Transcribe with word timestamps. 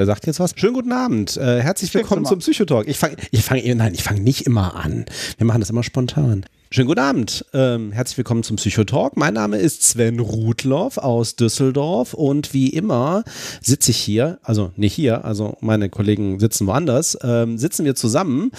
Wer 0.00 0.06
sagt 0.06 0.26
jetzt 0.26 0.40
was? 0.40 0.54
Schönen 0.56 0.72
guten 0.72 0.92
Abend. 0.92 1.36
Äh, 1.36 1.60
herzlich 1.60 1.92
willkommen 1.92 2.24
zum 2.24 2.38
Psychotalk. 2.38 2.88
Ich 2.88 2.96
fange, 2.96 3.16
ich 3.32 3.44
fange, 3.44 3.74
nein, 3.74 3.92
ich 3.92 4.02
fange 4.02 4.22
nicht 4.22 4.46
immer 4.46 4.74
an. 4.74 5.04
Wir 5.36 5.46
machen 5.46 5.60
das 5.60 5.68
immer 5.68 5.82
spontan. 5.82 6.46
Schönen 6.70 6.86
guten 6.88 7.00
Abend. 7.00 7.44
Ähm, 7.52 7.92
herzlich 7.92 8.16
willkommen 8.16 8.42
zum 8.42 8.56
Psychotalk. 8.56 9.18
Mein 9.18 9.34
Name 9.34 9.58
ist 9.58 9.82
Sven 9.82 10.18
Rudloff 10.18 10.96
aus 10.96 11.36
Düsseldorf 11.36 12.14
und 12.14 12.54
wie 12.54 12.68
immer 12.68 13.24
sitze 13.60 13.90
ich 13.90 13.98
hier, 13.98 14.38
also 14.42 14.72
nicht 14.74 14.94
hier, 14.94 15.26
also 15.26 15.58
meine 15.60 15.90
Kollegen 15.90 16.40
sitzen 16.40 16.66
woanders, 16.66 17.18
ähm, 17.22 17.58
sitzen 17.58 17.84
wir 17.84 17.94
zusammen, 17.94 18.52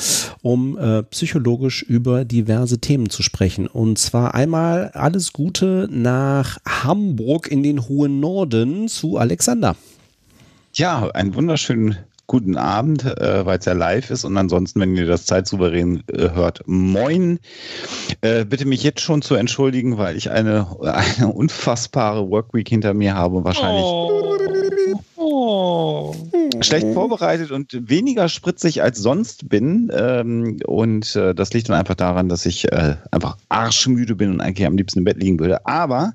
um 0.44 0.78
äh, 0.78 1.02
psychologisch 1.04 1.82
über 1.82 2.24
diverse 2.24 2.78
Themen 2.78 3.10
zu 3.10 3.24
sprechen. 3.24 3.66
Und 3.66 3.98
zwar 3.98 4.36
einmal 4.36 4.92
alles 4.94 5.34
Gute 5.34 5.90
nach 5.90 6.60
Hamburg 6.68 7.48
in 7.48 7.64
den 7.64 7.88
hohen 7.88 8.20
Norden 8.20 8.90
zu 8.90 9.18
Alexander. 9.18 9.76
Ja, 10.74 11.10
einen 11.14 11.36
wunderschönen 11.36 11.98
guten 12.28 12.56
Abend, 12.56 13.04
äh, 13.04 13.46
weil 13.46 13.60
es 13.60 13.66
ja 13.66 13.74
live 13.74 14.10
ist 14.10 14.24
und 14.24 14.38
ansonsten, 14.38 14.80
wenn 14.80 14.96
ihr 14.96 15.06
das 15.06 15.26
zeitsouverän 15.26 16.02
äh, 16.08 16.30
hört, 16.30 16.62
moin. 16.66 17.40
Äh, 18.22 18.46
bitte 18.46 18.66
mich 18.66 18.82
jetzt 18.84 19.02
schon 19.02 19.22
zu 19.22 19.36
entschuldigen, 19.36 19.98
weil 19.98 20.16
ich 20.16 20.32
eine, 20.32 20.66
eine 20.82 21.28
unfassbare 21.28 22.30
Workweek 22.30 22.70
hinter 22.70 22.94
mir 22.94 23.16
habe 23.16 23.36
und 23.36 23.44
wahrscheinlich 23.44 23.84
oh. 23.84 24.32
Oh. 25.18 26.16
schlecht 26.62 26.88
vorbereitet 26.94 27.52
und 27.52 27.90
weniger 27.90 28.30
spritzig 28.30 28.82
als 28.82 29.00
sonst 29.00 29.50
bin. 29.50 29.92
Ähm, 29.94 30.58
und 30.66 31.16
äh, 31.16 31.36
das 31.36 31.54
liegt 31.54 31.70
dann 31.70 31.76
einfach 31.76 31.96
daran, 31.96 32.30
dass 32.30 32.46
ich 32.46 32.72
äh, 32.72 32.96
einfach 33.12 33.38
arschmüde 33.50 34.16
bin 34.16 34.32
und 34.32 34.42
eigentlich 34.42 34.66
am 34.66 34.78
liebsten 34.78 35.00
im 35.00 35.06
Bett 35.06 35.18
liegen 35.18 35.40
würde. 35.40 35.66
Aber 35.66 36.14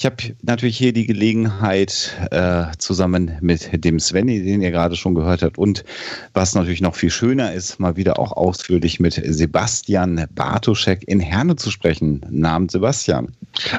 ich 0.00 0.06
habe 0.06 0.34
natürlich 0.40 0.78
hier 0.78 0.94
die 0.94 1.04
Gelegenheit, 1.04 2.16
äh, 2.30 2.64
zusammen 2.78 3.32
mit 3.42 3.84
dem 3.84 4.00
Svenny, 4.00 4.42
den 4.42 4.62
ihr 4.62 4.70
gerade 4.70 4.96
schon 4.96 5.14
gehört 5.14 5.42
habt, 5.42 5.58
und 5.58 5.84
was 6.32 6.54
natürlich 6.54 6.80
noch 6.80 6.94
viel 6.94 7.10
schöner 7.10 7.52
ist, 7.52 7.78
mal 7.78 7.96
wieder 7.96 8.18
auch 8.18 8.32
ausführlich 8.32 8.98
mit 8.98 9.20
Sebastian 9.22 10.24
Bartoschek 10.34 11.06
in 11.06 11.20
Herne 11.20 11.56
zu 11.56 11.70
sprechen. 11.70 12.24
Namen 12.30 12.70
Sebastian. 12.70 13.28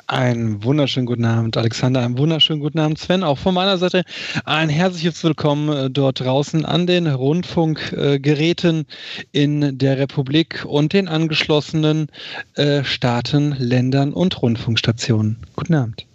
Einen 0.05 0.63
wunderschönen 0.63 1.07
guten 1.07 1.25
Abend, 1.25 1.57
Alexander. 1.57 2.01
Einen 2.01 2.19
wunderschönen 2.19 2.59
guten 2.59 2.77
Abend, 2.77 2.99
Sven. 2.99 3.23
Auch 3.23 3.39
von 3.39 3.55
meiner 3.55 3.79
Seite 3.79 4.03
ein 4.45 4.69
herzliches 4.69 5.23
Willkommen 5.23 5.69
äh, 5.75 5.89
dort 5.89 6.19
draußen 6.19 6.65
an 6.65 6.85
den 6.85 7.07
Rundfunkgeräten 7.07 8.85
in 9.31 9.75
der 9.79 9.97
Republik 9.97 10.65
und 10.67 10.93
den 10.93 11.07
angeschlossenen 11.07 12.09
äh, 12.53 12.83
Staaten, 12.83 13.55
Ländern 13.57 14.13
und 14.13 14.39
Rundfunkstationen. 14.39 15.37
Guten 15.55 15.73
Abend 15.73 16.05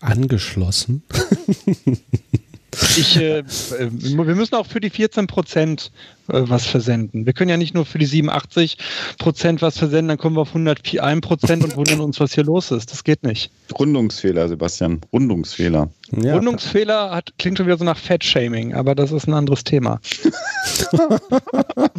angeschlossen. 0.00 1.02
Ich, 2.96 3.16
äh, 3.16 3.42
wir 3.48 4.34
müssen 4.34 4.54
auch 4.54 4.66
für 4.66 4.80
die 4.80 4.90
14 4.90 5.26
Prozent 5.26 5.90
äh, 6.28 6.42
was 6.44 6.66
versenden. 6.66 7.24
Wir 7.26 7.32
können 7.32 7.50
ja 7.50 7.56
nicht 7.56 7.74
nur 7.74 7.84
für 7.86 7.98
die 7.98 8.06
87 8.06 8.78
Prozent 9.18 9.62
was 9.62 9.78
versenden, 9.78 10.08
dann 10.08 10.18
kommen 10.18 10.36
wir 10.36 10.42
auf 10.42 10.50
101 10.50 11.22
Prozent 11.22 11.64
und 11.64 11.74
wundern 11.76 12.00
uns, 12.00 12.20
was 12.20 12.34
hier 12.34 12.44
los 12.44 12.70
ist. 12.70 12.92
Das 12.92 13.02
geht 13.04 13.24
nicht. 13.24 13.50
Rundungsfehler, 13.76 14.48
Sebastian. 14.48 15.00
Rundungsfehler. 15.12 15.90
Ja. 16.22 16.34
Rundungsfehler 16.34 17.10
hat, 17.10 17.32
klingt 17.38 17.58
schon 17.58 17.66
wieder 17.66 17.78
so 17.78 17.84
nach 17.84 17.98
Fettshaming, 17.98 18.74
aber 18.74 18.94
das 18.94 19.10
ist 19.12 19.26
ein 19.26 19.34
anderes 19.34 19.64
Thema. 19.64 20.00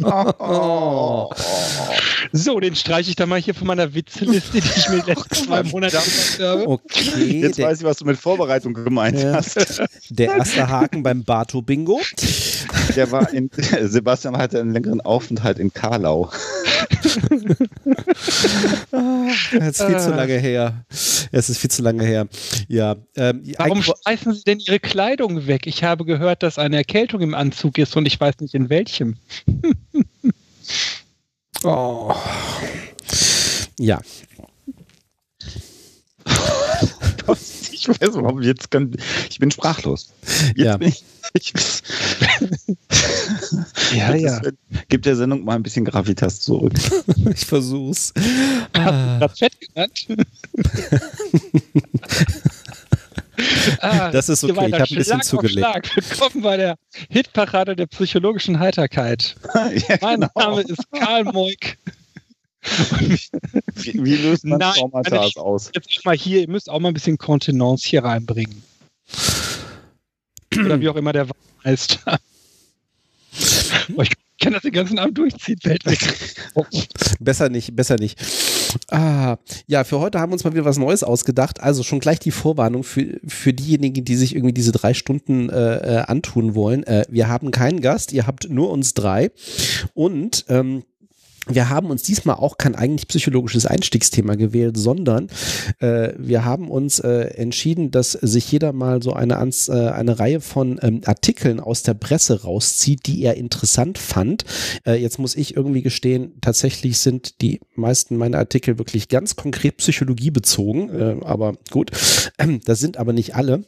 So, 2.32 2.60
den 2.60 2.74
streiche 2.74 3.10
ich 3.10 3.16
dann 3.16 3.28
mal 3.28 3.40
hier 3.40 3.54
von 3.54 3.66
meiner 3.66 3.94
Witzeliste, 3.94 4.60
die 4.60 4.68
ich 4.76 4.88
mir 4.88 5.04
letzten 5.04 5.34
zwei 5.46 5.62
Monate 5.62 5.96
gemacht 5.96 6.38
habe. 6.40 6.68
Okay, 6.68 7.40
Jetzt 7.40 7.58
weiß 7.58 7.78
ich, 7.78 7.84
was 7.84 7.98
du 7.98 8.04
mit 8.04 8.16
Vorbereitung 8.18 8.74
gemeint 8.74 9.20
ja. 9.20 9.34
hast. 9.34 9.80
Der 10.10 10.36
erste 10.36 10.68
Haken 10.68 11.02
beim 11.02 11.24
Bato-Bingo. 11.24 12.00
Der 12.96 13.10
war 13.10 13.32
in, 13.32 13.50
Sebastian 13.82 14.36
hatte 14.36 14.60
einen 14.60 14.72
längeren 14.72 15.00
Aufenthalt 15.00 15.58
in 15.58 15.72
Karlau. 15.72 16.30
Es 19.52 19.80
ist 19.80 19.82
viel 19.82 19.98
zu 19.98 20.10
lange 20.10 20.38
her. 20.38 20.84
Es 21.32 21.48
ist 21.50 21.58
viel 21.58 21.70
zu 21.70 21.82
lange 21.82 22.04
her. 22.04 22.26
Ja. 22.68 22.96
Ähm, 23.16 23.42
Warum 23.56 23.82
schmeißen 23.82 24.34
Sie 24.34 24.44
denn 24.44 24.58
Ihre 24.60 24.80
Kleidung 24.80 25.46
weg? 25.46 25.66
Ich 25.66 25.84
habe 25.84 26.04
gehört, 26.04 26.42
dass 26.42 26.58
eine 26.58 26.76
Erkältung 26.76 27.20
im 27.20 27.34
Anzug 27.34 27.78
ist 27.78 27.96
und 27.96 28.06
ich 28.06 28.20
weiß 28.20 28.40
nicht 28.40 28.54
in 28.54 28.68
welchem. 28.68 29.16
Oh. 31.64 32.14
Ja. 33.78 34.00
ich 37.72 37.88
weiß 37.88 38.14
warum 38.14 38.42
jetzt 38.42 38.70
kann. 38.70 38.92
Ich 39.28 39.38
bin 39.38 39.50
sprachlos. 39.50 40.12
Jetzt 40.54 40.56
ja. 40.56 40.76
bin 40.76 40.88
ich, 40.88 41.04
ich 41.34 41.52
ja, 43.92 44.14
ja. 44.14 44.40
Gib 44.88 45.02
der 45.02 45.16
Sendung 45.16 45.44
mal 45.44 45.56
ein 45.56 45.62
bisschen 45.62 45.84
Gravitas 45.84 46.40
zurück. 46.40 46.72
ich 47.34 47.44
versuch's. 47.44 48.14
Ah. 48.72 49.18
Das 49.18 49.38
Fett 49.38 49.58
genannt. 49.60 50.06
ah, 53.80 54.10
das 54.10 54.28
ist 54.28 54.44
okay, 54.44 54.66
ich 54.68 54.72
habe 54.74 54.84
ein 54.84 54.94
bisschen 54.94 55.22
zugelegt. 55.22 55.58
Schlag. 55.58 55.96
Willkommen 55.96 56.42
bei 56.42 56.56
der 56.56 56.76
Hitparade 57.08 57.76
der 57.76 57.86
psychologischen 57.86 58.58
Heiterkeit. 58.58 59.36
ja, 59.54 59.96
mein 60.00 60.20
genau. 60.20 60.30
Name 60.34 60.62
ist 60.62 60.84
Karl 60.92 61.24
Moik. 61.24 61.78
wie, 63.74 64.04
wie, 64.04 64.16
löst 64.16 64.44
man 64.44 64.58
Nein, 64.58 64.74
Traumata 64.74 65.18
also 65.18 65.40
aus? 65.40 65.70
Jetzt 65.74 66.04
mal 66.04 66.16
hier, 66.16 66.40
ihr 66.42 66.48
müsst 66.48 66.68
auch 66.68 66.78
mal 66.78 66.88
ein 66.88 66.94
bisschen 66.94 67.16
Kontenance 67.16 67.88
hier 67.88 68.04
reinbringen. 68.04 68.62
Oder 70.54 70.80
wie 70.80 70.88
auch 70.88 70.96
immer 70.96 71.12
der 71.12 71.26
heißt. 71.64 72.00
ich 73.32 74.10
kann 74.40 74.52
das 74.52 74.62
den 74.62 74.72
ganzen 74.72 74.98
Abend 74.98 75.16
durchziehen, 75.16 75.58
fällt 75.62 75.86
weg. 75.86 76.00
besser 77.20 77.48
nicht, 77.48 77.74
besser 77.76 77.96
nicht. 77.96 78.18
Ah, 78.88 79.36
ja, 79.66 79.84
für 79.84 80.00
heute 80.00 80.20
haben 80.20 80.30
wir 80.30 80.34
uns 80.34 80.44
mal 80.44 80.52
wieder 80.52 80.64
was 80.64 80.78
Neues 80.78 81.02
ausgedacht. 81.02 81.60
Also 81.60 81.82
schon 81.82 82.00
gleich 82.00 82.18
die 82.18 82.30
Vorwarnung 82.30 82.84
für, 82.84 83.20
für 83.26 83.52
diejenigen, 83.52 84.04
die 84.04 84.16
sich 84.16 84.34
irgendwie 84.34 84.54
diese 84.54 84.72
drei 84.72 84.94
Stunden 84.94 85.50
äh, 85.50 85.76
äh 85.76 86.02
antun 86.06 86.54
wollen. 86.54 86.84
Äh, 86.84 87.04
wir 87.08 87.28
haben 87.28 87.50
keinen 87.50 87.80
Gast, 87.80 88.12
ihr 88.12 88.26
habt 88.26 88.48
nur 88.48 88.70
uns 88.70 88.94
drei. 88.94 89.30
Und 89.94 90.44
ähm, 90.48 90.84
wir 91.48 91.70
haben 91.70 91.90
uns 91.90 92.02
diesmal 92.02 92.36
auch 92.36 92.58
kein 92.58 92.74
eigentlich 92.74 93.08
psychologisches 93.08 93.66
Einstiegsthema 93.66 94.34
gewählt, 94.34 94.76
sondern 94.76 95.28
äh, 95.78 96.12
wir 96.18 96.44
haben 96.44 96.70
uns 96.70 96.98
äh, 96.98 97.22
entschieden, 97.34 97.90
dass 97.90 98.12
sich 98.12 98.50
jeder 98.52 98.72
mal 98.72 99.02
so 99.02 99.14
eine, 99.14 99.34
äh, 99.34 99.72
eine 99.72 100.18
Reihe 100.18 100.40
von 100.40 100.78
ähm, 100.82 101.00
Artikeln 101.06 101.58
aus 101.58 101.82
der 101.82 101.94
Presse 101.94 102.42
rauszieht, 102.42 103.06
die 103.06 103.22
er 103.22 103.36
interessant 103.36 103.98
fand. 103.98 104.44
Äh, 104.86 105.00
jetzt 105.00 105.18
muss 105.18 105.34
ich 105.34 105.56
irgendwie 105.56 105.82
gestehen, 105.82 106.34
tatsächlich 106.40 106.98
sind 106.98 107.40
die 107.40 107.60
meisten 107.74 108.16
meiner 108.16 108.38
Artikel 108.38 108.78
wirklich 108.78 109.08
ganz 109.08 109.34
konkret 109.34 109.78
psychologiebezogen, 109.78 110.90
äh, 110.90 111.24
aber 111.24 111.54
gut, 111.70 111.90
das 112.64 112.78
sind 112.80 112.96
aber 112.98 113.12
nicht 113.12 113.34
alle. 113.34 113.64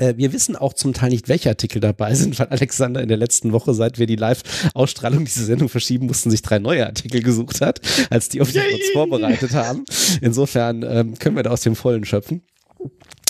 Äh, 0.00 0.16
wir 0.16 0.32
wissen 0.32 0.56
auch 0.56 0.72
zum 0.72 0.92
Teil 0.92 1.10
nicht, 1.10 1.28
welche 1.28 1.48
Artikel 1.48 1.80
dabei 1.80 2.14
sind, 2.14 2.38
weil 2.38 2.48
Alexander 2.48 3.02
in 3.02 3.08
der 3.08 3.16
letzten 3.16 3.52
Woche, 3.52 3.74
seit 3.74 3.98
wir 3.98 4.06
die 4.06 4.16
Live-Ausstrahlung 4.16 5.24
dieser 5.24 5.44
Sendung 5.44 5.68
verschieben 5.68 6.06
mussten, 6.06 6.30
sich 6.30 6.42
drei 6.42 6.58
neue 6.58 6.86
Artikel 6.86 7.22
gesucht 7.22 7.60
hat, 7.60 7.80
als 8.10 8.28
die 8.28 8.40
auf 8.40 8.50
die 8.52 8.58
uns 8.58 8.90
vorbereitet 8.92 9.52
haben. 9.52 9.84
Insofern 10.20 10.82
ähm, 10.82 11.18
können 11.18 11.36
wir 11.36 11.42
da 11.42 11.50
aus 11.50 11.62
dem 11.62 11.76
Vollen 11.76 12.04
schöpfen. 12.04 12.42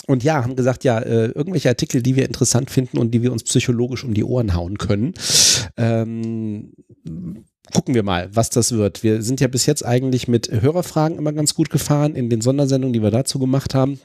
Und 0.07 0.25
ja, 0.25 0.43
haben 0.43 0.57
gesagt, 0.57 0.85
ja, 0.85 0.99
äh, 1.01 1.27
irgendwelche 1.27 1.69
Artikel, 1.69 2.03
die 2.03 2.17
wir 2.17 2.25
interessant 2.25 2.71
finden 2.71 2.97
und 2.97 3.11
die 3.11 3.23
wir 3.23 3.31
uns 3.31 3.45
psychologisch 3.45 4.05
um 4.05 4.15
die 4.15 4.25
Ohren 4.25 4.55
hauen 4.55 4.79
können. 4.79 5.13
Ähm, 5.77 6.73
gucken 7.75 7.95
wir 7.95 8.03
mal, 8.03 8.31
was 8.33 8.49
das 8.49 8.73
wird. 8.73 9.03
Wir 9.03 9.23
sind 9.23 9.41
ja 9.41 9.49
bis 9.49 9.67
jetzt 9.67 9.85
eigentlich 9.85 10.27
mit 10.27 10.51
Hörerfragen 10.51 11.19
immer 11.19 11.35
ganz 11.35 11.55
gut 11.55 11.69
gefahren 11.69 12.15
in 12.15 12.31
den 12.31 12.41
Sondersendungen, 12.41 12.95
die 12.95 13.03
wir 13.03 13.11
dazu 13.11 13.39
gemacht 13.39 13.75
haben. 13.75 14.01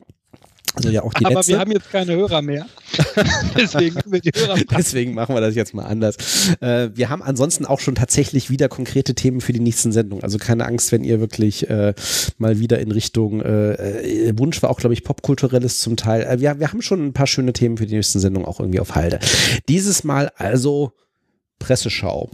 Also 0.76 0.90
ja 0.90 1.04
auch 1.04 1.14
die 1.14 1.26
Aber 1.26 1.36
letzte. 1.36 1.54
wir 1.54 1.60
haben 1.60 1.72
jetzt 1.72 1.92
keine 1.92 2.16
Hörer 2.16 2.42
mehr. 2.42 2.66
Deswegen 3.58 3.96
Hörer 4.36 4.56
Deswegen 4.78 5.14
machen 5.14 5.36
wir 5.36 5.42
das 5.42 5.56
jetzt 5.56 5.74
mal 5.74 5.86
anders. 5.86 6.18
Äh, 6.62 6.90
wir 6.94 7.10
haben 7.10 7.22
ansonsten 7.22 7.66
auch 7.66 7.80
schon 7.80 7.96
tatsächlich 7.96 8.50
wieder 8.50 8.70
konkrete 8.70 9.14
Themen 9.14 9.42
für 9.42 9.54
die 9.54 9.60
nächsten 9.60 9.92
Sendungen. 9.92 10.24
Also 10.24 10.38
keine 10.38 10.66
Angst, 10.66 10.92
wenn 10.92 11.04
ihr 11.04 11.20
wirklich 11.20 11.70
äh, 11.70 11.94
mal 12.38 12.60
wieder 12.60 12.80
in 12.80 12.92
Richtung 12.92 13.42
äh, 13.42 13.74
äh 13.74 14.34
Wunsch 14.38 14.62
war 14.64 14.70
auch, 14.70 14.80
glaube 14.80 14.94
ich, 14.94 15.04
popkulturelles 15.04 15.80
zum 15.80 15.96
Teil. 15.96 16.40
Wir, 16.40 16.60
wir 16.60 16.72
haben 16.72 16.82
schon 16.82 17.06
ein 17.06 17.14
paar 17.14 17.28
schöne 17.28 17.54
Themen 17.54 17.78
für 17.78 17.86
die 17.86 17.96
nächsten 17.96 18.20
Sendungen 18.20 18.48
auch 18.48 18.60
irgendwie 18.60 18.80
auf 18.80 18.96
Halde. 18.96 19.20
Dieses 19.68 20.04
Mal 20.04 20.32
also 20.38 20.94
Presseschau. 21.60 22.30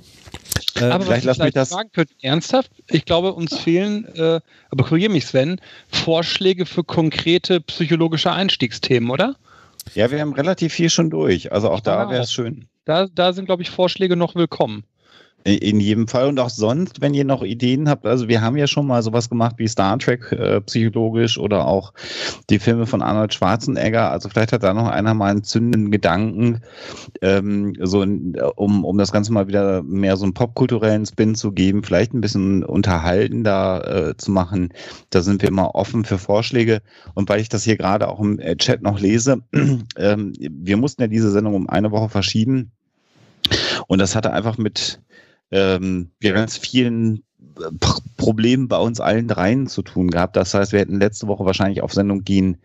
Äh, 0.76 0.86
aber 0.86 1.06
vielleicht 1.06 1.26
was 1.26 1.38
ich 1.38 1.42
vielleicht 1.42 1.56
das 1.56 1.70
fragen 1.70 1.92
könnte, 1.92 2.14
ernsthaft, 2.22 2.72
ich 2.90 3.06
glaube, 3.06 3.34
uns 3.34 3.58
fehlen, 3.58 4.06
äh, 4.16 4.40
aber 4.70 4.84
korrigiere 4.84 5.12
mich, 5.12 5.26
Sven, 5.26 5.60
Vorschläge 5.88 6.66
für 6.66 6.84
konkrete 6.84 7.62
psychologische 7.62 8.32
Einstiegsthemen, 8.32 9.10
oder? 9.10 9.36
Ja, 9.96 10.12
wir 10.12 10.20
haben 10.20 10.34
relativ 10.34 10.74
viel 10.74 10.90
schon 10.90 11.10
durch. 11.10 11.52
Also 11.52 11.70
auch 11.70 11.80
da 11.80 12.10
wäre 12.10 12.24
es 12.24 12.32
schön. 12.32 12.68
Da, 12.86 13.08
da 13.08 13.34
sind, 13.34 13.46
glaube 13.46 13.62
ich, 13.62 13.70
Vorschläge 13.70 14.16
noch 14.16 14.36
willkommen. 14.36 14.84
In 15.46 15.80
jedem 15.80 16.10
Fall 16.10 16.28
und 16.28 16.40
auch 16.40 16.50
sonst, 16.50 17.00
wenn 17.00 17.14
ihr 17.14 17.24
noch 17.24 17.44
Ideen 17.44 17.88
habt, 17.88 18.06
also 18.06 18.28
wir 18.28 18.42
haben 18.42 18.58
ja 18.58 18.68
schon 18.68 18.86
mal 18.86 19.02
sowas 19.02 19.30
gemacht 19.30 19.56
wie 19.58 19.70
Star 19.70 19.98
Trek 19.98 20.34
äh, 20.34 20.60
psychologisch 20.60 21.38
oder 21.38 21.66
auch 21.66 21.94
die 22.50 22.60
Filme 22.60 22.86
von 22.86 23.02
Arnold 23.02 23.34
Schwarzenegger. 23.34 24.12
Also 24.12 24.28
vielleicht 24.28 24.52
hat 24.52 24.64
da 24.64 24.74
noch 24.74 24.90
einer 24.90 25.14
mal 25.14 25.32
einen 25.32 25.46
zündenden 25.46 25.92
Gedanken, 25.92 26.62
ähm, 27.22 27.74
so 27.80 28.02
in, 28.02 28.38
um, 28.58 28.84
um 28.84 28.98
das 28.98 29.14
Ganze 29.14 29.32
mal 29.32 29.48
wieder 29.48 29.82
mehr 29.82 30.18
so 30.18 30.26
einen 30.26 30.34
popkulturellen 30.34 31.06
Spin 31.06 31.36
zu 31.36 31.54
geben, 31.54 31.84
vielleicht 31.84 32.14
ein 32.14 32.22
bisschen 32.22 32.66
unterhaltender 32.66 34.10
äh, 34.10 34.18
zu 34.18 34.32
machen. 34.32 34.74
Da 35.10 35.22
sind 35.22 35.42
wir 35.42 35.48
immer 35.48 35.74
offen 35.74 36.04
für 36.04 36.18
Vorschläge. 36.18 36.82
Und 37.14 37.30
weil 37.30 37.40
ich 37.40 37.48
das 37.48 37.64
hier 37.64 37.78
gerade 37.78 38.10
auch 38.10 38.20
im 38.20 38.40
äh, 38.40 38.58
Chat 38.58 38.82
noch 38.82 39.00
lese, 39.00 39.42
ähm, 39.98 40.34
wir 40.38 40.76
mussten 40.76 41.02
ja 41.02 41.08
diese 41.08 41.32
Sendung 41.32 41.56
um 41.56 41.70
eine 41.70 41.92
Woche 41.92 42.10
verschieben. 42.10 42.72
Und 43.88 44.00
das 44.00 44.16
hatte 44.16 44.34
einfach 44.34 44.58
mit 44.58 45.00
ähm, 45.52 46.12
ganz 46.22 46.58
vielen 46.58 47.24
äh, 47.60 47.72
Problemen 48.18 48.68
bei 48.68 48.78
uns 48.78 49.00
allen 49.00 49.28
dreien 49.28 49.68
zu 49.68 49.82
tun 49.82 50.10
gehabt. 50.10 50.36
Das 50.36 50.54
heißt, 50.54 50.72
wir 50.72 50.80
hätten 50.80 51.00
letzte 51.00 51.28
Woche 51.28 51.46
wahrscheinlich 51.46 51.82
auf 51.82 51.94
Sendung 51.94 52.24
gehen 52.24 52.58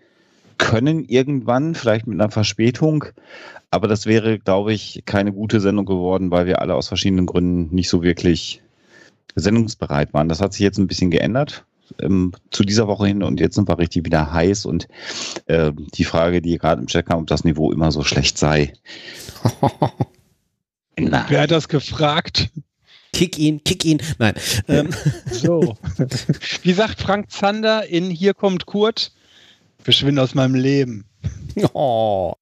können 0.59 1.05
irgendwann, 1.05 1.75
vielleicht 1.75 2.07
mit 2.07 2.21
einer 2.21 2.31
Verspätung. 2.31 3.05
Aber 3.71 3.89
das 3.89 4.07
wäre, 4.07 4.39
glaube 4.39 4.73
ich, 4.73 5.03
keine 5.05 5.33
gute 5.33 5.61
Sendung 5.61 5.85
geworden, 5.85 6.31
weil 6.31 6.47
wir 6.47 6.61
alle 6.61 6.75
aus 6.75 6.89
verschiedenen 6.89 7.27
Gründen 7.27 7.75
nicht 7.75 7.89
so 7.89 8.03
wirklich 8.03 8.63
sendungsbereit 9.35 10.15
waren. 10.15 10.29
Das 10.29 10.41
hat 10.41 10.53
sich 10.53 10.63
jetzt 10.63 10.79
ein 10.79 10.87
bisschen 10.87 11.11
geändert 11.11 11.65
ähm, 12.01 12.33
zu 12.51 12.65
dieser 12.65 12.87
Woche 12.87 13.07
hin 13.07 13.23
und 13.23 13.41
jetzt 13.41 13.57
sind 13.57 13.69
wir 13.69 13.79
richtig 13.79 14.05
wieder 14.05 14.33
heiß 14.33 14.67
und 14.67 14.89
äh, 15.47 15.73
die 15.95 16.05
Frage, 16.05 16.41
die 16.41 16.57
gerade 16.59 16.81
im 16.81 16.87
Chat 16.87 17.07
kam, 17.07 17.21
ob 17.21 17.27
das 17.27 17.45
Niveau 17.45 17.73
immer 17.73 17.93
so 17.93 18.03
schlecht 18.03 18.39
sei. 18.39 18.73
Wer 20.97 21.41
hat 21.41 21.51
das 21.51 21.69
gefragt? 21.69 22.51
Kick 23.15 23.39
ihn, 23.39 23.63
kick 23.65 23.85
ihn. 23.85 24.03
Nein. 24.19 24.35
Ähm. 24.69 24.91
So. 25.31 25.77
Wie 26.63 26.73
sagt 26.73 27.01
Frank 27.01 27.31
Zander 27.31 27.87
in 27.87 28.11
Hier 28.11 28.35
kommt 28.35 28.67
Kurt? 28.67 29.13
Verschwinde 29.79 30.21
aus 30.21 30.35
meinem 30.35 30.55
Leben. 30.55 31.07
Oh. 31.73 32.33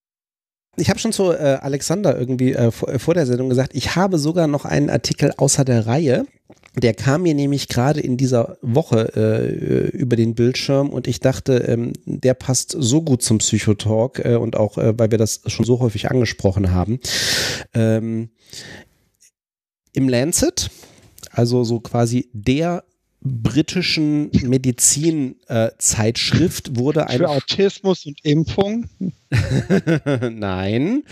Ich 0.76 0.88
habe 0.88 0.98
schon 0.98 1.12
zu 1.12 1.32
äh, 1.32 1.58
Alexander 1.60 2.18
irgendwie 2.18 2.54
äh, 2.54 2.70
vor, 2.70 2.88
äh, 2.88 2.98
vor, 2.98 3.12
der 3.12 3.26
Sendung 3.26 3.50
gesagt, 3.50 3.72
ich 3.74 3.94
habe 3.94 4.16
sogar 4.16 4.46
noch 4.46 4.64
einen 4.64 4.88
Artikel 4.88 5.32
außer 5.36 5.66
der 5.66 5.86
Reihe. 5.86 6.24
Der 6.74 6.94
kam 6.94 7.24
mir 7.24 7.34
nämlich 7.34 7.68
gerade 7.68 8.00
in 8.00 8.16
dieser 8.16 8.56
Woche 8.62 9.12
äh, 9.14 9.94
über 9.94 10.16
den 10.16 10.34
Bildschirm 10.34 10.88
und 10.88 11.06
ich 11.06 11.20
dachte, 11.20 11.58
ähm, 11.68 11.92
der 12.06 12.32
passt 12.32 12.74
so 12.78 13.02
gut 13.02 13.22
zum 13.22 13.38
Psychotalk 13.38 14.24
äh, 14.24 14.36
und 14.36 14.56
auch, 14.56 14.78
äh, 14.78 14.98
weil 14.98 15.10
wir 15.10 15.18
das 15.18 15.42
schon 15.46 15.66
so 15.66 15.80
häufig 15.80 16.10
angesprochen 16.10 16.72
haben. 16.72 16.98
Ähm, 17.74 18.30
im 19.92 20.08
Lancet, 20.08 20.70
also 21.30 21.64
so 21.64 21.80
quasi 21.80 22.30
der 22.32 22.84
britischen 23.24 24.30
Medizinzeitschrift 24.42 26.68
äh, 26.68 26.76
wurde 26.76 27.08
eine. 27.08 27.18
Für 27.18 27.28
Autismus 27.28 28.06
und 28.06 28.18
Impfung? 28.24 28.88
Nein. 30.30 31.02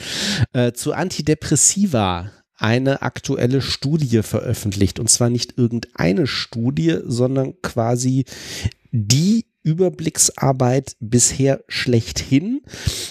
Äh, 0.52 0.72
zu 0.72 0.92
Antidepressiva 0.92 2.32
eine 2.56 3.02
aktuelle 3.02 3.62
Studie 3.62 4.22
veröffentlicht. 4.22 5.00
Und 5.00 5.08
zwar 5.08 5.30
nicht 5.30 5.56
irgendeine 5.56 6.26
Studie, 6.26 6.98
sondern 7.04 7.54
quasi 7.62 8.26
die 8.92 9.46
Überblicksarbeit 9.62 10.96
bisher 11.00 11.64
schlechthin. 11.68 12.60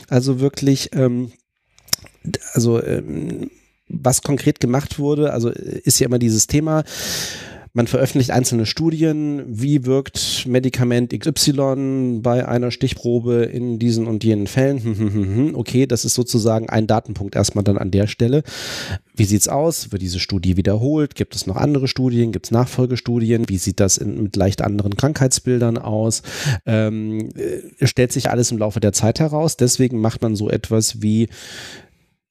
Also 0.07 0.39
wirklich, 0.39 0.91
ähm, 0.93 1.31
also 2.53 2.83
ähm, 2.83 3.49
was 3.89 4.21
konkret 4.21 4.59
gemacht 4.59 4.99
wurde, 4.99 5.33
also 5.33 5.49
ist 5.49 5.99
ja 5.99 6.07
immer 6.07 6.19
dieses 6.19 6.47
Thema, 6.47 6.83
man 7.73 7.85
veröffentlicht 7.85 8.31
einzelne 8.31 8.65
Studien, 8.65 9.43
wie 9.47 9.85
wirkt 9.85 10.45
Medikament 10.47 11.17
XY 11.17 12.19
bei 12.21 12.47
einer 12.47 12.71
Stichprobe 12.71 13.43
in 13.43 13.77
diesen 13.77 14.07
und 14.07 14.23
jenen 14.23 14.47
Fällen. 14.47 14.83
Hm, 14.83 14.97
hm, 14.97 15.13
hm, 15.13 15.55
okay, 15.55 15.85
das 15.85 16.03
ist 16.03 16.15
sozusagen 16.15 16.67
ein 16.69 16.87
Datenpunkt 16.87 17.35
erstmal 17.35 17.63
dann 17.63 17.77
an 17.77 17.91
der 17.91 18.07
Stelle. 18.07 18.41
Wie 19.15 19.25
sieht's 19.25 19.47
aus? 19.47 19.91
Wird 19.91 20.01
diese 20.01 20.19
Studie 20.19 20.57
wiederholt? 20.57 21.13
Gibt 21.13 21.35
es 21.35 21.45
noch 21.45 21.57
andere 21.57 21.87
Studien? 21.87 22.31
Gibt 22.31 22.47
es 22.47 22.51
Nachfolgestudien? 22.51 23.47
Wie 23.49 23.59
sieht 23.59 23.79
das 23.79 23.97
in, 23.97 24.23
mit 24.23 24.35
leicht 24.35 24.63
anderen 24.63 24.97
Krankheitsbildern 24.97 25.77
aus? 25.77 26.23
Ähm, 26.65 27.29
äh, 27.35 27.85
stellt 27.85 28.11
sich 28.11 28.31
alles 28.31 28.51
im 28.51 28.57
Laufe 28.57 28.79
der 28.79 28.93
Zeit 28.93 29.19
heraus. 29.19 29.57
Deswegen 29.57 30.01
macht 30.01 30.23
man 30.23 30.35
so 30.35 30.49
etwas 30.49 31.03
wie 31.03 31.29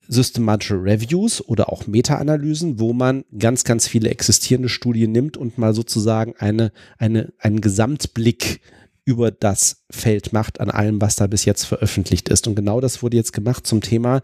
systematische 0.09 0.83
Reviews 0.83 1.47
oder 1.47 1.71
auch 1.71 1.87
Meta-Analysen, 1.87 2.81
wo 2.81 2.93
man 2.93 3.25
ganz, 3.39 3.65
ganz 3.65 3.87
viele 3.87 4.11
existierende 4.11 4.69
Studien 4.69 5.13
nimmt 5.13 5.37
und 5.37 5.59
mal 5.59 5.75
sozusagen 5.75 6.35
eine, 6.39 6.73
eine, 6.99 7.33
einen 7.39 7.61
Gesamtblick 7.61 8.61
über 9.05 9.31
das 9.31 9.85
Feld 9.91 10.33
macht 10.33 10.61
an 10.61 10.71
allem, 10.71 11.01
was 11.01 11.17
da 11.17 11.27
bis 11.27 11.45
jetzt 11.45 11.65
veröffentlicht 11.65 12.29
ist. 12.29 12.47
Und 12.47 12.57
genau 12.57 12.81
das 12.81 13.03
wurde 13.03 13.17
jetzt 13.17 13.33
gemacht 13.33 13.67
zum 13.67 13.81
Thema 13.81 14.23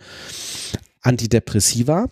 Antidepressiva. 1.00 2.08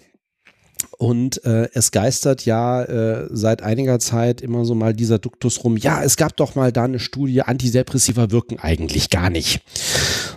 Und 0.99 1.45
äh, 1.45 1.69
es 1.75 1.91
geistert 1.91 2.45
ja 2.45 2.83
äh, 2.83 3.29
seit 3.31 3.63
einiger 3.63 3.99
Zeit 3.99 4.41
immer 4.41 4.65
so 4.65 4.75
mal 4.75 4.95
dieser 4.95 5.19
Duktus 5.19 5.65
rum, 5.65 5.77
ja, 5.77 6.03
es 6.03 6.17
gab 6.17 6.37
doch 6.37 6.55
mal 6.55 6.73
da 6.73 6.85
eine 6.85 6.99
Studie, 6.99 7.43
Antidepressiva 7.43 8.31
wirken 8.31 8.59
eigentlich 8.59 9.11
gar 9.11 9.31
nicht. 9.31 9.63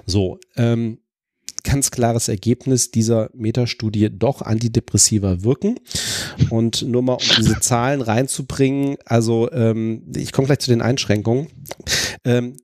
So, 0.06 0.40
ähm, 0.56 1.00
ganz 1.65 1.91
klares 1.91 2.29
Ergebnis 2.29 2.91
dieser 2.91 3.29
Metastudie 3.34 4.10
doch 4.10 4.41
antidepressiver 4.41 5.43
wirken. 5.43 5.77
Und 6.50 6.84
nur 6.84 7.01
mal 7.01 7.15
um 7.15 7.27
diese 7.38 7.60
Zahlen 7.62 8.00
reinzubringen, 8.01 8.95
also 9.03 9.51
ähm, 9.51 10.03
ich 10.15 10.31
komme 10.31 10.45
gleich 10.45 10.60
zu 10.60 10.72
den 10.72 10.81
Einschränkungen. 10.81 11.48
Ähm, 12.24 12.55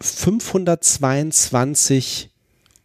522 0.00 2.30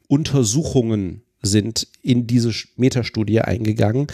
Untersuchungen 0.07 1.21
sind 1.41 1.87
in 2.01 2.27
diese 2.27 2.51
Metastudie 2.75 3.39
eingegangen 3.41 4.07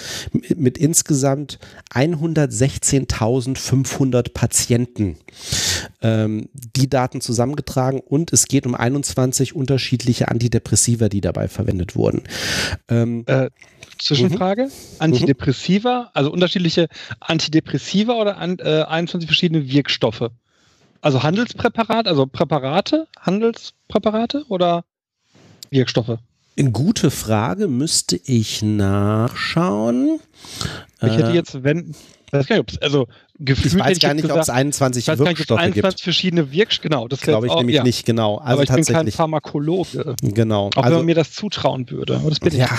mit, 0.56 0.78
insgesamt 0.78 1.58
116.500 1.94 4.32
Patienten 4.34 5.18
ähm, 6.02 6.50
die 6.54 6.90
Daten 6.90 7.20
zusammengetragen 7.22 8.00
und 8.00 8.32
es 8.32 8.48
geht 8.48 8.68
um 8.68 8.76
21 8.76 9.56
unterschiedliche 9.56 10.28
Antidepressiva, 10.28 11.10
die 11.10 11.22
dabei 11.22 11.48
verwendet 11.48 11.96
wurden. 11.96 12.22
Ähm, 12.90 13.24
äh, 13.28 13.50
Zwischenfrage: 13.98 14.66
mhm. 14.66 14.72
Antidepressiva, 15.00 16.12
also 16.14 16.32
unterschiedliche 16.32 16.90
Antidepressiva 17.20 18.14
oder 18.14 18.38
an, 18.38 18.60
äh, 18.60 18.84
21 18.84 19.28
verschiedene 19.28 19.68
Wirkstoffe? 19.68 20.30
Also 21.02 21.24
Handelspräparat, 21.24 22.08
also 22.08 22.26
Präparate, 22.26 23.08
Handelspräparate 23.20 24.46
oder 24.50 24.86
Wirkstoffe? 25.70 26.18
Eine 26.58 26.72
gute 26.72 27.12
Frage, 27.12 27.68
müsste 27.68 28.16
ich 28.24 28.62
nachschauen. 28.62 30.20
Ich 31.02 31.12
hätte 31.12 31.32
äh, 31.32 31.36
jetzt, 31.36 31.64
wenn, 31.64 31.94
weiß 32.32 32.48
gar 32.48 32.58
nicht, 32.58 32.82
also 32.82 33.08
gefühlt 33.40 33.74
ich 33.74 33.80
weiß 33.80 34.00
gar 34.00 34.14
nicht, 34.14 34.30
ob 34.30 34.40
es 34.40 34.50
21 34.50 35.08
ich 35.08 35.20
Wirkstoffe 35.20 35.60
21 35.60 35.84
gibt. 35.84 36.02
verschiedene 36.02 36.52
Wirkstoffe, 36.52 36.84
genau. 36.84 37.08
Das 37.08 37.22
glaube 37.22 37.48
ich 37.48 37.52
auch, 37.52 37.60
nämlich 37.60 37.76
ja. 37.76 37.84
nicht, 37.84 38.06
genau. 38.06 38.38
Also 38.38 38.54
Aber 38.54 38.64
ich 38.64 38.70
tatsächlich. 38.70 38.98
bin 38.98 39.06
kein 39.06 39.12
Pharmakologe. 39.12 40.16
Genau. 40.22 40.68
Auch 40.68 40.78
also, 40.78 40.90
wenn 40.90 40.98
man 40.98 41.06
mir 41.06 41.16
das 41.16 41.32
zutrauen 41.32 41.90
würde. 41.90 42.18
Aber 42.18 42.30
das 42.30 42.40
bin 42.40 42.56
ja, 42.56 42.70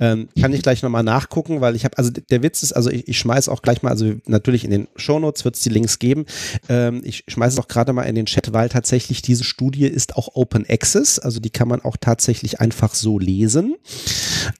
ähm, 0.00 0.28
kann 0.40 0.52
ich 0.52 0.62
gleich 0.62 0.82
nochmal 0.82 1.02
nachgucken, 1.02 1.60
weil 1.60 1.74
ich 1.74 1.84
habe, 1.84 1.98
also 1.98 2.10
der 2.10 2.42
Witz 2.42 2.62
ist, 2.62 2.72
also 2.72 2.90
ich, 2.90 3.08
ich 3.08 3.18
schmeiß 3.18 3.48
auch 3.48 3.62
gleich 3.62 3.82
mal, 3.82 3.90
also 3.90 4.14
natürlich 4.26 4.64
in 4.64 4.70
den 4.70 4.88
Shownotes 4.96 5.44
wird 5.44 5.56
es 5.56 5.62
die 5.62 5.70
Links 5.70 5.98
geben. 5.98 6.26
Ähm, 6.68 7.02
ich 7.04 7.24
schmeiße 7.26 7.60
auch 7.60 7.68
gerade 7.68 7.92
mal 7.92 8.02
in 8.02 8.14
den 8.14 8.26
Chat, 8.26 8.52
weil 8.52 8.68
tatsächlich 8.68 9.22
diese 9.22 9.44
Studie 9.44 9.86
ist 9.86 10.16
auch 10.16 10.34
Open 10.34 10.64
Access, 10.68 11.18
also 11.18 11.40
die 11.40 11.50
kann 11.50 11.68
man 11.68 11.82
auch 11.82 11.96
tatsächlich 11.96 12.60
einfach 12.60 12.94
so 12.94 13.18
lesen. 13.18 13.76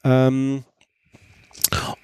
Ähm, 0.05 0.65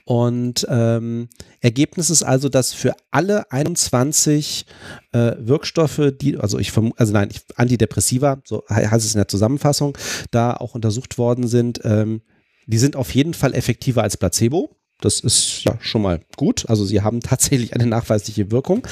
Und 0.05 0.67
ähm, 0.69 1.29
Ergebnis 1.61 2.11
ist 2.11 2.23
also, 2.23 2.49
dass 2.49 2.73
für 2.73 2.95
alle 3.11 3.51
21 3.51 4.67
äh, 5.13 5.33
Wirkstoffe, 5.39 6.13
die, 6.21 6.37
also 6.37 6.59
ich 6.59 6.73
vermute, 6.73 6.99
also 6.99 7.13
nein, 7.13 7.31
Antidepressiva, 7.57 8.43
so 8.45 8.65
heißt 8.69 9.05
es 9.05 9.15
in 9.15 9.19
der 9.19 9.29
Zusammenfassung, 9.29 9.97
da 10.31 10.55
auch 10.55 10.75
untersucht 10.75 11.17
worden 11.19 11.49
sind, 11.49 11.81
ähm, 11.85 12.23
die 12.67 12.79
sind 12.79 12.97
auf 12.97 13.15
jeden 13.15 13.35
Fall 13.35 13.55
effektiver 13.55 14.03
als 14.03 14.17
Placebo. 14.17 14.77
Das 15.01 15.21
ist 15.21 15.65
ja 15.65 15.77
schon 15.81 16.03
mal 16.03 16.21
gut. 16.37 16.69
Also 16.69 16.85
sie 16.85 17.03
haben 17.03 17.21
tatsächlich 17.21 17.75
eine 17.75 17.87
nachweisliche 17.87 18.51
Wirkung. 18.51 18.87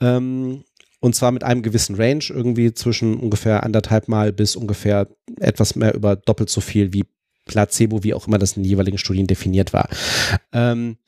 Ähm, 0.00 0.64
und 1.00 1.14
zwar 1.14 1.32
mit 1.32 1.44
einem 1.44 1.62
gewissen 1.62 1.96
Range, 1.96 2.24
irgendwie 2.28 2.74
zwischen 2.74 3.16
ungefähr 3.16 3.62
anderthalb 3.62 4.08
Mal 4.08 4.32
bis 4.32 4.54
ungefähr 4.54 5.08
etwas 5.38 5.74
mehr 5.74 5.94
über 5.94 6.16
doppelt 6.16 6.50
so 6.50 6.60
viel 6.60 6.92
wie 6.92 7.06
Placebo, 7.50 8.04
wie 8.04 8.14
auch 8.14 8.28
immer 8.28 8.38
das 8.38 8.56
in 8.56 8.62
den 8.62 8.70
jeweiligen 8.70 8.98
Studien 8.98 9.26
definiert 9.26 9.72
war. 9.72 9.88
Ähm, 10.52 10.98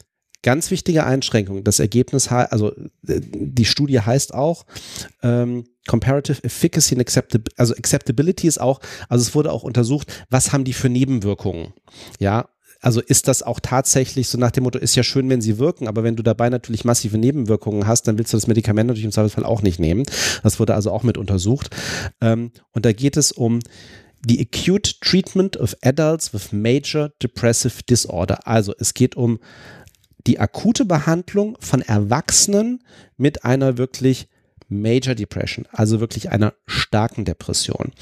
ganz 0.43 0.73
wichtige 0.73 1.05
Einschränkung. 1.05 1.63
Das 1.63 1.79
Ergebnis, 1.79 2.29
also 2.29 2.73
äh, 3.07 3.21
die 3.33 3.65
Studie 3.65 4.01
heißt 4.01 4.35
auch 4.35 4.67
ähm, 5.23 5.65
Comparative 5.87 6.43
Efficacy 6.43 6.95
and 6.95 7.01
Acceptability, 7.01 7.55
also 7.57 7.75
Acceptability 7.75 8.49
ist 8.49 8.61
auch, 8.61 8.81
also 9.09 9.23
es 9.23 9.35
wurde 9.35 9.53
auch 9.53 9.63
untersucht, 9.63 10.13
was 10.31 10.53
haben 10.53 10.65
die 10.65 10.73
für 10.73 10.89
Nebenwirkungen? 10.89 11.73
Ja, 12.19 12.49
also 12.81 13.01
ist 13.01 13.29
das 13.29 13.45
auch 13.45 13.61
tatsächlich 13.61 14.29
so 14.29 14.39
nach 14.39 14.51
dem 14.51 14.65
Motto, 14.65 14.79
ist 14.79 14.97
ja 14.97 15.05
schön, 15.05 15.31
wenn 15.31 15.41
sie 15.41 15.59
wirken, 15.59 15.87
aber 15.87 16.03
wenn 16.03 16.17
du 16.17 16.25
dabei 16.25 16.51
natürlich 16.51 16.85
massive 16.85 17.17
Nebenwirkungen 17.17 17.87
hast, 17.87 18.09
dann 18.09 18.19
willst 18.19 18.33
du 18.33 18.37
das 18.37 18.49
Medikament 18.49 18.89
natürlich 18.89 19.05
im 19.05 19.13
Zweifelsfall 19.13 19.45
auch 19.45 19.63
nicht 19.63 19.79
nehmen. 19.79 20.03
Das 20.43 20.59
wurde 20.59 20.75
also 20.75 20.91
auch 20.91 21.05
mit 21.05 21.17
untersucht. 21.17 21.71
Ähm, 22.21 22.51
und 22.73 22.85
da 22.85 22.93
geht 22.93 23.17
es 23.17 23.31
um 23.31 23.61
the 24.27 24.41
acute 24.41 25.01
treatment 25.01 25.57
of 25.57 25.75
adults 25.83 26.33
with 26.33 26.53
major 26.53 27.13
depressive 27.19 27.85
disorder. 27.87 28.47
Also 28.47 28.75
es 28.79 28.95
geht 28.95 29.17
um 29.17 29.41
die 30.27 30.39
akute 30.39 30.85
Behandlung 30.85 31.57
von 31.61 31.83
Erwachsenen 31.83 32.85
mit 33.17 33.45
einer 33.45 33.79
wirklich 33.79 34.29
Major 34.73 35.15
Depression, 35.15 35.67
also 35.73 36.01
wirklich 36.01 36.31
einer 36.31 36.55
starken 36.67 37.25
Depression. 37.25 37.93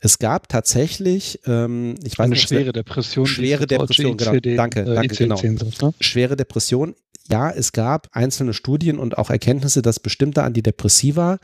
Es 0.00 0.18
gab 0.18 0.48
tatsächlich, 0.48 1.40
ähm, 1.46 1.94
ich 2.04 2.18
weiß 2.18 2.24
eine 2.24 2.34
nicht, 2.34 2.48
schwere 2.48 2.72
Depression. 2.72 3.26
Schwere 3.26 3.66
Depression, 3.66 4.16
genau. 4.16 4.56
Danke, 4.56 4.80
äh, 4.80 4.94
danke, 4.94 5.14
genau. 5.14 5.40
Ne? 5.40 5.94
Schwere 6.00 6.36
Depression. 6.36 6.94
Ja, 7.30 7.50
es 7.50 7.72
gab 7.72 8.08
einzelne 8.12 8.54
Studien 8.54 8.98
und 8.98 9.18
auch 9.18 9.28
Erkenntnisse, 9.28 9.82
dass 9.82 10.00
bestimmte 10.00 10.44
Antidepressiva, 10.44 11.38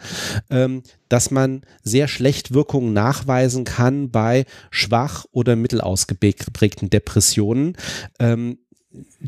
ähm, 0.48 0.82
dass 1.10 1.30
man 1.30 1.62
sehr 1.82 2.08
schlecht 2.08 2.54
Wirkungen 2.54 2.94
nachweisen 2.94 3.64
kann 3.64 4.10
bei 4.10 4.46
schwach 4.70 5.26
oder 5.30 5.56
mittelausgeprägten 5.56 6.88
Depressionen. 6.88 7.76
Ähm, 8.18 8.60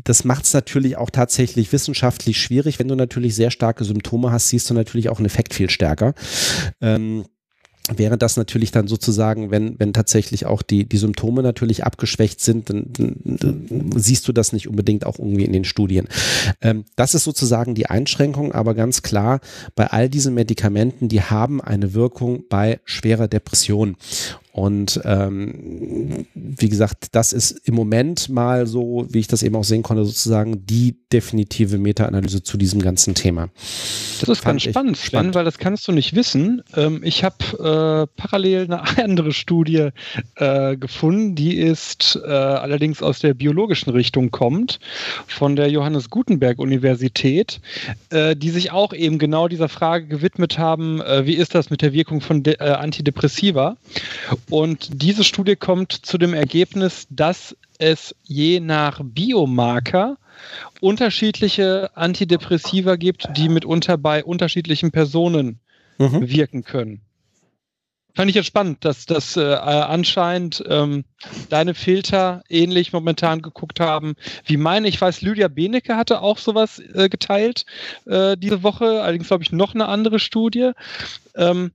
das 0.03 0.23
macht 0.23 0.45
es 0.45 0.53
natürlich 0.53 0.97
auch 0.97 1.09
tatsächlich 1.09 1.71
wissenschaftlich 1.71 2.39
schwierig. 2.39 2.79
Wenn 2.79 2.87
du 2.87 2.95
natürlich 2.95 3.35
sehr 3.35 3.51
starke 3.51 3.83
Symptome 3.83 4.31
hast, 4.31 4.49
siehst 4.49 4.69
du 4.69 4.73
natürlich 4.73 5.09
auch 5.09 5.17
einen 5.17 5.25
Effekt 5.25 5.53
viel 5.53 5.69
stärker. 5.69 6.13
Ähm, 6.81 7.25
Während 7.95 8.21
das 8.21 8.35
natürlich 8.35 8.71
dann 8.71 8.87
sozusagen, 8.87 9.49
wenn, 9.49 9.79
wenn 9.79 9.93
tatsächlich 9.93 10.45
auch 10.45 10.61
die, 10.61 10.87
die 10.87 10.97
Symptome 10.97 11.41
natürlich 11.41 11.85
abgeschwächt 11.85 12.41
sind, 12.41 12.69
dann, 12.69 12.87
dann 12.91 13.91
siehst 13.95 14.27
du 14.27 14.33
das 14.33 14.51
nicht 14.51 14.67
unbedingt 14.67 15.05
auch 15.05 15.19
irgendwie 15.19 15.45
in 15.45 15.53
den 15.53 15.63
Studien. 15.63 16.07
Ähm, 16.61 16.83
das 16.97 17.15
ist 17.15 17.23
sozusagen 17.23 17.75
die 17.75 17.85
Einschränkung, 17.85 18.51
aber 18.51 18.73
ganz 18.73 19.03
klar, 19.03 19.39
bei 19.75 19.87
all 19.87 20.09
diesen 20.09 20.33
Medikamenten, 20.33 21.07
die 21.07 21.21
haben 21.21 21.61
eine 21.61 21.93
Wirkung 21.93 22.43
bei 22.49 22.81
schwerer 22.83 23.29
Depression. 23.29 23.95
Und 24.57 24.99
ähm, 25.03 26.25
wie 26.33 26.67
gesagt, 26.67 27.09
das 27.11 27.31
ist 27.31 27.51
im 27.67 27.75
Moment 27.75 28.27
mal 28.29 28.65
so, 28.65 29.05
wie 29.07 29.19
ich 29.19 29.27
das 29.27 29.43
eben 29.43 29.55
auch 29.55 29.63
sehen 29.63 29.83
konnte, 29.83 30.03
sozusagen 30.03 30.65
die 30.65 30.95
definitive 31.13 31.77
Meta-Analyse 31.77 32.41
zu 32.41 32.57
diesem 32.57 32.81
ganzen 32.81 33.13
Thema. 33.13 33.49
Das 34.19 34.29
ist 34.29 34.39
Fand 34.39 34.63
ganz 34.63 34.63
spannend, 34.63 34.97
spannend, 34.97 35.35
weil 35.35 35.45
das 35.45 35.59
kannst 35.59 35.87
du 35.87 35.91
nicht 35.91 36.15
wissen. 36.15 36.63
Ähm, 36.75 37.01
ich 37.03 37.23
habe 37.23 38.07
äh, 38.09 38.19
parallel 38.19 38.63
eine 38.63 38.81
andere 39.03 39.31
Studie 39.31 39.89
äh, 40.37 40.75
gefunden, 40.75 41.35
die 41.35 41.55
ist 41.55 42.19
äh, 42.25 42.27
allerdings 42.27 43.03
aus 43.03 43.19
der 43.19 43.35
biologischen 43.35 43.91
Richtung 43.91 44.31
kommt, 44.31 44.79
von 45.27 45.55
der 45.55 45.69
Johannes 45.69 46.09
Gutenberg 46.09 46.57
Universität, 46.57 47.61
äh, 48.09 48.35
die 48.35 48.49
sich 48.49 48.71
auch 48.71 48.93
eben 48.93 49.19
genau 49.19 49.47
dieser 49.47 49.69
Frage 49.69 50.07
gewidmet 50.07 50.57
haben, 50.57 50.99
äh, 51.01 51.27
wie 51.27 51.35
ist 51.35 51.53
das 51.53 51.69
mit 51.69 51.83
der 51.83 51.93
Wirkung 51.93 52.21
von 52.21 52.41
De 52.41 52.55
äh, 52.55 52.71
Antidepressiva? 52.71 53.77
Und 54.49 55.01
diese 55.01 55.23
Studie 55.23 55.55
kommt 55.55 55.91
zu 55.91 56.17
dem 56.17 56.33
Ergebnis, 56.33 57.07
dass 57.09 57.55
es 57.79 58.15
je 58.23 58.59
nach 58.59 59.01
Biomarker 59.03 60.17
unterschiedliche 60.79 61.95
Antidepressiva 61.95 62.95
gibt, 62.95 63.27
die 63.35 63.49
mitunter 63.49 63.97
bei 63.97 64.23
unterschiedlichen 64.23 64.91
Personen 64.91 65.59
mhm. 65.97 66.29
wirken 66.29 66.63
können. 66.63 67.01
Fand 68.15 68.29
ich 68.29 68.35
jetzt 68.35 68.47
spannend, 68.47 68.83
dass 68.83 69.05
das 69.05 69.37
äh, 69.37 69.41
anscheinend 69.43 70.63
ähm, 70.67 71.03
deine 71.49 71.75
Filter 71.75 72.41
ähnlich 72.49 72.91
momentan 72.91 73.43
geguckt 73.43 73.79
haben 73.79 74.15
wie 74.43 74.57
meine. 74.57 74.87
Ich 74.87 74.99
weiß, 74.99 75.21
Lydia 75.21 75.49
Benecke 75.49 75.95
hatte 75.95 76.21
auch 76.21 76.39
sowas 76.39 76.79
äh, 76.79 77.09
geteilt 77.09 77.67
äh, 78.05 78.35
diese 78.35 78.63
Woche, 78.63 79.03
allerdings 79.03 79.27
glaube 79.27 79.43
ich 79.43 79.51
noch 79.51 79.75
eine 79.75 79.87
andere 79.87 80.17
Studie. 80.17 80.71
Ähm, 81.35 81.71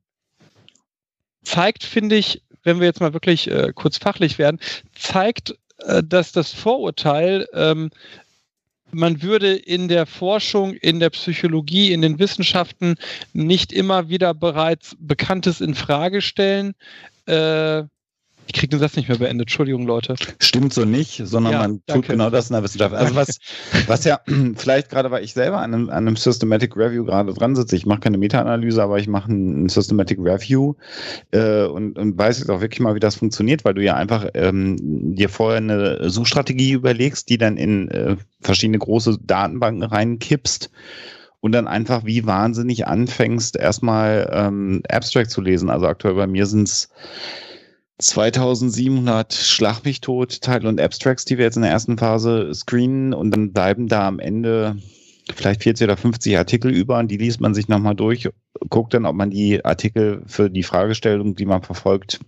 zeigt, 1.44 1.84
finde 1.84 2.16
ich, 2.16 2.42
wenn 2.64 2.80
wir 2.80 2.86
jetzt 2.86 3.00
mal 3.00 3.12
wirklich 3.12 3.50
äh, 3.50 3.72
kurz 3.74 3.98
fachlich 3.98 4.38
werden, 4.38 4.60
zeigt, 4.94 5.54
äh, 5.78 6.02
dass 6.02 6.32
das 6.32 6.52
Vorurteil, 6.52 7.46
ähm, 7.54 7.90
man 8.90 9.22
würde 9.22 9.54
in 9.54 9.88
der 9.88 10.04
Forschung, 10.06 10.74
in 10.74 11.00
der 11.00 11.10
Psychologie, 11.10 11.92
in 11.92 12.02
den 12.02 12.18
Wissenschaften 12.18 12.96
nicht 13.32 13.72
immer 13.72 14.08
wieder 14.08 14.34
bereits 14.34 14.96
Bekanntes 14.98 15.60
in 15.60 15.74
Frage 15.74 16.20
stellen, 16.20 16.74
äh, 17.26 17.84
ich 18.46 18.52
kriege 18.54 18.68
den 18.68 18.80
Satz 18.80 18.96
nicht 18.96 19.08
mehr 19.08 19.18
beendet. 19.18 19.48
Entschuldigung, 19.48 19.86
Leute. 19.86 20.14
Stimmt 20.38 20.72
so 20.72 20.84
nicht, 20.84 21.22
sondern 21.24 21.52
ja, 21.52 21.58
man 21.60 21.70
tut 21.72 21.82
danke. 21.86 22.12
genau 22.12 22.30
das 22.30 22.50
in 22.50 22.54
der 22.54 22.62
Wissenschaft. 22.62 22.94
Also 22.94 23.14
was, 23.14 23.38
was 23.86 24.04
ja 24.04 24.20
vielleicht 24.56 24.90
gerade, 24.90 25.10
weil 25.10 25.24
ich 25.24 25.32
selber 25.32 25.58
an 25.58 25.74
einem, 25.74 25.90
an 25.90 26.06
einem 26.06 26.16
Systematic 26.16 26.76
Review 26.76 27.04
gerade 27.04 27.32
dran 27.32 27.56
sitze, 27.56 27.76
ich 27.76 27.86
mache 27.86 28.00
keine 28.00 28.18
Meta-Analyse, 28.18 28.82
aber 28.82 28.98
ich 28.98 29.08
mache 29.08 29.32
ein 29.32 29.68
Systematic 29.68 30.18
Review 30.20 30.74
äh, 31.30 31.64
und, 31.64 31.98
und 31.98 32.18
weiß 32.18 32.40
jetzt 32.40 32.50
auch 32.50 32.60
wirklich 32.60 32.80
mal, 32.80 32.94
wie 32.94 33.00
das 33.00 33.14
funktioniert, 33.14 33.64
weil 33.64 33.74
du 33.74 33.82
ja 33.82 33.94
einfach 33.94 34.26
ähm, 34.34 35.14
dir 35.14 35.28
vorher 35.28 35.58
eine 35.58 36.10
Suchstrategie 36.10 36.72
überlegst, 36.72 37.28
die 37.28 37.38
dann 37.38 37.56
in 37.56 37.88
äh, 37.88 38.16
verschiedene 38.40 38.78
große 38.78 39.18
Datenbanken 39.22 39.82
reinkippst 39.82 40.70
und 41.40 41.52
dann 41.52 41.66
einfach 41.66 42.04
wie 42.04 42.24
wahnsinnig 42.24 42.86
anfängst, 42.86 43.56
erstmal 43.56 44.30
ähm, 44.32 44.82
Abstract 44.88 45.30
zu 45.30 45.40
lesen. 45.40 45.70
Also 45.70 45.86
aktuell 45.86 46.14
bei 46.14 46.26
mir 46.26 46.46
sind 46.46 46.68
es 46.68 46.88
2700 47.98 49.32
Schlag 49.32 49.84
mich 49.84 50.00
tot 50.00 50.40
Title 50.40 50.68
und 50.68 50.80
Abstracts, 50.80 51.24
die 51.24 51.38
wir 51.38 51.44
jetzt 51.44 51.56
in 51.56 51.62
der 51.62 51.70
ersten 51.70 51.98
Phase 51.98 52.52
screenen 52.54 53.14
und 53.14 53.30
dann 53.30 53.52
bleiben 53.52 53.88
da 53.88 54.08
am 54.08 54.18
Ende 54.18 54.76
vielleicht 55.32 55.62
40 55.62 55.84
oder 55.84 55.96
50 55.96 56.36
Artikel 56.36 56.72
über 56.72 56.98
und 56.98 57.08
die 57.08 57.16
liest 57.16 57.40
man 57.40 57.54
sich 57.54 57.68
nochmal 57.68 57.94
durch, 57.94 58.28
guckt 58.68 58.94
dann, 58.94 59.06
ob 59.06 59.14
man 59.14 59.30
die 59.30 59.64
Artikel 59.64 60.22
für 60.26 60.50
die 60.50 60.62
Fragestellung, 60.62 61.36
die 61.36 61.46
man 61.46 61.62
verfolgt, 61.62 62.20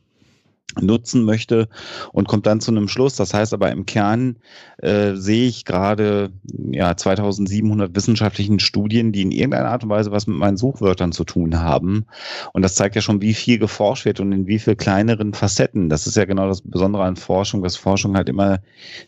nutzen 0.80 1.24
möchte 1.24 1.68
und 2.12 2.28
kommt 2.28 2.46
dann 2.46 2.60
zu 2.60 2.70
einem 2.70 2.88
Schluss. 2.88 3.16
Das 3.16 3.32
heißt 3.32 3.52
aber 3.54 3.70
im 3.70 3.86
Kern 3.86 4.36
äh, 4.78 5.14
sehe 5.14 5.46
ich 5.46 5.64
gerade 5.64 6.32
ja 6.42 6.96
2700 6.96 7.94
wissenschaftlichen 7.94 8.58
Studien, 8.58 9.12
die 9.12 9.22
in 9.22 9.30
irgendeiner 9.30 9.70
Art 9.70 9.84
und 9.84 9.90
Weise 9.90 10.10
was 10.10 10.26
mit 10.26 10.36
meinen 10.36 10.56
Suchwörtern 10.56 11.12
zu 11.12 11.24
tun 11.24 11.60
haben. 11.60 12.06
Und 12.52 12.62
das 12.62 12.74
zeigt 12.74 12.96
ja 12.96 13.02
schon, 13.02 13.22
wie 13.22 13.34
viel 13.34 13.58
geforscht 13.58 14.04
wird 14.04 14.20
und 14.20 14.32
in 14.32 14.46
wie 14.46 14.58
viel 14.58 14.76
kleineren 14.76 15.34
Facetten. 15.34 15.88
Das 15.88 16.06
ist 16.06 16.16
ja 16.16 16.24
genau 16.24 16.48
das 16.48 16.62
Besondere 16.62 17.04
an 17.04 17.16
Forschung, 17.16 17.62
dass 17.62 17.76
Forschung 17.76 18.16
halt 18.16 18.28
immer 18.28 18.60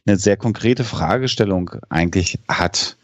eine 0.07 0.17
sehr 0.17 0.37
konkrete 0.37 0.85
Fragestellung 0.85 1.71
eigentlich 1.89 2.39
hat 2.49 2.97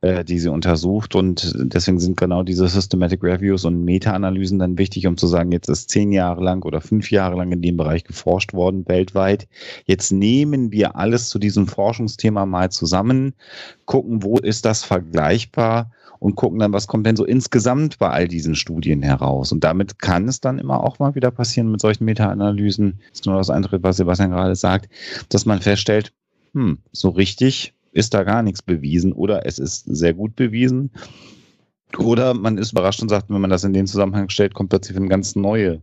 äh, 0.00 0.24
die 0.24 0.38
sie 0.38 0.50
untersucht. 0.50 1.14
Und 1.14 1.52
deswegen 1.56 1.98
sind 1.98 2.16
genau 2.16 2.42
diese 2.42 2.68
Systematic 2.68 3.22
Reviews 3.22 3.64
und 3.64 3.84
Meta-Analysen 3.84 4.58
dann 4.58 4.78
wichtig, 4.78 5.06
um 5.06 5.16
zu 5.16 5.26
sagen, 5.26 5.52
jetzt 5.52 5.68
ist 5.68 5.90
zehn 5.90 6.12
Jahre 6.12 6.42
lang 6.42 6.64
oder 6.64 6.80
fünf 6.80 7.10
Jahre 7.10 7.36
lang 7.36 7.52
in 7.52 7.62
dem 7.62 7.76
Bereich 7.76 8.04
geforscht 8.04 8.54
worden 8.54 8.86
weltweit. 8.88 9.48
Jetzt 9.84 10.12
nehmen 10.12 10.72
wir 10.72 10.96
alles 10.96 11.28
zu 11.28 11.38
diesem 11.38 11.66
Forschungsthema 11.66 12.46
mal 12.46 12.70
zusammen, 12.70 13.34
gucken, 13.84 14.22
wo 14.22 14.38
ist 14.38 14.64
das 14.64 14.84
vergleichbar 14.84 15.90
und 16.18 16.34
gucken 16.34 16.58
dann, 16.58 16.72
was 16.72 16.86
kommt 16.86 17.06
denn 17.06 17.16
so 17.16 17.24
insgesamt 17.24 17.98
bei 17.98 18.10
all 18.10 18.28
diesen 18.28 18.54
Studien 18.54 19.02
heraus. 19.02 19.52
Und 19.52 19.64
damit 19.64 19.98
kann 19.98 20.28
es 20.28 20.40
dann 20.40 20.58
immer 20.58 20.82
auch 20.82 20.98
mal 20.98 21.14
wieder 21.14 21.30
passieren 21.30 21.70
mit 21.70 21.80
solchen 21.80 22.04
Meta-Analysen, 22.04 23.00
das 23.10 23.20
ist 23.20 23.26
nur 23.26 23.36
das 23.36 23.50
Eintritt, 23.50 23.82
was 23.82 23.98
Sebastian 23.98 24.30
gerade 24.30 24.56
sagt, 24.56 24.88
dass 25.28 25.46
man 25.46 25.60
feststellt, 25.60 26.12
hm, 26.52 26.78
so 26.92 27.10
richtig 27.10 27.74
ist 27.96 28.12
da 28.12 28.24
gar 28.24 28.42
nichts 28.42 28.62
bewiesen 28.62 29.12
oder 29.12 29.46
es 29.46 29.58
ist 29.58 29.84
sehr 29.86 30.12
gut 30.12 30.36
bewiesen. 30.36 30.90
Oder 31.96 32.34
man 32.34 32.58
ist 32.58 32.72
überrascht 32.72 33.00
und 33.00 33.08
sagt, 33.08 33.30
wenn 33.30 33.40
man 33.40 33.48
das 33.48 33.64
in 33.64 33.72
den 33.72 33.86
Zusammenhang 33.86 34.28
stellt, 34.28 34.52
kommt 34.52 34.68
plötzlich 34.68 34.96
eine 34.96 35.08
ganz 35.08 35.34
neue 35.34 35.82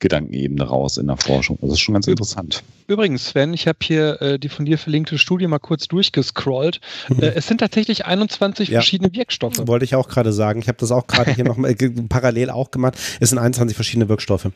Gedankenebene 0.00 0.64
raus 0.64 0.96
in 0.96 1.06
der 1.06 1.16
Forschung. 1.16 1.58
Das 1.60 1.72
ist 1.72 1.80
schon 1.80 1.92
ganz 1.92 2.06
interessant. 2.06 2.62
Übrigens, 2.86 3.26
Sven, 3.26 3.54
ich 3.54 3.68
habe 3.68 3.78
hier 3.82 4.20
äh, 4.20 4.38
die 4.38 4.48
von 4.48 4.64
dir 4.64 4.78
verlinkte 4.78 5.18
Studie 5.18 5.46
mal 5.46 5.58
kurz 5.58 5.86
durchgescrollt. 5.86 6.80
Mhm. 7.08 7.22
Äh, 7.22 7.32
es 7.36 7.46
sind 7.46 7.58
tatsächlich 7.58 8.06
21 8.06 8.68
ja. 8.68 8.80
verschiedene 8.80 9.14
Wirkstoffe. 9.14 9.66
Wollte 9.66 9.84
ich 9.84 9.94
auch 9.94 10.08
gerade 10.08 10.32
sagen. 10.32 10.60
Ich 10.60 10.68
habe 10.68 10.78
das 10.78 10.90
auch 10.90 11.06
gerade 11.06 11.32
hier 11.32 11.44
noch 11.44 11.56
mal, 11.56 11.70
äh, 11.70 11.90
parallel 12.08 12.50
auch 12.50 12.70
gemacht. 12.70 12.98
Es 13.20 13.28
sind 13.28 13.38
21 13.38 13.76
verschiedene 13.76 14.08
Wirkstoffe. 14.08 14.48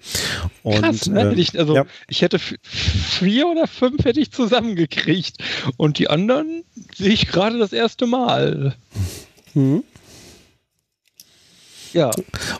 Und, 0.63 0.81
Krass, 0.81 1.07
ne? 1.07 1.31
Äh, 1.31 1.35
ich, 1.35 1.59
also 1.59 1.77
ja. 1.77 1.85
ich 2.09 2.23
hätte 2.23 2.39
vier 2.39 3.47
oder 3.47 3.67
fünf 3.67 4.05
hätte 4.05 4.21
ich 4.21 4.33
zusammengekriegt. 4.33 5.37
Und 5.77 5.99
die 5.99 6.09
anderen 6.09 6.65
sehe 6.95 7.13
ich 7.13 7.29
gerade 7.29 7.59
das 7.59 7.73
erste 7.73 8.07
Mal. 8.07 8.75
Mhm. 9.53 9.85
Ja. 11.95 12.11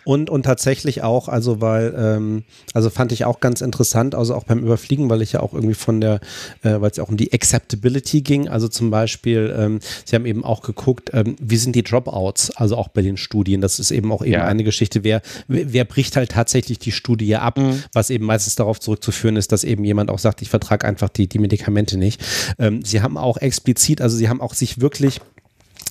Und, 0.05 0.31
und 0.31 0.45
tatsächlich 0.45 1.03
auch, 1.03 1.29
also 1.29 1.61
weil, 1.61 1.95
ähm, 1.97 2.45
also 2.73 2.89
fand 2.89 3.13
ich 3.13 3.25
auch 3.25 3.41
ganz 3.41 3.61
interessant, 3.61 4.15
also 4.15 4.35
auch 4.35 4.45
beim 4.45 4.61
Überfliegen, 4.61 5.11
weil 5.11 5.23
ich 5.23 5.33
ja 5.33 5.41
auch 5.41 5.53
irgendwie 5.53 5.75
von 5.75 6.01
der, 6.01 6.21
äh, 6.63 6.81
weil 6.81 6.91
es 6.91 6.97
ja 6.97 7.05
auch 7.05 7.09
um 7.09 7.17
die 7.17 7.33
Acceptability 7.33 8.23
ging, 8.23 8.49
also 8.49 8.69
zum 8.69 8.91
Beispiel, 8.91 9.55
ähm, 9.59 9.81
sie 10.05 10.15
haben 10.15 10.27
eben 10.27 10.45
auch 10.45 10.63
geguckt, 10.63 11.11
ähm, 11.13 11.37
wie 11.41 11.57
sind 11.57 11.75
die 11.75 11.83
Dropouts, 11.83 12.53
also 12.53 12.77
auch 12.77 12.89
bei 12.89 13.03
den 13.03 13.17
Studien, 13.17 13.61
das 13.61 13.79
ist 13.79 13.91
eben 13.91 14.11
auch 14.13 14.23
eben 14.23 14.33
ja. 14.33 14.45
eine 14.45 14.65
Geschichte, 14.65 15.05
wer, 15.05 15.21
wer 15.49 15.85
bricht 15.85 16.17
halt 16.17 16.31
tatsächlich 16.31 16.79
die 16.79 16.93
Studie 16.93 17.35
ab, 17.37 17.59
mhm. 17.59 17.83
was 17.93 18.11
eben 18.11 18.25
meistens 18.25 18.55
darauf 18.55 18.79
zurückzuführen 18.79 19.37
ist, 19.37 19.53
dass 19.53 19.65
eben 19.65 19.85
jemand 19.85 20.11
auch 20.11 20.19
sagt, 20.19 20.43
ich 20.43 20.51
vertrage 20.51 20.87
einfach 20.87 21.09
die, 21.09 21.29
die 21.29 21.39
Medikamente 21.39 21.99
nicht. 21.99 22.23
Ähm, 22.59 22.85
sie 22.85 23.03
haben 23.03 23.17
auch 23.17 23.39
explizit, 23.39 24.01
also 24.01 24.17
sie 24.17 24.29
haben 24.29 24.41
auch 24.41 24.55
sich 24.55 24.81
wirklich 24.81 25.21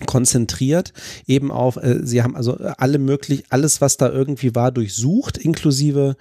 konzentriert 0.06 0.94
eben 1.28 1.52
auf, 1.52 1.78
äh, 1.78 2.00
sie 2.04 2.24
haben 2.24 2.36
also 2.36 2.56
alle 2.56 3.00
möglich, 3.00 3.46
alles, 3.50 3.82
was 3.82 3.98
da 3.98 4.10
irgendwie 4.10 4.56
war, 4.56 4.72
durchsucht, 4.72 5.38
inklusive 5.38 6.16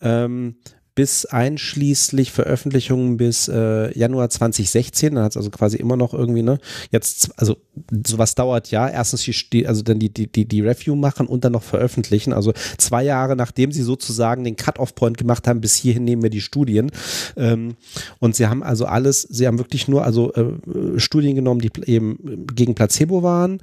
ähm, 0.00 0.56
bis 0.96 1.26
einschließlich 1.26 2.32
Veröffentlichungen 2.32 3.18
bis 3.18 3.48
äh, 3.48 3.96
Januar 3.96 4.30
2016. 4.30 5.14
Dann 5.14 5.24
hat 5.24 5.32
es 5.32 5.36
also 5.36 5.50
quasi 5.50 5.76
immer 5.76 5.96
noch 5.96 6.14
irgendwie, 6.14 6.42
ne, 6.42 6.58
jetzt, 6.90 7.30
also 7.36 7.58
sowas 8.06 8.34
dauert 8.34 8.70
ja. 8.70 8.88
Erstens 8.88 9.24
die, 9.52 9.68
also 9.68 9.82
dann 9.82 9.98
die, 9.98 10.08
die, 10.08 10.26
die, 10.26 10.60
Review 10.62 10.96
machen 10.96 11.26
und 11.26 11.44
dann 11.44 11.52
noch 11.52 11.62
veröffentlichen. 11.62 12.32
Also 12.32 12.54
zwei 12.78 13.04
Jahre 13.04 13.36
nachdem 13.36 13.72
sie 13.72 13.82
sozusagen 13.82 14.42
den 14.42 14.56
Cut-Off-Point 14.56 15.18
gemacht 15.18 15.46
haben, 15.46 15.60
bis 15.60 15.76
hierhin 15.76 16.04
nehmen 16.04 16.22
wir 16.22 16.30
die 16.30 16.40
Studien. 16.40 16.90
Ähm, 17.36 17.76
und 18.18 18.34
sie 18.34 18.46
haben 18.46 18.62
also 18.62 18.86
alles, 18.86 19.20
sie 19.22 19.46
haben 19.46 19.58
wirklich 19.58 19.88
nur 19.88 20.02
also 20.02 20.32
äh, 20.32 20.98
Studien 20.98 21.36
genommen, 21.36 21.60
die 21.60 21.70
eben 21.84 22.46
gegen 22.54 22.74
Placebo 22.74 23.22
waren 23.22 23.60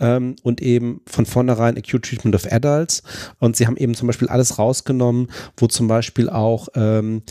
ähm, 0.00 0.34
und 0.42 0.60
eben 0.60 1.00
von 1.06 1.26
vornherein 1.26 1.78
Acute 1.78 2.00
Treatment 2.00 2.34
of 2.34 2.50
Adults. 2.50 3.04
Und 3.38 3.54
sie 3.54 3.68
haben 3.68 3.76
eben 3.76 3.94
zum 3.94 4.08
Beispiel 4.08 4.26
alles 4.26 4.58
rausgenommen, 4.58 5.28
wo 5.56 5.68
zum 5.68 5.86
Beispiel 5.86 6.28
auch 6.28 6.71
ähm, 6.74 7.22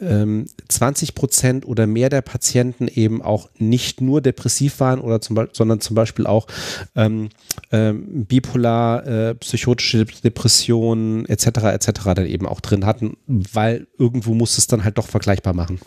20 0.00 1.08
ähm, 1.08 1.14
Prozent 1.14 1.66
oder 1.66 1.86
mehr 1.86 2.08
der 2.08 2.22
Patienten 2.22 2.86
eben 2.86 3.20
auch 3.20 3.48
nicht 3.58 4.00
nur 4.00 4.20
depressiv 4.20 4.78
waren 4.78 5.00
oder 5.00 5.20
zum 5.20 5.48
sondern 5.52 5.80
zum 5.80 5.96
Beispiel 5.96 6.26
auch 6.26 6.46
ähm, 6.94 7.30
ähm, 7.72 8.24
bipolar, 8.26 9.06
äh, 9.06 9.34
psychotische 9.34 10.04
Depressionen 10.04 11.26
etc. 11.26 11.46
etc. 11.64 11.90
dann 12.14 12.26
eben 12.26 12.46
auch 12.46 12.60
drin 12.60 12.86
hatten, 12.86 13.16
weil 13.26 13.88
irgendwo 13.98 14.34
muss 14.34 14.56
es 14.56 14.68
dann 14.68 14.84
halt 14.84 14.98
doch 14.98 15.08
vergleichbar 15.08 15.52
machen. 15.52 15.80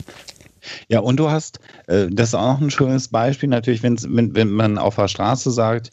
Ja, 0.89 0.99
und 0.99 1.17
du 1.17 1.29
hast, 1.29 1.59
äh, 1.87 2.07
das 2.11 2.29
ist 2.29 2.35
auch 2.35 2.61
ein 2.61 2.69
schönes 2.69 3.07
Beispiel, 3.07 3.49
natürlich, 3.49 3.81
wenn, 3.81 3.97
wenn 4.35 4.51
man 4.51 4.77
auf 4.77 4.95
der 4.95 5.07
Straße 5.07 5.49
sagt, 5.51 5.91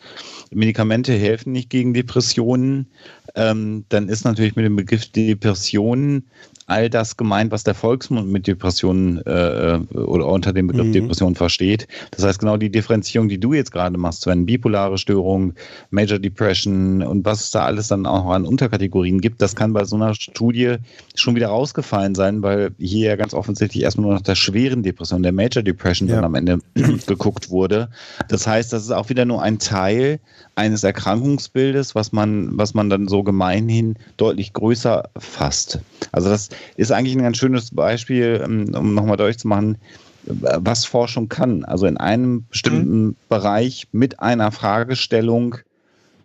Medikamente 0.50 1.14
helfen 1.14 1.52
nicht 1.52 1.70
gegen 1.70 1.94
Depressionen, 1.94 2.88
ähm, 3.34 3.84
dann 3.88 4.08
ist 4.08 4.24
natürlich 4.24 4.56
mit 4.56 4.66
dem 4.66 4.76
Begriff 4.76 5.10
Depressionen 5.10 6.28
all 6.68 6.90
das 6.90 7.16
gemeint, 7.16 7.50
was 7.50 7.64
der 7.64 7.74
Volksmund 7.74 8.30
mit 8.30 8.46
Depressionen 8.46 9.24
äh, 9.26 9.76
äh, 9.76 9.80
oder 9.94 10.26
unter 10.26 10.52
dem 10.52 10.66
Begriff 10.66 10.86
mhm. 10.86 10.92
Depression 10.92 11.34
versteht. 11.34 11.88
Das 12.10 12.24
heißt, 12.24 12.38
genau 12.38 12.58
die 12.58 12.70
Differenzierung, 12.70 13.28
die 13.28 13.40
du 13.40 13.54
jetzt 13.54 13.72
gerade 13.72 13.96
machst, 13.96 14.20
zu 14.20 14.30
einer 14.30 14.44
bipolare 14.44 14.98
Störung, 14.98 15.54
Major 15.90 16.18
Depression 16.18 17.02
und 17.02 17.24
was 17.24 17.44
es 17.44 17.50
da 17.50 17.64
alles 17.64 17.88
dann 17.88 18.04
auch 18.04 18.30
an 18.30 18.44
Unterkategorien 18.44 19.20
gibt, 19.20 19.40
das 19.40 19.56
kann 19.56 19.72
bei 19.72 19.84
so 19.84 19.96
einer 19.96 20.14
Studie 20.14 20.76
schon 21.14 21.34
wieder 21.34 21.48
rausgefallen 21.48 22.14
sein, 22.14 22.42
weil 22.42 22.72
hier 22.78 23.08
ja 23.08 23.16
ganz 23.16 23.32
offensichtlich 23.32 23.82
erstmal 23.82 24.06
nur 24.06 24.14
nach 24.14 24.22
der 24.22 24.34
schweren 24.34 24.82
Depression, 24.82 25.22
der 25.22 25.32
Major 25.32 25.62
Depression 25.62 26.08
ja. 26.08 26.16
dann 26.16 26.24
am 26.24 26.34
Ende 26.34 26.58
geguckt 27.06 27.48
wurde. 27.48 27.88
Das 28.28 28.46
heißt, 28.46 28.74
das 28.74 28.82
ist 28.82 28.90
auch 28.90 29.08
wieder 29.08 29.24
nur 29.24 29.42
ein 29.42 29.58
Teil 29.58 30.20
eines 30.58 30.84
Erkrankungsbildes, 30.84 31.94
was 31.94 32.12
man, 32.12 32.50
was 32.58 32.74
man 32.74 32.90
dann 32.90 33.08
so 33.08 33.22
gemeinhin 33.22 33.94
deutlich 34.16 34.52
größer 34.52 35.08
fasst. 35.16 35.78
Also 36.12 36.28
das 36.28 36.50
ist 36.76 36.92
eigentlich 36.92 37.16
ein 37.16 37.22
ganz 37.22 37.38
schönes 37.38 37.70
Beispiel, 37.70 38.42
ähm, 38.44 38.74
um 38.74 38.94
nochmal 38.94 39.16
deutlich 39.16 39.38
zu 39.38 39.48
machen, 39.48 39.78
was 40.24 40.84
Forschung 40.84 41.28
kann. 41.28 41.64
Also 41.64 41.86
in 41.86 41.96
einem 41.96 42.44
bestimmten 42.46 43.04
mhm. 43.06 43.16
Bereich 43.28 43.88
mit 43.92 44.20
einer 44.20 44.52
Fragestellung 44.52 45.56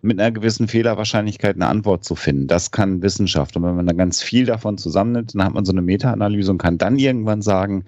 mit 0.01 0.19
einer 0.19 0.31
gewissen 0.31 0.67
Fehlerwahrscheinlichkeit 0.67 1.55
eine 1.55 1.67
Antwort 1.67 2.03
zu 2.03 2.15
finden. 2.15 2.47
Das 2.47 2.71
kann 2.71 3.01
Wissenschaft. 3.01 3.55
Und 3.55 3.63
wenn 3.63 3.77
man 3.77 3.87
dann 3.87 3.97
ganz 3.97 4.21
viel 4.21 4.45
davon 4.45 4.77
zusammennimmt, 4.77 5.33
dann 5.33 5.45
hat 5.45 5.53
man 5.53 5.63
so 5.63 5.71
eine 5.71 5.81
Meta-Analyse 5.81 6.51
und 6.51 6.57
kann 6.57 6.77
dann 6.77 6.99
irgendwann 6.99 7.41
sagen, 7.41 7.85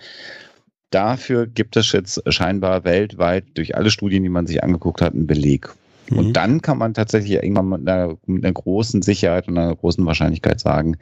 dafür 0.92 1.46
gibt 1.46 1.76
es 1.76 1.92
jetzt 1.92 2.24
scheinbar 2.32 2.86
weltweit 2.86 3.44
durch 3.56 3.76
alle 3.76 3.92
Studien, 3.92 4.24
die 4.24 4.30
man 4.30 4.48
sich 4.48 4.64
angeguckt 4.64 5.02
hat, 5.02 5.14
einen 5.14 5.28
Beleg. 5.28 5.70
Mhm. 6.10 6.18
Und 6.18 6.34
dann 6.34 6.62
kann 6.62 6.78
man 6.78 6.94
tatsächlich 6.94 7.34
irgendwann 7.34 7.70
mit 7.70 7.88
einer, 7.88 8.18
mit 8.26 8.44
einer 8.44 8.54
großen 8.54 9.02
Sicherheit 9.02 9.48
und 9.48 9.58
einer 9.58 9.76
großen 9.76 10.06
Wahrscheinlichkeit 10.06 10.60
sagen, 10.60 10.98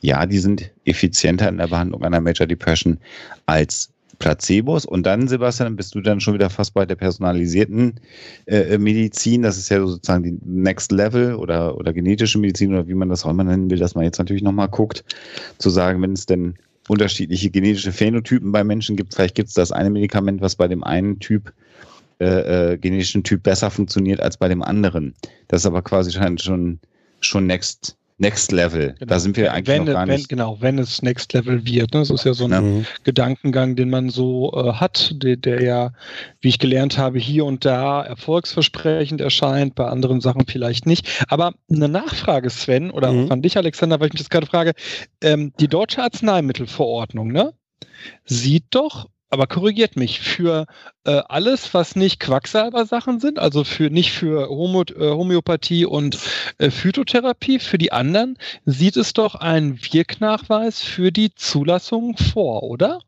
ja, 0.00 0.26
die 0.26 0.38
sind 0.38 0.70
effizienter 0.84 1.48
in 1.48 1.58
der 1.58 1.68
Behandlung 1.68 2.04
einer 2.04 2.20
Major 2.20 2.46
Depression 2.46 2.98
als 3.46 3.90
Placebos. 4.18 4.84
Und 4.84 5.06
dann, 5.06 5.28
Sebastian, 5.28 5.76
bist 5.76 5.94
du 5.94 6.00
dann 6.00 6.20
schon 6.20 6.34
wieder 6.34 6.50
fast 6.50 6.74
bei 6.74 6.84
der 6.84 6.96
personalisierten 6.96 8.00
äh, 8.46 8.76
Medizin. 8.78 9.42
Das 9.42 9.58
ist 9.58 9.68
ja 9.68 9.84
sozusagen 9.84 10.24
die 10.24 10.38
Next 10.44 10.92
Level 10.92 11.34
oder, 11.34 11.76
oder 11.76 11.92
genetische 11.92 12.38
Medizin 12.38 12.72
oder 12.72 12.88
wie 12.88 12.94
man 12.94 13.08
das 13.08 13.24
auch 13.24 13.30
immer 13.30 13.44
nennen 13.44 13.70
will, 13.70 13.78
dass 13.78 13.94
man 13.94 14.04
jetzt 14.04 14.18
natürlich 14.18 14.42
nochmal 14.42 14.68
guckt, 14.68 15.04
zu 15.58 15.70
sagen, 15.70 16.02
wenn 16.02 16.12
es 16.12 16.26
denn 16.26 16.54
unterschiedliche 16.88 17.50
genetische 17.50 17.92
Phänotypen 17.92 18.50
bei 18.50 18.64
Menschen 18.64 18.96
gibt, 18.96 19.14
vielleicht 19.14 19.34
gibt 19.34 19.50
es 19.50 19.54
das 19.54 19.72
eine 19.72 19.90
Medikament, 19.90 20.40
was 20.40 20.56
bei 20.56 20.68
dem 20.68 20.82
einen 20.82 21.20
Typ 21.20 21.52
äh, 22.20 22.72
äh, 22.72 22.78
genetischen 22.78 23.22
Typ 23.22 23.44
besser 23.44 23.70
funktioniert 23.70 24.20
als 24.20 24.36
bei 24.36 24.48
dem 24.48 24.62
anderen. 24.62 25.14
Das 25.46 25.62
ist 25.62 25.66
aber 25.66 25.82
quasi 25.82 26.10
schon, 26.10 26.80
schon 27.20 27.46
Next, 27.46 27.96
Next 28.18 28.50
Level. 28.50 28.94
Genau. 28.98 29.06
Da 29.06 29.20
sind 29.20 29.36
wir 29.36 29.52
eigentlich 29.52 29.68
wenn, 29.68 29.84
noch 29.84 29.92
gar 29.92 30.08
wenn, 30.08 30.16
nicht. 30.16 30.28
Genau, 30.28 30.56
wenn 30.60 30.78
es 30.78 31.00
Next 31.00 31.32
Level 31.32 31.64
wird. 31.64 31.94
Ne? 31.94 32.00
Das 32.00 32.10
ist 32.10 32.24
ja 32.24 32.34
so 32.34 32.46
ein 32.46 32.50
ja. 32.80 32.84
Gedankengang, 33.04 33.76
den 33.76 33.90
man 33.90 34.10
so 34.10 34.52
äh, 34.52 34.72
hat, 34.72 35.14
der, 35.22 35.36
der, 35.36 35.62
ja, 35.62 35.92
wie 36.40 36.48
ich 36.48 36.58
gelernt 36.58 36.98
habe, 36.98 37.20
hier 37.20 37.44
und 37.44 37.64
da 37.64 38.02
erfolgsversprechend 38.02 39.20
erscheint, 39.20 39.76
bei 39.76 39.86
anderen 39.86 40.20
Sachen 40.20 40.46
vielleicht 40.48 40.86
nicht. 40.86 41.24
Aber 41.28 41.54
eine 41.70 41.88
Nachfrage, 41.88 42.50
Sven, 42.50 42.90
oder 42.90 43.12
mhm. 43.12 43.26
auch 43.26 43.30
an 43.30 43.42
dich, 43.42 43.56
Alexander, 43.56 44.00
weil 44.00 44.08
ich 44.08 44.14
mich 44.14 44.22
das 44.22 44.30
gerade 44.30 44.46
frage, 44.46 44.72
ähm, 45.22 45.52
die 45.60 45.68
deutsche 45.68 46.02
Arzneimittelverordnung, 46.02 47.28
ne? 47.30 47.54
Sieht 48.24 48.64
doch 48.70 49.08
aber 49.30 49.46
korrigiert 49.46 49.96
mich, 49.96 50.20
für 50.20 50.66
äh, 51.04 51.20
alles, 51.28 51.74
was 51.74 51.96
nicht 51.96 52.20
Quacksalber-Sachen 52.20 53.20
sind, 53.20 53.38
also 53.38 53.64
für 53.64 53.90
nicht 53.90 54.12
für 54.12 54.48
Homo, 54.48 54.82
äh, 54.82 55.10
Homöopathie 55.10 55.84
und 55.84 56.18
äh, 56.58 56.70
Phytotherapie, 56.70 57.58
für 57.58 57.78
die 57.78 57.92
anderen 57.92 58.38
sieht 58.64 58.96
es 58.96 59.12
doch 59.12 59.34
einen 59.34 59.78
Wirknachweis 59.92 60.80
für 60.80 61.12
die 61.12 61.34
Zulassung 61.34 62.16
vor, 62.16 62.62
oder? 62.62 63.00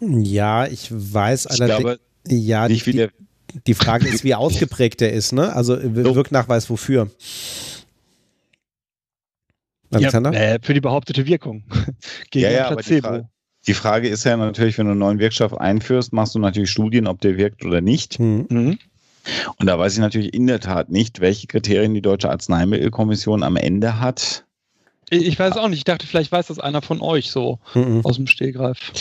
Ja, 0.00 0.66
ich 0.66 0.88
weiß 0.90 1.46
allerdings. 1.46 1.98
Ja, 2.26 2.68
die, 2.68 2.78
die, 2.78 3.08
die 3.66 3.74
Frage 3.74 4.08
ist, 4.08 4.24
wie 4.24 4.34
ausgeprägt 4.34 5.00
der 5.00 5.12
ist, 5.12 5.32
ne? 5.32 5.54
Also 5.54 5.78
Wirknachweis 5.82 6.68
wofür? 6.68 7.10
Alexander? 9.90 10.32
Ja, 10.32 10.38
äh, 10.38 10.58
für 10.62 10.74
die 10.74 10.80
behauptete 10.80 11.26
Wirkung 11.26 11.64
gegen 12.30 12.44
ja, 12.44 12.50
ja, 12.50 12.70
Placebo. 12.70 12.96
Die 12.96 13.00
Frage, 13.00 13.28
die 13.66 13.74
Frage, 13.74 14.08
ist 14.08 14.24
ja 14.24 14.36
natürlich, 14.36 14.78
wenn 14.78 14.86
du 14.86 14.92
einen 14.92 15.00
neuen 15.00 15.18
Wirkstoff 15.18 15.54
einführst, 15.54 16.12
machst 16.12 16.34
du 16.34 16.38
natürlich 16.38 16.70
Studien, 16.70 17.06
ob 17.06 17.20
der 17.20 17.36
wirkt 17.36 17.64
oder 17.64 17.80
nicht. 17.80 18.18
Mhm. 18.18 18.46
mhm. 18.48 18.78
Und 19.58 19.66
da 19.66 19.78
weiß 19.78 19.92
ich 19.92 19.98
natürlich 19.98 20.32
in 20.32 20.46
der 20.46 20.60
Tat 20.60 20.88
nicht, 20.88 21.20
welche 21.20 21.46
Kriterien 21.46 21.92
die 21.92 22.00
Deutsche 22.00 22.30
Arzneimittelkommission 22.30 23.42
am 23.42 23.56
Ende 23.56 24.00
hat. 24.00 24.46
Ich 25.10 25.38
weiß 25.38 25.58
auch 25.58 25.68
nicht. 25.68 25.78
Ich 25.78 25.84
dachte, 25.84 26.06
vielleicht 26.06 26.32
weiß 26.32 26.46
das 26.46 26.58
einer 26.58 26.80
von 26.80 27.02
euch 27.02 27.30
so 27.30 27.58
mhm. 27.74 28.00
aus 28.02 28.16
dem 28.16 28.26
Stehgreif. 28.26 28.92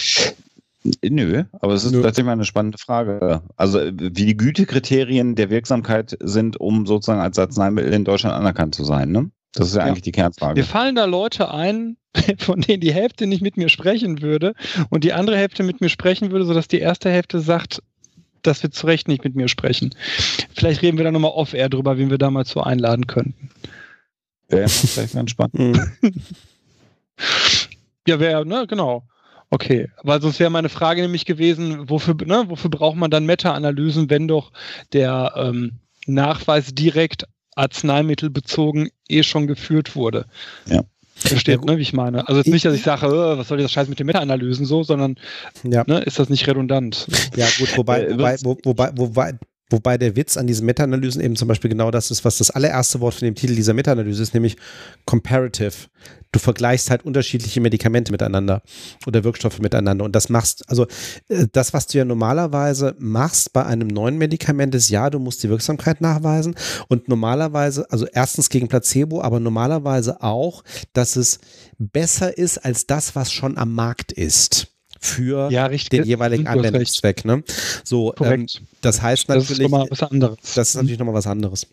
Nö, 1.03 1.43
aber 1.59 1.73
es 1.73 1.83
ist 1.83 1.91
Nö. 1.91 2.01
tatsächlich 2.01 2.25
mal 2.25 2.33
eine 2.33 2.45
spannende 2.45 2.77
Frage. 2.77 3.41
Also 3.57 3.79
wie 3.93 4.25
die 4.25 4.37
Gütekriterien 4.37 5.35
der 5.35 5.49
Wirksamkeit 5.49 6.17
sind, 6.21 6.59
um 6.59 6.85
sozusagen 6.85 7.21
als 7.21 7.37
Arzneimittel 7.37 7.93
in 7.93 8.05
Deutschland 8.05 8.35
anerkannt 8.35 8.75
zu 8.75 8.83
sein. 8.83 9.11
Ne? 9.11 9.29
Das 9.59 9.67
ist 9.67 9.75
ja, 9.75 9.81
ja, 9.81 9.87
eigentlich 9.87 10.03
die 10.03 10.13
Kernfrage. 10.13 10.57
Mir 10.57 10.65
fallen 10.65 10.95
da 10.95 11.03
Leute 11.03 11.53
ein, 11.53 11.97
von 12.37 12.61
denen 12.61 12.79
die 12.79 12.93
Hälfte 12.93 13.27
nicht 13.27 13.41
mit 13.41 13.57
mir 13.57 13.67
sprechen 13.67 14.21
würde 14.21 14.53
und 14.89 15.03
die 15.03 15.11
andere 15.11 15.35
Hälfte 15.35 15.63
mit 15.63 15.81
mir 15.81 15.89
sprechen 15.89 16.31
würde, 16.31 16.45
sodass 16.45 16.69
die 16.69 16.79
erste 16.79 17.09
Hälfte 17.09 17.41
sagt, 17.41 17.83
dass 18.41 18.63
wir 18.63 18.71
zu 18.71 18.87
Recht 18.87 19.09
nicht 19.09 19.25
mit 19.25 19.35
mir 19.35 19.49
sprechen. 19.49 19.93
Vielleicht 20.55 20.81
reden 20.81 20.97
wir 20.97 21.03
da 21.03 21.11
nochmal 21.11 21.31
off-air 21.31 21.67
drüber, 21.67 21.97
wen 21.97 22.09
wir 22.09 22.17
da 22.17 22.31
mal 22.31 22.45
zu 22.45 22.63
einladen 22.63 23.05
könnten. 23.05 23.49
Wäre 24.47 24.69
vielleicht 24.69 25.13
ganz 25.13 25.31
spannend. 25.31 25.77
Mhm. 26.01 26.13
Ja, 28.07 28.19
wäre, 28.19 28.43
ne, 28.43 28.65
genau. 28.65 29.03
Okay, 29.51 29.89
weil 30.03 30.21
sonst 30.21 30.39
wäre 30.39 30.49
meine 30.49 30.69
Frage 30.69 31.01
nämlich 31.01 31.25
gewesen, 31.25 31.89
wofür, 31.89 32.15
ne, 32.25 32.45
wofür 32.47 32.71
braucht 32.71 32.95
man 32.95 33.11
dann 33.11 33.25
Meta-Analysen, 33.25 34.09
wenn 34.09 34.27
doch 34.27 34.51
der 34.93 35.33
ähm, 35.35 35.73
Nachweis 36.07 36.73
direkt 36.73 37.25
arzneimittelbezogen 37.59 38.89
eh 39.07 39.23
schon 39.23 39.47
geführt 39.47 39.95
wurde? 39.95 40.25
Ja. 40.67 40.83
Versteht, 41.15 41.59
Ja, 41.59 41.65
ne, 41.65 41.77
wie 41.77 41.81
ich 41.81 41.91
meine? 41.91 42.25
Also 42.29 42.39
jetzt 42.39 42.47
nicht, 42.49 42.63
dass 42.63 42.73
ich 42.73 42.81
sage, 42.83 43.07
äh, 43.07 43.37
was 43.37 43.49
soll 43.49 43.57
dieser 43.57 43.67
Scheiß 43.69 43.89
mit 43.89 43.99
den 43.99 44.05
Meta-Analysen 44.07 44.65
so, 44.65 44.83
sondern 44.83 45.15
Ja. 45.63 45.83
ne, 45.85 45.99
ist 45.99 46.17
das 46.17 46.29
nicht 46.29 46.47
redundant? 46.47 47.07
Ja, 47.35 47.45
gut, 47.59 47.77
wobei, 47.77 48.03
Äh, 48.05 48.11
wobei, 48.13 48.37
wobei, 48.63 48.91
wobei, 48.95 49.33
wobei 49.69 49.97
der 49.97 50.15
Witz 50.15 50.37
an 50.37 50.47
diesen 50.47 50.65
Meta-Analysen 50.65 51.21
eben 51.21 51.35
zum 51.35 51.47
Beispiel 51.47 51.69
genau 51.69 51.91
das 51.91 52.11
ist, 52.11 52.25
was 52.25 52.37
das 52.37 52.49
allererste 52.51 52.99
Wort 52.99 53.15
von 53.15 53.25
dem 53.25 53.35
Titel 53.35 53.55
dieser 53.55 53.73
Meta-Analyse 53.73 54.23
ist, 54.23 54.33
nämlich 54.33 54.57
comparative. 55.05 55.73
Du 56.31 56.39
vergleichst 56.39 56.89
halt 56.89 57.05
unterschiedliche 57.05 57.59
Medikamente 57.59 58.11
miteinander 58.11 58.61
oder 59.07 59.23
Wirkstoffe 59.23 59.59
miteinander. 59.59 60.05
Und 60.05 60.15
das 60.15 60.29
machst, 60.29 60.63
also 60.69 60.87
äh, 61.27 61.47
das, 61.51 61.73
was 61.73 61.87
du 61.87 61.97
ja 61.97 62.05
normalerweise 62.05 62.95
machst 62.99 63.53
bei 63.53 63.65
einem 63.65 63.87
neuen 63.87 64.17
Medikament 64.17 64.75
ist, 64.75 64.89
ja, 64.89 65.09
du 65.09 65.19
musst 65.19 65.43
die 65.43 65.49
Wirksamkeit 65.49 66.01
nachweisen. 66.01 66.55
Und 66.87 67.07
normalerweise, 67.07 67.89
also 67.89 68.05
erstens 68.05 68.49
gegen 68.49 68.67
Placebo, 68.67 69.21
aber 69.21 69.39
normalerweise 69.39 70.21
auch, 70.21 70.63
dass 70.93 71.15
es 71.15 71.39
besser 71.77 72.37
ist 72.37 72.59
als 72.59 72.85
das, 72.85 73.15
was 73.15 73.31
schon 73.31 73.57
am 73.57 73.73
Markt 73.73 74.11
ist 74.11 74.67
für 74.99 75.49
Ja, 75.51 75.67
den 75.67 76.03
jeweiligen. 76.03 76.47
Anwendungszweck. 76.47 77.25
Ne? 77.25 77.43
So, 77.83 78.13
ähm, 78.21 78.47
das 78.81 79.01
heißt 79.01 79.29
Das 79.29 79.43
ist 79.43 79.49
natürlich, 79.49 79.71
nochmal 79.71 79.87
was 79.89 80.03
anderes. 80.03 80.37
das 80.55 80.69
ist 80.69 80.75
natürlich 80.75 80.99
nochmal 80.99 81.15
was 81.15 81.27
anderes. 81.27 81.67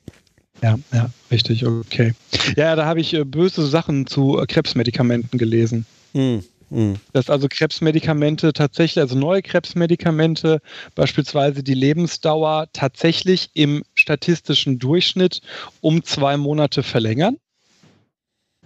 Ja, 0.63 0.79
ja, 0.93 1.11
richtig, 1.31 1.67
okay. 1.67 2.15
Ja, 2.57 2.77
da 2.77 2.87
habe 2.87 3.01
ich 3.01 3.13
äh, 3.13 3.25
böse 3.25 3.67
Sachen 3.67 4.07
zu 4.07 4.39
äh, 4.39 4.47
Krebsmedikamenten 4.47 5.39
gelesen. 5.39 5.85
Hm, 6.15 6.43
hm, 6.71 6.97
Dass 7.13 7.29
also 7.29 7.47
Krebsmedikamente 7.51 8.53
tatsächlich, 8.55 9.01
also 9.03 9.17
neue 9.17 9.43
Krebsmedikamente, 9.43 10.61
beispielsweise 10.95 11.63
die 11.63 11.75
Lebensdauer 11.75 12.69
tatsächlich 12.73 13.51
im 13.53 13.83
statistischen 13.95 14.79
Durchschnitt 14.79 15.41
um 15.83 16.03
zwei 16.05 16.37
Monate 16.39 16.83
verlängern. 16.83 17.37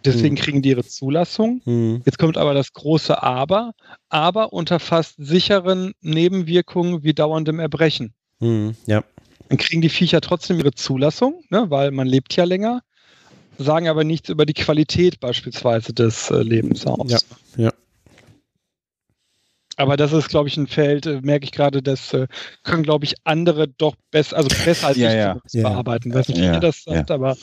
Deswegen 0.05 0.37
Hm. 0.37 0.43
kriegen 0.43 0.63
die 0.63 0.71
ihre 0.71 0.85
Zulassung. 0.85 1.61
hm, 1.65 2.03
Jetzt 2.07 2.19
kommt 2.19 2.39
aber 2.39 2.55
das 2.55 2.73
große 2.73 3.23
Aber, 3.23 3.73
aber 4.09 4.53
unter 4.53 4.79
fast 4.81 5.15
sicheren 5.19 5.93
Nebenwirkungen 6.01 7.03
wie 7.03 7.13
dauerndem 7.13 7.59
Erbrechen. 7.61 8.15
hm, 8.41 8.75
ja. 8.87 9.05
Dann 9.49 9.59
kriegen 9.59 9.83
die 9.83 9.89
Viecher 9.89 10.21
trotzdem 10.21 10.59
ihre 10.59 10.73
Zulassung, 10.73 11.43
ne, 11.51 11.71
weil 11.71 11.91
man 11.91 12.07
lebt 12.07 12.35
ja 12.37 12.45
länger, 12.45 12.83
sagen 13.59 13.89
aber 13.89 14.05
nichts 14.05 14.29
über 14.29 14.47
die 14.47 14.55
Qualität 14.55 15.21
beispielsweise 15.21 15.93
des 15.93 16.31
äh, 16.31 16.37
Lebens 16.43 16.87
aus. 16.87 17.27
Ja, 17.57 17.65
ja. 17.65 17.73
Aber 19.77 19.97
das 19.97 20.13
ist, 20.13 20.29
glaube 20.29 20.49
ich, 20.49 20.57
ein 20.57 20.67
Feld, 20.67 21.07
äh, 21.07 21.21
merke 21.23 21.45
ich 21.45 21.53
gerade, 21.53 21.83
das 21.83 22.13
äh, 22.13 22.27
können, 22.65 22.83
glaube 22.83 23.05
ich, 23.07 23.15
andere 23.25 23.67
doch 23.69 23.97
besser, 24.11 24.37
also 24.37 24.49
besser 24.65 24.89
als 24.89 24.99
Ja, 24.99 25.09
ich 25.09 25.15
ja. 25.15 25.37
Ja. 25.53 25.69
bearbeiten. 25.71 26.13
Weiß 26.15 26.29
nicht, 26.29 26.39
wie 26.39 26.45
Ja, 26.45 26.55
ihr 26.55 26.61
das 26.61 26.85
sagt, 26.85 27.11
aber 27.11 27.37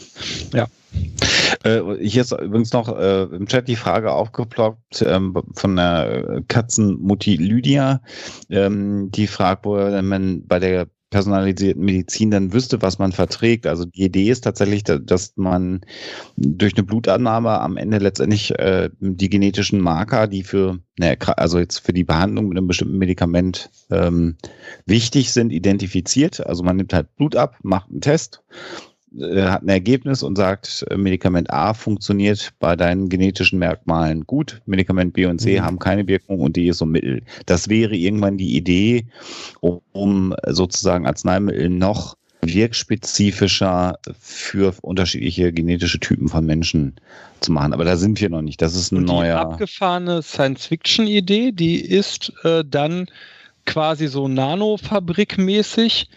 Äh, 1.63 1.81
hier 2.01 2.21
ist 2.21 2.31
übrigens 2.31 2.73
noch 2.73 2.95
äh, 2.97 3.23
im 3.23 3.47
Chat 3.47 3.67
die 3.67 3.75
Frage 3.75 4.11
aufgeploppt 4.11 5.03
ähm, 5.05 5.35
von 5.53 5.75
der 5.75 6.43
Katzenmutti 6.47 7.35
Lydia. 7.35 8.01
Ähm, 8.49 9.11
die 9.11 9.27
fragt, 9.27 9.65
wo 9.65 9.75
man 10.01 10.45
bei 10.47 10.59
der 10.59 10.87
personalisierten 11.09 11.83
Medizin 11.85 12.31
dann 12.31 12.51
wüsste, 12.51 12.81
was 12.81 12.99
man 12.99 13.13
verträgt. 13.13 13.65
Also 13.65 13.85
die 13.85 14.03
Idee 14.03 14.29
ist 14.29 14.41
tatsächlich, 14.41 14.83
da- 14.83 14.97
dass 14.97 15.33
man 15.37 15.81
durch 16.35 16.75
eine 16.75 16.83
Blutannahme 16.83 17.61
am 17.61 17.77
Ende 17.77 17.97
letztendlich 17.99 18.57
äh, 18.59 18.89
die 18.99 19.29
genetischen 19.29 19.79
Marker, 19.79 20.27
die 20.27 20.43
für, 20.43 20.79
ne, 20.99 21.17
also 21.37 21.59
jetzt 21.59 21.79
für 21.79 21.93
die 21.93 22.03
Behandlung 22.03 22.49
mit 22.49 22.57
einem 22.57 22.67
bestimmten 22.67 22.97
Medikament 22.97 23.69
ähm, 23.89 24.35
wichtig 24.85 25.31
sind, 25.31 25.51
identifiziert. 25.51 26.45
Also 26.45 26.63
man 26.63 26.75
nimmt 26.75 26.93
halt 26.93 27.15
Blut 27.15 27.37
ab, 27.37 27.55
macht 27.63 27.89
einen 27.89 28.01
Test 28.01 28.43
hat 29.15 29.63
ein 29.63 29.69
Ergebnis 29.69 30.21
und 30.21 30.35
sagt, 30.35 30.85
äh, 30.89 30.97
Medikament 30.97 31.49
A 31.51 31.73
funktioniert 31.73 32.51
bei 32.59 32.75
deinen 32.75 33.09
genetischen 33.09 33.57
Merkmalen 33.59 34.25
gut, 34.27 34.61
Medikament 34.65 35.13
B 35.13 35.25
und 35.25 35.39
C 35.39 35.59
Mhm. 35.59 35.63
haben 35.65 35.79
keine 35.79 36.07
Wirkung 36.07 36.41
und 36.41 36.55
D 36.55 36.67
ist 36.67 36.79
so 36.79 36.85
mittel. 36.85 37.21
Das 37.45 37.69
wäre 37.69 37.95
irgendwann 37.95 38.37
die 38.37 38.55
Idee, 38.55 39.05
um, 39.61 40.35
sozusagen 40.47 41.07
Arzneimittel 41.07 41.69
noch 41.69 42.15
wirkspezifischer 42.41 43.97
für 44.19 44.73
unterschiedliche 44.81 45.51
genetische 45.51 45.99
Typen 45.99 46.27
von 46.27 46.45
Menschen 46.45 46.95
zu 47.39 47.51
machen. 47.51 47.73
Aber 47.73 47.83
da 47.83 47.97
sind 47.97 48.21
wir 48.21 48.29
noch 48.29 48.41
nicht. 48.41 48.61
Das 48.61 48.75
ist 48.75 48.91
ein 48.91 48.97
und 48.97 49.07
die 49.07 49.29
abgefahrene 49.29 50.21
Science-Fiction-Idee, 50.21 51.51
die 51.51 51.79
ist 51.81 52.31
äh, 52.43 52.63
dann 52.65 53.07
quasi 53.65 54.07
so 54.07 54.27
Nanofabrik-mäßig, 54.27 56.07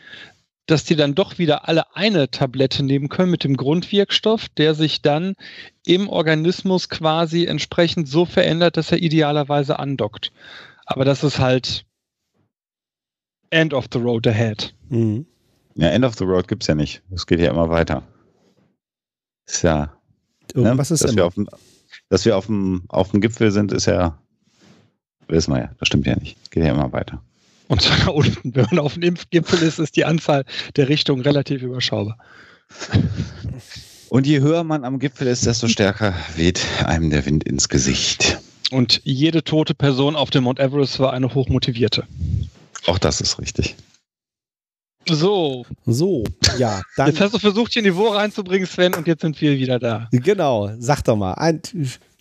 dass 0.71 0.85
die 0.85 0.97
dann 0.97 1.15
doch 1.15 1.39
wieder 1.39 1.69
alle 1.69 1.95
eine 1.95 2.31
Tablette 2.31 2.83
nehmen 2.83 3.09
können 3.09 3.31
mit 3.31 3.45
dem 3.45 3.57
Grundwirkstoff, 3.57 4.49
der 4.49 4.75
sich 4.75 5.03
dann 5.03 5.35
im 5.85 6.09
Organismus 6.09 6.89
quasi 6.89 7.45
entsprechend 7.45 8.09
so 8.09 8.25
verändert, 8.25 8.77
dass 8.77 8.93
er 8.93 8.99
idealerweise 8.99 9.79
andockt. 9.79 10.33
Aber 10.87 11.05
das 11.05 11.25
ist 11.25 11.39
halt 11.39 11.85
End 13.51 13.75
of 13.75 13.87
the 13.93 13.99
road 13.99 14.27
ahead. 14.27 14.75
Hm. 14.91 15.27
Ja, 15.75 15.89
End 15.89 16.05
of 16.05 16.15
the 16.17 16.25
Road 16.25 16.49
gibt's 16.49 16.67
ja 16.67 16.75
nicht. 16.75 17.03
Es 17.11 17.27
geht 17.27 17.41
ja 17.41 17.51
immer 17.51 17.71
weiter. 17.71 18.03
Ist 19.47 19.63
ja. 19.63 19.93
Ne? 20.55 20.77
ist 20.79 20.91
dass 20.91 21.03
wir, 21.03 21.11
immer. 21.11 21.25
auf 21.25 21.35
dem, 21.35 21.49
dass 22.09 22.25
wir 22.25 22.37
auf 22.37 22.47
dem, 22.47 22.83
auf 22.89 23.11
dem 23.13 23.21
Gipfel 23.21 23.51
sind, 23.51 23.73
ist 23.73 23.87
ja. 23.87 24.19
Wissen 25.29 25.55
wir 25.55 25.61
ja. 25.61 25.71
Das 25.79 25.89
stimmt 25.89 26.07
ja 26.07 26.17
nicht. 26.17 26.37
Es 26.43 26.51
geht 26.51 26.65
ja 26.65 26.73
immer 26.73 26.93
weiter. 26.93 27.23
Und 27.71 27.89
da 27.89 28.09
unten, 28.11 28.55
wenn 28.57 28.67
man 28.71 28.81
auf 28.81 28.95
dem 28.95 29.05
Impfgipfel 29.05 29.63
ist, 29.63 29.79
ist 29.79 29.95
die 29.95 30.05
Anzahl 30.05 30.45
der 30.75 30.89
Richtungen 30.89 31.23
relativ 31.23 31.63
überschaubar. 31.63 32.19
Und 34.09 34.27
je 34.27 34.41
höher 34.41 34.65
man 34.65 34.85
am 34.85 34.99
Gipfel 34.99 35.29
ist, 35.29 35.47
desto 35.47 35.69
stärker 35.69 36.13
weht 36.35 36.61
einem 36.85 37.11
der 37.11 37.25
Wind 37.27 37.45
ins 37.45 37.69
Gesicht. 37.69 38.41
Und 38.73 39.01
jede 39.05 39.45
tote 39.45 39.75
Person 39.75 40.17
auf 40.17 40.31
dem 40.31 40.45
Mount 40.45 40.59
Everest 40.59 40.99
war 40.99 41.13
eine 41.13 41.33
hochmotivierte. 41.33 42.09
Auch 42.87 42.99
das 42.99 43.21
ist 43.21 43.39
richtig. 43.39 43.77
So, 45.09 45.65
So, 45.87 46.25
ja, 46.59 46.83
dann. 46.97 47.07
jetzt 47.09 47.21
hast 47.21 47.35
du 47.35 47.39
versucht, 47.39 47.73
hier 47.73 47.83
Niveau 47.83 48.09
reinzubringen, 48.09 48.67
Sven, 48.67 48.95
und 48.95 49.07
jetzt 49.07 49.23
sind 49.23 49.41
wir 49.41 49.59
wieder 49.59 49.79
da. 49.79 50.09
Genau, 50.11 50.71
sag 50.79 51.03
doch 51.03 51.17
mal. 51.17 51.35
Ein, 51.35 51.63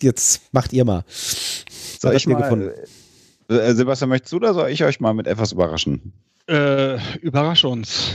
jetzt 0.00 0.42
macht 0.52 0.72
ihr 0.72 0.84
mal. 0.84 1.04
Soll 1.08 2.14
Was 2.14 2.22
ich 2.22 2.26
mal, 2.28 2.40
gefunden? 2.40 2.70
Äh, 3.50 3.74
Sebastian, 3.74 4.08
möchtest 4.10 4.32
du 4.32 4.36
oder 4.36 4.54
soll 4.54 4.70
ich 4.70 4.84
euch 4.84 5.00
mal 5.00 5.14
mit 5.14 5.26
etwas 5.26 5.52
überraschen? 5.52 6.12
Äh, 6.48 6.96
überrasch 7.20 7.64
uns. 7.64 8.14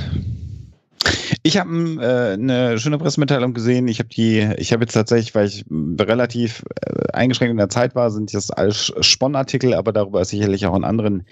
Ich 1.43 1.57
habe 1.57 1.69
äh, 2.01 2.33
eine 2.33 2.79
schöne 2.79 2.97
Pressemitteilung 2.97 3.53
gesehen. 3.53 3.87
Ich 3.87 3.99
habe 3.99 4.09
die, 4.09 4.49
ich 4.57 4.73
habe 4.73 4.83
jetzt 4.83 4.93
tatsächlich, 4.93 5.35
weil 5.35 5.47
ich 5.47 5.63
relativ 5.99 6.63
äh, 6.81 7.11
eingeschränkt 7.13 7.51
in 7.51 7.57
der 7.57 7.69
Zeit 7.69 7.93
war, 7.93 8.09
sind 8.09 8.33
das 8.33 8.49
alles 8.49 8.91
Sponnartikel, 9.01 9.75
aber 9.75 9.93
darüber 9.93 10.21
ist 10.21 10.29
sicherlich 10.29 10.65
auch 10.65 10.75
in 10.75 10.83
anderen 10.83 11.27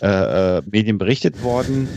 äh, 0.00 0.58
äh, 0.58 0.62
Medien 0.70 0.98
berichtet 0.98 1.42
worden. 1.42 1.88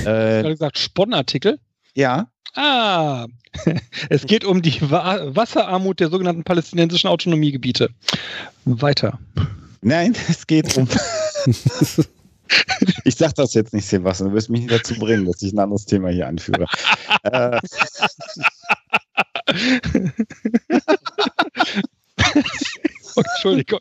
Ich 0.00 0.06
Äh, 0.06 0.38
habe 0.40 0.50
gesagt, 0.50 0.78
Sponnartikel. 0.78 1.58
ja, 1.94 2.26
Ah, 2.56 3.26
es 4.10 4.26
geht 4.26 4.44
um 4.44 4.62
die 4.62 4.80
Wa 4.80 5.18
Wasserarmut 5.34 5.98
der 5.98 6.08
sogenannten 6.08 6.44
palästinensischen 6.44 7.10
Autonomiegebiete. 7.10 7.90
Weiter. 8.64 9.18
Nein, 9.84 10.14
es 10.28 10.46
geht 10.46 10.76
um. 10.76 10.88
ich 13.04 13.16
sag 13.16 13.34
das 13.34 13.54
jetzt 13.54 13.72
nicht, 13.72 13.86
Sebastian. 13.86 14.30
Du 14.30 14.34
wirst 14.34 14.50
mich 14.50 14.62
nicht 14.62 14.72
dazu 14.72 14.94
bringen, 14.94 15.26
dass 15.26 15.42
ich 15.42 15.52
ein 15.52 15.58
anderes 15.58 15.86
Thema 15.86 16.10
hier 16.10 16.26
anführe. 16.26 16.66
äh, 17.24 17.60
Entschuldigung. 23.16 23.80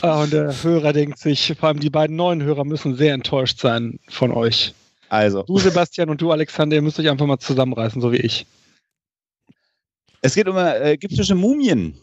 Ah, 0.00 0.22
und 0.22 0.32
der 0.32 0.52
Hörer 0.62 0.92
denkt 0.92 1.18
sich, 1.18 1.54
vor 1.58 1.68
allem 1.68 1.80
die 1.80 1.90
beiden 1.90 2.16
neuen 2.16 2.42
Hörer 2.42 2.64
müssen 2.64 2.96
sehr 2.96 3.14
enttäuscht 3.14 3.60
sein 3.60 4.00
von 4.08 4.32
euch. 4.32 4.74
also, 5.08 5.42
Du, 5.44 5.58
Sebastian, 5.58 6.10
und 6.10 6.20
du, 6.20 6.32
Alexander, 6.32 6.76
ihr 6.76 6.82
müsst 6.82 6.98
euch 6.98 7.08
einfach 7.08 7.26
mal 7.26 7.38
zusammenreißen, 7.38 8.00
so 8.00 8.10
wie 8.12 8.16
ich. 8.16 8.46
Es 10.22 10.34
geht 10.34 10.48
um 10.48 10.56
äh, 10.56 10.92
ägyptische 10.92 11.34
Mumien. 11.34 11.94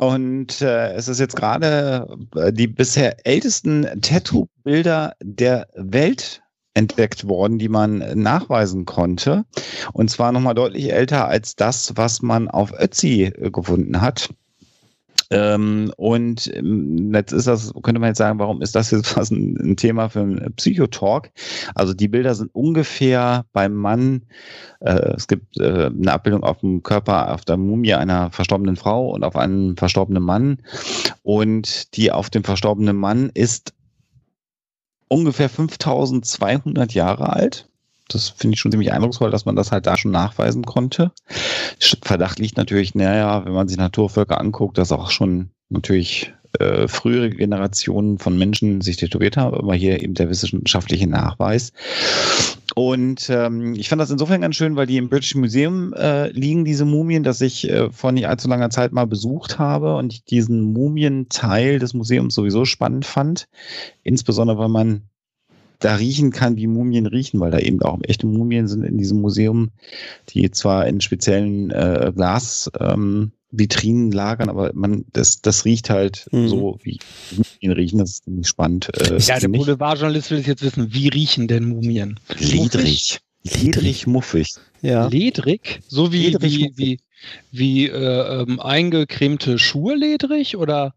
Und 0.00 0.62
äh, 0.62 0.94
es 0.94 1.08
ist 1.08 1.20
jetzt 1.20 1.36
gerade 1.36 2.08
äh, 2.34 2.54
die 2.54 2.68
bisher 2.68 3.26
ältesten 3.26 3.86
Tattoo-Bilder 4.00 5.12
der 5.22 5.68
Welt 5.74 6.40
entdeckt 6.72 7.28
worden, 7.28 7.58
die 7.58 7.68
man 7.68 7.98
nachweisen 8.14 8.86
konnte. 8.86 9.44
Und 9.92 10.08
zwar 10.08 10.32
nochmal 10.32 10.54
deutlich 10.54 10.90
älter 10.90 11.28
als 11.28 11.54
das, 11.54 11.92
was 11.96 12.22
man 12.22 12.48
auf 12.48 12.72
Ötzi 12.72 13.30
gefunden 13.52 14.00
hat. 14.00 14.30
Ähm, 15.32 15.92
und 15.96 16.52
ähm, 16.54 17.14
jetzt 17.14 17.32
ist 17.32 17.46
das, 17.46 17.72
könnte 17.82 18.00
man 18.00 18.08
jetzt 18.08 18.18
sagen, 18.18 18.40
warum 18.40 18.62
ist 18.62 18.74
das 18.74 18.90
jetzt 18.90 19.16
was 19.16 19.30
ein, 19.30 19.56
ein 19.56 19.76
Thema 19.76 20.08
für 20.08 20.20
einen 20.20 20.54
Psychotalk? 20.56 21.30
Also 21.74 21.94
die 21.94 22.08
Bilder 22.08 22.34
sind 22.34 22.52
ungefähr 22.52 23.44
beim 23.52 23.74
Mann, 23.74 24.22
äh, 24.80 25.12
es 25.14 25.28
gibt 25.28 25.56
äh, 25.58 25.86
eine 25.86 26.12
Abbildung 26.12 26.42
auf 26.42 26.58
dem 26.60 26.82
Körper, 26.82 27.32
auf 27.32 27.44
der 27.44 27.56
Mumie 27.56 27.94
einer 27.94 28.32
verstorbenen 28.32 28.76
Frau 28.76 29.10
und 29.10 29.22
auf 29.22 29.36
einem 29.36 29.76
verstorbenen 29.76 30.22
Mann. 30.22 30.58
Und 31.22 31.96
die 31.96 32.10
auf 32.10 32.28
dem 32.30 32.42
verstorbenen 32.42 32.96
Mann 32.96 33.30
ist 33.32 33.72
ungefähr 35.06 35.48
5200 35.48 36.92
Jahre 36.92 37.32
alt. 37.32 37.69
Das 38.12 38.28
finde 38.28 38.54
ich 38.54 38.60
schon 38.60 38.70
ziemlich 38.70 38.92
eindrucksvoll, 38.92 39.30
dass 39.30 39.44
man 39.44 39.56
das 39.56 39.72
halt 39.72 39.86
da 39.86 39.96
schon 39.96 40.10
nachweisen 40.10 40.64
konnte. 40.64 41.12
Verdacht 42.02 42.38
liegt 42.38 42.56
natürlich, 42.56 42.94
naja, 42.94 43.44
wenn 43.44 43.52
man 43.52 43.68
sich 43.68 43.76
Naturvölker 43.76 44.40
anguckt, 44.40 44.78
dass 44.78 44.92
auch 44.92 45.10
schon 45.10 45.50
natürlich 45.68 46.32
äh, 46.58 46.88
frühere 46.88 47.30
Generationen 47.30 48.18
von 48.18 48.36
Menschen 48.36 48.80
sich 48.80 48.96
tätowiert 48.96 49.36
haben, 49.36 49.56
aber 49.56 49.74
hier 49.74 50.02
eben 50.02 50.14
der 50.14 50.28
wissenschaftliche 50.28 51.06
Nachweis. 51.06 51.72
Und 52.74 53.28
ähm, 53.30 53.74
ich 53.74 53.88
fand 53.88 54.00
das 54.00 54.10
insofern 54.10 54.40
ganz 54.40 54.56
schön, 54.56 54.76
weil 54.76 54.86
die 54.86 54.96
im 54.96 55.08
British 55.08 55.34
Museum 55.34 55.92
äh, 55.92 56.30
liegen, 56.30 56.64
diese 56.64 56.84
Mumien, 56.84 57.22
dass 57.22 57.40
ich 57.40 57.68
äh, 57.68 57.90
vor 57.90 58.12
nicht 58.12 58.26
allzu 58.26 58.48
langer 58.48 58.70
Zeit 58.70 58.92
mal 58.92 59.06
besucht 59.06 59.58
habe 59.58 59.96
und 59.96 60.12
ich 60.12 60.24
diesen 60.24 60.72
Mumienteil 60.72 61.78
des 61.78 61.94
Museums 61.94 62.34
sowieso 62.34 62.64
spannend 62.64 63.06
fand. 63.06 63.48
Insbesondere, 64.02 64.58
weil 64.58 64.68
man 64.68 65.02
da 65.80 65.96
riechen 65.96 66.30
kann, 66.30 66.56
wie 66.56 66.66
Mumien 66.66 67.06
riechen, 67.06 67.40
weil 67.40 67.50
da 67.50 67.58
eben 67.58 67.82
auch 67.82 67.98
echte 68.02 68.26
Mumien 68.26 68.68
sind 68.68 68.84
in 68.84 68.98
diesem 68.98 69.20
Museum, 69.20 69.70
die 70.28 70.50
zwar 70.50 70.86
in 70.86 71.00
speziellen 71.00 71.70
äh, 71.70 72.12
Glasvitrinen 72.14 73.32
ähm, 73.52 74.12
lagern, 74.12 74.48
aber 74.48 74.70
man, 74.74 75.04
das, 75.12 75.40
das 75.40 75.64
riecht 75.64 75.90
halt 75.90 76.26
mhm. 76.30 76.48
so, 76.48 76.78
wie 76.82 76.98
Mumien 77.36 77.72
riechen. 77.72 77.98
Das 77.98 78.10
ist 78.10 78.24
ziemlich 78.24 78.46
spannend. 78.46 78.90
Äh, 79.00 79.18
ja, 79.18 79.40
der 79.40 79.48
Boulevardjournalist 79.48 80.30
will 80.30 80.40
jetzt 80.40 80.62
wissen, 80.62 80.92
wie 80.92 81.08
riechen 81.08 81.48
denn 81.48 81.64
Mumien? 81.64 82.20
Ledrig. 82.38 83.20
Ledrig, 83.42 84.06
muffig. 84.06 84.54
Ja. 84.82 85.08
Ledrig? 85.08 85.80
So 85.88 86.12
wie, 86.12 86.28
ledrig, 86.28 86.58
wie, 86.58 86.72
wie, 86.76 87.00
wie 87.52 87.86
äh, 87.86 88.42
ähm, 88.42 88.60
eingecremte 88.60 89.58
Schuhe 89.58 89.94
ledrig 89.94 90.56
oder? 90.56 90.94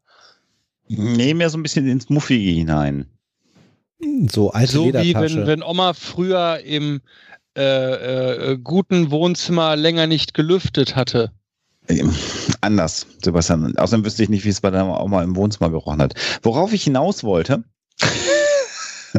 Nee, 0.89 1.33
mehr 1.33 1.49
so 1.49 1.57
ein 1.57 1.63
bisschen 1.63 1.87
ins 1.87 2.09
Muffige 2.09 2.51
hinein. 2.51 3.07
So 4.29 4.51
alte 4.51 4.71
So 4.71 4.85
wie 4.85 5.13
wenn, 5.13 5.47
wenn 5.47 5.63
Oma 5.63 5.93
früher 5.93 6.59
im 6.63 7.01
äh, 7.55 8.53
äh, 8.53 8.57
guten 8.57 9.11
Wohnzimmer 9.11 9.75
länger 9.75 10.07
nicht 10.07 10.33
gelüftet 10.33 10.95
hatte. 10.95 11.31
Ähm, 11.87 12.13
anders, 12.61 13.05
Sebastian. 13.21 13.77
Außerdem 13.77 14.05
wüsste 14.05 14.23
ich 14.23 14.29
nicht, 14.29 14.45
wie 14.45 14.49
es 14.49 14.61
bei 14.61 14.71
deiner 14.71 15.01
Oma 15.03 15.21
im 15.21 15.35
Wohnzimmer 15.35 15.69
gerochen 15.69 16.01
hat. 16.01 16.15
Worauf 16.41 16.73
ich 16.73 16.83
hinaus 16.83 17.23
wollte, 17.23 17.63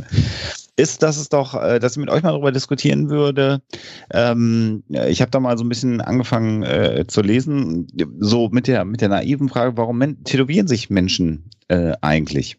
ist, 0.76 1.02
dass 1.02 1.16
es 1.16 1.28
doch, 1.28 1.54
äh, 1.54 1.78
dass 1.78 1.92
ich 1.92 1.98
mit 1.98 2.10
euch 2.10 2.22
mal 2.22 2.32
darüber 2.32 2.52
diskutieren 2.52 3.10
würde. 3.10 3.62
Ähm, 4.10 4.82
ich 4.88 5.20
habe 5.20 5.30
da 5.30 5.38
mal 5.40 5.56
so 5.56 5.64
ein 5.64 5.68
bisschen 5.68 6.00
angefangen 6.00 6.62
äh, 6.64 7.04
zu 7.06 7.22
lesen, 7.22 7.86
so 8.18 8.48
mit 8.48 8.66
der 8.66 8.84
mit 8.84 9.00
der 9.00 9.10
naiven 9.10 9.48
Frage, 9.48 9.76
warum 9.76 10.24
tätowieren 10.24 10.66
sich 10.66 10.90
Menschen 10.90 11.50
äh, 11.68 11.92
eigentlich? 12.00 12.58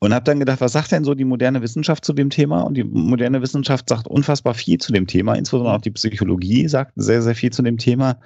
Und 0.00 0.12
habe 0.12 0.24
dann 0.24 0.38
gedacht, 0.38 0.60
was 0.60 0.72
sagt 0.72 0.92
denn 0.92 1.04
so 1.04 1.14
die 1.14 1.24
moderne 1.24 1.62
Wissenschaft 1.62 2.04
zu 2.04 2.12
dem 2.12 2.30
Thema? 2.30 2.62
Und 2.62 2.74
die 2.74 2.84
moderne 2.84 3.42
Wissenschaft 3.42 3.88
sagt 3.88 4.06
unfassbar 4.06 4.54
viel 4.54 4.78
zu 4.78 4.92
dem 4.92 5.06
Thema, 5.06 5.34
insbesondere 5.34 5.74
auch 5.74 5.80
die 5.80 5.90
Psychologie 5.90 6.68
sagt 6.68 6.92
sehr, 6.96 7.22
sehr 7.22 7.34
viel 7.34 7.52
zu 7.52 7.62
dem 7.62 7.78
Thema. 7.78 8.18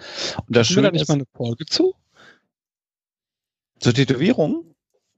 Und 0.47 0.57
das 0.57 0.69
Schöne 0.69 0.89
da 0.89 0.93
nicht 0.93 1.09
mal 1.09 1.15
eine 1.15 1.27
Folge 1.35 1.67
zu? 1.67 1.95
Zur 3.79 3.95
Tätowierung? 3.95 4.65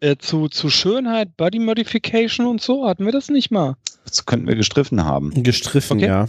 Äh, 0.00 0.16
zu, 0.16 0.48
zu 0.48 0.68
Schönheit, 0.68 1.36
Body 1.36 1.60
Modification 1.60 2.46
und 2.46 2.60
so, 2.60 2.86
hatten 2.86 3.04
wir 3.04 3.12
das 3.12 3.28
nicht 3.28 3.50
mal? 3.50 3.76
Das 4.04 4.26
könnten 4.26 4.48
wir 4.48 4.56
gestriffen 4.56 5.04
haben. 5.04 5.30
Gestriffen, 5.42 5.98
okay. 5.98 6.06
ja. 6.06 6.28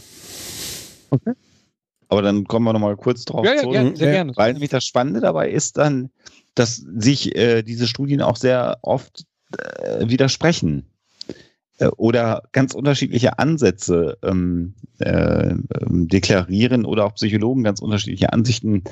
Okay. 1.09 1.33
Aber 2.07 2.21
dann 2.21 2.43
kommen 2.43 2.65
wir 2.65 2.73
nochmal 2.73 2.95
kurz 2.95 3.25
drauf 3.25 3.43
ja, 3.45 3.55
ja, 3.55 3.61
zurück. 3.61 3.73
Gerne, 3.73 3.97
sehr 3.97 4.11
gerne. 4.11 4.33
Weil 4.35 4.53
nämlich 4.53 4.69
das 4.69 4.85
Spannende 4.85 5.19
dabei 5.19 5.49
ist 5.49 5.77
dann, 5.77 6.11
dass 6.53 6.75
sich 6.75 7.35
äh, 7.35 7.63
diese 7.63 7.87
Studien 7.87 8.21
auch 8.21 8.37
sehr 8.37 8.77
oft 8.83 9.25
äh, 9.57 10.09
widersprechen 10.09 10.85
äh, 11.79 11.87
oder 11.87 12.43
ganz 12.51 12.73
unterschiedliche 12.73 13.39
Ansätze 13.39 14.17
ähm, 14.23 14.73
äh, 14.99 15.49
ähm, 15.49 16.07
deklarieren 16.07 16.85
oder 16.85 17.05
auch 17.05 17.15
Psychologen 17.15 17.63
ganz 17.63 17.81
unterschiedliche 17.81 18.33
Ansichten 18.33 18.83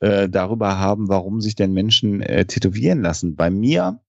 äh, 0.00 0.28
darüber 0.28 0.78
haben, 0.78 1.08
warum 1.08 1.40
sich 1.40 1.54
denn 1.54 1.72
Menschen 1.72 2.20
äh, 2.22 2.44
tätowieren 2.46 3.02
lassen. 3.02 3.36
Bei 3.36 3.50
mir 3.50 4.00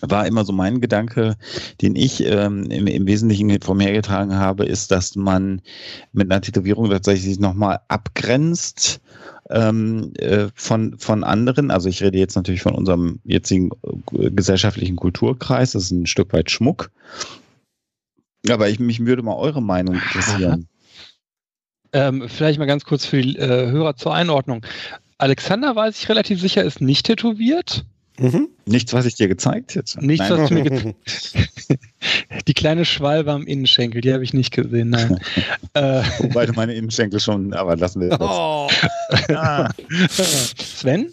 war 0.00 0.26
immer 0.26 0.44
so 0.44 0.52
mein 0.52 0.80
Gedanke, 0.80 1.36
den 1.80 1.96
ich 1.96 2.24
ähm, 2.24 2.64
im, 2.70 2.86
im 2.86 3.06
Wesentlichen 3.06 3.60
vom 3.60 3.80
hergetragen 3.80 4.34
habe, 4.34 4.64
ist, 4.64 4.90
dass 4.90 5.16
man 5.16 5.62
mit 6.12 6.30
einer 6.30 6.40
Tätowierung 6.40 6.90
tatsächlich 6.90 7.38
nochmal 7.38 7.80
abgrenzt 7.88 9.00
ähm, 9.50 10.12
äh, 10.18 10.48
von, 10.54 10.98
von 10.98 11.24
anderen. 11.24 11.70
Also 11.70 11.88
ich 11.88 12.02
rede 12.02 12.18
jetzt 12.18 12.36
natürlich 12.36 12.62
von 12.62 12.74
unserem 12.74 13.20
jetzigen 13.24 13.70
äh, 14.12 14.30
gesellschaftlichen 14.30 14.96
Kulturkreis. 14.96 15.72
Das 15.72 15.84
ist 15.84 15.90
ein 15.92 16.06
Stück 16.06 16.32
weit 16.32 16.50
Schmuck. 16.50 16.90
Aber 18.48 18.68
ich, 18.68 18.78
mich 18.78 19.04
würde 19.04 19.22
mal 19.22 19.36
eure 19.36 19.62
Meinung 19.62 19.94
interessieren. 19.94 20.68
Ähm, 21.92 22.28
vielleicht 22.28 22.58
mal 22.58 22.66
ganz 22.66 22.84
kurz 22.84 23.06
für 23.06 23.22
die 23.22 23.38
äh, 23.38 23.70
Hörer 23.70 23.96
zur 23.96 24.12
Einordnung. 24.12 24.66
Alexander, 25.16 25.76
weiß 25.76 25.98
ich 25.98 26.08
relativ 26.10 26.40
sicher, 26.40 26.62
ist 26.62 26.82
nicht 26.82 27.06
tätowiert. 27.06 27.86
Mhm. 28.18 28.48
Nichts, 28.66 28.92
was 28.92 29.06
ich 29.06 29.14
dir 29.14 29.28
gezeigt 29.28 29.74
hätte. 29.74 30.04
Nichts, 30.04 30.28
nein. 30.28 30.38
was 30.38 30.48
du 30.48 30.54
mir 30.54 30.64
gezeigt 30.64 30.96
Die 32.46 32.54
kleine 32.54 32.84
Schwalbe 32.84 33.32
am 33.32 33.46
Innenschenkel, 33.46 34.00
die 34.00 34.12
habe 34.12 34.24
ich 34.24 34.32
nicht 34.32 34.52
gesehen, 34.52 34.90
nein. 34.90 35.18
äh. 35.74 36.02
Wobei 36.18 36.46
du 36.46 36.52
meine 36.52 36.74
Innenschenkel 36.74 37.20
schon, 37.20 37.52
aber 37.52 37.76
lassen 37.76 38.00
wir 38.00 38.10
das. 38.10 38.20
Oh. 38.20 38.68
ah. 39.34 39.70
Sven? 40.08 41.12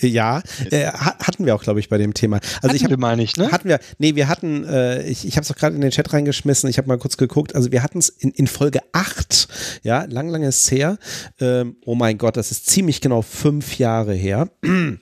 Ja, 0.00 0.42
äh, 0.70 0.86
hatten 0.86 1.44
wir 1.44 1.54
auch, 1.54 1.62
glaube 1.62 1.80
ich, 1.80 1.88
bei 1.88 1.98
dem 1.98 2.14
Thema. 2.14 2.36
Also 2.36 2.68
hatten 2.68 2.76
ich 2.76 2.84
hab, 2.84 2.90
wir 2.90 2.98
mal 2.98 3.16
nicht, 3.16 3.36
ne? 3.36 3.50
Hatten 3.50 3.68
wir, 3.68 3.80
nee, 3.98 4.14
wir 4.14 4.28
hatten, 4.28 4.64
äh, 4.64 5.02
ich, 5.08 5.26
ich 5.26 5.36
habe 5.36 5.44
es 5.44 5.50
auch 5.50 5.56
gerade 5.56 5.74
in 5.74 5.80
den 5.80 5.90
Chat 5.90 6.12
reingeschmissen, 6.12 6.70
ich 6.70 6.78
habe 6.78 6.88
mal 6.88 6.98
kurz 6.98 7.16
geguckt, 7.16 7.54
also 7.54 7.72
wir 7.72 7.82
hatten 7.82 7.98
es 7.98 8.08
in, 8.08 8.30
in 8.30 8.46
Folge 8.46 8.80
8, 8.92 9.48
ja, 9.82 10.04
lang, 10.04 10.28
lang 10.28 10.42
ist 10.44 10.70
her. 10.70 10.98
Ähm, 11.40 11.76
oh 11.84 11.94
mein 11.94 12.16
Gott, 12.18 12.36
das 12.36 12.50
ist 12.50 12.66
ziemlich 12.66 13.00
genau 13.00 13.22
fünf 13.22 13.78
Jahre 13.78 14.14
her. 14.14 14.50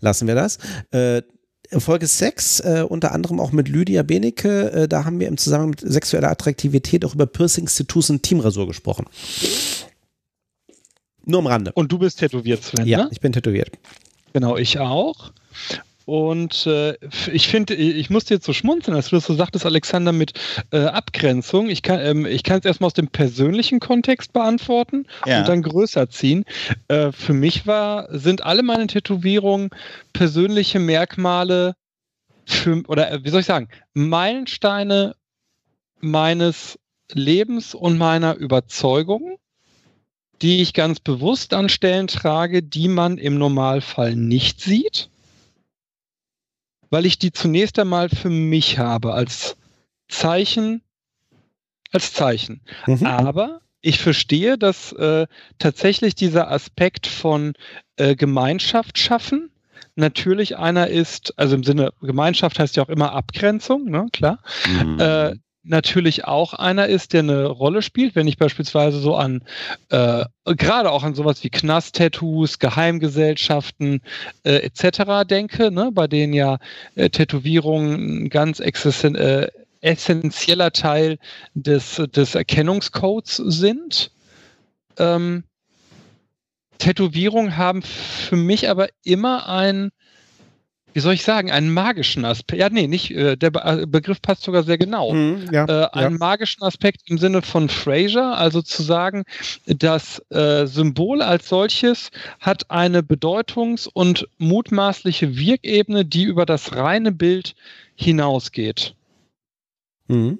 Lassen 0.00 0.26
wir 0.26 0.34
das. 0.34 0.58
Äh, 0.90 1.22
Folge 1.78 2.06
6, 2.06 2.60
äh, 2.60 2.86
unter 2.86 3.12
anderem 3.12 3.40
auch 3.40 3.52
mit 3.52 3.68
Lydia 3.68 4.02
Benecke, 4.02 4.72
äh, 4.72 4.88
da 4.88 5.04
haben 5.04 5.20
wir 5.20 5.28
im 5.28 5.38
Zusammenhang 5.38 5.70
mit 5.70 5.80
sexueller 5.80 6.30
Attraktivität 6.30 7.04
auch 7.04 7.14
über 7.14 7.26
Piercings, 7.26 7.76
Tattoos 7.76 8.10
und 8.10 8.22
Teamrasur 8.22 8.66
gesprochen. 8.66 9.06
Nur 11.24 11.38
am 11.38 11.46
Rande. 11.46 11.72
Und 11.72 11.92
du 11.92 11.98
bist 11.98 12.18
tätowiert, 12.18 12.64
Sven, 12.64 12.86
Ja, 12.86 13.04
ne? 13.04 13.08
ich 13.12 13.20
bin 13.20 13.32
tätowiert. 13.32 13.70
Genau, 14.32 14.56
ich 14.56 14.78
auch. 14.78 15.32
Und 16.04 16.66
äh, 16.66 16.96
ich 17.32 17.48
finde, 17.48 17.74
ich 17.74 18.10
musste 18.10 18.34
jetzt 18.34 18.44
so 18.44 18.52
schmunzeln, 18.52 18.96
als 18.96 19.10
du 19.10 19.16
das 19.16 19.24
so 19.24 19.34
sagtest, 19.34 19.64
Alexander, 19.64 20.12
mit 20.12 20.32
äh, 20.72 20.84
Abgrenzung. 20.86 21.68
Ich 21.68 21.82
kann 21.82 22.00
ähm, 22.00 22.26
ich 22.26 22.42
es 22.48 22.64
erstmal 22.64 22.88
aus 22.88 22.94
dem 22.94 23.08
persönlichen 23.08 23.78
Kontext 23.78 24.32
beantworten 24.32 25.06
ja. 25.26 25.40
und 25.40 25.48
dann 25.48 25.62
größer 25.62 26.10
ziehen. 26.10 26.44
Äh, 26.88 27.12
für 27.12 27.32
mich 27.32 27.66
war, 27.66 28.08
sind 28.10 28.44
alle 28.44 28.62
meine 28.62 28.88
Tätowierungen 28.88 29.70
persönliche 30.12 30.80
Merkmale 30.80 31.74
für, 32.46 32.82
oder 32.88 33.12
äh, 33.12 33.24
wie 33.24 33.30
soll 33.30 33.40
ich 33.40 33.46
sagen, 33.46 33.68
Meilensteine 33.94 35.14
meines 36.00 36.78
Lebens 37.12 37.74
und 37.74 37.96
meiner 37.96 38.34
Überzeugung 38.34 39.38
die 40.42 40.60
ich 40.60 40.74
ganz 40.74 41.00
bewusst 41.00 41.54
an 41.54 41.68
Stellen 41.68 42.08
trage, 42.08 42.62
die 42.62 42.88
man 42.88 43.16
im 43.16 43.38
Normalfall 43.38 44.16
nicht 44.16 44.60
sieht, 44.60 45.08
weil 46.90 47.06
ich 47.06 47.18
die 47.18 47.32
zunächst 47.32 47.78
einmal 47.78 48.08
für 48.08 48.30
mich 48.30 48.78
habe 48.78 49.14
als 49.14 49.56
Zeichen, 50.08 50.82
als 51.92 52.12
Zeichen. 52.12 52.60
Mhm. 52.86 53.06
Aber 53.06 53.60
ich 53.80 54.00
verstehe, 54.00 54.58
dass 54.58 54.92
äh, 54.92 55.26
tatsächlich 55.58 56.14
dieser 56.14 56.50
Aspekt 56.50 57.06
von 57.06 57.54
äh, 57.96 58.16
Gemeinschaft 58.16 58.98
schaffen 58.98 59.52
natürlich 59.94 60.56
einer 60.56 60.88
ist, 60.88 61.38
also 61.38 61.54
im 61.54 61.64
Sinne 61.64 61.92
Gemeinschaft 62.00 62.58
heißt 62.58 62.76
ja 62.76 62.82
auch 62.82 62.88
immer 62.88 63.12
Abgrenzung, 63.12 63.90
ne, 63.90 64.06
klar. 64.12 64.38
Mhm. 64.66 64.98
Äh, 64.98 65.36
natürlich 65.64 66.24
auch 66.24 66.54
einer 66.54 66.86
ist, 66.88 67.12
der 67.12 67.20
eine 67.20 67.46
Rolle 67.46 67.82
spielt, 67.82 68.14
wenn 68.14 68.26
ich 68.26 68.36
beispielsweise 68.36 68.98
so 68.98 69.14
an, 69.14 69.42
äh, 69.90 70.24
gerade 70.44 70.90
auch 70.90 71.04
an 71.04 71.14
sowas 71.14 71.42
wie 71.44 71.50
Knast-Tattoos, 71.50 72.58
Geheimgesellschaften 72.58 74.00
äh, 74.44 74.56
etc. 74.56 75.26
denke, 75.28 75.70
ne, 75.70 75.90
bei 75.92 76.06
denen 76.08 76.32
ja 76.32 76.58
äh, 76.94 77.10
Tätowierungen 77.10 78.24
ein 78.24 78.28
ganz 78.28 78.60
äh, 78.60 79.48
essentieller 79.80 80.72
Teil 80.72 81.18
des, 81.54 82.02
des 82.12 82.34
Erkennungscodes 82.34 83.36
sind. 83.36 84.10
Ähm, 84.98 85.44
Tätowierungen 86.78 87.56
haben 87.56 87.82
für 87.82 88.36
mich 88.36 88.68
aber 88.68 88.88
immer 89.04 89.48
ein, 89.48 89.90
wie 90.92 91.00
soll 91.00 91.14
ich 91.14 91.24
sagen, 91.24 91.50
einen 91.50 91.72
magischen 91.72 92.24
Aspekt. 92.24 92.60
Ja, 92.60 92.68
nee, 92.70 92.86
nicht, 92.86 93.10
äh, 93.10 93.36
der 93.36 93.50
Be 93.50 93.62
äh, 93.64 93.86
Begriff 93.86 94.20
passt 94.20 94.42
sogar 94.42 94.62
sehr 94.62 94.78
genau. 94.78 95.12
Mhm, 95.12 95.48
ja, 95.50 95.64
äh, 95.64 95.88
einen 95.92 96.12
ja. 96.12 96.18
magischen 96.18 96.62
Aspekt 96.62 97.02
im 97.06 97.18
Sinne 97.18 97.42
von 97.42 97.68
Fraser, 97.68 98.36
also 98.36 98.62
zu 98.62 98.82
sagen, 98.82 99.24
das 99.66 100.22
äh, 100.30 100.66
Symbol 100.66 101.22
als 101.22 101.48
solches 101.48 102.10
hat 102.40 102.70
eine 102.70 103.02
Bedeutungs- 103.02 103.86
und 103.86 104.28
mutmaßliche 104.38 105.36
Wirkebene, 105.36 106.04
die 106.04 106.24
über 106.24 106.46
das 106.46 106.74
reine 106.76 107.12
Bild 107.12 107.54
hinausgeht. 107.94 108.94
Mhm. 110.08 110.38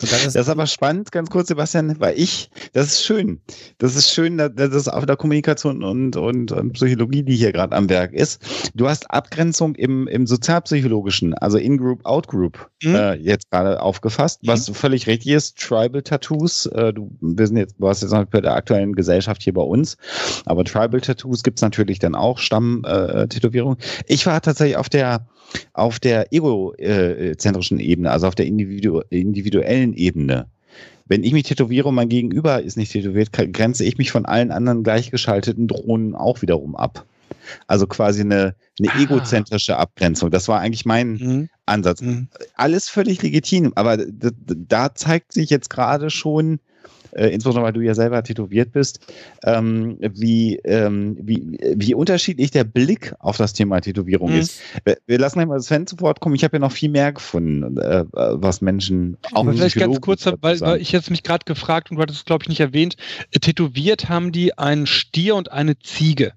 Und 0.00 0.10
das, 0.12 0.26
ist, 0.26 0.36
das 0.36 0.46
ist 0.46 0.48
aber 0.48 0.66
spannend, 0.66 1.12
ganz 1.12 1.30
kurz, 1.30 1.48
Sebastian, 1.48 1.96
weil 2.00 2.18
ich, 2.18 2.50
das 2.72 2.86
ist 2.86 3.04
schön. 3.04 3.40
Das 3.78 3.96
ist 3.96 4.10
schön, 4.10 4.38
dass 4.38 4.52
das 4.54 4.88
auf 4.88 5.06
der 5.06 5.16
Kommunikation 5.16 5.82
und, 5.82 6.16
und, 6.16 6.52
und 6.52 6.72
Psychologie, 6.72 7.22
die 7.22 7.36
hier 7.36 7.52
gerade 7.52 7.74
am 7.74 7.88
Werk 7.88 8.12
ist. 8.12 8.42
Du 8.74 8.88
hast 8.88 9.10
Abgrenzung 9.10 9.74
im, 9.74 10.06
im 10.08 10.26
sozialpsychologischen, 10.26 11.34
also 11.34 11.58
In-Group, 11.58 12.04
Out-Group, 12.04 12.68
mhm. 12.82 12.94
äh, 12.94 13.14
jetzt 13.14 13.50
gerade 13.50 13.80
aufgefasst, 13.80 14.42
mhm. 14.42 14.48
was 14.48 14.68
völlig 14.68 15.06
richtig 15.06 15.32
ist. 15.32 15.58
Tribal-Tattoos, 15.58 16.66
äh, 16.66 16.92
du, 16.92 17.10
wir 17.20 17.46
sind 17.46 17.56
jetzt, 17.56 17.76
du 17.78 17.88
hast 17.88 18.02
jetzt 18.02 18.12
noch 18.12 18.24
bei 18.24 18.40
der 18.40 18.54
aktuellen 18.54 18.94
Gesellschaft 18.94 19.42
hier 19.42 19.54
bei 19.54 19.62
uns, 19.62 19.96
aber 20.46 20.64
Tribal-Tattoos 20.64 21.42
gibt 21.42 21.58
es 21.58 21.62
natürlich 21.62 21.98
dann 21.98 22.14
auch, 22.14 22.38
Stamm-Tätowierung. 22.38 23.76
Äh, 23.78 24.04
ich 24.06 24.26
war 24.26 24.40
tatsächlich 24.40 24.76
auf 24.76 24.88
der 24.88 25.26
auf 25.74 26.00
der 26.00 26.32
egozentrischen 26.32 27.78
Ebene, 27.78 28.10
also 28.10 28.26
auf 28.26 28.34
der 28.34 28.46
individu 28.46 29.02
individuellen 29.62 29.94
Ebene. 29.94 30.46
Wenn 31.06 31.24
ich 31.24 31.32
mich 31.32 31.44
tätowiere 31.44 31.88
und 31.88 31.94
mein 31.94 32.08
Gegenüber 32.08 32.62
ist 32.62 32.76
nicht 32.76 32.92
tätowiert, 32.92 33.32
grenze 33.32 33.84
ich 33.84 33.98
mich 33.98 34.10
von 34.10 34.24
allen 34.24 34.50
anderen 34.50 34.82
gleichgeschalteten 34.82 35.68
Drohnen 35.68 36.14
auch 36.14 36.42
wiederum 36.42 36.76
ab. 36.76 37.04
Also 37.66 37.86
quasi 37.86 38.20
eine, 38.20 38.54
eine 38.78 38.90
ah. 38.92 39.00
egozentrische 39.00 39.76
Abgrenzung. 39.76 40.30
Das 40.30 40.48
war 40.48 40.60
eigentlich 40.60 40.86
mein 40.86 41.12
mhm. 41.12 41.48
Ansatz. 41.66 42.00
Mhm. 42.00 42.28
Alles 42.54 42.88
völlig 42.88 43.20
legitim, 43.22 43.72
aber 43.74 43.98
da 43.98 44.94
zeigt 44.94 45.32
sich 45.32 45.50
jetzt 45.50 45.70
gerade 45.70 46.08
schon, 46.08 46.60
äh, 47.12 47.28
insbesondere 47.28 47.64
weil 47.64 47.72
du 47.72 47.80
ja 47.80 47.94
selber 47.94 48.22
tätowiert 48.22 48.72
bist, 48.72 49.00
ähm, 49.44 49.98
wie, 50.00 50.56
ähm, 50.64 51.16
wie, 51.20 51.58
wie 51.74 51.94
unterschiedlich 51.94 52.50
der 52.50 52.64
Blick 52.64 53.14
auf 53.18 53.36
das 53.36 53.52
Thema 53.52 53.80
Tätowierung 53.80 54.32
mhm. 54.32 54.38
ist. 54.38 54.60
Wir, 54.84 54.98
wir 55.06 55.18
lassen 55.18 55.34
gleich 55.34 55.48
mal 55.48 55.60
Sven 55.60 55.86
zu 55.86 56.00
Wort 56.00 56.20
kommen. 56.20 56.34
Ich 56.34 56.44
habe 56.44 56.56
ja 56.56 56.60
noch 56.60 56.72
viel 56.72 56.90
mehr 56.90 57.12
gefunden, 57.12 57.78
äh, 57.78 58.04
was 58.12 58.60
Menschen 58.60 59.16
auch 59.32 59.44
Vielleicht 59.50 59.76
ganz 59.76 60.00
kurz, 60.00 60.26
weil, 60.40 60.60
weil 60.60 60.80
ich 60.80 60.92
jetzt 60.92 61.10
mich 61.10 61.22
gerade 61.22 61.44
gefragt 61.44 61.90
und 61.90 61.96
du 61.96 62.02
hattest 62.02 62.20
es, 62.20 62.24
glaube 62.24 62.44
ich, 62.44 62.48
nicht 62.48 62.60
erwähnt, 62.60 62.96
äh, 63.30 63.38
tätowiert 63.38 64.08
haben 64.08 64.32
die 64.32 64.56
einen 64.58 64.86
Stier 64.86 65.36
und 65.36 65.52
eine 65.52 65.78
Ziege. 65.78 66.32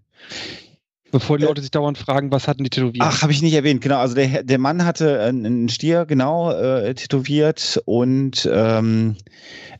Bevor 1.15 1.37
die 1.37 1.45
äh, 1.45 1.47
Leute 1.47 1.61
sich 1.61 1.71
dauernd 1.71 1.97
fragen, 1.97 2.29
was 2.29 2.45
hatten 2.45 2.65
die 2.65 2.69
tätowiert? 2.69 2.97
Ach, 2.99 3.21
habe 3.21 3.31
ich 3.31 3.41
nicht 3.41 3.53
erwähnt, 3.53 3.79
genau. 3.79 3.99
Also 3.99 4.15
der, 4.15 4.43
der 4.43 4.59
Mann 4.59 4.83
hatte 4.83 5.21
einen 5.21 5.69
Stier, 5.69 6.05
genau, 6.05 6.51
äh, 6.51 6.93
tätowiert 6.93 7.81
und 7.85 8.49
ähm, 8.51 9.15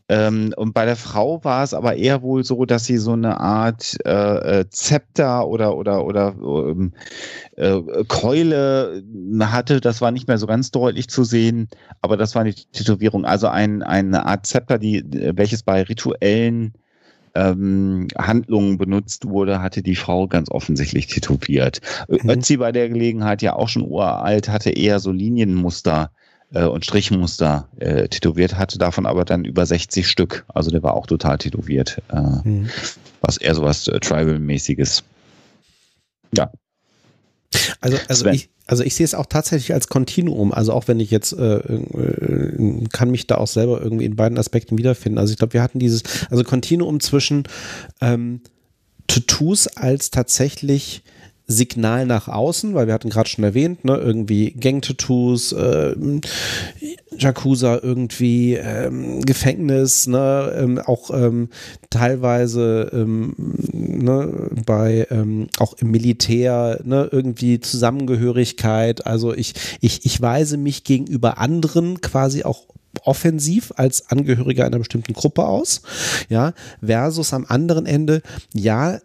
ähm, 0.07 0.53
und 0.55 0.73
bei 0.73 0.85
der 0.85 0.95
Frau 0.95 1.43
war 1.43 1.61
es 1.61 1.73
aber 1.73 1.97
eher 1.97 2.21
wohl 2.21 2.45
so, 2.45 2.63
dass 2.63 2.85
sie 2.85 2.97
so 2.97 3.11
eine 3.11 3.41
Art 3.41 3.97
äh, 4.05 4.59
äh 4.59 4.69
Zepter 4.69 5.45
oder 5.45 5.75
oder 5.75 6.05
oder 6.05 6.35
ähm, 6.39 6.93
äh, 7.57 7.81
Keule 8.07 9.03
hatte. 9.41 9.81
Das 9.81 9.99
war 9.99 10.11
nicht 10.11 10.29
mehr 10.29 10.37
so 10.37 10.47
ganz 10.47 10.71
deutlich 10.71 11.09
zu 11.09 11.25
sehen, 11.25 11.67
aber 12.01 12.15
das 12.15 12.33
war 12.35 12.45
die 12.45 12.53
Tätowierung. 12.53 13.25
Also 13.25 13.49
ein, 13.49 13.83
eine 13.83 14.25
Art 14.25 14.45
Zepter, 14.45 14.77
die 14.77 15.03
welches 15.11 15.63
bei 15.63 15.83
rituellen 15.83 16.75
ähm, 17.35 18.07
Handlungen 18.17 18.77
benutzt 18.77 19.27
wurde, 19.27 19.61
hatte 19.61 19.83
die 19.83 19.95
Frau 19.95 20.27
ganz 20.27 20.49
offensichtlich 20.49 21.07
tätowiert. 21.07 21.81
Mhm. 22.07 22.29
Ötzi 22.29 22.57
bei 22.57 22.71
der 22.71 22.89
Gelegenheit 22.89 23.41
ja 23.41 23.55
auch 23.55 23.69
schon 23.69 23.83
uralt, 23.83 24.49
hatte 24.49 24.71
eher 24.71 24.99
so 24.99 25.11
Linienmuster 25.11 26.11
äh, 26.53 26.65
und 26.65 26.85
Strichmuster 26.85 27.67
äh, 27.77 28.07
tätowiert, 28.07 28.57
hatte 28.57 28.77
davon 28.77 29.05
aber 29.05 29.25
dann 29.25 29.45
über 29.45 29.65
60 29.65 30.07
Stück. 30.07 30.45
Also 30.47 30.71
der 30.71 30.83
war 30.83 30.93
auch 30.93 31.07
total 31.07 31.37
tätowiert. 31.37 32.01
Äh, 32.11 32.21
mhm. 32.47 32.69
Was 33.21 33.37
eher 33.37 33.55
so 33.55 33.63
was 33.63 33.87
äh, 33.87 33.99
Tribal-mäßiges. 33.99 35.03
Ja. 36.33 36.51
Also, 37.81 37.97
also 38.07 38.25
ich, 38.27 38.49
also 38.67 38.83
ich 38.83 38.95
sehe 38.95 39.03
es 39.03 39.13
auch 39.13 39.27
tatsächlich 39.27 39.73
als 39.73 39.87
Kontinuum. 39.87 40.51
Also 40.51 40.73
auch 40.73 40.87
wenn 40.87 40.99
ich 40.99 41.11
jetzt 41.11 41.33
äh, 41.33 41.57
äh, 41.57 42.83
kann 42.91 43.11
mich 43.11 43.27
da 43.27 43.35
auch 43.35 43.47
selber 43.47 43.81
irgendwie 43.81 44.05
in 44.05 44.15
beiden 44.15 44.37
Aspekten 44.37 44.77
wiederfinden. 44.77 45.19
Also 45.19 45.31
ich 45.31 45.37
glaube, 45.37 45.53
wir 45.53 45.61
hatten 45.61 45.79
dieses, 45.79 46.03
also 46.29 46.43
Kontinuum 46.43 46.99
zwischen 46.99 47.43
ähm, 48.01 48.41
Tattoos 49.07 49.67
als 49.67 50.09
tatsächlich 50.09 51.03
Signal 51.47 52.05
nach 52.05 52.27
außen, 52.27 52.73
weil 52.73 52.87
wir 52.87 52.93
hatten 52.93 53.09
gerade 53.09 53.29
schon 53.29 53.43
erwähnt, 53.43 53.85
ne, 53.85 53.97
irgendwie 53.97 54.51
Gang-Tattoos, 54.51 55.51
äh, 55.53 55.95
Yakuza 57.17 57.79
irgendwie, 57.81 58.55
ähm, 58.55 59.21
Gefängnis, 59.21 60.07
ne, 60.07 60.53
ähm, 60.57 60.79
auch 60.79 61.11
ähm, 61.11 61.49
teilweise 61.89 62.89
ähm, 62.93 63.33
ne, 63.37 64.49
bei 64.65 65.07
ähm, 65.11 65.47
auch 65.59 65.73
im 65.79 65.91
Militär, 65.91 66.79
ne, 66.83 67.07
irgendwie 67.11 67.59
Zusammengehörigkeit. 67.59 69.05
Also 69.05 69.33
ich, 69.33 69.53
ich, 69.81 70.05
ich 70.05 70.21
weise 70.21 70.57
mich 70.57 70.83
gegenüber 70.83 71.37
anderen 71.37 72.01
quasi 72.01 72.43
auch 72.43 72.63
offensiv 73.05 73.71
als 73.75 74.09
Angehöriger 74.09 74.65
einer 74.65 74.79
bestimmten 74.79 75.13
Gruppe 75.13 75.45
aus, 75.45 75.81
ja, 76.29 76.53
versus 76.83 77.33
am 77.33 77.45
anderen 77.47 77.85
Ende, 77.85 78.21
ja, 78.53 78.99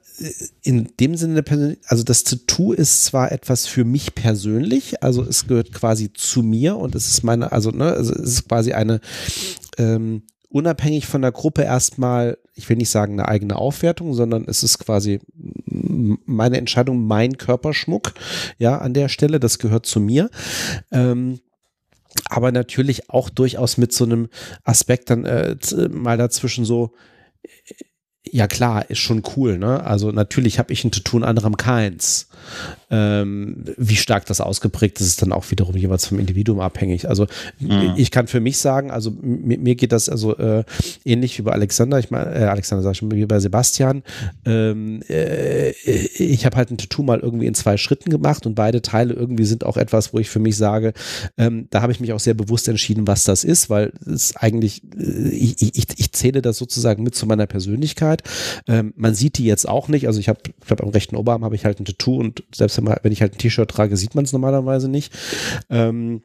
in 0.63 0.89
dem 1.01 1.17
Sinne, 1.17 1.43
also 1.87 2.03
das 2.03 2.25
Tattoo 2.25 2.73
ist 2.73 3.05
zwar 3.05 3.33
etwas 3.33 3.67
für 3.67 3.85
mich 3.85 4.15
persönlich, 4.15 5.03
also 5.03 5.23
es 5.23 5.47
gehört 5.47 5.73
quasi 5.73 6.13
zu 6.13 6.43
mir 6.43 6.77
und 6.77 6.95
es 6.95 7.09
ist 7.09 7.23
meine, 7.23 7.53
also, 7.53 7.71
ne, 7.71 7.85
also 7.85 8.13
es 8.13 8.33
ist 8.33 8.49
quasi 8.49 8.73
eine, 8.73 9.01
ähm, 9.79 10.23
unabhängig 10.51 11.07
von 11.07 11.23
der 11.23 11.33
Gruppe 11.33 11.63
erstmal, 11.63 12.37
ich 12.55 12.69
will 12.69 12.77
nicht 12.77 12.91
sagen 12.91 13.15
eine 13.15 13.29
eigene 13.29 13.57
Aufwertung, 13.57 14.15
sondern 14.15 14.45
es 14.47 14.63
ist 14.63 14.79
quasi 14.79 15.21
meine 16.27 16.59
Entscheidung, 16.59 17.07
mein 17.07 17.39
Körperschmuck, 17.39 18.13
ja, 18.59 18.79
an 18.79 18.93
der 18.93 19.09
Stelle, 19.09 19.41
das 19.41 19.59
gehört 19.59 19.87
zu 19.87 20.01
mir. 20.01 20.29
Ähm, 20.91 21.41
aber 22.31 22.53
natürlich 22.53 23.11
auch 23.11 23.29
durchaus 23.29 23.77
mit 23.77 23.93
so 23.93 24.05
einem 24.05 24.29
Aspekt 24.65 25.11
dann 25.11 25.25
äh, 25.25 25.57
mal 25.91 26.17
dazwischen 26.17 26.65
so, 26.65 26.95
ja 28.25 28.47
klar, 28.47 28.89
ist 28.89 28.99
schon 28.99 29.23
cool, 29.37 29.59
ne? 29.59 29.83
Also 29.85 30.13
natürlich 30.13 30.59
habe 30.59 30.73
ich 30.73 30.85
ein 30.85 30.93
Tattoo 30.93 31.17
und 31.17 31.25
andere 31.25 31.47
haben 31.47 31.57
keins. 31.57 32.29
Ähm, 32.91 33.65
wie 33.77 33.97
stark 33.97 34.27
das 34.27 34.41
ausgeprägt 34.41 35.01
ist, 35.01 35.07
ist 35.07 35.23
dann 35.23 35.33
auch 35.33 35.51
wiederum 35.51 35.77
jeweils 35.77 36.07
vom 36.07 36.19
Individuum 36.19 36.61
abhängig. 36.61 37.09
Also 37.09 37.27
mhm. 37.61 37.95
ich 37.97 38.11
kann 38.11 38.27
für 38.27 38.41
mich 38.41 38.59
sagen, 38.59 38.91
also 38.91 39.13
mir, 39.21 39.59
mir 39.59 39.77
geht 39.77 39.93
das 39.93 40.09
also 40.09 40.37
äh, 40.37 40.65
ähnlich 41.05 41.39
wie 41.39 41.43
bei 41.43 41.53
Alexander, 41.53 41.99
ich 41.99 42.11
meine, 42.11 42.35
äh, 42.35 42.45
Alexander 42.45 42.83
sag 42.83 42.93
ich 42.93 42.99
schon, 42.99 43.11
wie 43.13 43.27
bei 43.27 43.39
Sebastian. 43.39 44.03
Ähm, 44.45 45.03
äh, 45.09 45.71
ich 45.71 46.45
habe 46.45 46.57
halt 46.57 46.71
ein 46.71 46.79
Tattoo 46.79 47.03
mal 47.03 47.21
irgendwie 47.21 47.47
in 47.47 47.55
zwei 47.55 47.77
Schritten 47.77 48.11
gemacht 48.11 48.47
und 48.47 48.55
beide 48.55 48.83
Teile 48.83 49.15
irgendwie 49.15 49.45
sind 49.45 49.65
auch 49.65 49.77
etwas, 49.77 50.13
wo 50.13 50.19
ich 50.19 50.29
für 50.29 50.41
mich 50.41 50.57
sage, 50.57 50.93
ähm, 51.39 51.69
da 51.71 51.83
habe 51.83 51.93
ich 51.93 52.01
mich 52.01 52.13
auch 52.13 52.21
sehr 52.21 52.35
bewusst 52.35 52.67
entschieden, 52.69 53.07
was 53.07 53.25
das 53.25 53.45
ist, 53.45 53.71
weil 53.71 53.93
es 54.05 54.37
eigentlich, 54.37 54.83
äh, 54.99 55.29
ich, 55.29 55.63
ich, 55.63 55.87
ich 55.97 56.13
zähle 56.13 56.43
das 56.43 56.59
sozusagen 56.59 57.03
mit 57.05 57.15
zu 57.15 57.27
meiner 57.27 57.47
Persönlichkeit. 57.47 58.23
Ähm, 58.67 58.93
man 58.97 59.15
sieht 59.15 59.39
die 59.39 59.45
jetzt 59.45 59.69
auch 59.69 59.89
nicht, 59.89 60.07
also 60.07 60.19
ich 60.19 60.29
habe, 60.29 60.41
ich 60.61 60.67
glaube 60.67 60.83
am 60.83 60.89
rechten 60.89 61.17
Oberarm 61.17 61.45
habe 61.45 61.55
ich 61.55 61.65
halt 61.65 61.81
ein 61.81 61.85
Tattoo 61.85 62.19
und 62.19 62.43
selbst 62.55 62.80
wenn 62.87 63.13
ich 63.13 63.21
halt 63.23 63.35
ein 63.35 63.39
T-Shirt 63.39 63.71
trage, 63.71 63.97
sieht 63.97 64.15
man 64.15 64.25
es 64.25 64.33
normalerweise 64.33 64.89
nicht. 64.89 65.13
Ähm, 65.69 66.23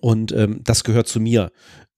und 0.00 0.32
ähm, 0.32 0.60
das 0.64 0.84
gehört 0.84 1.08
zu 1.08 1.20
mir. 1.20 1.52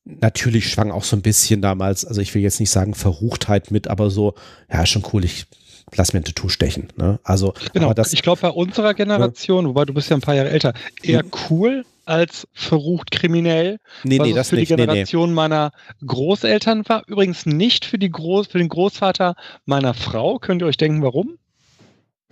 Natürlich 0.05 0.71
schwang 0.71 0.91
auch 0.91 1.05
so 1.05 1.17
ein 1.17 1.23
bisschen 1.23 1.61
damals, 1.61 2.05
also 2.05 2.21
ich 2.21 2.35
will 2.35 2.43
jetzt 2.43 2.61
nicht 2.61 2.71
sagen 2.71 2.95
Verruchtheit 2.95 3.71
mit, 3.71 3.89
aber 3.89 4.09
so, 4.11 4.35
ja, 4.73 4.87
schon 4.87 5.05
cool, 5.13 5.25
ich 5.25 5.47
lass 5.95 6.13
mir 6.13 6.21
ein 6.21 6.25
Tattoo 6.25 6.49
stechen. 6.49 6.89
Ne? 6.97 7.21
Also, 7.25 7.55
genau, 7.73 7.93
das, 7.93 8.13
ich 8.13 8.23
glaube 8.23 8.41
bei 8.41 8.51
unserer 8.51 8.95
Generation, 8.95 9.65
ja. 9.65 9.69
wobei 9.71 9.85
du 9.85 9.95
bist 9.95 10.09
ja 10.11 10.17
ein 10.17 10.23
paar 10.23 10.35
Jahre 10.35 10.51
älter, 10.51 10.73
eher 11.03 11.21
hm. 11.21 11.31
cool 11.51 11.85
als 12.09 12.49
verrucht 12.55 13.11
kriminell. 13.11 13.79
Nee, 14.03 14.19
nee, 14.19 14.33
das 14.33 14.49
für 14.49 14.57
nicht. 14.57 14.71
die 14.71 14.77
Generation 14.77 15.25
nee, 15.25 15.29
nee. 15.29 15.35
meiner 15.35 15.73
Großeltern 16.07 16.89
war. 16.89 17.03
Übrigens 17.07 17.45
nicht 17.45 17.85
für, 17.85 17.99
die 17.99 18.11
Groß, 18.11 18.47
für 18.47 18.59
den 18.59 18.71
Großvater 18.71 19.35
meiner 19.67 19.93
Frau. 19.93 20.39
Könnt 20.39 20.63
ihr 20.63 20.67
euch 20.67 20.79
denken, 20.79 21.03
warum? 21.03 21.37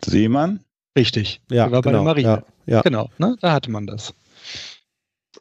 Seemann? 0.03 0.61
Richtig. 0.97 1.41
Ja, 1.51 1.65
der 1.65 1.73
war 1.73 1.83
genau, 1.83 1.83
bei 1.83 1.93
der 1.93 2.03
Marine. 2.03 2.45
Ja, 2.67 2.77
ja. 2.77 2.83
Genau, 2.83 3.11
ne? 3.19 3.37
da 3.41 3.53
hatte 3.53 3.71
man 3.71 3.87
das. 3.87 4.15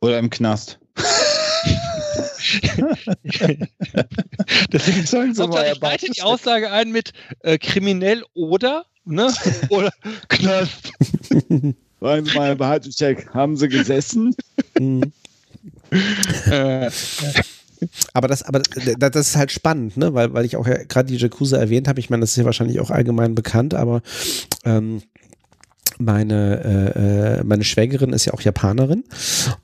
Oder 0.01 0.19
im 0.19 0.29
Knast. 0.29 0.77
Deswegen 4.71 5.05
sagen 5.05 5.33
Sie 5.33 5.47
mal, 5.47 5.71
ich 5.71 5.79
leite 5.79 6.11
die 6.11 6.21
Aussage 6.21 6.71
ein 6.71 6.91
mit 6.91 7.13
äh, 7.39 7.57
kriminell 7.57 8.23
oder, 8.33 8.85
ne? 9.05 9.33
oder 9.69 9.91
Knast. 10.27 10.91
Wollen 12.01 12.25
Sie 12.25 12.35
mal 12.35 12.49
einen 12.51 12.57
Behaltungscheck? 12.57 13.33
Haben 13.33 13.55
Sie 13.55 13.69
gesessen? 13.69 14.35
äh, 16.51 16.91
Aber 18.13 18.27
das, 18.27 18.43
aber 18.43 18.59
das 18.59 19.27
ist 19.27 19.35
halt 19.37 19.51
spannend, 19.51 19.97
ne? 19.97 20.13
Weil, 20.13 20.33
weil 20.33 20.45
ich 20.45 20.57
auch 20.57 20.67
ja 20.67 20.83
gerade 20.83 21.07
die 21.07 21.17
Jacuzzi 21.17 21.55
erwähnt 21.55 21.87
habe. 21.87 21.99
Ich 21.99 22.09
meine, 22.09 22.21
das 22.21 22.31
ist 22.31 22.37
ja 22.37 22.45
wahrscheinlich 22.45 22.79
auch 22.79 22.91
allgemein 22.91 23.33
bekannt, 23.33 23.73
aber 23.73 24.01
ähm, 24.65 25.01
meine, 25.99 26.63
äh, 26.63 27.39
äh, 27.39 27.43
meine 27.43 27.63
Schwägerin 27.63 28.13
ist 28.13 28.25
ja 28.25 28.33
auch 28.33 28.41
Japanerin 28.41 29.03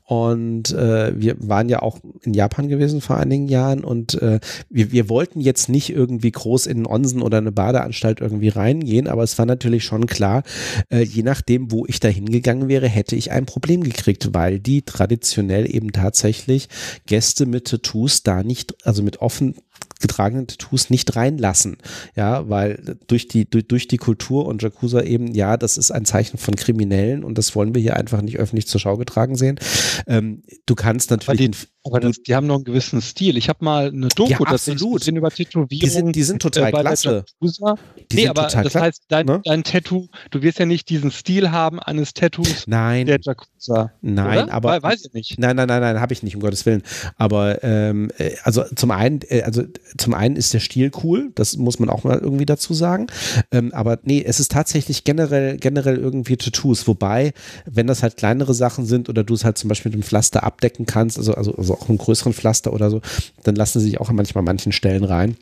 und 0.04 0.72
äh, 0.72 1.12
wir 1.18 1.36
waren 1.38 1.68
ja 1.68 1.82
auch 1.82 1.98
in 2.22 2.34
Japan 2.34 2.68
gewesen 2.68 3.00
vor 3.00 3.16
einigen 3.16 3.48
Jahren 3.48 3.84
und 3.84 4.20
äh, 4.22 4.40
wir, 4.68 4.92
wir 4.92 5.08
wollten 5.08 5.40
jetzt 5.40 5.68
nicht 5.68 5.90
irgendwie 5.90 6.30
groß 6.30 6.66
in 6.66 6.78
einen 6.78 6.86
Onsen 6.86 7.22
oder 7.22 7.38
eine 7.38 7.52
Badeanstalt 7.52 8.20
irgendwie 8.20 8.48
reingehen, 8.48 9.08
aber 9.08 9.22
es 9.22 9.38
war 9.38 9.46
natürlich 9.46 9.84
schon 9.84 10.06
klar, 10.06 10.42
äh, 10.90 11.02
je 11.02 11.22
nachdem, 11.22 11.70
wo 11.70 11.86
ich 11.86 12.00
da 12.00 12.08
hingegangen 12.08 12.68
wäre, 12.68 12.88
hätte 12.88 13.16
ich 13.16 13.30
ein 13.30 13.46
Problem 13.46 13.82
gekriegt, 13.82 14.30
weil 14.32 14.60
die 14.60 14.82
traditionell 14.82 15.72
eben 15.72 15.92
tatsächlich 15.92 16.68
Gäste 17.06 17.46
mit 17.46 17.66
Tattoos 17.68 18.22
da 18.22 18.42
nicht, 18.42 18.74
also 18.86 19.02
mit 19.02 19.20
offen 19.20 19.54
getragenen 20.02 20.46
Tattoos 20.46 20.90
nicht 20.90 21.16
reinlassen. 21.16 21.78
Ja, 22.14 22.48
weil 22.48 22.98
durch 23.06 23.28
die, 23.28 23.48
durch, 23.48 23.66
durch 23.66 23.88
die 23.88 23.96
Kultur 23.96 24.46
und 24.46 24.62
Jakuza 24.62 25.00
eben, 25.02 25.34
ja, 25.34 25.56
das 25.56 25.78
ist 25.78 25.90
ein 25.90 26.04
Zeichen 26.04 26.38
von 26.38 26.56
Kriminellen 26.56 27.24
und 27.24 27.38
das 27.38 27.56
wollen 27.56 27.74
wir 27.74 27.80
hier 27.80 27.96
einfach 27.96 28.20
nicht 28.20 28.38
öffentlich 28.38 28.68
zur 28.68 28.80
Schau 28.80 28.96
getragen 28.96 29.36
sehen. 29.36 29.58
Ähm, 30.06 30.42
du 30.66 30.74
kannst 30.74 31.10
natürlich. 31.10 31.48
Aber 31.48 31.71
das, 32.00 32.22
die 32.22 32.34
haben 32.34 32.46
noch 32.46 32.56
einen 32.56 32.64
gewissen 32.64 33.00
Stil. 33.00 33.36
Ich 33.36 33.48
habe 33.48 33.64
mal 33.64 33.88
eine 33.88 34.08
Doku 34.08 34.30
ja, 34.30 34.38
absolut. 34.40 35.00
gesehen 35.00 35.16
über 35.16 35.30
Tätowierungen. 35.30 35.68
Die 35.68 35.88
sind, 35.88 36.16
die 36.16 36.22
sind 36.22 36.40
total 36.40 36.68
äh, 36.68 36.70
klasse. 36.70 37.24
Die 37.40 38.16
nee, 38.16 38.28
aber 38.28 38.42
das 38.42 38.74
heißt, 38.74 39.02
dein, 39.08 39.26
ne? 39.26 39.40
dein, 39.44 39.64
Tattoo, 39.64 40.06
du 40.30 40.42
wirst 40.42 40.58
ja 40.60 40.66
nicht 40.66 40.88
diesen 40.90 41.10
Stil 41.10 41.50
haben 41.50 41.80
eines 41.80 42.14
Tattoos 42.14 42.64
nein. 42.66 43.06
der 43.06 43.18
Jakuza. 43.20 43.92
Nein, 44.00 44.44
oder? 44.44 44.52
aber. 44.52 44.82
Weiß 44.82 45.04
ich 45.06 45.12
nicht. 45.12 45.38
Nein, 45.38 45.56
nein, 45.56 45.66
nein, 45.66 45.80
nein, 45.80 46.00
habe 46.00 46.12
ich 46.12 46.22
nicht, 46.22 46.36
um 46.36 46.42
Gottes 46.42 46.66
Willen. 46.66 46.82
Aber 47.16 47.62
ähm, 47.64 48.10
äh, 48.18 48.36
also 48.44 48.64
zum 48.76 48.92
einen, 48.92 49.20
äh, 49.28 49.42
also 49.42 49.64
zum 49.98 50.14
einen 50.14 50.36
ist 50.36 50.54
der 50.54 50.60
Stil 50.60 50.92
cool, 51.02 51.32
das 51.34 51.56
muss 51.56 51.80
man 51.80 51.88
auch 51.90 52.04
mal 52.04 52.18
irgendwie 52.18 52.46
dazu 52.46 52.74
sagen. 52.74 53.08
Ähm, 53.50 53.72
aber 53.72 53.98
nee, 54.04 54.22
es 54.24 54.38
ist 54.38 54.52
tatsächlich 54.52 55.02
generell, 55.02 55.56
generell 55.56 55.96
irgendwie 55.96 56.36
Tattoos. 56.36 56.86
Wobei, 56.86 57.32
wenn 57.66 57.88
das 57.88 58.04
halt 58.04 58.16
kleinere 58.16 58.54
Sachen 58.54 58.86
sind 58.86 59.08
oder 59.08 59.24
du 59.24 59.34
es 59.34 59.44
halt 59.44 59.58
zum 59.58 59.68
Beispiel 59.68 59.90
mit 59.90 60.00
dem 60.00 60.04
Pflaster 60.04 60.44
abdecken 60.44 60.86
kannst, 60.86 61.18
also, 61.18 61.34
also, 61.34 61.52
also 61.56 61.71
auch 61.72 61.88
einen 61.88 61.98
größeren 61.98 62.32
Pflaster 62.32 62.72
oder 62.72 62.90
so, 62.90 63.00
dann 63.44 63.56
lassen 63.56 63.80
sie 63.80 63.86
sich 63.86 64.00
auch 64.00 64.10
manchmal 64.10 64.42
an 64.42 64.46
manchen 64.46 64.72
Stellen 64.72 65.04
rein. 65.04 65.36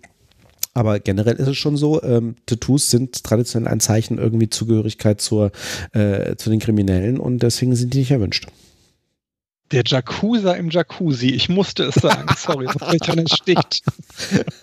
Aber 0.72 1.01
generell 1.01 1.35
ist 1.35 1.49
es 1.49 1.57
schon 1.57 1.76
so, 1.76 2.03
ähm, 2.03 2.37
Tattoos 2.47 2.91
sind 2.91 3.24
traditionell 3.24 3.72
ein 3.72 3.81
Zeichen 3.81 4.18
irgendwie 4.18 4.51
Zugehörigkeit 4.51 5.20
zur, 5.20 5.51
äh, 5.93 6.37
zu 6.37 6.49
den 6.49 6.61
Kriminellen 6.61 7.18
und 7.18 7.43
deswegen 7.43 7.74
sind 7.74 7.93
die 7.93 7.99
nicht 7.99 8.12
erwünscht. 8.12 8.47
Der 9.73 9.85
Jacuzza 9.87 10.55
im 10.55 10.71
Jacuzzi. 10.71 11.29
Ich 11.31 11.49
musste 11.49 11.85
es 11.85 11.95
sagen. 11.95 12.27
Sorry, 12.37 12.66
das 12.66 12.91
mich 12.91 13.01
dann 13.03 13.18
entsticht. 13.18 13.85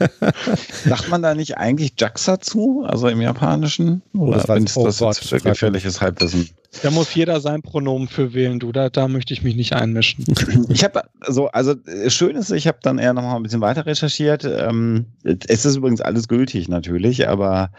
Sagt 0.85 1.09
man 1.09 1.21
da 1.21 1.33
nicht 1.33 1.57
eigentlich 1.57 1.93
Jaxa 1.97 2.41
zu? 2.41 2.83
Also 2.85 3.07
im 3.07 3.21
Japanischen? 3.21 4.01
Oder 4.13 4.43
das, 4.43 4.59
ist 4.59 4.77
das 4.77 5.01
oh 5.01 5.07
jetzt 5.07 5.43
gefährliches 5.43 6.01
Halbwissen? 6.01 6.49
Da 6.81 6.91
muss 6.91 7.15
jeder 7.15 7.39
sein 7.39 7.61
Pronomen 7.61 8.09
für 8.09 8.33
wählen, 8.33 8.59
du. 8.59 8.73
Da, 8.73 8.89
da 8.89 9.07
möchte 9.07 9.33
ich 9.33 9.43
mich 9.43 9.55
nicht 9.55 9.73
einmischen. 9.73 10.25
Ich 10.69 10.83
habe 10.83 11.03
so, 11.25 11.47
also 11.47 11.75
schön 12.07 12.35
ist, 12.35 12.51
ich 12.51 12.67
habe 12.67 12.79
dann 12.81 12.99
eher 12.99 13.13
noch 13.13 13.21
mal 13.21 13.35
ein 13.35 13.43
bisschen 13.43 13.61
weiter 13.61 13.85
recherchiert. 13.85 14.43
Ähm, 14.43 15.05
es 15.23 15.65
ist 15.65 15.75
übrigens 15.75 16.01
alles 16.01 16.27
gültig 16.27 16.67
natürlich, 16.67 17.27
aber 17.27 17.71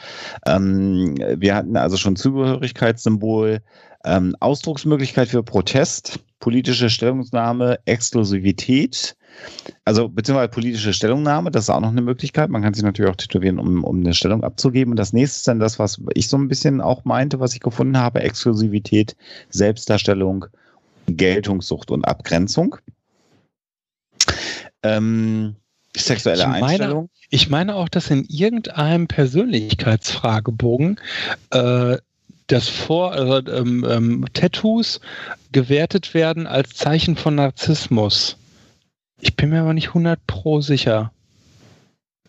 ähm, 0.47 1.17
wir 1.37 1.55
hatten 1.55 1.77
also 1.77 1.97
schon 1.97 2.17
Zugehörigkeitssymbol, 2.17 3.61
ähm, 4.05 4.35
Ausdrucksmöglichkeit 4.41 5.29
für 5.29 5.43
Protest, 5.43 6.21
politische 6.41 6.91
Stellungnahme, 6.91 7.79
Exklusivität, 7.85 9.17
also 9.85 10.09
beziehungsweise 10.09 10.49
politische 10.49 10.93
Stellungnahme, 10.93 11.51
das 11.51 11.65
ist 11.65 11.71
auch 11.71 11.81
noch 11.81 11.91
eine 11.91 12.03
Möglichkeit. 12.03 12.51
Man 12.51 12.63
kann 12.63 12.75
sich 12.75 12.85
natürlich 12.85 13.11
auch 13.11 13.17
tätowieren, 13.17 13.59
um, 13.59 13.85
um 13.85 14.01
eine 14.01 14.15
Stellung 14.15 14.45
abzugeben. 14.45 14.93
Und 14.93 14.97
das 14.99 15.13
nächste 15.13 15.39
ist 15.39 15.49
dann 15.49 15.61
das, 15.61 15.79
was 15.79 16.01
ich 16.15 16.29
so 16.29 16.37
ein 16.37 16.49
bisschen 16.49 16.81
auch 16.81 17.05
meinte, 17.05 17.41
was 17.41 17.55
ich 17.55 17.61
gefunden 17.61 17.99
habe, 17.99 18.21
Exklusivität, 18.21 19.17
Selbstdarstellung, 19.51 20.47
Geltungssucht 21.07 21.91
und 21.91 22.05
Abgrenzung. 22.05 22.77
Ähm, 24.83 25.57
sexuelle 25.97 26.43
ich 26.43 26.49
meine, 26.49 26.65
Einstellung. 26.67 27.11
Ich 27.31 27.51
meine 27.51 27.75
auch, 27.77 27.89
dass 27.89 28.11
in 28.11 28.25
irgendeinem 28.25 29.07
Persönlichkeitsfragebogen 29.09 31.01
äh, 31.51 31.99
dass 32.49 32.69
vor 32.69 33.13
also, 33.13 33.47
ähm, 33.51 33.87
ähm, 33.89 34.25
Tattoos 34.33 35.01
gewertet 35.53 36.15
werden 36.15 36.47
als 36.47 36.75
Zeichen 36.75 37.17
von 37.17 37.37
Narzissmus. 37.37 38.37
Ich 39.21 39.37
bin 39.37 39.51
mir 39.51 39.61
aber 39.61 39.75
nicht 39.75 39.89
100 39.89 40.27
pro 40.27 40.61
sicher. 40.61 41.13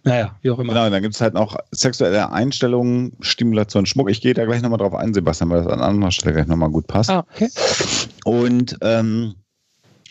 Naja, 0.04 0.38
wie 0.42 0.50
auch 0.50 0.60
immer. 0.60 0.74
Genau, 0.74 0.90
dann 0.90 1.02
gibt 1.02 1.16
es 1.16 1.22
halt 1.22 1.34
noch 1.34 1.58
sexuelle 1.72 2.32
Einstellungen, 2.32 3.14
Stimulation, 3.20 3.86
Schmuck. 3.86 4.10
Ich 4.10 4.22
gehe 4.22 4.34
da 4.34 4.46
gleich 4.46 4.62
nochmal 4.62 4.80
drauf 4.80 4.96
ein, 4.96 5.14
Sebastian, 5.14 5.50
weil 5.50 5.64
das 5.64 5.72
an 5.72 5.82
anderer 5.82 6.12
Stelle 6.12 6.34
gleich 6.34 6.48
nochmal 6.48 6.70
gut 6.70 6.88
passt. 6.88 7.10
Ah, 7.10 7.26
okay. 7.34 7.50
Und 8.24 8.78
ähm, 8.82 9.36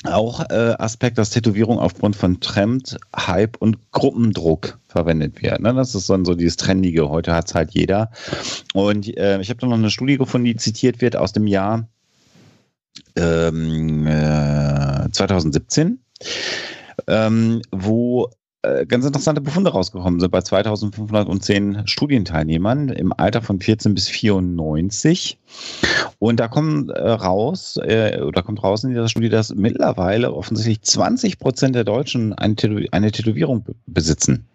auch 0.04 0.48
äh, 0.50 0.74
Aspekt, 0.78 1.18
dass 1.18 1.30
Tätowierung 1.30 1.78
aufgrund 1.78 2.14
von 2.14 2.40
Trend, 2.40 2.98
Hype 3.16 3.56
und 3.58 3.90
Gruppendruck 3.90 4.78
verwendet 4.86 5.42
wird. 5.42 5.60
Ne? 5.60 5.74
Das 5.74 5.94
ist 5.94 6.08
dann 6.08 6.24
so 6.24 6.34
dieses 6.34 6.56
Trendige. 6.56 7.08
Heute 7.08 7.34
hat 7.34 7.48
es 7.48 7.54
halt 7.54 7.72
jeder. 7.72 8.10
Und 8.74 9.08
äh, 9.16 9.40
ich 9.40 9.50
habe 9.50 9.60
da 9.60 9.66
noch 9.66 9.76
eine 9.76 9.90
Studie 9.90 10.16
gefunden, 10.16 10.44
die 10.44 10.56
zitiert 10.56 11.00
wird 11.00 11.16
aus 11.16 11.32
dem 11.32 11.46
Jahr 11.46 11.88
ähm, 13.16 14.06
äh, 14.06 15.10
2017, 15.10 15.98
ähm, 17.06 17.62
wo 17.72 18.30
ganz 18.62 19.04
interessante 19.04 19.40
Befunde 19.40 19.70
rausgekommen 19.70 20.18
sind 20.18 20.30
bei 20.30 20.40
2510 20.40 21.86
Studienteilnehmern 21.86 22.88
im 22.88 23.12
Alter 23.16 23.40
von 23.40 23.60
14 23.60 23.94
bis 23.94 24.08
94. 24.08 25.38
Und 26.18 26.40
da 26.40 26.48
kommt 26.48 26.90
äh, 26.90 27.08
raus, 27.08 27.78
äh, 27.82 28.20
oder 28.20 28.42
kommt 28.42 28.62
raus 28.62 28.82
in 28.82 28.90
dieser 28.90 29.08
Studie, 29.08 29.28
dass 29.28 29.54
mittlerweile 29.54 30.32
offensichtlich 30.32 30.82
20 30.82 31.38
Prozent 31.38 31.76
der 31.76 31.84
Deutschen 31.84 32.32
eine, 32.32 32.56
Tätow 32.56 32.80
eine 32.90 33.12
Tätowierung 33.12 33.64
besitzen. 33.86 34.46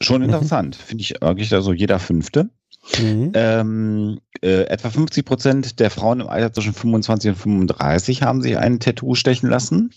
Schon 0.00 0.22
mhm. 0.22 0.28
interessant, 0.28 0.78
mhm. 0.78 0.82
finde 0.82 1.02
ich 1.02 1.20
wirklich 1.20 1.52
also 1.52 1.72
jeder 1.72 1.98
Fünfte. 1.98 2.50
Mhm. 2.98 3.32
Ähm, 3.34 4.20
äh, 4.42 4.62
etwa 4.62 4.88
50 4.88 5.24
Prozent 5.24 5.80
der 5.80 5.90
Frauen 5.90 6.20
im 6.20 6.28
Alter 6.28 6.52
zwischen 6.52 6.72
25 6.72 7.30
und 7.30 7.36
35 7.36 8.22
haben 8.22 8.40
sich 8.40 8.56
ein 8.56 8.80
Tattoo 8.80 9.14
stechen 9.14 9.50
lassen. 9.50 9.92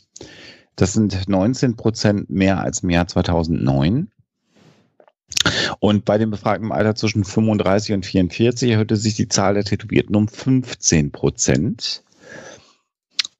Das 0.75 0.93
sind 0.93 1.27
19 1.27 1.75
Prozent 1.75 2.29
mehr 2.29 2.59
als 2.59 2.79
im 2.79 2.89
Jahr 2.89 3.07
2009. 3.07 4.09
Und 5.79 6.05
bei 6.05 6.17
dem 6.17 6.31
Befragten 6.31 6.65
im 6.67 6.71
Alter 6.71 6.95
zwischen 6.95 7.23
35 7.23 7.93
und 7.93 8.05
44 8.05 8.71
erhöhte 8.71 8.95
sich 8.95 9.15
die 9.15 9.27
Zahl 9.27 9.55
der 9.55 9.63
Tätowierten 9.63 10.15
um 10.15 10.27
15 10.27 11.11
Prozent. 11.11 12.03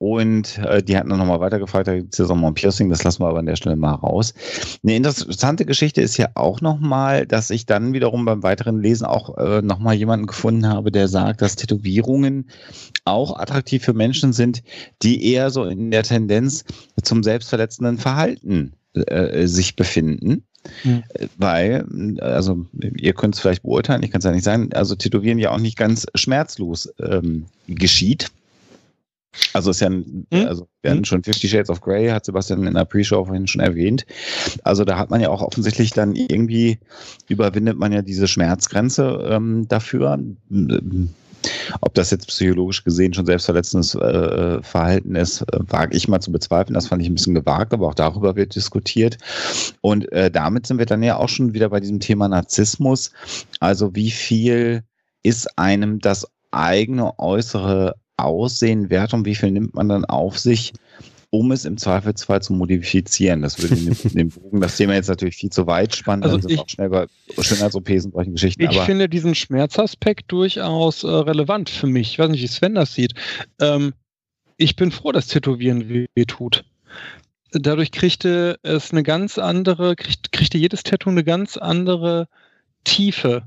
Und 0.03 0.57
äh, 0.57 0.83
die 0.83 0.97
hatten 0.97 1.07
dann 1.07 1.17
nochmal 1.17 1.39
weitergefragt, 1.39 1.87
da 1.87 1.95
gibt 1.95 2.11
es 2.11 2.17
ja 2.17 2.25
so 2.25 2.35
mal 2.35 2.49
ein 2.49 2.55
Piercing, 2.55 2.89
das 2.89 3.05
lassen 3.05 3.21
wir 3.21 3.29
aber 3.29 3.39
an 3.39 3.45
der 3.45 3.55
Stelle 3.55 3.77
mal 3.77 3.93
raus. 3.93 4.33
Eine 4.83 4.97
interessante 4.97 5.63
Geschichte 5.63 6.01
ist 6.01 6.17
ja 6.17 6.27
auch 6.35 6.59
nochmal, 6.59 7.25
dass 7.25 7.49
ich 7.49 7.65
dann 7.65 7.93
wiederum 7.93 8.25
beim 8.25 8.43
weiteren 8.43 8.81
Lesen 8.81 9.05
auch 9.05 9.37
äh, 9.37 9.61
nochmal 9.61 9.95
jemanden 9.95 10.27
gefunden 10.27 10.67
habe, 10.67 10.91
der 10.91 11.07
sagt, 11.07 11.41
dass 11.41 11.55
Tätowierungen 11.55 12.49
auch 13.05 13.39
attraktiv 13.39 13.85
für 13.85 13.93
Menschen 13.93 14.33
sind, 14.33 14.61
die 15.03 15.25
eher 15.31 15.51
so 15.51 15.63
in 15.63 15.89
der 15.89 16.03
Tendenz 16.03 16.65
zum 17.01 17.23
selbstverletzenden 17.23 17.97
Verhalten 17.97 18.73
äh, 18.95 19.47
sich 19.47 19.77
befinden. 19.77 20.43
Mhm. 20.83 21.03
Weil, 21.37 22.19
also 22.19 22.65
ihr 22.97 23.13
könnt 23.13 23.35
es 23.35 23.39
vielleicht 23.39 23.63
beurteilen, 23.63 24.03
ich 24.03 24.11
kann 24.11 24.19
es 24.19 24.25
ja 24.25 24.31
nicht 24.31 24.43
sagen, 24.43 24.69
also 24.73 24.95
Tätowieren 24.95 25.39
ja 25.39 25.51
auch 25.51 25.59
nicht 25.59 25.77
ganz 25.77 26.05
schmerzlos 26.13 26.93
ähm, 26.99 27.45
geschieht. 27.67 28.31
Also 29.53 29.71
ist 29.71 29.81
ja, 29.81 29.89
ein, 29.89 30.27
hm? 30.31 30.47
also 30.47 30.67
wir 30.81 30.91
hatten 30.91 30.99
hm? 30.99 31.05
schon 31.05 31.23
Fifty 31.23 31.47
Shades 31.47 31.69
of 31.69 31.81
Grey, 31.81 32.09
hat 32.09 32.25
Sebastian 32.25 32.65
in 32.67 32.73
der 32.73 32.85
Pre-Show 32.85 33.25
vorhin 33.25 33.47
schon 33.47 33.61
erwähnt. 33.61 34.05
Also 34.63 34.83
da 34.83 34.97
hat 34.97 35.09
man 35.09 35.21
ja 35.21 35.29
auch 35.29 35.41
offensichtlich 35.41 35.91
dann 35.91 36.15
irgendwie 36.15 36.79
überwindet 37.27 37.77
man 37.77 37.91
ja 37.91 38.01
diese 38.01 38.27
Schmerzgrenze 38.27 39.27
ähm, 39.29 39.67
dafür. 39.67 40.19
Ob 41.81 41.93
das 41.93 42.11
jetzt 42.11 42.27
psychologisch 42.27 42.83
gesehen 42.83 43.13
schon 43.13 43.25
selbstverletzendes 43.25 43.95
äh, 43.95 44.61
Verhalten 44.61 45.15
ist, 45.15 45.41
äh, 45.41 45.59
wage 45.67 45.95
ich 45.95 46.07
mal 46.07 46.21
zu 46.21 46.31
bezweifeln. 46.31 46.73
Das 46.73 46.87
fand 46.87 47.01
ich 47.01 47.09
ein 47.09 47.15
bisschen 47.15 47.35
gewagt, 47.35 47.73
aber 47.73 47.87
auch 47.87 47.95
darüber 47.95 48.35
wird 48.35 48.55
diskutiert. 48.55 49.17
Und 49.81 50.11
äh, 50.11 50.31
damit 50.31 50.67
sind 50.67 50.77
wir 50.77 50.85
dann 50.85 51.03
ja 51.03 51.17
auch 51.17 51.29
schon 51.29 51.53
wieder 51.53 51.69
bei 51.69 51.79
diesem 51.79 51.99
Thema 51.99 52.27
Narzissmus. 52.27 53.11
Also 53.59 53.95
wie 53.95 54.11
viel 54.11 54.83
ist 55.23 55.57
einem 55.57 55.99
das 55.99 56.27
eigene 56.51 57.17
äußere 57.19 57.95
Aussehen 58.23 58.89
wert 58.89 59.13
und 59.13 59.25
wie 59.25 59.35
viel 59.35 59.51
nimmt 59.51 59.73
man 59.73 59.89
dann 59.89 60.05
auf 60.05 60.37
sich, 60.39 60.73
um 61.33 61.51
es 61.51 61.65
im 61.65 61.77
Zweifelsfall 61.77 62.43
zu 62.43 62.53
modifizieren. 62.53 63.41
Das 63.41 63.59
würde 63.59 63.75
den, 63.75 63.97
den 64.13 64.29
Bogen, 64.29 64.61
das 64.61 64.77
Thema 64.77 64.93
jetzt 64.93 65.09
natürlich 65.09 65.35
viel 65.35 65.49
zu 65.49 65.65
weit 65.65 65.95
spannen, 65.95 66.23
also 66.23 66.37
dann 66.37 66.41
sind 66.43 66.51
ich, 66.51 66.59
auch 66.59 66.69
schnell 66.69 66.89
bei 66.89 67.07
Schönheits-OPs 67.39 68.05
und 68.05 68.13
solchen 68.13 68.33
Geschichten. 68.33 68.61
Ich 68.69 68.79
finde 68.81 69.09
diesen 69.09 69.33
Schmerzaspekt 69.33 70.31
durchaus 70.31 71.03
äh, 71.03 71.07
relevant 71.07 71.71
für 71.71 71.87
mich. 71.87 72.11
Ich 72.11 72.19
weiß 72.19 72.29
nicht, 72.29 72.43
wie 72.43 72.47
Sven 72.47 72.75
das 72.75 72.93
sieht. 72.93 73.13
Ähm, 73.59 73.93
ich 74.57 74.75
bin 74.75 74.91
froh, 74.91 75.11
dass 75.11 75.25
Tätowieren 75.25 75.89
weh 75.89 76.25
tut. 76.27 76.65
dadurch 77.51 77.91
kriegte 77.91 78.59
es 78.61 78.91
eine 78.91 79.01
ganz 79.01 79.39
andere, 79.39 79.95
kriegt, 79.95 80.31
kriegte 80.31 80.59
jedes 80.59 80.83
Tattoo 80.83 81.09
eine 81.09 81.23
ganz 81.23 81.57
andere 81.57 82.27
Tiefe. 82.83 83.43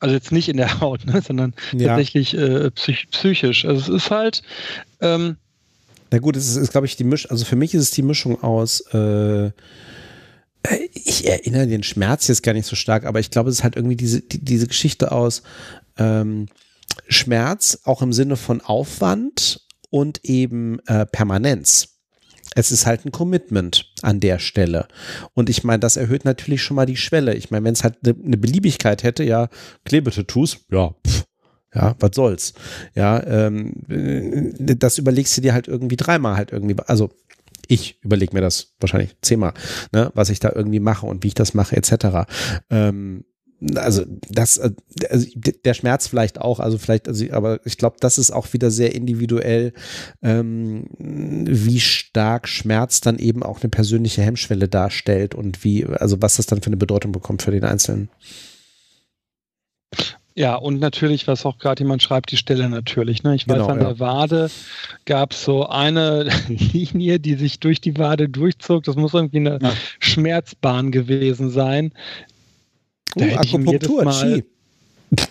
Also 0.00 0.14
jetzt 0.14 0.32
nicht 0.32 0.48
in 0.48 0.56
der 0.56 0.80
Haut, 0.80 1.06
ne, 1.06 1.22
sondern 1.22 1.54
ja. 1.72 1.88
tatsächlich 1.88 2.36
äh, 2.36 2.70
psych 2.72 3.08
psychisch. 3.10 3.64
Also 3.64 3.80
es 3.80 4.04
ist 4.04 4.10
halt. 4.10 4.42
Ähm, 5.00 5.36
Na 6.10 6.18
gut, 6.18 6.36
es 6.36 6.48
ist, 6.48 6.56
ist 6.56 6.72
glaube 6.72 6.86
ich, 6.86 6.96
die 6.96 7.04
Mischung, 7.04 7.30
also 7.30 7.44
für 7.44 7.56
mich 7.56 7.74
ist 7.74 7.82
es 7.82 7.90
die 7.92 8.02
Mischung 8.02 8.42
aus 8.42 8.80
äh, 8.92 9.50
ich 10.92 11.26
erinnere 11.26 11.66
den 11.66 11.82
Schmerz 11.82 12.28
jetzt 12.28 12.42
gar 12.42 12.52
nicht 12.52 12.66
so 12.66 12.76
stark, 12.76 13.04
aber 13.04 13.20
ich 13.20 13.30
glaube, 13.30 13.50
es 13.50 13.56
ist 13.56 13.64
halt 13.64 13.76
irgendwie 13.76 13.96
diese, 13.96 14.20
die, 14.20 14.44
diese 14.44 14.66
Geschichte 14.66 15.12
aus 15.12 15.42
ähm, 15.96 16.46
Schmerz, 17.08 17.80
auch 17.84 18.02
im 18.02 18.12
Sinne 18.12 18.36
von 18.36 18.60
Aufwand 18.60 19.62
und 19.90 20.24
eben 20.24 20.78
äh, 20.86 21.06
Permanenz. 21.06 21.89
Es 22.54 22.72
ist 22.72 22.86
halt 22.86 23.04
ein 23.04 23.12
Commitment 23.12 23.92
an 24.02 24.20
der 24.20 24.38
Stelle. 24.38 24.88
Und 25.34 25.48
ich 25.48 25.62
meine, 25.62 25.80
das 25.80 25.96
erhöht 25.96 26.24
natürlich 26.24 26.62
schon 26.62 26.74
mal 26.74 26.86
die 26.86 26.96
Schwelle. 26.96 27.34
Ich 27.34 27.50
meine, 27.50 27.64
wenn 27.64 27.74
es 27.74 27.84
halt 27.84 27.98
eine 28.02 28.14
ne 28.18 28.36
Beliebigkeit 28.36 29.02
hätte, 29.02 29.22
ja, 29.22 29.48
Klebetattoos, 29.84 30.58
ja, 30.70 30.94
pff, 31.06 31.24
ja, 31.74 31.94
was 32.00 32.10
soll's. 32.14 32.54
Ja, 32.94 33.22
ähm, 33.24 33.72
äh, 33.88 34.74
das 34.76 34.98
überlegst 34.98 35.36
du 35.36 35.40
dir 35.40 35.54
halt 35.54 35.68
irgendwie 35.68 35.96
dreimal 35.96 36.36
halt 36.36 36.52
irgendwie. 36.52 36.76
Also 36.86 37.10
ich 37.68 38.02
überlege 38.02 38.34
mir 38.34 38.40
das 38.40 38.74
wahrscheinlich 38.80 39.16
zehnmal, 39.22 39.54
ne, 39.92 40.10
was 40.14 40.30
ich 40.30 40.40
da 40.40 40.50
irgendwie 40.52 40.80
mache 40.80 41.06
und 41.06 41.22
wie 41.22 41.28
ich 41.28 41.34
das 41.34 41.54
mache, 41.54 41.76
etc. 41.76 42.26
Ähm, 42.68 43.24
also 43.74 44.04
das, 44.28 44.56
äh, 44.58 44.70
also 45.08 45.26
der 45.34 45.74
Schmerz 45.74 46.06
vielleicht 46.06 46.40
auch, 46.40 46.60
also 46.60 46.78
vielleicht, 46.78 47.08
also, 47.08 47.24
aber 47.32 47.60
ich 47.64 47.76
glaube, 47.76 47.96
das 48.00 48.18
ist 48.18 48.30
auch 48.30 48.52
wieder 48.52 48.70
sehr 48.70 48.94
individuell, 48.94 49.72
ähm, 50.22 50.86
wie 50.98 51.80
stark 51.80 52.48
Schmerz 52.48 53.00
dann 53.00 53.18
eben 53.18 53.42
auch 53.42 53.60
eine 53.60 53.70
persönliche 53.70 54.22
Hemmschwelle 54.22 54.68
darstellt 54.68 55.34
und 55.34 55.64
wie, 55.64 55.84
also 55.86 56.20
was 56.22 56.36
das 56.36 56.46
dann 56.46 56.62
für 56.62 56.68
eine 56.68 56.76
Bedeutung 56.76 57.12
bekommt 57.12 57.42
für 57.42 57.50
den 57.50 57.64
Einzelnen. 57.64 58.08
Ja, 60.36 60.54
und 60.54 60.80
natürlich, 60.80 61.26
was 61.26 61.44
auch 61.44 61.58
gerade 61.58 61.82
jemand 61.82 62.02
schreibt, 62.02 62.30
die 62.30 62.36
Stelle 62.36 62.68
natürlich. 62.70 63.24
Ne? 63.24 63.34
Ich 63.34 63.48
weiß, 63.48 63.56
genau, 63.56 63.68
an 63.68 63.80
ja. 63.80 63.88
der 63.88 63.98
Wade 63.98 64.50
gab 65.04 65.32
es 65.32 65.44
so 65.44 65.66
eine 65.66 66.30
Linie, 66.48 67.18
die 67.18 67.34
sich 67.34 67.60
durch 67.60 67.80
die 67.80 67.98
Wade 67.98 68.28
durchzog. 68.28 68.84
Das 68.84 68.96
muss 68.96 69.12
irgendwie 69.12 69.38
eine 69.38 69.58
ja. 69.60 69.72
Schmerzbahn 69.98 70.92
gewesen 70.92 71.50
sein, 71.50 71.92
da 73.16 73.24
uh, 73.26 73.36
Akupunktur, 73.36 74.04
Mal, 74.04 74.44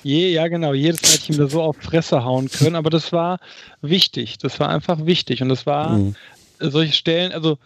je, 0.04 0.32
ja, 0.32 0.48
genau. 0.48 0.74
Jedes 0.74 1.02
Mal 1.02 1.10
hätte 1.12 1.24
ich 1.24 1.30
ihm 1.30 1.38
da 1.38 1.48
so 1.48 1.62
auf 1.62 1.78
Fresse 1.78 2.24
hauen 2.24 2.50
können. 2.50 2.76
Aber 2.76 2.90
das 2.90 3.12
war 3.12 3.40
wichtig. 3.82 4.38
Das 4.38 4.60
war 4.60 4.70
einfach 4.70 5.06
wichtig. 5.06 5.42
Und 5.42 5.50
das 5.50 5.66
war 5.66 5.98
mhm. 5.98 6.16
solche 6.60 6.94
Stellen, 6.94 7.32
also 7.32 7.58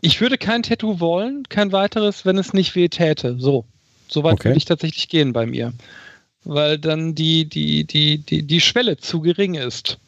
ich 0.00 0.20
würde 0.20 0.38
kein 0.38 0.62
Tattoo 0.62 1.00
wollen, 1.00 1.44
kein 1.48 1.72
weiteres, 1.72 2.24
wenn 2.24 2.38
es 2.38 2.52
nicht 2.52 2.74
weh 2.74 2.88
täte. 2.88 3.36
So. 3.38 3.64
So 4.08 4.22
weit 4.22 4.34
okay. 4.34 4.44
würde 4.50 4.58
ich 4.58 4.64
tatsächlich 4.64 5.08
gehen 5.08 5.32
bei 5.32 5.46
mir. 5.46 5.72
Weil 6.44 6.78
dann 6.78 7.14
die, 7.14 7.48
die, 7.48 7.84
die, 7.84 8.18
die, 8.18 8.42
die 8.42 8.60
Schwelle 8.60 8.96
zu 8.96 9.20
gering 9.20 9.54
ist. 9.54 9.98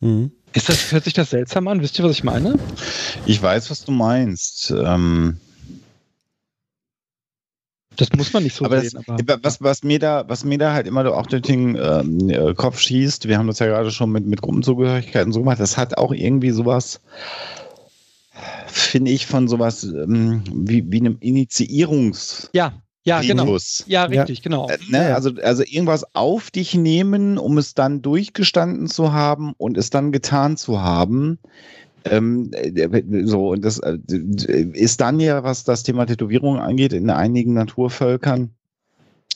Mhm. 0.00 0.32
Ist 0.52 0.68
das, 0.68 0.92
hört 0.92 1.04
sich 1.04 1.14
das 1.14 1.30
seltsam 1.30 1.68
an? 1.68 1.80
Wisst 1.80 1.98
ihr, 1.98 2.04
was 2.04 2.12
ich 2.12 2.24
meine? 2.24 2.58
Ich 3.24 3.40
weiß, 3.40 3.70
was 3.70 3.84
du 3.84 3.92
meinst. 3.92 4.70
Ähm, 4.70 5.38
das 7.96 8.12
muss 8.16 8.32
man 8.32 8.42
nicht 8.42 8.56
so 8.56 8.64
aber 8.64 8.80
sehen. 8.80 9.02
Das, 9.06 9.08
aber 9.08 9.38
was, 9.42 9.60
was, 9.60 9.82
mir 9.82 9.98
da, 9.98 10.24
was 10.28 10.44
mir 10.44 10.58
da 10.58 10.72
halt 10.72 10.86
immer 10.86 11.06
auch 11.14 11.26
durch 11.26 11.42
den 11.42 11.76
ähm, 11.76 12.28
äh, 12.30 12.54
Kopf 12.54 12.80
schießt, 12.80 13.28
wir 13.28 13.38
haben 13.38 13.46
das 13.46 13.58
ja 13.58 13.66
gerade 13.66 13.90
schon 13.90 14.10
mit, 14.10 14.26
mit 14.26 14.42
Gruppenzugehörigkeiten 14.42 15.32
so 15.32 15.40
gemacht, 15.40 15.60
das 15.60 15.76
hat 15.76 15.98
auch 15.98 16.12
irgendwie 16.12 16.50
sowas, 16.50 17.00
finde 18.66 19.10
ich, 19.10 19.26
von 19.26 19.48
sowas 19.48 19.84
ähm, 19.84 20.42
wie, 20.52 20.90
wie 20.90 21.00
einem 21.00 21.16
Initiierungs- 21.16 22.48
ja. 22.52 22.74
Ja, 23.04 23.20
genau. 23.20 23.56
Ja, 23.86 24.04
richtig, 24.04 24.38
ja. 24.38 24.42
genau. 24.44 24.68
Äh, 24.68 24.78
ne? 24.88 25.12
also, 25.12 25.32
also 25.42 25.64
irgendwas 25.64 26.14
auf 26.14 26.52
dich 26.52 26.74
nehmen, 26.74 27.36
um 27.36 27.58
es 27.58 27.74
dann 27.74 28.00
durchgestanden 28.00 28.86
zu 28.86 29.12
haben 29.12 29.54
und 29.58 29.76
es 29.76 29.90
dann 29.90 30.12
getan 30.12 30.56
zu 30.56 30.80
haben. 30.80 31.40
Ähm, 32.04 32.50
äh, 32.52 33.24
so, 33.24 33.50
und 33.50 33.64
das 33.64 33.78
äh, 33.78 33.98
ist 34.72 35.00
dann 35.00 35.20
ja, 35.20 35.44
was 35.44 35.64
das 35.64 35.82
Thema 35.82 36.06
Tätowierung 36.06 36.58
angeht, 36.58 36.92
in 36.92 37.10
einigen 37.10 37.54
Naturvölkern 37.54 38.50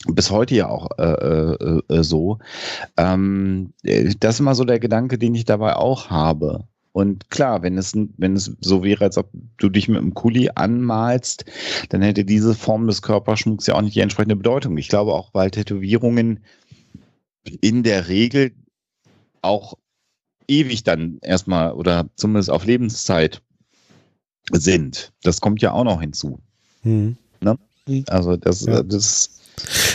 bis 0.08 0.30
heute 0.30 0.54
ja 0.54 0.68
auch 0.68 0.88
äh, 0.98 1.02
äh, 1.02 1.82
äh 1.88 2.02
so. 2.02 2.38
Ähm, 2.96 3.72
das 3.82 4.34
ist 4.34 4.40
immer 4.40 4.54
so 4.54 4.64
der 4.64 4.78
Gedanke, 4.78 5.18
den 5.18 5.34
ich 5.34 5.44
dabei 5.44 5.76
auch 5.76 6.10
habe. 6.10 6.64
Und 6.92 7.28
klar, 7.28 7.62
wenn 7.62 7.76
es, 7.76 7.92
wenn 8.16 8.36
es 8.36 8.56
so 8.60 8.82
wäre, 8.82 9.04
als 9.04 9.18
ob 9.18 9.28
du 9.58 9.68
dich 9.68 9.86
mit 9.88 9.98
einem 9.98 10.14
Kuli 10.14 10.50
anmalst, 10.54 11.44
dann 11.90 12.00
hätte 12.00 12.24
diese 12.24 12.54
Form 12.54 12.86
des 12.86 13.02
Körperschmucks 13.02 13.66
ja 13.66 13.74
auch 13.74 13.82
nicht 13.82 13.96
die 13.96 14.00
entsprechende 14.00 14.36
Bedeutung. 14.36 14.78
Ich 14.78 14.88
glaube 14.88 15.12
auch, 15.12 15.34
weil 15.34 15.50
Tätowierungen 15.50 16.40
in 17.60 17.82
der 17.82 18.08
Regel 18.08 18.52
auch 19.42 19.74
ewig 20.48 20.84
dann 20.84 21.18
erstmal 21.22 21.72
oder 21.72 22.08
zumindest 22.16 22.50
auf 22.50 22.64
Lebenszeit 22.64 23.42
sind. 24.52 25.12
Das 25.22 25.40
kommt 25.40 25.62
ja 25.62 25.72
auch 25.72 25.84
noch 25.84 26.00
hinzu. 26.00 26.38
Hm. 26.82 27.16
Ne? 27.40 27.58
Hm. 27.86 28.04
Also 28.08 28.36
das, 28.36 28.64
ja. 28.64 28.82
das 28.82 29.36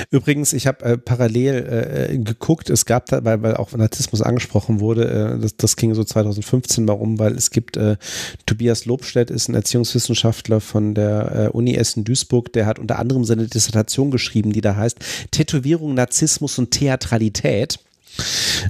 Übrigens, 0.09 0.53
ich 0.53 0.67
habe 0.67 0.83
äh, 0.85 0.97
parallel 0.97 2.09
äh, 2.09 2.17
geguckt, 2.17 2.69
es 2.69 2.85
gab 2.85 3.05
da, 3.07 3.23
weil, 3.23 3.41
weil 3.43 3.55
auch 3.55 3.71
Narzissmus 3.73 4.21
angesprochen 4.21 4.79
wurde, 4.79 5.35
äh, 5.37 5.39
das, 5.39 5.55
das 5.55 5.75
ging 5.75 5.93
so 5.93 6.03
2015 6.03 6.85
mal 6.85 6.93
um, 6.93 7.19
weil 7.19 7.35
es 7.35 7.51
gibt, 7.51 7.77
äh, 7.77 7.97
Tobias 8.45 8.85
Lobstedt 8.85 9.29
ist 9.29 9.49
ein 9.49 9.55
Erziehungswissenschaftler 9.55 10.61
von 10.61 10.95
der 10.95 11.49
äh, 11.49 11.49
Uni 11.49 11.75
Essen-Duisburg, 11.75 12.51
der 12.53 12.65
hat 12.65 12.79
unter 12.79 12.97
anderem 12.99 13.23
seine 13.23 13.47
Dissertation 13.47 14.11
geschrieben, 14.11 14.51
die 14.51 14.61
da 14.61 14.75
heißt 14.75 14.97
Tätowierung, 15.31 15.93
Narzissmus 15.93 16.57
und 16.57 16.71
Theatralität. 16.71 17.79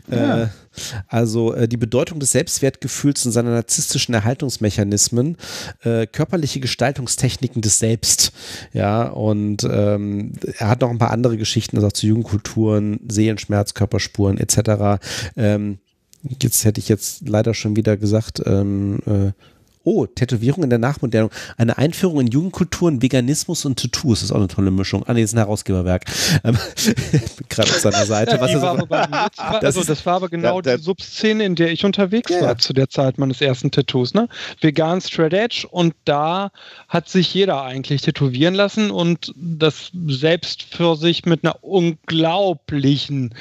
Ja. 0.10 0.43
Äh, 0.43 0.47
also 1.08 1.54
äh, 1.54 1.68
die 1.68 1.78
Bedeutung 1.78 2.20
des 2.20 2.32
Selbstwertgefühls 2.32 3.26
und 3.26 3.32
seiner 3.32 3.52
narzisstischen 3.52 4.14
Erhaltungsmechanismen, 4.14 5.38
äh, 5.84 6.08
körperliche 6.08 6.60
Gestaltungstechniken 6.60 7.62
des 7.62 7.80
Selbst. 7.80 8.32
Ja, 8.74 9.04
und 9.08 9.64
ähm, 9.70 10.34
er 10.58 10.70
hat 10.70 10.82
noch 10.82 10.89
ein 10.89 10.97
paar 10.97 11.12
andere 11.12 11.38
Geschichten, 11.38 11.78
also 11.78 11.88
auch 11.88 11.93
zu 11.93 12.08
Jugendkulturen, 12.08 12.99
Seelenschmerz, 13.08 13.74
Körperspuren 13.74 14.38
etc. 14.38 15.04
Ähm, 15.36 15.80
jetzt 16.24 16.64
hätte 16.66 16.80
ich 16.80 16.89
jetzt 16.89 17.28
leider 17.28 17.54
schon 17.54 17.76
wieder 17.76 17.97
gesagt, 17.97 18.41
ähm, 18.45 18.99
äh, 19.06 19.32
Oh, 19.84 20.05
Tätowierung 20.05 20.63
in 20.63 20.69
der 20.69 20.79
Nachmodernung. 20.79 21.32
Eine 21.57 21.77
Einführung 21.77 22.21
in 22.21 22.27
Jugendkulturen, 22.27 23.01
Veganismus 23.01 23.65
und 23.65 23.79
Tattoos. 23.79 24.19
Das 24.19 24.29
ist 24.29 24.32
auch 24.32 24.38
eine 24.38 24.47
tolle 24.47 24.71
Mischung. 24.71 25.03
Ah, 25.07 25.13
nee, 25.13 25.21
das 25.21 25.32
ist 25.32 25.36
ein 25.36 25.39
Herausgeberwerk. 25.39 26.05
Ähm, 26.43 26.57
Gerade 27.49 27.69
auf 27.69 27.79
seiner 27.79 28.05
Seite. 28.05 28.36
Ja, 28.38 28.41
Was 28.41 28.61
war 28.61 28.77
so, 28.77 28.86
das, 29.59 29.75
also, 29.75 29.84
das 29.84 30.05
war 30.05 30.15
aber 30.15 30.29
genau 30.29 30.61
da, 30.61 30.71
da, 30.71 30.77
die 30.77 30.84
Subszene, 30.84 31.43
in 31.43 31.55
der 31.55 31.71
ich 31.71 31.84
unterwegs 31.86 32.32
ja, 32.32 32.41
war 32.41 32.57
zu 32.57 32.73
der 32.73 32.89
Zeit 32.89 33.17
meines 33.17 33.41
ersten 33.41 33.69
Tattoos. 33.69 34.13
Ne? 34.13 34.27
Vegan 34.61 35.01
Straight 35.01 35.34
Edge 35.34 35.67
und 35.69 35.93
da 36.05 36.51
hat 36.88 37.09
sich 37.09 37.34
jeder 37.34 37.63
eigentlich 37.63 38.01
tätowieren 38.01 38.53
lassen 38.53 38.91
und 38.91 39.34
das 39.36 39.91
selbst 40.07 40.63
für 40.63 40.95
sich 40.95 41.25
mit 41.25 41.43
einer 41.43 41.63
unglaublichen 41.63 43.36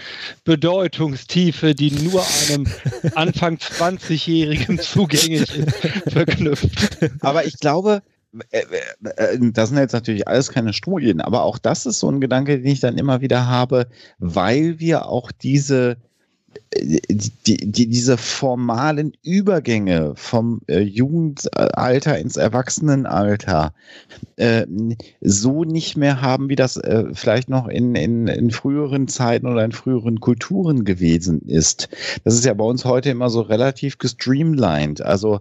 Bedeutungstiefe, 0.45 1.75
die 1.75 1.91
nur 1.91 2.25
einem 2.49 2.67
Anfang 3.15 3.57
20-Jährigen 3.57 4.79
zugänglich 4.79 5.57
ist, 5.57 6.15
verknüpft. 6.31 7.11
Aber 7.21 7.45
ich 7.45 7.59
glaube, 7.59 8.03
äh, 8.51 8.61
äh, 8.61 9.35
äh, 9.35 9.39
das 9.53 9.71
sind 9.71 9.79
jetzt 9.79 9.93
natürlich 9.93 10.29
alles 10.29 10.51
keine 10.51 10.73
Studien, 10.73 11.21
aber 11.21 11.43
auch 11.43 11.59
das 11.59 11.85
ist 11.85 11.99
so 11.99 12.09
ein 12.09 12.21
Gedanke, 12.21 12.61
den 12.61 12.73
ich 12.73 12.81
dann 12.81 12.97
immer 12.97 13.21
wieder 13.21 13.47
habe, 13.47 13.89
weil 14.19 14.79
wir 14.79 15.07
auch 15.07 15.33
diese 15.33 15.97
die, 16.73 17.57
die, 17.71 17.89
diese 17.89 18.17
formalen 18.17 19.13
Übergänge 19.25 20.13
vom 20.15 20.61
äh, 20.69 20.81
Jugendalter 20.81 22.19
ins 22.19 22.37
Erwachsenenalter 22.37 23.75
äh, 24.37 24.67
so 25.21 25.65
nicht 25.65 25.97
mehr 25.97 26.23
haben, 26.23 26.49
wie 26.49 26.57
das 26.57 26.77
äh, 26.77 27.07
vielleicht 27.13 27.49
noch 27.49 27.67
in, 27.67 27.97
in, 27.97 28.29
in 28.29 28.51
früheren 28.53 29.09
Zeiten 29.09 29.47
oder 29.47 29.65
in 29.65 29.73
früheren 29.73 30.21
Kulturen 30.21 30.85
gewesen 30.85 31.43
ist. 31.43 31.89
Das 32.25 32.35
ist 32.35 32.45
ja 32.45 32.55
bei 32.55 32.65
uns 32.65 32.85
heute 32.85 33.11
immer 33.11 33.31
so 33.31 33.41
relativ 33.41 33.99
gestreamlined. 33.99 35.03
Also 35.03 35.41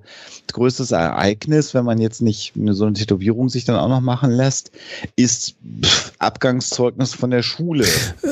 größtes 0.51 0.91
Ereignis, 0.91 1.75
wenn 1.75 1.85
man 1.85 1.99
jetzt 1.99 2.23
nicht 2.23 2.53
so 2.71 2.85
eine 2.85 2.93
Tätowierung 2.93 3.49
sich 3.49 3.65
dann 3.65 3.75
auch 3.75 3.89
noch 3.89 4.01
machen 4.01 4.31
lässt, 4.31 4.71
ist 5.15 5.55
pff, 5.83 6.13
Abgangszeugnis 6.17 7.13
von 7.13 7.29
der 7.29 7.43
Schule. 7.43 7.85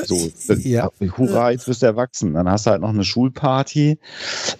So, 0.04 0.30
ja. 0.64 0.90
hurra, 1.16 1.50
jetzt 1.50 1.66
bist 1.66 1.82
du 1.82 1.86
erwachsen. 1.86 2.34
Dann 2.34 2.48
hast 2.48 2.66
du 2.66 2.70
halt 2.70 2.80
noch 2.80 2.87
eine 2.90 3.04
Schulparty. 3.04 3.98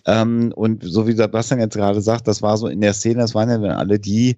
Ähm, 0.06 0.52
und 0.54 0.82
so 0.84 1.06
wie 1.06 1.12
Sebastian 1.12 1.60
jetzt 1.60 1.76
gerade 1.76 2.00
sagt, 2.00 2.28
das 2.28 2.42
war 2.42 2.56
so 2.56 2.68
in 2.68 2.80
der 2.80 2.94
Szene, 2.94 3.20
das 3.20 3.34
waren 3.34 3.48
ja 3.48 3.58
dann 3.58 3.70
alle 3.70 3.98
die, 3.98 4.36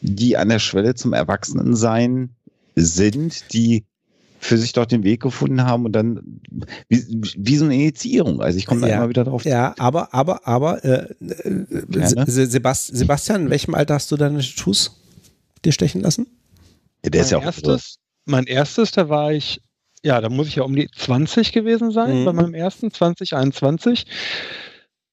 die 0.00 0.36
an 0.36 0.48
der 0.48 0.58
Schwelle 0.58 0.94
zum 0.94 1.12
Erwachsenensein 1.12 2.30
sind, 2.74 3.52
die 3.52 3.84
für 4.42 4.58
sich 4.58 4.72
doch 4.72 4.86
den 4.86 5.04
Weg 5.04 5.22
gefunden 5.22 5.62
haben 5.62 5.84
und 5.84 5.92
dann 5.92 6.40
wie, 6.88 7.22
wie 7.36 7.56
so 7.56 7.64
eine 7.64 7.74
Initiierung. 7.76 8.40
Also 8.40 8.58
ich 8.58 8.66
komme 8.66 8.80
da 8.80 8.88
ja, 8.88 8.96
immer 8.96 9.08
wieder 9.08 9.22
drauf. 9.22 9.44
Ja, 9.44 9.72
aber, 9.78 10.12
aber, 10.12 10.46
aber, 10.48 10.84
äh, 10.84 11.14
äh, 11.20 12.26
Sebast 12.26 12.88
Sebastian, 12.88 13.42
in 13.42 13.50
welchem 13.50 13.74
Alter 13.74 13.94
hast 13.94 14.10
du 14.10 14.16
deine 14.16 14.40
Tattoos 14.40 15.00
dir 15.64 15.70
stechen 15.70 16.00
lassen? 16.00 16.26
Ja, 17.04 17.10
der 17.10 17.20
mein 17.20 17.24
ist 17.24 17.30
ja 17.30 17.38
auch 17.38 17.44
erstes, 17.44 17.98
Mein 18.24 18.44
erstes, 18.46 18.90
da 18.90 19.08
war 19.08 19.32
ich, 19.32 19.60
ja, 20.04 20.20
da 20.20 20.28
muss 20.28 20.48
ich 20.48 20.56
ja 20.56 20.64
um 20.64 20.74
die 20.74 20.90
20 20.90 21.52
gewesen 21.52 21.92
sein, 21.92 22.20
mhm. 22.20 22.24
bei 22.24 22.32
meinem 22.32 22.54
ersten, 22.54 22.90
2021. 22.90 24.06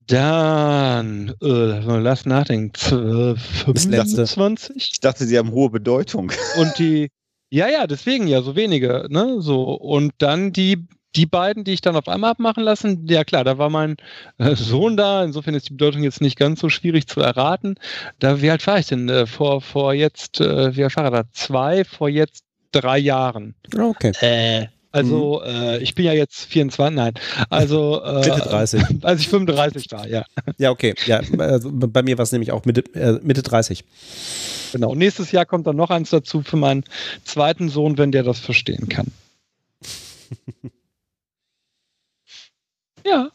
Dann, 0.07 1.35
äh, 1.41 1.99
lass 1.99 2.25
nachdenken, 2.25 2.75
25? 2.75 4.77
Ich 4.77 4.99
dachte, 4.99 5.25
sie 5.25 5.37
haben 5.37 5.51
hohe 5.51 5.69
Bedeutung. 5.69 6.31
Und 6.59 6.79
die, 6.79 7.11
ja, 7.51 7.69
ja, 7.69 7.85
deswegen 7.85 8.27
ja, 8.27 8.41
so 8.41 8.55
wenige, 8.55 9.05
ne, 9.09 9.39
so. 9.39 9.73
Und 9.73 10.13
dann 10.17 10.51
die, 10.51 10.87
die 11.15 11.27
beiden, 11.27 11.63
die 11.63 11.73
ich 11.73 11.81
dann 11.81 11.95
auf 11.95 12.07
einmal 12.07 12.31
abmachen 12.31 12.63
lassen, 12.63 13.05
ja 13.07 13.23
klar, 13.23 13.43
da 13.43 13.59
war 13.59 13.69
mein 13.69 13.97
äh, 14.39 14.55
Sohn 14.55 14.97
da, 14.97 15.23
insofern 15.23 15.53
ist 15.53 15.69
die 15.69 15.73
Bedeutung 15.73 16.01
jetzt 16.01 16.21
nicht 16.21 16.39
ganz 16.39 16.59
so 16.59 16.69
schwierig 16.69 17.05
zu 17.05 17.21
erraten. 17.21 17.75
Da, 18.17 18.41
wie 18.41 18.49
alt 18.49 18.65
war 18.65 18.79
ich 18.79 18.87
denn? 18.87 19.07
Äh, 19.09 19.27
vor, 19.27 19.61
vor 19.61 19.93
jetzt, 19.93 20.41
äh, 20.41 20.75
wie 20.75 20.83
alt 20.83 20.95
war 20.95 21.03
er 21.03 21.11
da? 21.11 21.23
Zwei, 21.33 21.83
vor 21.83 22.09
jetzt 22.09 22.45
drei 22.71 22.97
Jahren. 22.97 23.53
Okay. 23.77 24.11
Äh, 24.21 24.69
also, 24.91 25.41
mhm. 25.45 25.51
äh, 25.51 25.77
ich 25.79 25.93
bin 25.95 26.05
ja 26.05 26.13
jetzt 26.13 26.45
24, 26.45 26.95
nein. 26.95 27.13
Also, 27.49 28.01
äh, 28.03 28.19
Mitte 28.19 28.41
30. 28.41 28.83
Als 29.03 29.21
ich 29.21 29.29
35 29.29 29.91
war, 29.91 30.07
ja. 30.07 30.25
Ja, 30.57 30.71
okay. 30.71 30.95
Ja, 31.05 31.21
also 31.37 31.69
bei 31.71 32.01
mir 32.01 32.17
war 32.17 32.23
es 32.23 32.31
nämlich 32.31 32.51
auch 32.51 32.65
Mitte, 32.65 32.83
äh, 32.93 33.19
Mitte 33.21 33.43
30. 33.43 33.83
Genau. 34.71 34.95
Nächstes 34.95 35.31
Jahr 35.31 35.45
kommt 35.45 35.67
dann 35.67 35.75
noch 35.75 35.89
eins 35.89 36.09
dazu 36.09 36.41
für 36.41 36.57
meinen 36.57 36.83
zweiten 37.23 37.69
Sohn, 37.69 37.97
wenn 37.97 38.11
der 38.11 38.23
das 38.23 38.39
verstehen 38.39 38.89
kann. 38.89 39.07
ja. 43.05 43.29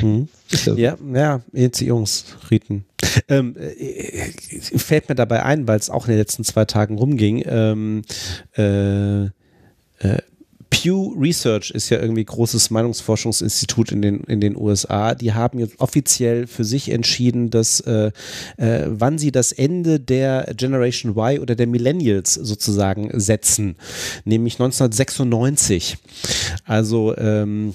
Mhm. 0.00 0.28
Ja, 0.76 0.96
ja, 1.12 1.42
Initiierungsriten. 1.52 2.84
Ähm, 3.28 3.56
äh, 3.56 4.30
fällt 4.78 5.08
mir 5.08 5.16
dabei 5.16 5.42
ein, 5.42 5.66
weil 5.66 5.78
es 5.78 5.90
auch 5.90 6.06
in 6.06 6.12
den 6.12 6.18
letzten 6.18 6.44
zwei 6.44 6.64
Tagen 6.64 6.96
rumging. 6.96 7.42
Ähm, 7.46 8.02
äh, 8.56 9.24
äh, 9.24 10.22
Pew 10.86 11.16
Research 11.18 11.72
ist 11.72 11.90
ja 11.90 11.98
irgendwie 11.98 12.24
großes 12.24 12.70
Meinungsforschungsinstitut 12.70 13.90
in 13.90 14.02
den, 14.02 14.20
in 14.20 14.40
den 14.40 14.56
USA. 14.56 15.16
Die 15.16 15.32
haben 15.32 15.58
jetzt 15.58 15.80
offiziell 15.80 16.46
für 16.46 16.64
sich 16.64 16.90
entschieden, 16.90 17.50
dass 17.50 17.80
äh, 17.80 18.12
äh, 18.56 18.84
wann 18.86 19.18
sie 19.18 19.32
das 19.32 19.50
Ende 19.50 19.98
der 19.98 20.54
Generation 20.56 21.16
Y 21.16 21.40
oder 21.40 21.56
der 21.56 21.66
Millennials 21.66 22.34
sozusagen 22.34 23.10
setzen, 23.18 23.74
nämlich 24.24 24.54
1996. 24.60 25.96
Also 26.64 27.16
ähm, 27.16 27.74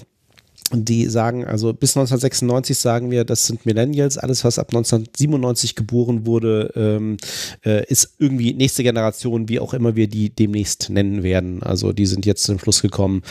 die 0.74 1.06
sagen, 1.06 1.44
also 1.44 1.72
bis 1.72 1.96
1996 1.96 2.78
sagen 2.78 3.10
wir, 3.10 3.24
das 3.24 3.46
sind 3.46 3.66
Millennials, 3.66 4.18
alles 4.18 4.44
was 4.44 4.58
ab 4.58 4.68
1997 4.68 5.74
geboren 5.74 6.26
wurde, 6.26 6.72
ähm, 6.76 7.16
äh, 7.64 7.84
ist 7.86 8.14
irgendwie 8.18 8.54
nächste 8.54 8.82
Generation, 8.82 9.48
wie 9.48 9.60
auch 9.60 9.74
immer 9.74 9.96
wir 9.96 10.08
die 10.08 10.30
demnächst 10.30 10.90
nennen 10.90 11.22
werden. 11.22 11.62
Also 11.62 11.92
die 11.92 12.06
sind 12.06 12.26
jetzt 12.26 12.44
zum 12.44 12.58
Schluss 12.58 12.82
gekommen, 12.82 13.22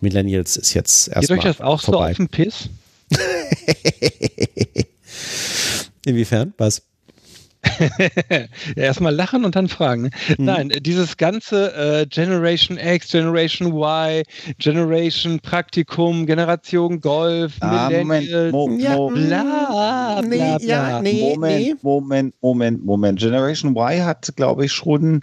Millennials 0.00 0.56
ist 0.56 0.74
jetzt 0.74 1.08
erstmal 1.08 1.38
Geht 1.38 1.46
euch 1.46 1.56
das 1.56 1.66
auch 1.66 1.80
vorbei. 1.80 1.98
so 1.98 2.10
auf 2.10 2.16
den 2.16 2.28
Piss? 2.28 2.68
Inwiefern? 6.06 6.54
Was? 6.58 6.82
erstmal 8.76 9.14
lachen 9.14 9.44
und 9.44 9.56
dann 9.56 9.68
fragen. 9.68 10.02
Ne? 10.02 10.10
Mhm. 10.38 10.44
Nein, 10.44 10.72
dieses 10.80 11.16
ganze 11.16 11.74
äh, 11.74 12.06
Generation 12.06 12.78
X, 12.78 13.10
Generation 13.10 13.72
Y, 13.72 14.22
Generation 14.58 15.40
Praktikum, 15.40 16.26
Generation 16.26 17.00
Golf, 17.00 17.54
ah, 17.60 17.90
Moment, 17.90 18.52
Mo, 18.52 18.68
Mo, 18.68 18.78
ja, 18.78 18.96
bla, 18.96 19.08
bla, 19.08 20.20
bla, 20.20 20.22
nee, 20.22 20.66
ja, 20.66 21.00
nee, 21.00 21.34
Moment, 21.34 21.58
nee. 21.58 21.74
Moment, 21.82 22.34
Moment, 22.42 22.84
Moment. 22.84 23.18
Generation 23.18 23.74
Y 23.76 24.04
hat, 24.04 24.32
glaube 24.36 24.64
ich, 24.64 24.72
schon 24.72 25.20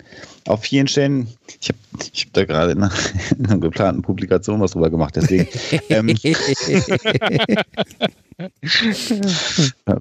auf 0.47 0.61
vielen 0.61 0.87
Stellen, 0.87 1.27
ich 1.59 1.69
habe 1.69 1.79
ich 2.13 2.25
hab 2.25 2.33
da 2.33 2.45
gerade 2.45 2.73
in, 2.73 2.89
in 3.37 3.45
einer 3.45 3.59
geplanten 3.59 4.01
Publikation 4.01 4.59
was 4.61 4.71
drüber 4.71 4.89
gemacht, 4.89 5.15
deswegen. 5.15 5.47
ähm, 5.89 6.15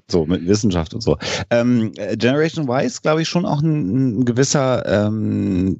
so, 0.07 0.25
mit 0.25 0.47
Wissenschaft 0.47 0.93
und 0.93 1.01
so. 1.01 1.17
Ähm, 1.49 1.91
Generation 2.17 2.65
Y 2.65 2.85
ist, 2.85 3.01
glaube 3.01 3.23
ich, 3.23 3.29
schon 3.29 3.45
auch 3.45 3.61
ein, 3.61 4.19
ein 4.19 4.25
gewisser 4.25 4.85
ähm, 4.85 5.79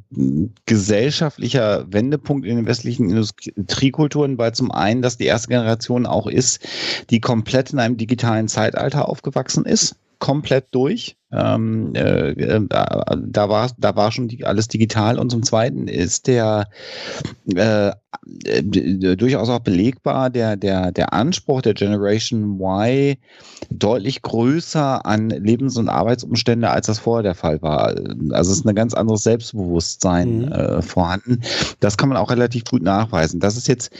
gesellschaftlicher 0.66 1.86
Wendepunkt 1.92 2.48
in 2.48 2.56
den 2.58 2.66
westlichen 2.66 3.10
Industriekulturen, 3.10 4.38
weil 4.38 4.54
zum 4.54 4.72
einen, 4.72 5.02
dass 5.02 5.18
die 5.18 5.26
erste 5.26 5.48
Generation 5.50 6.06
auch 6.06 6.28
ist, 6.28 6.68
die 7.10 7.22
komplett 7.22 7.72
in 7.72 7.80
einem 7.80 7.98
digitalen 7.98 8.48
Zeitalter 8.48 9.08
aufgewachsen 9.08 9.66
ist 9.66 9.96
komplett 10.20 10.68
durch. 10.72 11.18
Ähm, 11.30 11.94
äh, 11.94 12.32
äh, 12.32 12.62
da, 12.70 13.04
da, 13.18 13.50
war, 13.50 13.70
da 13.78 13.96
war 13.98 14.12
schon 14.14 14.30
die, 14.30 14.46
alles 14.46 14.70
digital 14.70 15.20
und 15.20 15.30
zum 15.30 15.44
Zweiten 15.44 15.90
ist 15.90 16.28
der 16.28 16.70
äh, 17.54 17.92
äh, 18.46 18.64
durchaus 19.16 19.50
auch 19.50 19.60
belegbar 19.60 20.30
der, 20.30 20.56
der, 20.56 20.94
der 20.94 21.12
Anspruch 21.12 21.62
der 21.62 21.74
Generation 21.74 22.60
Y 22.62 23.18
deutlich 23.70 24.22
größer 24.22 25.06
an 25.06 25.30
Lebens- 25.30 25.78
und 25.78 25.90
Arbeitsumstände, 25.90 26.70
als 26.70 26.88
das 26.88 27.00
vorher 27.00 27.24
der 27.24 27.36
Fall 27.36 27.62
war. 27.62 27.88
Also 28.32 28.52
es 28.52 28.60
ist 28.60 28.66
ein 28.66 28.76
ganz 28.76 28.94
anderes 28.94 29.24
Selbstbewusstsein 29.24 30.46
mhm. 30.46 30.52
äh, 30.52 30.82
vorhanden. 30.82 31.42
Das 31.82 31.98
kann 31.98 32.08
man 32.08 32.18
auch 32.18 32.30
relativ 32.30 32.64
gut 32.64 32.84
nachweisen. 32.84 33.42
Das 33.42 33.58
ist 33.58 33.68
jetzt 33.68 33.92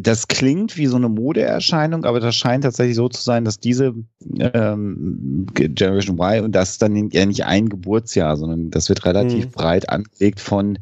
das 0.00 0.28
klingt 0.28 0.76
wie 0.76 0.86
so 0.86 0.96
eine 0.96 1.08
Modeerscheinung, 1.08 2.04
aber 2.04 2.20
das 2.20 2.36
scheint 2.36 2.62
tatsächlich 2.62 2.94
so 2.94 3.08
zu 3.08 3.20
sein, 3.20 3.44
dass 3.44 3.58
diese 3.58 3.94
ähm, 4.38 5.46
Generation 5.54 6.18
Y 6.18 6.44
und 6.44 6.52
das 6.52 6.72
ist 6.72 6.82
dann 6.82 7.10
ja 7.10 7.26
nicht 7.26 7.44
ein 7.44 7.68
Geburtsjahr, 7.68 8.36
sondern 8.36 8.70
das 8.70 8.88
wird 8.88 9.04
relativ 9.04 9.46
mhm. 9.46 9.50
breit 9.50 9.88
angelegt 9.88 10.38
von, 10.38 10.78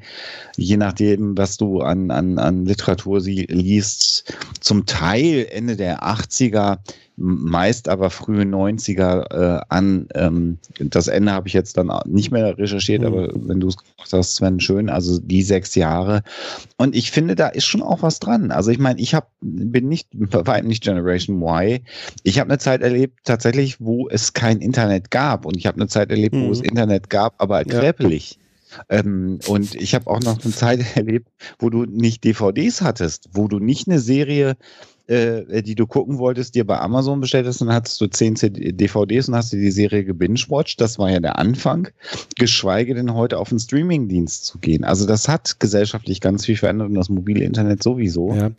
je 0.56 0.76
nachdem, 0.76 1.36
was 1.38 1.56
du 1.56 1.80
an, 1.80 2.10
an, 2.10 2.38
an 2.38 2.66
Literatur 2.66 3.22
sie 3.22 3.46
liest, 3.48 4.34
zum 4.60 4.84
Teil 4.84 5.46
Ende 5.50 5.76
der 5.76 6.02
80er 6.02 6.78
meist 7.16 7.88
aber 7.88 8.10
frühe 8.10 8.42
90er 8.42 9.30
äh, 9.30 9.60
an. 9.68 10.08
Ähm, 10.14 10.58
das 10.78 11.06
Ende 11.06 11.32
habe 11.32 11.48
ich 11.48 11.54
jetzt 11.54 11.76
dann 11.76 11.92
nicht 12.06 12.30
mehr 12.30 12.58
recherchiert, 12.58 13.02
mhm. 13.02 13.06
aber 13.06 13.28
wenn 13.34 13.60
du 13.60 13.68
es 13.68 13.76
gemacht 13.76 14.12
hast, 14.12 14.36
Sven, 14.36 14.60
schön. 14.60 14.88
Also 14.88 15.20
die 15.20 15.42
sechs 15.42 15.74
Jahre. 15.74 16.22
Und 16.76 16.96
ich 16.96 17.10
finde, 17.10 17.34
da 17.34 17.48
ist 17.48 17.66
schon 17.66 17.82
auch 17.82 18.02
was 18.02 18.18
dran. 18.18 18.50
Also 18.50 18.70
ich 18.70 18.78
meine, 18.78 19.00
ich 19.00 19.14
hab, 19.14 19.30
bin 19.40 19.88
nicht, 19.88 20.08
bei 20.12 20.60
nicht 20.62 20.82
Generation 20.82 21.40
Y. 21.42 21.80
Ich 22.22 22.38
habe 22.38 22.50
eine 22.50 22.58
Zeit 22.58 22.82
erlebt, 22.82 23.20
tatsächlich, 23.24 23.80
wo 23.80 24.08
es 24.08 24.32
kein 24.32 24.60
Internet 24.60 25.10
gab. 25.10 25.46
Und 25.46 25.56
ich 25.56 25.66
habe 25.66 25.76
eine 25.76 25.88
Zeit 25.88 26.10
erlebt, 26.10 26.34
mhm. 26.34 26.48
wo 26.48 26.50
es 26.50 26.58
mhm. 26.58 26.66
Internet 26.66 27.10
gab, 27.10 27.40
aber 27.40 27.64
kräpelig. 27.64 28.32
Ja. 28.32 28.44
Ähm, 28.88 29.38
und 29.46 29.74
ich 29.76 29.94
habe 29.94 30.08
auch 30.08 30.20
noch 30.20 30.42
eine 30.42 30.52
Zeit 30.52 30.84
erlebt, 30.96 31.28
wo 31.58 31.70
du 31.70 31.84
nicht 31.84 32.24
DVDs 32.24 32.82
hattest, 32.82 33.28
wo 33.32 33.46
du 33.46 33.60
nicht 33.60 33.88
eine 33.88 34.00
Serie 34.00 34.56
äh, 35.06 35.62
die 35.62 35.74
du 35.74 35.86
gucken 35.86 36.18
wolltest, 36.18 36.54
dir 36.54 36.66
bei 36.66 36.78
Amazon 36.78 37.20
bestellt 37.20 37.46
hast, 37.46 37.60
dann 37.60 37.72
hattest 37.72 38.00
du 38.00 38.06
10 38.06 38.36
DVDs 38.76 39.28
und 39.28 39.34
hast 39.34 39.52
dir 39.52 39.60
die 39.60 39.70
Serie 39.70 40.04
gebingewatcht. 40.04 40.80
Das 40.80 40.98
war 40.98 41.10
ja 41.10 41.20
der 41.20 41.38
Anfang. 41.38 41.88
Geschweige 42.36 42.94
denn 42.94 43.12
heute 43.12 43.38
auf 43.38 43.50
einen 43.50 43.58
Streamingdienst 43.58 44.46
zu 44.46 44.58
gehen. 44.58 44.84
Also 44.84 45.06
das 45.06 45.28
hat 45.28 45.60
gesellschaftlich 45.60 46.20
ganz 46.20 46.46
viel 46.46 46.56
verändert 46.56 46.88
und 46.88 46.94
das 46.94 47.08
mobile 47.08 47.44
Internet 47.44 47.82
sowieso. 47.82 48.34
Ja. 48.34 48.50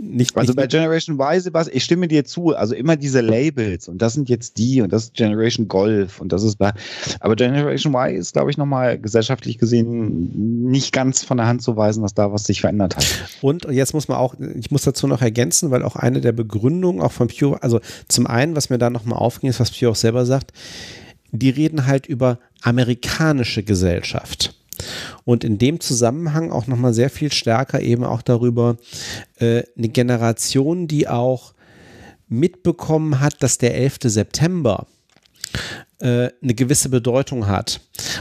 Nicht, 0.00 0.36
also 0.36 0.50
nicht, 0.50 0.56
bei 0.56 0.66
Generation 0.66 1.18
Y, 1.18 1.40
Sebastian, 1.40 1.76
ich 1.76 1.84
stimme 1.84 2.08
dir 2.08 2.24
zu. 2.24 2.54
Also 2.56 2.74
immer 2.74 2.96
diese 2.96 3.20
Labels 3.20 3.88
und 3.88 4.02
das 4.02 4.14
sind 4.14 4.28
jetzt 4.28 4.58
die 4.58 4.82
und 4.82 4.92
das 4.92 5.04
ist 5.04 5.14
Generation 5.14 5.68
Golf 5.68 6.20
und 6.20 6.32
das 6.32 6.42
ist 6.42 6.56
bei, 6.56 6.72
aber 7.20 7.36
Generation 7.36 7.94
Y 7.94 8.16
ist, 8.16 8.32
glaube 8.32 8.50
ich, 8.50 8.58
nochmal 8.58 8.98
gesellschaftlich 8.98 9.58
gesehen 9.58 10.70
nicht 10.70 10.92
ganz 10.92 11.22
von 11.22 11.36
der 11.36 11.46
Hand 11.46 11.62
zu 11.62 11.76
weisen, 11.76 12.02
dass 12.02 12.14
da 12.14 12.32
was 12.32 12.44
sich 12.44 12.60
verändert 12.60 12.96
hat. 12.96 13.06
Und 13.40 13.66
jetzt 13.70 13.94
muss 13.94 14.08
man 14.08 14.18
auch, 14.18 14.34
ich 14.56 14.70
muss 14.70 14.82
dazu 14.82 15.06
noch 15.06 15.22
ergänzen, 15.22 15.70
weil 15.70 15.83
auch 15.84 15.96
eine 15.96 16.20
der 16.20 16.32
Begründungen 16.32 17.02
auch 17.02 17.12
von 17.12 17.28
Pure, 17.28 17.62
also 17.62 17.80
zum 18.08 18.26
einen, 18.26 18.56
was 18.56 18.70
mir 18.70 18.78
da 18.78 18.90
nochmal 18.90 19.18
aufging, 19.18 19.50
ist, 19.50 19.60
was 19.60 19.70
Pure 19.70 19.92
auch 19.92 19.96
selber 19.96 20.26
sagt, 20.26 20.52
die 21.32 21.50
reden 21.50 21.86
halt 21.86 22.06
über 22.06 22.38
amerikanische 22.62 23.62
Gesellschaft. 23.62 24.54
Und 25.24 25.44
in 25.44 25.58
dem 25.58 25.80
Zusammenhang 25.80 26.50
auch 26.50 26.66
nochmal 26.66 26.94
sehr 26.94 27.10
viel 27.10 27.32
stärker 27.32 27.80
eben 27.80 28.04
auch 28.04 28.22
darüber, 28.22 28.76
äh, 29.36 29.62
eine 29.76 29.88
Generation, 29.88 30.88
die 30.88 31.08
auch 31.08 31.54
mitbekommen 32.28 33.20
hat, 33.20 33.42
dass 33.42 33.58
der 33.58 33.76
11. 33.76 33.98
September 34.04 34.86
äh, 36.00 36.30
eine 36.42 36.54
gewisse 36.54 36.88
Bedeutung 36.88 37.46
hat. 37.46 37.80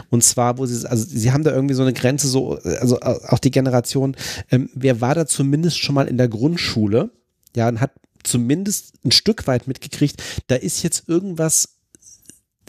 Und 0.09 0.23
zwar, 0.23 0.57
wo 0.57 0.65
sie, 0.65 0.87
also 0.87 1.05
sie 1.05 1.31
haben 1.31 1.43
da 1.43 1.51
irgendwie 1.51 1.73
so 1.73 1.81
eine 1.81 1.93
Grenze, 1.93 2.27
so, 2.27 2.57
also 2.79 2.99
auch 3.01 3.39
die 3.39 3.51
Generation, 3.51 4.15
ähm, 4.51 4.69
wer 4.73 5.01
war 5.01 5.15
da 5.15 5.25
zumindest 5.25 5.79
schon 5.79 5.95
mal 5.95 6.07
in 6.07 6.17
der 6.17 6.27
Grundschule? 6.27 7.11
Ja, 7.55 7.67
und 7.67 7.79
hat 7.79 7.91
zumindest 8.23 8.93
ein 9.03 9.11
Stück 9.11 9.47
weit 9.47 9.67
mitgekriegt, 9.67 10.23
da 10.47 10.55
ist 10.55 10.83
jetzt 10.83 11.07
irgendwas 11.07 11.69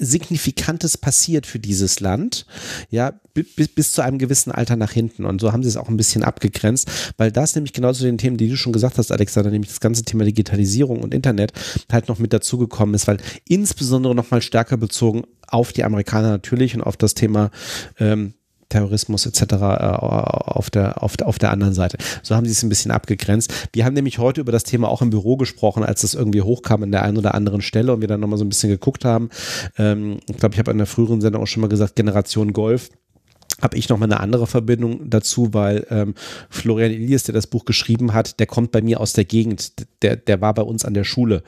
Signifikantes 0.01 0.99
passiert 0.99 1.47
für 1.47 1.61
dieses 1.61 2.01
Land, 2.01 2.47
ja, 2.91 3.13
bis, 3.33 3.69
bis 3.69 3.93
zu 3.93 4.03
einem 4.03 4.19
gewissen 4.19 4.51
Alter 4.51 4.75
nach 4.75 4.91
hinten. 4.91 5.25
Und 5.25 5.41
so 5.41 5.53
haben 5.53 5.63
sie 5.63 5.69
es 5.69 5.77
auch 5.77 5.89
ein 5.89 5.97
bisschen 5.97 6.25
abgegrenzt, 6.25 6.91
weil 7.17 7.31
das 7.31 7.55
nämlich 7.55 7.73
genau 7.73 7.93
zu 7.93 8.03
den 8.03 8.19
Themen, 8.19 8.37
die 8.37 8.49
du 8.49 8.57
schon 8.57 8.73
gesagt 8.73 8.99
hast, 8.99 9.13
Alexander, 9.13 9.51
nämlich 9.51 9.71
das 9.71 9.81
ganze 9.81 10.03
Thema 10.03 10.25
Digitalisierung 10.25 11.01
und 11.01 11.15
Internet 11.15 11.53
halt 11.93 12.09
noch 12.09 12.19
mit 12.19 12.33
dazugekommen 12.33 12.95
ist, 12.95 13.07
weil 13.07 13.19
insbesondere 13.49 14.17
nochmal 14.17 14.43
stärker 14.43 14.77
bezogen 14.77 15.23
auf 15.47 15.73
die 15.73 15.85
Amerikaner 15.85 16.31
natürlich 16.31 16.75
und 16.75 16.83
auf 16.83 16.97
das 16.97 17.15
Thema 17.15 17.53
ähm, 18.01 18.35
Terrorismus 18.75 19.25
etc. 19.25 19.43
Äh, 19.43 19.57
auf, 19.57 20.69
der, 20.69 21.01
auf, 21.03 21.17
der, 21.17 21.29
auf 21.29 21.39
der 21.39 21.53
anderen 21.53 21.75
Seite. 21.75 21.97
So 22.23 22.35
haben 22.35 22.45
sie 22.45 22.51
es 22.51 22.63
ein 22.65 22.69
bisschen 22.69 22.91
abgegrenzt. 22.91 23.69
Wir 23.73 23.85
haben 23.85 23.95
nämlich 23.95 24.19
heute 24.19 24.41
über 24.41 24.51
das 24.51 24.65
Thema 24.65 24.89
auch 24.89 25.01
im 25.01 25.11
Büro 25.11 25.37
gesprochen, 25.37 25.85
als 25.85 26.01
das 26.01 26.15
irgendwie 26.15 26.43
hochkam 26.43 26.83
an 26.83 26.91
der 26.91 27.03
einen 27.03 27.17
oder 27.17 27.35
anderen 27.35 27.63
Stelle 27.63 27.93
und 27.93 28.01
wir 28.01 28.09
dann 28.09 28.19
nochmal 28.21 28.39
so 28.39 28.45
ein 28.45 28.49
bisschen 28.49 28.71
geguckt 28.71 29.05
haben. 29.05 29.31
Ähm, 29.79 30.19
ich 30.29 30.39
glaube, 30.39 30.55
ich 30.55 30.59
habe 30.59 30.73
in 30.73 30.79
der 30.79 30.89
früheren 30.89 31.21
Sendung 31.21 31.43
auch 31.43 31.47
schon 31.47 31.61
mal 31.61 31.69
gesagt, 31.69 31.95
Generation 31.95 32.53
Golf 32.53 32.91
habe 33.63 33.77
ich 33.77 33.89
noch 33.89 33.97
mal 33.97 34.07
eine 34.07 34.19
andere 34.19 34.49
Verbindung 34.49 35.09
dazu, 35.09 35.55
weil 35.55 35.87
ähm, 35.89 36.15
Florian 36.51 36.91
Elias, 36.91 37.23
der 37.23 37.35
das 37.35 37.47
Buch 37.47 37.65
geschrieben 37.65 38.13
hat, 38.13 38.41
der 38.41 38.49
kommt 38.49 38.73
bei 38.73 38.83
mir 38.83 39.01
aus 39.01 39.13
der 39.13 39.25
Gegend. 39.25 39.73
Der, 40.03 40.17
der 40.17 40.41
war 40.41 40.53
bei 40.53 40.63
uns 40.63 40.85
an 40.85 40.95
der 40.95 41.05
Schule. 41.05 41.45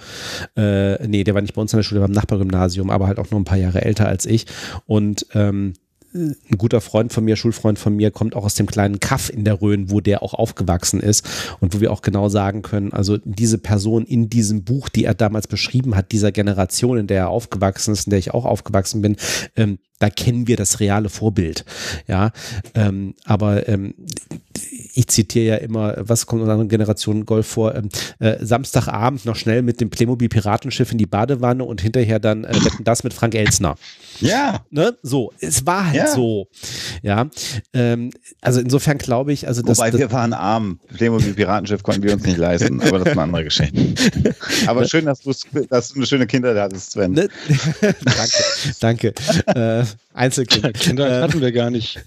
Äh, 0.57 1.05
nee, 1.09 1.25
der 1.25 1.35
war 1.35 1.43
nicht 1.43 1.55
bei 1.55 1.61
uns 1.61 1.75
an 1.75 1.79
der 1.79 1.83
Schule, 1.83 2.01
beim 2.01 2.13
Nachbargymnasium, 2.13 2.91
aber 2.91 3.09
halt 3.09 3.19
auch 3.19 3.31
noch 3.33 3.39
ein 3.39 3.45
paar 3.45 3.59
Jahre 3.59 3.83
älter 3.83 4.07
als 4.07 4.25
ich. 4.25 4.47
Und 4.87 5.27
ähm, 5.35 5.73
ein 6.17 6.59
guter 6.59 6.81
Freund 6.81 7.13
von 7.13 7.25
mir, 7.25 7.37
Schulfreund 7.37 7.79
von 7.79 7.95
mir, 7.95 8.11
kommt 8.11 8.35
auch 8.35 8.45
aus 8.45 8.55
dem 8.55 8.67
kleinen 8.67 9.01
Kaff 9.01 9.31
in 9.31 9.45
der 9.45 9.61
Rhön, 9.61 9.91
wo 9.91 10.01
der 10.01 10.23
auch 10.23 10.35
aufgewachsen 10.35 11.01
ist 11.01 11.27
und 11.61 11.75
wo 11.75 11.81
wir 11.81 11.93
auch 11.93 12.03
genau 12.03 12.29
sagen 12.29 12.63
können, 12.63 12.93
also 12.93 13.19
diese 13.19 13.59
Person 13.59 14.05
in 14.05 14.31
diesem 14.31 14.65
Buch, 14.65 14.89
die 14.89 15.05
er 15.05 15.15
damals 15.15 15.47
beschrieben 15.47 15.95
hat, 15.95 16.13
dieser 16.13 16.33
Generation, 16.33 16.99
in 16.99 17.07
der 17.07 17.19
er 17.19 17.29
aufgewachsen 17.29 17.93
ist, 17.93 18.07
in 18.07 18.11
der 18.11 18.19
ich 18.19 18.33
auch 18.33 18.45
aufgewachsen 18.45 19.03
bin, 19.03 19.17
ähm, 19.57 19.79
da 19.99 20.11
kennen 20.11 20.47
wir 20.47 20.57
das 20.57 20.81
reale 20.81 21.09
Vorbild. 21.09 21.65
Ja, 22.07 22.33
ähm, 22.75 23.15
aber 23.25 23.69
ähm, 23.69 23.95
ich 24.97 25.09
zitiere 25.09 25.45
ja 25.45 25.57
immer, 25.57 25.95
was 25.99 26.27
kommt 26.27 26.43
in 26.43 26.51
einer 26.51 26.65
Generation 26.65 27.27
Golf 27.27 27.47
vor? 27.47 27.75
Ähm, 27.75 27.89
äh, 28.19 28.37
Samstagabend 28.45 29.27
noch 29.27 29.37
schnell 29.37 29.61
mit 29.63 29.81
dem 29.81 29.91
Playmobil 29.91 30.29
Piratenschiff 30.29 30.91
in 30.91 30.99
die 30.99 31.07
Badewanne 31.07 31.65
und 31.65 31.83
hinterher 31.83 32.19
dann 32.19 32.45
äh, 32.45 32.55
das 32.83 33.05
mit 33.05 33.13
Frank 33.13 33.35
Elsner. 33.35 33.77
Ja. 34.21 34.65
Ne? 34.71 34.97
So, 35.03 35.33
es 35.41 35.67
war 35.67 35.87
halt 35.89 35.97
ja. 35.97 36.07
so. 36.07 36.49
Ja. 37.03 37.29
Ähm, 37.75 38.11
also 38.41 38.61
insofern 38.61 38.97
glaube 38.97 39.35
ich, 39.35 39.47
also 39.47 39.61
das. 39.61 39.79
Wobei 39.79 39.91
das, 39.91 40.01
wir 40.01 40.13
waren 40.13 40.33
arm. 40.33 40.81
Playmobil 40.97 41.35
Piratenschiff 41.35 41.83
konnten 41.83 42.03
wir 42.03 42.15
uns 42.15 42.25
nicht 42.25 42.39
leisten, 42.39 42.81
aber 42.81 42.99
das 42.99 43.09
ist 43.09 43.13
eine 43.13 43.23
andere 43.23 43.45
Geschichte. 43.45 43.77
Aber 44.67 44.87
schön, 44.89 45.05
dass 45.05 45.21
du, 45.21 45.33
dass 45.69 45.89
du 45.91 45.97
eine 45.97 46.07
schöne 46.07 46.27
Kindheit 46.27 46.57
hattest, 46.57 46.93
Sven. 46.93 47.13
Ne? 47.13 47.29
danke, 48.81 49.13
danke. 49.15 49.15
Äh, 49.47 49.85
Einzelkind. 50.17 50.75
Kindheit 50.81 51.11
äh, 51.11 51.21
hatten 51.23 51.41
wir 51.41 51.53
gar 51.53 51.71
nicht. 51.71 52.01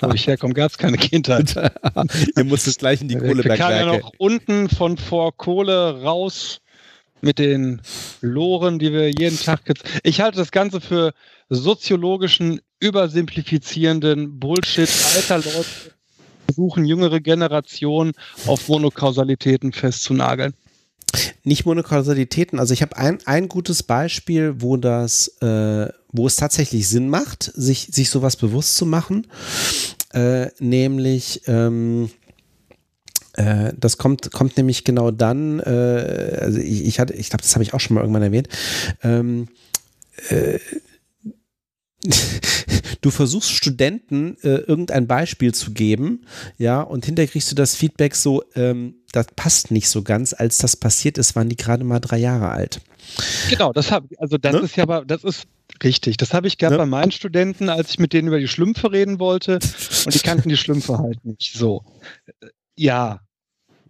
Wo 0.00 0.12
ich 0.12 0.26
herkomme, 0.26 0.54
gab 0.54 0.70
es 0.70 0.78
keine 0.78 0.98
Kindheit. 0.98 1.54
Ihr 2.36 2.44
musstet 2.44 2.78
gleich 2.78 3.00
in 3.00 3.08
die 3.08 3.16
Kohlebergwerke. 3.16 3.54
Ich 3.54 3.58
kam 3.58 3.72
ja 3.72 3.86
noch 3.86 4.12
unten 4.18 4.68
von 4.68 4.96
vor 4.98 5.36
Kohle 5.36 6.02
raus 6.02 6.60
mit 7.20 7.38
den 7.38 7.80
Loren, 8.20 8.78
die 8.78 8.92
wir 8.92 9.10
jeden 9.10 9.38
Tag. 9.38 9.60
Ich 10.02 10.20
halte 10.20 10.38
das 10.38 10.52
Ganze 10.52 10.80
für 10.80 11.12
soziologischen, 11.48 12.60
übersimplifizierenden 12.80 14.38
Bullshit. 14.38 14.88
Alter 15.16 15.38
Leute 15.38 15.64
versuchen, 16.44 16.84
jüngere 16.84 17.20
Generationen 17.20 18.12
auf 18.46 18.68
Monokausalitäten 18.68 19.72
festzunageln. 19.72 20.54
Nicht 21.44 21.64
Monokausalitäten. 21.64 22.58
Also 22.58 22.74
ich 22.74 22.82
habe 22.82 22.96
ein, 22.96 23.18
ein 23.24 23.48
gutes 23.48 23.82
Beispiel, 23.82 24.56
wo 24.58 24.76
das, 24.76 25.28
äh, 25.40 25.88
wo 26.12 26.26
es 26.26 26.36
tatsächlich 26.36 26.88
Sinn 26.88 27.08
macht, 27.08 27.50
sich, 27.54 27.88
sich 27.92 28.10
sowas 28.10 28.36
bewusst 28.36 28.76
zu 28.76 28.86
machen. 28.86 29.26
Äh, 30.12 30.48
nämlich 30.58 31.42
ähm, 31.46 32.10
äh, 33.34 33.72
das 33.78 33.98
kommt, 33.98 34.32
kommt 34.32 34.56
nämlich 34.56 34.84
genau 34.84 35.10
dann, 35.10 35.60
äh, 35.60 36.38
also 36.40 36.58
ich, 36.58 36.84
ich 36.86 37.00
hatte, 37.00 37.14
ich 37.14 37.30
glaube, 37.30 37.42
das 37.42 37.54
habe 37.54 37.62
ich 37.62 37.72
auch 37.72 37.80
schon 37.80 37.94
mal 37.94 38.00
irgendwann 38.00 38.22
erwähnt. 38.22 38.48
Ähm, 39.02 39.48
äh, 40.28 40.58
du 43.00 43.10
versuchst 43.10 43.50
Studenten 43.50 44.36
äh, 44.42 44.58
irgendein 44.58 45.06
Beispiel 45.06 45.52
zu 45.52 45.72
geben, 45.72 46.26
ja, 46.56 46.80
und 46.80 47.06
hinterher 47.06 47.30
kriegst 47.30 47.50
du 47.50 47.54
das 47.54 47.74
Feedback 47.74 48.14
so, 48.14 48.44
ähm, 48.54 48.94
das 49.12 49.26
passt 49.34 49.70
nicht 49.70 49.88
so 49.88 50.02
ganz. 50.02 50.32
Als 50.32 50.58
das 50.58 50.76
passiert 50.76 51.18
ist, 51.18 51.34
waren 51.34 51.48
die 51.48 51.56
gerade 51.56 51.84
mal 51.84 52.00
drei 52.00 52.18
Jahre 52.18 52.50
alt. 52.50 52.80
Genau, 53.50 53.72
das 53.72 53.90
habe 53.90 54.08
also 54.18 54.38
das 54.38 54.52
ne? 54.52 54.60
ist 54.60 54.76
ja 54.76 54.84
aber, 54.84 55.04
das 55.04 55.24
ist 55.24 55.46
richtig. 55.82 56.16
Das 56.18 56.34
habe 56.34 56.46
ich 56.46 56.58
gehabt 56.58 56.72
ne? 56.72 56.78
bei 56.78 56.86
meinen 56.86 57.10
Studenten, 57.10 57.68
als 57.68 57.90
ich 57.90 57.98
mit 57.98 58.12
denen 58.12 58.28
über 58.28 58.38
die 58.38 58.48
Schlümpfe 58.48 58.92
reden 58.92 59.18
wollte 59.18 59.54
und 60.04 60.14
die 60.14 60.20
kannten 60.20 60.48
die 60.48 60.56
Schlümpfe 60.56 60.98
halt 60.98 61.24
nicht. 61.24 61.54
So. 61.54 61.84
Ja, 62.76 63.20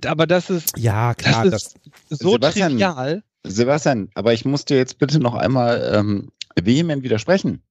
aber 0.06 0.26
das 0.26 0.50
ist, 0.50 0.78
ja, 0.78 1.14
klar, 1.14 1.44
das 1.44 1.64
ist 1.64 1.78
das, 2.08 2.18
so 2.20 2.32
Sebastian, 2.32 2.72
trivial. 2.72 3.22
Sebastian, 3.44 4.10
aber 4.14 4.32
ich 4.32 4.44
muss 4.44 4.64
dir 4.64 4.76
jetzt 4.76 4.98
bitte 4.98 5.18
noch 5.18 5.34
einmal 5.34 5.92
ähm, 5.94 6.30
vehement 6.60 7.02
widersprechen. 7.02 7.62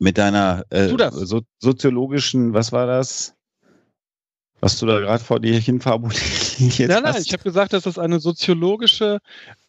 Mit 0.00 0.18
deiner 0.18 0.64
äh, 0.70 0.88
so, 1.12 1.42
soziologischen, 1.58 2.54
was 2.54 2.72
war 2.72 2.86
das? 2.86 3.34
Was 4.60 4.78
du 4.78 4.86
da 4.86 4.98
gerade 4.98 5.22
vor 5.22 5.40
dir 5.40 5.58
hinfabuliert 5.58 6.20
Nein, 6.78 7.02
nein, 7.02 7.22
ich 7.22 7.32
habe 7.32 7.42
gesagt, 7.42 7.72
dass 7.72 7.84
das 7.84 7.98
eine 7.98 8.18
soziologische 8.18 9.18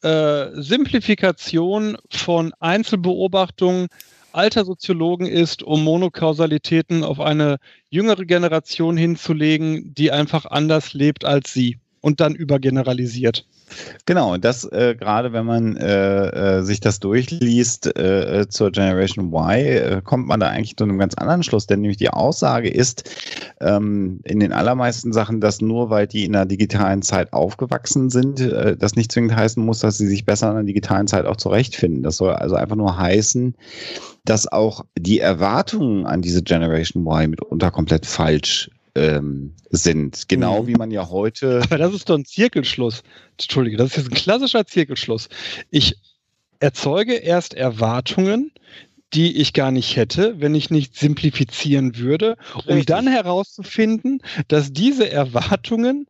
äh, 0.01 0.47
Simplifikation 0.53 1.97
von 2.09 2.53
Einzelbeobachtungen 2.59 3.87
alter 4.33 4.65
Soziologen 4.65 5.27
ist, 5.27 5.63
um 5.63 5.83
Monokausalitäten 5.83 7.03
auf 7.03 7.19
eine 7.19 7.57
jüngere 7.89 8.25
Generation 8.25 8.97
hinzulegen, 8.97 9.93
die 9.93 10.11
einfach 10.11 10.45
anders 10.45 10.93
lebt 10.93 11.25
als 11.25 11.53
sie 11.53 11.77
und 12.01 12.19
dann 12.19 12.35
übergeneralisiert. 12.35 13.45
Genau, 14.05 14.37
das 14.37 14.65
äh, 14.65 14.95
gerade 14.95 15.31
wenn 15.31 15.45
man 15.45 15.77
äh, 15.77 16.57
äh, 16.57 16.63
sich 16.63 16.79
das 16.81 16.99
durchliest 16.99 17.97
äh, 17.97 18.47
zur 18.49 18.71
Generation 18.71 19.31
Y, 19.31 19.65
äh, 19.65 20.01
kommt 20.03 20.27
man 20.27 20.39
da 20.39 20.47
eigentlich 20.47 20.75
zu 20.75 20.83
einem 20.83 20.97
ganz 20.97 21.13
anderen 21.15 21.43
Schluss, 21.43 21.67
denn 21.67 21.81
nämlich 21.81 21.97
die 21.97 22.09
Aussage 22.09 22.69
ist 22.69 23.09
ähm, 23.61 24.19
in 24.23 24.39
den 24.39 24.51
allermeisten 24.51 25.13
Sachen, 25.13 25.39
dass 25.39 25.61
nur 25.61 25.89
weil 25.89 26.07
die 26.07 26.25
in 26.25 26.33
der 26.33 26.45
digitalen 26.45 27.01
Zeit 27.01 27.31
aufgewachsen 27.31 28.09
sind, 28.09 28.41
äh, 28.41 28.75
das 28.75 28.95
nicht 28.95 29.11
zwingend 29.11 29.35
heißen 29.35 29.63
muss, 29.63 29.79
dass 29.79 29.97
sie 29.97 30.07
sich 30.07 30.25
besser 30.25 30.49
in 30.49 30.55
der 30.55 30.63
digitalen 30.65 31.07
Zeit 31.07 31.25
auch 31.25 31.37
zurechtfinden. 31.37 32.03
Das 32.03 32.17
soll 32.17 32.33
also 32.33 32.55
einfach 32.55 32.75
nur 32.75 32.97
heißen, 32.97 33.55
dass 34.25 34.51
auch 34.51 34.85
die 34.97 35.19
Erwartungen 35.19 36.05
an 36.05 36.21
diese 36.21 36.43
Generation 36.43 37.05
Y 37.05 37.29
mitunter 37.29 37.71
komplett 37.71 38.05
falsch 38.05 38.69
ähm, 38.95 39.53
sind. 39.69 40.27
Genau 40.27 40.63
mhm. 40.63 40.67
wie 40.67 40.75
man 40.75 40.91
ja 40.91 41.09
heute. 41.09 41.61
Aber 41.63 41.77
das 41.77 41.93
ist 41.93 42.09
doch 42.09 42.17
ein 42.17 42.25
Zirkelschluss. 42.25 43.03
Entschuldige, 43.39 43.77
das 43.77 43.91
ist 43.91 43.97
jetzt 43.97 44.11
ein 44.11 44.15
klassischer 44.15 44.65
Zirkelschluss. 44.65 45.29
Ich 45.69 45.95
erzeuge 46.59 47.15
erst 47.15 47.53
Erwartungen, 47.53 48.51
die 49.13 49.37
ich 49.37 49.53
gar 49.53 49.71
nicht 49.71 49.95
hätte, 49.95 50.39
wenn 50.39 50.55
ich 50.55 50.69
nicht 50.69 50.95
simplifizieren 50.95 51.97
würde, 51.97 52.37
um 52.53 52.61
Richtig. 52.61 52.85
dann 52.85 53.07
herauszufinden, 53.07 54.21
dass 54.47 54.71
diese 54.71 55.09
Erwartungen 55.09 56.07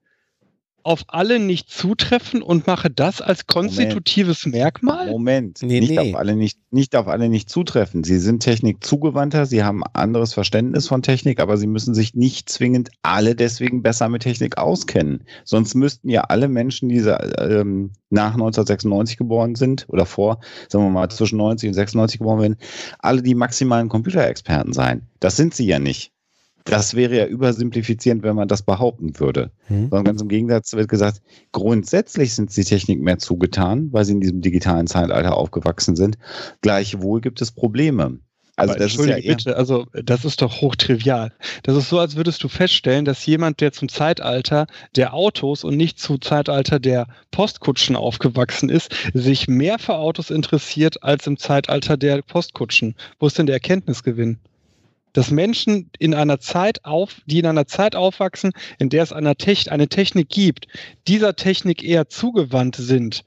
auf 0.84 1.04
alle 1.08 1.40
nicht 1.40 1.70
zutreffen 1.70 2.42
und 2.42 2.68
mache 2.68 2.90
das 2.90 3.22
als 3.22 3.48
konstitutives 3.48 4.46
Moment. 4.46 4.62
Merkmal? 4.62 5.10
Moment, 5.10 5.62
nee, 5.62 5.80
nicht, 5.80 5.92
nee. 5.92 6.00
Auf 6.00 6.16
alle 6.16 6.36
nicht, 6.36 6.60
nicht 6.72 6.96
auf 6.96 7.08
alle 7.08 7.30
nicht 7.30 7.50
zutreffen. 7.50 8.04
Sie 8.04 8.20
sind 8.20 8.42
Technik 8.42 8.84
zugewandter, 8.84 9.46
sie 9.46 9.64
haben 9.64 9.84
anderes 9.94 10.34
Verständnis 10.34 10.88
von 10.88 11.02
Technik, 11.02 11.40
aber 11.40 11.58
sie 11.58 11.68
müssen 11.68 11.94
sich 11.94 12.16
nicht 12.16 12.50
zwingend 12.50 12.90
alle 13.02 13.36
deswegen 13.36 13.82
besser 13.82 14.10
mit 14.10 14.24
Technik 14.24 14.58
auskennen. 14.58 15.24
Sonst 15.44 15.76
müssten 15.76 16.10
ja 16.10 16.22
alle 16.22 16.48
Menschen, 16.48 16.90
die 16.90 17.00
ähm, 17.00 17.92
nach 18.10 18.34
1996 18.34 19.18
geboren 19.18 19.56
sind 19.56 19.86
oder 19.90 20.06
vor, 20.06 20.40
sagen 20.68 20.86
wir 20.86 20.92
mal, 20.92 21.10
zwischen 21.10 21.38
90 21.38 21.70
und 21.70 21.74
96 21.74 22.20
geboren 22.20 22.42
werden, 22.42 22.58
alle 23.00 23.22
die 23.22 23.36
maximalen 23.36 23.90
Computerexperten 23.90 24.74
sein. 24.74 25.08
Das 25.20 25.36
sind 25.36 25.54
sie 25.54 25.66
ja 25.66 25.80
nicht. 25.80 26.12
Das 26.66 26.96
wäre 26.96 27.18
ja 27.18 27.26
übersimplifizierend, 27.26 28.24
wenn 28.24 28.36
man 28.36 28.48
das 28.48 28.62
behaupten 28.62 29.20
würde. 29.20 29.52
Mhm. 29.70 29.90
Sondern 29.90 30.04
ganz 30.04 30.22
im 30.22 30.28
Gegensatz 30.28 30.74
wird 30.74 30.90
gesagt, 30.90 31.22
grundsätzlich 31.52 32.34
sind 32.34 32.52
sie 32.52 32.64
Technik 32.64 33.02
mehr 33.02 33.18
zugetan, 33.18 33.90
weil 33.92 34.06
sie 34.06 34.14
in 34.14 34.22
diesem 34.22 34.42
digitalen 34.42 34.88
Zeitalter 34.88 35.36
aufgewachsen 35.36 35.96
sind. 35.96 36.18
Gleichwohl 36.62 37.22
gibt 37.22 37.42
es 37.42 37.52
Probleme. 37.52 38.20
Also 38.62 38.76
das 38.76 38.96
ist 38.96 39.06
ja 39.06 39.16
bitte, 39.16 39.56
also 39.56 39.88
das 39.94 40.26
ist 40.26 40.42
doch 40.42 40.62
hochtrivial. 40.62 41.32
Das 41.64 41.76
ist 41.76 41.90
so, 41.90 42.00
als 42.00 42.16
würdest 42.16 42.44
du 42.44 42.48
feststellen, 42.48 43.06
dass 43.06 43.26
jemand, 43.26 43.60
der 43.60 43.72
zum 43.72 43.90
Zeitalter 43.90 44.68
der 44.96 45.14
Autos 45.14 45.64
und 45.64 45.78
nicht 45.78 46.00
zum 46.00 46.22
Zeitalter 46.22 46.80
der 46.80 47.08
Postkutschen 47.32 47.96
aufgewachsen 47.96 48.70
ist, 48.70 48.94
sich 49.14 49.48
mehr 49.48 49.80
für 49.80 49.96
Autos 49.96 50.30
interessiert 50.30 51.02
als 51.02 51.26
im 51.28 51.38
Zeitalter 51.38 51.98
der 51.98 52.22
Postkutschen. 52.22 52.96
Wo 53.20 53.28
ist 53.28 53.38
denn 53.38 53.48
der 53.48 53.56
Erkenntnisgewinn? 53.56 54.38
Dass 55.14 55.32
Menschen 55.32 55.90
in 56.00 56.14
einer 56.14 56.40
Zeit 56.40 56.86
auf, 56.86 57.22
die 57.26 57.40
in 57.40 57.46
einer 57.46 57.68
Zeit 57.68 57.96
aufwachsen, 57.96 58.52
in 58.80 58.90
der 58.90 59.04
es 59.04 59.12
eine, 59.12 59.36
Techn 59.36 59.70
eine 59.70 59.88
Technik 59.88 60.30
gibt, 60.30 60.68
dieser 61.08 61.36
Technik 61.36 61.84
eher 61.84 62.10
zugewandt 62.10 62.76
sind. 62.76 63.24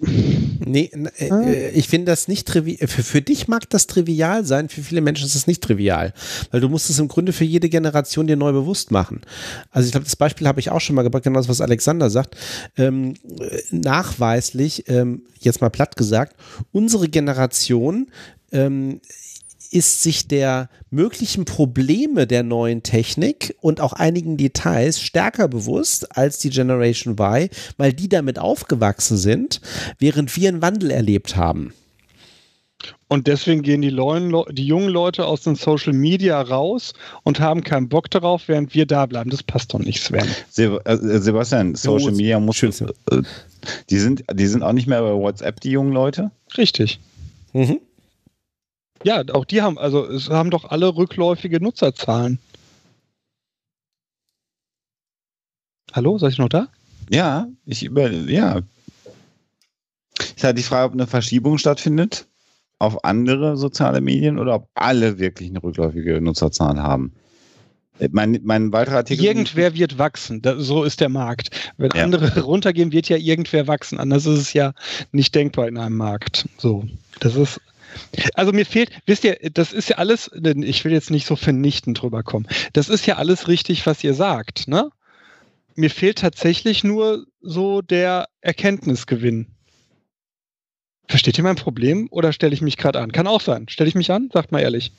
Nee, 0.00 0.90
äh, 1.18 1.30
Ah. 1.30 1.42
äh, 1.42 1.70
ich 1.70 1.88
finde 1.88 2.12
das 2.12 2.28
nicht 2.28 2.46
trivial. 2.46 2.86
Für, 2.86 3.02
für 3.02 3.20
dich 3.22 3.48
mag 3.48 3.68
das 3.70 3.88
trivial 3.88 4.44
sein, 4.44 4.68
für 4.68 4.82
viele 4.82 5.00
Menschen 5.00 5.26
ist 5.26 5.34
es 5.34 5.48
nicht 5.48 5.62
trivial. 5.62 6.14
Weil 6.52 6.60
du 6.60 6.68
musst 6.68 6.88
es 6.88 7.00
im 7.00 7.08
Grunde 7.08 7.32
für 7.32 7.44
jede 7.44 7.68
Generation 7.68 8.28
dir 8.28 8.36
neu 8.36 8.52
bewusst 8.52 8.92
machen. 8.92 9.22
Also 9.70 9.86
ich 9.86 9.92
glaube, 9.92 10.04
das 10.04 10.14
Beispiel 10.14 10.46
habe 10.46 10.60
ich 10.60 10.70
auch 10.70 10.80
schon 10.80 10.94
mal 10.94 11.02
gebracht, 11.02 11.24
genau 11.24 11.40
das, 11.40 11.48
was 11.48 11.60
Alexander 11.60 12.10
sagt. 12.10 12.36
Ähm, 12.76 13.14
äh, 13.40 13.60
nachweislich, 13.72 14.84
ähm, 14.88 15.22
jetzt 15.40 15.60
mal 15.60 15.70
platt 15.70 15.96
gesagt, 15.96 16.36
unsere 16.70 17.08
Generation 17.08 18.10
ähm, 18.52 19.00
ist 19.70 20.02
sich 20.02 20.28
der 20.28 20.68
möglichen 20.90 21.44
Probleme 21.44 22.26
der 22.26 22.42
neuen 22.42 22.82
Technik 22.82 23.56
und 23.60 23.80
auch 23.80 23.92
einigen 23.92 24.36
Details 24.36 25.00
stärker 25.00 25.48
bewusst 25.48 26.16
als 26.16 26.38
die 26.38 26.50
Generation 26.50 27.16
Y, 27.18 27.48
weil 27.76 27.92
die 27.92 28.08
damit 28.08 28.38
aufgewachsen 28.38 29.16
sind, 29.16 29.60
während 29.98 30.34
wir 30.36 30.48
einen 30.48 30.62
Wandel 30.62 30.90
erlebt 30.90 31.36
haben. 31.36 31.72
Und 33.08 33.26
deswegen 33.26 33.62
gehen 33.62 33.80
die, 33.82 33.90
neuen 33.90 34.30
Leu- 34.30 34.44
die 34.52 34.66
jungen 34.66 34.90
Leute 34.90 35.26
aus 35.26 35.40
den 35.42 35.56
Social 35.56 35.94
Media 35.94 36.40
raus 36.40 36.92
und 37.24 37.40
haben 37.40 37.64
keinen 37.64 37.88
Bock 37.88 38.10
darauf, 38.10 38.48
während 38.48 38.74
wir 38.74 38.86
da 38.86 39.06
bleiben. 39.06 39.30
Das 39.30 39.42
passt 39.42 39.72
doch 39.74 39.78
nicht, 39.80 40.02
Sven. 40.02 40.26
Äh, 40.56 41.18
Sebastian, 41.18 41.74
Social 41.74 42.12
Media 42.12 42.38
muss. 42.38 42.56
schön. 42.56 42.72
Äh, 43.10 43.22
die, 43.90 43.98
sind, 43.98 44.24
die 44.32 44.46
sind 44.46 44.62
auch 44.62 44.72
nicht 44.74 44.86
mehr 44.86 45.00
bei 45.00 45.12
WhatsApp, 45.12 45.60
die 45.60 45.70
jungen 45.70 45.92
Leute. 45.92 46.30
Richtig. 46.56 47.00
Mhm. 47.52 47.80
Ja, 49.04 49.22
auch 49.32 49.44
die 49.44 49.62
haben, 49.62 49.78
also 49.78 50.04
es 50.06 50.28
haben 50.28 50.50
doch 50.50 50.64
alle 50.64 50.94
rückläufige 50.94 51.60
Nutzerzahlen. 51.60 52.38
Hallo, 55.92 56.18
seid 56.18 56.38
ihr 56.38 56.42
noch 56.42 56.48
da? 56.48 56.68
Ja, 57.10 57.48
ich 57.64 57.82
über. 57.84 58.10
Ja. 58.10 58.60
Ist 60.18 60.44
halt 60.44 60.58
die 60.58 60.62
Frage, 60.62 60.86
ob 60.86 60.92
eine 60.92 61.06
Verschiebung 61.06 61.58
stattfindet 61.58 62.26
auf 62.80 63.04
andere 63.04 63.56
soziale 63.56 64.00
Medien 64.00 64.38
oder 64.38 64.54
ob 64.56 64.68
alle 64.74 65.18
wirklich 65.18 65.48
eine 65.48 65.62
rückläufige 65.62 66.20
Nutzerzahlen 66.20 66.80
haben. 66.82 67.12
Äh, 67.98 68.08
Mein, 68.12 68.38
mein 68.44 68.72
weiterer 68.72 68.96
Artikel. 68.98 69.24
Irgendwer 69.24 69.74
wird 69.74 69.98
wachsen. 69.98 70.42
Da, 70.42 70.60
so 70.60 70.84
ist 70.84 71.00
der 71.00 71.08
Markt. 71.08 71.72
Wenn 71.76 71.90
Ja. 71.94 72.04
andere 72.04 72.40
runtergehen, 72.42 72.92
wird 72.92 73.08
ja 73.08 73.16
irgendwer 73.16 73.66
wachsen. 73.66 73.98
Anders 73.98 74.26
ist 74.26 74.38
es 74.38 74.52
ja 74.52 74.74
nicht 75.10 75.34
denkbar 75.34 75.66
in 75.66 75.78
einem 75.78 75.96
Markt. 75.96 76.48
So, 76.58 76.84
das 77.20 77.34
ist. 77.36 77.60
Also 78.34 78.52
mir 78.52 78.66
fehlt, 78.66 78.90
wisst 79.06 79.24
ihr, 79.24 79.38
das 79.52 79.72
ist 79.72 79.88
ja 79.88 79.96
alles, 79.96 80.30
ich 80.32 80.84
will 80.84 80.92
jetzt 80.92 81.10
nicht 81.10 81.26
so 81.26 81.36
vernichtend 81.36 82.00
drüber 82.00 82.22
kommen. 82.22 82.46
Das 82.72 82.88
ist 82.88 83.06
ja 83.06 83.16
alles 83.16 83.48
richtig, 83.48 83.86
was 83.86 84.02
ihr 84.04 84.14
sagt, 84.14 84.68
ne? 84.68 84.90
Mir 85.74 85.90
fehlt 85.90 86.18
tatsächlich 86.18 86.82
nur 86.82 87.26
so 87.40 87.82
der 87.82 88.28
Erkenntnisgewinn. 88.40 89.46
Versteht 91.06 91.38
ihr 91.38 91.44
mein 91.44 91.56
Problem 91.56 92.08
oder 92.10 92.32
stelle 92.32 92.52
ich 92.52 92.60
mich 92.60 92.76
gerade 92.76 93.00
an? 93.00 93.12
Kann 93.12 93.26
auch 93.26 93.40
sein. 93.40 93.68
Stelle 93.68 93.88
ich 93.88 93.94
mich 93.94 94.10
an? 94.10 94.28
Sagt 94.32 94.52
mal 94.52 94.60
ehrlich. 94.60 94.92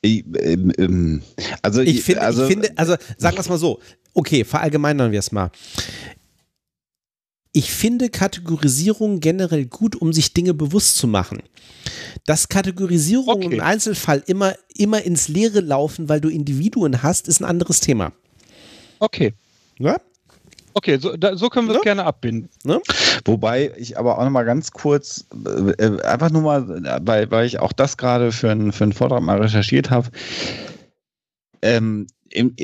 Ich, 0.00 0.24
ähm, 0.40 0.72
ähm, 0.78 1.22
also, 1.62 1.82
Ich, 1.82 2.02
finde, 2.02 2.22
also, 2.22 2.42
ich 2.44 2.48
finde, 2.48 2.70
also 2.76 2.96
sagen 3.16 3.36
wir 3.36 3.40
es 3.40 3.48
mal 3.48 3.58
so, 3.58 3.80
okay, 4.14 4.44
verallgemeinern 4.44 5.12
wir 5.12 5.18
es 5.18 5.32
mal. 5.32 5.50
Ich 7.52 7.72
finde 7.72 8.10
Kategorisierung 8.10 9.20
generell 9.20 9.64
gut, 9.66 9.96
um 9.96 10.12
sich 10.12 10.34
Dinge 10.34 10.54
bewusst 10.54 10.96
zu 10.96 11.06
machen. 11.06 11.42
Dass 12.26 12.48
Kategorisierungen 12.48 13.46
Okay. 13.46 13.56
im 13.56 13.60
Einzelfall 13.62 14.22
immer, 14.26 14.54
immer 14.76 15.02
ins 15.02 15.28
Leere 15.28 15.60
laufen, 15.60 16.08
weil 16.08 16.20
du 16.20 16.28
Individuen 16.28 17.02
hast, 17.02 17.26
ist 17.26 17.40
ein 17.40 17.44
anderes 17.46 17.80
Thema. 17.80 18.12
Okay. 18.98 19.32
Ja? 19.78 19.96
Okay, 20.74 20.98
so, 21.00 21.16
da, 21.16 21.36
so 21.36 21.48
können 21.48 21.66
wir 21.66 21.72
es 21.72 21.78
Ja. 21.78 21.82
gerne 21.82 22.04
abbinden. 22.04 22.48
Wobei 23.24 23.72
ich 23.76 23.98
aber 23.98 24.18
auch 24.18 24.22
noch 24.24 24.30
mal 24.30 24.44
ganz 24.44 24.70
kurz, 24.70 25.24
äh, 25.44 25.70
äh, 25.84 26.02
einfach 26.02 26.30
nur 26.30 26.42
mal, 26.42 26.68
weil, 27.02 27.30
weil 27.30 27.46
ich 27.46 27.58
auch 27.58 27.72
das 27.72 27.96
gerade 27.96 28.30
für, 28.30 28.50
einen- 28.50 28.72
für 28.72 28.84
einen 28.84 28.92
Vortrag 28.92 29.22
mal 29.22 29.40
recherchiert 29.40 29.90
habe. 29.90 30.08
Ähm, 31.62 32.06
im, 32.30 32.54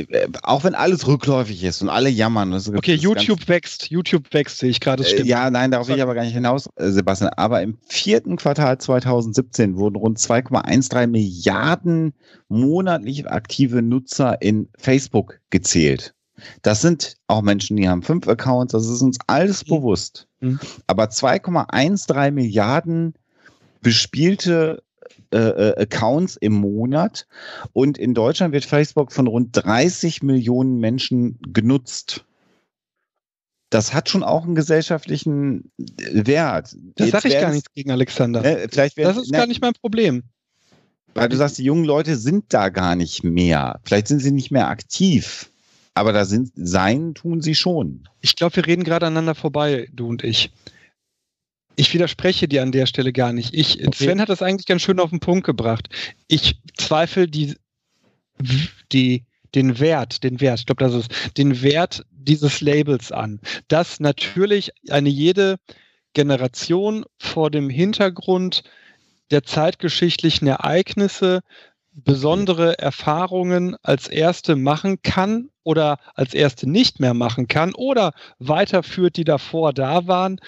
auch 0.43 0.65
wenn 0.65 0.75
alles 0.75 1.07
rückläufig 1.07 1.63
ist 1.65 1.83
und 1.83 1.89
alle 1.89 2.09
jammern. 2.09 2.53
Okay, 2.53 2.95
YouTube 2.95 3.49
wächst, 3.49 3.91
YouTube 3.91 4.33
wächst, 4.33 4.59
sehe 4.59 4.71
ich 4.71 4.81
gerade, 4.81 5.03
äh, 5.03 5.07
stimmt. 5.07 5.27
ja, 5.29 5.51
nein, 5.51 5.71
darauf 5.71 5.89
will 5.89 5.97
ich 5.97 6.03
aber 6.03 6.15
gar 6.15 6.25
nicht 6.25 6.35
hinaus, 6.35 6.69
äh, 6.77 6.91
Sebastian. 6.91 7.31
Aber 7.37 7.63
im 7.63 7.79
vierten 7.89 8.37
Quartal 8.37 8.79
2017 8.79 9.77
wurden 9.77 9.97
rund 9.97 10.19
2,13 10.19 11.07
Milliarden 11.07 12.13
monatlich 12.49 13.29
aktive 13.29 13.83
Nutzer 13.83 14.41
in 14.41 14.69
Facebook 14.79 15.41
gezählt. 15.51 16.15
Das 16.63 16.81
sind 16.81 17.17
auch 17.27 17.43
Menschen, 17.43 17.77
die 17.77 17.89
haben 17.89 18.03
fünf 18.03 18.29
Accounts, 18.29 18.73
das 18.73 18.87
ist 18.89 19.03
uns 19.03 19.19
alles 19.27 19.65
Mhm. 19.65 19.71
bewusst. 19.71 20.29
Mhm. 20.41 20.61
Aber 20.87 21.05
2,13 21.11 22.31
Milliarden 22.31 23.15
bespielte 23.81 24.83
äh, 25.35 25.71
äh, 25.71 25.83
Accounts 25.83 26.37
im 26.37 26.53
Monat 26.53 27.27
und 27.73 27.99
in 27.99 28.15
Deutschland 28.15 28.53
wird 28.53 28.65
Facebook 28.65 29.13
von 29.13 29.27
rund 29.27 29.51
30 29.53 30.23
Millionen 30.23 30.79
Menschen 30.79 31.39
genutzt. 31.53 32.25
Das 33.71 33.93
hat 33.93 34.09
schon 34.09 34.23
auch 34.23 34.45
einen 34.45 34.55
gesellschaftlichen 34.55 35.73
äh, 35.79 36.27
Wert. 36.27 36.77
das 36.95 37.11
sage 37.11 37.29
ich 37.29 37.35
gar 37.35 37.51
nichts 37.51 37.73
gegen 37.75 37.91
Alexander. 37.91 38.43
Ne, 38.43 38.67
vielleicht 38.71 38.97
das 38.99 39.17
ist 39.17 39.33
ne, 39.33 39.39
gar 39.39 39.47
nicht 39.47 39.61
mein 39.61 39.73
Problem. 39.75 40.23
weil 41.15 41.29
du 41.29 41.37
sagst, 41.37 41.59
die 41.59 41.65
jungen 41.65 41.85
Leute 41.85 42.17
sind 42.17 42.55
da 42.55 42.69
gar 42.69 42.95
nicht 42.95 43.25
mehr. 43.25 43.81
Vielleicht 43.83 44.07
sind 44.07 44.21
sie 44.21 44.31
nicht 44.31 44.53
mehr 44.53 44.69
aktiv. 44.69 45.51
Aber 45.95 46.13
da 46.13 46.25
sind, 46.25 46.53
sein 46.55 47.15
tun 47.15 47.41
sie 47.41 47.55
schon. 47.55 48.09
Ich 48.21 48.37
glaube, 48.37 48.57
wir 48.57 48.67
reden 48.67 48.85
gerade 48.85 49.07
aneinander 49.07 49.35
vorbei, 49.35 49.89
du 49.93 50.09
und 50.09 50.23
ich. 50.23 50.53
Ich 51.77 51.93
widerspreche 51.93 52.49
dir 52.49 52.63
an 52.63 52.73
der 52.73 52.87
Stelle 52.87 53.13
gar 53.13 53.33
nicht. 53.33 53.55
Ich, 53.55 53.85
Okay. 53.87 54.05
Sven 54.05 54.21
hat 54.21 54.29
das 54.29 54.43
eigentlich 54.43 54.67
ganz 54.67 54.83
schön 54.83 55.01
auf 55.01 55.11
den 55.11 55.21
Punkt 55.21 55.45
gebracht. 55.45 55.89
Ich 56.29 56.61
zweifle 56.77 57.27
die, 57.29 57.55
die, 58.93 59.25
den 59.55 59.79
Wert, 59.79 60.23
den 60.23 60.41
Wert, 60.41 60.61
ich 60.61 60.67
glaube, 60.67 60.85
das 60.85 60.95
ist 60.95 61.37
den 61.37 61.63
Wert 61.63 62.05
dieses 62.11 62.61
Labels 62.61 63.13
an. 63.13 63.41
Dass 63.69 64.01
natürlich 64.01 64.71
eine 64.91 65.09
jede 65.09 65.57
Generation 66.15 67.05
vor 67.19 67.51
dem 67.51 67.69
Hintergrund 67.69 68.63
der 69.31 69.43
zeitgeschichtlichen 69.43 70.47
Ereignisse 70.47 71.41
besondere 71.93 72.79
Erfahrungen 72.79 73.77
als 73.83 74.09
erste 74.09 74.57
machen 74.57 75.03
kann 75.03 75.51
oder 75.63 75.99
als 76.15 76.35
erste 76.35 76.69
nicht 76.69 77.01
mehr 77.01 77.15
machen 77.15 77.49
kann 77.49 77.75
oder 77.75 78.13
weiterführt, 78.39 79.17
die 79.17 79.25
davor 79.25 79.73
da 79.73 80.07
waren. 80.07 80.41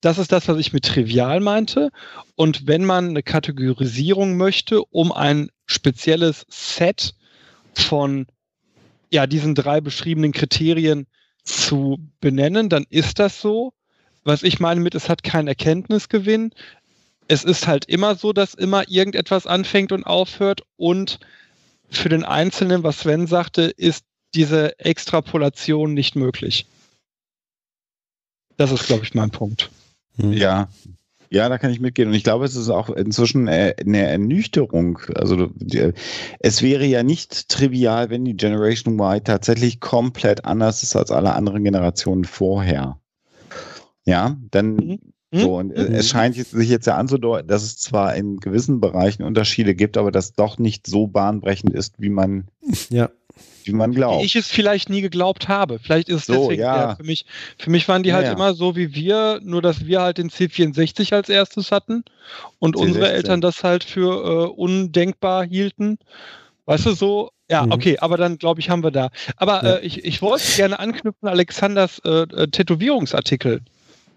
Das 0.00 0.18
ist 0.18 0.30
das, 0.30 0.46
was 0.48 0.58
ich 0.58 0.72
mit 0.72 0.84
trivial 0.84 1.40
meinte. 1.40 1.90
Und 2.36 2.66
wenn 2.66 2.84
man 2.84 3.08
eine 3.08 3.22
Kategorisierung 3.22 4.36
möchte, 4.36 4.82
um 4.84 5.10
ein 5.10 5.50
spezielles 5.66 6.46
Set 6.48 7.14
von 7.74 8.26
ja, 9.10 9.26
diesen 9.26 9.54
drei 9.54 9.80
beschriebenen 9.80 10.32
Kriterien 10.32 11.06
zu 11.42 11.98
benennen, 12.20 12.68
dann 12.68 12.84
ist 12.90 13.18
das 13.18 13.40
so. 13.40 13.72
Was 14.24 14.42
ich 14.42 14.60
meine 14.60 14.80
mit, 14.80 14.94
es 14.94 15.08
hat 15.08 15.22
keinen 15.22 15.48
Erkenntnisgewinn. 15.48 16.52
Es 17.26 17.44
ist 17.44 17.66
halt 17.66 17.86
immer 17.86 18.14
so, 18.14 18.32
dass 18.32 18.54
immer 18.54 18.88
irgendetwas 18.88 19.46
anfängt 19.46 19.92
und 19.92 20.04
aufhört 20.04 20.62
und 20.76 21.18
für 21.90 22.08
den 22.08 22.24
Einzelnen, 22.24 22.82
was 22.82 23.00
Sven 23.00 23.26
sagte, 23.26 23.62
ist 23.62 24.04
diese 24.34 24.78
Extrapolation 24.78 25.94
nicht 25.94 26.16
möglich. 26.16 26.66
Das 28.58 28.72
ist, 28.72 28.86
glaube 28.86 29.04
ich, 29.04 29.14
mein 29.14 29.30
Punkt. 29.30 29.70
Ja. 30.18 30.68
Ja, 31.30 31.50
da 31.50 31.58
kann 31.58 31.70
ich 31.70 31.78
mitgehen. 31.80 32.08
Und 32.08 32.14
ich 32.14 32.24
glaube, 32.24 32.46
es 32.46 32.56
ist 32.56 32.70
auch 32.70 32.88
inzwischen 32.88 33.48
äh, 33.48 33.74
eine 33.78 33.98
Ernüchterung. 34.06 34.98
Also 35.14 35.48
die- 35.56 35.92
es 36.40 36.62
wäre 36.62 36.86
ja 36.86 37.02
nicht 37.02 37.50
trivial, 37.50 38.08
wenn 38.08 38.24
die 38.24 38.34
Generation 38.36 38.98
Y 38.98 39.22
tatsächlich 39.24 39.78
komplett 39.78 40.46
anders 40.46 40.82
ist 40.82 40.96
als 40.96 41.10
alle 41.10 41.34
anderen 41.34 41.64
Generationen 41.64 42.24
vorher. 42.24 42.98
Ja, 44.06 44.38
dann 44.50 44.76
Mhm. 44.76 44.98
so. 45.34 45.58
Und 45.58 45.72
äh, 45.72 45.86
Mhm. 45.90 45.94
es 45.96 46.08
scheint 46.08 46.34
sich 46.36 46.68
jetzt 46.70 46.86
ja 46.86 46.96
anzudeuten, 46.96 47.46
dass 47.46 47.62
es 47.62 47.76
zwar 47.76 48.14
in 48.14 48.38
gewissen 48.38 48.80
Bereichen 48.80 49.22
Unterschiede 49.22 49.74
gibt, 49.74 49.98
aber 49.98 50.10
das 50.10 50.32
doch 50.32 50.56
nicht 50.58 50.86
so 50.86 51.08
bahnbrechend 51.08 51.74
ist, 51.74 52.00
wie 52.00 52.08
man, 52.08 52.46
Ja. 52.88 53.10
Wie 53.64 53.72
man 53.72 53.90
Wie 53.92 53.96
glaubt. 53.96 54.24
ich 54.24 54.34
es 54.36 54.48
vielleicht 54.48 54.88
nie 54.88 55.00
geglaubt 55.02 55.48
habe. 55.48 55.78
Vielleicht 55.78 56.08
ist 56.08 56.20
es 56.20 56.26
So, 56.26 56.42
deswegen 56.44 56.62
ja. 56.62 56.96
für 56.96 57.04
mich. 57.04 57.26
Für 57.58 57.70
mich 57.70 57.86
waren 57.88 58.02
die 58.02 58.12
halt 58.14 58.26
ja. 58.26 58.32
immer 58.32 58.54
so 58.54 58.76
wie 58.76 58.94
wir, 58.94 59.40
nur 59.42 59.60
dass 59.62 59.84
wir 59.86 60.00
halt 60.00 60.18
den 60.18 60.30
C64 60.30 61.14
als 61.14 61.28
erstes 61.28 61.70
hatten 61.70 62.04
und 62.58 62.76
unsere 62.76 63.06
C16. 63.06 63.10
Eltern 63.10 63.40
das 63.40 63.62
halt 63.64 63.84
für 63.84 64.46
äh, 64.46 64.48
undenkbar 64.48 65.44
hielten. 65.46 65.98
Weißt 66.66 66.86
du, 66.86 66.92
so, 66.92 67.30
ja, 67.50 67.64
Mhm. 67.66 67.72
okay, 67.72 67.98
aber 67.98 68.16
dann 68.16 68.38
glaube 68.38 68.60
ich, 68.60 68.68
haben 68.70 68.82
wir 68.82 68.90
da. 68.90 69.10
Aber 69.36 69.62
Ja. 69.64 69.74
äh, 69.76 69.80
ich, 69.86 70.04
ich 70.04 70.20
wollte 70.22 70.44
gerne 70.56 70.78
anknüpfen, 70.78 71.28
Alexanders 71.28 71.98
äh, 72.04 72.22
äh, 72.22 72.48
Tätowierungsartikel. 72.48 73.60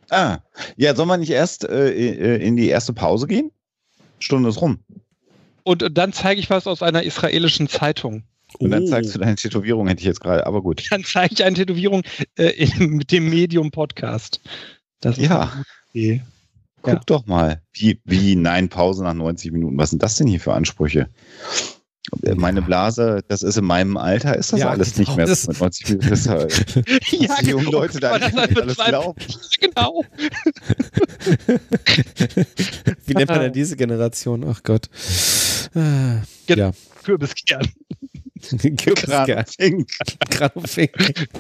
Ah, 0.10 0.40
ja, 0.76 0.94
soll 0.96 1.06
man 1.06 1.22
nicht 1.22 1.30
erst 1.32 1.64
äh, 1.64 1.92
äh, 1.92 2.46
in 2.46 2.58
die 2.58 2.68
erste 2.68 2.92
Pause 2.94 3.28
gehen? 3.28 3.52
Stunde 4.20 4.50
ist 4.50 4.60
rum. 4.62 4.80
Und 5.64 5.86
dann 5.98 6.12
zeige 6.12 6.40
ich 6.42 6.50
was 6.50 6.68
aus 6.68 6.82
einer 6.82 7.04
israelischen 7.04 7.68
Zeitung. 7.70 8.24
Und 8.60 8.72
dann 8.72 8.84
Oh. 8.84 8.88
zeigst 8.88 9.14
du 9.16 9.20
deine 9.20 9.36
Tätowierung, 9.36 9.88
hätte 9.88 10.00
ich 10.02 10.06
jetzt 10.08 10.20
gerade, 10.22 10.46
aber 10.46 10.62
gut. 10.62 10.84
Dann 10.92 11.04
zeige 11.04 11.34
ich 11.34 11.44
eine 11.44 11.56
Tätowierung 11.56 12.04
äh, 12.38 12.48
in, 12.50 12.92
mit 12.92 13.12
dem 13.12 13.30
Medium-Podcast. 13.30 14.40
Das 15.00 15.18
ist 15.18 15.26
Ja. 15.30 15.64
Idee. 15.94 16.22
Guck 16.84 16.94
Ja. 16.94 17.02
doch 17.06 17.26
mal. 17.28 17.62
Wie, 17.74 18.00
wie, 18.06 18.36
nein, 18.36 18.70
Pause 18.70 19.04
nach 19.04 19.14
90 19.14 19.52
Minuten. 19.52 19.78
Was 19.78 19.92
sind 19.92 20.02
das 20.04 20.16
denn 20.18 20.28
hier 20.28 20.40
für 20.40 20.54
Ansprüche? 20.54 21.10
Äh, 22.24 22.34
Meine 22.36 22.62
Blase, 22.64 23.22
das 23.28 23.44
ist 23.44 23.58
in 23.58 23.66
meinem 23.66 23.96
Alter, 23.98 24.36
ist 24.36 24.52
das 24.52 24.60
Ja, 24.62 24.70
alles 24.70 24.94
genau, 24.96 25.00
nicht 25.10 25.18
mehr 25.18 25.26
das- 25.28 25.44
so 25.44 25.52
mit 25.52 25.60
90 25.60 25.90
Minuten. 25.90 26.10
Das, 26.10 26.26
äh, 26.26 26.48
Ja, 27.20 27.36
die 27.42 27.50
jungen 27.52 27.72
Leute 27.72 28.00
da 28.00 28.18
nicht 28.18 28.36
halt 28.36 28.60
alles 28.60 28.78
glauben. 28.78 29.20
Genau. 29.62 30.04
Wie 33.06 33.14
nennt 33.14 33.30
man 33.30 33.40
denn 33.42 33.54
diese 33.54 33.76
Generation? 33.76 34.44
Ach 34.48 34.62
Gott. 34.64 34.90
Äh, 35.76 36.18
ja. 36.54 36.72
Kürbiskern. 37.04 37.68
Granufink. 40.30 40.92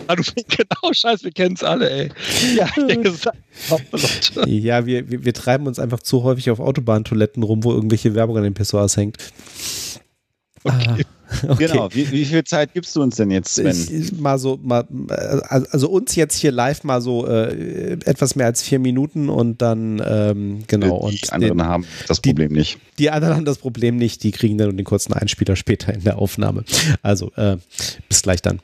Ah, 0.08 0.16
du 0.16 0.24
genau, 0.24 0.93
scheiße, 0.93 1.24
wir 1.26 1.32
kennen 1.32 1.56
es 1.56 1.64
alle, 1.64 1.89
ey. 1.89 2.10
Ja. 2.56 2.68
Ja, 4.45 4.86
wir, 4.86 5.10
wir, 5.10 5.26
wir 5.26 5.34
treiben 5.34 5.68
uns 5.68 5.80
einfach 5.80 5.99
zu 5.99 6.24
häufig 6.24 6.49
auf 6.49 6.60
Autobahntoiletten 6.60 7.43
rum, 7.43 7.64
wo 7.64 7.72
irgendwelche 7.74 8.16
Werbung 8.16 8.38
an 8.38 8.43
den 8.43 8.54
Pissoirs 8.54 8.97
hängt. 8.97 9.18
Okay. 10.64 11.06
Ah, 11.06 11.20
okay. 11.47 11.67
Genau. 11.67 11.89
Wie, 11.93 12.11
wie 12.11 12.25
viel 12.25 12.43
Zeit 12.43 12.73
gibst 12.73 12.95
du 12.95 13.01
uns 13.01 13.15
denn 13.15 13.32
jetzt, 13.32 13.55
Sven? 13.55 13.75
Ich, 13.91 14.19
mal 14.19 14.38
so, 14.38 14.59
mal, 14.61 14.86
äh, 15.09 15.39
also 15.47 15.89
uns 15.89 16.15
jetzt 16.15 16.36
hier 16.36 16.51
live 16.51 16.84
mal 16.84 17.01
so 17.01 17.27
äh, 17.27 17.93
etwas 18.05 18.36
mehr 18.36 18.47
als 18.47 18.61
vier 18.61 18.79
Minuten 18.79 19.29
und 19.29 19.61
dann, 19.61 20.01
ähm, 20.05 20.63
genau. 20.67 21.09
die 21.09 21.19
und 21.21 21.34
anderen 21.34 21.57
den, 21.57 21.67
haben 21.67 21.86
das 22.07 22.21
die- 22.21 22.29
Problem 22.29 22.53
nicht. 22.53 22.79
die 22.99 23.09
anderen 23.09 23.36
haben 23.36 23.45
das 23.45 23.57
Problem 23.57 23.97
nicht, 23.97 24.23
die 24.23 24.32
kriegen 24.32 24.57
dann 24.57 24.75
den 24.75 24.86
kurzen 24.86 25.13
Einspieler 25.13 25.55
später 25.55 25.93
in 25.93 26.03
der 26.03 26.17
Aufnahme. 26.17 26.63
Also, 27.01 27.32
äh, 27.36 27.57
bis 28.09 28.21
gleich 28.21 28.41
dann. 28.41 28.61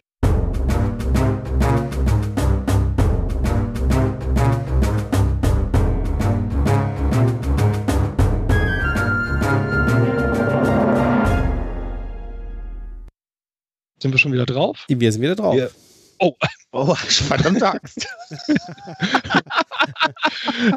Sind 13.99 14.11
wir 14.11 14.17
schon 14.19 14.31
wieder 14.33 14.45
drauf? 14.45 14.85
Wir 14.87 15.11
sind 15.11 15.21
wieder 15.21 15.35
drauf. 15.35 15.55
Wir- 15.55 15.71
Oh, 16.19 16.33
Oh, 16.71 16.95
verdammte 16.95 17.67
Axt. 17.73 18.07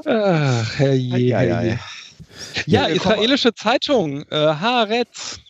Ach, 0.04 0.78
herrje, 0.78 1.18
Ja, 1.18 1.42
ja, 1.42 1.56
herrje. 1.56 1.70
ja. 1.70 1.78
Ja, 2.66 2.88
Ja, 2.88 2.94
israelische 2.94 3.54
Zeitung, 3.54 4.22
äh, 4.30 4.36
Haaretz. 4.36 5.40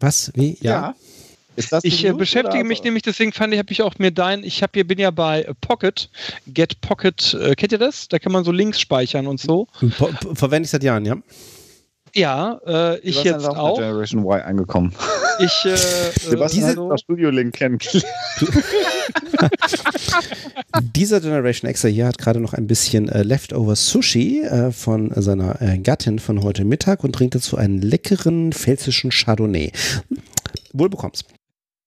Was? 0.00 0.30
Wie? 0.34 0.56
Ja. 0.60 0.94
Ist 1.56 1.72
das 1.72 1.82
die 1.82 1.88
Ich 1.88 2.04
äh, 2.04 2.08
News, 2.10 2.18
beschäftige 2.18 2.64
mich 2.64 2.82
nämlich, 2.82 3.02
deswegen 3.04 3.32
fand 3.32 3.52
ich, 3.52 3.58
habe 3.60 3.70
ich 3.72 3.82
auch 3.82 3.98
mir 3.98 4.10
dein, 4.10 4.42
ich 4.44 4.62
habe 4.62 4.72
hier, 4.74 4.86
bin 4.86 4.98
ja 4.98 5.10
bei 5.12 5.48
Pocket, 5.60 6.08
Get 6.46 6.80
Pocket, 6.80 7.34
äh, 7.34 7.54
kennt 7.54 7.72
ihr 7.72 7.78
das? 7.78 8.08
Da 8.08 8.18
kann 8.18 8.32
man 8.32 8.44
so 8.44 8.50
Links 8.52 8.80
speichern 8.80 9.26
und 9.28 9.40
so. 9.40 9.66
Po- 9.98 10.10
po- 10.20 10.34
Verwende 10.34 10.66
ich 10.66 10.70
seit 10.70 10.82
Jahren, 10.82 11.04
ja. 11.06 11.16
Ja, 12.14 12.60
äh, 12.64 12.98
ich 13.00 13.16
Sebastian 13.16 13.40
jetzt 13.40 13.48
auch. 13.48 13.78
Generation 13.78 14.24
Y 14.24 14.40
angekommen. 14.42 14.94
Ich, 15.40 15.64
äh, 15.64 15.76
Sebastian 16.20 16.64
äh, 16.64 16.80
hat 16.80 16.90
das 16.90 17.00
Studio-Link 17.00 17.54
kennengelernt. 17.54 18.06
Dieser 20.94 21.20
Generation 21.20 21.72
Xer 21.72 21.90
hier 21.90 22.06
hat 22.06 22.18
gerade 22.18 22.38
noch 22.38 22.54
ein 22.54 22.68
bisschen 22.68 23.08
äh, 23.08 23.24
Leftover 23.24 23.74
Sushi 23.74 24.42
äh, 24.42 24.70
von 24.70 25.10
seiner 25.20 25.60
äh, 25.60 25.78
Gattin 25.78 26.20
von 26.20 26.42
heute 26.44 26.64
Mittag 26.64 27.02
und 27.02 27.12
trinkt 27.14 27.34
dazu 27.34 27.56
einen 27.56 27.82
leckeren 27.82 28.52
pfälzischen 28.52 29.10
Chardonnay. 29.10 29.72
Wohl 30.72 30.88
bekommst. 30.88 31.33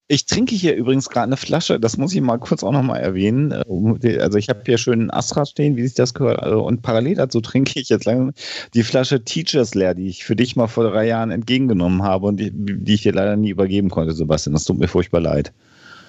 Ich 0.10 0.26
trinke 0.26 0.56
hier 0.56 0.74
übrigens 0.76 1.10
gerade 1.10 1.26
eine 1.28 1.36
Flasche, 1.38 1.80
das 1.82 1.98
muss 1.98 2.14
ich 2.14 2.22
mal 2.22 2.38
kurz 2.38 2.64
auch 2.64 2.72
nochmal 2.72 3.02
erwähnen. 3.02 3.52
Äh, 3.52 3.64
um 3.68 4.00
die- 4.00 4.18
Also 4.20 4.38
ich 4.38 4.48
habe 4.48 4.62
hier 4.66 4.78
schön 4.78 5.12
Astra 5.12 5.46
stehen, 5.46 5.76
wie 5.76 5.84
sich 5.84 5.96
das 5.96 6.14
gehört. 6.14 6.42
Also 6.42 6.62
Und 6.64 6.82
parallel 6.82 7.16
dazu 7.16 7.42
trinke 7.42 7.78
ich 7.80 7.90
jetzt 7.90 8.06
langsam 8.06 8.32
die 8.74 8.84
Flasche 8.84 9.24
Teachers 9.24 9.76
Leer, 9.76 9.96
die 9.96 10.08
ich 10.08 10.24
für 10.24 10.38
dich 10.38 10.56
mal 10.56 10.68
vor 10.68 10.90
drei 10.90 11.06
Jahren 11.08 11.30
entgegengenommen 11.32 12.04
habe 12.04 12.28
und 12.28 12.38
die, 12.40 12.52
die 12.54 12.94
ich 12.94 13.02
dir 13.02 13.12
leider 13.12 13.36
nie 13.36 13.50
übergeben 13.50 13.90
konnte, 13.90 14.14
Sebastian. 14.14 14.54
Das 14.54 14.64
tut 14.64 14.80
mir 14.80 14.88
furchtbar 14.88 15.20
leid. 15.20 15.52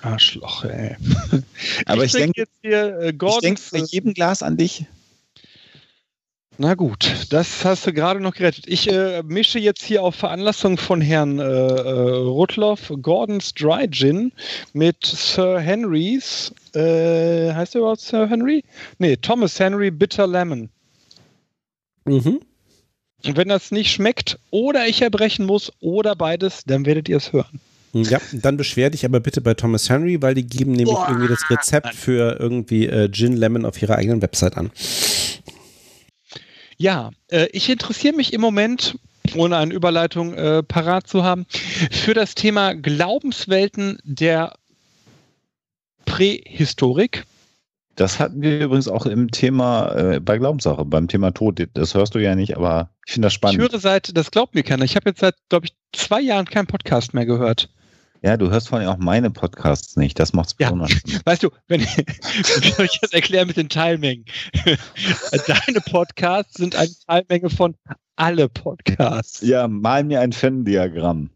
Arschloch, 0.03 0.65
ey. 0.65 0.95
Aber 1.87 2.05
ich, 2.05 2.13
trinke 2.13 2.33
denke, 2.35 2.41
jetzt 2.43 2.53
hier 2.63 2.99
äh, 3.01 3.11
ich 3.11 3.19
Gordons, 3.19 3.43
denke 3.43 3.63
bei 3.73 3.79
jedem 3.81 4.15
Glas 4.15 4.45
an 4.45 4.57
dich. 4.57 4.87
Na 6.61 6.75
gut, 6.75 7.27
das 7.31 7.65
hast 7.65 7.87
du 7.87 7.93
gerade 7.93 8.19
noch 8.19 8.35
gerettet. 8.35 8.65
Ich 8.67 8.91
äh, 8.91 9.23
mische 9.23 9.61
jetzt 9.61 9.85
hier 9.85 10.03
auf 10.03 10.17
Veranlassung 10.17 10.77
von 10.77 11.01
Herrn 11.01 11.39
äh, 11.39 11.45
äh, 11.45 12.17
Rudloff 12.17 12.93
Gordons 13.01 13.55
Dry 13.55 13.89
Gin 13.89 14.33
mit 14.73 14.97
Sir 15.05 15.61
Henrys, 15.61 16.53
äh, 16.75 17.55
heißt 17.55 17.75
der 17.75 17.83
überhaupt 17.83 18.01
Sir 18.01 18.29
Henry? 18.29 18.65
Nee, 18.99 19.15
Thomas 19.15 19.61
Henry 19.61 19.93
Bitter 19.93 20.27
Lemon. 20.27 20.69
Mhm. 22.07 22.41
Und 23.25 23.37
wenn 23.37 23.49
das 23.49 23.71
nicht 23.71 23.93
schmeckt 23.93 24.37
oder 24.51 24.89
ich 24.89 25.01
erbrechen 25.01 25.47
muss 25.47 25.73
oder 25.79 26.17
beides, 26.17 26.65
dann 26.67 26.87
werdet 26.87 27.09
ihr 27.09 27.19
es 27.19 27.33
hören. 27.33 27.61
Ja, 27.93 28.21
dann 28.33 28.57
beschwer 28.57 28.91
dich 28.91 29.05
aber 29.05 29.21
bitte 29.21 29.41
bei 29.41 29.55
Thomas 29.55 29.89
Henry, 29.89 30.21
weil 30.21 30.35
die 30.35 30.47
geben 30.47 30.73
nämlich 30.73 30.95
Boah. 30.95 31.07
irgendwie 31.09 31.29
das 31.29 31.49
Rezept 31.49 31.95
für 31.95 32.37
irgendwie 32.41 32.87
äh, 32.87 33.09
Gin 33.11 33.37
Lemon 33.37 33.65
auf 33.65 33.81
ihrer 33.81 33.97
eigenen 33.97 34.21
Website 34.23 34.57
an. 34.57 34.71
Ja, 36.79 37.11
äh, 37.29 37.47
ich 37.53 37.69
interessiere 37.69 38.15
mich 38.17 38.33
im 38.33 38.41
Moment, 38.41 38.97
ohne 39.35 39.57
eine 39.57 39.75
Überleitung 39.75 40.35
äh, 40.35 40.63
parat 40.63 41.07
zu 41.07 41.25
haben, 41.25 41.45
für 41.91 42.15
das 42.15 42.35
Thema 42.35 42.75
Glaubenswelten 42.75 43.99
der 44.05 44.55
Prähistorik. 46.07 47.25
Das 47.97 48.21
hatten 48.21 48.41
wir 48.43 48.61
übrigens 48.61 48.87
auch 48.87 49.07
im 49.07 49.31
Thema 49.33 49.93
äh, 49.97 50.21
bei 50.21 50.39
Glaubenssache, 50.39 50.85
beim 50.85 51.09
Thema 51.09 51.33
Tod. 51.33 51.61
Das 51.75 51.95
hörst 51.95 52.15
du 52.15 52.21
ja 52.21 52.37
nicht, 52.37 52.57
aber 52.57 52.91
ich 53.07 53.15
finde 53.15 53.27
das 53.27 53.33
Ich 53.33 53.37
spannend. 53.37 53.61
höre 53.61 53.79
seit, 53.81 54.17
das 54.17 54.31
glaubt 54.31 54.55
mir 54.55 54.63
keiner, 54.63 54.85
ich 54.85 54.95
habe 54.95 55.11
jetzt 55.11 55.21
seit, 55.21 55.35
glaube 55.49 55.67
ich, 55.67 55.73
zwei 55.93 56.21
Jahren 56.21 56.47
keinen 56.47 56.69
Podcast 56.69 57.13
mehr 57.13 57.27
gehört. 57.27 57.69
Ja, 58.23 58.37
du 58.37 58.51
hörst 58.51 58.69
vor 58.69 58.79
allem 58.79 58.89
auch 58.89 58.97
meine 58.99 59.31
Podcasts 59.31 59.97
nicht. 59.97 60.19
Das 60.19 60.33
macht's 60.33 60.55
Ja. 60.59 60.71
besonders. 60.71 60.91
Weißt 61.25 61.43
du, 61.43 61.51
wenn 61.69 61.81
wie 61.83 62.71
soll 62.73 62.87
ich 62.87 62.99
das 63.01 63.13
erklären 63.13 63.47
mit 63.47 63.57
den 63.57 63.69
Teilmengen? 63.69 64.25
Deine 65.47 65.81
Podcasts 65.89 66.55
sind 66.57 66.75
eine 66.75 66.91
Teilmenge 67.07 67.51
von 67.51 67.77
alle 68.17 68.49
Podcasts. 68.49 69.41
Ja, 69.43 69.69
mal 69.69 70.03
mir 70.03 70.21
ein 70.21 70.33
Fan-Diagramm. 70.33 71.31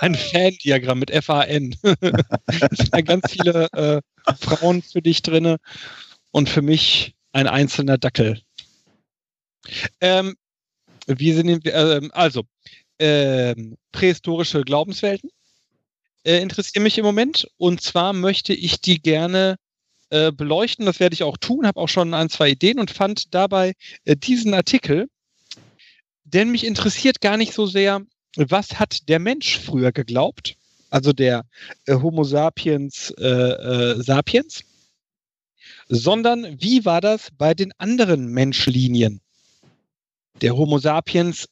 Ein 0.00 0.14
Fan-Diagramm 0.14 0.98
mit 1.00 1.10
FAN. 1.24 1.74
es 1.82 2.78
sind 2.78 2.92
da 2.94 3.00
ganz 3.02 3.30
viele 3.32 3.68
äh, 3.72 4.00
Frauen 4.40 4.82
für 4.82 5.02
dich 5.02 5.20
drinne 5.20 5.58
und 6.32 6.48
für 6.48 6.62
mich 6.62 7.14
ein 7.32 7.46
einzelner 7.46 7.98
Dackel. 7.98 8.40
Ähm, 10.00 10.36
wie 11.06 11.32
sind 11.32 11.64
wir, 11.64 11.74
ähm, 11.74 12.10
also, 12.14 12.44
ähm, 12.98 13.76
prähistorische 13.92 14.62
Glaubenswelten 14.62 15.28
äh, 16.26 16.40
interessieren 16.40 16.82
mich 16.82 16.98
im 16.98 17.04
Moment. 17.04 17.48
Und 17.56 17.80
zwar 17.80 18.12
möchte 18.12 18.52
ich 18.52 18.80
die 18.80 19.00
gerne 19.00 19.56
äh, 20.10 20.32
beleuchten. 20.32 20.84
Das 20.86 21.00
werde 21.00 21.14
ich 21.14 21.22
auch 21.22 21.36
tun, 21.36 21.66
habe 21.66 21.80
auch 21.80 21.88
schon 21.88 22.14
ein, 22.14 22.28
zwei 22.28 22.50
Ideen 22.50 22.80
und 22.80 22.90
fand 22.90 23.32
dabei 23.34 23.74
äh, 24.04 24.16
diesen 24.16 24.52
Artikel, 24.52 25.08
denn 26.24 26.50
mich 26.50 26.66
interessiert 26.66 27.20
gar 27.20 27.36
nicht 27.36 27.52
so 27.52 27.66
sehr, 27.66 28.02
was 28.36 28.80
hat 28.80 29.08
der 29.08 29.20
Mensch 29.20 29.58
früher 29.58 29.92
geglaubt, 29.92 30.56
also 30.90 31.12
der 31.12 31.44
äh, 31.86 31.94
Homo 31.94 32.24
sapiens 32.24 33.14
äh, 33.18 33.24
äh, 33.24 34.02
sapiens, 34.02 34.64
sondern 35.88 36.60
wie 36.60 36.84
war 36.84 37.00
das 37.00 37.28
bei 37.38 37.54
den 37.54 37.72
anderen 37.78 38.26
Menschlinien? 38.26 39.20
Der 40.40 40.56
Homo 40.56 40.78
sapiens 40.78 41.48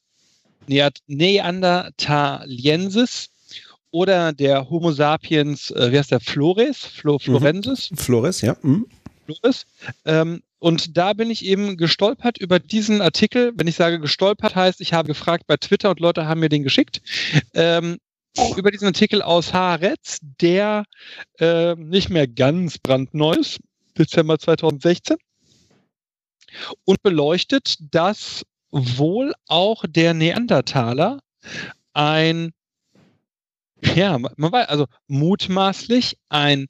Neanderthaliensis 0.66 3.30
oder 3.94 4.32
der 4.32 4.70
Homo 4.70 4.90
sapiens, 4.90 5.70
äh, 5.70 5.92
wie 5.92 5.98
heißt 5.98 6.10
der, 6.10 6.18
Flores, 6.18 6.84
Flo, 6.84 7.20
Florensis? 7.20 7.90
Flores, 7.94 8.40
ja. 8.40 8.56
Mhm. 8.60 8.88
Flores. 9.24 9.66
Ähm, 10.04 10.42
und 10.58 10.96
da 10.96 11.12
bin 11.12 11.30
ich 11.30 11.44
eben 11.44 11.76
gestolpert 11.76 12.36
über 12.38 12.58
diesen 12.58 13.00
Artikel. 13.00 13.52
Wenn 13.54 13.68
ich 13.68 13.76
sage 13.76 14.00
gestolpert, 14.00 14.56
heißt, 14.56 14.80
ich 14.80 14.92
habe 14.92 15.06
gefragt 15.06 15.46
bei 15.46 15.56
Twitter 15.58 15.90
und 15.90 16.00
Leute 16.00 16.26
haben 16.26 16.40
mir 16.40 16.48
den 16.48 16.64
geschickt. 16.64 17.02
Ähm, 17.54 17.98
über 18.56 18.72
diesen 18.72 18.86
Artikel 18.88 19.22
aus 19.22 19.52
Haaretz, 19.52 20.18
der 20.40 20.86
äh, 21.38 21.76
nicht 21.76 22.10
mehr 22.10 22.26
ganz 22.26 22.78
brandneu 22.78 23.34
ist, 23.34 23.60
Dezember 23.96 24.40
2016, 24.40 25.18
und 26.84 27.00
beleuchtet, 27.04 27.76
dass 27.94 28.42
wohl 28.72 29.34
auch 29.46 29.84
der 29.86 30.14
Neandertaler 30.14 31.20
ein, 31.92 32.50
ja, 33.94 34.18
man 34.18 34.52
weiß, 34.52 34.68
also 34.68 34.86
mutmaßlich 35.08 36.16
ein 36.28 36.66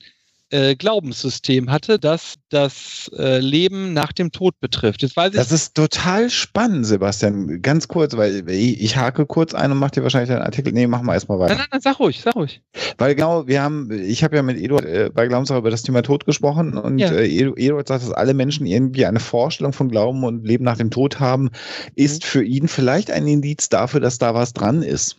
äh, 0.51 0.77
Glaubenssystem 0.77 1.71
hatte, 1.71 1.99
das 1.99 2.35
das 2.51 3.11
äh, 3.17 3.39
Leben 3.41 3.93
nach 3.93 4.13
dem 4.13 4.31
Tod 4.31 4.61
betrifft. 4.61 5.03
Jetzt 5.03 5.17
weiß 5.17 5.31
ich, 5.33 5.37
Das 5.37 5.51
ist 5.51 5.75
total 5.75 6.29
spannend, 6.31 6.87
Sebastian. 6.87 7.61
Ganz 7.63 7.89
kurz, 7.89 8.17
weil 8.17 8.49
ich, 8.49 8.81
ich 8.81 8.97
hake 8.97 9.27
kurz 9.27 9.55
ein 9.55 9.73
und 9.73 9.79
mach 9.79 9.91
dir 9.91 10.03
wahrscheinlich 10.03 10.31
einen 10.31 10.43
Artikel. 10.43 10.73
Nee, 10.73 10.87
mach 10.87 11.03
mal 11.03 11.15
erstmal 11.15 11.39
weiter. 11.41 11.55
nein, 11.55 11.61
nein, 11.63 11.69
nein, 11.73 11.81
sag 11.81 11.99
ruhig, 11.99 12.21
sag 12.21 12.37
ruhig. 12.37 12.61
Weil 12.99 13.15
genau, 13.15 13.47
wir 13.49 13.63
haben, 13.63 13.91
ich 13.91 14.23
habe 14.23 14.37
ja 14.37 14.43
mit 14.43 14.59
Eduard 14.61 14.85
äh, 14.85 15.11
bei 15.13 15.27
Glaubenssache 15.27 15.59
über 15.59 15.71
das 15.71 15.83
Thema 15.83 16.03
Tod 16.03 16.27
gesprochen 16.27 16.77
und 16.77 16.99
Ja. 16.99 17.11
äh, 17.11 17.27
Edu- 17.27 17.57
Eduard 17.57 17.89
sagt, 17.89 18.05
dass 18.05 18.13
alle 18.13 18.35
Menschen 18.35 18.67
irgendwie 18.67 19.07
eine 19.07 19.21
Vorstellung 19.21 19.73
von 19.73 19.89
Glauben 19.89 20.23
und 20.25 20.45
Leben 20.47 20.65
nach 20.65 20.77
dem 20.77 20.91
Tod 20.91 21.19
haben, 21.21 21.51
ist 21.97 22.23
Mhm. 22.23 22.27
für 22.29 22.45
ihn 22.45 22.69
vielleicht 22.69 23.11
ein 23.11 23.27
Indiz 23.27 23.71
dafür, 23.71 24.01
dass 24.01 24.19
da 24.19 24.35
was 24.35 24.53
dran 24.53 24.83
ist. 24.83 25.17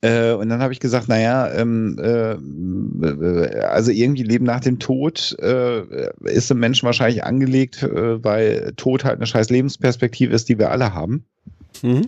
Äh, 0.00 0.32
und 0.32 0.48
dann 0.48 0.62
habe 0.62 0.72
ich 0.72 0.80
gesagt, 0.80 1.08
naja, 1.08 1.52
ähm, 1.52 1.98
äh, 1.98 3.58
also 3.60 3.90
irgendwie 3.90 4.22
Leben 4.22 4.46
nach 4.46 4.60
dem 4.60 4.78
Tod 4.78 5.36
äh, 5.38 5.82
ist 6.24 6.50
im 6.50 6.60
Menschen 6.60 6.86
wahrscheinlich 6.86 7.24
angelegt, 7.24 7.82
äh, 7.82 8.24
weil 8.24 8.72
Tod 8.76 9.04
halt 9.04 9.16
eine 9.16 9.26
scheiß 9.26 9.50
Lebensperspektive 9.50 10.34
ist, 10.34 10.48
die 10.48 10.58
wir 10.58 10.70
alle 10.70 10.94
haben. 10.94 11.26
Mhm. 11.82 12.06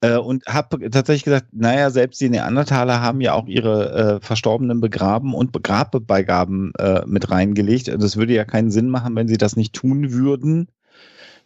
Äh, 0.00 0.16
und 0.16 0.44
habe 0.46 0.90
tatsächlich 0.90 1.24
gesagt, 1.24 1.46
naja, 1.52 1.90
selbst 1.90 2.20
die 2.20 2.28
Neandertaler 2.28 3.00
haben 3.00 3.20
ja 3.20 3.34
auch 3.34 3.46
ihre 3.46 4.18
äh, 4.20 4.26
Verstorbenen 4.26 4.80
begraben 4.80 5.32
und 5.32 5.52
Grabbeigaben 5.62 6.72
äh, 6.78 7.02
mit 7.06 7.30
reingelegt. 7.30 7.88
Das 7.88 8.16
würde 8.16 8.34
ja 8.34 8.44
keinen 8.44 8.70
Sinn 8.70 8.88
machen, 8.90 9.14
wenn 9.14 9.28
sie 9.28 9.38
das 9.38 9.56
nicht 9.56 9.74
tun 9.74 10.12
würden, 10.12 10.68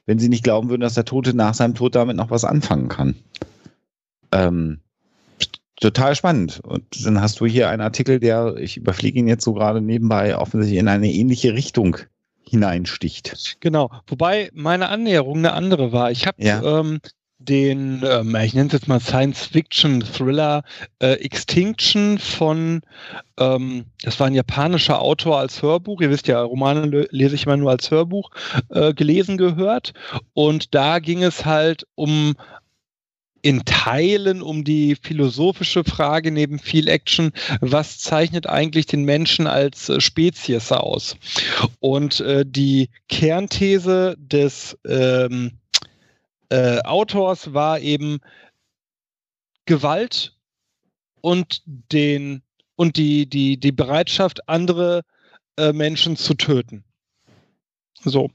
wenn 0.07 0.19
sie 0.19 0.31
nicht 0.31 0.43
glauben 0.43 0.71
würden, 0.71 0.81
dass 0.81 0.95
der 0.95 1.05
Tote 1.05 1.35
nach 1.37 1.55
seinem 1.55 1.75
Tod 1.75 1.95
damit 1.95 2.17
noch 2.17 2.31
was 2.31 2.45
anfangen 2.45 2.89
kann. 2.89 3.15
Ähm, 4.33 4.81
total 5.81 6.15
spannend. 6.15 6.61
Und 6.65 6.85
dann 7.05 7.21
hast 7.21 7.41
du 7.41 7.47
hier 7.47 7.69
einen 7.69 7.83
Artikel, 7.83 8.19
der, 8.21 8.57
ich 8.57 8.77
überfliege 8.77 9.19
ihn 9.19 9.29
jetzt 9.29 9.45
so 9.45 9.55
gerade 9.55 9.81
nebenbei, 9.81 10.37
offensichtlich 10.37 10.81
in 10.81 10.89
eine 10.89 11.11
ähnliche 11.13 11.55
Richtung 11.55 11.97
hineinsticht. 12.43 13.57
Genau. 13.61 13.91
Wobei 14.07 14.51
meine 14.55 14.89
Annäherung 14.89 15.39
eine 15.39 15.53
andere 15.53 15.93
war. 15.93 16.11
Ich 16.11 16.27
habe 16.27 16.43
Ja. 16.43 16.81
ähm, 16.81 16.99
den, 17.41 18.03
ähm, 18.05 18.35
ich 18.43 18.53
nenne 18.55 18.67
es 18.67 18.73
jetzt 18.73 18.89
mal 18.89 18.99
Science-Fiction-Thriller 18.99 20.65
äh, 20.99 21.13
Extinction 21.21 22.19
von, 22.19 22.81
ähm, 23.39 23.85
das 24.03 24.19
war 24.19 24.27
ein 24.27 24.35
japanischer 24.35 25.01
Autor 25.01 25.39
als 25.39 25.63
Hörbuch. 25.63 26.01
Ihr 26.01 26.11
wisst 26.11 26.27
ja, 26.27 26.43
Romane 26.43 26.87
le- 26.87 27.09
lese 27.11 27.37
ich 27.37 27.47
immer 27.47 27.57
nur 27.57 27.71
als 27.71 27.93
Hörbuch 27.93 28.31
äh, 28.71 28.93
gelesen 28.93 29.37
gehört. 29.37 29.93
Und 30.35 30.75
da 30.75 30.99
ging 30.99 31.23
es 31.23 31.45
halt 31.45 31.87
um 31.95 32.35
in 33.43 33.65
Teilen 33.65 34.43
um 34.43 34.65
die 34.65 34.97
philosophische 34.97 35.85
Frage 35.85 36.31
neben 36.31 36.59
viel 36.59 36.89
Action, 36.89 37.33
was 37.61 37.99
zeichnet 37.99 38.47
eigentlich 38.47 38.87
den 38.87 39.05
Menschen 39.05 39.47
als 39.47 39.89
äh, 39.89 40.01
Spezies 40.01 40.73
aus? 40.73 41.17
Und 41.81 42.21
äh, 42.21 42.45
die 42.47 42.91
Kernthese 43.09 44.17
des 44.19 44.77
ähm, 44.87 45.59
äh, 46.51 46.81
Autors 46.81 47.53
war 47.55 47.81
eben 47.81 48.21
Gewalt 49.67 50.35
und 51.21 51.63
den 51.67 52.43
und 52.77 52.97
die, 52.97 53.29
die, 53.29 53.59
die 53.59 53.73
Bereitschaft, 53.73 54.49
andere 54.49 55.03
äh, 55.57 55.73
Menschen 55.73 56.17
zu 56.17 56.35
töten. 56.35 56.85
So. 58.05 58.31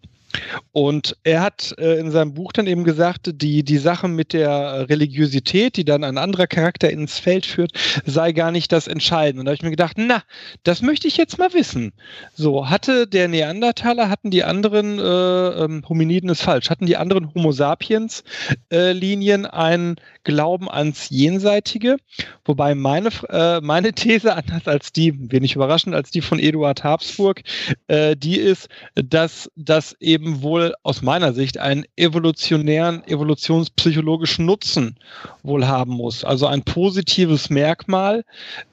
Und 0.72 1.16
er 1.24 1.42
hat 1.42 1.76
äh, 1.78 2.00
in 2.00 2.12
seinem 2.12 2.34
Buch 2.34 2.52
dann 2.52 2.68
eben 2.68 2.84
gesagt, 2.84 3.32
die, 3.34 3.64
die 3.64 3.78
Sache 3.78 4.08
mit 4.08 4.34
der 4.34 4.90
Religiosität, 4.90 5.78
die 5.78 5.86
dann 5.86 6.04
ein 6.04 6.18
anderer 6.18 6.48
Charakter 6.48 6.90
ins 6.90 7.20
Feld 7.20 7.46
führt, 7.46 7.74
sei 8.06 8.32
gar 8.32 8.52
nicht 8.52 8.72
das 8.72 8.88
Entscheidende. 8.88 9.42
Und 9.42 9.46
da 9.46 9.50
habe 9.52 9.56
ich 9.56 9.64
mir 9.64 9.70
gedacht, 9.70 9.98
na, 9.98 10.24
das 10.64 10.82
möchte 10.82 11.08
ich 11.08 11.18
jetzt 11.18 11.38
mal 11.38 11.54
wissen. 11.54 11.94
So, 12.34 12.70
hatte 12.70 13.08
der 13.08 13.28
Neandertaler, 13.28 14.10
hatten 14.10 14.32
die 14.32 14.44
anderen, 14.44 15.00
äh, 15.00 15.04
ähm, 15.04 15.84
Hominiden 15.88 16.30
ist 16.30 16.42
falsch, 16.42 16.70
hatten 16.70 16.86
die 16.86 16.98
anderen 16.98 17.34
Homo 17.34 17.52
sapiens 17.52 18.24
äh, 18.72 18.92
Linien 18.92 19.46
einen 19.46 19.96
Glauben 20.24 20.70
ans 20.70 21.10
Jenseitige? 21.10 21.98
Wobei 22.46 22.76
meine, 22.76 23.10
äh, 23.30 23.62
meine 23.62 23.94
These, 23.94 24.36
anders 24.36 24.68
als 24.68 24.92
die, 24.92 25.14
wenig 25.32 25.56
überraschend, 25.56 25.96
als 25.96 26.12
die 26.12 26.22
von 26.22 26.40
Eduard 26.40 26.84
Habsburg, 26.84 27.42
äh, 27.88 28.16
die 28.16 28.38
ist, 28.38 28.70
dass 28.96 29.50
das 29.56 29.96
eben 30.00 30.42
wohl 30.42 30.74
aus 30.84 31.02
meiner 31.02 31.34
Sicht 31.34 31.58
einen 31.58 31.86
evolutionären, 31.96 33.04
evolutionspsychologischen 33.08 34.46
Nutzen 34.46 34.96
wohl 35.44 35.68
haben 35.68 35.94
muss. 35.94 36.24
Also 36.24 36.48
ein 36.48 36.64
positives 36.64 37.50
Merkmal 37.50 38.24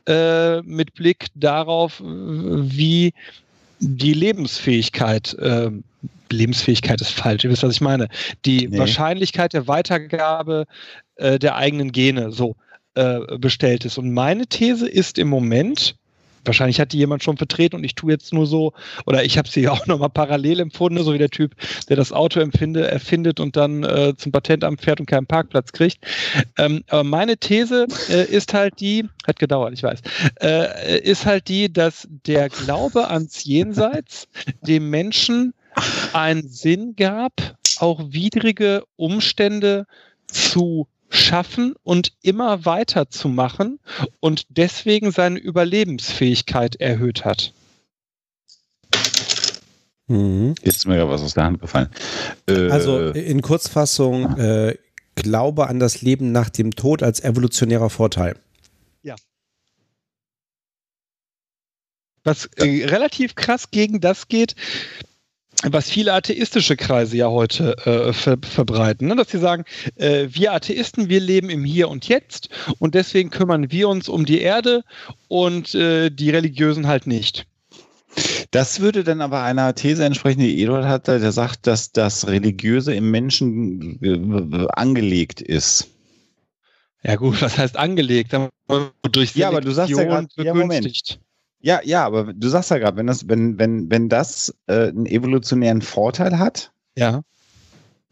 äh, 0.07 0.61
mit 0.63 0.95
Blick 0.95 1.27
darauf, 1.35 2.03
wie 2.03 3.13
die 3.81 4.13
Lebensfähigkeit, 4.13 5.35
äh, 5.35 5.71
Lebensfähigkeit 6.31 7.01
ist 7.01 7.13
falsch, 7.13 7.45
ihr 7.45 7.51
wisst, 7.51 7.63
was 7.63 7.75
ich 7.75 7.81
meine, 7.81 8.09
die 8.45 8.69
Nee. 8.69 8.79
Wahrscheinlichkeit 8.79 9.53
der 9.53 9.67
Weitergabe 9.67 10.67
äh, 11.21 11.39
der 11.39 11.57
eigenen 11.57 11.93
Gene 11.93 12.33
so 12.33 12.57
äh, 12.95 13.21
bestellt 13.39 13.85
ist. 13.85 13.99
Und 13.99 14.13
meine 14.13 14.47
These 14.47 14.89
ist 14.89 15.19
im 15.19 15.29
Moment, 15.29 15.95
wahrscheinlich 16.45 16.81
hat 16.81 16.93
die 16.93 16.99
jemand 16.99 17.23
schon 17.23 17.37
vertreten 17.37 17.77
und 17.77 17.85
ich 17.85 17.95
tue 17.95 18.13
jetzt 18.13 18.33
nur 18.33 18.47
so, 18.47 18.73
oder 19.07 19.25
ich 19.25 19.39
habe 19.39 19.49
sie 19.49 19.69
auch 19.71 19.87
nochmal 19.87 20.11
parallel 20.11 20.61
empfunden, 20.61 21.03
so 21.05 21.15
wie 21.15 21.19
der 21.19 21.31
Typ, 21.31 21.55
der 21.89 21.97
das 21.97 22.13
Auto 22.13 22.41
empfinde, 22.41 22.91
erfindet 22.91 23.41
und 23.41 23.57
dann 23.57 23.85
äh, 23.85 24.15
zum 24.17 24.33
Patentamt 24.33 24.81
fährt 24.81 25.01
und 25.01 25.07
keinen 25.07 25.27
Parkplatz 25.27 25.73
kriegt. 25.73 25.99
Ähm, 26.59 26.83
aber 26.89 27.05
meine 27.05 27.37
These 27.37 27.87
äh, 28.09 28.25
ist 28.25 28.55
halt 28.55 28.81
die, 28.81 29.07
hat 29.27 29.39
gedauert, 29.39 29.73
ich 29.75 29.83
weiß, 29.83 30.01
äh, 30.41 31.01
ist 31.01 31.27
halt 31.27 31.49
die, 31.49 31.73
dass 31.73 32.09
der 32.27 32.49
Glaube 32.49 33.09
ans 33.09 33.45
Jenseits 33.45 34.29
dem 34.63 34.91
Menschen 34.91 35.55
einen 36.13 36.49
Sinn 36.49 36.97
gab, 36.97 37.33
auch 37.79 38.01
widrige 38.11 38.83
Umstände 38.97 39.87
zu 40.27 40.89
schaffen 41.11 41.75
und 41.83 42.13
immer 42.23 42.65
weiter 42.65 43.11
zu 43.11 43.29
machen 43.29 43.79
und 44.21 44.47
deswegen 44.49 45.11
seine 45.13 45.39
Überlebensfähigkeit 45.39 46.77
erhöht 46.77 47.25
hat. 47.25 47.53
Mhm. 50.07 50.55
Jetzt 50.63 50.79
ist 50.79 50.87
mir 50.87 50.97
gerade 50.97 51.11
was 51.11 51.23
aus 51.23 51.35
der 51.35 51.45
Hand 51.45 51.61
gefallen. 51.61 51.89
Äh, 52.49 52.71
Also 52.71 53.11
in 53.11 53.43
Kurzfassung, 53.43 54.39
äh, 54.39 54.77
Glaube 55.17 55.67
an 55.67 55.81
das 55.81 56.01
Leben 56.01 56.33
nach 56.33 56.49
dem 56.49 56.71
Tod 56.75 57.03
als 57.03 57.21
evolutionärer 57.21 57.91
Vorteil. 57.91 58.37
Was 62.23 62.47
äh, 62.57 62.87
relativ 62.87 63.35
krass 63.35 63.71
gegen 63.71 64.01
das 64.01 64.29
geht, 64.29 64.55
was 65.63 65.91
viele 65.91 66.13
atheistische 66.15 66.77
Kreise 66.77 67.17
ja 67.17 67.29
heute 67.29 67.77
äh, 67.87 68.13
ver 68.13 68.39
verbreiten. 68.41 69.09
Ne? 69.09 69.17
Dass 69.17 69.31
sie 69.31 69.39
sagen, 69.39 69.65
äh, 69.97 70.27
wir 70.31 70.53
Atheisten, 70.53 71.09
wir 71.09 71.21
leben 71.21 71.51
im 71.51 71.65
Hier 71.65 71.89
und 71.89 72.09
Jetzt 72.09 72.49
und 72.79 72.95
deswegen 72.95 73.31
kümmern 73.31 73.71
wir 73.71 73.89
uns 73.89 74.09
um 74.09 74.25
die 74.25 74.41
Erde 74.41 74.83
und 75.29 75.75
äh, 75.75 76.11
die 76.11 76.31
Religiösen 76.31 76.87
halt 76.87 77.07
nicht. 77.07 77.47
Das 78.51 78.81
würde 78.81 79.05
dann 79.05 79.21
aber 79.21 79.43
einer 79.43 79.75
These 79.75 80.05
entsprechen, 80.05 80.41
die 80.41 80.61
Eduard 80.63 80.87
hatte, 80.87 81.21
der 81.21 81.31
sagt, 81.31 81.67
dass 81.69 81.93
das 81.93 82.27
Religiöse 82.27 82.93
im 82.95 83.11
Menschen 83.11 84.03
äh, 84.03 84.67
angelegt 84.73 85.41
ist. 85.41 85.89
Ja 87.03 87.17
gut, 87.17 87.41
was 87.41 87.57
heißt 87.57 87.77
angelegt? 87.77 88.35
Durch 89.13 89.35
Ja, 89.37 89.49
aber 89.49 89.61
du 89.61 89.71
sagst 89.71 89.91
ja 89.97 90.05
grad- 90.05 90.31
ja, 90.37 90.53
Moment. 90.55 91.21
Ja, 91.63 91.81
ja, 91.85 92.05
aber 92.07 92.33
du 92.33 92.49
sagst 92.49 92.71
ja 92.71 92.79
gerade, 92.79 92.97
wenn 92.97 93.07
das, 93.07 93.29
wenn, 93.29 93.59
wenn, 93.59 93.91
wenn 93.91 94.09
das 94.09 94.55
äh, 94.67 94.89
einen 94.89 95.07
evolutionären 95.07 95.83
Vorteil 95.83 96.39
hat, 96.39 96.73
Ja. 96.97 97.21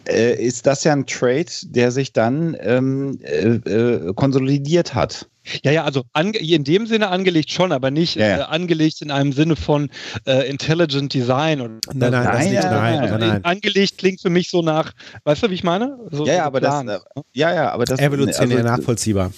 äh, 0.06 0.34
ist 0.34 0.66
das 0.66 0.84
ja 0.84 0.92
ein 0.92 1.06
Trade, 1.06 1.46
der 1.62 1.90
sich 1.90 2.12
dann 2.12 2.56
ähm, 2.60 3.18
äh, 3.22 3.54
äh, 3.56 4.12
konsolidiert 4.14 4.94
hat. 4.94 5.28
Ja, 5.64 5.70
ja, 5.70 5.84
also 5.84 6.02
in 6.14 6.64
dem 6.64 6.86
Sinne 6.86 7.08
angelegt 7.08 7.50
schon, 7.50 7.72
aber 7.72 7.90
nicht 7.90 8.16
Ja, 8.16 8.26
ja. 8.28 8.38
Äh, 8.38 8.42
angelegt 8.42 9.00
in 9.00 9.10
einem 9.10 9.32
Sinne 9.32 9.56
von 9.56 9.88
äh, 10.26 10.46
Intelligent 10.46 11.14
Design. 11.14 11.62
Oder 11.62 11.78
Nein, 11.94 12.12
nein, 12.12 12.12
das 12.12 12.24
Nein, 12.24 12.50
nicht. 12.50 12.62
nein, 12.64 13.10
Nein, 13.10 13.20
nein. 13.20 13.44
Angelegt 13.44 13.96
klingt 13.96 14.20
für 14.20 14.28
mich 14.28 14.50
so 14.50 14.60
nach, 14.60 14.92
weißt 15.24 15.44
du, 15.44 15.50
wie 15.50 15.54
ich 15.54 15.64
meine? 15.64 15.98
So, 16.10 16.26
Ja, 16.26 16.34
ja, 16.34 16.38
so 16.42 16.46
aber 16.48 16.60
das, 16.60 16.84
ja, 17.32 17.54
ja, 17.54 17.72
aber 17.72 17.86
das 17.86 17.98
Evolutionär 17.98 18.58
also, 18.58 18.68
nachvollziehbar. 18.68 19.32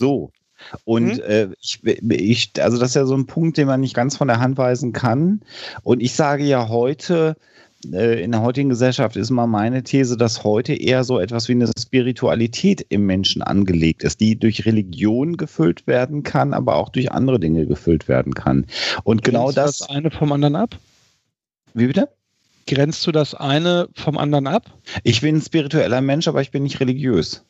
So. 0.00 0.32
Und 0.84 1.16
Mhm. 1.16 1.20
äh, 1.20 1.48
ich, 1.60 1.80
ich, 1.84 2.52
also 2.60 2.78
das 2.78 2.90
ist 2.90 2.94
ja 2.96 3.06
so 3.06 3.16
ein 3.16 3.26
Punkt, 3.26 3.56
den 3.56 3.66
man 3.66 3.80
nicht 3.80 3.94
ganz 3.94 4.16
von 4.16 4.28
der 4.28 4.40
Hand 4.40 4.58
weisen 4.58 4.92
kann. 4.92 5.40
Und 5.82 6.00
ich 6.02 6.14
sage 6.14 6.44
ja 6.44 6.68
heute, 6.68 7.36
äh, 7.92 8.22
in 8.22 8.32
der 8.32 8.42
heutigen 8.42 8.68
Gesellschaft 8.68 9.16
ist 9.16 9.30
mal 9.30 9.46
meine 9.46 9.82
These, 9.82 10.16
dass 10.16 10.44
heute 10.44 10.74
eher 10.74 11.02
so 11.04 11.18
etwas 11.18 11.48
wie 11.48 11.52
eine 11.52 11.70
Spiritualität 11.78 12.84
im 12.88 13.06
Menschen 13.06 13.42
angelegt 13.42 14.02
ist, 14.04 14.20
die 14.20 14.38
durch 14.38 14.66
Religion 14.66 15.36
gefüllt 15.36 15.86
werden 15.86 16.22
kann, 16.22 16.52
aber 16.52 16.76
auch 16.76 16.90
durch 16.90 17.10
andere 17.10 17.40
Dinge 17.40 17.66
gefüllt 17.66 18.06
werden 18.08 18.34
kann. 18.34 18.66
Und 19.04 19.24
genau 19.24 19.44
Grenzt 19.44 19.56
du 19.56 19.60
das, 19.62 19.78
das 19.78 19.90
eine 19.90 20.10
vom 20.10 20.32
anderen 20.32 20.56
ab? 20.56 20.78
wie 21.74 21.86
bitte? 21.86 22.08
Grenzt 22.66 23.06
du 23.06 23.12
das 23.12 23.34
eine 23.34 23.88
vom 23.94 24.18
anderen 24.18 24.46
ab? 24.46 24.70
Ich 25.02 25.22
bin 25.22 25.36
ein 25.36 25.40
spiritueller 25.42 26.00
Mensch, 26.00 26.28
aber 26.28 26.40
ich 26.42 26.50
bin 26.50 26.62
nicht 26.62 26.80
religiös. 26.80 27.44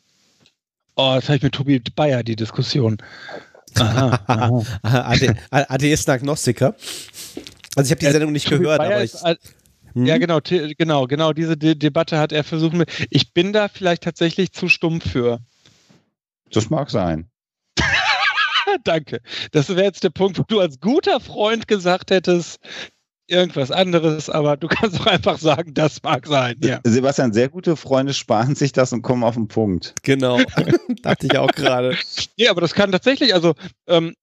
Oh, 0.96 1.12
das 1.14 1.24
habe 1.24 1.36
ich 1.36 1.42
mit 1.42 1.54
Tobi 1.54 1.82
Bayer 1.94 2.22
die 2.22 2.36
Diskussion. 2.36 2.98
Atheisten-Agnostiker. 3.74 6.74
Also 7.76 7.86
ich 7.86 7.90
habe 7.92 8.00
die 8.00 8.10
Sendung 8.10 8.32
nicht 8.32 8.48
gehört, 8.48 8.80
aber 8.80 9.04
ich. 9.04 9.12
Hm? 9.94 10.06
Ja, 10.06 10.18
genau, 10.18 10.40
genau, 10.40 11.06
genau. 11.06 11.32
Diese 11.32 11.56
De 11.56 11.74
Debatte 11.74 12.18
hat 12.18 12.32
er 12.32 12.44
versucht. 12.44 12.74
Ich 13.10 13.32
bin 13.32 13.52
da 13.52 13.68
vielleicht 13.68 14.04
tatsächlich 14.04 14.52
zu 14.52 14.68
stumm 14.68 15.00
für. 15.00 15.40
Das 16.52 16.70
mag 16.70 16.90
sein. 16.90 17.30
Danke. 18.84 19.20
Das 19.52 19.68
wäre 19.68 19.84
jetzt 19.84 20.04
der 20.04 20.10
Punkt, 20.10 20.38
wo 20.38 20.44
du 20.44 20.60
als 20.60 20.80
guter 20.80 21.20
Freund 21.20 21.68
gesagt 21.68 22.10
hättest, 22.10 22.60
irgendwas 23.30 23.70
anderes, 23.70 24.28
aber 24.28 24.56
du 24.56 24.68
kannst 24.68 25.00
auch 25.00 25.06
einfach 25.06 25.38
sagen, 25.38 25.74
das 25.74 26.02
mag 26.02 26.26
sein. 26.26 26.56
Ja. 26.62 26.80
Sebastian, 26.84 27.32
sehr 27.32 27.48
gute 27.48 27.76
Freunde 27.76 28.14
sparen 28.14 28.54
sich 28.54 28.72
das 28.72 28.92
und 28.92 29.02
kommen 29.02 29.24
auf 29.24 29.34
den 29.34 29.48
Punkt. 29.48 29.94
Genau, 30.02 30.40
dachte 31.02 31.26
ich 31.26 31.38
auch 31.38 31.52
gerade. 31.52 31.96
Ja, 32.36 32.50
aber 32.50 32.60
das 32.60 32.74
kann 32.74 32.92
tatsächlich, 32.92 33.34
also 33.34 33.54
ähm, 33.86 34.14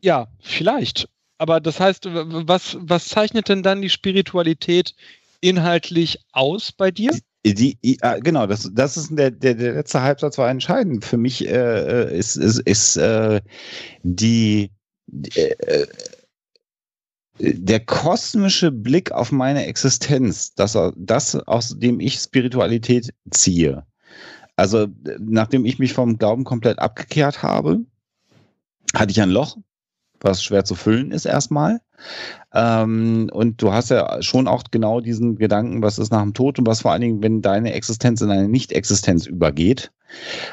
ja, 0.00 0.28
vielleicht. 0.40 1.08
Aber 1.38 1.60
das 1.60 1.80
heißt, 1.80 2.06
was, 2.06 2.76
was 2.80 3.08
zeichnet 3.08 3.48
denn 3.48 3.62
dann 3.62 3.80
die 3.80 3.88
Spiritualität 3.88 4.94
inhaltlich 5.40 6.20
aus 6.32 6.70
bei 6.70 6.90
dir? 6.90 7.18
Die, 7.46 7.78
die, 7.82 7.96
genau, 8.20 8.46
das, 8.46 8.70
das 8.74 8.98
ist 8.98 9.16
der, 9.16 9.30
der, 9.30 9.54
der 9.54 9.72
letzte 9.72 10.02
Halbsatz 10.02 10.36
war 10.36 10.50
entscheidend. 10.50 11.06
Für 11.06 11.16
mich 11.16 11.48
äh, 11.48 12.14
ist, 12.14 12.36
ist, 12.36 12.58
ist 12.60 12.96
äh, 12.98 13.40
die, 14.02 14.70
äh, 15.34 15.86
der 17.40 17.80
kosmische 17.80 18.70
Blick 18.70 19.12
auf 19.12 19.32
meine 19.32 19.66
Existenz, 19.66 20.54
das, 20.54 20.76
das, 20.96 21.34
aus 21.34 21.78
dem 21.78 22.00
ich 22.00 22.18
Spiritualität 22.18 23.12
ziehe. 23.30 23.84
Also, 24.56 24.88
nachdem 25.18 25.64
ich 25.64 25.78
mich 25.78 25.94
vom 25.94 26.18
Glauben 26.18 26.44
komplett 26.44 26.78
abgekehrt 26.78 27.42
habe, 27.42 27.80
hatte 28.94 29.10
ich 29.10 29.22
ein 29.22 29.30
Loch, 29.30 29.56
was 30.20 30.42
schwer 30.42 30.64
zu 30.64 30.74
füllen 30.74 31.12
ist 31.12 31.24
erstmal. 31.24 31.80
Ähm, 32.52 33.30
und 33.32 33.62
du 33.62 33.72
hast 33.72 33.90
ja 33.90 34.20
schon 34.22 34.48
auch 34.48 34.64
genau 34.70 35.00
diesen 35.00 35.36
Gedanken, 35.36 35.82
was 35.82 35.98
ist 35.98 36.12
nach 36.12 36.22
dem 36.22 36.34
Tod 36.34 36.58
und 36.58 36.66
was 36.66 36.82
vor 36.82 36.92
allen 36.92 37.00
Dingen, 37.00 37.22
wenn 37.22 37.40
deine 37.40 37.72
Existenz 37.72 38.20
in 38.20 38.30
eine 38.30 38.48
Nicht-Existenz 38.48 39.26
übergeht. 39.26 39.92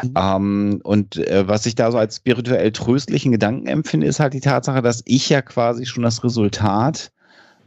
Mhm. 0.03 0.13
Ähm, 0.15 0.81
und 0.83 1.17
äh, 1.17 1.47
was 1.47 1.65
ich 1.65 1.75
da 1.75 1.91
so 1.91 1.97
als 1.97 2.17
spirituell 2.17 2.71
tröstlichen 2.71 3.31
Gedanken 3.31 3.67
empfinde, 3.67 4.07
ist 4.07 4.19
halt 4.19 4.33
die 4.33 4.39
Tatsache, 4.39 4.81
dass 4.81 5.01
ich 5.05 5.29
ja 5.29 5.41
quasi 5.41 5.85
schon 5.85 6.03
das 6.03 6.23
Resultat 6.23 7.11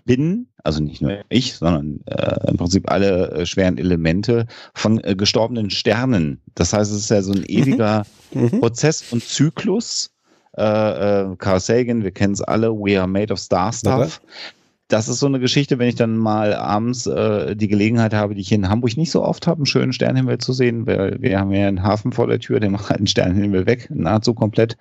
bin, 0.05 0.47
also 0.65 0.83
nicht 0.83 1.03
nur 1.03 1.19
ich, 1.29 1.55
sondern 1.55 2.01
äh, 2.07 2.51
im 2.51 2.57
Prinzip 2.57 2.91
alle 2.91 3.31
äh, 3.31 3.47
schweren 3.47 3.79
Elemente 3.79 4.47
von 4.75 5.03
äh, 5.05 5.15
gestorbenen 5.15 5.71
Sternen. 5.71 6.41
Das 6.55 6.73
heißt, 6.73 6.91
es 6.91 6.99
ist 6.99 7.11
ja 7.11 7.23
so 7.23 7.33
ein 7.33 7.41
mhm. 7.41 7.47
ewiger 7.49 8.07
mhm. 8.33 8.61
Prozess 8.61 9.13
und 9.13 9.23
Zyklus 9.23 10.11
äh, 10.57 10.63
äh, 10.63 11.37
Carl 11.37 11.61
Sagan, 11.61 12.03
wir 12.03 12.11
kennen 12.11 12.35
es 12.35 12.43
alle, 12.43 12.73
We 12.73 12.99
Are 12.99 13.09
Made 13.09 13.33
of 13.33 13.39
Star 13.39 13.73
Stuff. 13.73 14.21
Das 14.91 15.09
ist 15.09 15.21
so 15.21 15.27
eine 15.27 15.39
Geschichte, 15.39 15.79
wenn 15.79 15.89
ich 15.89 15.95
dann 15.95 16.17
mal 16.17 16.53
abends 16.53 17.07
äh, 17.07 17.55
die 17.55 17.69
Gelegenheit 17.69 18.13
habe, 18.13 18.35
die 18.35 18.41
ich 18.41 18.51
in 18.51 18.69
Hamburg 18.69 18.97
nicht 18.97 19.13
so 19.13 19.25
oft 19.25 19.47
habe, 19.47 19.59
einen 19.59 19.67
schönen 19.67 19.93
Sternenhimmel 19.93 20.39
zu 20.39 20.53
sehen, 20.53 20.85
weil 20.87 21.17
wir 21.23 21.39
haben 21.39 21.53
ja 21.53 21.69
einen 21.69 21.85
Hafen 21.85 22.11
vor 22.11 22.27
der 22.27 22.41
Tür, 22.41 22.59
der 22.59 22.71
macht 22.71 22.91
halt 22.91 22.99
einen 22.99 23.07
Sternenhimmel 23.07 23.67
weg, 23.67 23.89
nahezu 23.95 24.35
komplett. 24.35 24.77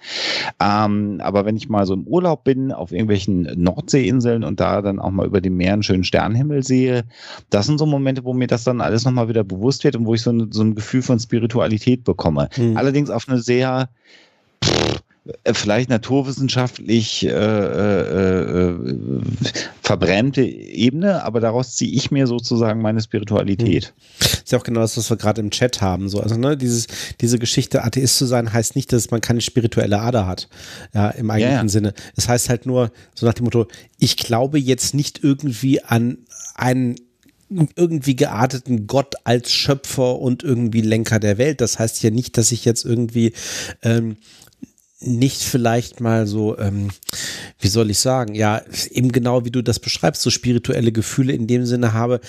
Ähm, 0.59 1.21
aber 1.23 1.45
wenn 1.45 1.55
ich 1.55 1.69
mal 1.69 1.85
so 1.85 1.93
im 1.93 2.07
Urlaub 2.07 2.43
bin, 2.43 2.71
auf 2.71 2.91
irgendwelchen 2.91 3.43
Nordseeinseln 3.55 4.43
und 4.43 4.59
da 4.59 4.81
dann 4.81 4.99
auch 4.99 5.11
mal 5.11 5.27
über 5.27 5.41
dem 5.41 5.57
Meer 5.57 5.73
einen 5.73 5.83
schönen 5.83 6.03
Sternenhimmel 6.03 6.63
sehe, 6.63 7.03
das 7.51 7.67
sind 7.67 7.77
so 7.77 7.85
Momente, 7.85 8.23
wo 8.25 8.33
mir 8.33 8.47
das 8.47 8.63
dann 8.63 8.81
alles 8.81 9.05
nochmal 9.05 9.29
wieder 9.29 9.43
bewusst 9.43 9.83
wird 9.83 9.95
und 9.95 10.07
wo 10.07 10.15
ich 10.15 10.23
so, 10.23 10.31
ein, 10.31 10.51
so 10.51 10.63
ein 10.63 10.73
Gefühl 10.73 11.03
von 11.03 11.19
Spiritualität 11.19 12.03
bekomme. 12.03 12.49
Mhm. 12.57 12.75
Allerdings 12.77 13.11
auf 13.11 13.29
eine 13.29 13.37
sehr 13.37 13.89
pff, 14.65 15.03
vielleicht 15.51 15.89
naturwissenschaftlich 15.89 17.25
äh, 17.25 17.29
äh, 17.29 18.69
äh, 18.69 18.75
verbrennte 19.81 20.43
Ebene, 20.43 21.23
aber 21.23 21.39
daraus 21.39 21.75
ziehe 21.75 21.91
ich 21.91 22.11
mir 22.11 22.27
sozusagen 22.27 22.81
meine 22.81 23.01
Spiritualität. 23.01 23.93
Hm. 24.19 24.27
Ist 24.43 24.51
ja 24.51 24.59
auch 24.59 24.63
genau 24.63 24.81
das, 24.81 24.97
was 24.97 25.09
wir 25.09 25.17
gerade 25.17 25.41
im 25.41 25.51
Chat 25.51 25.81
haben. 25.81 26.09
So, 26.09 26.19
also 26.19 26.37
ne, 26.37 26.57
dieses, 26.57 26.87
diese 27.21 27.39
Geschichte, 27.39 27.83
Atheist 27.83 28.17
zu 28.17 28.25
sein, 28.25 28.53
heißt 28.53 28.75
nicht, 28.75 28.91
dass 28.93 29.11
man 29.11 29.21
keine 29.21 29.41
spirituelle 29.41 29.99
Ader 29.99 30.27
hat. 30.27 30.49
Ja, 30.93 31.09
im 31.09 31.29
eigentlichen 31.29 31.57
ja, 31.57 31.63
ja. 31.63 31.69
Sinne. 31.69 31.93
Es 32.15 32.27
heißt 32.27 32.49
halt 32.49 32.65
nur, 32.65 32.91
so 33.15 33.25
nach 33.25 33.33
dem 33.33 33.45
Motto, 33.45 33.67
ich 33.97 34.17
glaube 34.17 34.59
jetzt 34.59 34.93
nicht 34.93 35.23
irgendwie 35.23 35.83
an 35.83 36.19
einen 36.55 36.95
irgendwie 37.75 38.15
gearteten 38.15 38.85
Gott 38.85 39.15
als 39.23 39.51
Schöpfer 39.51 40.19
und 40.19 40.43
irgendwie 40.43 40.81
Lenker 40.81 41.19
der 41.19 41.37
Welt. 41.37 41.61
Das 41.61 41.79
heißt 41.79 42.03
ja 42.03 42.11
nicht, 42.11 42.37
dass 42.37 42.51
ich 42.51 42.63
jetzt 42.63 42.85
irgendwie 42.85 43.33
ähm, 43.81 44.17
nicht 45.01 45.41
vielleicht 45.41 46.01
mal 46.01 46.27
so, 46.27 46.57
ähm, 46.57 46.89
wie 47.59 47.67
soll 47.69 47.89
ich 47.89 47.99
sagen, 47.99 48.35
ja, 48.35 48.61
eben 48.91 49.11
genau 49.11 49.45
wie 49.45 49.51
du 49.51 49.61
das 49.61 49.79
beschreibst, 49.79 50.21
so 50.21 50.29
spirituelle 50.29 50.91
Gefühle 50.91 51.33
in 51.33 51.47
dem 51.47 51.65
Sinne 51.65 51.93
habe, 51.93 52.19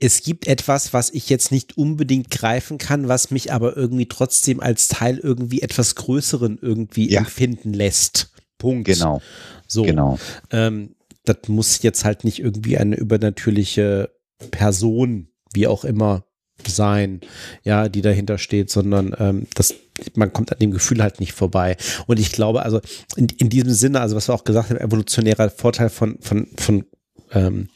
es 0.00 0.22
gibt 0.22 0.46
etwas, 0.46 0.92
was 0.92 1.10
ich 1.10 1.28
jetzt 1.28 1.50
nicht 1.50 1.76
unbedingt 1.76 2.30
greifen 2.30 2.78
kann, 2.78 3.08
was 3.08 3.30
mich 3.30 3.52
aber 3.52 3.76
irgendwie 3.76 4.06
trotzdem 4.06 4.60
als 4.60 4.88
Teil 4.88 5.18
irgendwie 5.18 5.60
etwas 5.60 5.96
Größeren 5.96 6.58
irgendwie 6.62 7.10
ja. 7.10 7.20
empfinden 7.20 7.72
lässt. 7.72 8.30
Punkt. 8.58 8.86
Genau. 8.86 9.20
So. 9.66 9.82
Genau. 9.82 10.18
Ähm, 10.50 10.94
das 11.24 11.48
muss 11.48 11.82
jetzt 11.82 12.04
halt 12.04 12.24
nicht 12.24 12.38
irgendwie 12.38 12.78
eine 12.78 12.96
übernatürliche 12.96 14.10
Person, 14.50 15.28
wie 15.52 15.66
auch 15.66 15.84
immer, 15.84 16.24
sein, 16.66 17.20
ja, 17.62 17.88
die 17.88 18.02
dahinter 18.02 18.38
steht, 18.38 18.70
sondern 18.70 19.14
ähm, 19.18 19.46
das, 19.54 19.74
man 20.14 20.32
kommt 20.32 20.52
an 20.52 20.58
dem 20.58 20.70
Gefühl 20.70 21.02
halt 21.02 21.20
nicht 21.20 21.32
vorbei. 21.32 21.76
Und 22.06 22.18
ich 22.18 22.32
glaube, 22.32 22.62
also 22.62 22.80
in, 23.16 23.28
in 23.38 23.48
diesem 23.48 23.72
Sinne, 23.72 24.00
also 24.00 24.16
was 24.16 24.28
wir 24.28 24.34
auch 24.34 24.44
gesagt 24.44 24.70
haben, 24.70 24.78
evolutionärer 24.78 25.50
Vorteil 25.50 25.88
von, 25.90 26.18
von, 26.20 26.48
von 26.56 26.84
ähm, 27.32 27.68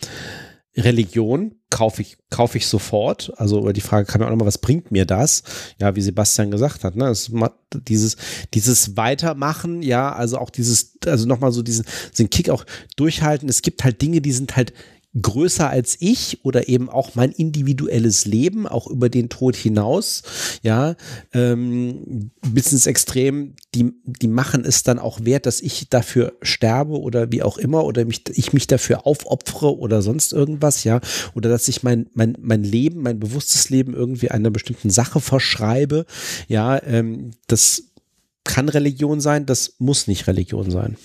Religion 0.77 1.55
kaufe 1.71 2.03
ich, 2.03 2.17
kaufe 2.31 2.59
ich 2.59 2.67
sofort. 2.67 3.33
Also 3.37 3.71
die 3.73 3.81
Frage 3.81 4.07
kam 4.07 4.21
ja 4.21 4.27
auch 4.27 4.31
nochmal, 4.31 4.47
was 4.47 4.59
bringt 4.59 4.91
mir 4.91 5.05
das? 5.05 5.43
Ja, 5.79 5.97
wie 5.97 6.01
Sebastian 6.01 6.51
gesagt 6.51 6.85
hat, 6.85 6.97
ne? 6.97 7.09
Es, 7.09 7.31
dieses, 7.89 8.17
dieses 8.55 8.97
Weitermachen, 8.97 9.83
ja, 9.83 10.13
also 10.13 10.39
auch 10.39 10.51
dieses, 10.51 10.99
also 11.07 11.27
nochmal 11.27 11.53
so 11.53 11.63
diesen, 11.63 11.85
diesen 12.13 12.31
Kick 12.31 12.51
auch 12.51 12.65
durchhalten. 12.97 13.49
Es 13.49 13.63
gibt 13.63 13.85
halt 13.85 14.01
Dinge, 14.01 14.21
die 14.21 14.33
sind 14.33 14.57
halt 14.57 14.73
größer 15.21 15.69
als 15.69 15.97
ich 16.01 16.41
oder 16.43 16.69
eben 16.69 16.89
auch 16.89 17.15
mein 17.15 17.33
individuelles 17.33 18.25
Leben, 18.25 18.67
auch 18.67 18.87
über 18.87 19.11
den 19.11 19.29
Tod 19.29 19.55
hinaus, 19.57 20.23
ja, 20.63 20.97
ähm, 21.35 22.31
bis 22.47 22.73
ins 22.73 22.87
Extrem, 22.87 23.55
die, 23.75 23.93
die 24.05 24.29
machen 24.29 24.65
es 24.65 24.83
dann 24.83 24.99
auch 24.99 25.25
wert, 25.25 25.45
dass 25.45 25.61
ich 25.61 25.89
dafür 25.91 26.33
sterbe 26.41 26.99
oder 26.99 27.31
wie 27.31 27.43
auch 27.43 27.59
immer 27.59 27.85
oder 27.85 28.07
mich, 28.07 28.23
ich 28.31 28.55
mich 28.55 28.67
dafür 28.67 29.07
aufopfere 29.07 29.77
oder 29.79 30.01
sonst 30.01 30.33
irgendwas, 30.33 30.85
ja, 30.85 31.01
oder 31.35 31.51
dass 31.51 31.69
ich 31.69 31.83
mein, 31.83 32.07
mein, 32.15 32.37
mein 32.41 32.65
Leben, 32.65 33.03
mein 33.03 33.21
bewusstes 33.21 33.69
Leben 33.69 33.95
irgendwie 33.95 34.31
einer 34.31 34.51
bestimmten 34.51 34.89
Sache 34.89 35.21
verschreibe, 35.21 36.07
ja, 36.49 36.83
ähm, 36.83 37.33
das 37.49 37.85
kann 38.45 38.71
Religion 38.71 39.21
sein, 39.21 39.45
das 39.45 39.75
muss 39.79 40.07
nicht 40.07 40.27
Religion 40.27 40.71
sein. 40.71 40.97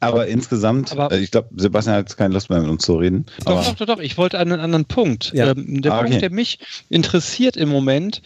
Aber 0.00 0.26
insgesamt, 0.26 0.92
aber 0.92 1.12
äh, 1.12 1.18
ich 1.18 1.30
glaube, 1.30 1.48
Sebastian 1.56 1.96
hat 1.96 2.08
jetzt 2.08 2.16
keine 2.16 2.34
Lust 2.34 2.50
mehr 2.50 2.60
mit 2.60 2.70
uns 2.70 2.84
zu 2.84 2.96
reden. 2.96 3.26
Doch, 3.44 3.64
doch, 3.64 3.74
doch, 3.74 3.86
doch, 3.86 3.98
ich 3.98 4.16
wollte 4.16 4.38
einen 4.38 4.60
anderen 4.60 4.84
Punkt. 4.84 5.32
Ja. 5.34 5.50
Ähm, 5.50 5.82
der 5.82 5.92
ah, 5.92 5.98
okay. 5.98 6.08
Punkt, 6.08 6.22
der 6.22 6.30
mich 6.30 6.58
interessiert 6.88 7.56
im 7.56 7.68
Moment, 7.68 8.22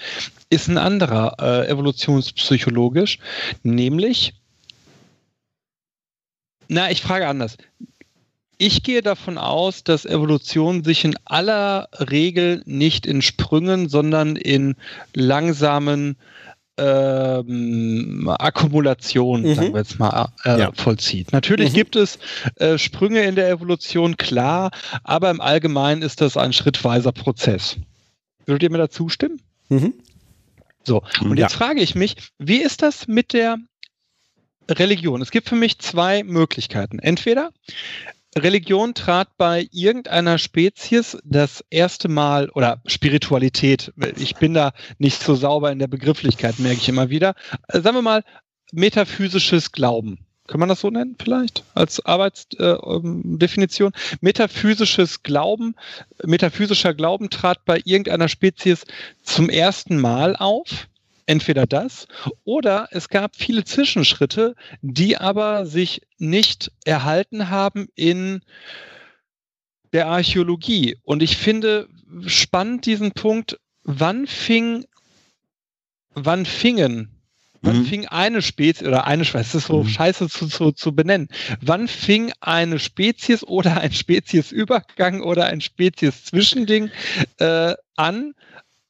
ist 0.50 0.68
ein 0.68 0.78
anderer 0.78 1.36
äh, 1.40 1.68
evolutionspsychologisch, 1.68 3.18
nämlich, 3.62 4.34
na, 6.68 6.90
ich 6.90 7.02
frage 7.02 7.26
anders. 7.26 7.56
Ich 8.58 8.82
gehe 8.82 9.02
davon 9.02 9.38
aus, 9.38 9.82
dass 9.82 10.04
Evolution 10.04 10.84
sich 10.84 11.04
in 11.04 11.16
aller 11.24 11.88
Regel 11.98 12.62
nicht 12.64 13.06
in 13.06 13.20
Sprüngen, 13.22 13.88
sondern 13.88 14.36
in 14.36 14.76
langsamen 15.14 16.16
ähm, 16.78 18.28
Akkumulation, 18.38 19.42
mhm. 19.42 19.54
sagen 19.54 19.72
wir 19.72 19.80
jetzt 19.80 19.98
mal, 19.98 20.28
äh, 20.44 20.58
ja. 20.58 20.72
vollzieht. 20.72 21.32
Natürlich 21.32 21.72
mhm. 21.72 21.76
gibt 21.76 21.96
es 21.96 22.18
äh, 22.56 22.78
Sprünge 22.78 23.22
in 23.22 23.34
der 23.34 23.50
Evolution, 23.50 24.16
klar, 24.16 24.70
aber 25.04 25.30
im 25.30 25.40
Allgemeinen 25.40 26.02
ist 26.02 26.20
das 26.20 26.36
ein 26.36 26.52
schrittweiser 26.52 27.12
Prozess. 27.12 27.76
Würdet 28.46 28.62
ihr 28.62 28.70
mir 28.70 28.78
dazu 28.78 29.08
stimmen? 29.08 29.40
Mhm. 29.68 29.94
So, 30.84 31.02
und 31.20 31.38
ja. 31.38 31.44
jetzt 31.44 31.54
frage 31.54 31.80
ich 31.80 31.94
mich, 31.94 32.16
wie 32.38 32.60
ist 32.60 32.82
das 32.82 33.06
mit 33.06 33.32
der 33.32 33.58
Religion? 34.68 35.22
Es 35.22 35.30
gibt 35.30 35.48
für 35.48 35.56
mich 35.56 35.78
zwei 35.78 36.22
Möglichkeiten. 36.24 36.98
Entweder 36.98 37.50
Religion 38.36 38.94
trat 38.94 39.36
bei 39.36 39.68
irgendeiner 39.72 40.38
Spezies 40.38 41.18
das 41.24 41.64
erste 41.70 42.08
Mal 42.08 42.48
oder 42.50 42.80
Spiritualität, 42.86 43.92
ich 44.16 44.36
bin 44.36 44.54
da 44.54 44.72
nicht 44.98 45.22
so 45.22 45.34
sauber 45.34 45.70
in 45.70 45.78
der 45.78 45.86
Begrifflichkeit, 45.88 46.58
merke 46.58 46.78
ich 46.78 46.88
immer 46.88 47.10
wieder. 47.10 47.34
Sagen 47.68 47.96
wir 47.96 48.02
mal, 48.02 48.24
metaphysisches 48.72 49.72
Glauben. 49.72 50.18
Kann 50.48 50.58
man 50.60 50.68
das 50.68 50.80
so 50.80 50.90
nennen 50.90 51.16
vielleicht 51.22 51.62
als 51.74 52.04
Arbeitsdefinition? 52.04 53.92
Äh, 53.92 54.16
Metaphysisches 54.20 55.22
Glauben, 55.22 55.76
metaphysischer 56.24 56.94
Glauben 56.94 57.30
trat 57.30 57.64
bei 57.64 57.80
irgendeiner 57.84 58.28
Spezies 58.28 58.84
zum 59.22 59.48
ersten 59.48 60.00
Mal 60.00 60.36
auf 60.36 60.88
entweder 61.26 61.66
das 61.66 62.06
oder 62.44 62.88
es 62.90 63.08
gab 63.08 63.36
viele 63.36 63.64
Zwischenschritte, 63.64 64.54
die 64.80 65.16
aber 65.16 65.66
sich 65.66 66.02
nicht 66.18 66.72
erhalten 66.84 67.50
haben 67.50 67.88
in 67.94 68.40
der 69.92 70.06
Archäologie. 70.06 70.96
Und 71.02 71.22
ich 71.22 71.36
finde 71.36 71.88
spannend 72.26 72.86
diesen 72.86 73.12
Punkt, 73.12 73.58
wann 73.84 74.26
fing, 74.26 74.86
wann 76.14 76.46
fingen 76.46 77.12
Wann 77.62 77.78
mhm. 77.78 77.86
fing 77.86 78.06
eine 78.08 78.42
Spezies 78.42 78.86
oder 78.86 79.06
eine 79.06 79.24
Spezies, 79.24 79.52
das 79.52 79.62
ist 79.62 79.68
so 79.68 79.84
mhm. 79.84 79.88
scheiße 79.88 80.28
zu, 80.28 80.48
zu, 80.48 80.72
zu 80.72 80.94
benennen. 80.94 81.28
Wann 81.60 81.86
fing 81.86 82.32
eine 82.40 82.80
Spezies 82.80 83.44
oder 83.44 83.80
ein 83.80 83.92
Speziesübergang 83.92 85.22
oder 85.22 85.46
ein 85.46 85.60
Spezies-Zwischending 85.60 86.90
äh, 87.38 87.74
an, 87.94 88.34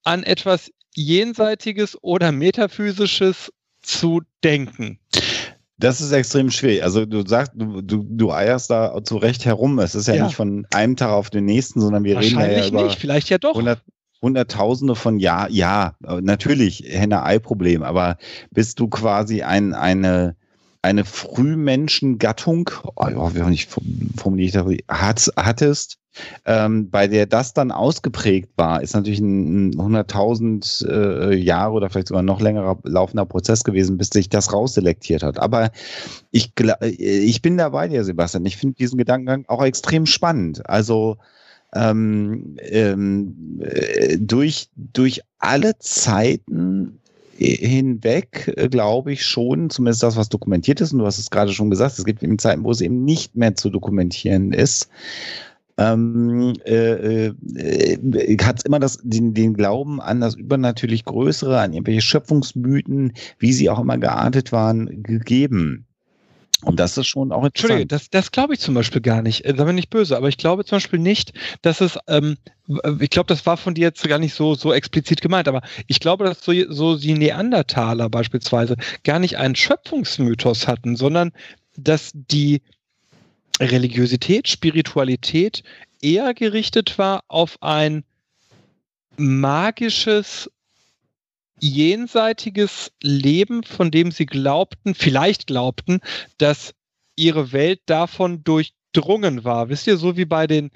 an 0.04 0.22
etwas 0.22 0.72
Jenseitiges 0.94 1.96
oder 2.02 2.32
Metaphysisches 2.32 3.52
zu 3.82 4.22
denken? 4.44 4.98
Das 5.78 6.00
ist 6.00 6.12
extrem 6.12 6.50
schwierig. 6.50 6.84
Also 6.84 7.06
du 7.06 7.26
sagst, 7.26 7.52
du, 7.56 7.80
du, 7.80 8.04
du 8.08 8.32
eierst 8.32 8.70
da 8.70 9.02
zu 9.02 9.16
Recht 9.16 9.44
herum. 9.44 9.78
Es 9.80 9.94
ist 9.94 10.06
ja, 10.06 10.14
ja. 10.14 10.26
nicht 10.26 10.36
von 10.36 10.66
einem 10.72 10.96
Tag 10.96 11.10
auf 11.10 11.30
den 11.30 11.44
nächsten, 11.44 11.80
sondern 11.80 12.04
wir 12.04 12.20
reden 12.20 12.38
ja 12.38 12.68
über 12.68 12.84
nicht. 12.84 12.98
Vielleicht 12.98 13.30
ja 13.30 13.38
doch. 13.38 13.54
100, 13.54 13.82
Hunderttausende 14.22 14.94
von 14.94 15.18
Jahren, 15.18 15.52
ja, 15.52 15.96
natürlich 16.00 16.84
Henne-Ei-Problem, 16.86 17.82
aber 17.82 18.18
bist 18.52 18.78
du 18.78 18.86
quasi 18.86 19.42
ein, 19.42 19.74
eine, 19.74 20.36
eine 20.82 21.04
Frühmenschengattung, 21.04 22.70
oh, 22.96 23.08
ja, 23.08 23.34
wie 23.34 23.54
ich 23.54 23.68
formuliere, 24.16 24.76
hat, 24.88 25.30
hattest, 25.36 25.98
ähm, 26.44 26.90
bei 26.90 27.06
der 27.06 27.26
das 27.26 27.54
dann 27.54 27.70
ausgeprägt 27.70 28.50
war, 28.56 28.82
ist 28.82 28.94
natürlich 28.94 29.20
ein, 29.20 29.70
ein 29.70 29.74
100.000 29.74 30.86
äh, 30.86 31.34
Jahre 31.36 31.72
oder 31.72 31.88
vielleicht 31.88 32.08
sogar 32.08 32.22
noch 32.22 32.40
längerer 32.40 32.78
laufender 32.82 33.24
Prozess 33.24 33.64
gewesen, 33.64 33.96
bis 33.96 34.08
sich 34.08 34.28
das 34.28 34.52
rausselektiert 34.52 35.22
hat. 35.22 35.38
Aber 35.38 35.70
ich, 36.30 36.52
ich 36.98 37.42
bin 37.42 37.56
dabei 37.56 37.88
dir, 37.88 38.04
Sebastian. 38.04 38.44
Ich 38.44 38.56
finde 38.56 38.76
diesen 38.76 38.98
Gedankengang 38.98 39.44
auch 39.48 39.64
extrem 39.64 40.04
spannend. 40.04 40.68
Also 40.68 41.16
ähm, 41.74 42.56
ähm, 42.60 43.60
äh, 43.62 44.18
durch, 44.18 44.68
durch 44.76 45.22
alle 45.38 45.78
Zeiten 45.78 46.98
hinweg, 47.36 48.52
äh, 48.56 48.68
glaube 48.68 49.12
ich 49.12 49.24
schon, 49.24 49.70
zumindest 49.70 50.02
das, 50.02 50.16
was 50.16 50.28
dokumentiert 50.28 50.80
ist, 50.80 50.92
und 50.92 50.98
du 50.98 51.06
hast 51.06 51.18
es 51.18 51.30
gerade 51.30 51.52
schon 51.52 51.70
gesagt, 51.70 51.98
es 51.98 52.04
gibt 52.04 52.22
eben 52.22 52.38
Zeiten, 52.38 52.64
wo 52.64 52.70
es 52.70 52.80
eben 52.80 53.04
nicht 53.04 53.36
mehr 53.36 53.54
zu 53.54 53.70
dokumentieren 53.70 54.52
ist, 54.52 54.88
ähm, 55.78 56.54
äh, 56.64 57.26
äh, 57.28 58.38
hat 58.42 58.58
es 58.58 58.64
immer 58.64 58.78
das, 58.78 58.98
den, 59.02 59.34
den 59.34 59.54
Glauben 59.54 60.00
an 60.00 60.20
das 60.20 60.34
übernatürlich 60.34 61.04
Größere, 61.04 61.60
an 61.60 61.72
irgendwelche 61.72 62.02
Schöpfungsmythen, 62.02 63.14
wie 63.38 63.52
sie 63.52 63.70
auch 63.70 63.80
immer 63.80 63.98
geartet 63.98 64.52
waren, 64.52 65.02
gegeben. 65.02 65.86
Und 66.64 66.78
das 66.78 66.96
ist 66.96 67.08
schon 67.08 67.32
auch 67.32 67.44
interessant. 67.44 67.54
Entschuldige, 67.54 67.86
das, 67.86 68.10
das 68.10 68.30
glaube 68.30 68.54
ich 68.54 68.60
zum 68.60 68.74
Beispiel 68.74 69.00
gar 69.00 69.22
nicht. 69.22 69.44
Äh, 69.44 69.54
da 69.54 69.64
bin 69.64 69.78
ich 69.78 69.90
böse, 69.90 70.16
aber 70.16 70.28
ich 70.28 70.36
glaube 70.36 70.64
zum 70.64 70.76
Beispiel 70.76 71.00
nicht, 71.00 71.32
dass 71.62 71.80
es, 71.80 71.98
ähm, 72.06 72.36
ich 73.00 73.10
glaube, 73.10 73.26
das 73.26 73.44
war 73.46 73.56
von 73.56 73.74
dir 73.74 73.82
jetzt 73.82 74.06
gar 74.06 74.18
nicht 74.18 74.34
so, 74.34 74.54
so 74.54 74.72
explizit 74.72 75.20
gemeint, 75.20 75.48
aber 75.48 75.62
ich 75.88 75.98
glaube, 75.98 76.24
dass 76.24 76.44
so, 76.44 76.52
so 76.68 76.96
die 76.96 77.14
Neandertaler 77.14 78.08
beispielsweise 78.08 78.76
gar 79.02 79.18
nicht 79.18 79.38
einen 79.38 79.56
Schöpfungsmythos 79.56 80.68
hatten, 80.68 80.96
sondern 80.96 81.32
dass 81.76 82.12
die 82.14 82.62
Religiosität, 83.60 84.48
Spiritualität 84.48 85.62
eher 86.00 86.34
gerichtet 86.34 86.98
war 86.98 87.24
auf 87.28 87.60
ein 87.60 88.04
magisches 89.16 90.50
jenseitiges 91.62 92.92
Leben, 93.02 93.62
von 93.62 93.90
dem 93.90 94.10
sie 94.10 94.26
glaubten, 94.26 94.94
vielleicht 94.94 95.46
glaubten, 95.46 96.00
dass 96.36 96.74
ihre 97.14 97.52
Welt 97.52 97.80
davon 97.86 98.42
durchdrungen 98.42 99.44
war. 99.44 99.68
Wisst 99.68 99.86
ihr, 99.86 99.96
so 99.96 100.16
wie 100.16 100.24
bei 100.24 100.46
den 100.46 100.70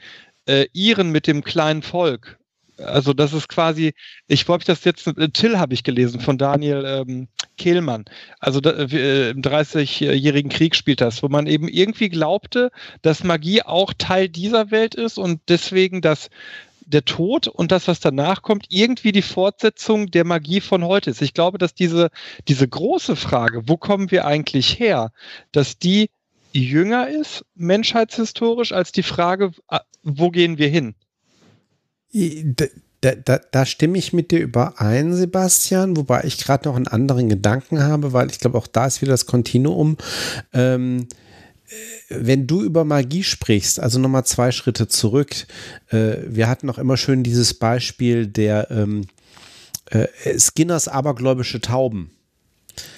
äh, 0.46 0.66
Iren 0.72 1.10
mit 1.10 1.26
dem 1.26 1.42
kleinen 1.42 1.82
Volk. 1.82 2.38
Also 2.78 3.14
das 3.14 3.32
ist 3.32 3.48
quasi, 3.48 3.94
ich 4.28 4.44
glaube, 4.44 4.64
das 4.64 4.84
jetzt, 4.84 5.06
äh, 5.08 5.28
Till 5.30 5.58
habe 5.58 5.74
ich 5.74 5.82
gelesen 5.82 6.20
von 6.20 6.38
Daniel 6.38 6.84
ähm, 6.86 7.28
Kehlmann. 7.56 8.04
Also 8.38 8.60
äh, 8.60 9.30
im 9.30 9.42
30-jährigen 9.42 10.50
Krieg 10.50 10.76
spielt 10.76 11.00
das, 11.00 11.22
wo 11.22 11.28
man 11.28 11.46
eben 11.46 11.68
irgendwie 11.68 12.10
glaubte, 12.10 12.70
dass 13.02 13.24
Magie 13.24 13.62
auch 13.62 13.92
Teil 13.96 14.28
dieser 14.28 14.70
Welt 14.70 14.94
ist 14.94 15.18
und 15.18 15.40
deswegen 15.48 16.00
das 16.00 16.28
der 16.86 17.04
Tod 17.04 17.48
und 17.48 17.72
das, 17.72 17.88
was 17.88 18.00
danach 18.00 18.42
kommt, 18.42 18.66
irgendwie 18.70 19.12
die 19.12 19.22
Fortsetzung 19.22 20.10
der 20.10 20.24
Magie 20.24 20.60
von 20.60 20.84
heute 20.84 21.10
ist. 21.10 21.20
Ich 21.20 21.34
glaube, 21.34 21.58
dass 21.58 21.74
diese, 21.74 22.10
diese 22.48 22.66
große 22.66 23.16
Frage, 23.16 23.68
wo 23.68 23.76
kommen 23.76 24.10
wir 24.10 24.24
eigentlich 24.24 24.78
her, 24.78 25.12
dass 25.52 25.78
die 25.78 26.10
jünger 26.52 27.08
ist, 27.08 27.44
menschheitshistorisch, 27.54 28.72
als 28.72 28.92
die 28.92 29.02
Frage, 29.02 29.52
äh, 29.70 29.80
wo 30.02 30.30
gehen 30.30 30.58
wir 30.58 30.68
hin? 30.68 30.94
Da, 32.12 33.14
da, 33.14 33.38
da, 33.38 33.66
stimme 33.66 33.98
ich 33.98 34.12
mit 34.12 34.30
dir 34.30 34.40
überein, 34.40 35.12
Sebastian, 35.12 35.96
wobei 35.96 36.24
ich 36.24 36.38
gerade 36.38 36.68
noch 36.68 36.76
einen 36.76 36.88
anderen 36.88 37.28
Gedanken 37.28 37.82
habe, 37.82 38.12
weil 38.12 38.30
ich 38.30 38.38
glaube, 38.38 38.56
auch 38.56 38.66
da 38.66 38.86
ist 38.86 39.02
wieder 39.02 39.12
das 39.12 39.26
Kontinuum. 39.26 39.98
Ähm, 40.54 41.08
wenn 42.08 42.46
du 42.46 42.62
über 42.62 42.84
Magie 42.84 43.22
sprichst, 43.22 43.80
also 43.80 43.98
nochmal 43.98 44.24
zwei 44.24 44.52
Schritte 44.52 44.88
zurück, 44.88 45.46
äh, 45.90 46.16
wir 46.26 46.48
hatten 46.48 46.70
auch 46.70 46.78
immer 46.78 46.96
schön 46.96 47.22
dieses 47.22 47.54
Beispiel 47.54 48.26
der 48.26 48.70
ähm, 48.70 49.06
äh, 49.86 50.06
Skinners 50.38 50.88
abergläubische 50.88 51.60
Tauben. 51.60 52.10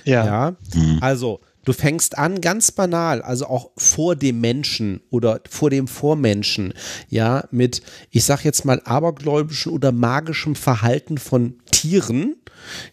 Ja. 0.05 0.25
ja? 0.25 0.57
Mhm. 0.75 0.99
Also, 1.01 1.41
du 1.65 1.73
fängst 1.73 2.17
an 2.17 2.41
ganz 2.41 2.73
banal, 2.73 3.23
also 3.23 3.47
auch 3.47 3.71
vor 3.77 4.17
dem 4.17 4.41
Menschen 4.41 5.01
oder 5.11 5.41
vor 5.49 5.71
dem 5.71 5.87
Vormenschen, 5.87 6.75
ja, 7.09 7.45
mit, 7.51 7.83
ich 8.11 8.25
sag 8.25 8.45
jetzt 8.45 8.65
mal, 8.65 8.81
abergläubischen 8.85 9.73
oder 9.73 9.93
magischem 9.93 10.55
Verhalten 10.55 11.19
von 11.19 11.59
Tieren, 11.71 12.37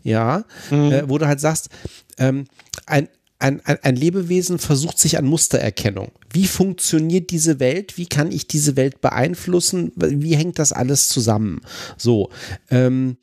ja, 0.04 0.44
mhm. 0.70 0.92
äh, 0.92 1.10
wo 1.10 1.18
du 1.18 1.28
halt 1.28 1.40
sagst, 1.40 1.70
ähm, 2.18 2.48
ein, 2.86 3.08
ein, 3.40 3.62
ein, 3.66 3.78
ein, 3.82 3.96
Lebewesen 3.96 4.60
versucht 4.60 4.98
sich 4.98 5.18
an 5.18 5.26
Mustererkennung. 5.26 6.12
Wie 6.32 6.48
funktioniert 6.48 7.32
diese 7.32 7.60
Welt? 7.60 7.98
Wie 7.98 8.06
kann 8.06 8.32
ich 8.32 8.48
diese 8.48 8.76
Welt 8.76 9.02
beeinflussen? 9.02 9.92
Wie 9.96 10.36
hängt 10.36 10.60
das 10.60 10.72
alles 10.72 11.10
zusammen? 11.10 11.62
So, 11.98 12.30
ähm, 12.70 13.18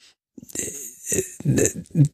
äh, 0.55 1.69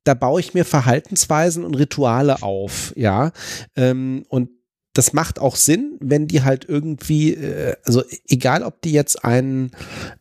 da 0.05 0.15
baue 0.15 0.41
ich 0.41 0.55
mir 0.55 0.65
Verhaltensweisen 0.65 1.65
und 1.65 1.75
Rituale 1.75 2.43
auf, 2.43 2.93
ja. 2.97 3.33
Ähm, 3.77 4.25
und 4.29 4.51
das 4.95 5.12
macht 5.12 5.39
auch 5.39 5.55
Sinn, 5.55 5.97
wenn 6.01 6.27
die 6.27 6.43
halt 6.43 6.65
irgendwie, 6.69 7.35
äh, 7.35 7.77
also 7.85 8.03
egal 8.27 8.62
ob 8.62 8.83
die 8.83 8.93
jetzt 8.93 9.25
einen, 9.25 9.70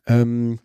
ähm, 0.06 0.60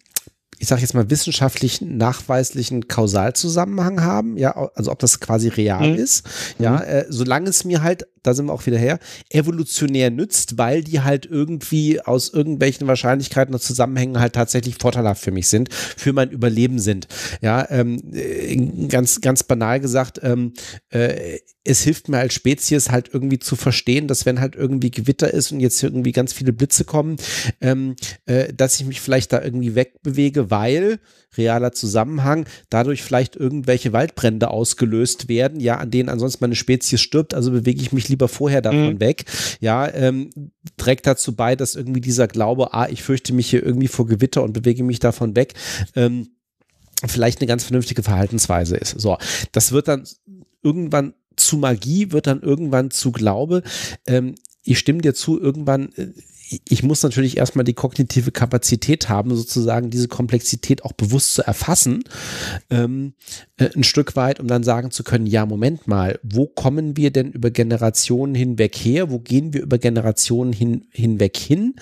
ich 0.62 0.68
sage 0.68 0.80
jetzt 0.80 0.94
mal, 0.94 1.10
wissenschaftlich 1.10 1.80
nachweislichen 1.80 2.86
Kausalzusammenhang 2.86 4.04
haben, 4.04 4.36
ja, 4.36 4.54
also 4.76 4.92
ob 4.92 5.00
das 5.00 5.18
quasi 5.18 5.48
real 5.48 5.90
mhm. 5.90 5.96
ist, 5.96 6.24
ja, 6.60 6.76
mhm. 6.76 6.82
äh, 6.82 7.04
solange 7.08 7.50
es 7.50 7.64
mir 7.64 7.82
halt 7.82 8.06
da 8.22 8.34
sind 8.34 8.46
wir 8.46 8.52
auch 8.52 8.66
wieder 8.66 8.78
her, 8.78 8.98
evolutionär 9.30 10.10
nützt, 10.10 10.58
weil 10.58 10.82
die 10.82 11.00
halt 11.00 11.26
irgendwie 11.26 12.00
aus 12.00 12.28
irgendwelchen 12.28 12.86
Wahrscheinlichkeiten 12.86 13.54
und 13.54 13.60
Zusammenhängen 13.60 14.20
halt 14.20 14.34
tatsächlich 14.34 14.76
vorteilhaft 14.76 15.22
für 15.22 15.32
mich 15.32 15.48
sind, 15.48 15.72
für 15.72 16.12
mein 16.12 16.30
Überleben 16.30 16.78
sind. 16.78 17.08
Ja, 17.40 17.68
ähm, 17.70 18.02
äh, 18.12 18.56
ganz, 18.88 19.20
ganz 19.20 19.42
banal 19.42 19.80
gesagt, 19.80 20.20
ähm, 20.22 20.52
äh, 20.90 21.38
es 21.64 21.82
hilft 21.82 22.08
mir 22.08 22.18
als 22.18 22.34
Spezies 22.34 22.90
halt 22.90 23.10
irgendwie 23.12 23.38
zu 23.38 23.56
verstehen, 23.56 24.08
dass 24.08 24.26
wenn 24.26 24.40
halt 24.40 24.56
irgendwie 24.56 24.90
Gewitter 24.90 25.32
ist 25.32 25.52
und 25.52 25.60
jetzt 25.60 25.82
irgendwie 25.82 26.12
ganz 26.12 26.32
viele 26.32 26.52
Blitze 26.52 26.84
kommen, 26.84 27.16
ähm, 27.60 27.94
äh, 28.26 28.52
dass 28.52 28.80
ich 28.80 28.86
mich 28.86 29.00
vielleicht 29.00 29.32
da 29.32 29.42
irgendwie 29.42 29.74
wegbewege, 29.74 30.50
weil 30.50 30.98
realer 31.36 31.72
Zusammenhang, 31.72 32.46
dadurch 32.70 33.02
vielleicht 33.02 33.36
irgendwelche 33.36 33.92
Waldbrände 33.92 34.48
ausgelöst 34.48 35.28
werden, 35.28 35.60
ja, 35.60 35.78
an 35.78 35.90
denen 35.90 36.08
ansonsten 36.08 36.44
meine 36.44 36.54
Spezies 36.54 37.00
stirbt, 37.00 37.34
also 37.34 37.50
bewege 37.50 37.80
ich 37.80 37.92
mich 37.92 38.08
lieber 38.08 38.28
vorher 38.28 38.62
davon 38.62 38.94
mhm. 38.94 39.00
weg, 39.00 39.24
ja, 39.60 39.92
ähm, 39.92 40.30
trägt 40.76 41.06
dazu 41.06 41.34
bei, 41.34 41.56
dass 41.56 41.74
irgendwie 41.74 42.00
dieser 42.00 42.28
Glaube, 42.28 42.74
ah, 42.74 42.88
ich 42.88 43.02
fürchte 43.02 43.32
mich 43.32 43.50
hier 43.50 43.64
irgendwie 43.64 43.88
vor 43.88 44.06
Gewitter 44.06 44.42
und 44.42 44.52
bewege 44.52 44.84
mich 44.84 44.98
davon 44.98 45.36
weg, 45.36 45.54
ähm, 45.96 46.28
vielleicht 47.06 47.40
eine 47.40 47.48
ganz 47.48 47.64
vernünftige 47.64 48.02
Verhaltensweise 48.02 48.76
ist. 48.76 49.00
So, 49.00 49.16
das 49.52 49.72
wird 49.72 49.88
dann 49.88 50.04
irgendwann 50.62 51.14
zu 51.36 51.56
Magie, 51.56 52.12
wird 52.12 52.26
dann 52.26 52.40
irgendwann 52.40 52.90
zu 52.90 53.12
Glaube. 53.12 53.62
Ähm, 54.06 54.34
ich 54.64 54.78
stimme 54.78 55.00
dir 55.00 55.14
zu, 55.14 55.40
irgendwann 55.40 55.92
äh, 55.96 56.08
ich 56.68 56.82
muss 56.82 57.02
natürlich 57.02 57.36
erstmal 57.36 57.64
die 57.64 57.72
kognitive 57.74 58.32
Kapazität 58.32 59.08
haben, 59.08 59.34
sozusagen 59.34 59.90
diese 59.90 60.08
Komplexität 60.08 60.84
auch 60.84 60.92
bewusst 60.92 61.34
zu 61.34 61.42
erfassen, 61.46 62.04
ähm, 62.70 63.14
äh, 63.56 63.70
ein 63.74 63.84
Stück 63.84 64.16
weit, 64.16 64.40
um 64.40 64.48
dann 64.48 64.64
sagen 64.64 64.90
zu 64.90 65.04
können, 65.04 65.26
ja, 65.26 65.46
Moment 65.46 65.86
mal, 65.86 66.18
wo 66.22 66.46
kommen 66.46 66.96
wir 66.96 67.10
denn 67.10 67.32
über 67.32 67.50
Generationen 67.50 68.34
hinweg 68.34 68.76
her? 68.76 69.10
Wo 69.10 69.18
gehen 69.18 69.54
wir 69.54 69.62
über 69.62 69.78
Generationen 69.78 70.52
hin, 70.52 70.86
hinweg 70.90 71.36
hin? 71.36 71.74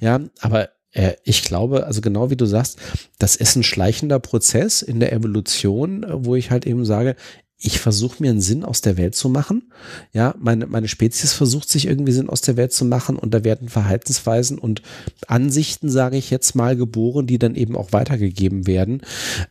Ja, 0.00 0.20
aber 0.40 0.68
Äh, 0.92 1.16
ich 1.22 1.42
glaube, 1.42 1.86
also 1.86 2.00
genau 2.00 2.30
wie 2.30 2.36
du 2.36 2.46
sagst, 2.46 2.78
das 3.18 3.36
ist 3.36 3.56
ein 3.56 3.62
schleichender 3.62 4.18
Prozess 4.20 4.80
in 4.80 5.00
der 5.00 5.12
Evolution, 5.12 6.06
wo 6.08 6.34
ich 6.34 6.50
halt 6.50 6.66
eben 6.66 6.86
sage, 6.86 7.14
ich 7.60 7.80
versuche 7.80 8.22
mir 8.22 8.30
einen 8.30 8.40
Sinn 8.40 8.64
aus 8.64 8.82
der 8.82 8.96
Welt 8.96 9.16
zu 9.16 9.28
machen. 9.28 9.72
Ja, 10.12 10.34
meine, 10.38 10.66
meine 10.66 10.86
Spezies 10.86 11.32
versucht 11.32 11.68
sich 11.68 11.86
irgendwie 11.86 12.12
Sinn 12.12 12.28
aus 12.28 12.40
der 12.40 12.56
Welt 12.56 12.72
zu 12.72 12.84
machen 12.84 13.16
und 13.16 13.34
da 13.34 13.42
werden 13.42 13.68
Verhaltensweisen 13.68 14.58
und 14.58 14.82
Ansichten, 15.26 15.90
sage 15.90 16.16
ich 16.16 16.30
jetzt 16.30 16.54
mal, 16.54 16.76
geboren, 16.76 17.26
die 17.26 17.38
dann 17.38 17.56
eben 17.56 17.76
auch 17.76 17.92
weitergegeben 17.92 18.68
werden 18.68 19.02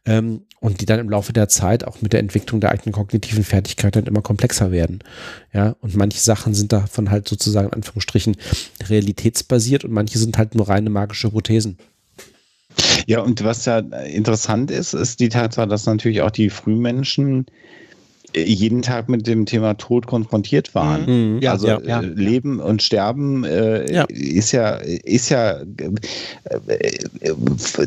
ähm, 0.05 0.43
und 0.61 0.79
die 0.79 0.85
dann 0.85 0.99
im 0.99 1.09
Laufe 1.09 1.33
der 1.33 1.49
Zeit 1.49 1.83
auch 1.83 2.01
mit 2.01 2.13
der 2.13 2.21
Entwicklung 2.21 2.61
der 2.61 2.71
eigenen 2.71 2.93
kognitiven 2.93 3.43
Fertigkeiten 3.43 4.07
immer 4.07 4.21
komplexer 4.21 4.71
werden. 4.71 4.99
Ja, 5.53 5.75
und 5.81 5.97
manche 5.97 6.19
Sachen 6.19 6.53
sind 6.53 6.71
davon 6.71 7.11
halt 7.11 7.27
sozusagen 7.27 7.67
in 7.67 7.73
Anführungsstrichen 7.73 8.37
realitätsbasiert 8.87 9.83
und 9.83 9.91
manche 9.91 10.17
sind 10.17 10.37
halt 10.37 10.55
nur 10.55 10.69
reine 10.69 10.89
magische 10.89 11.27
Hypothesen. 11.27 11.77
Ja, 13.05 13.19
und 13.19 13.43
was 13.43 13.65
ja 13.65 13.79
interessant 13.79 14.71
ist, 14.71 14.93
ist 14.93 15.19
die 15.19 15.29
Tatsache, 15.29 15.67
dass 15.67 15.85
natürlich 15.85 16.21
auch 16.21 16.31
die 16.31 16.49
Frühmenschen 16.49 17.45
jeden 18.45 18.81
Tag 18.81 19.09
mit 19.09 19.27
dem 19.27 19.45
Thema 19.45 19.75
Tod 19.75 20.07
konfrontiert 20.07 20.75
waren. 20.75 21.01
Mhm. 21.05 21.35
mhm. 21.35 21.41
Ja, 21.41 21.51
also 21.53 21.67
ja, 21.67 21.81
ja. 21.81 22.01
Äh, 22.01 22.05
Leben 22.05 22.59
und 22.59 22.81
Sterben 22.81 23.43
äh, 23.43 23.91
ja. 23.91 24.05
ist 24.09 24.51
ja 24.51 24.75
ist 24.75 25.29
ja 25.29 25.61
äh, 25.61 25.65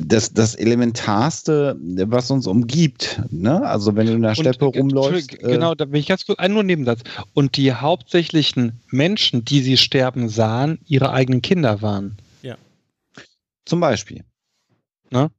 das, 0.01 0.33
das 0.33 0.55
Elementarste, 0.55 1.77
was 1.81 2.31
uns 2.31 2.47
umgibt. 2.47 3.21
Ne? 3.31 3.63
Also 3.63 3.97
wenn 3.97 4.07
du 4.07 4.13
in 4.15 4.23
der 4.23 4.35
Steppe 4.35 4.67
und, 4.67 4.77
rumläufst. 4.77 5.35
Äh, 5.43 5.53
genau, 5.53 5.75
da 5.75 5.85
bin 5.85 6.01
ich 6.01 6.07
ganz 6.07 6.27
kurz 6.27 6.39
ein 6.39 6.53
nur 6.53 6.63
Nebensatz. 6.63 7.01
Und 7.35 7.57
die 7.57 7.73
hauptsächlichen 7.73 8.81
Menschen, 8.91 9.45
die 9.45 9.63
sie 9.63 9.77
sterben 9.77 10.29
sahen, 10.29 10.79
ihre 10.87 11.13
eigenen 11.13 11.43
Kinder 11.43 11.83
waren. 11.83 12.17
Ja. 12.43 12.57
Zum 13.65 13.81
Beispiel. 13.81 14.25
Ne? 15.11 15.31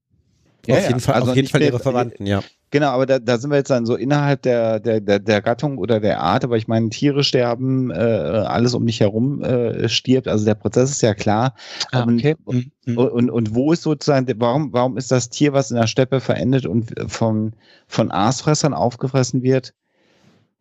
Ja, 0.67 0.77
auf 0.77 0.87
jeden 0.87 0.99
Fall, 0.99 1.15
also 1.15 1.31
auf 1.31 1.35
jeden 1.35 1.47
Fall 1.47 1.61
ihre 1.61 1.79
Verwandten, 1.79 2.25
ja. 2.25 2.41
Genau, 2.71 2.87
aber 2.87 3.05
da, 3.05 3.19
da 3.19 3.37
sind 3.37 3.49
wir 3.49 3.57
jetzt 3.57 3.69
dann 3.69 3.85
so 3.85 3.95
innerhalb 3.95 4.43
der, 4.43 4.79
der, 4.79 5.01
der, 5.01 5.19
der 5.19 5.41
Gattung 5.41 5.77
oder 5.77 5.99
der 5.99 6.21
Art, 6.21 6.45
aber 6.45 6.55
ich 6.55 6.69
meine, 6.69 6.89
Tiere 6.89 7.23
sterben, 7.25 7.91
äh, 7.91 7.95
alles 7.95 8.73
um 8.73 8.85
dich 8.85 9.01
herum 9.01 9.43
äh, 9.43 9.89
stirbt, 9.89 10.29
also 10.29 10.45
der 10.45 10.55
Prozess 10.55 10.89
ist 10.89 11.01
ja 11.01 11.13
klar. 11.13 11.53
Ah, 11.91 12.03
okay. 12.03 12.37
und, 12.45 12.71
mhm. 12.85 12.97
und, 12.97 13.09
und, 13.09 13.29
und, 13.29 13.55
wo 13.55 13.73
ist 13.73 13.81
sozusagen, 13.81 14.25
warum, 14.37 14.71
warum 14.71 14.97
ist 14.97 15.11
das 15.11 15.29
Tier, 15.29 15.51
was 15.51 15.71
in 15.71 15.77
der 15.77 15.87
Steppe 15.87 16.21
verendet 16.21 16.65
und 16.65 16.93
von, 17.11 17.53
von 17.87 18.09
Aasfressern 18.09 18.73
aufgefressen 18.73 19.43
wird, 19.43 19.73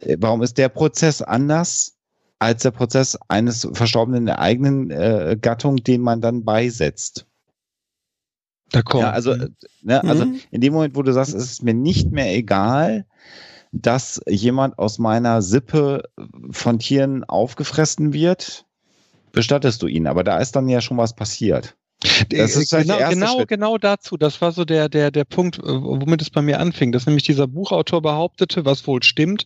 äh, 0.00 0.16
warum 0.18 0.42
ist 0.42 0.58
der 0.58 0.68
Prozess 0.68 1.22
anders 1.22 1.96
als 2.40 2.62
der 2.62 2.72
Prozess 2.72 3.18
eines 3.28 3.68
Verstorbenen 3.72 4.26
der 4.26 4.40
eigenen 4.40 4.90
äh, 4.90 5.36
Gattung, 5.40 5.76
den 5.76 6.00
man 6.00 6.20
dann 6.20 6.44
beisetzt? 6.44 7.26
D'accord. 8.72 9.00
Ja, 9.00 9.10
also, 9.10 9.34
mhm. 9.34 9.54
ne, 9.82 10.02
also 10.04 10.26
mhm. 10.26 10.40
in 10.50 10.60
dem 10.60 10.72
Moment, 10.72 10.96
wo 10.96 11.02
du 11.02 11.12
sagst, 11.12 11.34
es 11.34 11.44
ist 11.44 11.62
mir 11.62 11.74
nicht 11.74 12.10
mehr 12.10 12.34
egal, 12.34 13.06
dass 13.72 14.20
jemand 14.28 14.78
aus 14.78 14.98
meiner 14.98 15.42
Sippe 15.42 16.02
von 16.50 16.78
Tieren 16.78 17.24
aufgefressen 17.24 18.12
wird, 18.12 18.66
bestattest 19.32 19.82
du 19.82 19.86
ihn. 19.86 20.06
Aber 20.06 20.24
da 20.24 20.38
ist 20.38 20.56
dann 20.56 20.68
ja 20.68 20.80
schon 20.80 20.96
was 20.96 21.14
passiert. 21.14 21.76
Das 22.30 22.56
ist 22.56 22.70
genau, 22.70 22.96
genau, 23.10 23.44
genau 23.46 23.78
dazu. 23.78 24.16
Das 24.16 24.40
war 24.40 24.52
so 24.52 24.64
der, 24.64 24.88
der, 24.88 25.10
der 25.10 25.24
Punkt, 25.24 25.58
äh, 25.58 25.62
womit 25.64 26.22
es 26.22 26.30
bei 26.30 26.40
mir 26.40 26.58
anfing, 26.58 26.92
dass 26.92 27.06
nämlich 27.06 27.24
dieser 27.24 27.46
Buchautor 27.46 28.00
behauptete, 28.00 28.64
was 28.64 28.86
wohl 28.86 29.02
stimmt. 29.02 29.44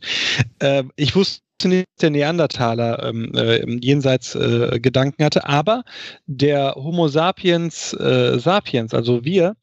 Äh, 0.60 0.84
ich 0.94 1.16
wusste 1.16 1.43
der 1.62 2.10
Neandertaler 2.10 3.02
ähm, 3.04 3.32
äh, 3.34 3.64
jenseits 3.80 4.34
äh, 4.34 4.80
Gedanken 4.80 5.24
hatte, 5.24 5.46
aber 5.46 5.84
der 6.26 6.74
Homo 6.74 7.08
sapiens 7.08 7.92
äh, 7.94 8.38
sapiens, 8.38 8.92
also 8.92 9.24
wir, 9.24 9.56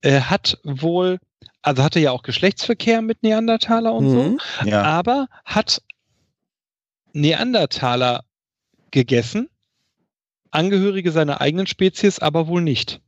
äh, 0.00 0.20
hat 0.20 0.58
wohl, 0.62 1.18
also 1.62 1.82
hatte 1.82 2.00
ja 2.00 2.10
auch 2.12 2.22
Geschlechtsverkehr 2.22 3.02
mit 3.02 3.22
Neandertaler 3.22 3.92
und 3.92 4.06
mhm, 4.06 4.40
so, 4.62 4.68
ja. 4.68 4.82
aber 4.82 5.26
hat 5.44 5.82
Neandertaler 7.12 8.24
gegessen 8.90 9.48
Angehörige 10.52 11.12
seiner 11.12 11.40
eigenen 11.40 11.66
Spezies 11.66 12.18
aber 12.18 12.46
wohl 12.46 12.60
nicht. 12.60 13.00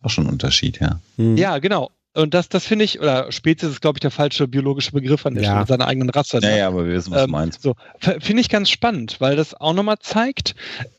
Auch 0.00 0.10
schon 0.10 0.26
ein 0.26 0.32
Unterschied, 0.32 0.80
ja. 0.80 1.00
Hm. 1.16 1.36
Ja, 1.36 1.58
genau. 1.58 1.90
Und 2.14 2.34
das, 2.34 2.48
das 2.48 2.66
finde 2.66 2.84
ich, 2.84 3.00
oder 3.00 3.30
Spezies 3.30 3.70
ist, 3.70 3.80
glaube 3.80 3.98
ich, 3.98 4.00
der 4.00 4.10
falsche 4.10 4.48
biologische 4.48 4.92
Begriff 4.92 5.24
an 5.26 5.34
der 5.34 5.44
ja. 5.44 5.50
Stelle, 5.50 5.66
seiner 5.66 5.86
eigenen 5.86 6.10
Rasse. 6.10 6.40
Ja, 6.42 6.56
ja, 6.56 6.68
aber 6.68 6.86
wir 6.86 6.94
wissen, 6.94 7.12
was 7.12 7.22
ähm, 7.22 7.26
du 7.26 7.32
meinst. 7.32 7.62
So, 7.62 7.74
finde 8.00 8.40
ich 8.40 8.48
ganz 8.48 8.70
spannend, 8.70 9.20
weil 9.20 9.36
das 9.36 9.54
auch 9.54 9.74
nochmal 9.74 9.98
zeigt, 10.00 10.54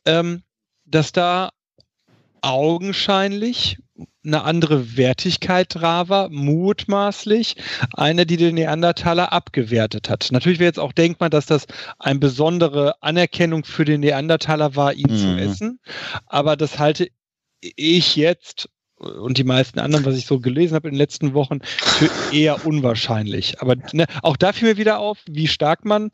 ähm, 0.05 0.43
dass 0.85 1.11
da 1.11 1.49
augenscheinlich 2.41 3.77
eine 4.23 4.43
andere 4.43 4.97
Wertigkeit 4.97 5.75
da 5.75 6.09
war, 6.09 6.29
mutmaßlich 6.29 7.55
eine, 7.93 8.25
die 8.25 8.37
den 8.37 8.55
Neandertaler 8.55 9.31
abgewertet 9.33 10.09
hat. 10.09 10.29
Natürlich 10.31 10.59
wäre 10.59 10.69
jetzt 10.69 10.79
auch 10.79 10.93
denkbar, 10.93 11.29
dass 11.29 11.45
das 11.45 11.65
eine 11.97 12.19
besondere 12.19 13.01
Anerkennung 13.01 13.65
für 13.65 13.85
den 13.85 14.01
Neandertaler 14.01 14.75
war, 14.75 14.93
ihn 14.93 15.11
mhm. 15.11 15.17
zu 15.17 15.37
essen, 15.37 15.79
aber 16.25 16.55
das 16.55 16.79
halte 16.79 17.09
ich 17.61 18.15
jetzt 18.15 18.69
und 18.99 19.37
die 19.37 19.43
meisten 19.43 19.79
anderen, 19.79 20.05
was 20.05 20.15
ich 20.15 20.25
so 20.25 20.39
gelesen 20.39 20.75
habe 20.75 20.87
in 20.87 20.93
den 20.93 20.99
letzten 20.99 21.33
Wochen, 21.33 21.59
für 21.63 22.09
eher 22.33 22.65
unwahrscheinlich. 22.65 23.61
Aber 23.61 23.75
ne, 23.93 24.05
auch 24.21 24.37
da 24.37 24.53
fiel 24.53 24.69
mir 24.69 24.77
wieder 24.77 24.99
auf, 24.99 25.19
wie 25.29 25.47
stark 25.47 25.85
man 25.85 26.11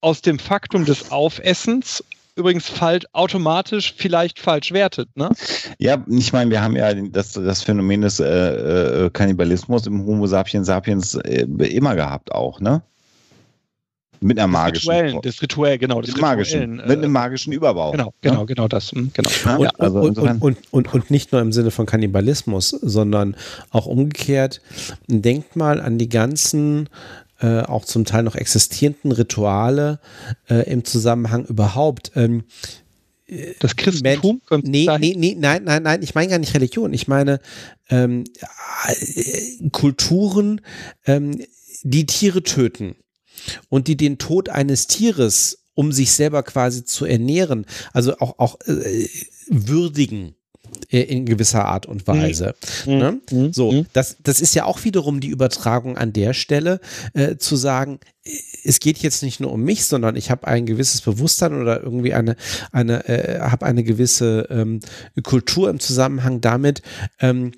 aus 0.00 0.20
dem 0.22 0.38
Faktum 0.38 0.84
des 0.84 1.10
Aufessens 1.10 2.04
übrigens 2.38 2.68
falsch, 2.68 3.04
automatisch 3.12 3.92
vielleicht 3.96 4.38
falsch 4.38 4.70
wertet, 4.72 5.08
ne? 5.16 5.30
Ja, 5.78 6.02
ich 6.08 6.32
meine, 6.32 6.50
wir 6.52 6.62
haben 6.62 6.76
ja 6.76 6.94
das, 6.94 7.32
das 7.32 7.64
Phänomen 7.64 8.02
des 8.02 8.20
äh, 8.20 8.26
äh, 8.26 9.10
Kannibalismus 9.10 9.86
im 9.88 10.06
Homo 10.06 10.26
sapiens 10.26 10.68
sapiens 10.68 11.16
äh, 11.16 11.42
immer 11.42 11.96
gehabt 11.96 12.30
auch, 12.30 12.60
ne? 12.60 12.82
Mit 14.20 14.38
einer 14.38 14.46
magischen. 14.46 14.90
Rituellen, 14.90 15.20
das 15.22 15.42
Rituell, 15.42 15.78
genau. 15.78 16.00
Das 16.00 16.16
magischen, 16.16 16.76
mit 16.76 16.90
einem 16.90 17.04
äh, 17.04 17.08
magischen 17.08 17.52
Überbau. 17.52 17.92
Genau, 17.92 18.12
genau, 18.20 18.46
genau 18.46 18.68
das. 18.68 18.92
Hm, 18.92 19.10
genau. 19.12 19.30
Und, 19.56 19.62
ja, 19.62 19.70
also 19.78 20.00
und, 20.00 20.18
und, 20.18 20.42
und, 20.42 20.58
und, 20.70 20.94
und 20.94 21.10
nicht 21.10 21.32
nur 21.32 21.40
im 21.40 21.52
Sinne 21.52 21.70
von 21.70 21.86
Kannibalismus, 21.86 22.70
sondern 22.70 23.36
auch 23.70 23.86
umgekehrt. 23.86 24.60
Denkt 25.06 25.56
mal 25.56 25.80
an 25.80 25.98
die 25.98 26.08
ganzen 26.08 26.88
äh, 27.40 27.60
auch 27.60 27.84
zum 27.84 28.04
Teil 28.04 28.24
noch 28.24 28.34
existierenden 28.34 29.12
Rituale 29.12 30.00
äh, 30.48 30.70
im 30.70 30.84
Zusammenhang 30.84 31.44
überhaupt. 31.44 32.12
Ähm, 32.16 32.44
das 33.60 33.76
Christentum? 33.76 34.40
Mensch, 34.50 34.64
nee, 34.64 34.88
nee, 34.98 35.14
nee, 35.16 35.36
nein, 35.38 35.64
nein, 35.64 35.82
nein, 35.82 36.02
ich 36.02 36.14
meine 36.14 36.30
gar 36.30 36.38
nicht 36.38 36.54
Religion. 36.54 36.94
Ich 36.94 37.08
meine 37.08 37.40
ähm, 37.90 38.24
äh, 38.86 39.68
Kulturen, 39.70 40.62
ähm, 41.06 41.38
die 41.82 42.06
Tiere 42.06 42.42
töten 42.42 42.96
und 43.68 43.88
die 43.88 43.96
den 43.96 44.18
Tod 44.18 44.48
eines 44.48 44.86
Tieres, 44.86 45.64
um 45.74 45.92
sich 45.92 46.12
selber 46.12 46.42
quasi 46.42 46.84
zu 46.84 47.04
ernähren, 47.04 47.66
also 47.92 48.18
auch, 48.18 48.38
auch 48.38 48.58
äh, 48.66 49.08
würdigen. 49.48 50.34
Äh, 50.90 51.02
in 51.02 51.26
gewisser 51.26 51.64
Art 51.64 51.86
und 51.86 52.06
Weise. 52.06 52.54
Mhm. 52.86 52.98
Ne? 52.98 53.20
Mhm. 53.30 53.52
So, 53.52 53.72
mhm. 53.72 53.86
das, 53.92 54.16
das 54.22 54.40
ist 54.40 54.54
ja 54.54 54.64
auch 54.64 54.84
wiederum 54.84 55.20
die 55.20 55.28
Übertragung 55.28 55.98
an 55.98 56.12
der 56.12 56.34
Stelle, 56.34 56.80
äh, 57.14 57.36
zu 57.36 57.56
sagen, 57.56 58.00
es 58.64 58.80
geht 58.80 58.98
jetzt 58.98 59.22
nicht 59.22 59.40
nur 59.40 59.52
um 59.52 59.62
mich, 59.62 59.84
sondern 59.84 60.16
ich 60.16 60.30
habe 60.30 60.46
ein 60.46 60.66
gewisses 60.66 61.00
Bewusstsein 61.00 61.54
oder 61.60 61.82
irgendwie 61.82 62.14
eine, 62.14 62.36
eine, 62.72 63.06
äh, 63.08 63.40
habe 63.40 63.66
eine 63.66 63.82
gewisse 63.82 64.46
ähm, 64.50 64.80
Kultur 65.22 65.70
im 65.70 65.80
Zusammenhang 65.80 66.40
damit, 66.40 66.82
ähm, 67.20 67.52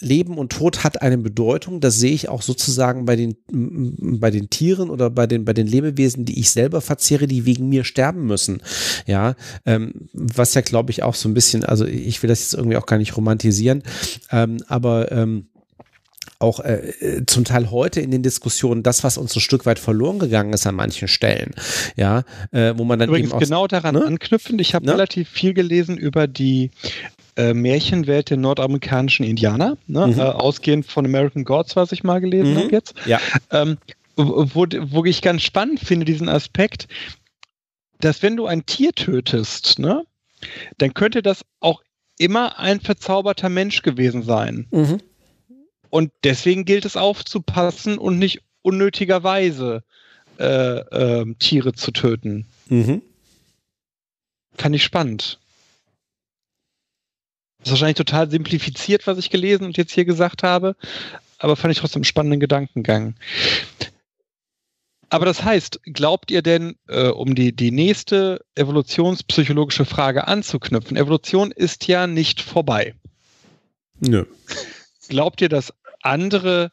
Leben 0.00 0.38
und 0.38 0.52
Tod 0.52 0.84
hat 0.84 1.02
eine 1.02 1.18
Bedeutung. 1.18 1.80
Das 1.80 1.98
sehe 1.98 2.12
ich 2.12 2.28
auch 2.28 2.42
sozusagen 2.42 3.06
bei 3.06 3.16
den, 3.16 3.36
bei 3.48 4.30
den 4.30 4.50
Tieren 4.50 4.90
oder 4.90 5.10
bei 5.10 5.26
den, 5.26 5.44
bei 5.44 5.52
den 5.52 5.66
Lebewesen, 5.66 6.24
die 6.24 6.38
ich 6.38 6.50
selber 6.50 6.80
verzehre, 6.80 7.26
die 7.26 7.46
wegen 7.46 7.68
mir 7.68 7.84
sterben 7.84 8.26
müssen. 8.26 8.62
Ja, 9.06 9.34
ähm, 9.64 10.08
was 10.12 10.54
ja, 10.54 10.60
glaube 10.60 10.90
ich, 10.90 11.02
auch 11.02 11.14
so 11.14 11.28
ein 11.28 11.34
bisschen, 11.34 11.64
also 11.64 11.86
ich 11.86 12.22
will 12.22 12.28
das 12.28 12.40
jetzt 12.40 12.54
irgendwie 12.54 12.76
auch 12.76 12.86
gar 12.86 12.98
nicht 12.98 13.16
romantisieren, 13.16 13.82
ähm, 14.30 14.58
aber 14.68 15.10
ähm, 15.12 15.46
auch 16.38 16.60
äh, 16.60 17.24
zum 17.26 17.44
Teil 17.44 17.70
heute 17.70 18.00
in 18.00 18.10
den 18.10 18.22
Diskussionen 18.22 18.82
das, 18.82 19.04
was 19.04 19.16
uns 19.16 19.34
ein 19.34 19.40
Stück 19.40 19.64
weit 19.66 19.78
verloren 19.78 20.18
gegangen 20.18 20.52
ist 20.52 20.66
an 20.66 20.74
manchen 20.74 21.08
Stellen, 21.08 21.54
ja, 21.96 22.24
äh, 22.52 22.74
wo 22.76 22.84
man 22.84 22.98
dann 22.98 23.08
Übrigens 23.08 23.30
eben 23.30 23.36
auch, 23.36 23.40
genau 23.40 23.66
daran 23.66 23.94
ne? 23.94 24.04
anknüpfend. 24.04 24.60
Ich 24.60 24.74
habe 24.74 24.84
ne? 24.84 24.92
relativ 24.92 25.28
viel 25.28 25.54
gelesen 25.54 25.96
über 25.96 26.26
die 26.26 26.70
äh, 27.36 27.54
Märchenwelt 27.54 28.30
der 28.30 28.36
nordamerikanischen 28.36 29.24
Indianer, 29.24 29.76
ne? 29.86 30.06
mhm. 30.06 30.18
äh, 30.18 30.22
ausgehend 30.22 30.86
von 30.86 31.04
American 31.04 31.44
Gods, 31.44 31.76
was 31.76 31.92
ich 31.92 32.02
mal 32.02 32.20
gelesen 32.20 32.54
mhm. 32.54 32.58
habe 32.58 32.72
jetzt. 32.72 32.94
Ja. 33.06 33.20
Ähm, 33.50 33.78
wo, 34.16 34.66
wo 34.66 35.04
ich 35.04 35.20
ganz 35.20 35.42
spannend 35.42 35.80
finde, 35.80 36.06
diesen 36.06 36.28
Aspekt, 36.28 36.88
dass 38.00 38.22
wenn 38.22 38.36
du 38.36 38.46
ein 38.46 38.64
Tier 38.64 38.92
tötest, 38.92 39.78
ne, 39.78 40.04
dann 40.78 40.94
könnte 40.94 41.22
das 41.22 41.44
auch 41.60 41.82
immer 42.18 42.58
ein 42.58 42.80
verzauberter 42.80 43.48
Mensch 43.48 43.82
gewesen 43.82 44.22
sein. 44.22 44.66
Mhm. 44.70 45.00
Und 45.90 46.12
deswegen 46.24 46.64
gilt 46.64 46.84
es 46.84 46.96
aufzupassen 46.96 47.98
und 47.98 48.18
nicht 48.18 48.40
unnötigerweise 48.62 49.82
äh, 50.38 50.44
äh, 50.44 51.34
Tiere 51.38 51.74
zu 51.74 51.90
töten. 51.92 52.46
Mhm. 52.68 53.02
Fand 54.56 54.74
ich 54.74 54.82
spannend. 54.82 55.38
Ist 57.66 57.72
wahrscheinlich 57.72 57.96
total 57.96 58.30
simplifiziert, 58.30 59.06
was 59.06 59.18
ich 59.18 59.30
gelesen 59.30 59.64
und 59.64 59.76
jetzt 59.76 59.92
hier 59.92 60.04
gesagt 60.04 60.42
habe, 60.42 60.76
aber 61.38 61.56
fand 61.56 61.72
ich 61.72 61.78
trotzdem 61.78 62.00
einen 62.00 62.04
spannenden 62.04 62.40
Gedankengang. 62.40 63.14
Aber 65.08 65.24
das 65.24 65.44
heißt, 65.44 65.80
glaubt 65.84 66.30
ihr 66.30 66.42
denn, 66.42 66.76
äh, 66.88 67.08
um 67.08 67.34
die, 67.34 67.54
die 67.54 67.70
nächste 67.70 68.44
evolutionspsychologische 68.56 69.84
Frage 69.84 70.26
anzuknüpfen, 70.26 70.96
Evolution 70.96 71.52
ist 71.52 71.86
ja 71.86 72.06
nicht 72.06 72.40
vorbei. 72.40 72.94
Nö. 74.00 74.24
Glaubt 75.08 75.40
ihr, 75.40 75.48
dass 75.48 75.72
andere 76.02 76.72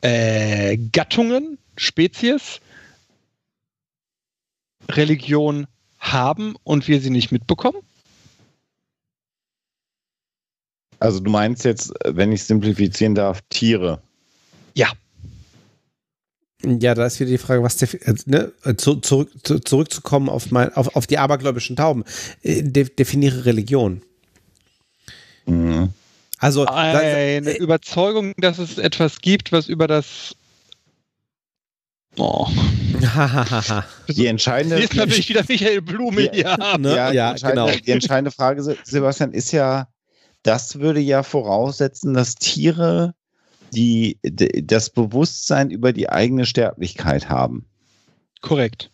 äh, 0.00 0.76
Gattungen, 0.76 1.58
Spezies, 1.76 2.60
Religion 4.88 5.66
haben 5.98 6.56
und 6.64 6.88
wir 6.88 7.00
sie 7.00 7.10
nicht 7.10 7.30
mitbekommen? 7.30 7.78
Also 11.00 11.20
du 11.20 11.30
meinst 11.30 11.64
jetzt, 11.64 11.92
wenn 12.04 12.30
ich 12.30 12.44
simplifizieren 12.44 13.14
darf, 13.14 13.40
Tiere. 13.48 14.00
Ja. 14.74 14.92
Ja, 16.62 16.94
da 16.94 17.06
ist 17.06 17.18
wieder 17.18 17.30
die 17.30 17.38
Frage, 17.38 17.62
was 17.62 17.78
der, 17.78 17.88
äh, 18.06 18.14
ne, 18.26 18.52
zu, 18.76 18.96
zurück, 18.96 19.30
zu, 19.42 19.58
zurückzukommen 19.60 20.28
auf, 20.28 20.50
mein, 20.50 20.74
auf, 20.74 20.94
auf 20.94 21.06
die 21.06 21.16
abergläubischen 21.16 21.74
Tauben. 21.74 22.04
Äh, 22.42 22.62
de, 22.62 22.84
definiere 22.84 23.46
Religion. 23.46 24.02
Mhm. 25.46 25.94
Also 26.38 26.66
eine 26.66 27.50
äh, 27.50 27.56
Überzeugung, 27.56 28.34
dass 28.36 28.58
es 28.58 28.78
etwas 28.78 29.20
gibt, 29.20 29.52
was 29.52 29.68
über 29.68 29.86
das 29.86 30.36
Oh. 32.16 32.48
die 34.08 34.26
entscheidende 34.26 34.78
Jetzt 34.78 34.96
natürlich 34.96 35.28
wieder 35.28 35.44
Michael 35.48 35.80
Blume 35.80 36.22
ja, 36.22 36.32
hier 36.32 36.50
haben. 36.50 36.82
Ne? 36.82 36.96
Ja, 36.96 37.12
ja 37.12 37.32
genau. 37.34 37.70
Die 37.70 37.90
entscheidende 37.90 38.30
Frage, 38.30 38.76
Sebastian, 38.82 39.32
ist 39.32 39.52
ja, 39.52 39.88
das 40.42 40.78
würde 40.80 41.00
ja 41.00 41.22
voraussetzen, 41.22 42.14
dass 42.14 42.34
Tiere 42.34 43.14
die, 43.72 44.18
das 44.22 44.90
Bewusstsein 44.90 45.70
über 45.70 45.92
die 45.92 46.08
eigene 46.08 46.46
Sterblichkeit 46.46 47.28
haben. 47.28 47.66
Korrekt. 48.40 48.90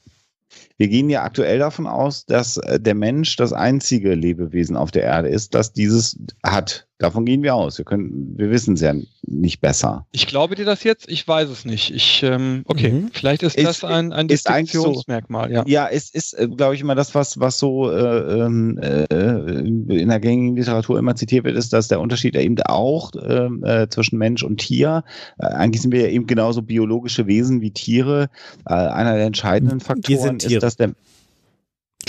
Wir 0.76 0.88
gehen 0.88 1.08
ja 1.08 1.22
aktuell 1.22 1.58
davon 1.58 1.86
aus, 1.86 2.26
dass 2.26 2.56
äh, 2.58 2.78
der 2.80 2.94
Mensch 2.94 3.36
das 3.36 3.52
einzige 3.52 4.14
Lebewesen 4.14 4.76
auf 4.76 4.90
der 4.90 5.04
Erde 5.04 5.28
ist, 5.28 5.54
das 5.54 5.72
dieses 5.72 6.18
hat. 6.42 6.85
Davon 6.98 7.26
gehen 7.26 7.42
wir 7.42 7.54
aus. 7.54 7.76
Wir, 7.76 7.84
können, 7.84 8.34
wir 8.38 8.50
wissen 8.50 8.74
es 8.74 8.80
ja 8.80 8.94
nicht 9.22 9.60
besser. 9.60 10.06
Ich 10.12 10.26
glaube 10.26 10.54
dir 10.54 10.64
das 10.64 10.82
jetzt, 10.82 11.10
ich 11.10 11.28
weiß 11.28 11.50
es 11.50 11.66
nicht. 11.66 11.90
Ich, 11.94 12.22
ähm, 12.22 12.62
okay, 12.66 12.90
mhm. 12.90 13.10
vielleicht 13.12 13.42
ist, 13.42 13.56
ist, 13.56 13.66
das 13.66 13.84
ein, 13.84 14.14
ein 14.14 14.28
ist 14.30 14.46
Distinktionsmerkmal, 14.46 15.48
so, 15.48 15.54
ja. 15.54 15.64
Ja, 15.66 15.88
es 15.88 16.08
ist, 16.08 16.32
äh, 16.32 16.48
glaube 16.48 16.74
ich, 16.74 16.80
immer 16.80 16.94
das, 16.94 17.14
was, 17.14 17.38
was 17.38 17.58
so 17.58 17.90
äh, 17.90 18.40
äh, 18.40 19.06
in 19.10 20.08
der 20.08 20.20
gängigen 20.20 20.56
Literatur 20.56 20.98
immer 20.98 21.14
zitiert 21.16 21.44
wird, 21.44 21.56
ist, 21.56 21.74
dass 21.74 21.88
der 21.88 22.00
Unterschied 22.00 22.34
eben 22.34 22.58
auch 22.62 23.10
ähm, 23.22 23.62
äh, 23.62 23.88
zwischen 23.88 24.16
Mensch 24.16 24.42
und 24.42 24.56
Tier, 24.56 25.04
äh, 25.38 25.46
eigentlich 25.46 25.82
sind 25.82 25.92
wir 25.92 26.00
ja 26.00 26.08
eben 26.08 26.26
genauso 26.26 26.62
biologische 26.62 27.26
Wesen 27.26 27.60
wie 27.60 27.72
Tiere. 27.72 28.30
Äh, 28.66 28.72
einer 28.72 29.16
der 29.16 29.26
entscheidenden 29.26 29.80
Faktoren 29.80 30.36
ist, 30.36 30.62
dass 30.62 30.76
der 30.76 30.92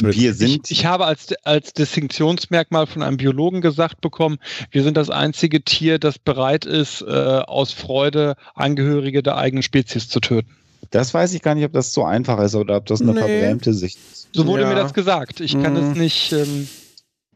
wir 0.02 0.34
sind. 0.34 0.70
Ich, 0.70 0.80
ich, 0.80 0.86
habe 0.86 1.06
als, 1.06 1.34
als 1.44 1.74
Distinktionsmerkmal 1.74 2.88
von 2.88 3.02
einem 3.02 3.18
Biologen 3.18 3.62
gesagt 3.62 4.02
bekommen, 4.02 4.38
wir 4.72 4.84
sind 4.84 4.98
das 4.98 5.10
einzige 5.10 5.64
Tier, 5.64 6.00
das 6.00 6.20
bereit 6.20 6.66
ist, 6.66 7.02
äh, 7.02 7.06
aus 7.06 7.72
Freude 7.72 8.36
Angehörige 8.56 9.24
der 9.24 9.38
eigenen 9.38 9.64
Spezies 9.64 10.10
zu 10.10 10.20
töten. 10.20 10.50
Das 10.92 11.14
weiß 11.14 11.34
ich 11.34 11.42
gar 11.42 11.56
nicht, 11.56 11.66
ob 11.66 11.74
das 11.74 11.94
so 11.94 12.04
einfach 12.04 12.40
ist 12.40 12.56
oder 12.56 12.78
ob 12.78 12.86
das 12.86 13.02
eine 13.02 13.14
nee. 13.14 13.20
verbrämte 13.20 13.74
Sicht 13.74 13.98
ist. 14.12 14.30
So 14.32 14.46
wurde 14.46 14.64
ja. 14.64 14.70
mir 14.70 14.76
das 14.76 14.94
gesagt. 14.94 15.40
Ich 15.40 15.54
kann 15.54 15.76
es 15.76 15.96
mhm. 15.96 16.02
nicht. 16.02 16.32
Ähm, 16.32 16.68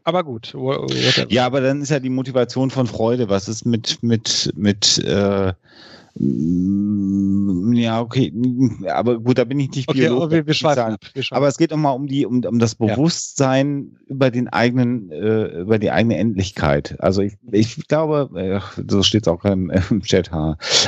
aber 0.04 0.24
gut. 0.24 0.54
Whatever. 0.54 1.30
Ja, 1.30 1.46
aber 1.46 1.60
dann 1.60 1.82
ist 1.82 1.90
ja 1.90 2.00
die 2.00 2.08
Motivation 2.08 2.70
von 2.70 2.86
Freude. 2.86 3.28
Was 3.28 3.48
ist 3.48 3.64
mit, 3.64 4.02
mit, 4.02 4.52
mit 4.56 4.98
äh, 4.98 5.52
ja, 6.14 8.00
okay, 8.02 8.32
aber 8.86 9.18
gut, 9.18 9.38
da 9.38 9.44
bin 9.44 9.58
ich 9.60 9.70
nicht 9.70 9.88
okay, 9.88 10.00
Biolog. 10.00 10.30
Wir, 10.30 10.46
wir 10.46 10.52
schweifen 10.52 10.96
wir 11.14 11.24
aber 11.30 11.48
es 11.48 11.56
geht 11.56 11.70
nochmal 11.70 11.96
um 11.96 12.06
die, 12.06 12.26
um, 12.26 12.44
um 12.44 12.58
das 12.58 12.74
Bewusstsein 12.74 13.92
ja. 13.92 14.06
über 14.08 14.30
den 14.30 14.48
eigenen, 14.48 15.10
äh, 15.10 15.60
über 15.60 15.78
die 15.78 15.90
eigene 15.90 16.18
Endlichkeit. 16.18 16.96
Also 16.98 17.22
ich, 17.22 17.38
ich 17.50 17.88
glaube, 17.88 18.28
äh, 18.38 18.60
so 18.90 19.02
steht 19.02 19.22
es 19.22 19.28
auch 19.28 19.42
im, 19.46 19.70
im 19.90 20.02
Chat. 20.02 20.30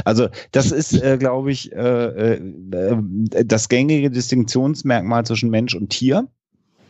Also 0.04 0.28
das 0.52 0.72
ist, 0.72 0.92
äh, 0.92 1.16
glaube 1.16 1.52
ich, 1.52 1.72
äh, 1.72 2.34
äh, 2.34 2.40
das 3.44 3.70
gängige 3.70 4.10
Distinktionsmerkmal 4.10 5.24
zwischen 5.24 5.48
Mensch 5.48 5.74
und 5.74 5.88
Tier. 5.88 6.28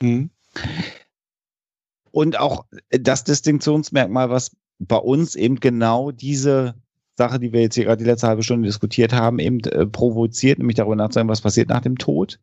Mhm. 0.01 0.31
Und 2.11 2.39
auch 2.39 2.67
das 2.91 3.23
Distinktionsmerkmal, 3.23 4.29
was 4.29 4.51
bei 4.81 4.97
uns 4.97 5.37
eben 5.37 5.61
genau 5.61 6.11
diese 6.11 6.75
Sache, 7.17 7.39
die 7.39 7.53
wir 7.53 7.61
jetzt 7.61 7.75
hier 7.75 7.85
gerade 7.85 8.03
die 8.03 8.09
letzte 8.09 8.27
halbe 8.27 8.43
Stunde 8.43 8.67
diskutiert 8.67 9.13
haben, 9.13 9.39
eben 9.39 9.61
äh, 9.61 9.87
provoziert, 9.87 10.59
nämlich 10.59 10.77
darüber 10.77 10.97
nachzudenken, 10.97 11.31
was 11.31 11.43
passiert 11.43 11.69
nach 11.69 11.83
dem 11.83 11.99
Tod. 11.99 12.41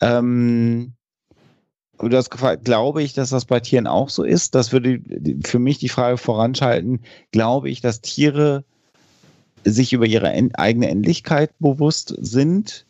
Ähm, 0.00 0.94
du 1.98 2.16
hast 2.16 2.30
gefragt, 2.30 2.64
glaube 2.64 3.02
ich, 3.02 3.12
dass 3.12 3.30
das 3.30 3.44
bei 3.44 3.60
Tieren 3.60 3.86
auch 3.86 4.08
so 4.08 4.24
ist? 4.24 4.54
Das 4.54 4.72
würde 4.72 5.00
für 5.44 5.58
mich 5.58 5.78
die 5.78 5.88
Frage 5.88 6.16
voranschalten, 6.16 7.00
glaube 7.30 7.68
ich, 7.68 7.80
dass 7.80 8.00
Tiere 8.00 8.64
sich 9.64 9.92
über 9.92 10.06
ihre 10.06 10.28
eigene 10.54 10.88
Endlichkeit 10.88 11.50
bewusst 11.58 12.14
sind 12.18 12.86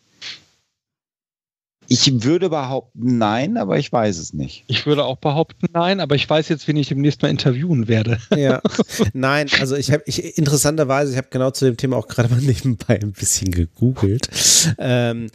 ich 1.87 2.23
würde 2.23 2.49
behaupten 2.49 3.17
nein, 3.17 3.57
aber 3.57 3.77
ich 3.77 3.91
weiß 3.91 4.17
es 4.17 4.33
nicht. 4.33 4.63
Ich 4.67 4.85
würde 4.85 5.03
auch 5.03 5.17
behaupten 5.17 5.67
nein, 5.73 5.99
aber 5.99 6.15
ich 6.15 6.29
weiß 6.29 6.49
jetzt, 6.49 6.67
wen 6.67 6.77
ich 6.77 6.87
demnächst 6.87 7.21
mal 7.21 7.29
interviewen 7.29 7.87
werde. 7.87 8.19
Ja, 8.35 8.61
nein, 9.13 9.47
also 9.59 9.75
ich 9.75 9.91
habe, 9.91 10.03
ich, 10.05 10.37
interessanterweise, 10.37 11.11
ich 11.11 11.17
habe 11.17 11.27
genau 11.31 11.51
zu 11.51 11.65
dem 11.65 11.77
Thema 11.77 11.95
auch 11.95 12.07
gerade 12.07 12.29
mal 12.29 12.41
nebenbei 12.41 12.99
ein 12.99 13.13
bisschen 13.13 13.51
gegoogelt. 13.51 14.29
Ähm, 14.77 15.29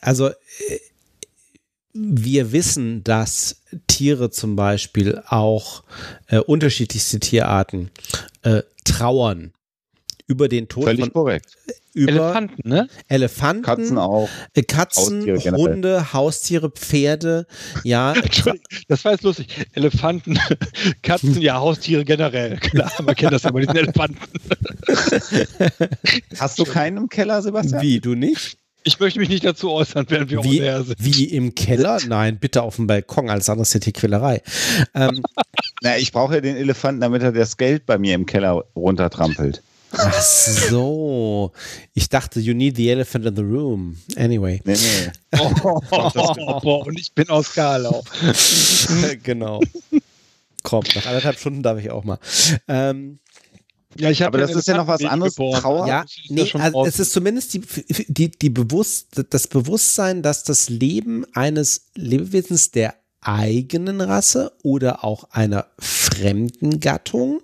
also 0.00 0.28
äh, 0.28 0.34
wir 1.92 2.52
wissen, 2.52 3.04
dass 3.04 3.62
Tiere 3.86 4.30
zum 4.30 4.56
Beispiel 4.56 5.20
auch 5.26 5.82
äh, 6.28 6.38
unterschiedlichste 6.38 7.20
Tierarten 7.20 7.90
äh, 8.42 8.62
trauern 8.84 9.52
über 10.28 10.48
den 10.48 10.68
Tod 10.68 10.84
Völlig 10.84 11.00
von, 11.00 11.12
korrekt 11.12 11.56
über 11.98 12.12
Elefanten, 12.12 12.68
ne? 12.68 12.88
Elefanten, 13.08 13.62
Katzen 13.62 13.98
auch, 13.98 14.28
äh, 14.54 14.62
Katzen, 14.62 15.20
Haustiere 15.20 15.56
Hunde, 15.56 16.12
Haustiere, 16.12 16.70
Pferde, 16.70 17.46
ja. 17.84 18.14
Das 18.88 19.04
war 19.04 19.12
jetzt 19.12 19.24
lustig. 19.24 19.48
Elefanten, 19.72 20.38
Katzen, 21.02 21.40
ja, 21.40 21.58
Haustiere 21.58 22.04
generell. 22.04 22.56
Klar, 22.60 22.90
man 23.02 23.14
kennt 23.14 23.32
das 23.32 23.44
aber, 23.44 23.60
diesen 23.60 23.76
Elefanten. 23.76 24.18
Hast 26.38 26.58
du 26.58 26.64
keinen 26.64 26.96
im 26.96 27.08
Keller, 27.08 27.42
Sebastian? 27.42 27.82
Wie, 27.82 28.00
du 28.00 28.14
nicht? 28.14 28.56
Ich 28.84 29.00
möchte 29.00 29.18
mich 29.18 29.28
nicht 29.28 29.44
dazu 29.44 29.72
äußern, 29.72 30.06
während 30.08 30.30
wir 30.30 30.42
wie, 30.44 30.60
sind. 30.60 30.96
Wie 30.98 31.24
im 31.24 31.54
Keller? 31.54 31.98
Nein, 32.06 32.38
bitte 32.38 32.62
auf 32.62 32.76
dem 32.76 32.86
Balkon, 32.86 33.28
alles 33.28 33.48
andere 33.50 33.62
ist 33.62 33.74
ja 33.74 33.80
Tierquälerei. 33.80 34.40
Ähm, 34.94 35.22
Na, 35.82 35.98
ich 35.98 36.12
brauche 36.12 36.36
ja 36.36 36.40
den 36.40 36.56
Elefanten, 36.56 37.00
damit 37.00 37.22
er 37.22 37.32
das 37.32 37.56
Geld 37.56 37.84
bei 37.86 37.98
mir 37.98 38.14
im 38.14 38.24
Keller 38.24 38.64
runtertrampelt. 38.76 39.62
Ach 39.92 40.20
so. 40.20 41.52
Ich 41.94 42.08
dachte, 42.08 42.40
you 42.40 42.54
need 42.54 42.76
the 42.76 42.90
elephant 42.90 43.26
in 43.26 43.36
the 43.36 43.42
room. 43.42 43.96
Anyway. 44.16 44.60
Nee, 44.64 44.74
nee. 44.74 45.10
Oh, 45.38 45.80
oh, 45.90 46.82
und 46.86 46.98
ich 46.98 47.12
bin 47.12 47.28
aus 47.30 47.52
Karlau. 47.52 48.04
genau. 49.22 49.60
Komm, 50.62 50.84
nach 50.94 51.06
anderthalb 51.06 51.38
Stunden 51.38 51.62
darf 51.62 51.78
ich 51.78 51.90
auch 51.90 52.04
mal. 52.04 52.18
Ähm, 52.66 53.18
ja, 53.96 54.10
ich 54.10 54.24
Aber 54.24 54.38
das 54.38 54.54
ist 54.54 54.68
ja 54.68 54.76
noch 54.76 54.86
was 54.86 55.04
anderes. 55.04 55.34
Trauer. 55.34 55.86
Ja, 55.86 56.04
nee, 56.28 56.50
also 56.52 56.84
es 56.84 56.98
ist 57.00 57.12
zumindest 57.12 57.54
die, 57.54 57.62
die, 58.08 58.30
die 58.30 58.50
Bewusst, 58.50 59.24
das 59.30 59.46
Bewusstsein, 59.46 60.22
dass 60.22 60.44
das 60.44 60.68
Leben 60.68 61.24
eines 61.34 61.86
Lebewesens 61.94 62.70
der 62.70 62.94
eigenen 63.20 64.00
Rasse 64.00 64.52
oder 64.62 65.04
auch 65.04 65.24
einer 65.30 65.66
fremden 65.78 66.80
Gattung 66.80 67.40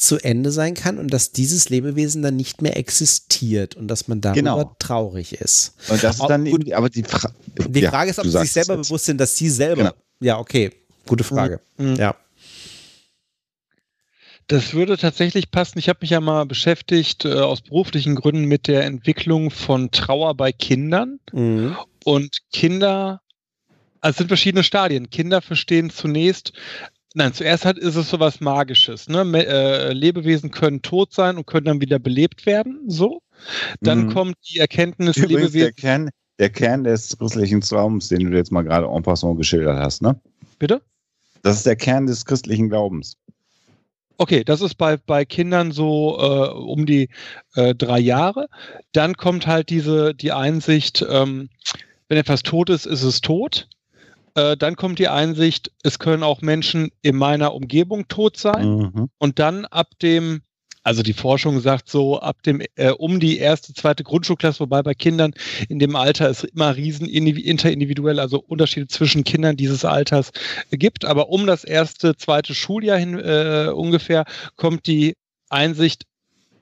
zu 0.00 0.18
Ende 0.18 0.50
sein 0.50 0.74
kann 0.74 0.98
und 0.98 1.12
dass 1.12 1.30
dieses 1.30 1.68
Lebewesen 1.68 2.22
dann 2.22 2.34
nicht 2.34 2.62
mehr 2.62 2.76
existiert 2.76 3.76
und 3.76 3.88
dass 3.88 4.08
man 4.08 4.20
darüber 4.20 4.40
genau. 4.40 4.76
traurig 4.78 5.34
ist. 5.34 5.74
Und 5.88 6.02
das 6.02 6.16
ist 6.16 6.26
dann 6.26 6.46
gut, 6.46 6.62
eben, 6.62 6.72
aber 6.72 6.88
die, 6.88 7.02
Fra 7.02 7.30
die 7.68 7.82
Frage 7.82 8.06
ja, 8.06 8.10
ist, 8.10 8.18
ob 8.18 8.24
sie 8.24 8.38
sich 8.38 8.52
selber 8.52 8.78
bewusst 8.78 9.04
sind, 9.04 9.18
dass 9.18 9.36
sie 9.36 9.50
selber. 9.50 9.82
Genau. 9.82 9.94
Ja, 10.20 10.38
okay, 10.38 10.70
gute 11.06 11.22
Frage. 11.22 11.60
Mhm. 11.76 11.96
Ja. 11.96 12.16
Das 14.46 14.72
würde 14.72 14.96
tatsächlich 14.96 15.50
passen. 15.50 15.78
Ich 15.78 15.88
habe 15.88 15.98
mich 16.00 16.10
ja 16.10 16.20
mal 16.20 16.46
beschäftigt 16.46 17.24
äh, 17.24 17.34
aus 17.34 17.60
beruflichen 17.60 18.16
Gründen 18.16 18.46
mit 18.46 18.68
der 18.68 18.84
Entwicklung 18.84 19.50
von 19.50 19.90
Trauer 19.90 20.34
bei 20.34 20.50
Kindern. 20.50 21.20
Mhm. 21.32 21.76
Und 22.04 22.38
Kinder, 22.52 23.20
also 24.00 24.12
es 24.12 24.16
sind 24.16 24.28
verschiedene 24.28 24.64
Stadien. 24.64 25.10
Kinder 25.10 25.42
verstehen 25.42 25.90
zunächst 25.90 26.52
Nein, 27.14 27.32
zuerst 27.34 27.64
hat, 27.64 27.76
ist 27.76 27.96
es 27.96 28.08
so 28.08 28.20
was 28.20 28.40
Magisches. 28.40 29.08
Ne? 29.08 29.22
Äh, 29.46 29.92
Lebewesen 29.92 30.50
können 30.50 30.80
tot 30.82 31.12
sein 31.12 31.36
und 31.36 31.46
können 31.46 31.66
dann 31.66 31.80
wieder 31.80 31.98
belebt 31.98 32.46
werden. 32.46 32.82
So. 32.86 33.22
Dann 33.80 34.04
mhm. 34.04 34.12
kommt 34.12 34.36
die 34.48 34.58
Erkenntnis, 34.58 35.16
Übrigens, 35.16 35.52
Lebewesen. 35.52 35.60
Der 35.60 35.72
Kern, 35.72 36.10
der 36.38 36.50
Kern 36.50 36.84
des 36.84 37.18
gruseligen 37.18 37.60
Traums, 37.62 38.08
den 38.08 38.30
du 38.30 38.36
jetzt 38.36 38.52
mal 38.52 38.62
gerade 38.62 38.86
en 38.86 39.02
passant 39.02 39.38
geschildert 39.38 39.78
hast, 39.78 40.02
ne? 40.02 40.20
Bitte? 40.58 40.82
Das 41.42 41.56
ist 41.56 41.66
der 41.66 41.76
Kern 41.76 42.06
des 42.06 42.24
christlichen 42.24 42.68
Glaubens. 42.68 43.16
Okay, 44.18 44.44
das 44.44 44.60
ist 44.60 44.74
bei, 44.74 44.98
bei 44.98 45.24
Kindern 45.24 45.72
so 45.72 46.18
äh, 46.20 46.50
um 46.50 46.84
die 46.84 47.08
äh, 47.54 47.74
drei 47.74 47.98
Jahre. 47.98 48.48
Dann 48.92 49.14
kommt 49.14 49.46
halt 49.46 49.70
diese, 49.70 50.14
die 50.14 50.32
Einsicht, 50.32 51.04
ähm, 51.08 51.48
wenn 52.08 52.18
etwas 52.18 52.42
tot 52.42 52.68
ist, 52.68 52.84
ist 52.84 53.02
es 53.02 53.22
tot. 53.22 53.68
Äh, 54.34 54.56
dann 54.56 54.76
kommt 54.76 54.98
die 54.98 55.08
Einsicht, 55.08 55.72
es 55.82 55.98
können 55.98 56.22
auch 56.22 56.42
Menschen 56.42 56.90
in 57.02 57.16
meiner 57.16 57.54
Umgebung 57.54 58.08
tot 58.08 58.36
sein. 58.36 58.68
Mhm. 58.68 59.08
Und 59.18 59.38
dann 59.38 59.64
ab 59.66 59.88
dem, 60.02 60.42
also 60.82 61.02
die 61.02 61.12
Forschung 61.12 61.60
sagt 61.60 61.88
so, 61.88 62.20
ab 62.20 62.42
dem, 62.42 62.62
äh, 62.76 62.90
um 62.90 63.20
die 63.20 63.38
erste, 63.38 63.74
zweite 63.74 64.04
Grundschulklasse, 64.04 64.60
wobei 64.60 64.82
bei 64.82 64.94
Kindern 64.94 65.32
in 65.68 65.78
dem 65.78 65.96
Alter 65.96 66.30
es 66.30 66.44
immer 66.44 66.76
riesen 66.76 67.06
indivi- 67.06 67.42
interindividuell, 67.42 68.18
also 68.20 68.40
Unterschiede 68.40 68.86
zwischen 68.88 69.24
Kindern 69.24 69.56
dieses 69.56 69.84
Alters 69.84 70.30
gibt. 70.70 71.04
Aber 71.04 71.28
um 71.28 71.46
das 71.46 71.64
erste, 71.64 72.16
zweite 72.16 72.54
Schuljahr 72.54 72.98
hin 72.98 73.18
äh, 73.18 73.70
ungefähr 73.74 74.24
kommt 74.56 74.86
die 74.86 75.14
Einsicht, 75.48 76.04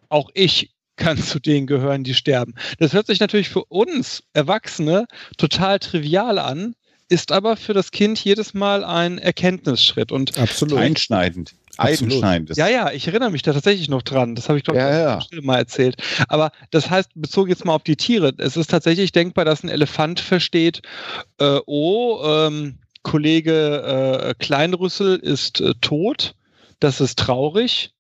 auch 0.09 0.31
ich 0.35 0.71
kann 0.97 1.17
zu 1.19 1.39
denen 1.39 1.67
gehören, 1.67 2.05
die 2.05 2.15
sterben. 2.15 2.55
Das 2.79 2.93
hört 2.93 3.07
sich 3.07 3.21
natürlich 3.21 3.49
für 3.49 3.65
uns 3.65 4.23
Erwachsene 4.33 5.07
total 5.37 5.79
trivial 5.79 6.39
an, 6.39 6.75
ist 7.09 7.33
aber 7.33 7.57
für 7.57 7.75
das 7.75 7.91
Kind 7.91 8.23
jedes 8.23 8.55
Mal 8.55 8.85
ein 8.85 9.19
Erkenntnisschritt. 9.19 10.13
Und 10.13 10.39
Absolut. 10.39 10.79
Einschneidend. 10.79 11.55
Einschneidend. 11.79 12.57
ja, 12.57 12.67
ja, 12.67 12.91
ich 12.91 13.07
erinnere 13.07 13.31
mich 13.31 13.43
da 13.43 13.53
tatsächlich 13.53 13.89
noch 13.89 14.03
dran. 14.03 14.35
Das 14.35 14.49
habe 14.49 14.59
ich, 14.59 14.65
glaube 14.65 14.81
ich, 14.81 14.85
ja. 14.85 15.21
mal 15.43 15.59
erzählt. 15.59 15.97
Aber 16.27 16.51
das 16.73 16.91
heißt, 16.91 17.11
bezogen 17.15 17.51
jetzt 17.51 17.65
mal 17.65 17.75
auf 17.75 17.85
die 17.85 17.97
Tiere, 17.97 18.35
es 18.39 18.57
ist 18.57 18.71
tatsächlich 18.71 19.13
denkbar, 19.13 19.45
dass 19.45 19.63
ein 19.63 19.69
Elefant 19.69 20.19
versteht, 20.19 20.83
äh, 21.39 21.61
oh, 21.67 22.21
ähm, 22.25 22.79
Kollege 23.05 24.35
äh, 24.35 24.35
Kleinrüssel 24.43 25.17
ist 25.17 25.61
äh, 25.61 25.75
tot, 25.81 26.35
das 26.81 27.01
ist 27.01 27.19
traurig, 27.19 27.93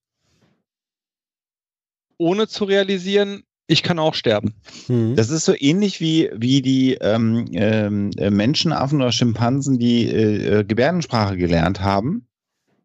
ohne 2.19 2.49
zu 2.49 2.65
realisieren, 2.65 3.45
ich 3.69 3.83
kann 3.83 3.99
auch 3.99 4.15
sterben. 4.15 4.55
Mhm. 4.89 5.15
Das 5.15 5.31
ist 5.31 5.45
so 5.45 5.55
ähnlich 5.57 6.01
wie, 6.01 6.31
wie 6.35 6.63
die 6.63 6.95
ähm, 6.95 7.45
ähm, 7.53 8.11
äh, 8.17 8.31
Menschenaffen 8.31 9.01
oder 9.01 9.13
Schimpansen, 9.13 9.79
die 9.79 10.09
äh, 10.09 10.61
äh, 10.61 10.65
Gebärdensprache 10.65 11.37
gelernt 11.37 11.81
haben 11.81 12.25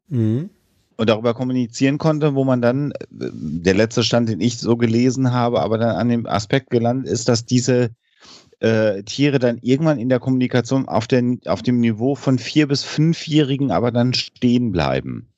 Mhm. 0.09 0.49
und 0.97 1.09
darüber 1.09 1.33
kommunizieren 1.33 1.97
konnte, 1.97 2.35
wo 2.35 2.43
man 2.43 2.61
dann, 2.61 2.91
äh, 2.91 3.29
der 3.31 3.73
letzte 3.73 4.03
Stand, 4.03 4.27
den 4.29 4.41
ich 4.41 4.57
so 4.57 4.75
gelesen 4.75 5.31
habe, 5.31 5.61
aber 5.61 5.77
dann 5.77 5.95
an 5.95 6.09
dem 6.09 6.25
Aspekt 6.27 6.69
gelandet 6.69 7.11
ist, 7.11 7.29
dass 7.29 7.45
diese 7.45 7.91
äh, 8.59 9.03
Tiere 9.03 9.39
dann 9.39 9.59
irgendwann 9.61 9.99
in 9.99 10.09
der 10.09 10.19
Kommunikation 10.19 10.87
auf, 10.87 11.07
den, 11.07 11.39
auf 11.45 11.61
dem 11.61 11.79
Niveau 11.79 12.15
von 12.15 12.37
vier- 12.37 12.67
bis 12.67 12.83
fünfjährigen 12.83 13.71
aber 13.71 13.91
dann 13.91 14.13
stehen 14.13 14.71
bleiben. 14.73 15.29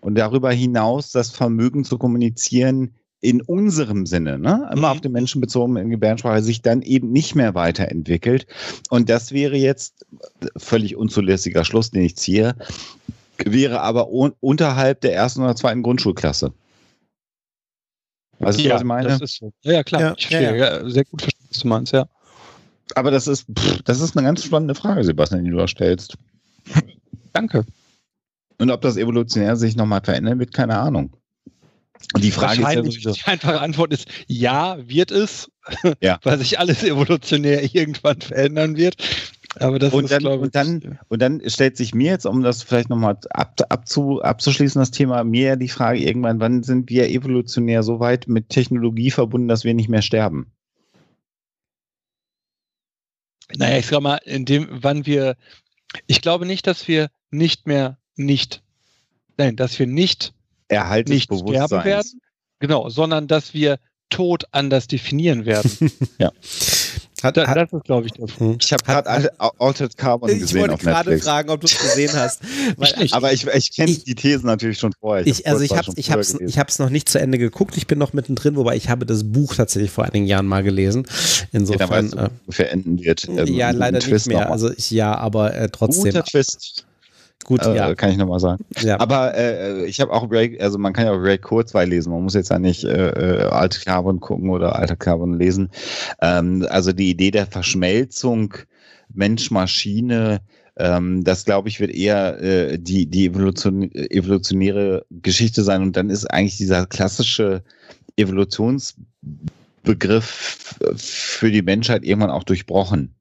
Und 0.00 0.16
darüber 0.16 0.50
hinaus 0.50 1.12
das 1.12 1.30
Vermögen 1.30 1.84
zu 1.84 1.96
kommunizieren 1.96 2.94
in 3.22 3.40
unserem 3.40 4.04
Sinne, 4.04 4.38
ne? 4.38 4.68
immer 4.72 4.88
Mhm. 4.88 4.96
auf 4.96 5.00
den 5.00 5.12
Menschen 5.12 5.40
bezogen 5.40 5.76
in 5.76 5.90
Gebärdensprache, 5.90 6.42
sich 6.42 6.60
dann 6.60 6.82
eben 6.82 7.10
nicht 7.12 7.34
mehr 7.36 7.54
weiterentwickelt. 7.54 8.46
Und 8.90 9.08
das 9.08 9.30
wäre 9.32 9.56
jetzt 9.56 10.04
völlig 10.56 10.96
unzulässiger 10.96 11.64
Schluss, 11.64 11.90
den 11.92 12.02
ich 12.02 12.16
ziehe, 12.16 12.56
wäre 13.44 13.80
aber 13.80 14.10
un 14.10 14.32
unterhalb 14.40 15.00
der 15.02 15.14
ersten 15.14 15.40
oder 15.42 15.54
zweiten 15.56 15.82
Grundschulklasse. 15.82 16.52
Weißt 18.40 18.58
du, 18.58 18.68
was 18.70 18.80
ich 18.80 18.86
meine? 18.86 19.08
das 19.08 19.20
ist 19.20 19.36
so. 19.36 19.52
Ja, 19.62 19.72
ja, 19.72 19.82
klar. 19.84 20.00
Ja, 20.00 20.14
ich 20.16 20.26
verstehe. 20.26 20.58
ja, 20.58 20.78
Ja, 20.82 20.90
sehr 20.90 21.04
gut 21.04 21.22
verstanden, 21.22 21.48
was 21.50 21.58
du 21.60 21.68
meinst, 21.68 21.92
ja. 21.92 22.08
Aber 22.96 23.10
das 23.12 23.28
ist, 23.28 23.46
pff, 23.56 23.82
das 23.82 24.00
ist 24.00 24.16
eine 24.16 24.26
ganz 24.26 24.42
spannende 24.44 24.74
Frage, 24.74 25.04
Sebastian, 25.04 25.44
die 25.44 25.50
du 25.52 25.56
da 25.58 25.68
stellst. 25.68 26.16
Danke. 27.32 27.64
Und 28.58 28.70
ob 28.70 28.80
das 28.80 28.96
evolutionär 28.96 29.56
sich 29.56 29.76
nochmal 29.76 30.00
verändern 30.02 30.40
wird, 30.40 30.52
keine 30.52 30.76
Ahnung. 30.78 31.12
Und 32.14 32.22
die 32.24 32.30
Frage 32.30 32.52
ist 32.54 32.58
ja 32.58 32.64
Wahrscheinlich 32.64 32.94
sowieso, 33.02 33.12
die 33.12 33.24
einfache 33.30 33.60
Antwort 33.60 33.92
ist 33.92 34.08
ja, 34.26 34.76
wird 34.88 35.10
es, 35.10 35.50
Ja. 36.00 36.18
weil 36.24 36.38
sich 36.38 36.58
alles 36.58 36.82
evolutionär 36.82 37.62
irgendwann 37.74 38.20
verändern 38.20 38.76
wird. 38.76 38.96
Aber 39.56 39.78
das 39.78 39.92
Und 39.92 40.04
ist, 40.04 40.10
dann- 40.12 40.20
glaube 40.20 40.36
ich, 40.36 40.42
und 40.44 40.54
dann- 40.54 40.98
und 41.08 41.20
dann 41.22 41.42
stellt 41.46 41.76
sich 41.76 41.94
mir 41.94 42.12
jetzt, 42.12 42.24
um 42.26 42.42
das 42.42 42.62
vielleicht 42.62 42.88
nochmal 42.88 43.18
ab, 43.30 43.60
abzu, 43.68 44.22
abzuschließen, 44.22 44.80
das 44.80 44.90
Thema, 44.90 45.24
mir 45.24 45.56
die 45.56 45.68
Frage 45.68 45.98
irgendwann, 46.00 46.40
wann 46.40 46.62
sind 46.62 46.88
wir 46.90 47.08
evolutionär 47.10 47.82
so 47.82 48.00
weit 48.00 48.28
mit 48.28 48.48
Technologie 48.48 49.10
verbunden, 49.10 49.48
dass 49.48 49.64
wir 49.64 49.74
nicht 49.74 49.88
mehr 49.90 50.02
sterben? 50.02 50.50
naja, 53.56 53.78
ich 53.78 53.86
sag 53.86 54.00
mal, 54.00 54.16
in 54.24 54.44
dem, 54.46 54.66
wann 54.70 55.04
wir, 55.04 55.36
ich 56.06 56.22
glaube 56.22 56.46
nicht, 56.46 56.66
dass 56.66 56.88
wir 56.88 57.10
nicht 57.30 57.66
mehr 57.66 57.98
nicht, 58.16 58.62
nein, 59.36 59.56
dass 59.56 59.78
wir 59.78 59.86
nicht, 59.86 60.32
Erhalt 60.72 61.08
nicht 61.08 61.24
sterben 61.32 61.84
werden, 61.84 62.20
genau, 62.60 62.88
sondern 62.88 63.26
dass 63.28 63.54
wir 63.54 63.78
Tod 64.10 64.44
anders 64.52 64.86
definieren 64.88 65.46
werden. 65.46 65.70
Hat, 67.22 67.36
Da, 67.36 67.46
hat, 67.46 67.56
das 67.56 67.72
ist, 67.72 67.84
glaube 67.84 68.06
ich, 68.08 68.12
der 68.14 68.26
hm. 68.26 68.58
Ich 68.60 68.72
habe 68.72 68.82
gerade 68.84 69.08
Al- 69.08 69.30
Altered 69.60 69.96
Carbon 69.96 70.28
ich 70.28 70.40
gesehen 70.40 70.60
wollte 70.62 70.74
auf 70.74 70.80
gerade 70.80 71.16
fragen, 71.18 71.50
ob 71.50 71.60
du 71.60 71.66
es 71.68 71.78
gesehen 71.78 72.10
hast. 72.14 72.40
Weil, 72.76 72.98
nicht. 72.98 73.14
Aber 73.14 73.32
ich, 73.32 73.46
ich 73.46 73.72
kenne 73.72 73.92
Ich- 73.92 74.02
die 74.02 74.16
Thesen 74.16 74.46
natürlich 74.46 74.78
schon 74.80 74.92
vorher. 74.98 75.24
Ich, 75.24 75.46
also 75.46 75.62
ich 75.62 75.70
habe 75.70 75.84
schon 75.84 75.94
ich 75.96 76.10
hab's, 76.10 76.34
ich 76.34 76.78
noch 76.80 76.90
nicht 76.90 77.08
zu 77.08 77.20
Ende 77.20 77.38
geguckt. 77.38 77.76
Ich 77.76 77.86
bin 77.86 77.98
noch 78.00 78.12
mittendrin, 78.12 78.56
wobei 78.56 78.74
ich 78.74 78.88
habe 78.88 79.06
das 79.06 79.30
Buch 79.30 79.54
tatsächlich 79.54 79.92
vor 79.92 80.02
einigen 80.04 80.26
Jahren 80.26 80.46
mal 80.46 80.64
gelesen. 80.64 81.04
ja, 81.06 81.46
dann 81.52 81.60
Insofern, 81.60 81.90
weißt 81.90 82.12
du, 82.14 82.30
ungefähr 82.40 82.72
enden 82.72 82.98
wird. 83.00 83.28
äh, 83.28 83.38
Also 83.38 83.52
ja, 83.52 83.70
leider 83.70 83.98
nicht 84.04 84.26
mehr. 84.26 84.50
Also 84.50 84.72
ich, 84.72 84.90
ja, 84.90 85.14
aber 85.16 85.54
äh, 85.54 85.68
trotzdem. 85.70 86.06
Guter 86.12 86.24
Twist, 86.24 86.86
Gut, 87.44 87.64
äh, 87.66 87.76
ja. 87.76 87.94
kann 87.94 88.10
ich 88.10 88.16
nochmal 88.16 88.40
sagen. 88.40 88.64
ja. 88.80 88.98
Aber 89.00 89.36
äh, 89.36 89.84
ich 89.86 90.00
habe 90.00 90.12
auch 90.12 90.30
Ray, 90.30 90.60
also 90.60 90.78
man 90.78 90.92
kann 90.92 91.06
ja 91.06 91.12
auch 91.12 91.20
Ray 91.20 91.38
Kurzweil 91.38 91.88
lesen. 91.88 92.12
Man 92.12 92.22
muss 92.22 92.34
jetzt 92.34 92.50
ja 92.50 92.58
nicht 92.58 92.84
äh, 92.84 93.08
äh, 93.08 93.42
Alte 93.44 93.80
Carbon 93.80 94.20
gucken 94.20 94.50
oder 94.50 94.76
Alte 94.76 94.96
Carbon 94.96 95.38
lesen. 95.38 95.70
Ähm, 96.20 96.66
also 96.68 96.92
die 96.92 97.10
Idee 97.10 97.30
der 97.30 97.46
Verschmelzung 97.46 98.54
Mensch-Maschine, 99.14 100.40
ähm, 100.76 101.24
das 101.24 101.44
glaube 101.44 101.68
ich 101.68 101.80
wird 101.80 101.90
eher 101.90 102.40
äh, 102.40 102.78
die, 102.78 103.06
die 103.06 103.26
Evolution, 103.26 103.90
evolutionäre 103.92 105.04
Geschichte 105.10 105.64
sein. 105.64 105.82
Und 105.82 105.96
dann 105.96 106.10
ist 106.10 106.26
eigentlich 106.26 106.56
dieser 106.56 106.86
klassische 106.86 107.64
Evolutionsbegriff 108.16 110.78
für 110.96 111.50
die 111.50 111.62
Menschheit 111.62 112.04
irgendwann 112.04 112.30
auch 112.30 112.44
durchbrochen. 112.44 113.16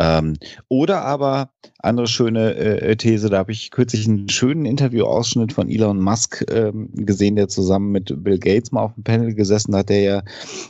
Ähm, 0.00 0.38
oder 0.68 1.04
aber, 1.04 1.50
andere 1.78 2.06
schöne 2.06 2.54
äh, 2.54 2.96
These, 2.96 3.28
da 3.28 3.36
habe 3.38 3.52
ich 3.52 3.70
kürzlich 3.70 4.08
einen 4.08 4.30
schönen 4.30 4.64
Interviewausschnitt 4.64 5.52
von 5.52 5.68
Elon 5.68 6.00
Musk 6.00 6.42
ähm, 6.50 6.88
gesehen, 6.94 7.36
der 7.36 7.48
zusammen 7.48 7.92
mit 7.92 8.24
Bill 8.24 8.38
Gates 8.38 8.72
mal 8.72 8.80
auf 8.80 8.94
dem 8.94 9.04
Panel 9.04 9.34
gesessen 9.34 9.76
hat, 9.76 9.90
der 9.90 10.00
ja 10.00 10.22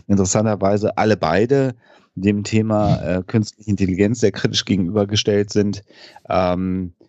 interessanterweise 0.09 0.99
alle 0.99 1.17
beide 1.17 1.77
dem 2.17 2.43
Thema 2.43 2.97
äh, 2.97 3.23
künstliche 3.25 3.71
Intelligenz 3.71 4.19
sehr 4.19 4.33
kritisch 4.33 4.65
gegenübergestellt 4.65 5.51
sind, 5.51 5.85
ähm, 6.29 6.93
äh, 6.99 7.00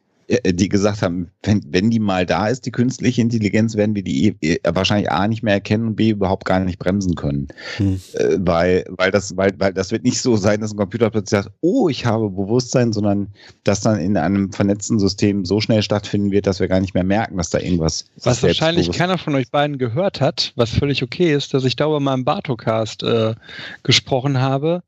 die 0.45 0.69
gesagt 0.69 1.01
haben, 1.01 1.29
wenn, 1.43 1.61
wenn 1.69 1.89
die 1.89 1.99
mal 1.99 2.25
da 2.25 2.47
ist, 2.47 2.65
die 2.65 2.71
künstliche 2.71 3.21
Intelligenz, 3.21 3.75
werden 3.75 3.95
wir 3.95 4.03
die 4.03 4.35
eh- 4.41 4.59
wahrscheinlich 4.63 5.11
A 5.11 5.27
nicht 5.27 5.43
mehr 5.43 5.55
erkennen 5.55 5.87
und 5.87 5.95
B 5.95 6.11
überhaupt 6.11 6.45
gar 6.45 6.59
nicht 6.61 6.79
bremsen 6.79 7.15
können. 7.15 7.49
Hm. 7.77 7.99
Äh, 8.13 8.37
weil, 8.39 8.85
weil, 8.89 9.11
das, 9.11 9.35
weil, 9.35 9.51
weil 9.57 9.73
das 9.73 9.91
wird 9.91 10.03
nicht 10.03 10.21
so 10.21 10.37
sein, 10.37 10.61
dass 10.61 10.71
ein 10.71 10.77
Computer 10.77 11.09
plötzlich 11.09 11.43
sagt, 11.43 11.55
oh, 11.61 11.89
ich 11.89 12.05
habe 12.05 12.29
Bewusstsein, 12.29 12.93
sondern 12.93 13.27
dass 13.63 13.81
dann 13.81 13.99
in 13.99 14.15
einem 14.15 14.51
vernetzten 14.53 14.99
System 14.99 15.45
so 15.45 15.59
schnell 15.59 15.81
stattfinden 15.81 16.31
wird, 16.31 16.47
dass 16.47 16.59
wir 16.59 16.67
gar 16.67 16.79
nicht 16.79 16.93
mehr 16.93 17.03
merken, 17.03 17.37
dass 17.37 17.49
da 17.49 17.59
irgendwas 17.59 18.05
Was 18.23 18.41
wahrscheinlich 18.41 18.91
keiner 18.91 19.17
von 19.17 19.35
euch 19.35 19.51
beiden 19.51 19.77
gehört 19.77 20.21
hat, 20.21 20.53
was 20.55 20.69
völlig 20.69 21.03
okay 21.03 21.33
ist, 21.33 21.53
dass 21.53 21.65
ich 21.65 21.75
darüber 21.75 21.99
mal 21.99 22.13
im 22.13 22.23
Bartocast 22.23 23.03
äh, 23.03 23.35
gesprochen 23.83 24.39
habe, 24.39 24.83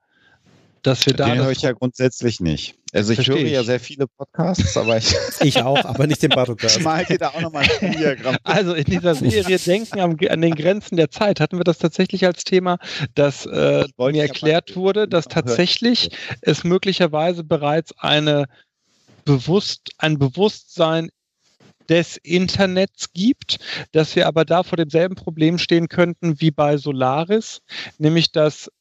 dass 0.84 1.06
wir 1.06 1.14
da 1.14 1.26
Den 1.26 1.38
das 1.38 1.46
höre 1.46 1.52
ich 1.52 1.62
ja 1.62 1.72
grundsätzlich 1.72 2.40
nicht. 2.40 2.76
Also 2.94 3.12
ich 3.14 3.18
Versteh 3.18 3.34
höre 3.34 3.50
ja 3.50 3.62
ich. 3.62 3.66
sehr 3.66 3.80
viele 3.80 4.08
Podcasts, 4.08 4.78
aber 4.78 4.98
ich 4.98 5.14
Ich 5.42 5.62
auch, 5.62 5.84
aber 5.84 6.06
nicht 6.06 6.22
den 6.22 6.30
Bartokast. 6.30 6.80
mal 6.82 7.04
dir 7.06 7.18
da 7.18 7.30
auch 7.30 7.42
nochmal 7.42 7.66
ein 7.82 7.92
Diagramm. 7.94 8.38
Also 8.44 8.74
in 8.74 8.86
dieser 8.86 9.16
Serie 9.16 9.58
Denken 9.58 10.00
am, 10.00 10.18
an 10.30 10.42
den 10.42 10.56
Grenzen 10.56 10.96
der 10.96 11.10
Zeit 11.10 11.40
hatten 11.40 11.58
wir 11.58 11.64
das 11.64 11.80
tatsächlich 11.80 12.26
als 12.26 12.44
Thema, 12.44 12.78
dass 13.16 13.46
äh, 13.48 13.86
mir 13.98 14.16
ja 14.16 14.24
erklärt 14.24 14.76
wurde, 14.76 15.08
dass 15.08 15.26
hören. 15.26 15.34
tatsächlich 15.34 16.10
es 16.42 16.64
möglicherweise 16.64 17.44
bereits 17.44 17.94
eine 17.98 18.46
bewusst, 19.26 19.92
ein 19.98 20.20
Bewusstsein 20.20 21.10
des 21.90 22.18
Internets 22.18 23.12
gibt, 23.14 23.58
dass 23.92 24.16
wir 24.16 24.28
aber 24.28 24.46
da 24.46 24.64
vor 24.64 24.78
demselben 24.78 25.16
Problem 25.16 25.58
stehen 25.58 25.90
könnten 25.90 26.40
wie 26.40 26.52
bei 26.52 26.78
Solaris, 26.78 27.62
nämlich 27.98 28.32
dass 28.32 28.72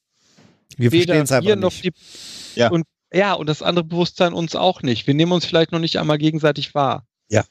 Wir 0.77 0.93
weder 0.93 1.15
wir 1.43 1.57
noch 1.57 1.73
nicht. 1.73 1.85
die 1.85 2.61
Ja. 2.61 2.71
und 2.71 2.85
ja 3.13 3.35
und 3.35 3.49
das 3.49 3.63
andere 3.63 3.85
Bewusstsein 3.85 4.33
uns 4.33 4.55
auch 4.55 4.83
nicht. 4.83 5.07
Wir 5.07 5.15
nehmen 5.15 5.33
uns 5.33 5.45
vielleicht 5.45 5.73
noch 5.73 5.79
nicht 5.79 5.99
einmal 5.99 6.19
gegenseitig 6.19 6.75
wahr. 6.75 7.07
Ja. 7.29 7.45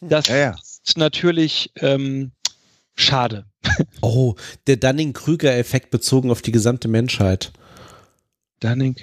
Das 0.00 0.26
Ja, 0.26 0.36
ja. 0.36 0.56
ist 0.84 0.96
natürlich 0.96 1.72
ähm, 1.76 2.32
schade. 2.94 3.46
Oh, 4.02 4.34
der 4.66 4.76
Dunning-Krüger-Effekt 4.76 5.90
bezogen 5.90 6.30
auf 6.30 6.42
die 6.42 6.52
gesamte 6.52 6.88
Menschheit. 6.88 7.52
Dunning. 8.60 8.96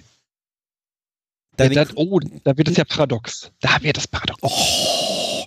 Deine, 1.58 1.74
Ja, 1.76 1.86
dann, 1.86 1.96
oh, 1.98 2.20
da 2.44 2.56
wird 2.58 2.68
es 2.70 2.78
ja 2.78 2.86
paradox. 2.86 3.52
Da 3.60 3.82
wird 3.82 3.98
es 3.98 4.08
paradox. 4.08 4.40
oh, 4.44 5.46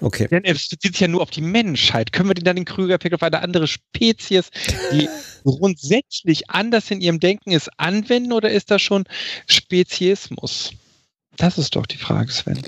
okay. 0.00 0.28
Denn 0.28 0.44
er 0.44 0.54
bezieht 0.54 0.80
sich 0.80 1.00
ja 1.00 1.08
nur 1.08 1.22
auf 1.22 1.30
die 1.30 1.40
Menschheit. 1.40 2.12
Können 2.12 2.30
wir 2.30 2.34
den 2.34 2.44
dann 2.44 2.56
den 2.56 2.64
Krüger-Effekt 2.64 3.14
auf 3.14 3.22
eine 3.22 3.40
andere 3.40 3.66
Spezies, 3.66 4.50
die 4.92 5.08
grundsätzlich 5.44 6.50
anders 6.50 6.90
in 6.90 7.00
ihrem 7.00 7.20
Denken 7.20 7.52
ist, 7.52 7.70
anwenden 7.78 8.32
oder 8.32 8.50
ist 8.50 8.70
das 8.70 8.82
schon 8.82 9.04
Speziesmus? 9.46 10.72
Das 11.36 11.58
ist 11.58 11.76
doch 11.76 11.86
die 11.86 11.96
Frage, 11.98 12.32
Sven. 12.32 12.62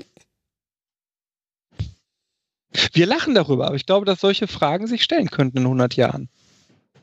Wir 2.93 3.05
lachen 3.05 3.33
darüber, 3.33 3.67
aber 3.67 3.75
ich 3.75 3.85
glaube, 3.85 4.05
dass 4.05 4.21
solche 4.21 4.47
Fragen 4.47 4.87
sich 4.87 5.03
stellen 5.03 5.29
könnten 5.29 5.57
in 5.57 5.63
100 5.63 5.95
Jahren. 5.95 6.29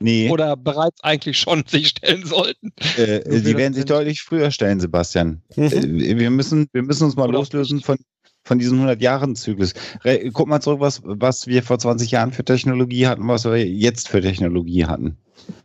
Nee, 0.01 0.31
Oder 0.31 0.57
bereits 0.57 1.03
eigentlich 1.03 1.39
schon 1.39 1.65
sich 1.67 1.89
stellen 1.89 2.27
sollten. 2.27 2.73
äh, 2.97 3.23
Nur 3.27 3.39
sie 3.39 3.57
werden 3.57 3.75
sich 3.75 3.85
deutlich 3.85 4.23
früher 4.23 4.51
stellen, 4.51 4.81
Sebastian. 4.81 5.43
Mhm. 5.57 5.65
Äh, 5.65 6.19
wir, 6.19 6.31
müssen, 6.31 6.69
wir 6.73 6.83
müssen 6.83 7.05
uns 7.05 7.17
mal 7.17 7.29
Oder 7.29 7.39
loslösen 7.39 7.81
von, 7.81 7.97
von 8.45 8.59
diesem 8.59 8.85
100-Jahren-Zyklus. 8.87 9.75
Re- 10.05 10.31
Guck 10.33 10.49
mal 10.49 10.61
zurück, 10.61 10.81
was, 10.81 11.01
was 11.05 11.47
wir 11.47 11.63
vor 11.63 11.79
20 11.79 12.11
Jahren 12.11 12.33
für 12.33 12.45
Technologie 12.45 13.07
hatten, 13.07 13.27
was 13.27 13.45
wir 13.45 13.57
jetzt 13.67 14.09
für 14.09 14.21
Technologie 14.21 14.85
hatten. 14.87 15.17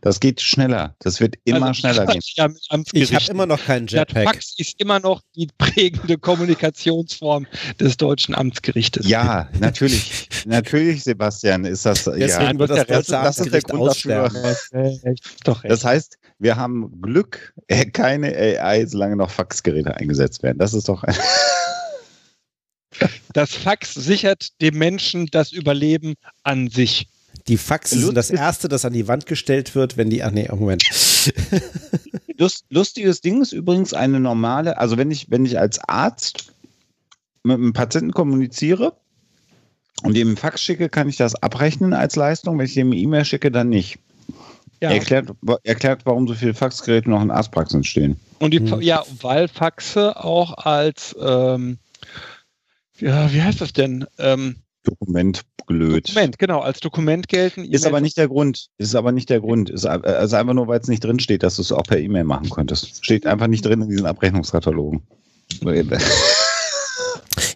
Das 0.02 0.20
geht 0.20 0.42
schneller. 0.42 0.94
Das 0.98 1.20
wird 1.20 1.36
immer 1.44 1.68
Also, 1.68 1.80
schneller 1.80 2.04
gehen. 2.04 2.20
Ja, 2.36 2.48
Ich 2.92 3.14
habe 3.14 3.24
immer 3.30 3.46
noch 3.46 3.64
keinen 3.64 3.86
Das 3.86 3.94
Jetpack. 3.94 4.24
Fax 4.24 4.54
ist 4.58 4.78
immer 4.78 5.00
noch 5.00 5.22
die 5.36 5.48
prägende 5.56 6.18
Kommunikationsform 6.18 7.46
des 7.78 7.96
deutschen 7.96 8.34
Amtsgerichtes. 8.34 9.08
Ja, 9.08 9.48
natürlich. 9.58 10.28
natürlich, 10.44 11.02
Sebastian, 11.04 11.64
ist 11.64 11.86
das. 11.86 12.04
Deswegen 12.04 12.28
ja, 12.28 12.58
wird 12.58 12.70
das 12.70 12.86
das- 12.86 13.06
das 13.06 13.38
ist 13.38 13.52
der 13.54 13.62
Grund 13.62 13.86
dafür. 13.86 14.30
Das 15.62 15.84
heißt, 15.84 16.18
wir 16.38 16.56
haben 16.56 17.00
Glück, 17.00 17.54
keine 17.94 18.34
AI, 18.36 18.84
solange 18.86 19.16
noch 19.16 19.30
Faxgeräte 19.30 19.94
eingesetzt 19.96 20.42
werden. 20.42 20.58
Das 20.58 20.74
ist 20.74 20.88
doch. 20.90 21.04
Das 23.32 23.54
Fax 23.54 23.94
sichert 23.94 24.60
dem 24.60 24.76
Menschen 24.78 25.26
das 25.26 25.52
Überleben 25.52 26.14
an 26.42 26.68
sich. 26.68 27.08
Die 27.48 27.56
Faxe 27.56 27.98
sind 27.98 28.14
das 28.14 28.30
erste, 28.30 28.68
das 28.68 28.84
an 28.84 28.92
die 28.92 29.08
Wand 29.08 29.26
gestellt 29.26 29.74
wird, 29.74 29.96
wenn 29.96 30.10
die. 30.10 30.22
Ach 30.22 30.30
nee, 30.30 30.48
Moment. 30.50 30.84
Lust, 32.36 32.64
lustiges 32.70 33.20
Ding 33.20 33.42
ist 33.42 33.52
übrigens 33.52 33.92
eine 33.92 34.20
normale, 34.20 34.78
also 34.78 34.96
wenn 34.96 35.10
ich, 35.10 35.30
wenn 35.30 35.44
ich 35.44 35.58
als 35.58 35.78
Arzt 35.86 36.52
mit 37.42 37.56
einem 37.56 37.72
Patienten 37.72 38.12
kommuniziere 38.12 38.94
und 40.02 40.16
ihm 40.16 40.28
einen 40.28 40.36
Fax 40.36 40.62
schicke, 40.62 40.88
kann 40.88 41.08
ich 41.08 41.16
das 41.16 41.34
abrechnen 41.34 41.92
als 41.92 42.16
Leistung. 42.16 42.58
Wenn 42.58 42.66
ich 42.66 42.76
ihm 42.76 42.88
eine 42.88 42.96
E-Mail 43.00 43.24
schicke, 43.24 43.50
dann 43.50 43.68
nicht. 43.68 43.98
Ja. 44.82 44.90
Erklärt, 44.90 45.28
erklärt, 45.64 46.02
warum 46.06 46.26
so 46.26 46.34
viele 46.34 46.54
Faxgeräte 46.54 47.10
noch 47.10 47.20
in 47.20 47.30
Arztpraxen 47.30 47.84
stehen. 47.84 48.18
Und 48.38 48.54
die, 48.54 48.60
Hm. 48.60 48.80
ja, 48.80 49.04
weil 49.20 49.46
Faxe 49.48 50.16
auch 50.16 50.54
als, 50.56 51.14
ähm, 51.20 51.78
ja, 53.00 53.32
wie 53.32 53.42
heißt 53.42 53.60
das 53.60 53.72
denn? 53.72 54.06
Ähm, 54.18 54.56
Dokument 54.84 55.42
blöd. 55.66 56.08
Dokument, 56.08 56.38
genau, 56.38 56.60
als 56.60 56.80
Dokument 56.80 57.28
gelten. 57.28 57.64
Ist 57.64 57.86
aber 57.86 58.00
nicht 58.00 58.16
der 58.16 58.28
Grund. 58.28 58.68
Ist 58.78 58.94
aber 58.94 59.12
nicht 59.12 59.28
der 59.28 59.40
Grund. 59.40 59.70
Ist 59.70 59.84
also 59.84 60.36
einfach 60.36 60.54
nur, 60.54 60.68
weil 60.68 60.80
es 60.80 60.88
nicht 60.88 61.04
drin 61.04 61.20
steht, 61.20 61.42
dass 61.42 61.56
du 61.56 61.62
es 61.62 61.72
auch 61.72 61.82
per 61.82 61.98
E-Mail 61.98 62.24
machen 62.24 62.50
könntest. 62.50 63.04
Steht 63.04 63.26
einfach 63.26 63.46
nicht 63.46 63.64
drin 63.64 63.82
in 63.82 63.88
diesen 63.88 64.06
Abrechnungskatalogen. 64.06 65.02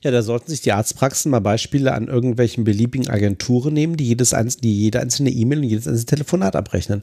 Ja, 0.03 0.11
da 0.11 0.21
sollten 0.21 0.51
sich 0.51 0.61
die 0.61 0.73
Arztpraxen 0.73 1.31
mal 1.31 1.41
Beispiele 1.41 1.95
an 1.95 2.09
irgendwelchen 2.09 2.65
beliebigen 2.65 3.09
Agenturen 3.09 3.73
nehmen, 3.73 3.97
die, 3.97 4.07
jedes 4.07 4.35
einz 4.35 4.59
die 4.59 4.79
jede 4.79 5.01
einzelne 5.01 5.31
E-Mail 5.31 5.59
und 5.61 5.65
jedes 5.65 5.89
einzelne 5.89 6.05
Telefonat 6.07 6.57
abrechnen. 6.57 7.03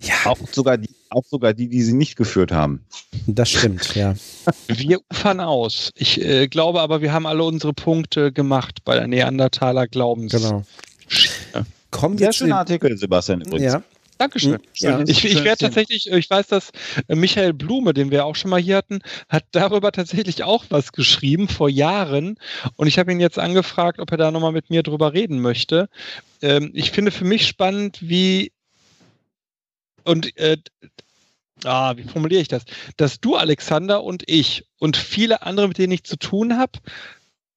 Ja, 0.00 0.14
Auch 0.24 0.38
sogar 0.50 0.76
die, 0.76 0.90
auch 1.10 1.24
sogar 1.24 1.54
die, 1.54 1.68
die 1.68 1.82
sie 1.82 1.92
nicht 1.92 2.16
geführt 2.16 2.52
haben. 2.52 2.84
das 3.26 3.50
stimmt, 3.50 3.94
ja. 3.94 4.14
Wir 4.66 5.00
ufern 5.10 5.40
aus. 5.40 5.90
Ich 5.94 6.20
äh, 6.20 6.48
glaube 6.48 6.80
aber, 6.80 7.00
wir 7.02 7.12
haben 7.12 7.26
alle 7.26 7.44
unsere 7.44 7.72
Punkte 7.72 8.32
gemacht 8.32 8.80
bei 8.84 8.94
der 8.94 9.06
Neandertaler 9.06 9.86
Glaubens. 9.86 10.32
Genau. 10.32 10.64
Wir 11.90 12.18
Sehr 12.18 12.30
zu 12.30 12.38
schöner 12.38 12.58
Artikel, 12.58 12.96
Sebastian, 12.96 13.40
übrigens. 13.40 13.72
ja, 13.72 13.82
Dankeschön. 14.18 14.58
Ja. 14.74 15.00
Ich, 15.06 15.24
ich 15.24 15.44
werde 15.44 15.58
tatsächlich, 15.58 16.10
ich 16.10 16.28
weiß, 16.28 16.48
dass 16.48 16.70
äh, 17.06 17.14
Michael 17.14 17.52
Blume, 17.52 17.94
den 17.94 18.10
wir 18.10 18.26
auch 18.26 18.34
schon 18.34 18.50
mal 18.50 18.60
hier 18.60 18.76
hatten, 18.76 18.98
hat 19.28 19.44
darüber 19.52 19.92
tatsächlich 19.92 20.42
auch 20.42 20.64
was 20.70 20.92
geschrieben 20.92 21.48
vor 21.48 21.68
Jahren. 21.68 22.36
Und 22.76 22.88
ich 22.88 22.98
habe 22.98 23.12
ihn 23.12 23.20
jetzt 23.20 23.38
angefragt, 23.38 24.00
ob 24.00 24.10
er 24.10 24.16
da 24.16 24.30
nochmal 24.32 24.52
mit 24.52 24.70
mir 24.70 24.82
drüber 24.82 25.12
reden 25.12 25.40
möchte. 25.40 25.88
Ähm, 26.42 26.72
ich 26.74 26.90
finde 26.90 27.12
für 27.12 27.24
mich 27.24 27.46
spannend, 27.46 27.98
wie 28.00 28.50
und 30.08 30.36
äh, 30.38 30.56
ah, 31.64 31.96
wie 31.96 32.04
formuliere 32.04 32.40
ich 32.40 32.48
das? 32.48 32.64
Dass 32.96 33.20
du, 33.20 33.36
Alexander, 33.36 34.02
und 34.02 34.22
ich 34.26 34.64
und 34.78 34.96
viele 34.96 35.42
andere, 35.42 35.68
mit 35.68 35.78
denen 35.78 35.92
ich 35.92 36.04
zu 36.04 36.16
tun 36.16 36.56
habe, 36.56 36.78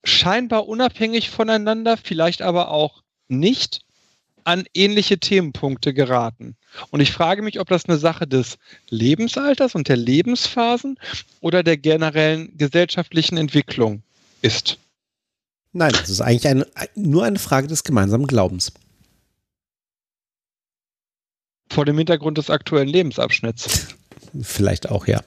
scheinbar 0.04 0.68
unabhängig 0.68 1.30
voneinander, 1.30 1.98
vielleicht 1.98 2.42
aber 2.42 2.72
auch 2.72 3.04
nicht, 3.30 3.82
an 4.44 4.66
ähnliche 4.74 5.20
Themenpunkte 5.20 5.94
geraten. 5.94 6.56
Und 6.90 7.00
ich 7.00 7.12
frage 7.12 7.44
mich, 7.44 7.60
ob 7.60 7.70
das 7.70 7.86
eine 7.86 8.00
Sache 8.00 8.28
des 8.28 8.58
Lebensalters 8.90 9.76
und 9.76 9.88
der 9.88 9.98
Lebensphasen 9.98 10.98
oder 11.42 11.62
der 11.62 11.78
generellen 11.78 12.58
gesellschaftlichen 12.58 13.38
Entwicklung 13.38 14.02
ist. 14.42 14.80
nein, 15.74 15.92
das 15.92 16.10
ist 16.10 16.22
eigentlich 16.22 16.48
eine, 16.48 16.66
nur 16.96 17.24
eine 17.24 17.38
Frage 17.38 17.68
des 17.68 17.84
gemeinsamen 17.84 18.26
Glaubens. 18.26 18.72
Vor 21.72 21.86
dem 21.86 21.98
Hintergrund 21.98 22.38
des 22.38 22.50
aktuellen 22.50 22.90
Lebensabschnitts. 22.90 23.88
Vielleicht 24.42 24.90
auch, 24.90 25.08
ja. 25.08 25.22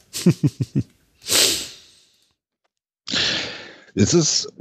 Es 3.95 4.13
ist, 4.13 4.53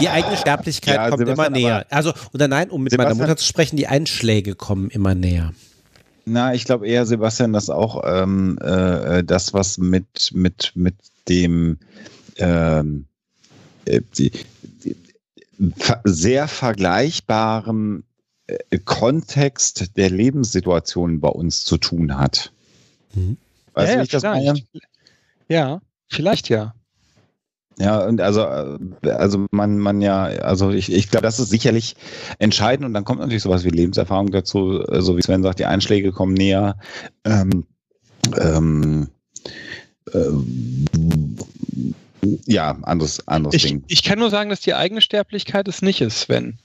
Die 0.00 0.08
eigene 0.08 0.36
Sterblichkeit 0.36 0.96
Ja, 0.96 1.08
kommt 1.08 1.20
Sebastian, 1.20 1.54
immer 1.54 1.56
näher. 1.56 1.86
Also, 1.90 2.12
oder 2.34 2.48
nein, 2.48 2.68
um 2.70 2.82
mit 2.82 2.92
meiner 2.92 3.10
Sebastian- 3.10 3.28
Mutter 3.28 3.36
zu 3.36 3.46
sprechen, 3.46 3.76
die 3.76 3.86
Einschläge 3.86 4.54
kommen 4.56 4.90
immer 4.90 5.14
näher. 5.14 5.52
na, 6.24 6.52
ich 6.52 6.64
glaube 6.64 6.88
eher, 6.88 7.06
Sebastian, 7.06 7.52
dass 7.52 7.70
auch 7.70 8.02
ähm, 8.04 8.58
äh, 8.60 9.22
das, 9.22 9.54
was 9.54 9.78
mit, 9.78 10.32
mit, 10.34 10.72
mit 10.74 10.96
dem 11.28 11.78
ähm, 12.38 13.06
äh, 13.84 14.00
die, 14.18 14.32
die, 14.84 14.96
ver 15.76 16.00
sehr 16.04 16.48
vergleichbaren 16.48 18.02
Kontext 18.84 19.96
der 19.96 20.10
Lebenssituation 20.10 21.20
bei 21.20 21.28
uns 21.28 21.64
zu 21.64 21.78
tun 21.78 22.16
hat. 22.16 22.52
Mhm. 23.14 23.36
Weißt 23.74 23.88
du, 23.88 23.92
ja, 23.92 23.98
wie 23.98 24.04
ich 24.04 24.10
das 24.10 24.22
vielleicht. 24.22 24.46
meine? 24.72 24.82
Ja, 25.48 25.80
vielleicht 26.08 26.48
ja. 26.48 26.74
Ja, 27.78 28.06
und 28.06 28.20
also, 28.22 28.40
äh, 28.40 29.10
also 29.10 29.46
man, 29.50 29.78
man 29.78 30.00
ja, 30.00 30.24
also 30.24 30.70
ich, 30.70 30.90
ich 30.90 31.10
glaube, 31.10 31.24
das 31.24 31.38
ist 31.38 31.50
sicherlich 31.50 31.94
entscheidend 32.38 32.86
und 32.86 32.94
dann 32.94 33.04
kommt 33.04 33.20
natürlich 33.20 33.42
sowas 33.42 33.64
wie 33.64 33.70
Lebenserfahrung 33.70 34.30
dazu, 34.30 34.82
äh, 34.88 35.02
so 35.02 35.16
wie 35.16 35.22
Sven 35.22 35.42
sagt, 35.42 35.58
die 35.58 35.66
Einschläge 35.66 36.12
kommen 36.12 36.32
näher. 36.32 36.78
Ähm, 37.24 37.66
ähm, 38.40 39.08
ähm, 40.14 40.86
ja, 42.46 42.78
anderes, 42.82 43.26
anderes 43.28 43.54
Ich, 43.54 43.64
Ding. 43.64 43.84
ich 43.88 44.02
kann 44.02 44.18
nur 44.18 44.30
sagen, 44.30 44.48
dass 44.48 44.60
die 44.60 44.74
eigene 44.74 45.02
Sterblichkeit 45.02 45.68
es 45.68 45.82
nicht 45.82 46.00
ist, 46.00 46.20
Sven. 46.20 46.58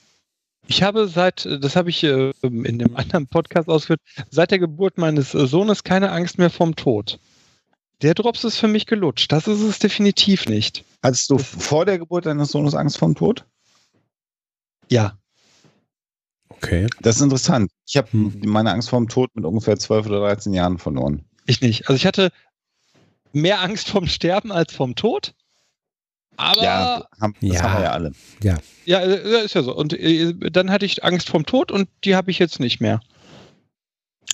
Ich 0.71 0.83
habe 0.83 1.09
seit, 1.09 1.45
das 1.45 1.75
habe 1.75 1.89
ich 1.89 2.01
äh, 2.05 2.31
in 2.41 2.79
dem 2.79 2.95
anderen 2.95 3.27
Podcast 3.27 3.67
ausgeführt, 3.67 3.99
seit 4.29 4.51
der 4.51 4.59
Geburt 4.59 4.97
meines 4.97 5.33
äh, 5.33 5.45
Sohnes 5.45 5.83
keine 5.83 6.13
Angst 6.13 6.37
mehr 6.37 6.49
vom 6.49 6.77
Tod. 6.77 7.19
Der 8.01 8.13
Drops 8.13 8.45
ist 8.45 8.57
für 8.57 8.69
mich 8.69 8.85
gelutscht. 8.85 9.33
Das 9.33 9.49
ist 9.49 9.59
es 9.59 9.79
definitiv 9.79 10.47
nicht. 10.47 10.85
Hattest 11.03 11.29
du 11.29 11.37
vor 11.37 11.83
der 11.83 11.99
Geburt 11.99 12.25
deines 12.25 12.51
Sohnes 12.51 12.73
Angst 12.73 12.97
vor 12.97 13.09
dem 13.09 13.15
Tod? 13.15 13.45
Ja. 14.89 15.17
Okay. 16.47 16.87
Das 17.01 17.17
ist 17.17 17.21
interessant. 17.21 17.69
Ich 17.85 17.97
habe 17.97 18.09
Hm. 18.13 18.39
meine 18.45 18.71
Angst 18.71 18.89
vor 18.89 18.99
dem 18.99 19.09
Tod 19.09 19.29
mit 19.33 19.43
ungefähr 19.43 19.77
12 19.77 20.05
oder 20.05 20.21
13 20.21 20.53
Jahren 20.53 20.77
verloren. 20.77 21.25
Ich 21.47 21.59
nicht. 21.59 21.89
Also 21.89 21.97
ich 21.97 22.05
hatte 22.05 22.31
mehr 23.33 23.59
Angst 23.59 23.89
vom 23.89 24.07
Sterben 24.07 24.53
als 24.53 24.73
vom 24.73 24.95
Tod. 24.95 25.33
Aber 26.41 26.63
ja, 26.63 27.05
haben, 27.21 27.35
das 27.41 27.49
Ja. 27.53 27.61
haben 27.63 27.73
wir 27.77 27.83
ja 27.83 27.91
alle. 27.91 28.11
ja, 28.85 28.99
äh, 28.99 29.45
ist 29.45 29.53
ja 29.53 29.61
so. 29.63 29.75
Und 29.75 29.93
äh, 29.93 30.33
dann 30.51 30.71
hatte 30.71 30.85
ich 30.85 31.03
Angst 31.03 31.29
vom 31.29 31.45
Tod 31.45 31.71
und 31.71 31.87
die 32.03 32.15
habe 32.15 32.31
ich 32.31 32.39
jetzt 32.39 32.59
nicht 32.59 32.81
mehr. 32.81 32.99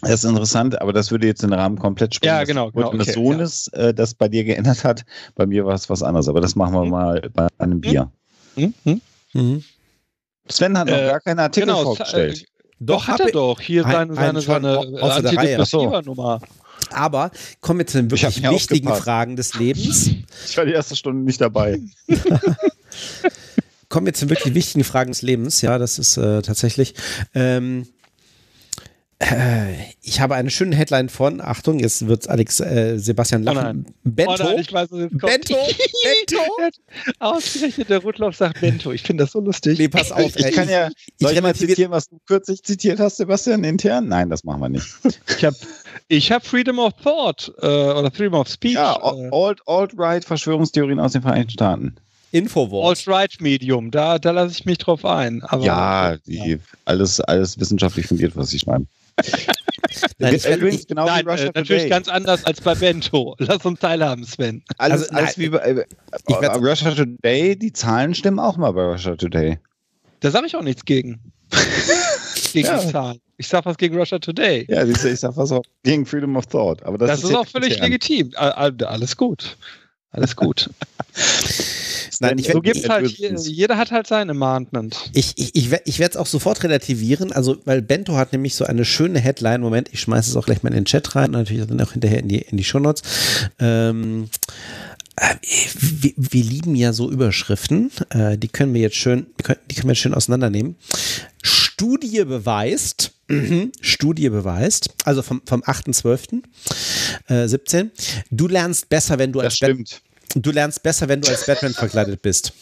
Das 0.02 0.24
ist 0.24 0.30
interessant, 0.30 0.80
aber 0.82 0.94
das 0.94 1.12
würde 1.12 1.26
jetzt 1.28 1.42
den 1.44 1.54
Rahmen 1.54 1.78
komplett 1.80 2.16
sprengen. 2.16 2.36
Ja, 2.36 2.44
genau, 2.44 2.72
genau, 2.72 2.92
meines 2.92 3.08
okay, 3.10 3.14
Sohnes, 3.16 3.68
äh, 3.70 3.94
das 3.94 4.14
bei 4.14 4.28
dir 4.28 4.44
geändert 4.44 4.84
hat. 4.84 5.04
Bei 5.36 5.46
mir 5.46 5.66
war 5.66 5.74
es 5.74 5.90
was 5.90 6.04
anderes, 6.04 6.30
aber 6.30 6.40
das 6.40 6.56
machen 6.56 6.74
wir 6.74 6.82
Hm. 6.84 6.90
mal 6.90 7.30
bei 7.34 7.48
einem 7.58 7.82
Bier. 7.82 8.12
Hm? 8.56 8.74
Hm? 8.84 9.02
Mhm. 9.34 9.64
Sven 10.48 10.78
hat 10.78 10.88
noch 10.88 10.96
Äh, 10.98 11.08
gar 11.08 11.20
keinen 11.20 11.40
Artikel 11.40 11.68
Genau. 11.68 11.84
vorgestellt. 11.84 12.42
Äh, 12.44 12.46
doch, 12.80 13.08
hat 13.08 13.20
hab 13.20 13.26
er 13.28 13.32
doch. 13.34 13.60
Hier 13.60 13.86
Ein- 13.86 14.14
seine, 14.14 14.40
seine, 14.40 14.42
seine 14.42 14.78
Reihe. 15.02 15.12
Antidepressiva-Nummer. 15.58 16.42
Aber 16.92 17.32
kommen 17.62 17.80
wir 17.80 17.88
zu 17.88 17.98
den 18.02 18.08
Ich 18.14 18.24
wirklich 18.24 18.50
wichtigen 18.52 18.88
aufgepasst. 18.88 19.04
Fragen 19.04 19.36
des 19.36 19.54
Lebens. 19.56 20.10
Ich 20.48 20.58
war 20.58 20.66
die 20.66 20.72
erste 20.74 20.96
Stunde 20.96 21.24
nicht 21.24 21.42
dabei. 21.42 21.80
Kommen 23.90 24.06
wir 24.06 24.14
zu 24.14 24.26
den 24.26 24.32
wirklich 24.32 24.54
wichtigen 24.54 24.84
Fragen 24.84 25.12
des 25.12 25.22
Lebens. 25.22 25.62
Ja, 25.62 25.78
das 25.78 25.98
ist 25.98 26.18
äh, 26.18 26.42
tatsächlich. 26.42 26.94
Ähm, 27.34 27.88
Äh, 29.20 29.74
ich 30.04 30.20
habe 30.22 30.36
eine 30.36 30.52
schöne 30.52 30.76
Headline 30.76 31.10
von, 31.10 31.42
Achtung, 31.42 31.80
jetzt 31.80 32.06
wird 32.08 32.30
Alex 32.30 32.60
äh, 32.60 33.00
Sebastian 33.00 33.42
lachen. 33.42 33.88
Oh 33.88 33.92
Bento. 34.04 34.34
Oh 34.38 34.44
nein, 34.44 34.60
ich 34.60 34.72
weiß. 34.72 34.90
Bento. 34.90 35.18
Bento. 35.18 36.42
Ausgerechnet 37.20 37.90
der 37.90 37.98
Rudloff 38.04 38.36
sagt 38.36 38.62
Bento. 38.62 38.92
Ich 38.92 39.02
finde 39.02 39.24
das 39.24 39.32
so 39.32 39.40
lustig. 39.40 39.80
Nee, 39.80 39.88
pass 39.88 40.12
auf. 40.12 40.36
Ich, 40.36 40.46
ich 40.46 40.52
kann 40.54 40.70
ja, 40.70 40.90
soll 41.20 41.32
ich 41.32 41.42
mal 41.42 41.48
relativier- 41.50 41.70
zitieren, 41.70 41.92
was 41.92 42.10
du 42.10 42.20
kürzlich 42.28 42.62
zitiert 42.62 43.00
hast, 43.00 43.18
Sebastian, 43.18 43.64
intern? 43.64 44.08
Nein, 44.08 44.30
das 44.30 44.44
machen 44.44 44.62
wir 44.62 44.70
nicht. 44.70 44.86
Ich 45.36 45.44
habe 45.44 45.58
ich 46.08 46.32
hab 46.32 46.46
Freedom 46.46 46.80
of 46.80 46.94
Thought 47.04 47.52
äh, 47.62 47.66
oder 47.66 48.12
Freedom 48.12 48.36
of 48.36 48.48
Speech. 48.48 48.74
Ja, 48.76 48.96
äh, 48.96 49.30
Alt- 49.32 49.62
Alt-Right-Verschwörungstheorien 49.66 51.00
aus 51.00 51.14
den 51.14 51.22
Vereinigten 51.22 51.52
Staaten. 51.52 51.96
Infowars. 52.32 53.00
Alt-Right-Medium. 53.08 53.92
Da, 53.92 54.20
da 54.20 54.32
lasse 54.32 54.52
ich 54.54 54.66
mich 54.66 54.78
drauf 54.78 55.06
ein. 55.06 55.44
Aber, 55.44 55.64
ja, 55.66 56.18
die, 56.28 56.60
Alles, 56.86 57.22
alles 57.22 57.60
wissenschaftlich 57.60 58.08
fundiert, 58.08 58.36
was 58.36 58.50
sie 58.50 58.60
schreiben. 58.60 58.88
Nein, 60.20 60.36
ich, 60.36 60.46
ich, 60.46 60.88
genau 60.88 61.06
Nein, 61.06 61.22
äh, 61.28 61.46
natürlich 61.46 61.84
Today. 61.84 61.90
ganz 61.90 62.08
anders 62.08 62.44
als 62.44 62.62
bei 62.62 62.76
Bento. 62.76 63.36
Lass 63.40 63.66
uns 63.66 63.80
teilhaben, 63.80 64.26
Sven. 64.26 64.64
Alles, 64.78 65.04
Also, 65.10 65.16
alles 65.16 65.38
nein, 65.38 65.46
wie 65.46 65.50
bei 65.50 65.58
äh, 65.60 65.86
ich 66.28 66.42
werd- 66.42 66.58
Russia 66.58 66.92
Today, 66.92 67.56
die 67.58 67.72
Zahlen 67.74 68.14
stimmen 68.14 68.40
auch 68.40 68.58
mal 68.58 68.72
bei 68.74 68.84
Russia 68.84 69.16
Today. 69.16 69.58
Da 70.20 70.30
sage 70.32 70.48
ich 70.48 70.56
auch 70.56 70.62
nichts 70.64 70.84
gegen. 70.86 71.20
gegen 72.54 72.68
Ja. 72.68 72.80
die 72.80 72.92
Zahlen. 72.92 73.20
Ich 73.38 73.48
sage 73.48 73.66
was 73.66 73.78
gegen 73.78 73.96
Russia 73.96 74.18
Today. 74.18 74.66
Ja, 74.68 74.86
siehst 74.86 75.04
du, 75.04 75.12
ich 75.12 75.20
sag 75.20 75.38
was 75.38 75.52
auch 75.52 75.64
gegen 75.84 76.06
Freedom 76.06 76.36
of 76.36 76.48
Thought. 76.48 76.84
Aber 76.84 76.98
das, 76.98 77.10
das, 77.10 77.24
ist, 77.24 77.30
jetzt 77.30 77.38
auch 77.38 77.48
völlig 77.48 77.80
legitim. 77.80 78.32
Alles 78.36 79.16
gut. 79.16 79.58
Alles 80.12 80.36
gut. 80.36 80.70
Nein, 82.20 82.40
ich 82.40 82.48
so 82.48 82.62
gibt's 82.62 82.90
halt, 82.90 83.08
jeder 83.10 83.78
hat 83.78 83.92
halt 83.92 84.08
sein 84.08 84.30
Amendment. 84.30 85.12
ich, 85.14 85.34
ich, 85.36 85.56
ich, 85.56 85.72
ich 85.86 86.00
werde 86.00 86.12
es 86.12 86.18
auch 86.18 86.26
sofort 86.26 86.64
relativieren, 86.64 87.32
also 87.32 87.58
weil 87.66 87.82
Bento 87.82 88.16
hat 88.16 88.32
nämlich 88.32 88.56
so 88.56 88.66
eine 88.66 88.86
schöne 88.86 89.20
Headline. 89.20 89.62
Moment, 89.62 89.90
ich 89.92 90.00
schmeiße 90.00 90.32
es 90.32 90.36
auch 90.36 90.46
gleich 90.46 90.64
mal 90.64 90.70
in 90.70 90.76
den 90.76 90.86
Chat 90.86 91.16
rein 91.16 91.26
und 91.26 91.42
natürlich 91.42 91.68
dann 91.68 91.82
auch 91.82 91.92
hinterher 91.92 92.20
in 92.20 92.28
die, 92.28 92.40
in 92.40 92.58
die 92.58 92.64
Shownotes. 92.64 93.04
Ähm, 93.60 94.30
äh, 94.30 94.97
wir, 95.42 96.14
wir 96.16 96.44
lieben 96.44 96.76
ja 96.76 96.94
so 96.94 97.10
Überschriften. 97.12 97.92
Äh, 98.10 98.38
die 98.38 98.48
können 98.48 98.74
wir 98.74 98.82
jetzt 98.82 98.96
schön, 98.98 99.28
die 99.40 99.44
können, 99.44 99.60
die 99.70 99.76
können 99.76 99.88
wir 99.88 99.94
jetzt 99.94 100.02
schön 100.02 100.14
auseinandernehmen. 100.14 100.76
Studie 101.44 102.24
beweist, 102.24 103.12
mhm, 103.28 103.72
Studie 103.82 104.30
beweist, 104.30 104.90
also 105.06 105.22
vom, 105.22 105.42
vom 105.46 105.62
8.12. 105.64 106.44
Äh, 107.28 107.48
17, 107.48 107.92
du 108.32 108.48
lernst 108.48 108.90
besser, 108.90 109.18
wenn 109.18 109.32
du 109.32 109.40
als 109.40 109.60
Bat- 109.60 109.70
stimmt. 109.72 110.02
du 110.36 110.52
lernst 110.52 110.84
besser, 110.84 111.08
wenn 111.08 111.22
du 111.22 111.30
als 111.30 111.46
Batman 111.46 111.74
verkleidet 111.74 112.22
bist. 112.22 112.54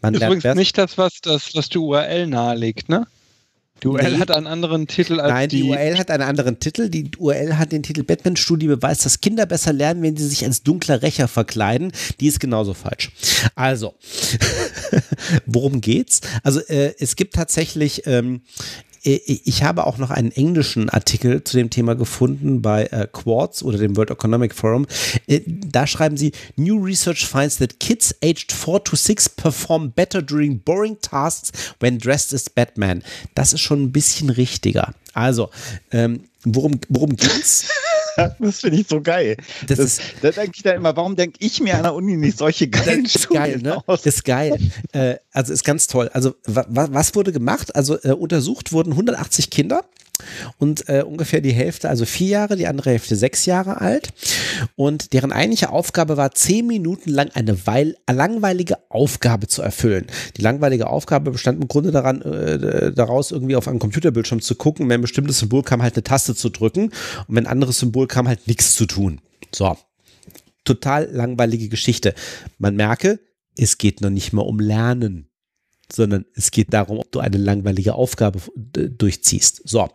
Man 0.00 0.14
lernt 0.14 0.26
Übrigens 0.26 0.42
besser. 0.44 0.54
nicht 0.54 0.78
das, 0.78 0.96
was, 0.96 1.20
das, 1.22 1.54
was 1.54 1.68
die 1.68 1.78
URL 1.78 2.26
nahelegt, 2.28 2.88
ne? 2.88 3.06
Die 3.82 3.86
URL 3.88 4.12
Nee. 4.14 4.18
hat 4.18 4.30
einen 4.30 4.46
anderen 4.46 4.86
Titel 4.86 5.20
als 5.20 5.32
Nein, 5.32 5.48
die, 5.48 5.62
die. 5.62 5.68
URL 5.68 5.98
hat 5.98 6.10
einen 6.10 6.22
anderen 6.24 6.58
Titel. 6.58 6.88
Die 6.88 7.10
URL 7.16 7.56
hat 7.58 7.72
den 7.72 7.82
Titel 7.82 8.02
Batman-Studie 8.02 8.66
beweist, 8.66 9.04
dass 9.04 9.20
Kinder 9.20 9.46
besser 9.46 9.72
lernen, 9.72 10.02
wenn 10.02 10.16
sie 10.16 10.26
sich 10.26 10.44
als 10.44 10.62
dunkler 10.62 11.02
Rächer 11.02 11.28
verkleiden. 11.28 11.92
Die 12.20 12.26
ist 12.26 12.40
genauso 12.40 12.74
falsch. 12.74 13.10
Also, 13.54 13.94
worum 15.46 15.80
geht's? 15.80 16.20
Also, 16.42 16.60
äh, 16.60 16.94
es 16.98 17.16
gibt 17.16 17.34
tatsächlich, 17.34 18.02
ähm, 18.06 18.42
äh, 18.87 18.87
ich 19.02 19.62
habe 19.62 19.86
auch 19.86 19.98
noch 19.98 20.10
einen 20.10 20.32
englischen 20.32 20.88
Artikel 20.90 21.44
zu 21.44 21.56
dem 21.56 21.70
Thema 21.70 21.94
gefunden 21.94 22.62
bei 22.62 22.86
äh, 22.86 23.06
Quartz 23.10 23.62
oder 23.62 23.78
dem 23.78 23.96
World 23.96 24.10
Economic 24.10 24.54
Forum. 24.54 24.86
Äh, 25.26 25.40
da 25.46 25.86
schreiben 25.86 26.16
sie, 26.16 26.32
New 26.56 26.82
research 26.82 27.26
finds 27.26 27.58
that 27.58 27.80
kids 27.80 28.14
aged 28.22 28.52
4 28.52 28.84
to 28.84 28.96
6 28.96 29.28
perform 29.30 29.92
better 29.92 30.22
during 30.22 30.60
boring 30.60 30.98
tasks 31.00 31.52
when 31.80 31.98
dressed 31.98 32.34
as 32.34 32.50
Batman. 32.50 33.02
Das 33.34 33.52
ist 33.52 33.60
schon 33.60 33.82
ein 33.82 33.92
bisschen 33.92 34.30
richtiger. 34.30 34.94
Also, 35.14 35.50
ähm, 35.90 36.24
worum, 36.44 36.80
worum 36.88 37.16
geht's? 37.16 37.66
Das 38.40 38.58
finde 38.62 38.78
ich 38.80 38.88
so 38.88 39.00
geil. 39.00 39.36
Das 39.68 39.78
Das, 39.78 39.86
ist- 39.86 40.00
da 40.22 40.32
denke 40.32 40.50
ich 40.56 40.62
dann 40.64 40.74
immer, 40.74 40.96
warum 40.96 41.14
denke 41.14 41.36
ich 41.38 41.60
mir 41.60 41.76
an 41.76 41.84
der 41.84 41.94
Uni 41.94 42.16
nicht 42.16 42.36
solche 42.36 42.66
geilen 42.66 43.04
Das 43.04 43.14
ist 43.14 43.28
geil, 43.30 43.58
ne? 43.62 43.76
aus? 43.86 44.02
Das 44.02 44.16
ist 44.16 44.24
geil. 44.24 44.58
Äh, 44.90 45.16
also 45.30 45.52
ist 45.52 45.62
ganz 45.62 45.86
toll. 45.86 46.10
Also 46.12 46.34
wa 46.44 46.66
wa 46.68 46.88
was 46.90 47.14
wurde 47.14 47.30
gemacht? 47.30 47.76
Also 47.76 47.96
äh, 48.02 48.10
untersucht 48.10 48.72
wurden 48.72 48.90
180 48.90 49.50
Kinder 49.50 49.84
und 50.58 50.88
äh, 50.88 51.04
ungefähr 51.06 51.40
die 51.40 51.52
Hälfte, 51.52 51.88
also 51.88 52.04
vier 52.04 52.26
Jahre, 52.26 52.56
die 52.56 52.66
andere 52.66 52.90
Hälfte 52.90 53.14
sechs 53.14 53.46
Jahre 53.46 53.80
alt. 53.80 54.08
Und 54.74 55.12
deren 55.12 55.30
eigentliche 55.30 55.70
Aufgabe 55.70 56.16
war, 56.16 56.32
zehn 56.32 56.66
Minuten 56.66 57.10
lang 57.10 57.30
eine 57.34 57.68
weil 57.68 57.94
langweilige 58.10 58.78
Aufgabe 58.88 59.46
zu 59.46 59.62
erfüllen. 59.62 60.06
Die 60.36 60.42
langweilige 60.42 60.88
Aufgabe 60.88 61.30
bestand 61.30 61.62
im 61.62 61.68
Grunde 61.68 61.92
daran, 61.92 62.20
äh, 62.22 62.92
daraus 62.92 63.30
irgendwie 63.30 63.54
auf 63.54 63.68
einen 63.68 63.78
Computerbildschirm 63.78 64.40
zu 64.42 64.56
gucken. 64.56 64.88
Wenn 64.88 64.98
ein 64.98 65.02
bestimmtes 65.02 65.38
Symbol 65.38 65.62
kam, 65.62 65.82
halt 65.82 65.94
eine 65.94 66.02
Taste 66.02 66.27
zu 66.34 66.48
drücken. 66.50 66.90
Und 67.26 67.36
wenn 67.36 67.46
ein 67.46 67.52
anderes 67.52 67.78
Symbol 67.78 68.06
kam, 68.06 68.28
halt 68.28 68.46
nichts 68.46 68.74
zu 68.74 68.86
tun. 68.86 69.20
So 69.54 69.76
total 70.68 71.08
langweilige 71.10 71.68
Geschichte. 71.68 72.14
Man 72.58 72.76
merke, 72.76 73.20
es 73.56 73.78
geht 73.78 74.02
noch 74.02 74.10
nicht 74.10 74.32
mal 74.32 74.42
um 74.42 74.60
Lernen, 74.60 75.30
sondern 75.90 76.26
es 76.34 76.50
geht 76.50 76.72
darum, 76.74 76.98
ob 76.98 77.10
du 77.10 77.20
eine 77.20 77.38
langweilige 77.38 77.94
Aufgabe 77.94 78.40
äh, 78.76 78.88
durchziehst. 78.90 79.62
So. 79.64 79.88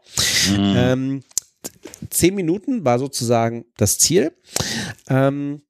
Ähm, 0.52 1.24
zehn 2.10 2.34
Minuten 2.34 2.84
war 2.84 2.98
sozusagen 2.98 3.66
das 3.78 4.00
Ziel. 4.00 4.34
Ähm, 5.08 5.62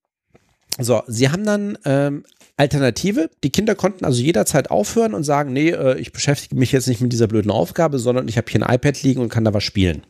so, 0.80 1.03
sie 1.07 1.30
haben 1.30 1.44
dann 1.44 1.77
ähm, 1.84 2.23
Alternative. 2.58 3.30
Die 3.44 3.50
Kinder 3.50 3.76
konnten 3.76 4.06
also 4.06 4.22
jederzeit 4.22 4.70
aufhören 4.70 5.14
und 5.14 5.24
sagen, 5.24 5.54
nee, 5.54 5.70
äh, 5.70 6.00
ich 6.00 6.12
beschäftige 6.12 6.56
mich 6.56 6.72
jetzt 6.72 6.88
nicht 6.88 7.02
mit 7.02 7.12
dieser 7.12 7.28
blöden 7.28 7.52
Aufgabe, 7.52 8.00
sondern 8.00 8.28
ich 8.28 8.38
habe 8.38 8.50
hier 8.50 8.62
ein 8.62 8.76
iPad 8.76 9.02
liegen 9.04 9.22
und 9.22 9.30
kann 9.30 9.44
da 9.44 9.54
was 9.54 9.64
spielen. 9.64 10.04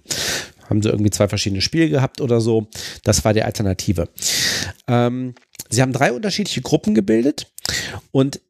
Haben 0.70 0.82
sie 0.82 0.90
irgendwie 0.90 1.12
zwei 1.12 1.28
verschiedene 1.28 1.62
Spiele 1.62 1.90
gehabt 1.90 2.22
oder 2.22 2.42
so. 2.42 2.68
Das 3.04 3.24
war 3.26 3.34
die 3.34 3.44
Alternative. 3.44 4.10
Ähm, 4.88 5.36
sie 5.70 5.82
haben 5.82 5.94
drei 5.94 6.12
unterschiedliche 6.12 6.62
Gruppen 6.62 6.96
gebildet 6.96 7.52
und 8.12 8.42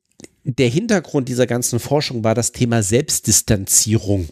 der 0.44 0.70
Hintergrund 0.70 1.30
dieser 1.30 1.48
ganzen 1.48 1.80
Forschung 1.80 2.24
war 2.24 2.36
das 2.36 2.52
Thema 2.52 2.84
Selbstdistanzierung. 2.84 4.28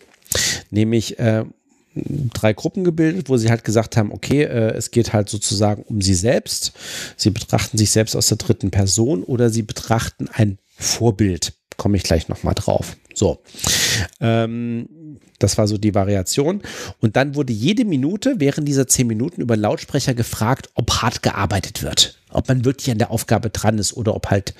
Nämlich 0.70 1.20
äh, 1.20 1.46
drei 1.96 2.54
Gruppen 2.54 2.84
gebildet, 2.84 3.30
wo 3.30 3.38
sie 3.38 3.50
halt 3.50 3.64
gesagt 3.64 3.98
haben, 3.98 4.12
okay, 4.12 4.44
äh, 4.44 4.74
es 4.74 4.92
geht 4.92 5.14
halt 5.14 5.30
sozusagen 5.30 5.84
um 5.84 6.02
sie 6.02 6.14
selbst. 6.14 6.74
Sie 7.18 7.30
betrachten 7.30 7.78
sich 7.78 7.92
selbst 7.92 8.16
aus 8.16 8.28
der 8.28 8.38
dritten 8.38 8.72
Person 8.72 9.24
oder 9.24 9.50
sie 9.50 9.64
betrachten 9.64 10.30
ein 10.32 10.58
Vorbild. 10.78 11.54
Komme 11.78 11.98
ich 11.98 12.04
gleich 12.04 12.28
nochmal 12.28 12.54
drauf. 12.54 12.96
So. 13.14 13.42
Ähm, 14.20 15.20
das 15.40 15.58
war 15.58 15.68
so 15.68 15.78
die 15.78 15.96
Variation. 15.96 16.62
Und 17.00 17.16
dann 17.16 17.36
wurde 17.36 17.54
jede 17.54 17.86
Minute 17.86 18.36
während 18.38 18.68
dieser 18.68 18.88
zehn 18.88 19.08
Minuten 19.08 19.42
über 19.42 19.58
Lautsprecher 19.58 20.14
gefragt, 20.14 20.70
ob 20.76 20.92
hart 21.02 21.24
gearbeitet 21.24 21.84
wird. 21.84 22.20
Ob 22.30 22.48
man 22.48 22.64
wirklich 22.64 22.92
an 22.92 23.00
der 23.00 23.12
Aufgabe 23.12 23.50
dran 23.50 23.78
ist 23.78 23.94
oder 23.94 24.16
ob 24.16 24.30
halt 24.30 24.54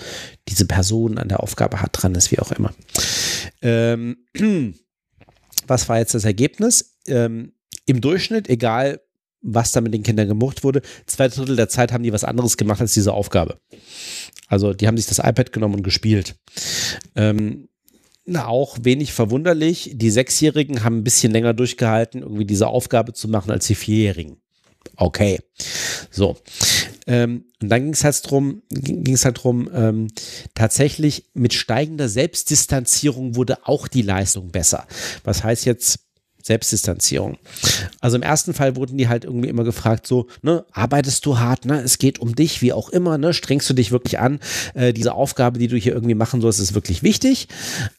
diese 0.50 0.66
Person 0.66 1.18
an 1.18 1.30
der 1.30 1.42
Aufgabe 1.42 1.82
hart 1.82 1.92
dran 1.94 2.16
ist, 2.16 2.32
wie 2.32 2.40
auch 2.40 2.52
immer. 2.52 2.74
Ähm, 3.62 4.18
was 5.68 5.88
war 5.88 6.00
jetzt 6.00 6.14
das 6.14 6.26
Ergebnis? 6.26 6.91
Ähm, 7.08 7.54
Im 7.86 8.02
Durchschnitt, 8.02 8.50
egal 8.50 9.02
was 9.42 9.72
da 9.72 9.82
mit 9.82 9.94
den 9.94 10.04
Kindern 10.04 10.28
gemacht 10.28 10.64
wurde, 10.64 10.82
zwei 11.08 11.28
Drittel 11.28 11.56
der 11.56 11.70
Zeit 11.70 11.92
haben 11.92 12.04
die 12.04 12.14
was 12.14 12.24
anderes 12.24 12.58
gemacht 12.58 12.80
als 12.80 12.94
diese 12.94 13.14
Aufgabe. 13.14 13.58
Also 14.48 14.74
die 14.74 14.88
haben 14.88 14.98
sich 14.98 15.08
das 15.08 15.20
iPad 15.20 15.52
genommen 15.52 15.76
und 15.76 15.84
gespielt. 15.84 16.36
Ähm, 17.16 17.68
auch 18.36 18.78
wenig 18.84 19.14
verwunderlich. 19.14 19.92
Die 19.96 20.12
Sechsjährigen 20.12 20.84
haben 20.84 21.00
ein 21.00 21.04
bisschen 21.04 21.32
länger 21.32 21.54
durchgehalten, 21.54 22.22
irgendwie 22.22 22.46
diese 22.46 22.68
Aufgabe 22.68 23.14
zu 23.14 23.28
machen 23.28 23.52
als 23.52 23.68
die 23.68 23.76
Vierjährigen. 23.76 24.38
Okay. 24.96 25.40
So. 26.12 26.38
Ähm, 27.08 27.46
und 27.62 27.70
dann 27.70 27.84
ging 27.84 27.94
es 27.94 28.04
halt 28.04 28.30
drum, 28.30 28.62
ging 28.70 29.14
es 29.14 29.26
halt 29.26 29.44
drum, 29.44 29.70
ähm, 29.74 30.08
tatsächlich 30.54 31.26
mit 31.34 31.54
steigender 31.54 32.10
Selbstdistanzierung 32.10 33.36
wurde 33.36 33.66
auch 33.68 33.88
die 33.88 34.04
Leistung 34.04 34.52
besser. 34.52 34.88
Was 35.24 35.44
heißt 35.44 35.66
jetzt 35.66 36.00
Selbstdistanzierung? 36.44 37.38
Also 38.00 38.18
im 38.18 38.24
ersten 38.24 38.54
Fall 38.54 38.76
wurden 38.76 38.98
die 38.98 39.08
halt 39.08 39.24
irgendwie 39.26 39.50
immer 39.50 39.64
gefragt, 39.64 40.08
so, 40.08 40.28
ne, 40.42 40.66
arbeitest 40.72 41.26
du 41.26 41.40
hart, 41.40 41.66
ne, 41.66 41.82
es 41.82 41.98
geht 41.98 42.20
um 42.20 42.36
dich, 42.36 42.62
wie 42.62 42.74
auch 42.74 42.90
immer, 42.90 43.18
ne, 43.18 43.34
strengst 43.34 43.70
du 43.70 43.74
dich 43.74 43.92
wirklich 43.92 44.20
an, 44.20 44.40
äh, 44.74 44.94
diese 44.94 45.14
Aufgabe, 45.14 45.60
die 45.60 45.68
du 45.68 45.78
hier 45.78 45.94
irgendwie 45.94 46.16
machen 46.16 46.42
sollst, 46.42 46.60
ist 46.60 46.74
wirklich 46.74 47.04
wichtig. 47.04 47.48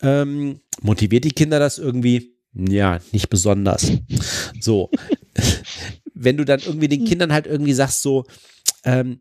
Ähm, 0.02 0.60
motiviert 0.80 1.24
die 1.24 1.30
Kinder 1.30 1.58
das 1.58 1.78
irgendwie? 1.78 2.36
Ja, 2.54 3.00
nicht 3.12 3.30
besonders. 3.30 3.90
So. 4.60 4.90
Wenn 6.14 6.36
du 6.36 6.44
dann 6.44 6.60
irgendwie 6.60 6.88
den 6.88 7.04
Kindern 7.04 7.32
halt 7.32 7.46
irgendwie 7.46 7.72
sagst, 7.72 8.02
so, 8.02 8.24
ähm, 8.84 9.20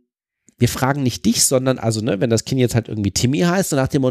wir 0.61 0.69
fragen 0.69 1.01
nicht 1.01 1.25
dich, 1.25 1.43
sondern 1.43 1.79
also, 1.79 2.01
ne, 2.01 2.21
wenn 2.21 2.29
das 2.29 2.45
Kind 2.45 2.61
jetzt 2.61 2.75
halt 2.75 2.87
irgendwie 2.87 3.09
Timmy 3.09 3.39
heißt, 3.39 3.73
und 3.73 3.79
nach 3.79 3.87
dem 3.87 4.03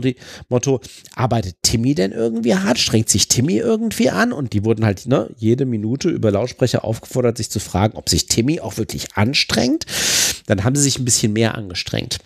Motto, 0.48 0.80
arbeitet 1.14 1.56
Timmy 1.62 1.94
denn 1.94 2.10
irgendwie 2.10 2.56
hart? 2.56 2.78
Strengt 2.78 3.08
sich 3.08 3.28
Timmy 3.28 3.58
irgendwie 3.58 4.10
an? 4.10 4.32
Und 4.32 4.52
die 4.52 4.64
wurden 4.64 4.84
halt, 4.84 5.06
ne, 5.06 5.30
jede 5.38 5.64
Minute 5.64 6.08
über 6.08 6.32
Lautsprecher 6.32 6.84
aufgefordert, 6.84 7.36
sich 7.36 7.50
zu 7.50 7.60
fragen, 7.60 7.96
ob 7.96 8.08
sich 8.08 8.26
Timmy 8.26 8.60
auch 8.60 8.78
wirklich 8.78 9.14
anstrengt. 9.14 9.86
Dann 10.46 10.64
haben 10.64 10.74
sie 10.74 10.82
sich 10.82 10.98
ein 10.98 11.04
bisschen 11.04 11.32
mehr 11.32 11.54
angestrengt. 11.54 12.18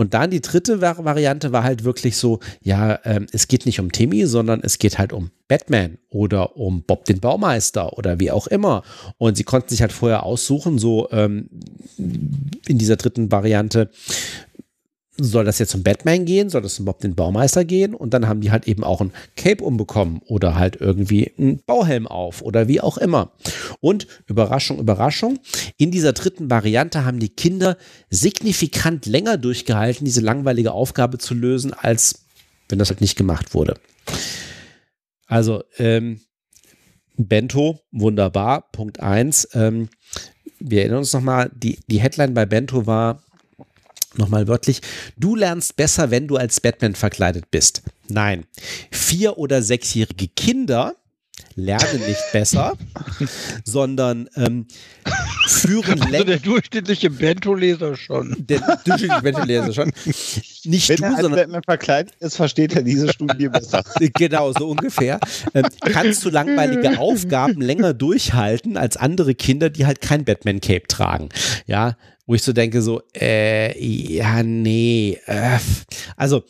Und 0.00 0.14
dann 0.14 0.30
die 0.30 0.40
dritte 0.40 0.80
Variante 0.80 1.52
war 1.52 1.62
halt 1.62 1.84
wirklich 1.84 2.16
so, 2.16 2.40
ja, 2.62 2.98
ähm, 3.04 3.26
es 3.32 3.48
geht 3.48 3.66
nicht 3.66 3.80
um 3.80 3.92
Timmy, 3.92 4.24
sondern 4.24 4.62
es 4.62 4.78
geht 4.78 4.96
halt 4.96 5.12
um 5.12 5.30
Batman 5.46 5.98
oder 6.08 6.56
um 6.56 6.84
Bob 6.84 7.04
den 7.04 7.20
Baumeister 7.20 7.98
oder 7.98 8.18
wie 8.18 8.30
auch 8.30 8.46
immer. 8.46 8.82
Und 9.18 9.36
sie 9.36 9.44
konnten 9.44 9.68
sich 9.68 9.82
halt 9.82 9.92
vorher 9.92 10.22
aussuchen, 10.22 10.78
so 10.78 11.10
ähm, 11.10 11.50
in 11.98 12.78
dieser 12.78 12.96
dritten 12.96 13.30
Variante, 13.30 13.90
soll 15.24 15.44
das 15.44 15.58
jetzt 15.58 15.70
zum 15.70 15.82
Batman 15.82 16.24
gehen, 16.24 16.50
soll 16.50 16.62
das 16.62 16.74
zum 16.76 16.84
Bob 16.84 17.00
den 17.00 17.14
Baumeister 17.14 17.64
gehen 17.64 17.94
und 17.94 18.14
dann 18.14 18.26
haben 18.28 18.40
die 18.40 18.50
halt 18.50 18.66
eben 18.66 18.84
auch 18.84 19.00
ein 19.00 19.12
Cape 19.36 19.62
umbekommen 19.64 20.20
oder 20.26 20.54
halt 20.54 20.76
irgendwie 20.80 21.32
einen 21.38 21.62
Bauhelm 21.64 22.06
auf 22.06 22.42
oder 22.42 22.68
wie 22.68 22.80
auch 22.80 22.98
immer. 22.98 23.32
Und 23.80 24.06
Überraschung, 24.26 24.78
Überraschung, 24.78 25.38
in 25.76 25.90
dieser 25.90 26.12
dritten 26.12 26.50
Variante 26.50 27.04
haben 27.04 27.18
die 27.18 27.28
Kinder 27.28 27.76
signifikant 28.08 29.06
länger 29.06 29.36
durchgehalten, 29.36 30.04
diese 30.04 30.20
langweilige 30.20 30.72
Aufgabe 30.72 31.18
zu 31.18 31.34
lösen, 31.34 31.72
als 31.72 32.26
wenn 32.68 32.78
das 32.78 32.90
halt 32.90 33.00
nicht 33.00 33.16
gemacht 33.16 33.54
wurde. 33.54 33.74
Also, 35.26 35.62
ähm, 35.78 36.20
Bento, 37.16 37.80
wunderbar, 37.92 38.70
Punkt 38.72 39.00
1. 39.00 39.50
Ähm, 39.54 39.88
wir 40.58 40.80
erinnern 40.80 40.98
uns 40.98 41.12
nochmal, 41.12 41.50
die, 41.54 41.78
die 41.86 42.00
Headline 42.00 42.34
bei 42.34 42.46
Bento 42.46 42.86
war, 42.86 43.22
Nochmal 44.16 44.48
wörtlich, 44.48 44.80
du 45.16 45.36
lernst 45.36 45.76
besser, 45.76 46.10
wenn 46.10 46.26
du 46.26 46.36
als 46.36 46.60
Batman 46.60 46.94
verkleidet 46.94 47.50
bist. 47.50 47.82
Nein, 48.08 48.44
vier- 48.90 49.38
oder 49.38 49.62
sechsjährige 49.62 50.28
Kinder 50.28 50.96
lernen 51.54 52.00
nicht 52.06 52.32
besser, 52.32 52.76
sondern 53.64 54.28
ähm, 54.36 54.66
führen 55.46 56.02
also 56.02 56.24
der 56.24 56.38
durchschnittliche 56.38 57.10
Bento-Leser 57.10 57.96
schon. 57.96 58.36
Der 58.38 58.60
durchschnittliche 58.60 59.22
Bento-Leser 59.22 59.72
schon. 59.72 59.92
Nicht 60.64 60.88
Wenn 60.88 60.96
du, 60.96 61.04
er 61.04 61.10
als 61.10 61.20
sondern 61.20 61.40
Batman 61.40 61.62
verkleidet 61.62 62.14
ist, 62.20 62.36
versteht 62.36 62.74
er 62.74 62.82
diese 62.82 63.12
Studie 63.12 63.48
besser. 63.48 63.82
genau, 64.14 64.52
so 64.52 64.68
ungefähr. 64.68 65.20
Ähm, 65.54 65.66
kannst 65.80 66.24
du 66.24 66.30
langweilige 66.30 66.98
Aufgaben 66.98 67.60
länger 67.60 67.94
durchhalten 67.94 68.76
als 68.76 68.96
andere 68.96 69.34
Kinder, 69.34 69.70
die 69.70 69.86
halt 69.86 70.00
kein 70.00 70.24
Batman-Cape 70.24 70.86
tragen. 70.88 71.28
Ja, 71.66 71.96
wo 72.30 72.34
ich 72.34 72.44
so 72.44 72.52
denke, 72.52 72.80
so, 72.80 73.02
äh, 73.12 73.76
ja, 73.76 74.44
nee. 74.44 75.18
Äh. 75.26 75.58
Also 76.16 76.44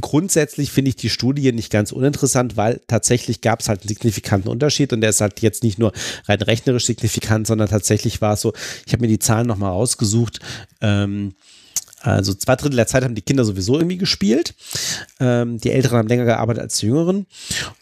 grundsätzlich 0.00 0.70
finde 0.70 0.90
ich 0.90 0.96
die 0.96 1.10
Studie 1.10 1.50
nicht 1.50 1.72
ganz 1.72 1.90
uninteressant, 1.90 2.56
weil 2.56 2.80
tatsächlich 2.86 3.40
gab 3.40 3.58
es 3.58 3.68
halt 3.68 3.80
einen 3.80 3.88
signifikanten 3.88 4.48
Unterschied 4.48 4.92
und 4.92 5.00
der 5.00 5.10
ist 5.10 5.20
halt 5.20 5.40
jetzt 5.40 5.64
nicht 5.64 5.76
nur 5.76 5.92
rein 6.26 6.40
rechnerisch 6.40 6.86
signifikant, 6.86 7.48
sondern 7.48 7.68
tatsächlich 7.68 8.20
war 8.20 8.34
es 8.34 8.42
so, 8.42 8.52
ich 8.86 8.92
habe 8.92 9.00
mir 9.00 9.08
die 9.08 9.18
Zahlen 9.18 9.48
nochmal 9.48 9.72
rausgesucht. 9.72 10.38
Ähm, 10.80 11.34
also 11.98 12.32
zwei 12.32 12.54
Drittel 12.54 12.76
der 12.76 12.86
Zeit 12.86 13.02
haben 13.02 13.16
die 13.16 13.22
Kinder 13.22 13.44
sowieso 13.44 13.74
irgendwie 13.74 13.98
gespielt. 13.98 14.54
Ähm, 15.18 15.58
die 15.58 15.72
Älteren 15.72 15.98
haben 15.98 16.08
länger 16.08 16.26
gearbeitet 16.26 16.62
als 16.62 16.78
die 16.78 16.86
Jüngeren. 16.86 17.26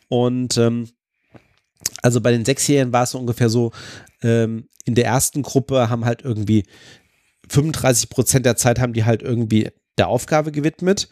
Und 0.08 0.56
ähm, 0.56 0.88
also 2.00 2.22
bei 2.22 2.32
den 2.32 2.46
Sechsjährigen 2.46 2.94
war 2.94 3.02
es 3.02 3.10
so 3.10 3.18
ungefähr 3.18 3.50
so, 3.50 3.72
ähm, 4.22 4.68
in 4.86 4.94
der 4.94 5.04
ersten 5.04 5.42
Gruppe 5.42 5.90
haben 5.90 6.06
halt 6.06 6.22
irgendwie 6.22 6.64
35 7.48 8.08
Prozent 8.08 8.46
der 8.46 8.56
Zeit 8.56 8.78
haben 8.78 8.92
die 8.92 9.04
halt 9.04 9.22
irgendwie 9.22 9.70
der 9.98 10.08
Aufgabe 10.08 10.52
gewidmet. 10.52 11.08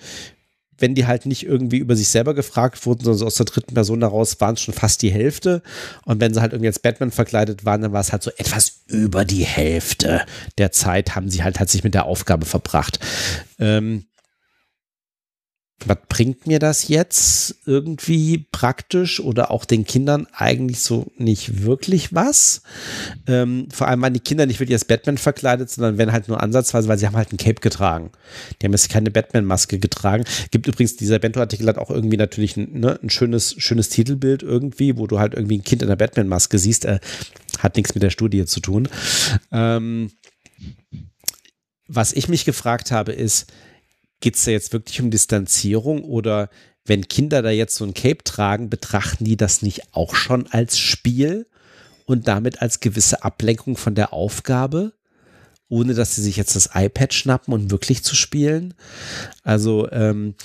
Wenn 0.77 0.97
die 0.97 1.06
halt 1.06 1.24
nicht 1.24 1.47
irgendwie 1.47 1.78
über 1.78 1.94
sich 1.94 2.09
selber 2.09 2.35
gefragt 2.35 2.85
wurden, 2.85 3.05
sondern 3.05 3.19
so 3.19 3.27
aus 3.27 3.36
der 3.36 3.47
dritten 3.47 3.74
Person 3.74 4.01
daraus 4.01 4.40
waren 4.40 4.55
es 4.55 4.61
schon 4.61 4.74
fast 4.74 5.02
die 5.02 5.12
Hälfte. 5.12 5.62
Und 6.05 6.20
wenn 6.20 6.35
sie 6.35 6.40
halt 6.40 6.52
irgendwie 6.52 6.66
als 6.66 6.81
Batman 6.81 7.12
verkleidet 7.12 7.65
waren, 7.65 7.81
dann 7.81 7.93
war 7.93 8.01
es 8.01 8.11
halt 8.11 8.24
so 8.24 8.32
etwas 8.36 8.81
über 8.89 9.24
die 9.24 9.44
Hälfte 9.44 10.23
der 10.59 10.73
Zeit 10.73 11.15
haben 11.15 11.31
sie 11.31 11.44
halt, 11.44 11.56
sich 11.70 11.85
mit 11.85 11.94
der 11.94 12.06
Aufgabe 12.06 12.44
verbracht. 12.44 12.98
Ähm, 13.61 14.06
was 15.86 15.98
bringt 16.09 16.46
mir 16.46 16.59
das 16.59 16.88
jetzt 16.88 17.56
irgendwie 17.66 18.46
praktisch 18.52 19.20
oder 19.20 19.51
auch 19.51 19.64
den 19.64 19.84
Kindern 19.84 20.26
eigentlich 20.32 20.80
so 20.80 21.12
nicht 21.18 21.64
wirklich 21.64 22.14
was? 22.14 22.62
Ähm, 23.26 23.68
vor 23.70 23.88
allem 23.88 24.01
waren 24.01 24.14
die 24.14 24.20
Kinder 24.20 24.46
nicht 24.46 24.60
wirklich 24.60 24.76
als 24.76 24.86
Batman 24.86 25.18
verkleidet, 25.18 25.70
sondern 25.70 25.98
wenn 25.98 26.12
halt 26.12 26.28
nur 26.28 26.42
ansatzweise, 26.42 26.88
weil 26.88 26.98
sie 26.98 27.06
haben 27.06 27.16
halt 27.16 27.32
ein 27.32 27.38
Cape 27.38 27.60
getragen. 27.60 28.10
Die 28.60 28.66
haben 28.66 28.72
jetzt 28.72 28.88
keine 28.88 29.10
Batman-Maske 29.10 29.78
getragen. 29.78 30.24
Gibt 30.51 30.66
übrigens, 30.66 30.96
dieser 30.96 31.18
Bento-Artikel 31.18 31.66
hat 31.66 31.78
auch 31.78 31.90
irgendwie 31.90 32.16
natürlich 32.16 32.56
ein, 32.56 32.80
ne, 32.80 32.98
ein 33.02 33.10
schönes, 33.10 33.55
schönes 33.59 33.88
Titelbild 33.90 34.42
irgendwie, 34.42 34.96
wo 34.96 35.06
du 35.06 35.18
halt 35.18 35.34
irgendwie 35.34 35.59
ein 35.59 35.64
Kind 35.64 35.82
in 35.82 35.88
der 35.88 35.96
Batman-Maske 35.96 36.59
siehst. 36.59 36.84
Äh, 36.86 37.01
hat 37.59 37.76
nichts 37.76 37.94
mit 37.94 38.02
der 38.02 38.10
Studie 38.10 38.46
zu 38.46 38.60
tun. 38.60 38.88
Ähm, 39.52 40.10
was 41.86 42.12
ich 42.12 42.28
mich 42.28 42.44
gefragt 42.44 42.90
habe, 42.90 43.12
ist, 43.12 43.46
Geht 44.24 44.36
es 44.36 44.44
da 44.46 44.52
jetzt 44.52 44.72
wirklich 44.72 45.02
um 45.02 45.10
Distanzierung 45.10 46.02
oder 46.02 46.48
wenn 46.86 47.09
Kinder 47.09 47.42
da 47.42 47.51
jetzt 47.51 47.74
so 47.74 47.84
ein 47.84 47.92
Cape 47.92 48.24
tragen, 48.24 48.70
betrachten 48.70 49.26
die 49.26 49.36
das 49.36 49.60
nicht 49.60 49.92
auch 49.92 50.14
schon 50.14 50.46
als 50.46 50.78
Spiel 50.78 51.46
und 52.06 52.26
damit 52.26 52.62
als 52.62 52.80
gewisse 52.80 53.22
Ablenkung 53.22 53.76
von 53.76 53.94
der 53.94 54.14
Aufgabe, 54.14 54.94
ohne 55.68 55.92
dass 55.92 56.16
sie 56.16 56.22
sich 56.22 56.38
jetzt 56.38 56.56
das 56.56 56.70
iPad 56.72 57.12
schnappen 57.12 57.52
und 57.52 57.70
wirklich 57.70 58.02
zu 58.02 58.14
spielen? 58.14 58.72
Also 59.42 59.90
ähm, 59.92 60.36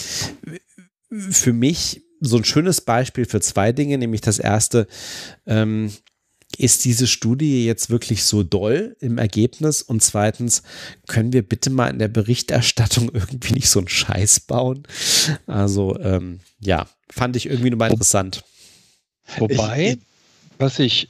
für 1.10 1.54
mich 1.54 2.02
so 2.20 2.36
ein 2.36 2.44
schönes 2.44 2.82
Beispiel 2.82 3.24
für 3.24 3.40
zwei 3.40 3.72
Dinge, 3.72 3.98
nämlich 3.98 4.20
das 4.20 4.40
erste, 4.40 4.88
ähm, 5.46 5.90
ist 6.60 6.84
diese 6.84 7.08
Studie 7.08 7.66
jetzt 7.66 7.90
wirklich 7.90 8.26
so 8.26 8.44
doll 8.44 8.98
im 9.00 9.18
Ergebnis? 9.18 9.82
Und 9.82 10.04
zweitens, 10.04 10.62
können 11.08 11.32
wir 11.32 11.42
bitte 11.42 11.70
mal 11.70 11.88
in 11.88 12.00
der 12.00 12.10
Berichterstattung 12.10 13.10
irgendwie 13.14 13.54
nicht 13.54 13.70
so 13.70 13.80
einen 13.80 13.88
Scheiß 13.88 14.42
bauen? 14.42 14.84
Also, 15.48 15.98
ähm, 16.00 16.42
ja, 16.60 16.88
fand 17.10 17.38
ich 17.38 17.46
irgendwie 17.46 17.70
nur 17.70 17.80
mal 17.80 17.92
interessant. 17.92 18.44
Wobei, 19.38 19.92
ich, 19.94 20.00
was 20.58 20.80
ich 20.80 21.08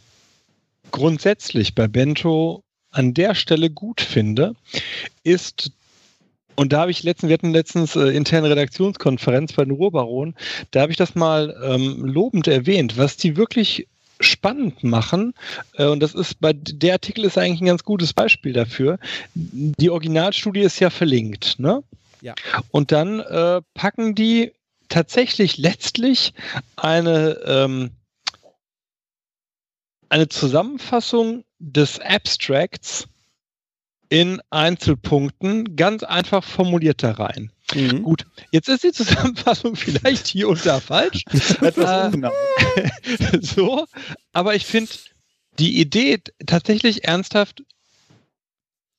grundsätzlich 0.91 1.73
bei 1.73 1.87
Bento 1.87 2.63
an 2.91 3.15
der 3.15 3.33
Stelle 3.33 3.71
gut 3.71 4.01
finde, 4.01 4.53
ist, 5.23 5.71
und 6.55 6.73
da 6.73 6.81
habe 6.81 6.91
ich 6.91 7.01
letztens, 7.01 7.29
wir 7.29 7.33
hatten 7.33 7.53
letztens 7.53 7.95
äh, 7.95 8.09
interne 8.09 8.51
Redaktionskonferenz 8.51 9.53
bei 9.53 9.63
den 9.63 9.73
Ruhrbaron, 9.73 10.35
da 10.71 10.81
habe 10.81 10.91
ich 10.91 10.97
das 10.97 11.15
mal 11.15 11.55
ähm, 11.63 12.05
lobend 12.05 12.47
erwähnt, 12.47 12.97
was 12.97 13.17
die 13.17 13.35
wirklich 13.35 13.87
spannend 14.19 14.83
machen. 14.83 15.33
Äh, 15.73 15.85
und 15.85 16.01
das 16.01 16.13
ist 16.13 16.39
bei 16.39 16.53
der 16.53 16.93
Artikel 16.93 17.25
ist 17.25 17.37
eigentlich 17.37 17.61
ein 17.61 17.67
ganz 17.67 17.83
gutes 17.83 18.13
Beispiel 18.13 18.53
dafür. 18.53 18.99
Die 19.33 19.89
Originalstudie 19.89 20.61
ist 20.61 20.79
ja 20.79 20.89
verlinkt, 20.89 21.59
ne? 21.59 21.83
Ja. 22.21 22.35
Und 22.71 22.91
dann 22.91 23.19
äh, 23.21 23.61
packen 23.73 24.13
die 24.13 24.51
tatsächlich 24.89 25.57
letztlich 25.57 26.33
eine, 26.75 27.39
ähm, 27.45 27.91
eine 30.09 30.27
Zusammenfassung 30.27 31.45
des 31.59 31.99
Abstracts 31.99 33.07
in 34.09 34.41
Einzelpunkten 34.49 35.75
ganz 35.75 36.03
einfach 36.03 36.43
formuliert 36.43 37.03
da 37.03 37.11
rein. 37.11 37.51
Mhm. 37.75 38.03
Gut, 38.03 38.25
jetzt 38.51 38.69
ist 38.69 38.83
die 38.83 38.91
Zusammenfassung 38.93 39.75
vielleicht 39.75 40.27
hier 40.27 40.49
und 40.49 40.65
da 40.65 40.79
falsch. 40.79 41.23
Etwas 41.61 42.13
äh, 42.13 43.39
so, 43.41 43.85
aber 44.33 44.55
ich 44.55 44.65
finde 44.65 44.91
die 45.59 45.79
Idee 45.79 46.19
tatsächlich 46.45 47.03
ernsthaft 47.03 47.63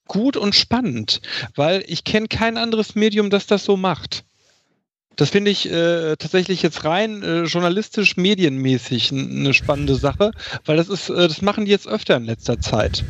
gut 0.06 0.36
und 0.36 0.55
spannend, 0.55 1.20
weil 1.55 1.84
ich 1.86 2.05
kenne 2.05 2.28
kein 2.28 2.56
anderes 2.56 2.94
Medium, 2.94 3.30
das 3.30 3.47
das 3.47 3.64
so 3.64 3.76
macht. 3.76 4.24
Das 5.16 5.30
finde 5.30 5.51
ich 5.51 5.70
äh, 5.70 6.16
tatsächlich 6.16 6.62
jetzt 6.62 6.84
rein 6.84 7.22
äh, 7.22 7.42
journalistisch, 7.42 8.16
medienmäßig 8.16 9.12
eine 9.12 9.52
spannende 9.52 9.94
Sache, 9.94 10.30
weil 10.64 10.76
das 10.76 10.88
ist, 10.88 11.10
äh, 11.10 11.28
das 11.28 11.42
machen 11.42 11.64
die 11.64 11.70
jetzt 11.70 11.86
öfter 11.86 12.16
in 12.16 12.24
letzter 12.24 12.59
Zeit. 12.59 13.05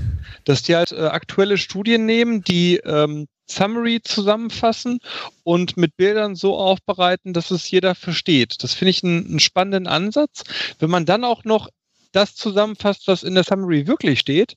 Dass 0.44 0.62
die 0.62 0.74
halt 0.74 0.92
äh, 0.92 1.02
aktuelle 1.06 1.56
Studien 1.56 2.06
nehmen, 2.06 2.42
die 2.42 2.78
ähm, 2.78 3.28
Summary 3.50 4.00
zusammenfassen 4.02 5.00
und 5.44 5.76
mit 5.76 5.96
Bildern 5.96 6.36
so 6.36 6.56
aufbereiten, 6.56 7.32
dass 7.32 7.50
es 7.50 7.70
jeder 7.70 7.94
versteht. 7.94 8.62
Das 8.62 8.74
finde 8.74 8.90
ich 8.90 9.04
einen, 9.04 9.26
einen 9.26 9.40
spannenden 9.40 9.86
Ansatz. 9.86 10.44
Wenn 10.78 10.90
man 10.90 11.06
dann 11.06 11.24
auch 11.24 11.44
noch 11.44 11.68
das 12.12 12.34
zusammenfasst, 12.34 13.06
was 13.06 13.22
in 13.22 13.34
der 13.34 13.44
Summary 13.44 13.86
wirklich 13.86 14.20
steht, 14.20 14.56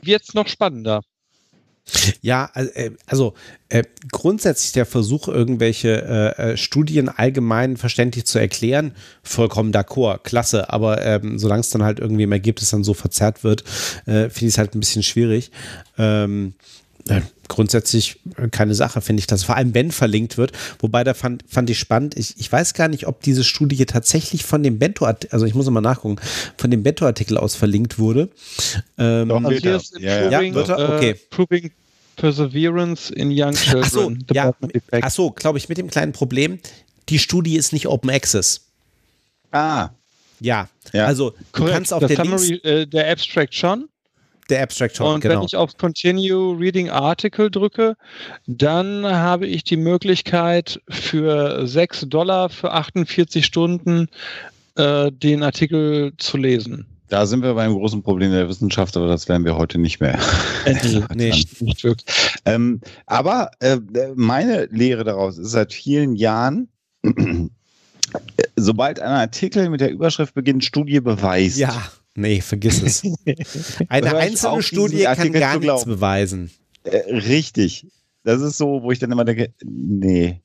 wird 0.00 0.22
es 0.22 0.34
noch 0.34 0.48
spannender. 0.48 1.02
Ja, 2.20 2.50
äh, 2.54 2.90
also 3.06 3.34
äh, 3.70 3.82
grundsätzlich 4.12 4.72
der 4.72 4.86
Versuch, 4.86 5.28
irgendwelche 5.28 6.34
äh, 6.38 6.52
äh, 6.52 6.56
Studien 6.56 7.08
allgemein 7.08 7.76
verständlich 7.76 8.26
zu 8.26 8.38
erklären, 8.38 8.94
vollkommen 9.22 9.72
d'accord, 9.72 10.18
klasse, 10.18 10.70
aber 10.70 11.04
ähm, 11.04 11.38
solange 11.38 11.60
es 11.60 11.70
dann 11.70 11.82
halt 11.82 11.98
irgendwie 11.98 12.24
im 12.24 12.32
Ergebnis 12.32 12.70
dann 12.70 12.84
so 12.84 12.94
verzerrt 12.94 13.42
wird, 13.42 13.62
äh, 14.06 14.28
finde 14.28 14.46
ich 14.46 14.54
es 14.54 14.58
halt 14.58 14.74
ein 14.74 14.80
bisschen 14.80 15.02
schwierig. 15.02 15.50
Ähm, 15.96 16.54
äh, 17.08 17.22
grundsätzlich 17.48 18.20
keine 18.50 18.74
Sache, 18.74 19.00
finde 19.00 19.20
ich 19.20 19.26
das. 19.26 19.44
Vor 19.44 19.56
allem, 19.56 19.74
wenn 19.74 19.90
verlinkt 19.90 20.36
wird. 20.38 20.52
Wobei, 20.80 21.04
da 21.04 21.14
fand, 21.14 21.44
fand 21.48 21.68
ich 21.70 21.78
spannend. 21.78 22.16
Ich, 22.16 22.34
ich 22.38 22.50
weiß 22.50 22.74
gar 22.74 22.88
nicht, 22.88 23.06
ob 23.06 23.22
diese 23.22 23.44
Studie 23.44 23.84
tatsächlich 23.86 24.44
von 24.44 24.62
dem 24.62 24.78
Bento, 24.78 25.04
also 25.04 25.46
ich 25.46 25.54
muss 25.54 25.68
mal 25.70 25.80
nachgucken, 25.80 26.16
von 26.56 26.70
dem 26.70 26.82
Bento-Artikel 26.82 27.36
aus 27.38 27.54
verlinkt 27.54 27.98
wurde. 27.98 28.28
Ähm, 28.98 29.30
also 29.30 29.50
hier 29.50 29.76
ist 29.76 29.98
ja, 29.98 30.30
ja. 30.30 30.40
ja, 30.42 30.54
wird 30.54 30.68
er? 30.68 30.96
Okay. 30.96 31.14
Proving 31.30 31.70
Perseverance 32.16 33.12
in 33.14 33.30
Young 33.32 33.54
Children. 33.54 33.84
Ach 33.84 33.90
so, 33.90 34.12
ja, 34.32 34.52
ach 35.02 35.10
so, 35.10 35.30
glaube 35.30 35.58
ich, 35.58 35.68
mit 35.68 35.78
dem 35.78 35.88
kleinen 35.88 36.12
Problem, 36.12 36.58
die 37.08 37.18
Studie 37.18 37.56
ist 37.56 37.72
nicht 37.72 37.86
Open 37.86 38.10
Access. 38.10 38.62
Ah, 39.50 39.90
Ja, 40.40 40.68
Ja. 40.92 41.06
also 41.06 41.30
du 41.30 41.36
Korrekt. 41.52 41.74
kannst 41.74 41.92
auf 41.92 42.04
der 42.04 42.16
Summary, 42.16 42.54
äh, 42.64 42.86
der 42.86 43.10
Abstract 43.10 43.54
schon. 43.54 43.88
Der 44.48 44.62
Abstract 44.62 44.96
schon, 44.96 45.14
Und 45.14 45.20
genau. 45.20 45.36
wenn 45.36 45.42
ich 45.42 45.56
auf 45.56 45.76
Continue 45.76 46.58
Reading 46.58 46.90
Article 46.90 47.50
drücke, 47.50 47.96
dann 48.46 49.04
habe 49.06 49.46
ich 49.46 49.64
die 49.64 49.76
Möglichkeit 49.76 50.80
für 50.88 51.66
6 51.66 52.06
Dollar 52.08 52.48
für 52.48 52.72
48 52.72 53.44
Stunden 53.44 54.08
äh, 54.76 55.10
den 55.12 55.42
Artikel 55.42 56.12
zu 56.18 56.36
lesen. 56.36 56.86
da 57.08 57.26
sind 57.26 57.42
wir 57.42 57.54
beim 57.54 57.74
großen 57.74 58.02
Problem 58.02 58.32
der 58.32 58.48
Wissenschaft, 58.48 58.96
aber 58.96 59.08
das 59.08 59.28
werden 59.28 59.44
wir 59.44 59.56
heute 59.56 59.78
nicht 59.78 60.00
mehr. 60.00 60.18
nee, 61.14 61.30
nicht 61.60 61.84
wirklich. 61.84 62.06
Ähm, 62.44 62.80
aber 63.06 63.50
äh, 63.60 63.78
meine 64.14 64.66
Lehre 64.66 65.04
daraus 65.04 65.38
ist 65.38 65.50
seit 65.50 65.72
vielen 65.72 66.16
Jahren, 66.16 66.68
sobald 68.56 69.00
ein 69.00 69.10
Artikel 69.10 69.68
mit 69.70 69.80
der 69.80 69.90
Überschrift 69.90 70.34
beginnt, 70.34 70.64
Studie 70.64 71.00
beweist. 71.00 71.58
Ja, 71.58 71.90
nee, 72.18 72.40
vergiss 72.40 72.82
es. 72.82 73.02
Eine 73.88 74.16
einzelne 74.16 74.62
Studie 74.62 75.04
kann 75.04 75.32
gar 75.32 75.52
nichts 75.54 75.62
glauben. 75.64 75.90
beweisen. 75.90 76.50
Äh, 76.84 77.14
richtig. 77.14 77.86
Das 78.24 78.42
ist 78.42 78.58
so, 78.58 78.82
wo 78.82 78.90
ich 78.90 78.98
dann 78.98 79.10
immer 79.12 79.24
denke, 79.24 79.54
nee. 79.64 80.42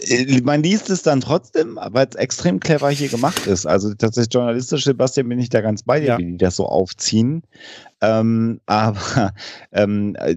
Äh, 0.00 0.40
Man 0.42 0.62
liest 0.62 0.90
es 0.90 1.02
dann 1.02 1.20
trotzdem, 1.20 1.78
weil 1.80 2.08
es 2.08 2.16
extrem 2.16 2.58
clever 2.58 2.90
hier 2.90 3.08
gemacht 3.08 3.46
ist. 3.46 3.64
Also 3.66 3.94
tatsächlich 3.94 4.32
journalistisch, 4.34 4.84
Sebastian, 4.84 5.28
bin 5.28 5.38
ich 5.38 5.48
da 5.50 5.60
ganz 5.60 5.82
bei 5.84 6.00
dir, 6.00 6.06
Ja. 6.06 6.18
wie 6.18 6.24
die 6.32 6.36
das 6.38 6.56
so 6.56 6.66
aufziehen. 6.66 7.42
Ähm, 8.00 8.60
aber 8.66 9.34
ähm, 9.72 10.16
äh, 10.18 10.34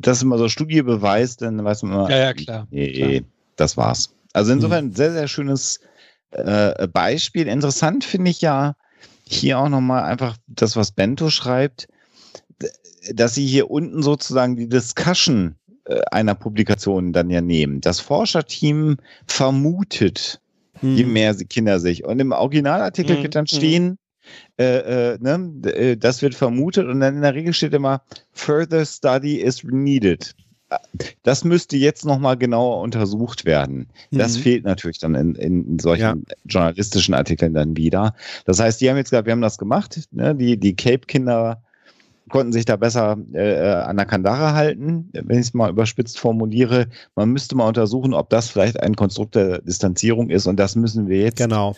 dass 0.00 0.22
immer 0.22 0.38
so 0.38 0.48
Studie 0.48 0.80
beweist, 0.82 1.42
dann 1.42 1.62
weiß 1.62 1.82
man 1.82 1.92
immer, 1.92 2.10
Ja, 2.10 2.18
ja, 2.18 2.32
klar. 2.32 2.66
Nee, 2.70 3.24
das 3.56 3.76
war's. 3.76 4.14
Also 4.32 4.52
insofern 4.52 4.86
ein 4.86 4.94
sehr, 4.94 5.12
sehr 5.12 5.28
schönes 5.28 5.80
äh, 6.30 6.86
Beispiel. 6.88 7.46
Interessant 7.48 8.04
finde 8.04 8.30
ich 8.30 8.40
ja 8.40 8.74
hier 9.32 9.58
auch 9.58 9.68
nochmal 9.68 10.04
einfach 10.04 10.36
das, 10.46 10.76
was 10.76 10.92
Bento 10.92 11.30
schreibt, 11.30 11.88
dass 13.12 13.34
sie 13.34 13.46
hier 13.46 13.70
unten 13.70 14.02
sozusagen 14.02 14.56
die 14.56 14.68
Discussion 14.68 15.56
äh, 15.84 16.00
einer 16.10 16.34
Publikation 16.34 17.12
dann 17.12 17.30
ja 17.30 17.40
nehmen. 17.40 17.80
Das 17.80 18.00
Forscherteam 18.00 18.96
vermutet, 19.26 20.40
je 20.82 21.04
Hm. 21.04 21.12
mehr 21.12 21.34
sie 21.34 21.46
Kinder 21.46 21.80
sich. 21.80 22.04
Und 22.04 22.20
im 22.20 22.32
Originalartikel 22.32 23.18
Mhm, 23.18 23.22
wird 23.22 23.34
dann 23.34 23.46
mhm. 23.50 23.56
stehen, 23.56 23.98
äh, 24.58 25.14
äh, 25.14 25.18
ne, 25.20 25.70
äh, 25.70 25.96
das 25.96 26.22
wird 26.22 26.34
vermutet 26.34 26.86
und 26.86 27.00
dann 27.00 27.16
in 27.16 27.22
der 27.22 27.34
Regel 27.34 27.52
steht 27.52 27.74
immer, 27.74 28.02
further 28.32 28.84
study 28.84 29.36
is 29.36 29.64
needed. 29.64 30.34
Das 31.22 31.44
müsste 31.44 31.76
jetzt 31.76 32.04
nochmal 32.04 32.36
genauer 32.36 32.80
untersucht 32.82 33.44
werden. 33.44 33.88
Das 34.10 34.36
Mhm. 34.36 34.42
fehlt 34.42 34.64
natürlich 34.64 34.98
dann 34.98 35.14
in, 35.14 35.34
in 35.34 35.78
solchen 35.78 36.26
journalistischen 36.46 37.14
Artikeln 37.14 37.54
dann 37.54 37.76
wieder. 37.76 38.14
Das 38.44 38.60
heißt, 38.60 38.80
die 38.80 38.90
haben 38.90 38.96
jetzt 38.96 39.10
gesagt, 39.10 39.26
wir 39.26 39.32
haben 39.32 39.40
das 39.40 39.58
gemacht. 39.58 39.98
Ne? 40.10 40.34
Die, 40.34 40.58
die 40.58 40.76
Cape-Kinder 40.76 41.62
konnten 42.28 42.52
sich 42.52 42.66
da 42.66 42.76
besser 42.76 43.16
äh, 43.32 43.54
äh, 43.54 43.72
an 43.82 43.96
der 43.96 44.04
Kandare 44.04 44.52
halten, 44.52 45.08
wenn 45.12 45.38
ich 45.38 45.46
es 45.46 45.54
mal 45.54 45.70
überspitzt 45.70 46.18
formuliere. 46.18 46.88
Man 47.14 47.30
müsste 47.30 47.56
mal 47.56 47.66
untersuchen, 47.66 48.12
ob 48.12 48.28
das 48.28 48.50
vielleicht 48.50 48.78
ein 48.80 48.96
Konstrukt 48.96 49.34
der 49.34 49.62
Distanzierung 49.62 50.28
ist. 50.28 50.46
Und 50.46 50.56
das 50.58 50.76
müssen 50.76 51.08
wir 51.08 51.20
jetzt 51.20 51.38
Genau. 51.38 51.74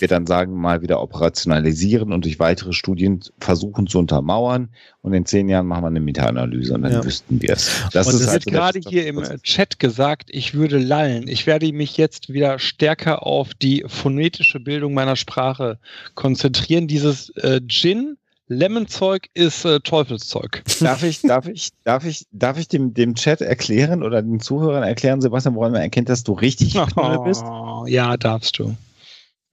Wir 0.00 0.08
dann 0.08 0.26
sagen, 0.26 0.54
mal 0.54 0.82
wieder 0.82 1.00
operationalisieren 1.02 2.12
und 2.12 2.24
durch 2.24 2.38
weitere 2.38 2.72
Studien 2.72 3.20
versuchen 3.40 3.86
zu 3.86 3.98
untermauern. 3.98 4.70
Und 5.02 5.12
in 5.14 5.24
zehn 5.26 5.48
Jahren 5.48 5.66
machen 5.66 5.84
wir 5.84 5.88
eine 5.88 6.00
Meta-Analyse 6.00 6.74
und 6.74 6.82
dann 6.82 6.92
Ja. 6.92 7.04
wüssten 7.04 7.40
wir 7.40 7.50
es. 7.50 7.70
Das 7.92 8.06
Und 8.06 8.14
es 8.14 8.26
halt 8.26 8.34
wird 8.34 8.42
so 8.44 8.50
der 8.50 8.58
gerade 8.60 8.80
hier 8.88 9.06
im. 9.06 9.22
Chat 9.42 9.78
gesagt, 9.78 10.28
ich 10.32 10.54
würde 10.54 10.78
lallen. 10.78 11.28
Ich 11.28 11.46
werde 11.46 11.72
mich 11.72 11.96
jetzt 11.96 12.32
wieder 12.32 12.58
stärker 12.58 13.26
auf 13.26 13.54
die 13.54 13.84
phonetische 13.86 14.60
Bildung 14.60 14.94
meiner 14.94 15.16
Sprache 15.16 15.78
konzentrieren. 16.14 16.88
Dieses 16.88 17.30
äh, 17.36 17.60
Gin, 17.66 18.16
Lemon-Zeug 18.48 19.28
ist 19.34 19.64
äh, 19.64 19.80
Teufelszeug. 19.80 20.62
Darf 20.80 21.02
ich, 21.02 21.20
darf 21.22 21.46
ich, 21.48 21.70
darf 21.84 22.04
ich, 22.04 22.26
darf 22.30 22.58
ich 22.58 22.68
dem, 22.68 22.94
dem 22.94 23.14
Chat 23.14 23.40
erklären 23.40 24.02
oder 24.02 24.22
den 24.22 24.40
Zuhörern 24.40 24.82
erklären, 24.84 25.20
Sebastian, 25.20 25.54
woran 25.56 25.72
man 25.72 25.80
erkennt, 25.82 26.08
dass 26.08 26.22
du 26.22 26.32
richtig 26.32 26.74
Knolle 26.92 27.20
bist? 27.24 27.44
Oh, 27.44 27.84
ja, 27.86 28.16
darfst 28.16 28.58
du. 28.58 28.76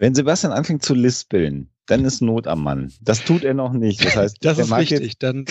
Wenn 0.04 0.16
Sebastian 0.16 0.52
anfängt 0.52 0.84
zu 0.84 0.96
lispeln, 0.96 1.70
dann 1.86 2.04
ist 2.04 2.22
Not 2.22 2.46
am 2.46 2.62
Mann. 2.62 2.92
Das 3.00 3.24
tut 3.24 3.46
er 3.46 3.54
noch 3.54 3.72
nicht. 3.72 4.04
Das 4.04 4.18
heißt, 4.18 4.38
Das 4.42 4.60
ist 4.60 4.68
mag 4.68 4.82
richtig. 4.82 5.18
Dann, 5.18 5.46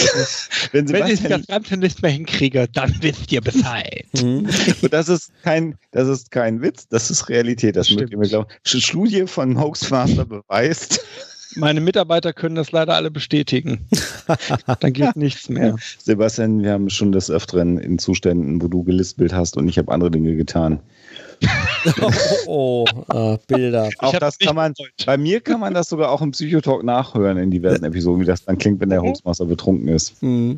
wenn 0.72 0.90
wenn 0.90 1.06
ich 1.06 1.22
das 1.22 1.46
Ganze 1.46 1.78
nicht 1.78 2.02
mehr 2.02 2.10
hinkriege, 2.10 2.68
dann 2.70 2.94
wisst 3.00 3.32
ihr 3.32 3.40
Bescheid. 3.40 4.04
Mhm. 4.22 4.46
Und 4.82 4.92
das 4.92 5.08
ist 5.08 5.32
kein, 5.42 5.76
das 5.90 6.06
ist 6.06 6.30
kein 6.30 6.60
Witz, 6.60 6.86
das 6.86 7.10
ist 7.10 7.30
Realität. 7.30 7.76
Das 7.76 7.90
mögt 7.92 8.12
ihr 8.12 8.18
mir 8.18 8.28
glauben. 8.28 8.50
Studie 8.62 9.26
von 9.26 9.58
Hoaxmaster 9.58 10.26
beweist, 10.26 11.00
Meine 11.56 11.80
Mitarbeiter 11.80 12.32
können 12.32 12.54
das 12.54 12.72
leider 12.72 12.94
alle 12.94 13.10
bestätigen. 13.10 13.86
Dann 14.80 14.92
geht 14.92 15.16
nichts 15.16 15.48
mehr. 15.48 15.76
Sebastian, 15.98 16.62
wir 16.62 16.72
haben 16.72 16.88
schon 16.88 17.12
des 17.12 17.30
Öfteren 17.30 17.78
in 17.78 17.98
Zuständen, 17.98 18.62
wo 18.62 18.68
du 18.68 18.84
gelispelt 18.84 19.32
hast 19.32 19.56
und 19.56 19.68
ich 19.68 19.78
habe 19.78 19.92
andere 19.92 20.10
Dinge 20.10 20.36
getan. 20.36 20.80
oh, 22.46 22.84
oh 23.08 23.34
äh, 23.34 23.38
Bilder. 23.46 23.88
Auch 23.98 24.18
das 24.18 24.38
kann 24.38 24.54
man, 24.54 24.74
bei 25.04 25.16
mir 25.16 25.40
kann 25.40 25.60
man 25.60 25.74
das 25.74 25.88
sogar 25.88 26.10
auch 26.10 26.22
im 26.22 26.32
Psychotalk 26.32 26.82
nachhören 26.84 27.38
in 27.38 27.50
diversen 27.50 27.84
Episoden, 27.84 28.20
wie 28.20 28.26
das 28.26 28.44
dann 28.44 28.58
klingt, 28.58 28.80
wenn 28.80 28.90
der 28.90 29.02
Hoaxmaster 29.02 29.46
betrunken 29.46 29.88
ist. 29.88 30.22
Mhm. 30.22 30.56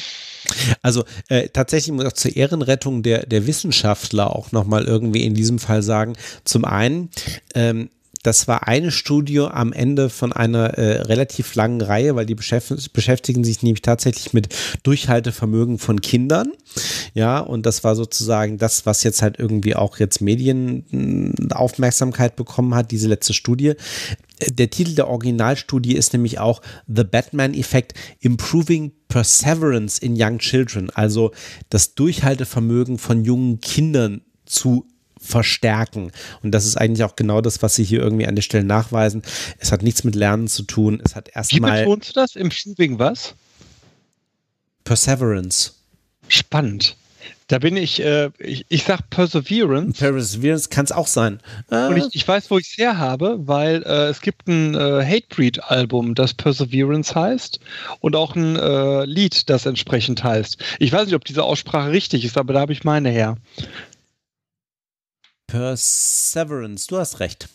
Also 0.83 1.05
äh, 1.29 1.49
tatsächlich 1.49 1.93
muss 1.93 2.05
ich 2.05 2.11
auch 2.11 2.15
zur 2.15 2.37
Ehrenrettung 2.37 3.03
der, 3.03 3.27
der 3.27 3.47
Wissenschaftler 3.47 4.35
auch 4.35 4.53
nochmal 4.53 4.85
irgendwie 4.85 5.25
in 5.25 5.35
diesem 5.35 5.59
Fall 5.59 5.83
sagen, 5.83 6.15
zum 6.45 6.65
einen, 6.65 7.11
ähm, 7.55 7.91
das 8.25 8.49
war 8.49 8.67
eine 8.67 8.91
Studie 8.91 9.39
am 9.41 9.73
Ende 9.73 10.09
von 10.09 10.33
einer 10.33 10.79
äh, 10.79 11.03
relativ 11.03 11.55
langen 11.55 11.81
Reihe, 11.83 12.17
weil 12.17 12.27
die 12.27 12.35
beschäft 12.35 12.93
beschäftigen 12.95 13.45
sich 13.45 13.63
nämlich 13.63 13.83
tatsächlich 13.83 14.33
mit 14.33 14.49
Durchhaltevermögen 14.83 15.79
von 15.79 16.01
Kindern. 16.01 16.51
Ja, 17.13 17.39
und 17.39 17.67
das 17.67 17.85
war 17.85 17.95
sozusagen 17.95 18.57
das, 18.57 18.87
was 18.87 19.03
jetzt 19.03 19.21
halt 19.21 19.39
irgendwie 19.39 19.77
auch 19.77 19.99
jetzt 19.99 20.23
Medienaufmerksamkeit 20.23 22.35
bekommen 22.35 22.75
hat, 22.75 22.91
diese 22.91 23.09
letzte 23.09 23.35
Studie. 23.35 23.75
Der 24.49 24.71
Titel 24.71 24.95
der 24.95 25.09
Originalstudie 25.09 25.95
ist 25.95 26.15
nämlich 26.15 26.41
auch 26.41 26.63
The 26.89 27.05
Batman 27.05 27.53
Effect 27.53 27.93
Improving 28.21 28.93
Perseverance 29.09 30.01
in 30.01 30.15
Young 30.19 30.39
Children, 30.39 30.89
also 30.91 31.33
das 31.69 31.95
Durchhaltevermögen 31.95 32.97
von 32.99 33.23
jungen 33.23 33.61
Kindern 33.61 34.23
zu 34.47 34.87
verstärken. 35.25 36.13
Und 36.43 36.53
das 36.53 36.67
ist 36.67 36.77
eigentlich 36.77 37.05
auch 37.05 37.17
genau 37.17 37.41
das, 37.41 37.63
was 37.63 37.75
sie 37.75 37.85
hier 37.85 38.01
irgendwie 38.01 38.27
an 38.27 38.35
der 38.35 38.43
Stelle 38.43 38.65
nachweisen. 38.65 39.23
Es 39.59 39.73
hat 39.73 39.83
nichts 39.83 40.05
mit 40.05 40.15
Lernen 40.15 40.49
zu 40.49 40.63
tun. 40.63 41.01
Es 41.05 41.17
hat 41.17 41.29
Wie 41.29 41.33
erstmal 41.35 41.85
betonst 41.85 42.11
du 42.11 42.13
das? 42.15 42.37
Im 42.37 42.51
Shooting 42.51 42.99
was? 42.99 43.35
Perseverance. 44.85 45.73
Spannend. 46.29 46.97
Da 47.49 47.59
bin 47.59 47.77
ich, 47.77 48.03
äh, 48.03 48.31
ich, 48.39 48.65
ich 48.71 48.85
sag 48.85 49.11
Perseverance. 49.11 49.99
Perseverance 49.99 50.69
kann 50.71 50.87
es 50.87 50.93
auch 50.93 51.07
sein. 51.07 51.41
Äh, 51.71 51.89
Und 51.89 51.97
ich, 51.99 52.05
ich 52.13 52.27
weiß, 52.27 52.51
wo 52.51 52.59
ich 52.59 52.71
es 52.71 52.79
her 52.79 52.97
habe, 52.97 53.37
weil 53.41 53.83
äh, 53.83 54.09
es 54.09 54.23
gibt 54.23 54.49
ein 54.49 54.75
äh, 54.75 55.05
Hatebreed-Album, 55.05 56.15
das 56.15 56.33
Perseverance 56.33 57.15
heißt 57.15 57.61
und 58.01 58.17
auch 58.17 58.35
ein 58.35 58.57
äh, 58.57 59.05
Lied, 59.05 59.51
das 59.51 59.67
entsprechend 59.67 60.25
heißt. 60.25 60.57
Ich 60.79 60.91
weiß 60.91 61.07
nicht, 61.07 61.15
ob 61.15 61.25
diese 61.25 61.43
Aussprache 61.43 61.91
richtig 61.91 62.25
ist, 62.25 62.39
aber 62.39 62.55
da 62.55 62.61
habe 62.61 62.73
ich 62.73 62.83
meine 62.83 63.11
her. 63.11 63.37
Perseverance, 65.47 66.87
du 66.89 66.99
hast 66.99 67.21
recht. 67.21 67.49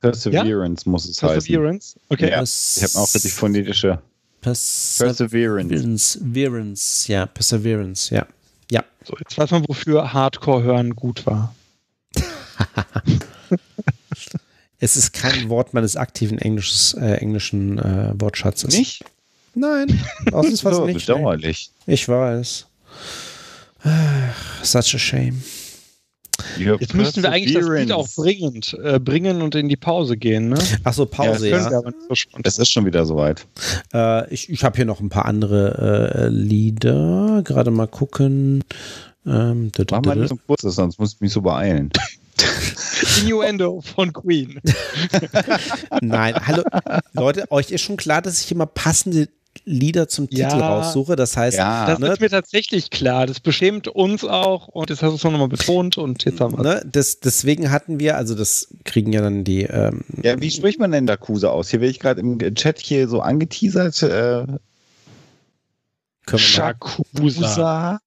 Perseverance 0.00 0.88
muss 0.88 1.08
es 1.08 1.22
heißen. 1.22 1.34
Perseverance? 1.34 1.98
Okay. 2.08 2.30
Ja, 2.30 2.42
ich 2.42 2.82
habe 2.82 2.98
auch 2.98 3.14
richtig 3.14 3.32
phonetische 3.32 4.00
Perseverance. 4.40 5.28
Perseverance. 5.28 6.18
Perseverance, 6.18 7.12
ja, 7.12 7.26
Perseverance, 7.26 8.14
ja. 8.14 8.26
Ja. 8.70 8.84
So, 9.04 9.14
jetzt 9.18 9.38
weiß 9.38 9.50
man, 9.52 9.64
wofür 9.68 10.12
Hardcore 10.12 10.62
hören 10.64 10.96
gut 10.96 11.24
war. 11.26 11.54
Es 14.84 14.96
ist 14.96 15.12
kein 15.12 15.48
Wort 15.48 15.74
meines 15.74 15.94
aktiven 15.94 16.38
Englisches, 16.38 16.94
äh, 16.94 17.12
englischen 17.18 17.78
äh, 17.78 18.14
Wortschatzes. 18.20 18.76
Nicht? 18.76 19.04
Nein, 19.54 20.02
ausnahmsweise 20.32 20.74
So, 20.78 20.86
nicht. 20.86 21.06
bedauerlich. 21.06 21.70
Ich 21.86 22.08
weiß. 22.08 22.66
Ach, 23.84 24.64
Such 24.64 24.94
a 24.94 24.98
shame. 24.98 25.40
Jetzt 26.58 26.94
müssten 26.94 27.22
wir 27.22 27.30
eigentlich 27.30 27.54
das 27.54 27.68
Lied 27.68 27.92
auch 27.92 28.08
bringend 28.16 28.76
äh, 28.82 28.98
bringen 28.98 29.42
und 29.42 29.54
in 29.54 29.68
die 29.68 29.76
Pause 29.76 30.16
gehen, 30.16 30.50
ne? 30.50 30.58
Achso, 30.84 31.06
Pause, 31.06 31.48
Ja, 31.48 31.70
ja. 31.70 31.80
Es 32.42 32.58
ist 32.58 32.70
schon 32.70 32.84
wieder 32.86 33.06
soweit. 33.06 33.46
Äh, 33.92 34.32
ich 34.32 34.48
ich 34.48 34.64
habe 34.64 34.76
hier 34.76 34.84
noch 34.84 35.00
ein 35.00 35.08
paar 35.08 35.26
andere 35.26 36.24
äh, 36.24 36.28
Lieder. 36.28 37.42
Gerade 37.44 37.70
mal 37.70 37.86
gucken. 37.86 38.64
Ähm, 39.26 39.70
da, 39.72 39.84
da, 39.84 39.96
Mach 39.96 40.06
mal 40.06 40.16
nicht 40.16 40.30
so 40.30 40.38
kurz, 40.46 40.62
sonst 40.62 40.98
muss 40.98 41.14
ich 41.14 41.20
mich 41.20 41.32
so 41.32 41.42
beeilen. 41.42 41.90
Innuendo 43.20 43.80
von 43.80 44.12
Queen. 44.12 44.60
Nein, 46.00 46.34
hallo. 46.46 46.64
Leute, 47.12 47.50
euch 47.50 47.70
ist 47.70 47.82
schon 47.82 47.96
klar, 47.96 48.22
dass 48.22 48.40
ich 48.44 48.50
immer 48.50 48.66
passende 48.66 49.28
Lieder 49.64 50.08
zum 50.08 50.28
Titel 50.28 50.40
Ja. 50.40 50.76
raussuche. 50.76 51.14
Das 51.14 51.36
heißt, 51.36 51.56
Ja. 51.58 51.86
Das 51.86 51.98
ne, 51.98 52.08
ist 52.08 52.20
mir 52.20 52.30
tatsächlich 52.30 52.90
klar. 52.90 53.26
Das 53.26 53.40
beschämt 53.40 53.86
uns 53.88 54.24
auch 54.24 54.68
und 54.68 54.90
das 54.90 55.02
hast 55.02 55.12
du 55.12 55.18
schon 55.18 55.32
nochmal 55.32 55.48
betont 55.48 55.98
und 55.98 56.24
jetzt 56.24 56.40
haben 56.40 56.56
wir 56.56 56.62
ne, 56.62 56.82
das, 56.90 57.20
deswegen 57.20 57.70
hatten 57.70 58.00
wir, 58.00 58.16
also 58.16 58.34
das 58.34 58.68
kriegen 58.84 59.12
ja 59.12 59.20
dann 59.20 59.44
die, 59.44 59.62
ähm, 59.62 60.04
Ja, 60.22 60.40
wie 60.40 60.50
spricht 60.50 60.80
man 60.80 60.90
denn 60.90 61.06
Dakusa 61.06 61.48
aus? 61.48 61.70
Hier 61.70 61.80
werde 61.80 61.90
ich 61.90 62.00
gerade 62.00 62.20
im 62.20 62.38
Chat 62.54 62.80
hier 62.80 63.08
so 63.08 63.20
angeteasert. 63.20 64.02
Äh, 64.02 64.06
können 64.06 64.58
wir 66.26 66.32
mal, 66.32 66.38
Shakusa. 66.38 68.00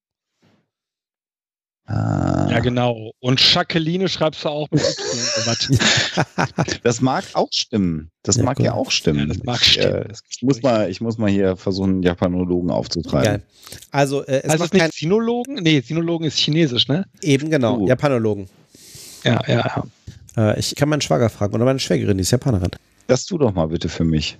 Ah, 1.87 2.47
Ja, 2.49 2.59
genau. 2.61 3.11
Und 3.19 3.39
Jacqueline 3.53 4.09
schreibst 4.09 4.43
du 4.43 4.49
auch 4.49 4.67
mit? 4.71 4.81
Das 6.83 7.01
mag 7.01 7.25
auch 7.33 7.49
stimmen. 7.51 8.11
Das 8.23 8.37
Ja, 8.37 8.43
mag 8.43 8.57
gut. 8.57 8.65
ja 8.65 8.73
auch 8.73 8.91
stimmen. 8.91 9.19
Ja, 9.19 9.25
das 9.27 9.43
mag 9.43 9.59
ich, 9.61 9.73
stimmen. 9.73 9.93
Äh, 10.09 10.13
ich, 10.29 10.41
muss 10.41 10.61
mal, 10.61 10.89
ich 10.89 11.01
muss 11.01 11.17
mal 11.17 11.29
hier 11.29 11.55
versuchen, 11.57 12.01
Japanologen 12.01 12.71
aufzutreiben. 12.71 13.23
geil. 13.23 13.41
Also, 13.91 14.23
äh, 14.25 14.41
es 14.43 14.49
also 14.49 14.63
ist 14.65 14.71
kein, 14.71 14.81
nicht 14.87 14.93
Sinologen? 14.97 15.55
Nee, 15.55 15.81
Sinologen 15.81 16.25
ist 16.25 16.37
chinesisch, 16.37 16.87
ne? 16.87 17.05
eben 17.21 17.49
genau, 17.49 17.79
Uh. 17.79 17.87
Japanologen. 17.87 18.47
Ja, 19.23 19.41
ja, 19.47 19.83
ja. 20.37 20.51
Äh, 20.53 20.59
ich 20.59 20.75
kann 20.75 20.89
meinen 20.89 21.01
Schwager 21.01 21.29
fragen 21.29 21.55
oder 21.55 21.65
meine 21.65 21.79
Schwägerin, 21.79 22.17
die 22.17 22.21
ist 22.21 22.31
Japanerin. 22.31 22.71
Das 23.07 23.25
tu 23.25 23.37
doch 23.37 23.53
mal 23.53 23.67
bitte 23.67 23.89
für 23.89 24.03
mich. 24.03 24.37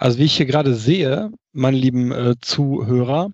Also 0.00 0.16
wie 0.16 0.24
ich 0.24 0.38
hier 0.38 0.46
gerade 0.46 0.74
sehe, 0.74 1.30
meine 1.52 1.76
lieben 1.76 2.10
äh, 2.10 2.34
Zuhörer, 2.40 3.32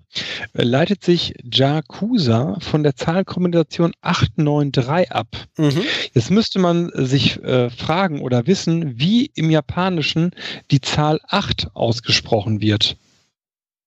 äh, 0.52 0.64
leitet 0.64 1.04
sich 1.04 1.34
Jakusa 1.44 2.58
von 2.58 2.82
der 2.82 2.96
Zahlkombination 2.96 3.92
893 4.00 5.12
ab. 5.12 5.28
Mhm. 5.58 5.82
Jetzt 6.12 6.32
müsste 6.32 6.58
man 6.58 6.90
sich 6.92 7.40
äh, 7.44 7.70
fragen 7.70 8.20
oder 8.20 8.48
wissen, 8.48 8.98
wie 8.98 9.30
im 9.36 9.48
Japanischen 9.48 10.32
die 10.72 10.80
Zahl 10.80 11.20
8 11.28 11.68
ausgesprochen 11.74 12.60
wird. 12.60 12.96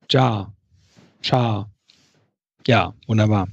Ja. 0.09 0.53
Cha. 1.21 1.69
Ja, 2.65 2.93
wunderbar. 3.07 3.49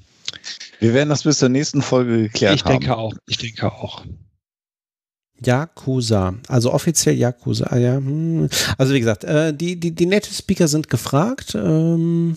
Wir 0.78 0.94
werden 0.94 1.08
das 1.08 1.24
bis 1.24 1.40
zur 1.40 1.48
nächsten 1.48 1.82
Folge 1.82 2.22
geklärt 2.22 2.54
ich 2.54 2.64
haben. 2.64 2.78
denke 2.78 2.96
auch. 2.96 3.14
Ich 3.26 3.38
denke 3.38 3.72
auch. 3.72 4.04
Yakuza, 5.44 6.34
also 6.48 6.72
offiziell 6.72 7.14
Yakuza. 7.16 7.66
Ah, 7.70 7.76
ja. 7.76 7.96
hm. 7.96 8.48
Also 8.78 8.94
wie 8.94 9.00
gesagt, 9.00 9.24
äh, 9.24 9.52
die, 9.54 9.78
die, 9.78 9.90
die 9.94 10.06
Native 10.06 10.34
Speaker 10.34 10.66
sind 10.68 10.88
gefragt. 10.88 11.54
Ähm, 11.54 12.36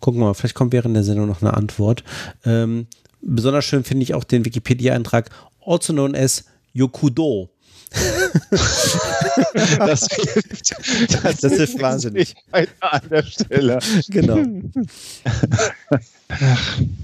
gucken 0.00 0.20
wir 0.20 0.26
mal, 0.26 0.34
vielleicht 0.34 0.54
kommt 0.54 0.72
während 0.72 0.94
der 0.96 1.04
Sendung 1.04 1.26
noch 1.26 1.42
eine 1.42 1.54
Antwort. 1.54 2.02
Ähm, 2.44 2.86
besonders 3.20 3.64
schön 3.64 3.84
finde 3.84 4.02
ich 4.04 4.14
auch 4.14 4.24
den 4.24 4.44
Wikipedia-Eintrag, 4.44 5.30
also 5.64 5.92
known 5.92 6.14
as 6.14 6.44
Yokudo. 6.72 7.48
Das 9.78 10.06
hilft, 10.10 10.72
das 11.24 11.36
Das 11.40 11.52
hilft 11.52 11.80
wahnsinnig. 11.80 12.34
an 12.50 13.00
der 13.10 13.22
Stelle. 13.22 13.78
Genau. 14.08 14.38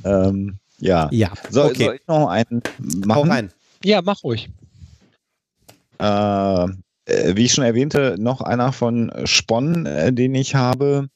Ähm, 0.05 0.57
ja. 0.79 1.09
Ja, 1.13 1.33
So, 1.51 1.65
okay. 1.65 1.85
Soll 1.85 1.95
ich 1.97 2.01
noch 2.09 2.29
einen 2.29 2.63
Hau 3.03 3.05
machen? 3.25 3.31
rein. 3.31 3.51
Ja, 3.85 4.03
mach 4.03 4.25
ruhig. 4.25 4.49
Äh, 6.01 6.67
äh, 7.11 7.37
wie 7.37 7.45
ich 7.45 7.53
schon 7.53 7.65
erwähnte, 7.65 8.17
noch 8.19 8.41
einer 8.41 8.73
von 8.73 9.13
Spon, 9.25 9.87
äh, 9.87 10.13
den 10.13 10.35
ich 10.35 10.55
habe, 10.55 11.09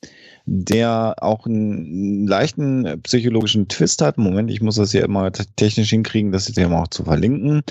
der 0.46 1.16
auch 1.20 1.46
einen 1.46 2.26
leichten 2.26 3.00
psychologischen 3.02 3.68
Twist 3.68 4.02
hat. 4.02 4.18
Moment, 4.18 4.50
ich 4.50 4.60
muss 4.60 4.76
das 4.76 4.92
hier 4.92 5.04
immer 5.04 5.30
technisch 5.32 5.90
hinkriegen, 5.90 6.32
das 6.32 6.46
hier 6.46 6.68
mal 6.68 6.82
auch 6.82 6.88
zu 6.88 7.04
verlinken. 7.04 7.62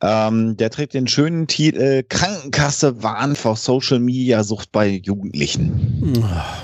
Ähm, 0.00 0.56
der 0.56 0.70
trägt 0.70 0.94
den 0.94 1.06
schönen 1.06 1.46
Titel 1.46 2.02
Krankenkasse 2.08 3.02
warnt 3.02 3.38
vor 3.38 3.56
Social 3.56 4.00
Media 4.00 4.42
Sucht 4.42 4.72
bei 4.72 4.88
Jugendlichen. 4.88 6.14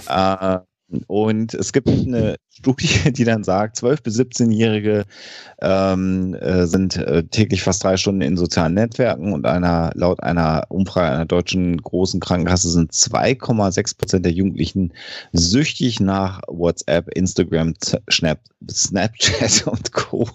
Äh, 0.09 0.59
und 1.07 1.55
es 1.55 1.73
gibt 1.73 1.89
eine 1.89 2.37
Studie, 2.51 2.89
die 3.13 3.25
dann 3.25 3.45
sagt, 3.45 3.79
12- 3.79 4.03
bis 4.03 4.19
17-Jährige 4.19 5.05
ähm, 5.61 6.35
äh, 6.35 6.67
sind 6.67 6.97
äh, 6.97 7.25
täglich 7.25 7.63
fast 7.63 7.83
drei 7.83 7.97
Stunden 7.97 8.21
in 8.21 8.37
sozialen 8.37 8.75
Netzwerken 8.75 9.33
und 9.33 9.47
einer, 9.47 9.93
laut 9.95 10.23
einer 10.23 10.65
Umfrage 10.69 11.15
einer 11.15 11.27
deutschen 11.27 11.79
großen 11.79 12.21
Krankenkasse 12.21 12.71
sind 12.71 12.93
2,6 12.93 13.99
Prozent 13.99 14.25
der 14.25 14.33
Jugendlichen 14.33 14.93
süchtig 15.33 16.01
nach 16.01 16.41
WhatsApp, 16.49 17.09
Instagram, 17.15 17.75
Snap, 18.11 18.41
Snapchat 18.71 19.67
und 19.67 19.93
Co. 19.93 20.29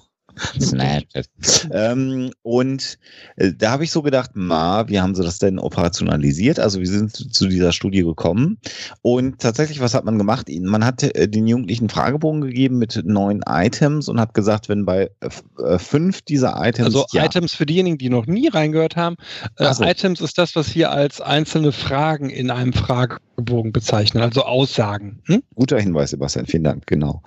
Snapchat. 0.60 1.28
ähm, 1.72 2.32
und 2.42 2.98
äh, 3.36 3.54
da 3.58 3.72
habe 3.72 3.84
ich 3.84 3.92
so 3.92 4.02
gedacht, 4.02 4.32
ma, 4.36 4.88
wie 4.88 5.00
haben 5.00 5.16
sie 5.16 5.24
das 5.24 5.40
denn 5.40 5.60
operationalisiert? 5.60 6.60
Also 6.60 6.80
wir 6.80 6.88
sind 6.88 7.16
zu, 7.16 7.28
zu 7.30 7.48
dieser 7.48 7.72
Studie 7.72 8.04
gekommen 8.04 8.58
und 9.02 9.40
tatsächlich, 9.40 9.80
was 9.80 9.94
hat 9.94 10.06
man 10.06 10.18
gemacht? 10.18 10.48
Man 10.62 10.86
hat 10.86 11.04
äh, 11.04 11.28
den 11.28 11.48
Jugendlichen 11.48 11.90
Fragebogen 11.90 12.42
gegeben 12.42 12.78
mit 12.78 13.02
neun 13.06 13.42
Items 13.48 14.08
und 14.08 14.20
hat 14.20 14.34
gesagt, 14.34 14.70
wenn 14.70 14.86
bei 14.86 15.10
äh, 15.20 15.30
äh, 15.64 15.80
fünf 15.80 16.22
dieser 16.22 16.56
Items 16.66 16.86
Also 16.86 17.06
ja, 17.12 17.26
Items 17.26 17.54
für 17.54 17.66
diejenigen, 17.66 17.98
die 17.98 18.10
noch 18.10 18.28
nie 18.28 18.48
reingehört 18.48 18.96
haben. 18.96 19.16
Äh, 19.58 19.74
so. 19.74 19.84
Items 19.84 20.22
ist 20.22 20.38
das, 20.38 20.56
was 20.56 20.76
wir 20.76 20.92
als 20.92 21.22
einzelne 21.22 21.72
Fragen 21.72 22.30
in 22.30 22.52
einem 22.52 22.74
Fragebogen 22.74 23.27
bezeichnen, 23.38 24.24
also 24.24 24.44
Aussagen. 24.44 25.22
Hm? 25.26 25.44
guter 25.56 25.80
Hinweis, 25.80 26.10
Sebastian, 26.12 26.48
vielen 26.48 26.64
Dank, 26.64 26.88
genau. 26.88 27.22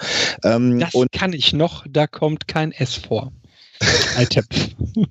Ähm, 0.45 0.81
Das 0.81 0.95
und 0.95 1.13
kann 1.13 1.33
ich 1.33 1.53
noch, 1.53 1.87
da 1.89 2.07
kommt 2.07 2.49
kein 2.49 2.73
S 2.73 2.97
vor. 2.97 3.33
Item. 4.19 4.45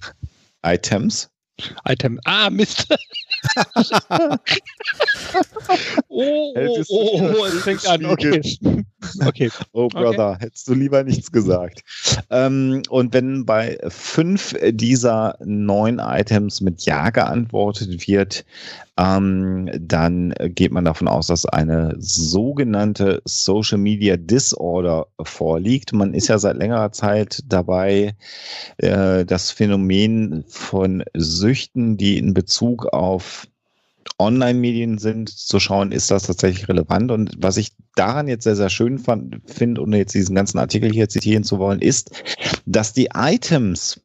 Items. 0.66 1.30
Item. 1.88 2.20
Ah, 2.26 2.50
Mist. 2.50 2.88
oh, 6.10 6.54
oh, 6.56 6.84
oh, 6.90 7.34
oh, 7.40 7.46
es 7.46 7.64
fängt 7.64 7.86
an. 7.88 8.06
Okay. 8.06 8.42
Okay. 9.26 9.50
Oh, 9.72 9.88
Brother, 9.88 10.38
hättest 10.40 10.68
du 10.68 10.74
lieber 10.74 11.04
nichts 11.04 11.32
gesagt. 11.32 11.84
Ähm, 12.30 12.82
und 12.90 13.14
wenn 13.14 13.46
bei 13.46 13.78
fünf 13.88 14.56
dieser 14.72 15.38
neun 15.44 16.00
Items 16.00 16.62
mit 16.62 16.82
Ja 16.86 17.10
geantwortet 17.12 18.08
wird, 18.08 18.46
ähm, 18.98 19.70
dann 19.80 20.34
geht 20.40 20.72
man 20.72 20.86
davon 20.86 21.08
aus, 21.08 21.28
dass 21.28 21.46
eine 21.46 21.96
sogenannte 22.00 23.22
Social 23.26 23.78
Media 23.78 24.18
Disorder 24.18 25.08
vorliegt. 25.22 25.94
Man 25.94 26.14
ist 26.14 26.28
ja 26.28 26.38
seit 26.38 26.58
längerer 26.58 26.92
Zeit 26.92 27.44
dabei, 27.48 28.16
äh, 28.78 29.26
das 29.26 29.52
Phänomen 29.52 30.44
von 30.48 31.04
Süchten, 31.16 31.98
die 31.98 32.18
in 32.18 32.34
Bezug 32.34 32.88
auf 32.88 33.48
Online-Medien 34.18 34.98
sind, 34.98 35.30
zu 35.30 35.60
schauen, 35.60 35.92
ist 35.92 36.12
das 36.12 36.24
tatsächlich 36.24 36.68
relevant. 36.68 37.12
Und 37.12 37.32
was 37.38 37.58
ich 37.58 37.72
daran 37.96 38.28
jetzt 38.28 38.44
sehr, 38.44 38.56
sehr 38.56 38.70
schön 38.70 39.00
finde, 39.00 39.82
ohne 39.82 39.98
jetzt 39.98 40.14
diesen 40.14 40.36
ganzen 40.36 40.60
Artikel 40.60 40.92
hier 40.92 41.10
zitieren 41.10 41.44
zu 41.44 41.60
wollen, 41.60 41.82
ist, 41.82 42.12
dass 42.66 42.94
die 42.94 43.10
Items, 43.14 44.02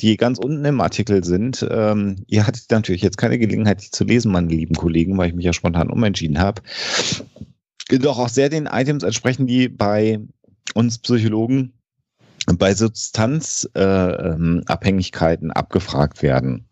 die 0.00 0.16
ganz 0.16 0.38
unten 0.38 0.64
im 0.64 0.80
Artikel 0.80 1.24
sind, 1.24 1.66
ähm, 1.70 2.24
ihr 2.26 2.46
hattet 2.46 2.70
natürlich 2.70 3.02
jetzt 3.02 3.18
keine 3.18 3.38
Gelegenheit, 3.38 3.82
die 3.82 3.90
zu 3.90 4.04
lesen, 4.04 4.32
meine 4.32 4.48
lieben 4.48 4.74
Kollegen, 4.74 5.18
weil 5.18 5.28
ich 5.28 5.34
mich 5.34 5.44
ja 5.44 5.52
spontan 5.52 5.90
umentschieden 5.90 6.38
habe, 6.38 6.62
doch 7.90 8.18
auch 8.18 8.28
sehr 8.28 8.48
den 8.48 8.66
Items 8.66 9.02
entsprechen, 9.02 9.46
die 9.46 9.68
bei 9.68 10.20
uns 10.74 10.98
Psychologen 10.98 11.72
bei 12.56 12.74
Substanzabhängigkeiten 12.74 14.62
äh, 14.62 14.72
Abhängigkeiten 14.72 15.50
abgefragt 15.50 16.22
werden. 16.22 16.68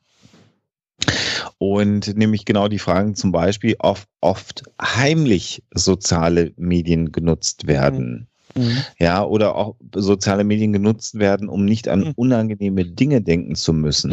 Und 1.58 2.16
nämlich 2.16 2.44
genau 2.44 2.68
die 2.68 2.78
Fragen 2.78 3.14
zum 3.14 3.32
Beispiel, 3.32 3.76
ob 3.78 4.04
oft 4.20 4.62
heimlich 4.80 5.62
soziale 5.74 6.52
Medien 6.56 7.12
genutzt 7.12 7.66
werden. 7.66 8.26
Mhm. 8.54 8.78
Ja, 8.98 9.24
oder 9.24 9.56
auch 9.56 9.76
soziale 9.94 10.44
Medien 10.44 10.72
genutzt 10.72 11.18
werden, 11.18 11.48
um 11.48 11.64
nicht 11.64 11.88
an 11.88 12.00
Mhm. 12.00 12.12
unangenehme 12.16 12.84
Dinge 12.84 13.22
denken 13.22 13.54
zu 13.54 13.72
müssen. 13.72 14.12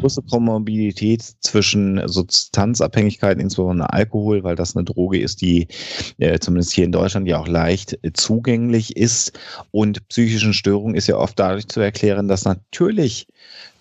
Große 0.00 0.22
Komorbidität 0.28 1.22
zwischen 1.40 2.00
Substanzabhängigkeiten, 2.08 3.40
insbesondere 3.40 3.92
Alkohol, 3.92 4.42
weil 4.42 4.56
das 4.56 4.74
eine 4.74 4.84
Droge 4.84 5.20
ist, 5.20 5.42
die 5.42 5.68
äh, 6.18 6.38
zumindest 6.38 6.72
hier 6.72 6.84
in 6.84 6.92
Deutschland 6.92 7.28
ja 7.28 7.38
auch 7.38 7.48
leicht 7.48 7.98
äh, 8.02 8.12
zugänglich 8.12 8.96
ist. 8.96 9.38
Und 9.70 10.06
psychischen 10.08 10.54
Störungen 10.54 10.96
ist 10.96 11.06
ja 11.06 11.16
oft 11.16 11.38
dadurch 11.38 11.68
zu 11.68 11.80
erklären, 11.80 12.28
dass 12.28 12.44
natürlich 12.44 13.26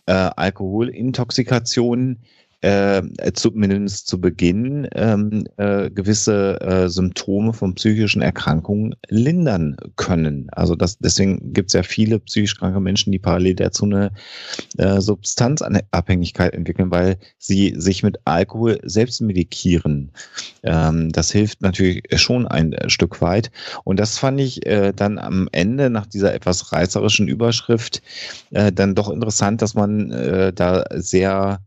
äh, 0.06 0.12
Alkoholintoxikationen 0.12 2.20
äh, 2.62 3.02
zumindest 3.34 4.08
zu 4.08 4.22
Beginn 4.22 4.88
ähm, 4.94 5.46
äh, 5.58 5.90
gewisse 5.90 6.62
äh, 6.62 6.90
Symptome 6.90 7.54
von 7.54 7.74
psychischen 7.76 8.22
Erkrankungen 8.22 8.96
lindern 9.10 9.76
können. 9.96 10.48
Also 10.52 10.76
das, 10.76 11.00
deswegen 11.00 11.54
gibt 11.54 11.70
es 11.70 11.74
ja 11.74 11.84
viele 11.84 12.20
psychisch 12.20 12.58
kranke 12.58 12.80
Menschen, 12.80 13.12
die 13.12 13.20
parallel 13.20 13.56
dazu 13.56 13.86
eine 13.86 14.12
äh, 14.78 15.02
Substanzabhängigkeit 15.02 16.54
entwickeln, 16.54 16.92
weil 16.92 17.18
sie 17.40 17.74
sich 17.78 18.04
mit 18.04 18.20
Alkohol 18.26 18.80
selbst 18.84 19.22
medikieren. 19.22 20.12
Ähm, 20.64 21.12
das 21.12 21.32
hilft 21.32 21.62
natürlich 21.62 22.04
schon 22.16 22.48
ein 22.48 22.76
Stück 22.88 23.22
weit. 23.22 23.52
Und 23.84 24.00
das 24.00 24.20
fand 24.20 24.40
ich 24.40 24.66
äh, 24.68 24.94
dann 24.96 25.18
am 25.18 25.50
Ende 25.52 25.90
nach 25.90 26.06
dieser 26.06 26.34
etwas 26.34 26.72
reißerischen 26.72 27.28
Überschrift 27.28 28.04
äh, 28.52 28.72
dann 28.72 28.94
doch 28.94 29.10
interessant, 29.10 29.62
dass 29.64 29.74
man 29.74 30.12
äh, 30.12 30.54
da 30.54 30.86
sehr 30.92 31.60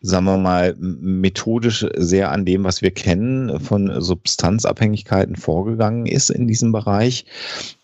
sagen 0.00 0.24
wir 0.24 0.38
mal, 0.38 0.74
methodisch 0.78 1.86
sehr 1.96 2.30
an 2.32 2.44
dem, 2.44 2.64
was 2.64 2.82
wir 2.82 2.90
kennen, 2.90 3.60
von 3.60 4.00
Substanzabhängigkeiten 4.00 5.36
vorgegangen 5.36 6.06
ist 6.06 6.30
in 6.30 6.46
diesem 6.46 6.72
Bereich. 6.72 7.26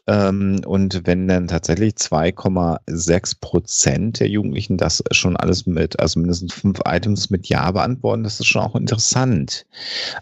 Ähm, 0.07 0.61
und 0.65 1.03
wenn 1.05 1.27
dann 1.27 1.49
tatsächlich 1.49 1.95
2,6 1.95 3.41
Prozent 3.41 4.21
der 4.21 4.29
Jugendlichen 4.29 4.77
das 4.77 5.03
schon 5.11 5.37
alles 5.37 5.67
mit, 5.67 5.99
also 5.99 6.21
mindestens 6.21 6.55
fünf 6.55 6.81
Items 6.87 7.31
mit 7.31 7.49
Ja 7.49 7.71
beantworten, 7.73 8.23
das 8.23 8.39
ist 8.39 8.47
schon 8.47 8.63
auch 8.63 8.77
interessant. 8.77 9.67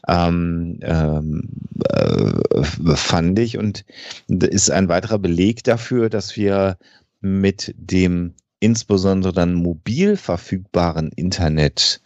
Ähm, 0.08 0.78
ähm, 0.82 1.48
äh, 1.88 2.94
fand 2.94 3.38
ich 3.38 3.58
und 3.58 3.84
ist 4.28 4.70
ein 4.70 4.88
weiterer 4.88 5.18
Beleg 5.18 5.64
dafür, 5.64 6.08
dass 6.08 6.36
wir 6.36 6.78
mit 7.20 7.74
dem 7.76 8.34
insbesondere 8.64 9.34
dann 9.34 9.52
mobil 9.52 10.16
verfügbaren 10.16 11.10
Internet 11.14 12.00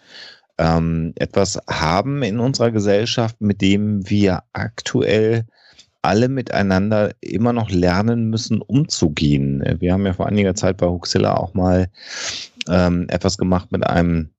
ähm, 0.59 1.13
etwas 1.15 1.61
haben 1.71 2.25
in 2.25 2.41
unserer 2.41 2.73
Gesellschaft, 2.73 3.41
mit 3.41 3.61
dem 3.61 4.11
wir 4.11 4.43
aktuell 4.53 5.47
alle 6.03 6.29
miteinander 6.29 7.13
immer 7.21 7.53
noch 7.53 7.71
lernen 7.71 8.29
müssen, 8.29 8.61
umzugehen. 8.61 9.63
Wir 9.79 9.93
haben 9.93 10.05
ja 10.05 10.15
vor 10.15 10.27
einiger 10.27 10.57
Zeit 10.57 10.79
bei 10.79 10.89
Huxilla 10.89 11.37
auch 11.37 11.55
mal 11.55 11.91
ähm, 12.69 13.07
etwas 13.09 13.39
gemacht 13.39 13.71
mit 13.71 13.87
einem 13.87 14.31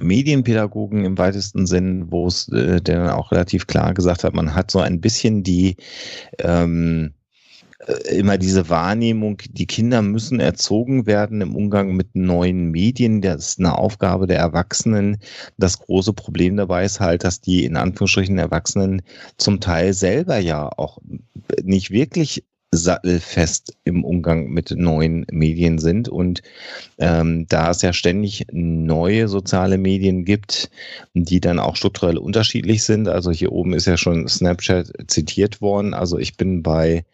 Medienpädagogen 0.00 1.04
im 1.04 1.18
weitesten 1.18 1.66
Sinn, 1.66 2.12
wo 2.12 2.28
es 2.28 2.48
äh, 2.48 2.80
der 2.80 3.00
dann 3.00 3.10
auch 3.10 3.32
relativ 3.32 3.66
klar 3.66 3.92
gesagt 3.92 4.22
hat, 4.22 4.34
man 4.34 4.54
hat 4.54 4.70
so 4.70 4.78
ein 4.78 5.00
bisschen 5.00 5.42
die 5.42 5.76
ähm, 6.38 7.12
äh, 7.12 7.23
immer 8.10 8.38
diese 8.38 8.68
Wahrnehmung, 8.68 9.38
die 9.50 9.66
Kinder 9.66 10.00
müssen 10.02 10.40
erzogen 10.40 11.06
werden 11.06 11.40
im 11.40 11.54
Umgang 11.54 11.94
mit 11.94 12.14
neuen 12.14 12.70
Medien. 12.70 13.20
Das 13.20 13.48
ist 13.48 13.58
eine 13.58 13.76
Aufgabe 13.76 14.26
der 14.26 14.38
Erwachsenen. 14.38 15.18
Das 15.58 15.78
große 15.78 16.12
Problem 16.12 16.56
dabei 16.56 16.84
ist 16.84 17.00
halt, 17.00 17.24
dass 17.24 17.40
die 17.40 17.64
in 17.64 17.76
Anführungsstrichen 17.76 18.38
Erwachsenen 18.38 19.02
zum 19.36 19.60
Teil 19.60 19.92
selber 19.92 20.38
ja 20.38 20.68
auch 20.76 20.98
nicht 21.62 21.90
wirklich 21.90 22.44
sattelfest 22.70 23.76
im 23.84 24.02
Umgang 24.02 24.48
mit 24.48 24.72
neuen 24.76 25.26
Medien 25.30 25.78
sind. 25.78 26.08
Und 26.08 26.42
ähm, 26.98 27.46
da 27.48 27.70
es 27.70 27.82
ja 27.82 27.92
ständig 27.92 28.46
neue 28.50 29.28
soziale 29.28 29.78
Medien 29.78 30.24
gibt, 30.24 30.70
die 31.14 31.40
dann 31.40 31.60
auch 31.60 31.76
strukturell 31.76 32.18
unterschiedlich 32.18 32.82
sind, 32.82 33.08
also 33.08 33.30
hier 33.30 33.52
oben 33.52 33.74
ist 33.74 33.86
ja 33.86 33.96
schon 33.96 34.26
Snapchat 34.26 34.90
zitiert 35.06 35.60
worden. 35.60 35.94
Also 35.94 36.18
ich 36.18 36.36
bin 36.36 36.62
bei 36.62 36.96
äh, 36.96 37.13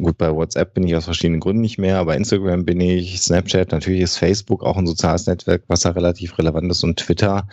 gut, 0.00 0.18
bei 0.18 0.34
WhatsApp 0.34 0.74
bin 0.74 0.86
ich 0.86 0.96
aus 0.96 1.04
verschiedenen 1.04 1.40
Gründen 1.40 1.62
nicht 1.62 1.78
mehr, 1.78 1.98
aber 1.98 2.16
Instagram 2.16 2.64
bin 2.64 2.80
ich, 2.80 3.20
Snapchat, 3.20 3.72
natürlich 3.72 4.00
ist 4.00 4.16
Facebook 4.16 4.62
auch 4.62 4.76
ein 4.76 4.86
soziales 4.86 5.26
Netzwerk, 5.26 5.64
was 5.68 5.84
ja 5.84 5.90
relativ 5.90 6.38
relevant 6.38 6.70
ist 6.70 6.82
und 6.82 6.98
Twitter. 6.98 7.46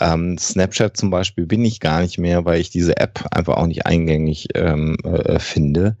Ähm, 0.00 0.38
Snapchat 0.38 0.96
zum 0.96 1.10
Beispiel 1.10 1.46
bin 1.46 1.64
ich 1.64 1.80
gar 1.80 2.00
nicht 2.00 2.18
mehr, 2.18 2.44
weil 2.44 2.60
ich 2.60 2.70
diese 2.70 2.96
App 2.96 3.26
einfach 3.30 3.56
auch 3.56 3.66
nicht 3.66 3.86
eingängig 3.86 4.48
ähm, 4.54 4.96
äh, 5.04 5.38
finde. 5.38 5.96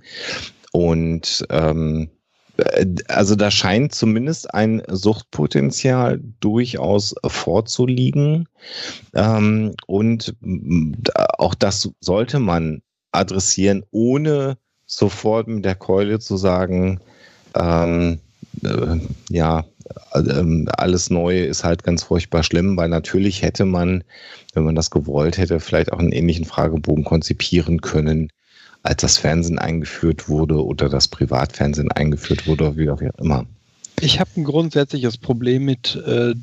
Und 0.72 1.44
ähm, 1.50 2.10
äh, 2.56 2.86
also 3.08 3.34
da 3.34 3.50
scheint 3.50 3.94
zumindest 3.94 4.52
ein 4.54 4.82
Suchtpotenzial 4.88 6.20
durchaus 6.40 7.14
vorzuliegen. 7.26 8.48
Ähm, 9.14 9.74
und 9.86 10.34
auch 11.38 11.54
das 11.54 11.90
sollte 12.00 12.38
man 12.38 12.82
adressieren, 13.12 13.84
ohne 13.90 14.58
sofort 14.86 15.48
mit 15.48 15.64
der 15.64 15.74
Keule 15.74 16.18
zu 16.18 16.36
sagen, 16.36 17.00
ähm, 17.54 18.20
äh, 18.62 18.98
ja, 19.28 19.64
äh, 20.12 20.64
alles 20.76 21.10
Neue 21.10 21.44
ist 21.44 21.64
halt 21.64 21.82
ganz 21.82 22.04
furchtbar 22.04 22.42
schlimm, 22.42 22.76
weil 22.76 22.88
natürlich 22.88 23.42
hätte 23.42 23.64
man, 23.64 24.04
wenn 24.54 24.64
man 24.64 24.74
das 24.74 24.90
gewollt 24.90 25.38
hätte, 25.38 25.60
vielleicht 25.60 25.92
auch 25.92 25.98
einen 25.98 26.12
ähnlichen 26.12 26.44
Fragebogen 26.44 27.04
konzipieren 27.04 27.80
können, 27.80 28.30
als 28.82 29.02
das 29.02 29.18
Fernsehen 29.18 29.58
eingeführt 29.58 30.28
wurde 30.28 30.64
oder 30.64 30.88
das 30.88 31.08
Privatfernsehen 31.08 31.90
eingeführt 31.92 32.46
wurde, 32.46 32.64
oder 32.64 32.76
wie 32.76 32.90
auch 32.90 33.00
immer. 33.18 33.46
Ich 34.00 34.20
habe 34.20 34.30
ein 34.36 34.44
grundsätzliches 34.44 35.18
Problem 35.18 35.64
mit 35.64 35.96
äh, 36.06 36.34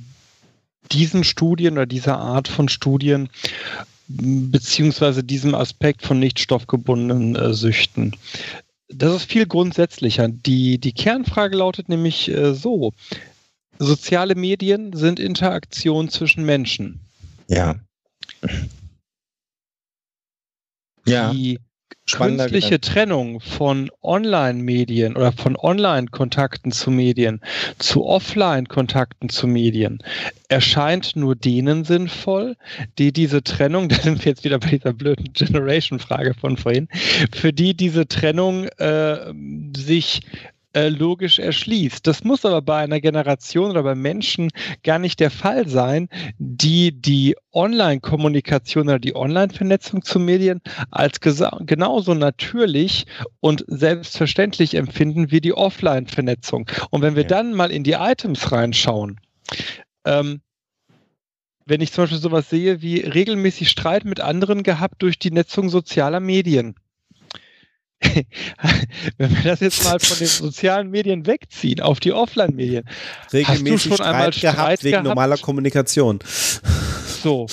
diesen 0.92 1.24
Studien 1.24 1.74
oder 1.74 1.86
dieser 1.86 2.18
Art 2.18 2.48
von 2.48 2.68
Studien, 2.68 3.30
beziehungsweise 4.08 5.24
diesem 5.24 5.56
Aspekt 5.56 6.02
von 6.04 6.20
nicht 6.20 6.40
stoffgebundenen 6.40 7.36
äh, 7.36 7.54
Süchten. 7.54 8.16
Das 8.90 9.16
ist 9.16 9.32
viel 9.32 9.48
grundsätzlicher. 9.48 10.28
Die, 10.28 10.78
die 10.78 10.94
Kernfrage 10.94 11.56
lautet 11.56 11.90
nämlich 11.90 12.30
äh, 12.30 12.54
so: 12.54 12.94
Soziale 13.80 14.36
Medien 14.36 14.94
sind 14.94 15.20
Interaktion 15.20 16.10
zwischen 16.10 16.46
Menschen. 16.46 17.00
Ja. 17.48 17.76
Ja. 21.06 21.34
Die 21.34 21.60
künstliche 22.12 22.80
Trennung 22.80 23.40
von 23.40 23.90
Online-Medien 24.02 25.16
oder 25.16 25.32
von 25.32 25.56
Online-Kontakten 25.56 26.72
zu 26.72 26.92
Medien 26.92 27.42
zu 27.80 28.06
Offline-Kontakten 28.06 29.30
zu 29.30 29.48
Medien 29.48 30.00
erscheint 30.50 31.16
nur 31.16 31.36
denen 31.36 31.84
sinnvoll, 31.84 32.56
die 32.98 33.12
diese 33.12 33.44
Trennung, 33.44 33.90
da 33.90 33.96
sind 33.96 34.24
wir 34.24 34.32
jetzt 34.32 34.44
wieder 34.44 34.60
bei 34.60 34.70
dieser 34.70 34.94
blöden 34.94 35.34
Generation-Frage 35.34 36.34
von 36.34 36.58
vorhin, 36.58 36.88
für 37.34 37.54
die 37.54 37.74
diese 37.74 38.08
Trennung 38.08 38.66
äh, 38.78 39.34
sich 39.76 40.22
äh, 40.74 40.90
logisch 40.90 41.40
erschließt. 41.40 42.06
Das 42.06 42.24
muss 42.24 42.46
aber 42.46 42.62
bei 42.62 42.80
einer 42.80 43.00
Generation 43.00 43.72
oder 43.72 43.84
bei 43.84 43.96
Menschen 43.96 44.50
gar 44.84 45.00
nicht 45.00 45.20
der 45.20 45.32
Fall 45.32 45.68
sein, 45.68 46.10
die 46.38 47.00
die 47.00 47.36
Online-Kommunikation 47.54 48.90
oder 48.90 49.00
die 49.00 49.16
Online-Vernetzung 49.16 50.04
zu 50.04 50.20
Medien 50.20 50.62
als 50.92 51.20
genauso 51.20 52.14
natürlich 52.14 53.06
und 53.40 53.64
selbstverständlich 53.68 54.76
empfinden 54.76 55.32
wie 55.32 55.42
die 55.42 55.54
Offline-Vernetzung. 55.54 56.70
Und 56.90 57.02
wenn 57.02 57.16
wir 57.16 57.24
ja. 57.24 57.30
dann 57.30 57.54
mal 57.54 57.72
in 57.72 57.84
die 57.84 57.94
Items 57.94 58.52
reinschauen, 58.52 59.20
ähm, 60.06 60.42
wenn 61.66 61.82
ich 61.82 61.92
zum 61.92 62.04
Beispiel 62.04 62.20
sowas 62.20 62.50
sehe 62.50 62.82
wie 62.82 63.00
regelmäßig 63.00 63.70
Streit 63.70 64.06
mit 64.06 64.20
anderen 64.20 64.64
gehabt 64.64 65.02
durch 65.02 65.18
die 65.18 65.32
Netzung 65.32 65.70
sozialer 65.70 66.20
Medien, 66.20 66.76
wenn 69.18 69.36
wir 69.36 69.44
das 69.44 69.60
jetzt 69.60 69.84
mal 69.84 70.00
von 70.00 70.18
den 70.18 70.28
sozialen 70.28 70.90
Medien 70.90 71.26
wegziehen 71.26 71.80
auf 71.80 72.00
die 72.00 72.14
Offline-Medien, 72.14 72.86
hast 73.32 73.68
du 73.68 73.78
schon 73.78 74.02
einmal 74.02 74.34
Streit 74.34 74.56
gehabt 74.56 74.84
wegen 74.84 74.92
gehabt? 74.92 75.08
normaler 75.08 75.38
Kommunikation. 75.38 76.20
So. 77.24 77.48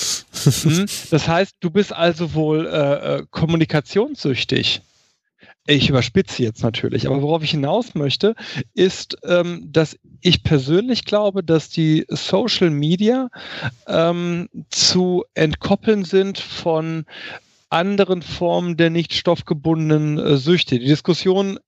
Hm? 0.45 0.87
Das 1.11 1.29
heißt, 1.29 1.57
du 1.61 1.71
bist 1.71 1.93
also 1.93 2.35
wohl 2.35 2.67
äh, 2.67 3.17
äh, 3.19 3.27
kommunikationssüchtig. 3.31 4.83
Ich 5.67 5.89
überspitze 5.89 6.43
jetzt 6.43 6.63
natürlich, 6.63 7.07
aber 7.07 7.23
worauf 7.23 7.43
ich 7.45 7.53
hinaus 7.53 7.95
möchte, 7.95 8.35
ist, 8.75 9.19
ähm, 9.25 9.69
dass 9.71 9.97
ich 10.21 10.43
persönlich 10.43 11.05
glaube, 11.05 11.45
dass 11.45 11.69
die 11.69 12.07
Social 12.09 12.71
Media 12.71 13.29
ähm, 13.87 14.49
zu 14.71 15.25
entkoppeln 15.35 16.05
sind 16.05 16.39
von 16.39 17.05
anderen 17.71 18.23
Formen 18.23 18.77
der 18.77 18.91
nicht 18.91 19.15
stoffgebundenen 19.15 20.19
äh, 20.19 20.37
Süchte. 20.37 20.79
Die 20.79 20.87
Diskussion 20.87 21.59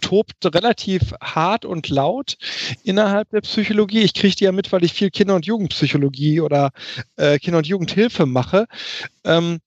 tobt 0.00 0.44
relativ 0.44 1.14
hart 1.20 1.64
und 1.64 1.88
laut 1.88 2.36
innerhalb 2.84 3.30
der 3.30 3.40
Psychologie. 3.40 4.02
Ich 4.02 4.14
kriege 4.14 4.34
die 4.34 4.44
ja 4.44 4.52
mit, 4.52 4.70
weil 4.72 4.84
ich 4.84 4.92
viel 4.92 5.10
Kinder- 5.10 5.34
und 5.34 5.46
Jugendpsychologie 5.46 6.40
oder 6.40 6.70
äh, 7.16 7.38
Kinder- 7.38 7.58
und 7.58 7.66
Jugendhilfe 7.66 8.26
mache. 8.26 8.66
Ähm, 9.24 9.58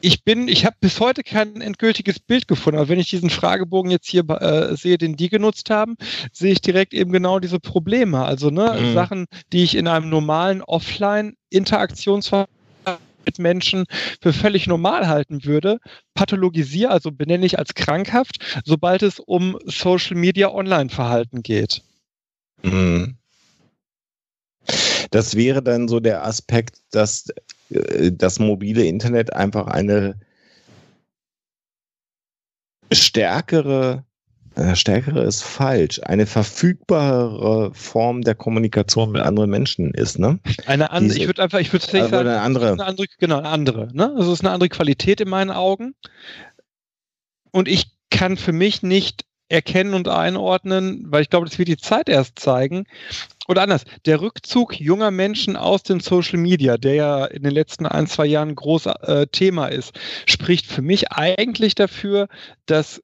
ich 0.00 0.24
bin, 0.24 0.48
ich 0.48 0.64
habe 0.64 0.76
bis 0.80 1.00
heute 1.00 1.22
kein 1.22 1.60
endgültiges 1.60 2.18
Bild 2.18 2.48
gefunden, 2.48 2.78
aber 2.78 2.88
wenn 2.88 2.98
ich 2.98 3.10
diesen 3.10 3.30
Fragebogen 3.30 3.90
jetzt 3.90 4.08
hier 4.08 4.28
äh, 4.28 4.76
sehe, 4.76 4.98
den 4.98 5.16
die 5.16 5.28
genutzt 5.28 5.70
haben, 5.70 5.96
sehe 6.32 6.52
ich 6.52 6.60
direkt 6.60 6.94
eben 6.94 7.12
genau 7.12 7.38
diese 7.38 7.60
Probleme. 7.60 8.24
Also 8.24 8.50
ne, 8.50 8.76
mhm. 8.80 8.94
Sachen, 8.94 9.26
die 9.52 9.62
ich 9.64 9.76
in 9.76 9.88
einem 9.88 10.08
normalen 10.08 10.62
Offline-Interaktionsverfahren 10.62 12.48
mit 13.26 13.38
Menschen 13.38 13.84
für 14.22 14.32
völlig 14.32 14.66
normal 14.66 15.06
halten 15.08 15.44
würde, 15.44 15.78
pathologisiere, 16.14 16.90
also 16.90 17.10
benenne 17.12 17.44
ich 17.46 17.58
als 17.58 17.74
krankhaft, 17.74 18.62
sobald 18.64 19.02
es 19.02 19.18
um 19.20 19.58
Social 19.66 20.16
Media 20.16 20.50
Online-Verhalten 20.50 21.42
geht. 21.42 21.82
Mhm. 22.62 23.16
Das 25.10 25.34
wäre 25.34 25.62
dann 25.62 25.88
so 25.88 26.00
der 26.00 26.24
Aspekt, 26.24 26.78
dass 26.92 27.26
das 27.70 28.38
mobile 28.38 28.84
Internet 28.84 29.32
einfach 29.32 29.66
eine 29.66 30.18
stärkere, 32.92 34.04
äh, 34.56 34.74
stärkere 34.74 35.22
ist 35.22 35.42
falsch, 35.42 36.00
eine 36.02 36.26
verfügbare 36.26 37.72
Form 37.72 38.22
der 38.22 38.34
Kommunikation 38.34 39.12
mit 39.12 39.22
anderen 39.22 39.50
Menschen 39.50 39.94
ist, 39.94 40.18
ne? 40.18 40.40
Eine 40.66 40.90
andere, 40.90 41.18
ich 41.18 41.26
würde 41.26 41.42
einfach, 41.42 41.60
ich 41.60 41.72
würde 41.72 41.84
tatsächlich 41.84 42.12
also 42.12 42.16
sagen, 42.16 42.28
eine 42.28 42.40
andere. 42.40 42.72
Eine 42.72 42.86
andere, 42.86 43.06
genau, 43.18 43.38
eine 43.38 43.48
andere, 43.48 43.88
ne? 43.94 44.12
Also 44.16 44.32
es 44.32 44.40
ist 44.40 44.44
eine 44.44 44.52
andere 44.52 44.68
Qualität 44.68 45.20
in 45.20 45.28
meinen 45.28 45.50
Augen. 45.50 45.94
Und 47.52 47.68
ich 47.68 47.92
kann 48.10 48.36
für 48.36 48.52
mich 48.52 48.82
nicht 48.82 49.24
erkennen 49.50 49.94
und 49.94 50.08
einordnen, 50.08 51.04
weil 51.08 51.22
ich 51.22 51.30
glaube, 51.30 51.46
das 51.46 51.58
wird 51.58 51.68
die 51.68 51.76
Zeit 51.76 52.08
erst 52.08 52.38
zeigen. 52.38 52.86
Oder 53.48 53.62
anders, 53.62 53.84
der 54.06 54.20
Rückzug 54.20 54.78
junger 54.80 55.10
Menschen 55.10 55.56
aus 55.56 55.82
dem 55.82 56.00
Social 56.00 56.38
Media, 56.38 56.76
der 56.76 56.94
ja 56.94 57.24
in 57.24 57.42
den 57.42 57.52
letzten 57.52 57.84
ein, 57.86 58.06
zwei 58.06 58.26
Jahren 58.26 58.54
groß 58.54 58.86
äh, 58.86 59.26
Thema 59.26 59.66
ist, 59.66 59.98
spricht 60.26 60.66
für 60.66 60.82
mich 60.82 61.10
eigentlich 61.10 61.74
dafür, 61.74 62.28
dass 62.66 63.02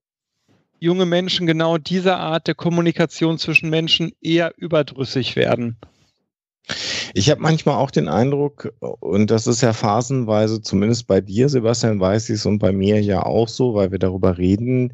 junge 0.78 1.06
Menschen 1.06 1.46
genau 1.46 1.78
dieser 1.78 2.18
Art 2.18 2.46
der 2.46 2.54
Kommunikation 2.54 3.38
zwischen 3.38 3.70
Menschen 3.70 4.12
eher 4.20 4.52
überdrüssig 4.56 5.34
werden. 5.34 5.76
Ich 7.18 7.30
habe 7.30 7.40
manchmal 7.40 7.76
auch 7.76 7.90
den 7.90 8.08
Eindruck, 8.08 8.74
und 8.80 9.30
das 9.30 9.46
ist 9.46 9.62
ja 9.62 9.72
phasenweise, 9.72 10.60
zumindest 10.60 11.06
bei 11.06 11.22
dir, 11.22 11.48
Sebastian, 11.48 11.98
weiß 11.98 12.28
ich 12.28 12.34
es, 12.34 12.44
und 12.44 12.58
bei 12.58 12.72
mir 12.72 13.00
ja 13.00 13.24
auch 13.24 13.48
so, 13.48 13.72
weil 13.72 13.90
wir 13.90 13.98
darüber 13.98 14.36
reden, 14.36 14.92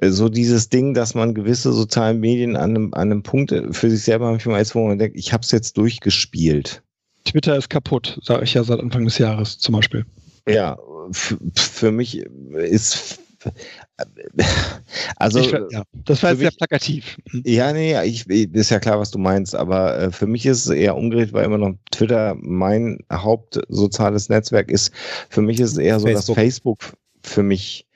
so 0.00 0.30
dieses 0.30 0.70
Ding, 0.70 0.94
dass 0.94 1.14
man 1.14 1.34
gewisse 1.34 1.74
sozialen 1.74 2.18
Medien 2.20 2.56
an 2.56 2.70
einem, 2.70 2.94
an 2.94 3.12
einem 3.12 3.22
Punkt 3.22 3.52
für 3.72 3.90
sich 3.90 4.02
selber 4.04 4.30
manchmal 4.30 4.62
ist, 4.62 4.74
wo 4.74 4.88
man 4.88 4.98
denkt, 4.98 5.18
ich 5.18 5.34
habe 5.34 5.42
es 5.42 5.50
jetzt 5.50 5.76
durchgespielt. 5.76 6.82
Twitter 7.26 7.58
ist 7.58 7.68
kaputt, 7.68 8.18
sage 8.22 8.44
ich 8.44 8.54
ja 8.54 8.64
seit 8.64 8.80
Anfang 8.80 9.04
des 9.04 9.18
Jahres 9.18 9.58
zum 9.58 9.74
Beispiel. 9.74 10.06
Ja, 10.48 10.78
für 11.12 11.92
mich 11.92 12.24
ist 12.54 13.20
also, 15.16 15.40
ich, 15.40 15.52
ja, 15.52 15.84
das 16.04 16.22
war 16.22 16.30
jetzt 16.30 16.40
sehr 16.40 16.50
plakativ. 16.50 17.18
Mhm. 17.32 17.42
Ja, 17.44 17.72
nee, 17.72 18.00
ich, 18.04 18.28
ist 18.28 18.70
ja 18.70 18.80
klar, 18.80 18.98
was 18.98 19.10
du 19.10 19.18
meinst, 19.18 19.54
aber 19.54 19.98
äh, 19.98 20.10
für 20.10 20.26
mich 20.26 20.46
ist 20.46 20.66
es 20.66 20.72
eher 20.72 20.96
umgedreht, 20.96 21.32
weil 21.32 21.44
immer 21.44 21.58
noch 21.58 21.74
Twitter 21.90 22.36
mein 22.40 22.98
hauptsoziales 23.12 24.28
Netzwerk 24.28 24.70
ist. 24.70 24.92
Für 25.28 25.42
mich 25.42 25.60
ist 25.60 25.72
es 25.72 25.78
eher 25.78 26.00
so, 26.00 26.06
Facebook. 26.06 26.26
dass 26.26 26.36
Facebook 26.36 26.78
für 27.22 27.42
mich 27.42 27.86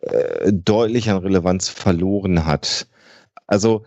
äh, 0.00 0.52
deutlich 0.52 1.10
an 1.10 1.18
Relevanz 1.18 1.68
verloren 1.68 2.46
hat. 2.46 2.86
Also, 3.46 3.84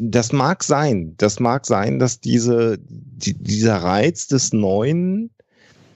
das 0.00 0.32
mag 0.32 0.62
sein, 0.62 1.14
das 1.16 1.40
mag 1.40 1.66
sein, 1.66 1.98
dass 1.98 2.20
diese, 2.20 2.78
die, 2.80 3.34
dieser 3.34 3.76
Reiz 3.76 4.28
des 4.28 4.52
Neuen 4.52 5.30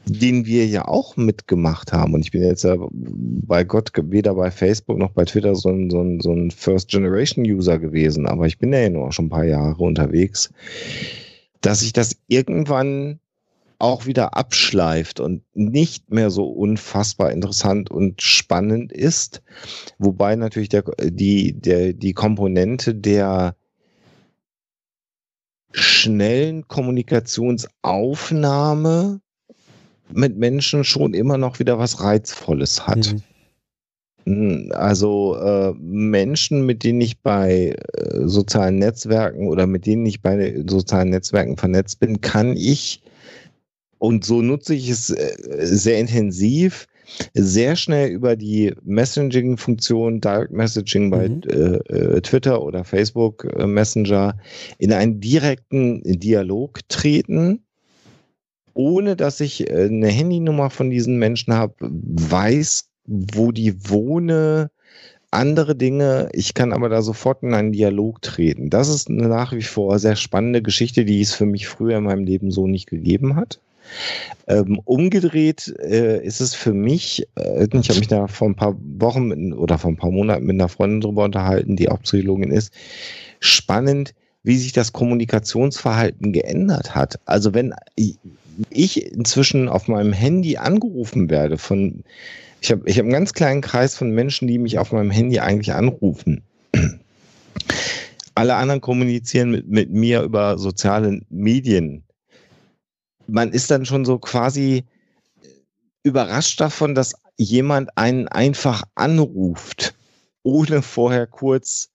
den 0.06 0.46
wir 0.46 0.66
ja 0.66 0.88
auch 0.88 1.16
mitgemacht 1.16 1.92
haben. 1.92 2.14
Und 2.14 2.22
ich 2.22 2.32
bin 2.32 2.42
jetzt 2.42 2.64
ja 2.64 2.76
bei 2.90 3.62
Gott 3.64 3.92
weder 3.94 4.34
bei 4.34 4.50
Facebook 4.50 4.98
noch 4.98 5.12
bei 5.12 5.24
Twitter 5.24 5.54
so 5.54 5.68
ein, 5.68 5.90
so 5.90 6.00
ein, 6.00 6.20
so 6.20 6.32
ein 6.32 6.50
First-Generation-User 6.50 7.78
gewesen, 7.78 8.26
aber 8.26 8.46
ich 8.46 8.58
bin 8.58 8.72
ja 8.72 8.88
nur 8.88 9.12
schon 9.12 9.26
ein 9.26 9.30
paar 9.30 9.44
Jahre 9.44 9.82
unterwegs, 9.82 10.50
dass 11.60 11.80
sich 11.80 11.92
das 11.92 12.16
irgendwann 12.26 13.20
auch 13.78 14.06
wieder 14.06 14.36
abschleift 14.36 15.18
und 15.18 15.42
nicht 15.54 16.12
mehr 16.12 16.30
so 16.30 16.46
unfassbar 16.46 17.32
interessant 17.32 17.90
und 17.90 18.22
spannend 18.22 18.92
ist. 18.92 19.42
Wobei 19.98 20.36
natürlich 20.36 20.68
der, 20.68 20.84
die, 21.02 21.60
der, 21.60 21.92
die 21.92 22.12
Komponente 22.12 22.94
der 22.94 23.56
schnellen 25.72 26.68
Kommunikationsaufnahme 26.68 29.21
mit 30.14 30.36
Menschen 30.36 30.84
schon 30.84 31.14
immer 31.14 31.38
noch 31.38 31.58
wieder 31.58 31.78
was 31.78 32.02
Reizvolles 32.02 32.86
hat. 32.86 33.12
Mhm. 33.12 33.22
Hm, 34.24 34.72
also 34.74 35.36
äh, 35.36 35.72
Menschen, 35.80 36.64
mit 36.64 36.84
denen 36.84 37.00
ich 37.00 37.20
bei 37.20 37.74
äh, 37.94 38.26
sozialen 38.26 38.78
Netzwerken 38.78 39.48
oder 39.48 39.66
mit 39.66 39.86
denen 39.86 40.06
ich 40.06 40.22
bei 40.22 40.62
sozialen 40.66 41.10
Netzwerken 41.10 41.56
vernetzt 41.56 41.98
bin, 41.98 42.20
kann 42.20 42.56
ich, 42.56 43.02
und 43.98 44.24
so 44.24 44.42
nutze 44.42 44.74
ich 44.74 44.88
es 44.88 45.10
äh, 45.10 45.34
sehr 45.62 45.98
intensiv, 45.98 46.86
sehr 47.34 47.76
schnell 47.76 48.10
über 48.10 48.36
die 48.36 48.72
Messaging-Funktion, 48.84 50.20
Direct 50.20 50.52
Messaging 50.52 51.10
bei 51.10 51.28
mhm. 51.28 51.42
Äh, 51.48 52.16
äh, 52.16 52.20
Twitter 52.20 52.62
oder 52.62 52.84
Facebook 52.84 53.44
äh, 53.56 53.66
Messenger 53.66 54.36
in 54.78 54.92
einen 54.92 55.20
direkten 55.20 56.02
Dialog 56.04 56.80
treten 56.88 57.64
ohne 58.74 59.16
dass 59.16 59.40
ich 59.40 59.68
äh, 59.68 59.84
eine 59.84 60.08
Handynummer 60.08 60.70
von 60.70 60.90
diesen 60.90 61.18
Menschen 61.18 61.54
habe, 61.54 61.74
weiß, 61.80 62.88
wo 63.06 63.52
die 63.52 63.88
wohne, 63.88 64.70
andere 65.30 65.74
Dinge. 65.74 66.28
Ich 66.32 66.54
kann 66.54 66.72
aber 66.72 66.88
da 66.88 67.02
sofort 67.02 67.42
in 67.42 67.54
einen 67.54 67.72
Dialog 67.72 68.22
treten. 68.22 68.70
Das 68.70 68.88
ist 68.88 69.08
eine 69.08 69.28
nach 69.28 69.52
wie 69.52 69.62
vor 69.62 69.98
sehr 69.98 70.16
spannende 70.16 70.62
Geschichte, 70.62 71.04
die 71.04 71.20
es 71.20 71.34
für 71.34 71.46
mich 71.46 71.66
früher 71.68 71.98
in 71.98 72.04
meinem 72.04 72.24
Leben 72.24 72.50
so 72.50 72.66
nicht 72.66 72.86
gegeben 72.86 73.34
hat. 73.36 73.58
Ähm, 74.46 74.80
umgedreht 74.84 75.74
äh, 75.80 76.22
ist 76.24 76.40
es 76.40 76.54
für 76.54 76.72
mich, 76.72 77.26
äh, 77.34 77.64
ich 77.64 77.88
habe 77.88 77.98
mich 77.98 78.08
da 78.08 78.26
vor 78.26 78.48
ein 78.48 78.54
paar 78.54 78.76
Wochen 78.98 79.52
oder 79.52 79.78
vor 79.78 79.90
ein 79.90 79.96
paar 79.96 80.10
Monaten 80.10 80.46
mit 80.46 80.54
einer 80.54 80.68
Freundin 80.68 81.00
drüber 81.00 81.24
unterhalten, 81.24 81.76
die 81.76 81.88
auch 81.88 82.00
Psychologin 82.02 82.52
ist, 82.52 82.72
spannend, 83.40 84.14
wie 84.44 84.56
sich 84.56 84.72
das 84.72 84.92
Kommunikationsverhalten 84.92 86.32
geändert 86.32 86.94
hat. 86.94 87.18
Also 87.24 87.54
wenn 87.54 87.74
ich 88.70 89.12
inzwischen 89.12 89.68
auf 89.68 89.88
meinem 89.88 90.12
Handy 90.12 90.56
angerufen 90.56 91.30
werde 91.30 91.58
von, 91.58 92.04
ich 92.60 92.70
habe 92.70 92.82
ich 92.86 92.98
hab 92.98 93.04
einen 93.04 93.12
ganz 93.12 93.32
kleinen 93.32 93.60
Kreis 93.60 93.96
von 93.96 94.10
Menschen, 94.10 94.48
die 94.48 94.58
mich 94.58 94.78
auf 94.78 94.92
meinem 94.92 95.10
Handy 95.10 95.40
eigentlich 95.40 95.72
anrufen. 95.72 96.42
Alle 98.34 98.54
anderen 98.54 98.80
kommunizieren 98.80 99.50
mit, 99.50 99.68
mit 99.68 99.90
mir 99.90 100.22
über 100.22 100.58
soziale 100.58 101.20
Medien. 101.28 102.02
Man 103.26 103.52
ist 103.52 103.70
dann 103.70 103.84
schon 103.84 104.04
so 104.04 104.18
quasi 104.18 104.84
überrascht 106.02 106.60
davon, 106.60 106.94
dass 106.94 107.14
jemand 107.36 107.96
einen 107.96 108.28
einfach 108.28 108.84
anruft, 108.94 109.94
ohne 110.42 110.82
vorher 110.82 111.26
kurz 111.26 111.91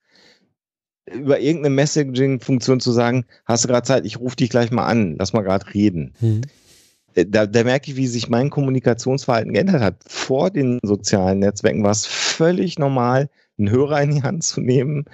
über 1.14 1.40
irgendeine 1.40 1.76
Messaging-Funktion 1.76 2.80
zu 2.80 2.92
sagen, 2.92 3.26
hast 3.46 3.64
du 3.64 3.68
gerade 3.68 3.88
Zeit, 3.88 4.06
ich 4.06 4.20
rufe 4.20 4.36
dich 4.36 4.50
gleich 4.50 4.72
mal 4.72 4.86
an, 4.86 5.16
lass 5.18 5.34
mal 5.34 5.42
gerade 5.42 5.74
reden. 5.74 6.14
Mhm. 6.20 6.42
Da, 7.16 7.48
da, 7.48 7.64
merke 7.64 7.90
ich, 7.90 7.98
wie 7.98 8.06
sich 8.06 8.30
mein 8.30 8.52
Kommunikationsverhalten 8.52 9.54
geändert 9.54 9.82
hat. 9.82 9.96
Vor 10.06 10.52
den 10.52 10.80
sozialen 10.84 11.40
Netzwerken 11.40 11.84
war 11.84 11.92
es 11.92 12.06
völlig 12.06 12.78
normal, 12.78 13.30
einen 13.58 13.72
Hörer 13.72 14.02
in 14.04 14.12
die 14.12 14.24
Hand 14.24 14.44
zu 14.44 14.62
nehmen 14.62 15.06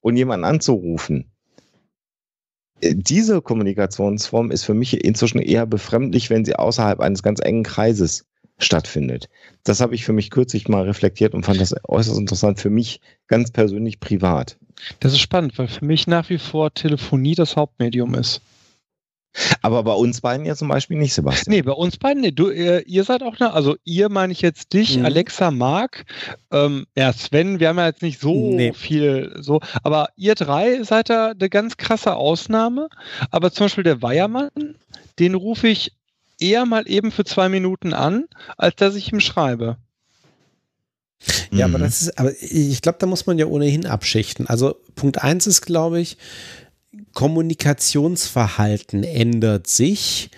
und 0.00 0.16
jemanden 0.16 0.44
anzurufen. 0.44 1.30
Äh, 2.80 2.94
diese 2.96 3.40
Kommunikationsform 3.40 4.50
ist 4.50 4.64
für 4.64 4.74
mich 4.74 5.04
inzwischen 5.04 5.38
eher 5.38 5.66
befremdlich, 5.66 6.30
wenn 6.30 6.44
sie 6.44 6.56
außerhalb 6.56 6.98
eines 6.98 7.22
ganz 7.22 7.40
engen 7.40 7.62
Kreises 7.62 8.26
stattfindet. 8.64 9.28
Das 9.64 9.80
habe 9.80 9.94
ich 9.94 10.04
für 10.04 10.12
mich 10.12 10.30
kürzlich 10.30 10.68
mal 10.68 10.84
reflektiert 10.84 11.34
und 11.34 11.44
fand 11.44 11.60
das 11.60 11.74
äußerst 11.88 12.18
interessant 12.18 12.60
für 12.60 12.70
mich 12.70 13.00
ganz 13.26 13.50
persönlich 13.50 14.00
privat. 14.00 14.56
Das 15.00 15.12
ist 15.12 15.20
spannend, 15.20 15.58
weil 15.58 15.68
für 15.68 15.84
mich 15.84 16.06
nach 16.06 16.28
wie 16.30 16.38
vor 16.38 16.72
Telefonie 16.74 17.34
das 17.34 17.56
Hauptmedium 17.56 18.14
ist. 18.14 18.40
Aber 19.62 19.82
bei 19.82 19.92
uns 19.92 20.20
beiden 20.20 20.44
ja 20.44 20.54
zum 20.54 20.68
Beispiel 20.68 20.98
nicht, 20.98 21.14
Sebastian. 21.14 21.54
Nee, 21.54 21.62
bei 21.62 21.72
uns 21.72 21.96
beiden, 21.96 22.20
nee, 22.20 22.32
du, 22.32 22.50
ihr, 22.50 22.86
ihr 22.86 23.04
seid 23.04 23.22
auch, 23.22 23.38
ne, 23.38 23.52
also 23.52 23.76
ihr 23.84 24.08
meine 24.10 24.32
ich 24.32 24.42
jetzt 24.42 24.72
dich, 24.74 24.98
mhm. 24.98 25.06
Alexa, 25.06 25.50
Marc, 25.50 26.04
ähm, 26.50 26.86
ja, 26.96 27.12
Sven, 27.12 27.58
wir 27.58 27.68
haben 27.68 27.78
ja 27.78 27.86
jetzt 27.86 28.02
nicht 28.02 28.20
so 28.20 28.54
nee. 28.54 28.72
viel 28.74 29.34
so, 29.40 29.60
aber 29.82 30.08
ihr 30.16 30.34
drei 30.34 30.82
seid 30.82 31.08
da 31.08 31.30
eine 31.30 31.48
ganz 31.48 31.76
krasse 31.78 32.14
Ausnahme. 32.14 32.88
Aber 33.30 33.50
zum 33.52 33.66
Beispiel 33.66 33.84
der 33.84 34.02
Weiermann, 34.02 34.50
den 35.18 35.34
rufe 35.34 35.68
ich 35.68 35.92
eher 36.42 36.66
mal 36.66 36.88
eben 36.88 37.10
für 37.10 37.24
zwei 37.24 37.48
Minuten 37.48 37.94
an, 37.94 38.24
als 38.56 38.76
dass 38.76 38.94
ich 38.94 39.12
ihm 39.12 39.20
schreibe. 39.20 39.76
Ja, 41.50 41.68
mhm. 41.68 41.74
aber 41.74 41.84
das 41.84 42.02
ist, 42.02 42.18
aber 42.18 42.32
ich 42.40 42.82
glaube, 42.82 42.98
da 42.98 43.06
muss 43.06 43.26
man 43.26 43.38
ja 43.38 43.46
ohnehin 43.46 43.86
abschichten. 43.86 44.46
Also 44.46 44.76
Punkt 44.94 45.22
eins 45.22 45.46
ist, 45.46 45.62
glaube 45.62 46.00
ich, 46.00 46.16
Kommunikationsverhalten 47.14 49.04
ändert 49.04 49.66
sich 49.66 50.30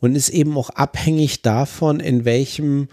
und 0.00 0.14
ist 0.14 0.30
eben 0.30 0.56
auch 0.56 0.70
abhängig 0.70 1.42
davon, 1.42 2.00
in 2.00 2.24
welchem 2.24 2.88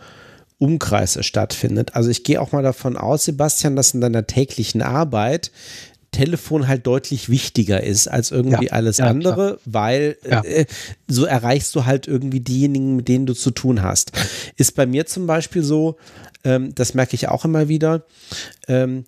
Umkreis 0.57 1.15
es 1.15 1.25
stattfindet. 1.25 1.95
Also 1.95 2.09
ich 2.09 2.23
gehe 2.23 2.41
auch 2.41 2.51
mal 2.51 2.63
davon 2.63 2.97
aus, 2.97 3.25
Sebastian, 3.25 3.75
dass 3.75 3.93
in 3.93 4.01
deiner 4.01 4.25
täglichen 4.25 4.81
Arbeit 4.81 5.51
Telefon 6.15 6.67
halt 6.67 6.87
deutlich 6.87 7.29
wichtiger 7.29 7.83
ist 7.83 8.07
als 8.07 8.31
irgendwie 8.31 8.67
ja, 8.67 8.71
alles 8.71 8.97
ja, 8.97 9.07
andere, 9.07 9.35
klar. 9.35 9.59
weil 9.65 10.17
ja. 10.27 10.43
äh, 10.43 10.65
so 11.07 11.25
erreichst 11.25 11.75
du 11.75 11.85
halt 11.85 12.07
irgendwie 12.07 12.39
diejenigen, 12.39 12.95
mit 12.95 13.07
denen 13.09 13.25
du 13.25 13.33
zu 13.33 13.51
tun 13.51 13.81
hast. 13.81 14.13
Ist 14.55 14.75
bei 14.75 14.85
mir 14.85 15.05
zum 15.05 15.27
Beispiel 15.27 15.61
so, 15.61 15.97
ähm, 16.45 16.73
das 16.73 16.93
merke 16.93 17.15
ich 17.15 17.27
auch 17.27 17.43
immer 17.43 17.67
wieder, 17.67 18.05
ähm, 18.67 19.05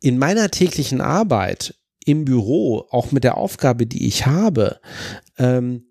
in 0.00 0.18
meiner 0.18 0.50
täglichen 0.50 1.00
Arbeit 1.00 1.74
im 2.04 2.24
Büro, 2.24 2.86
auch 2.90 3.10
mit 3.10 3.24
der 3.24 3.36
Aufgabe, 3.38 3.86
die 3.86 4.06
ich 4.06 4.26
habe, 4.26 4.80
ähm, 5.38 5.86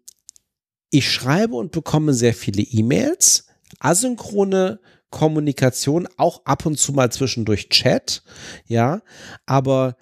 ich 0.91 1.11
schreibe 1.11 1.55
und 1.55 1.71
bekomme 1.71 2.13
sehr 2.13 2.33
viele 2.33 2.61
E-Mails, 2.61 3.47
asynchrone 3.79 4.79
Kommunikation, 5.09 6.07
auch 6.17 6.41
ab 6.45 6.65
und 6.65 6.77
zu 6.77 6.93
mal 6.93 7.11
zwischendurch 7.11 7.69
Chat, 7.69 8.23
ja, 8.65 9.01
aber 9.45 9.95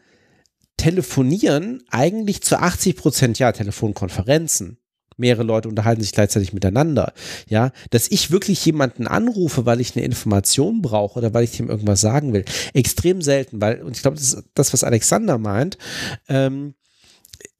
telefonieren 0.78 1.84
eigentlich 1.90 2.42
zu 2.42 2.60
80 2.60 2.96
Prozent, 2.96 3.40
ja, 3.40 3.52
Telefonkonferenzen. 3.52 4.78
Mehrere 5.18 5.44
Leute 5.44 5.70
unterhalten 5.70 6.02
sich 6.02 6.12
gleichzeitig 6.12 6.52
miteinander. 6.52 7.14
Ja, 7.48 7.72
dass 7.90 8.12
ich 8.12 8.32
wirklich 8.32 8.66
jemanden 8.66 9.08
anrufe, 9.08 9.66
weil 9.66 9.80
ich 9.80 9.96
eine 9.96 10.04
Information 10.04 10.82
brauche 10.82 11.20
oder 11.20 11.34
weil 11.34 11.46
ich 11.46 11.58
ihm 11.58 11.70
irgendwas 11.70 12.02
sagen 12.02 12.34
will. 12.34 12.44
Extrem 12.74 13.22
selten, 13.22 13.62
weil, 13.62 13.82
und 13.82 13.96
ich 13.96 14.02
glaube, 14.02 14.18
das 14.18 14.34
ist 14.34 14.44
das, 14.56 14.74
was 14.74 14.84
Alexander 14.84 15.38
meint, 15.38 15.78
ähm, 16.28 16.76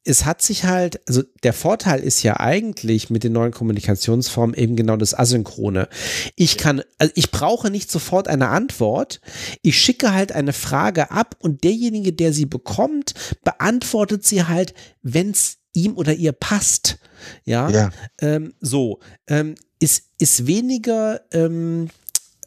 es 0.06 0.24
hat 0.24 0.40
sich 0.40 0.64
halt, 0.64 1.00
also 1.08 1.22
der 1.42 1.52
Vorteil 1.52 2.00
ist 2.00 2.22
ja 2.22 2.38
eigentlich 2.38 3.10
mit 3.10 3.24
den 3.24 3.32
neuen 3.32 3.50
Kommunikationsformen 3.52 4.54
eben 4.54 4.76
genau 4.76 4.96
das 4.96 5.18
Asynchrone. 5.18 5.88
Ich 6.36 6.56
kann, 6.56 6.82
also 6.98 7.12
ich 7.16 7.32
brauche 7.32 7.70
nicht 7.70 7.90
sofort 7.90 8.28
eine 8.28 8.48
Antwort. 8.48 9.20
Ich 9.62 9.78
schicke 9.78 10.14
halt 10.14 10.30
eine 10.30 10.52
Frage 10.52 11.10
ab 11.10 11.36
und 11.40 11.64
derjenige, 11.64 12.12
der 12.12 12.32
sie 12.32 12.46
bekommt, 12.46 13.14
beantwortet 13.42 14.24
sie 14.24 14.44
halt, 14.44 14.74
wenn 15.02 15.32
es 15.32 15.58
ihm 15.72 15.96
oder 15.96 16.14
ihr 16.14 16.32
passt. 16.32 16.98
Ja, 17.44 17.68
Ja. 17.68 17.90
Ähm, 18.20 18.54
so, 18.60 19.00
ähm, 19.26 19.56
ist, 19.80 20.04
ist 20.18 20.46
weniger, 20.46 21.20
ähm, 21.32 21.88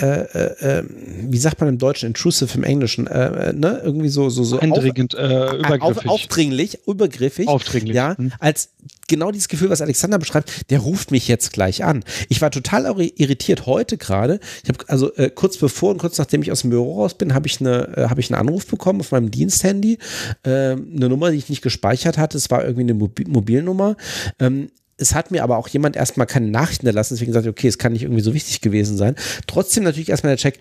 äh, 0.02 0.22
äh, 0.22 0.80
äh, 0.80 0.84
wie 1.24 1.38
sagt 1.38 1.60
man 1.60 1.70
im 1.70 1.78
Deutschen, 1.78 2.08
intrusive 2.08 2.58
im 2.58 2.64
Englischen, 2.64 3.08
äh, 3.08 3.50
äh, 3.50 3.54
ne? 3.54 3.82
Irgendwie 3.84 4.10
so, 4.10 4.30
so, 4.30 4.44
so 4.44 4.60
Eindringend, 4.60 5.14
äh, 5.14 5.18
auf, 5.18 5.54
übergriffig. 5.54 5.82
auf, 5.82 6.06
aufdringlich, 6.08 6.80
übergriffig. 6.88 7.48
Aufdringlich. 7.48 7.96
Ja, 7.96 8.18
Hm. 8.18 8.32
als 8.40 8.70
genau 9.08 9.32
dieses 9.32 9.48
Gefühl, 9.48 9.70
was 9.70 9.82
Alexander 9.82 10.20
beschreibt, 10.20 10.70
der 10.70 10.80
ruft 10.80 11.12
mich 11.12 11.28
jetzt 11.28 11.52
gleich 11.54 11.84
an. 11.84 12.04
Ich 12.30 12.42
war 12.42 12.52
total 12.52 12.86
irri- 12.88 13.14
irritiert 13.18 13.66
heute 13.66 13.98
gerade. 13.98 14.40
Ich 14.64 14.70
habe 14.70 14.80
also 14.88 15.12
kurz 15.36 15.58
bevor 15.58 15.92
und 15.92 15.98
kurz 15.98 16.18
nachdem 16.18 16.42
ich 16.44 16.52
aus 16.52 16.62
dem 16.62 16.70
Büro 16.70 17.02
raus 17.02 17.16
bin, 17.16 17.34
habe 17.34 17.48
ich 17.48 17.60
eine 17.60 18.08
habe 18.10 18.20
ich 18.22 18.32
einen 18.32 18.40
Anruf 18.40 18.68
bekommen 18.68 19.00
auf 19.02 19.12
meinem 19.12 19.32
Diensthandy, 19.32 19.98
eine 20.44 20.76
Nummer, 20.86 21.32
die 21.32 21.38
ich 21.38 21.50
nicht 21.50 21.62
gespeichert 21.62 22.18
hatte. 22.18 22.38
Es 22.38 22.50
war 22.52 22.62
irgendwie 22.64 22.82
eine 22.84 22.94
Mobi 22.94 23.26
Mobilnummer. 23.28 23.96
Ähm, 24.40 24.70
es 25.00 25.16
hat 25.16 25.32
mir 25.32 25.44
aber 25.44 25.58
auch 25.58 25.68
jemand 25.68 25.96
erstmal 25.96 26.28
keine 26.28 26.50
Nachrichten 26.50 26.86
erlassen, 26.86 27.16
deswegen 27.16 27.32
gesagt, 27.32 27.48
okay, 27.48 27.68
es 27.68 27.78
kann 27.78 27.94
nicht 27.94 28.04
irgendwie 28.04 28.22
so 28.22 28.34
wichtig 28.34 28.62
gewesen 28.62 28.98
sein. 28.98 29.16
Trotzdem 29.48 29.84
natürlich 29.84 30.10
erstmal 30.10 30.36
der 30.36 30.38
Check, 30.38 30.60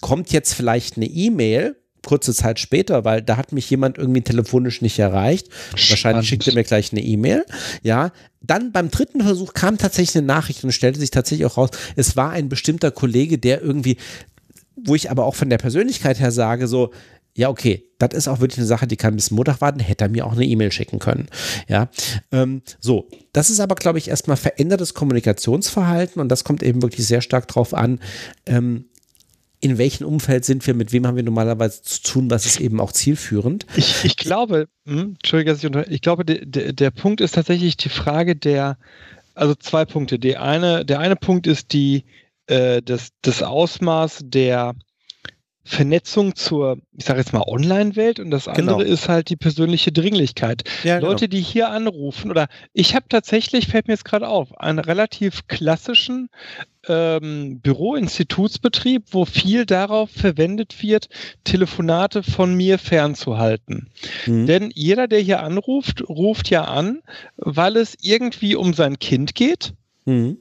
kommt 0.00 0.32
jetzt 0.32 0.54
vielleicht 0.54 0.96
eine 0.96 1.06
E-Mail, 1.06 1.76
kurze 2.04 2.34
Zeit 2.34 2.60
später, 2.60 3.04
weil 3.04 3.22
da 3.22 3.36
hat 3.36 3.52
mich 3.52 3.68
jemand 3.70 3.98
irgendwie 3.98 4.20
telefonisch 4.20 4.82
nicht 4.82 4.98
erreicht. 4.98 5.48
Wahrscheinlich 5.70 5.98
Spannend. 6.00 6.26
schickt 6.26 6.46
er 6.46 6.54
mir 6.54 6.64
gleich 6.64 6.92
eine 6.92 7.02
E-Mail. 7.02 7.44
Ja, 7.82 8.12
dann 8.40 8.72
beim 8.72 8.90
dritten 8.90 9.22
Versuch 9.22 9.54
kam 9.54 9.78
tatsächlich 9.78 10.16
eine 10.16 10.26
Nachricht 10.26 10.64
und 10.64 10.72
stellte 10.72 11.00
sich 11.00 11.10
tatsächlich 11.10 11.46
auch 11.46 11.56
raus, 11.56 11.70
es 11.96 12.16
war 12.16 12.30
ein 12.30 12.48
bestimmter 12.48 12.90
Kollege, 12.90 13.38
der 13.38 13.62
irgendwie, 13.62 13.96
wo 14.76 14.94
ich 14.94 15.10
aber 15.10 15.24
auch 15.24 15.34
von 15.34 15.48
der 15.48 15.58
Persönlichkeit 15.58 16.20
her 16.20 16.30
sage, 16.30 16.66
so, 16.66 16.90
ja, 17.36 17.48
okay, 17.48 17.84
das 17.98 18.14
ist 18.14 18.28
auch 18.28 18.40
wirklich 18.40 18.58
eine 18.58 18.66
Sache, 18.66 18.86
die 18.86 18.96
kann 18.96 19.16
bis 19.16 19.30
Montag 19.30 19.60
warten, 19.60 19.80
hätte 19.80 20.04
er 20.04 20.10
mir 20.10 20.26
auch 20.26 20.32
eine 20.32 20.44
E-Mail 20.44 20.70
schicken 20.70 21.00
können. 21.00 21.28
Ja, 21.68 21.88
ähm, 22.30 22.62
so, 22.80 23.08
das 23.32 23.50
ist 23.50 23.60
aber, 23.60 23.74
glaube 23.74 23.98
ich, 23.98 24.08
erstmal 24.08 24.36
verändertes 24.36 24.94
Kommunikationsverhalten 24.94 26.20
und 26.20 26.28
das 26.28 26.44
kommt 26.44 26.62
eben 26.62 26.82
wirklich 26.82 27.06
sehr 27.06 27.20
stark 27.20 27.48
drauf 27.48 27.74
an, 27.74 28.00
ähm, 28.46 28.86
in 29.60 29.78
welchem 29.78 30.06
Umfeld 30.06 30.44
sind 30.44 30.66
wir, 30.66 30.74
mit 30.74 30.92
wem 30.92 31.06
haben 31.06 31.16
wir 31.16 31.22
normalerweise 31.22 31.82
zu 31.82 32.02
tun, 32.02 32.30
was 32.30 32.44
ist 32.44 32.60
eben 32.60 32.80
auch 32.80 32.92
zielführend. 32.92 33.64
Ich, 33.76 34.04
ich 34.04 34.16
glaube, 34.16 34.68
hm, 34.86 35.16
Entschuldige, 35.22 35.52
dass 35.54 35.88
ich, 35.88 36.02
glaube, 36.02 36.26
der, 36.26 36.44
der, 36.44 36.72
der 36.74 36.90
Punkt 36.90 37.22
ist 37.22 37.34
tatsächlich 37.34 37.78
die 37.78 37.88
Frage 37.88 38.36
der, 38.36 38.76
also 39.34 39.54
zwei 39.54 39.86
Punkte. 39.86 40.18
Die 40.18 40.36
eine, 40.36 40.84
der 40.84 41.00
eine 41.00 41.16
Punkt 41.16 41.46
ist 41.46 41.72
die, 41.72 42.04
äh, 42.46 42.82
das, 42.82 43.08
das 43.22 43.42
Ausmaß 43.42 44.20
der 44.24 44.74
Vernetzung 45.64 46.34
zur, 46.34 46.78
ich 46.92 47.06
sage 47.06 47.20
jetzt 47.20 47.32
mal, 47.32 47.42
Online-Welt 47.46 48.20
und 48.20 48.30
das 48.30 48.48
andere 48.48 48.78
Genau. 48.84 48.92
ist 48.92 49.08
halt 49.08 49.30
die 49.30 49.36
persönliche 49.36 49.92
Dringlichkeit. 49.92 50.64
Ja, 50.82 50.98
genau. 50.98 51.10
Leute, 51.10 51.28
die 51.28 51.40
hier 51.40 51.70
anrufen, 51.70 52.30
oder 52.30 52.48
ich 52.74 52.94
habe 52.94 53.06
tatsächlich, 53.08 53.68
fällt 53.68 53.88
mir 53.88 53.94
jetzt 53.94 54.04
gerade 54.04 54.28
auf, 54.28 54.58
einen 54.60 54.78
relativ 54.78 55.46
klassischen 55.48 56.28
ähm, 56.86 57.60
Büroinstitutsbetrieb, 57.60 59.04
wo 59.10 59.24
viel 59.24 59.64
darauf 59.64 60.10
verwendet 60.10 60.82
wird, 60.82 61.08
Telefonate 61.44 62.22
von 62.22 62.54
mir 62.54 62.78
fernzuhalten. 62.78 63.88
Mhm. 64.26 64.46
Denn 64.46 64.70
jeder, 64.74 65.08
der 65.08 65.20
hier 65.20 65.42
anruft, 65.42 66.06
ruft 66.08 66.50
ja 66.50 66.64
an, 66.64 67.00
weil 67.36 67.76
es 67.78 67.96
irgendwie 68.02 68.54
um 68.54 68.74
sein 68.74 68.98
Kind 68.98 69.34
geht. 69.34 69.72
Mhm. 70.04 70.36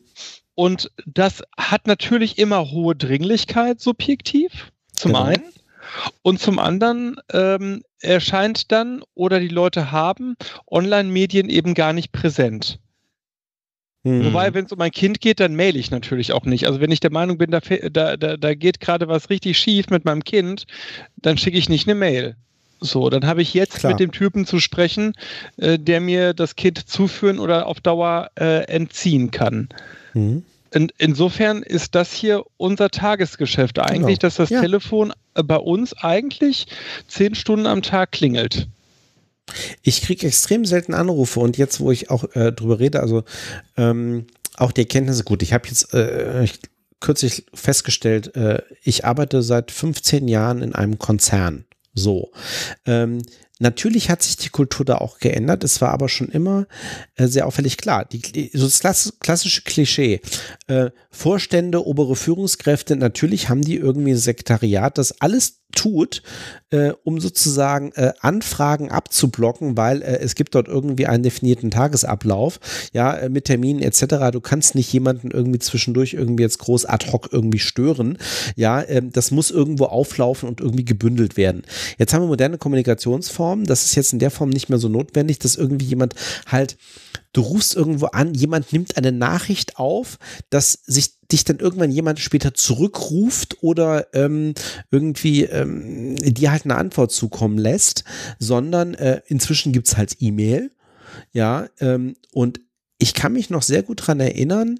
Und 0.55 0.91
das 1.05 1.43
hat 1.57 1.87
natürlich 1.87 2.37
immer 2.37 2.69
hohe 2.71 2.95
Dringlichkeit 2.95 3.79
subjektiv, 3.79 4.71
zum 5.03 5.13
Genau. 5.13 5.23
einen. 5.25 5.43
Und 6.23 6.39
zum 6.39 6.57
anderen 6.57 7.17
ähm, 7.31 7.83
erscheint 7.99 8.71
dann 8.71 9.03
oder 9.13 9.39
die 9.39 9.49
Leute 9.49 9.91
haben 9.91 10.35
Online-Medien 10.65 11.49
eben 11.49 11.75
gar 11.75 11.93
nicht 11.93 12.11
präsent. 12.11 12.79
Mhm. 14.03 14.25
Wobei, 14.25 14.53
wenn 14.53 14.65
es 14.65 14.71
um 14.71 14.81
ein 14.81 14.91
Kind 14.91 15.21
geht, 15.21 15.39
dann 15.39 15.55
mail 15.55 15.75
ich 15.75 15.91
natürlich 15.91 16.33
auch 16.33 16.45
nicht. 16.45 16.67
Also 16.67 16.81
wenn 16.81 16.91
ich 16.91 16.99
der 16.99 17.11
Meinung 17.11 17.37
bin, 17.37 17.51
da, 17.51 17.59
da, 17.59 18.17
da, 18.17 18.37
da 18.37 18.53
geht 18.55 18.79
gerade 18.79 19.07
was 19.07 19.29
richtig 19.29 19.57
schief 19.57 19.89
mit 19.89 20.03
meinem 20.03 20.23
Kind, 20.23 20.65
dann 21.17 21.37
schicke 21.37 21.57
ich 21.57 21.69
nicht 21.69 21.87
eine 21.87 21.95
Mail. 21.95 22.35
So, 22.79 23.09
dann 23.09 23.25
habe 23.25 23.41
ich 23.41 23.53
jetzt 23.53 23.79
Klar. 23.79 23.93
mit 23.93 23.99
dem 24.01 24.11
Typen 24.11 24.45
zu 24.45 24.59
sprechen, 24.59 25.13
äh, 25.57 25.79
der 25.79 26.01
mir 26.01 26.33
das 26.33 26.55
Kind 26.55 26.89
zuführen 26.89 27.39
oder 27.39 27.67
auf 27.67 27.79
Dauer 27.79 28.29
äh, 28.35 28.65
entziehen 28.65 29.31
kann. 29.31 29.69
Mhm. 30.13 30.43
In, 30.73 30.91
insofern 30.97 31.61
ist 31.63 31.95
das 31.95 32.11
hier 32.13 32.43
unser 32.57 32.89
Tagesgeschäft 32.89 33.79
eigentlich, 33.79 34.19
Genau. 34.19 34.27
dass 34.27 34.35
das 34.35 34.49
Ja. 34.49 34.61
Telefon 34.61 35.13
äh, 35.35 35.43
bei 35.43 35.57
uns 35.57 35.93
eigentlich 35.93 36.67
zehn 37.07 37.35
Stunden 37.35 37.67
am 37.67 37.81
Tag 37.81 38.11
klingelt. 38.11 38.67
Ich 39.81 40.01
kriege 40.01 40.25
extrem 40.27 40.65
selten 40.65 40.93
Anrufe 40.93 41.39
und 41.39 41.57
jetzt, 41.57 41.79
wo 41.79 41.91
ich 41.91 42.09
auch 42.09 42.23
äh, 42.35 42.51
drüber 42.53 42.79
rede, 42.79 43.01
also 43.01 43.23
ähm, 43.77 44.25
auch 44.55 44.71
die 44.71 44.81
Erkenntnisse, 44.81 45.23
gut, 45.23 45.43
ich 45.43 45.51
habe 45.53 45.67
jetzt 45.67 45.93
äh, 45.93 46.43
ich, 46.43 46.59
kürzlich 47.01 47.45
festgestellt, 47.53 48.35
äh, 48.35 48.61
ich 48.83 49.03
arbeite 49.05 49.41
seit 49.43 49.71
15 49.71 50.27
Jahren 50.27 50.61
in 50.61 50.73
einem 50.73 50.97
Konzern. 50.97 51.65
So. 51.93 52.31
Ähm, 52.85 53.21
Natürlich 53.59 54.09
hat 54.09 54.23
sich 54.23 54.35
die 54.35 54.49
Kultur 54.49 54.85
da 54.85 54.97
auch 54.97 55.19
geändert. 55.19 55.63
Es 55.63 55.79
war 55.79 55.91
aber 55.91 56.09
schon 56.09 56.29
immer 56.29 56.67
äh, 57.15 57.27
sehr 57.27 57.47
auffällig 57.47 57.77
klar. 57.77 58.05
Die, 58.05 58.49
so 58.53 58.65
das 58.65 58.81
klass- 58.81 59.13
klassische 59.19 59.61
Klischee. 59.61 60.21
Äh, 60.67 60.89
Vorstände, 61.11 61.85
obere 61.85 62.15
Führungskräfte, 62.15 62.95
natürlich 62.95 63.49
haben 63.49 63.61
die 63.61 63.75
irgendwie 63.75 64.11
ein 64.11 64.17
Sekretariat, 64.17 64.97
das 64.97 65.21
alles 65.21 65.62
tut, 65.73 66.23
äh, 66.69 66.91
um 67.03 67.19
sozusagen 67.19 67.91
äh, 67.93 68.13
Anfragen 68.19 68.91
abzublocken, 68.91 69.77
weil 69.77 70.01
äh, 70.01 70.19
es 70.19 70.35
gibt 70.35 70.55
dort 70.55 70.67
irgendwie 70.67 71.07
einen 71.07 71.23
definierten 71.23 71.71
Tagesablauf, 71.71 72.59
ja, 72.93 73.13
äh, 73.13 73.29
mit 73.29 73.45
Terminen 73.45 73.81
etc. 73.81 74.31
Du 74.31 74.41
kannst 74.41 74.75
nicht 74.75 74.91
jemanden 74.93 75.31
irgendwie 75.31 75.59
zwischendurch 75.59 76.13
irgendwie 76.13 76.43
jetzt 76.43 76.59
groß 76.59 76.85
ad 76.85 77.11
hoc 77.11 77.29
irgendwie 77.31 77.59
stören, 77.59 78.17
ja, 78.55 78.83
ähm, 78.87 79.11
das 79.11 79.31
muss 79.31 79.51
irgendwo 79.51 79.85
auflaufen 79.85 80.49
und 80.49 80.61
irgendwie 80.61 80.85
gebündelt 80.85 81.37
werden. 81.37 81.63
Jetzt 81.97 82.13
haben 82.13 82.23
wir 82.23 82.27
moderne 82.27 82.57
Kommunikationsformen, 82.57 83.65
das 83.65 83.85
ist 83.85 83.95
jetzt 83.95 84.13
in 84.13 84.19
der 84.19 84.31
Form 84.31 84.49
nicht 84.49 84.69
mehr 84.69 84.79
so 84.79 84.89
notwendig, 84.89 85.39
dass 85.39 85.55
irgendwie 85.55 85.85
jemand 85.85 86.15
halt 86.47 86.77
du 87.33 87.41
rufst 87.41 87.75
irgendwo 87.75 88.07
an, 88.07 88.33
jemand 88.33 88.71
nimmt 88.71 88.97
eine 88.97 89.11
Nachricht 89.11 89.77
auf, 89.77 90.17
dass 90.49 90.73
sich 90.85 91.19
dich 91.31 91.43
dann 91.43 91.57
irgendwann 91.57 91.91
jemand 91.91 92.19
später 92.19 92.53
zurückruft 92.53 93.57
oder 93.61 94.07
ähm, 94.13 94.53
irgendwie 94.91 95.43
ähm, 95.43 96.15
dir 96.17 96.51
halt 96.51 96.65
eine 96.65 96.75
Antwort 96.75 97.11
zukommen 97.11 97.57
lässt, 97.57 98.03
sondern 98.39 98.93
äh, 98.93 99.21
inzwischen 99.27 99.73
gibt's 99.73 99.97
halt 99.97 100.17
E-Mail, 100.19 100.69
ja, 101.31 101.67
ähm, 101.79 102.15
und 102.31 102.59
ich 102.97 103.13
kann 103.13 103.33
mich 103.33 103.49
noch 103.49 103.63
sehr 103.63 103.83
gut 103.83 104.07
dran 104.07 104.19
erinnern 104.19 104.79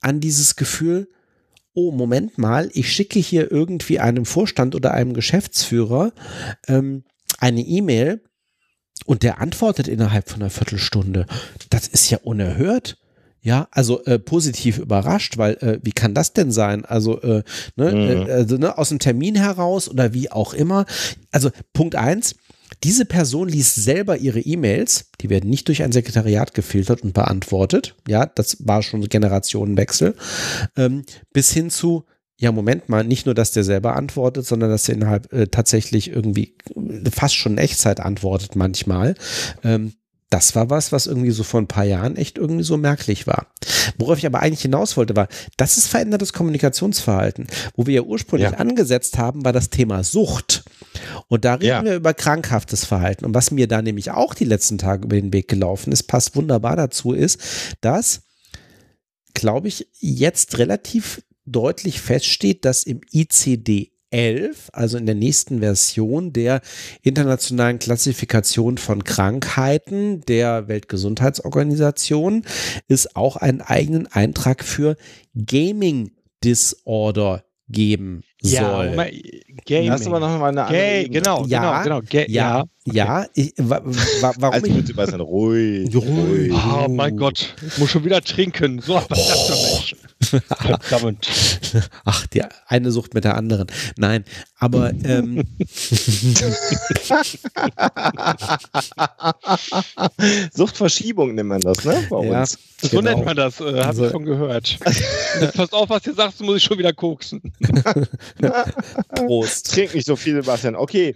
an 0.00 0.20
dieses 0.20 0.56
Gefühl, 0.56 1.08
oh, 1.72 1.90
Moment 1.90 2.38
mal, 2.38 2.70
ich 2.72 2.92
schicke 2.92 3.18
hier 3.18 3.50
irgendwie 3.50 3.98
einem 3.98 4.26
Vorstand 4.26 4.74
oder 4.74 4.92
einem 4.92 5.12
Geschäftsführer 5.12 6.12
ähm, 6.68 7.04
eine 7.38 7.62
E-Mail 7.62 8.22
und 9.04 9.22
der 9.22 9.40
antwortet 9.40 9.88
innerhalb 9.88 10.28
von 10.30 10.42
einer 10.42 10.50
Viertelstunde. 10.50 11.26
Das 11.70 11.86
ist 11.88 12.10
ja 12.10 12.18
unerhört. 12.22 12.96
Ja, 13.42 13.68
also 13.72 14.02
äh, 14.06 14.18
positiv 14.18 14.78
überrascht, 14.78 15.36
weil 15.36 15.54
äh, 15.56 15.78
wie 15.82 15.92
kann 15.92 16.14
das 16.14 16.32
denn 16.32 16.50
sein? 16.50 16.86
Also, 16.86 17.20
äh, 17.20 17.42
ne, 17.76 17.92
Mhm. 17.92 18.26
äh, 18.26 18.32
also 18.32 18.56
ne, 18.56 18.78
aus 18.78 18.88
dem 18.88 18.98
Termin 18.98 19.34
heraus 19.34 19.86
oder 19.90 20.14
wie 20.14 20.30
auch 20.32 20.54
immer. 20.54 20.86
Also 21.30 21.50
Punkt 21.74 21.94
eins, 21.94 22.36
diese 22.82 23.04
Person 23.04 23.48
liest 23.50 23.74
selber 23.74 24.16
ihre 24.16 24.40
E-Mails, 24.40 25.10
die 25.20 25.28
werden 25.28 25.50
nicht 25.50 25.68
durch 25.68 25.82
ein 25.82 25.92
Sekretariat 25.92 26.54
gefiltert 26.54 27.02
und 27.02 27.12
beantwortet. 27.12 27.94
Ja, 28.08 28.24
das 28.24 28.56
war 28.60 28.82
schon 28.82 29.06
Generationenwechsel. 29.06 30.16
Ähm, 30.76 31.04
bis 31.34 31.52
hin 31.52 31.68
zu, 31.68 32.04
ja, 32.36 32.50
Moment 32.52 32.88
mal, 32.88 33.04
nicht 33.04 33.26
nur, 33.26 33.34
dass 33.34 33.52
der 33.52 33.64
selber 33.64 33.96
antwortet, 33.96 34.46
sondern 34.46 34.70
dass 34.70 34.88
er 34.88 34.96
innerhalb 34.96 35.32
äh, 35.32 35.46
tatsächlich 35.46 36.10
irgendwie 36.10 36.56
fast 37.12 37.36
schon 37.36 37.52
in 37.52 37.58
Echtzeit 37.58 38.00
antwortet 38.00 38.56
manchmal. 38.56 39.14
Ähm, 39.62 39.94
das 40.30 40.56
war 40.56 40.68
was, 40.68 40.90
was 40.90 41.06
irgendwie 41.06 41.30
so 41.30 41.44
vor 41.44 41.60
ein 41.60 41.68
paar 41.68 41.84
Jahren 41.84 42.16
echt 42.16 42.38
irgendwie 42.38 42.64
so 42.64 42.76
merklich 42.76 43.28
war. 43.28 43.46
Worauf 43.98 44.18
ich 44.18 44.26
aber 44.26 44.40
eigentlich 44.40 44.62
hinaus 44.62 44.96
wollte, 44.96 45.14
war, 45.14 45.28
das 45.56 45.78
ist 45.78 45.86
verändertes 45.86 46.32
Kommunikationsverhalten. 46.32 47.46
Wo 47.76 47.86
wir 47.86 47.94
ja 47.94 48.02
ursprünglich 48.02 48.50
ja. 48.50 48.58
angesetzt 48.58 49.16
haben, 49.16 49.44
war 49.44 49.52
das 49.52 49.70
Thema 49.70 50.02
Sucht. 50.02 50.64
Und 51.28 51.44
da 51.44 51.54
reden 51.54 51.66
ja. 51.66 51.84
wir 51.84 51.94
über 51.94 52.14
krankhaftes 52.14 52.84
Verhalten. 52.84 53.24
Und 53.26 53.34
was 53.34 53.52
mir 53.52 53.68
da 53.68 53.80
nämlich 53.80 54.10
auch 54.10 54.34
die 54.34 54.44
letzten 54.44 54.76
Tage 54.76 55.04
über 55.04 55.14
den 55.14 55.32
Weg 55.32 55.46
gelaufen 55.46 55.92
ist, 55.92 56.04
passt 56.04 56.34
wunderbar 56.34 56.74
dazu, 56.74 57.12
ist, 57.12 57.40
dass, 57.80 58.22
glaube 59.34 59.68
ich, 59.68 59.86
jetzt 60.00 60.58
relativ 60.58 61.22
deutlich 61.46 62.00
feststeht, 62.00 62.64
dass 62.64 62.84
im 62.84 63.00
ICD 63.12 63.92
11, 64.10 64.70
also 64.72 64.96
in 64.96 65.06
der 65.06 65.16
nächsten 65.16 65.58
Version 65.58 66.32
der 66.32 66.60
internationalen 67.02 67.80
Klassifikation 67.80 68.78
von 68.78 69.02
Krankheiten 69.02 70.20
der 70.22 70.68
Weltgesundheitsorganisation, 70.68 72.44
es 72.86 73.16
auch 73.16 73.36
einen 73.36 73.60
eigenen 73.60 74.06
Eintrag 74.06 74.62
für 74.62 74.96
Gaming 75.34 76.12
Disorder 76.44 77.44
geben 77.74 78.22
soll. 78.40 78.94
Ja, 78.96 79.04
Gaming. 79.66 79.90
Das 79.90 80.00
ist 80.00 80.06
aber 80.06 80.20
noch 80.20 80.38
mal 80.38 80.48
eine 80.48 80.64
andere 80.64 80.78
Gay, 80.78 81.08
genau, 81.08 81.44
ja, 81.46 81.82
genau, 81.82 82.00
genau. 82.00 82.08
Ga 82.10 82.20
ja, 82.20 82.26
ja, 82.26 82.60
okay. 82.60 82.96
ja. 82.96 83.26
Ich, 83.34 83.52
wa, 83.58 83.82
wa, 83.84 84.32
warum 84.38 84.54
also, 84.54 84.66
ich, 84.66 84.88
ich 84.88 84.96
ruhig, 84.96 85.96
ruhig. 85.96 86.52
Oh 86.52 86.88
mein 86.88 87.16
Gott, 87.16 87.54
ich 87.66 87.78
muss 87.78 87.90
schon 87.90 88.04
wieder 88.04 88.22
trinken. 88.22 88.80
So 88.80 88.96
aber 88.96 89.06
oh. 89.10 89.46
das 89.48 89.80
nicht. 89.80 89.96
Verdammt. 90.24 91.28
Ach, 92.04 92.26
die 92.28 92.42
eine 92.66 92.90
Sucht 92.90 93.14
mit 93.14 93.24
der 93.24 93.36
anderen. 93.36 93.66
Nein, 93.96 94.24
aber 94.58 94.90
ähm, 95.04 95.44
Suchtverschiebung 100.54 101.34
nennt 101.34 101.48
man 101.48 101.60
das, 101.60 101.84
ne? 101.84 102.06
Bei 102.08 102.24
ja, 102.24 102.40
uns. 102.40 102.58
So 102.84 102.98
genau. 102.98 103.14
nennt 103.14 103.24
man 103.24 103.36
das, 103.36 103.60
äh, 103.60 103.64
habe 103.64 103.86
also, 103.86 104.04
ich 104.04 104.12
schon 104.12 104.26
gehört. 104.26 104.78
Pass 105.54 105.72
auf, 105.72 105.88
was 105.88 106.02
du 106.02 106.12
sagst, 106.12 106.42
muss 106.42 106.58
ich 106.58 106.64
schon 106.64 106.78
wieder 106.78 106.92
koksen. 106.92 107.40
Prost. 109.14 109.72
Trink 109.72 109.94
nicht 109.94 110.06
so 110.06 110.16
viel, 110.16 110.34
Sebastian. 110.34 110.76
Okay. 110.76 111.14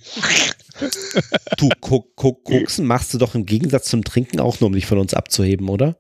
Du, 1.59 1.69
koksen 1.85 2.87
machst 2.87 3.13
du 3.13 3.19
doch 3.19 3.35
im 3.35 3.45
Gegensatz 3.45 3.91
zum 3.91 4.03
Trinken 4.03 4.41
auch 4.41 4.61
nur, 4.61 4.69
um 4.69 4.73
dich 4.73 4.87
von 4.87 4.99
uns 4.99 5.13
abzuheben, 5.13 5.69
oder? 5.69 5.99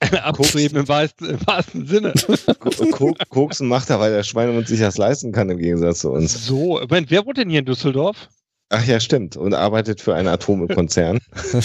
Abzuheben 0.22 0.78
im 0.78 0.88
wahrsten, 0.88 1.30
im 1.30 1.46
wahrsten 1.46 1.86
Sinne. 1.86 2.12
Koksen 3.28 3.68
macht 3.68 3.90
er, 3.90 4.00
weil 4.00 4.10
der 4.10 4.24
Schweinehund 4.24 4.66
sich 4.66 4.80
das 4.80 4.98
leisten 4.98 5.30
kann 5.30 5.50
im 5.50 5.58
Gegensatz 5.58 6.00
zu 6.00 6.10
uns. 6.10 6.46
So, 6.46 6.80
Moment, 6.80 7.12
wer 7.12 7.24
wohnt 7.24 7.38
denn 7.38 7.48
hier 7.48 7.60
in 7.60 7.66
Düsseldorf? 7.66 8.28
Ach 8.74 8.86
ja, 8.86 9.00
stimmt. 9.00 9.36
Und 9.36 9.52
arbeitet 9.52 10.00
für 10.00 10.14
einen 10.14 10.28
Atomkonzern. 10.28 11.18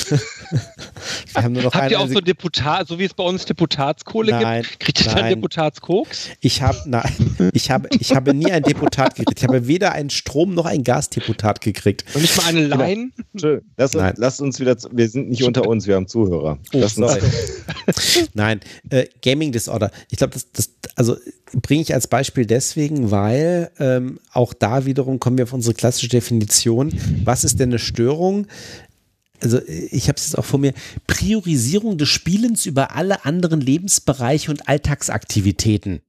Habt 1.34 1.92
ihr 1.92 2.02
auch 2.02 2.08
so 2.10 2.20
Deputat, 2.20 2.90
so 2.90 3.00
wie 3.00 3.06
es 3.06 3.14
bei 3.14 3.24
uns 3.24 3.46
Deputatskohle 3.46 4.32
nein, 4.32 4.64
gibt? 4.64 4.80
Kriegt 4.82 5.06
ihr 5.06 5.16
dann 5.16 5.30
Deputatskoks? 5.30 6.32
Ich 6.42 6.62
habe 6.62 6.78
ich 7.54 7.72
habe 7.72 7.88
ich 7.98 8.14
habe 8.14 8.34
nie 8.34 8.52
ein 8.52 8.64
Deputat 8.64 9.16
gekriegt. 9.16 9.40
Ich 9.40 9.48
habe 9.48 9.68
weder 9.68 9.94
einen 9.94 10.10
Strom 10.10 10.54
noch 10.54 10.66
ein 10.66 10.84
Gasdeputat 10.84 11.62
gekriegt. 11.62 12.04
Und 12.14 12.24
nicht 12.24 12.36
mal 12.36 12.48
eine 12.48 12.68
Line? 12.68 13.12
Schön. 13.40 13.62
Lass, 13.78 13.96
uns, 13.96 14.14
lass 14.18 14.42
uns 14.42 14.60
wieder, 14.60 14.76
wir 14.92 15.08
sind 15.08 15.30
nicht 15.30 15.44
unter 15.44 15.66
uns, 15.66 15.88
wir 15.88 15.96
haben 15.96 16.10
Zuhörer. 16.10 16.60
Oh, 16.74 16.78
uns, 16.78 16.98
nein, 18.34 18.60
äh, 18.90 19.06
Gaming 19.22 19.54
Disorder. 19.54 19.92
Ich 20.10 20.18
glaube, 20.18 20.34
das, 20.34 20.52
das, 20.52 20.72
also 20.96 21.16
bringe 21.62 21.82
ich 21.82 21.94
als 21.94 22.08
Beispiel 22.08 22.46
deswegen, 22.46 23.12
weil 23.12 23.72
ähm, 23.80 24.20
auch 24.34 24.54
da 24.54 24.86
wiederum 24.86 25.20
kommen 25.20 25.38
wir 25.38 25.46
auf 25.46 25.54
unsere 25.54 25.74
klassische 25.74 26.10
Definition. 26.10 26.97
Was 27.24 27.44
ist 27.44 27.60
denn 27.60 27.69
eine 27.69 27.80
Störung? 27.80 28.48
Also 29.40 29.60
ich 29.68 30.07
habe 30.07 30.18
es 30.18 30.26
jetzt 30.26 30.38
auch 30.38 30.45
vor 30.45 30.60
mir, 30.60 30.74
Priorisierung 31.06 31.98
des 31.98 32.10
Spielens 32.10 32.65
über 32.65 32.95
alle 32.95 33.26
anderen 33.26 33.61
Lebensbereiche 33.61 34.49
und 34.49 34.68
Alltagsaktivitäten 34.68 36.02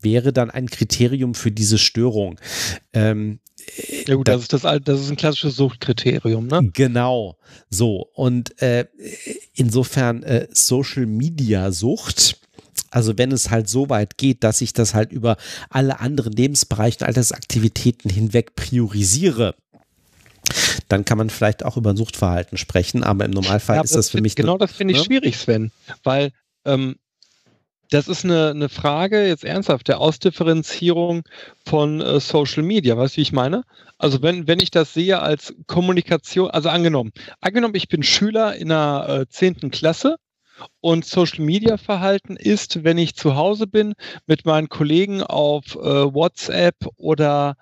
wäre 0.00 0.32
dann 0.32 0.50
ein 0.50 0.68
Kriterium 0.68 1.34
für 1.34 1.50
diese 1.50 1.78
Störung. 1.78 2.38
Ähm, 2.92 3.40
ja 4.06 4.14
gut, 4.14 4.28
das 4.28 4.42
ist, 4.42 4.52
das, 4.52 4.62
das 4.62 5.00
ist 5.00 5.10
ein 5.10 5.16
klassisches 5.16 5.56
Suchtkriterium, 5.56 6.46
ne? 6.46 6.70
Genau, 6.72 7.36
so. 7.68 8.08
Und 8.14 8.60
äh, 8.62 8.86
insofern 9.54 10.22
äh, 10.22 10.46
Social 10.52 11.06
Media 11.06 11.72
Sucht 11.72 12.40
also 12.90 13.18
wenn 13.18 13.32
es 13.32 13.50
halt 13.50 13.68
so 13.68 13.90
weit 13.90 14.16
geht, 14.16 14.44
dass 14.44 14.60
ich 14.60 14.72
das 14.72 14.94
halt 14.94 15.12
über 15.12 15.36
alle 15.70 16.00
anderen 16.00 16.32
Lebensbereiche 16.32 16.98
und 17.00 17.06
Altersaktivitäten 17.06 18.10
hinweg 18.10 18.56
priorisiere, 18.56 19.54
dann 20.88 21.04
kann 21.04 21.18
man 21.18 21.30
vielleicht 21.30 21.64
auch 21.64 21.76
über 21.76 21.90
ein 21.90 21.96
Suchtverhalten 21.96 22.58
sprechen, 22.58 23.02
aber 23.02 23.24
im 23.24 23.32
Normalfall 23.32 23.76
ja, 23.76 23.82
ist 23.82 23.94
das, 23.94 24.10
für 24.10 24.20
mich. 24.20 24.36
Genau 24.36 24.58
das 24.58 24.72
finde 24.72 24.92
ich 24.92 24.98
ne? 25.00 25.04
schwierig, 25.04 25.36
Sven, 25.36 25.72
weil 26.02 26.32
ähm, 26.64 26.96
das 27.90 28.08
ist 28.08 28.24
eine, 28.24 28.50
eine 28.50 28.68
Frage, 28.68 29.26
jetzt 29.26 29.44
ernsthaft, 29.44 29.88
der 29.88 30.00
Ausdifferenzierung 30.00 31.22
von 31.64 32.00
äh, 32.00 32.20
Social 32.20 32.62
Media. 32.62 32.96
Weißt 32.96 33.14
du, 33.14 33.18
wie 33.18 33.22
ich 33.22 33.32
meine? 33.32 33.64
Also, 33.96 34.22
wenn, 34.22 34.46
wenn 34.46 34.60
ich 34.60 34.70
das 34.70 34.92
sehe 34.92 35.20
als 35.20 35.54
Kommunikation, 35.66 36.50
also 36.50 36.68
angenommen, 36.68 37.12
angenommen, 37.40 37.74
ich 37.74 37.88
bin 37.88 38.02
Schüler 38.02 38.54
in 38.56 38.68
der 38.68 39.26
äh, 39.26 39.28
10. 39.28 39.70
Klasse 39.70 40.16
und 40.80 41.04
Social 41.04 41.44
Media 41.44 41.76
Verhalten 41.76 42.36
ist, 42.36 42.84
wenn 42.84 42.98
ich 42.98 43.16
zu 43.16 43.36
Hause 43.36 43.66
bin, 43.66 43.94
mit 44.26 44.44
meinen 44.44 44.68
Kollegen 44.68 45.22
auf 45.22 45.74
äh, 45.74 45.78
WhatsApp 45.78 46.76
oder 46.96 47.56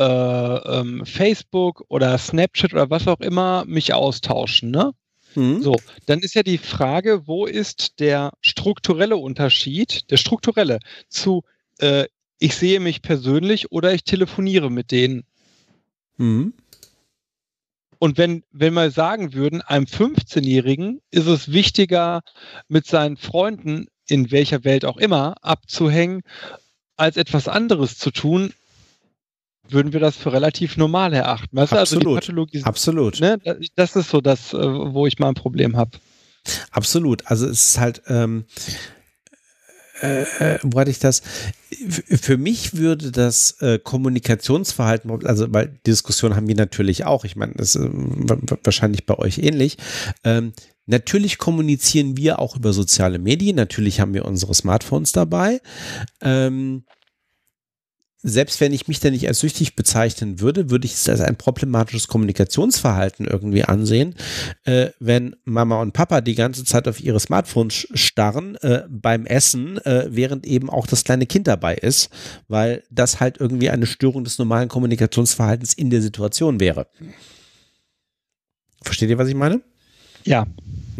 äh, 0.00 0.78
ähm, 0.78 1.04
Facebook 1.04 1.84
oder 1.88 2.16
Snapchat 2.16 2.72
oder 2.72 2.88
was 2.88 3.06
auch 3.06 3.20
immer 3.20 3.64
mich 3.66 3.92
austauschen. 3.92 4.70
Ne? 4.70 4.92
Mhm. 5.34 5.62
So, 5.62 5.76
dann 6.06 6.20
ist 6.20 6.34
ja 6.34 6.42
die 6.42 6.58
Frage, 6.58 7.26
wo 7.26 7.44
ist 7.44 8.00
der 8.00 8.32
strukturelle 8.40 9.16
Unterschied, 9.16 10.10
der 10.10 10.16
strukturelle 10.16 10.78
zu 11.08 11.44
äh, 11.78 12.06
ich 12.40 12.56
sehe 12.56 12.80
mich 12.80 13.02
persönlich 13.02 13.70
oder 13.70 13.92
ich 13.92 14.02
telefoniere 14.02 14.70
mit 14.70 14.90
denen. 14.90 15.24
Mhm. 16.16 16.54
Und 17.98 18.16
wenn, 18.16 18.44
wenn 18.50 18.72
wir 18.72 18.90
sagen 18.90 19.34
würden, 19.34 19.60
einem 19.60 19.84
15-Jährigen 19.84 21.02
ist 21.10 21.26
es 21.26 21.52
wichtiger, 21.52 22.22
mit 22.66 22.86
seinen 22.86 23.18
Freunden 23.18 23.88
in 24.08 24.30
welcher 24.30 24.64
Welt 24.64 24.86
auch 24.86 24.96
immer 24.96 25.34
abzuhängen, 25.42 26.22
als 26.96 27.18
etwas 27.18 27.46
anderes 27.46 27.98
zu 27.98 28.10
tun, 28.10 28.54
würden 29.72 29.92
wir 29.92 30.00
das 30.00 30.16
für 30.16 30.32
relativ 30.32 30.76
normal 30.76 31.12
erachten. 31.12 31.56
Weißt 31.56 31.72
Absolut. 31.72 32.06
Also 32.06 32.10
die 32.10 32.14
Pathologie, 32.14 32.62
Absolut. 32.64 33.20
Ne, 33.20 33.38
das 33.76 33.96
ist 33.96 34.10
so 34.10 34.20
das, 34.20 34.52
äh, 34.52 34.58
wo 34.58 35.06
ich 35.06 35.18
mal 35.18 35.28
ein 35.28 35.34
Problem 35.34 35.76
habe. 35.76 35.98
Absolut. 36.70 37.26
Also 37.26 37.46
es 37.46 37.70
ist 37.70 37.80
halt, 37.80 38.02
ähm, 38.06 38.44
äh, 40.02 40.22
äh, 40.22 40.58
wo 40.62 40.80
hatte 40.80 40.90
ich 40.90 40.98
das? 40.98 41.22
Für 41.68 42.36
mich 42.36 42.74
würde 42.74 43.12
das 43.12 43.60
äh, 43.60 43.78
Kommunikationsverhalten, 43.78 45.26
also 45.26 45.52
weil 45.52 45.78
Diskussion 45.86 46.36
haben 46.36 46.48
wir 46.48 46.54
natürlich 46.54 47.04
auch, 47.04 47.24
ich 47.24 47.36
meine, 47.36 47.54
das 47.54 47.74
ist 47.74 47.84
äh, 47.84 47.90
wahrscheinlich 48.64 49.06
bei 49.06 49.18
euch 49.18 49.38
ähnlich. 49.38 49.76
Ähm, 50.24 50.52
natürlich 50.86 51.38
kommunizieren 51.38 52.16
wir 52.16 52.38
auch 52.38 52.56
über 52.56 52.72
soziale 52.72 53.18
Medien, 53.18 53.56
natürlich 53.56 54.00
haben 54.00 54.14
wir 54.14 54.24
unsere 54.24 54.54
Smartphones 54.54 55.12
dabei. 55.12 55.60
Ähm, 56.22 56.84
selbst 58.22 58.60
wenn 58.60 58.72
ich 58.72 58.86
mich 58.88 59.00
da 59.00 59.10
nicht 59.10 59.26
als 59.26 59.40
süchtig 59.40 59.76
bezeichnen 59.76 60.40
würde, 60.40 60.70
würde 60.70 60.86
ich 60.86 60.94
es 60.94 61.08
als 61.08 61.20
ein 61.20 61.36
problematisches 61.36 62.08
Kommunikationsverhalten 62.08 63.26
irgendwie 63.26 63.64
ansehen, 63.64 64.14
äh, 64.64 64.90
wenn 64.98 65.36
Mama 65.44 65.80
und 65.80 65.92
Papa 65.92 66.20
die 66.20 66.34
ganze 66.34 66.64
Zeit 66.64 66.86
auf 66.86 67.00
ihre 67.00 67.20
Smartphones 67.20 67.88
starren 67.94 68.56
äh, 68.56 68.82
beim 68.88 69.26
Essen, 69.26 69.78
äh, 69.78 70.08
während 70.10 70.46
eben 70.46 70.68
auch 70.68 70.86
das 70.86 71.04
kleine 71.04 71.26
Kind 71.26 71.46
dabei 71.46 71.74
ist, 71.74 72.10
weil 72.48 72.82
das 72.90 73.20
halt 73.20 73.38
irgendwie 73.38 73.70
eine 73.70 73.86
Störung 73.86 74.24
des 74.24 74.38
normalen 74.38 74.68
Kommunikationsverhaltens 74.68 75.72
in 75.74 75.90
der 75.90 76.02
Situation 76.02 76.60
wäre. 76.60 76.88
Versteht 78.82 79.10
ihr, 79.10 79.18
was 79.18 79.28
ich 79.28 79.34
meine? 79.34 79.62
Ja. 80.24 80.46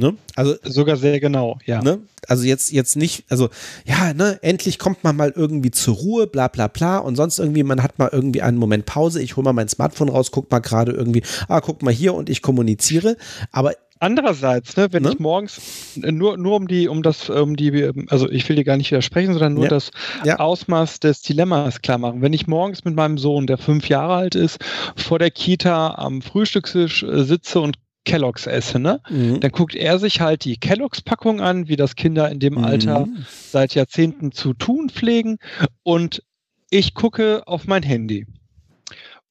Ne? 0.01 0.15
Also 0.35 0.57
sogar 0.65 0.97
sehr 0.97 1.21
genau, 1.21 1.59
ja. 1.67 1.83
Ne? 1.83 2.01
Also 2.27 2.45
jetzt, 2.45 2.73
jetzt 2.73 2.97
nicht, 2.97 3.25
also 3.29 3.51
ja, 3.85 4.13
ne, 4.15 4.39
endlich 4.43 4.79
kommt 4.79 5.05
man 5.05 5.15
mal 5.15 5.33
irgendwie 5.37 5.71
zur 5.71 5.95
Ruhe, 5.95 6.27
bla 6.27 6.49
bla 6.49 6.69
bla 6.69 6.99
und 6.99 7.17
sonst 7.17 7.39
irgendwie, 7.39 7.63
man 7.63 7.83
hat 7.83 7.99
mal 7.99 8.09
irgendwie 8.11 8.43
einen 8.43 8.57
Moment 8.57 8.87
Pause, 8.87 9.23
ich 9.23 9.37
hole 9.37 9.45
mal 9.45 9.53
mein 9.53 9.69
Smartphone 9.69 10.09
raus, 10.09 10.31
guck 10.31 10.51
mal 10.51 10.61
gerade 10.61 10.93
irgendwie, 10.93 11.23
ah, 11.49 11.61
guck 11.61 11.83
mal 11.83 11.93
hier 11.93 12.15
und 12.15 12.31
ich 12.31 12.43
kommuniziere, 12.43 13.17
aber 13.53 13.75
Andererseits, 14.03 14.79
ne, 14.79 14.91
wenn 14.93 15.03
ne? 15.03 15.11
ich 15.11 15.19
morgens 15.19 15.61
nur, 15.97 16.39
nur 16.39 16.57
um 16.57 16.67
die, 16.67 16.89
um 16.89 17.03
das, 17.03 17.29
um 17.29 17.55
die, 17.55 17.91
also 18.09 18.31
ich 18.31 18.49
will 18.49 18.57
dir 18.57 18.65
gar 18.65 18.79
nicht 18.79 18.91
widersprechen, 18.91 19.35
sondern 19.35 19.53
nur 19.53 19.65
ja. 19.65 19.69
das 19.69 19.91
ja. 20.25 20.39
Ausmaß 20.39 21.01
des 21.01 21.21
Dilemmas 21.21 21.83
klar 21.83 21.99
machen. 21.99 22.23
Wenn 22.23 22.33
ich 22.33 22.47
morgens 22.47 22.83
mit 22.87 22.97
meinem 22.97 23.19
Sohn, 23.19 23.47
der 23.47 23.59
fünf 23.59 23.91
Jahre 23.91 24.15
alt 24.15 24.35
ist, 24.35 24.57
vor 24.97 25.19
der 25.19 25.31
Kita 25.31 25.97
am 25.97 26.23
Frühstückstisch 26.23 27.03
äh, 27.03 27.25
sitze 27.25 27.61
und 27.61 27.77
Kelloggs 28.05 28.47
esse, 28.47 28.79
ne? 28.79 29.01
Mhm. 29.09 29.41
Dann 29.41 29.51
guckt 29.51 29.75
er 29.75 29.99
sich 29.99 30.21
halt 30.21 30.45
die 30.45 30.57
Kelloggs-Packung 30.57 31.41
an, 31.41 31.69
wie 31.69 31.77
das 31.77 31.97
Kinder 31.97 32.31
in 32.31 32.41
dem 32.41 32.59
Alter 32.59 33.07
mhm. 33.07 33.27
seit 33.29 33.75
Jahrzehnten 33.75 34.33
zu 34.33 34.55
tun 34.55 34.89
pflegen 34.89 35.39
und 35.83 36.23
ich 36.71 36.95
gucke 36.95 37.47
auf 37.47 37.67
mein 37.67 37.83
Handy. 37.83 38.27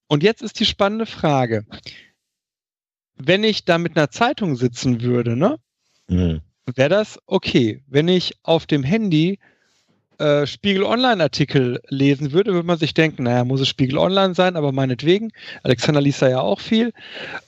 Und 0.07 0.23
jetzt 0.23 0.41
ist 0.41 0.59
die 0.59 0.65
spannende 0.65 1.06
Frage. 1.06 1.65
Wenn 3.15 3.43
ich 3.43 3.65
da 3.65 3.77
mit 3.77 3.98
einer 3.98 4.09
Zeitung 4.09 4.56
sitzen 4.56 5.01
würde, 5.01 5.35
ne, 5.35 5.57
Mhm. 6.09 6.41
wäre 6.75 6.89
das 6.89 7.19
okay. 7.27 7.81
Wenn 7.88 8.07
ich 8.07 8.33
auf 8.43 8.65
dem 8.65 8.83
Handy 8.83 9.39
äh, 10.17 10.45
Spiegel 10.45 10.83
Online-Artikel 10.83 11.81
lesen 11.88 12.31
würde, 12.31 12.53
würde 12.53 12.67
man 12.67 12.77
sich 12.77 12.93
denken, 12.93 13.23
naja, 13.23 13.45
muss 13.45 13.61
es 13.61 13.69
Spiegel 13.69 13.98
Online 13.98 14.35
sein, 14.35 14.57
aber 14.57 14.72
meinetwegen. 14.72 15.31
Alexander 15.64 16.01
liest 16.01 16.22
da 16.22 16.30
ja 16.30 16.41
auch 16.41 16.59
viel. 16.59 16.91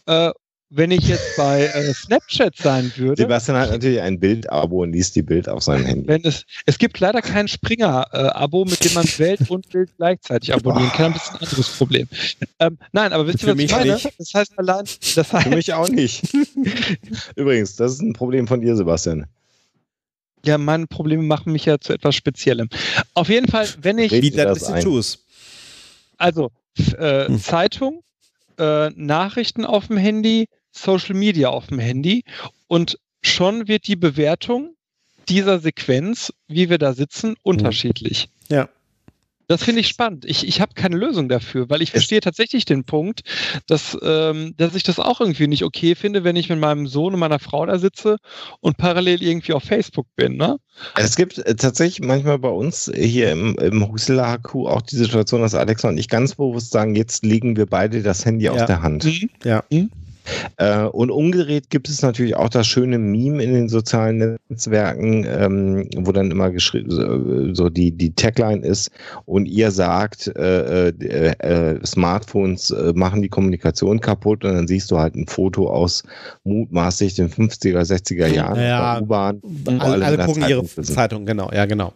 Äh, 0.05 0.31
wenn 0.73 0.89
ich 0.91 1.07
jetzt 1.07 1.35
bei 1.35 1.65
äh, 1.65 1.93
Snapchat 1.93 2.55
sein 2.55 2.91
würde, 2.95 3.21
Sebastian 3.23 3.57
hat 3.57 3.71
natürlich 3.71 3.99
ein 4.01 4.19
Bild-Abo 4.19 4.83
und 4.83 4.93
liest 4.93 5.15
die 5.17 5.21
Bild 5.21 5.49
auf 5.49 5.63
seinem 5.63 5.85
Handy. 5.85 6.07
wenn 6.07 6.23
es, 6.23 6.45
es 6.65 6.77
gibt 6.79 6.97
leider 6.99 7.21
kein 7.21 7.47
Springer-Abo, 7.49 8.63
mit 8.65 8.83
dem 8.83 8.93
man 8.93 9.05
Welt 9.17 9.49
und 9.49 9.67
Bild 9.69 9.89
gleichzeitig 9.97 10.53
abonnieren 10.53 10.91
kann. 10.93 11.13
Das 11.13 11.23
ist 11.23 11.31
ein 11.33 11.39
anderes 11.41 11.69
Problem. 11.77 12.07
Ähm, 12.59 12.77
nein, 12.93 13.11
aber 13.11 13.27
wisst 13.27 13.43
ihr, 13.43 13.53
was 13.53 13.59
ich 13.61 13.71
meine? 13.71 13.93
nicht. 13.93 14.13
Das 14.17 14.33
heißt 14.33 14.57
allein, 14.57 14.85
das 15.15 15.33
heißt, 15.33 15.43
Für 15.47 15.55
mich 15.55 15.73
auch 15.73 15.89
nicht. 15.89 16.23
Übrigens, 17.35 17.75
das 17.75 17.93
ist 17.93 18.01
ein 18.01 18.13
Problem 18.13 18.47
von 18.47 18.61
dir, 18.61 18.75
Sebastian. 18.75 19.25
ja, 20.45 20.57
meine 20.57 20.87
Probleme 20.87 21.23
machen 21.23 21.51
mich 21.51 21.65
ja 21.65 21.79
zu 21.79 21.91
etwas 21.93 22.15
Speziellem. 22.15 22.69
Auf 23.13 23.29
jeden 23.29 23.47
Fall, 23.47 23.67
wenn 23.81 23.97
ich, 23.97 24.11
Wie 24.11 24.31
das 24.31 24.59
das 24.59 24.69
ein. 24.71 24.83
tust. 24.83 25.19
also 26.17 26.49
äh, 26.97 27.25
Hm. 27.27 27.39
Zeitung, 27.41 28.03
äh, 28.57 28.89
Nachrichten 28.91 29.65
auf 29.65 29.87
dem 29.87 29.97
Handy, 29.97 30.47
Social 30.71 31.15
Media 31.15 31.49
auf 31.49 31.67
dem 31.67 31.79
Handy 31.79 32.23
und 32.67 32.97
schon 33.21 33.67
wird 33.67 33.87
die 33.87 33.95
Bewertung 33.95 34.75
dieser 35.29 35.59
Sequenz, 35.59 36.33
wie 36.47 36.69
wir 36.69 36.77
da 36.77 36.93
sitzen, 36.93 37.35
unterschiedlich. 37.43 38.29
Ja. 38.49 38.69
Das 39.47 39.65
finde 39.65 39.81
ich 39.81 39.89
spannend. 39.89 40.23
Ich, 40.23 40.47
ich 40.47 40.61
habe 40.61 40.75
keine 40.75 40.95
Lösung 40.95 41.27
dafür, 41.27 41.69
weil 41.69 41.81
ich 41.81 41.91
verstehe 41.91 42.21
tatsächlich 42.21 42.63
den 42.63 42.85
Punkt, 42.85 43.23
dass, 43.67 43.97
ähm, 44.01 44.53
dass 44.55 44.75
ich 44.75 44.83
das 44.83 44.97
auch 44.97 45.19
irgendwie 45.19 45.47
nicht 45.47 45.65
okay 45.65 45.93
finde, 45.95 46.23
wenn 46.23 46.37
ich 46.37 46.47
mit 46.47 46.57
meinem 46.57 46.87
Sohn 46.87 47.13
und 47.13 47.19
meiner 47.19 47.37
Frau 47.39 47.65
da 47.65 47.77
sitze 47.77 48.15
und 48.61 48.77
parallel 48.77 49.21
irgendwie 49.21 49.51
auf 49.51 49.63
Facebook 49.63 50.07
bin. 50.15 50.37
Ne? 50.37 50.55
Es 50.95 51.17
gibt 51.17 51.37
äh, 51.39 51.53
tatsächlich 51.53 51.99
manchmal 52.07 52.39
bei 52.39 52.47
uns 52.47 52.89
hier 52.95 53.33
im, 53.33 53.57
im 53.57 53.85
Huxela 53.85 54.37
HQ 54.37 54.55
auch 54.55 54.83
die 54.83 54.95
Situation, 54.95 55.41
dass 55.41 55.53
Alexa 55.53 55.89
und 55.89 55.97
ich 55.97 56.07
ganz 56.07 56.35
bewusst 56.35 56.71
sagen, 56.71 56.95
jetzt 56.95 57.25
legen 57.25 57.57
wir 57.57 57.65
beide 57.65 58.03
das 58.03 58.23
Handy 58.23 58.45
Ja. 58.45 58.53
auf 58.53 58.65
der 58.65 58.81
Hand. 58.81 59.05
Ja. 59.43 59.65
Äh, 60.57 60.83
und 60.83 61.11
umgedreht 61.11 61.69
gibt 61.69 61.89
es 61.89 62.01
natürlich 62.01 62.35
auch 62.35 62.49
das 62.49 62.67
schöne 62.67 62.97
Meme 62.97 63.43
in 63.43 63.53
den 63.53 63.69
sozialen 63.69 64.37
Netzwerken, 64.49 65.25
ähm, 65.27 65.89
wo 65.97 66.11
dann 66.11 66.31
immer 66.31 66.51
geschrieben 66.51 66.91
so, 66.91 67.53
so 67.53 67.69
die, 67.69 67.91
die 67.91 68.13
Tagline 68.13 68.65
ist 68.65 68.91
und 69.25 69.45
ihr 69.45 69.71
sagt, 69.71 70.27
äh, 70.35 70.89
äh, 70.89 71.33
äh, 71.39 71.85
Smartphones 71.85 72.71
äh, 72.71 72.93
machen 72.95 73.21
die 73.21 73.29
Kommunikation 73.29 73.99
kaputt 73.99 74.43
und 74.45 74.53
dann 74.53 74.67
siehst 74.67 74.91
du 74.91 74.97
halt 74.97 75.15
ein 75.15 75.27
Foto 75.27 75.69
aus 75.69 76.03
mutmaßlich 76.43 77.15
den 77.15 77.29
50er, 77.29 77.81
60er 77.81 78.27
Jahren 78.27 78.59
Ja. 78.61 78.91
auf 78.91 78.97
der 78.97 79.03
U-Bahn. 79.03 79.41
Alle, 79.79 80.05
alle 80.05 80.17
gucken 80.25 80.45
ihre 80.47 80.65
Zeitung 80.65 81.25
genau, 81.25 81.49
ja, 81.51 81.65
genau. 81.65 81.93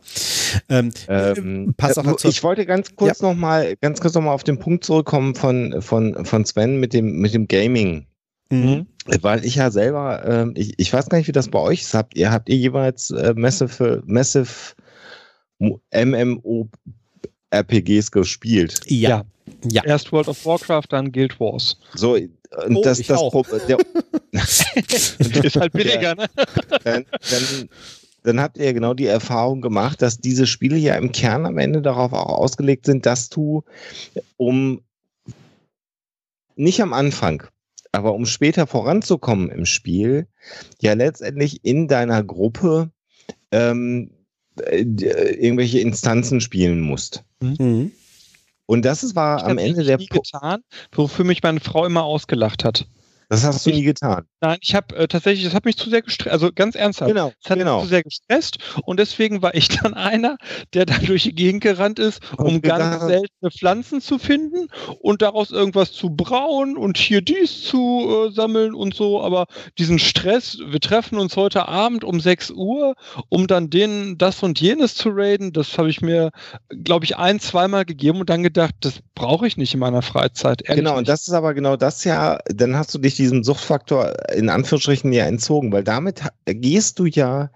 Ähm, 0.69 0.91
Ähm, 1.07 1.73
äh, 1.77 1.93
dazu. 1.93 2.27
ich 2.27 2.43
wollte 2.43 2.65
ganz 2.65 2.95
kurz 2.95 3.21
noch 3.21 3.35
mal, 3.35 3.75
ganz 3.81 3.99
kurz 4.01 4.13
noch 4.13 4.21
mal 4.21 4.33
auf 4.33 4.43
den 4.43 4.59
Punkt 4.59 4.83
zurückkommen 4.83 5.35
von, 5.35 5.81
von, 5.81 6.25
von 6.25 6.45
Sven 6.45 6.79
mit 6.79 6.93
dem, 6.93 7.19
mit 7.19 7.33
dem 7.33 7.47
Gaming. 7.47 8.05
Mhm. 8.49 8.87
Weil 9.21 9.45
ich 9.45 9.55
ja 9.55 9.69
selber, 9.69 10.23
ähm, 10.25 10.53
ich, 10.55 10.73
ich 10.77 10.91
weiß 10.91 11.09
gar 11.09 11.17
nicht, 11.19 11.27
wie 11.27 11.31
das 11.31 11.49
bei 11.49 11.59
euch 11.59 11.81
ist. 11.81 11.93
Habt 11.93 12.15
ihr, 12.17 12.31
habt 12.31 12.49
ihr 12.49 12.57
jeweils 12.57 13.11
äh, 13.11 13.33
Massive, 13.35 14.01
Massive 14.05 14.73
Mo- 15.59 15.79
MMO-RPGs 15.93 16.71
gespielt? 18.11 18.81
ja. 18.87 19.23
Ja. 19.63 19.83
Erst 19.83 20.11
World 20.11 20.27
of 20.27 20.43
Warcraft, 20.45 20.87
dann 20.89 21.11
Guild 21.11 21.39
Wars. 21.39 21.77
So, 21.93 22.15
und 22.15 22.31
Oh, 22.75 22.81
das, 22.83 22.97
ich 22.99 23.05
das 23.07 23.21
der, 23.67 23.77
ist 25.43 25.55
halt 25.55 25.71
billiger, 25.73 26.15
ne? 26.15 26.25
dann, 26.83 27.05
dann, 27.29 27.69
dann 28.23 28.39
habt 28.39 28.57
ihr 28.57 28.73
genau 28.73 28.95
die 28.95 29.05
Erfahrung 29.05 29.61
gemacht, 29.61 30.01
dass 30.01 30.17
diese 30.17 30.47
Spiele 30.47 30.77
ja 30.77 30.95
im 30.95 31.11
Kern 31.11 31.45
am 31.45 31.59
Ende 31.59 31.83
darauf 31.83 32.11
auch 32.13 32.39
ausgelegt 32.39 32.87
sind, 32.87 33.05
dass 33.05 33.29
du 33.29 33.63
um 34.37 34.81
nicht 36.55 36.81
am 36.81 36.93
Anfang, 36.93 37.43
aber 37.95 38.13
um 38.13 38.25
später 38.25 38.67
voranzukommen 38.67 39.49
im 39.49 39.65
Spiel, 39.65 40.27
ja 40.81 40.93
letztendlich 40.93 41.63
in 41.63 41.87
deiner 41.87 42.23
Gruppe 42.23 42.91
ähm, 43.51 44.11
äh, 44.61 44.81
irgendwelche 44.81 45.79
Instanzen 45.79 46.41
spielen 46.41 46.81
musst. 46.81 47.23
Mhm. 47.41 47.91
Und 48.67 48.85
das 48.85 49.03
ist- 49.03 49.15
war 49.15 49.37
Ich 49.37 49.43
am 49.43 49.57
Ende 49.57 49.83
der 49.83 49.97
getan, 49.97 50.61
wofür 50.91 51.25
mich 51.25 51.43
meine 51.43 51.59
Frau 51.59 51.85
immer 51.85 52.03
ausgelacht 52.03 52.63
hat. 52.63 52.87
Das 53.29 53.43
hast 53.43 53.65
du 53.65 53.71
nie 53.71 53.83
getan. 53.83 54.25
Nein, 54.41 54.57
ich 54.61 54.75
habe 54.75 54.95
äh, 54.95 55.07
tatsächlich, 55.07 55.45
das 55.45 55.53
hat 55.53 55.65
mich 55.65 55.77
zu 55.77 55.89
sehr 55.89 56.01
gestresst, 56.01 56.31
also 56.31 56.51
ganz 56.53 56.75
ernsthaft. 56.75 57.09
Genau, 57.09 57.33
Es 57.43 57.49
hat 57.49 57.57
genau. 57.57 57.77
mich 57.77 57.83
zu 57.85 57.89
sehr 57.89 58.03
gestresst 58.03 58.57
und 58.83 58.99
deswegen 58.99 59.41
war 59.41 59.55
ich 59.55 59.67
dann 59.81 59.93
einer, 59.93 60.37
der 60.73 60.85
da 60.85 60.97
durch 60.97 61.23
die 61.23 61.33
Gegend 61.35 61.61
gerannt 61.63 61.99
ist, 61.99 62.21
um 62.37 62.61
ganz 62.61 62.95
gedacht- 62.95 63.07
seltene 63.07 63.51
Pflanzen 63.51 64.01
zu 64.01 64.19
finden 64.19 64.67
und 64.99 65.21
daraus 65.21 65.51
irgendwas 65.51 65.91
zu 65.91 66.09
brauen 66.09 66.77
und 66.77 66.97
hier 66.97 67.21
dies 67.21 67.63
zu 67.63 68.27
äh, 68.27 68.31
sammeln 68.31 68.73
und 68.75 68.93
so. 68.93 69.21
Aber 69.21 69.45
diesen 69.77 69.99
Stress, 69.99 70.57
wir 70.65 70.79
treffen 70.79 71.17
uns 71.17 71.35
heute 71.35 71.67
Abend 71.67 72.03
um 72.03 72.19
6 72.19 72.51
Uhr, 72.51 72.95
um 73.29 73.47
dann 73.47 73.69
den, 73.69 74.17
das 74.17 74.43
und 74.43 74.59
jenes 74.61 74.95
zu 74.95 75.09
raiden, 75.11 75.53
das 75.53 75.77
habe 75.77 75.89
ich 75.89 76.01
mir, 76.01 76.31
glaube 76.83 77.05
ich, 77.05 77.17
ein, 77.17 77.39
zweimal 77.39 77.85
gegeben 77.85 78.19
und 78.19 78.29
dann 78.29 78.43
gedacht, 78.43 78.75
das 78.81 78.99
brauche 79.15 79.47
ich 79.47 79.57
nicht 79.57 79.73
in 79.73 79.79
meiner 79.79 80.01
Freizeit. 80.01 80.63
Genau, 80.65 80.97
und 80.97 81.07
das 81.07 81.27
ist 81.27 81.33
aber 81.33 81.53
genau 81.53 81.75
das 81.75 82.03
ja, 82.03 82.37
dann 82.47 82.75
hast 82.75 82.93
du 82.93 82.99
dich 82.99 83.14
diesem 83.15 83.43
Suchtfaktor 83.43 84.13
in 84.33 84.49
Anführungsstrichen 84.49 85.11
ja 85.13 85.25
entzogen, 85.25 85.71
weil 85.71 85.83
damit 85.83 86.21
gehst 86.45 86.99
du 86.99 87.05
ja 87.05 87.49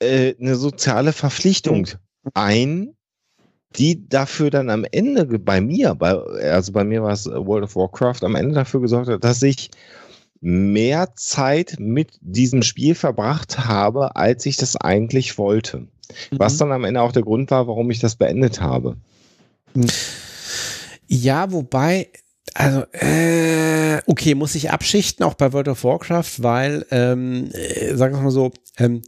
äh, 0.00 0.34
eine 0.40 0.56
soziale 0.56 1.12
Verpflichtung 1.12 1.88
ein, 2.34 2.94
die 3.76 4.08
dafür 4.08 4.50
dann 4.50 4.70
am 4.70 4.84
Ende 4.90 5.26
bei 5.38 5.60
mir, 5.60 5.94
bei, 5.94 6.12
also 6.12 6.72
bei 6.72 6.84
mir 6.84 7.02
war 7.02 7.12
es 7.12 7.26
äh, 7.26 7.30
World 7.46 7.64
of 7.64 7.76
Warcraft, 7.76 8.22
am 8.22 8.34
Ende 8.34 8.54
dafür 8.54 8.80
gesorgt 8.80 9.08
hat, 9.08 9.24
dass 9.24 9.42
ich 9.42 9.70
mehr 10.40 11.14
Zeit 11.16 11.76
mit 11.78 12.18
diesem 12.20 12.62
Spiel 12.62 12.94
verbracht 12.94 13.66
habe, 13.66 14.16
als 14.16 14.46
ich 14.46 14.56
das 14.56 14.76
eigentlich 14.76 15.38
wollte. 15.38 15.86
Was 16.32 16.54
Mhm. 16.54 16.58
dann 16.58 16.72
am 16.72 16.84
Ende 16.84 17.00
auch 17.00 17.12
der 17.12 17.22
Grund 17.22 17.50
war, 17.50 17.66
warum 17.66 17.90
ich 17.90 17.98
das 17.98 18.16
beendet 18.16 18.60
habe. 18.60 18.96
Ja, 21.08 21.52
wobei, 21.52 22.08
also, 22.58 22.84
äh, 22.92 24.00
okay, 24.06 24.34
muss 24.34 24.54
ich 24.54 24.70
abschichten, 24.70 25.24
auch 25.24 25.34
bei 25.34 25.52
World 25.52 25.68
of 25.68 25.84
Warcraft, 25.84 26.42
weil, 26.42 26.86
ähm, 26.90 27.50
äh, 27.52 27.94
sagen 27.94 28.14
wir 28.14 28.22
mal 28.22 28.30
so, 28.30 28.52
ähm, 28.78 29.02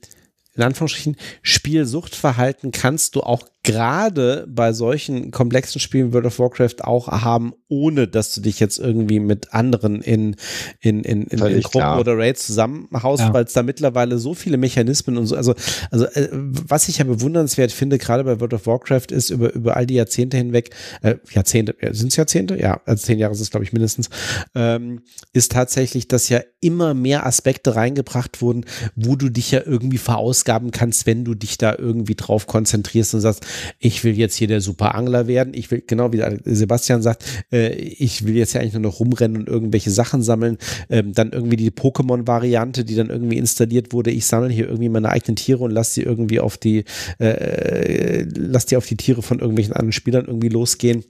in 0.54 0.62
Anführungsstrichen, 0.62 1.16
Spielsuchtverhalten 1.42 2.72
kannst 2.72 3.14
du 3.14 3.22
auch 3.22 3.42
gerade 3.72 4.46
bei 4.48 4.72
solchen 4.72 5.30
komplexen 5.30 5.80
Spielen 5.80 6.08
wie 6.08 6.12
World 6.14 6.26
of 6.26 6.38
Warcraft 6.38 6.82
auch 6.84 7.08
haben, 7.08 7.52
ohne 7.68 8.08
dass 8.08 8.34
du 8.34 8.40
dich 8.40 8.60
jetzt 8.60 8.78
irgendwie 8.78 9.20
mit 9.20 9.52
anderen 9.52 10.00
in, 10.02 10.36
in, 10.80 11.02
in, 11.04 11.22
in, 11.24 11.38
in 11.38 11.60
Gruppen 11.62 11.70
klar. 11.70 12.00
oder 12.00 12.16
Raids 12.16 12.46
zusammenhaust, 12.46 13.22
Ja. 13.22 13.32
weil 13.34 13.44
es 13.44 13.52
da 13.52 13.62
mittlerweile 13.62 14.18
so 14.18 14.34
viele 14.34 14.56
Mechanismen 14.56 15.16
und 15.18 15.26
so, 15.26 15.36
also, 15.36 15.54
also 15.90 16.06
äh, 16.06 16.28
was 16.32 16.88
ich 16.88 16.98
ja 16.98 17.04
bewundernswert 17.04 17.72
finde, 17.72 17.98
gerade 17.98 18.24
bei 18.24 18.40
World 18.40 18.54
of 18.54 18.66
Warcraft, 18.66 19.06
ist 19.10 19.30
über, 19.30 19.52
über 19.52 19.76
all 19.76 19.86
die 19.86 19.94
Jahrzehnte 19.94 20.36
hinweg, 20.36 20.70
äh, 21.02 21.16
Jahrzehnte, 21.30 21.76
sind 21.92 22.08
es 22.08 22.16
Jahrzehnte? 22.16 22.58
Ja, 22.58 22.80
also 22.86 23.04
zehn 23.04 23.18
Jahre 23.18 23.32
ist 23.34 23.40
es, 23.40 23.50
glaube 23.50 23.64
ich, 23.64 23.72
mindestens, 23.72 24.08
ähm, 24.54 25.02
ist 25.32 25.52
tatsächlich, 25.52 26.08
dass 26.08 26.28
ja 26.28 26.40
immer 26.60 26.94
mehr 26.94 27.26
Aspekte 27.26 27.76
reingebracht 27.76 28.40
wurden, 28.42 28.64
wo 28.96 29.16
du 29.16 29.28
dich 29.28 29.50
ja 29.50 29.60
irgendwie 29.64 29.98
verausgaben 29.98 30.70
kannst, 30.70 31.06
wenn 31.06 31.24
du 31.24 31.34
dich 31.34 31.58
da 31.58 31.74
irgendwie 31.76 32.14
drauf 32.14 32.46
konzentrierst 32.46 33.14
und 33.14 33.20
sagst, 33.20 33.44
ich 33.78 34.04
will 34.04 34.16
jetzt 34.16 34.36
hier 34.36 34.48
der 34.48 34.60
Superangler 34.60 35.26
werden, 35.26 35.52
ich 35.54 35.70
will, 35.70 35.82
genau 35.86 36.12
wie 36.12 36.22
Sebastian 36.44 37.02
sagt, 37.02 37.24
äh, 37.52 37.74
ich 37.74 38.26
will 38.26 38.36
jetzt 38.36 38.52
ja 38.52 38.60
eigentlich 38.60 38.74
nur 38.74 38.82
noch 38.82 39.00
rumrennen 39.00 39.38
und 39.38 39.48
irgendwelche 39.48 39.90
Sachen 39.90 40.22
sammeln, 40.22 40.58
ähm, 40.90 41.12
dann 41.12 41.32
irgendwie 41.32 41.56
die 41.56 41.70
Pokémon-Variante, 41.70 42.84
die 42.84 42.94
dann 42.94 43.10
irgendwie 43.10 43.38
installiert 43.38 43.92
wurde, 43.92 44.10
ich 44.10 44.26
sammle 44.26 44.50
hier 44.50 44.66
irgendwie 44.66 44.88
meine 44.88 45.10
eigenen 45.10 45.36
Tiere 45.36 45.64
und 45.64 45.70
lass 45.70 45.94
sie 45.94 46.02
irgendwie 46.02 46.40
auf 46.40 46.56
die, 46.56 46.84
äh, 47.18 48.24
lass 48.34 48.66
die 48.66 48.76
auf 48.76 48.86
die 48.86 48.96
Tiere 48.96 49.22
von 49.22 49.38
irgendwelchen 49.38 49.74
anderen 49.74 49.92
Spielern 49.92 50.26
irgendwie 50.26 50.48
losgehen. 50.48 51.04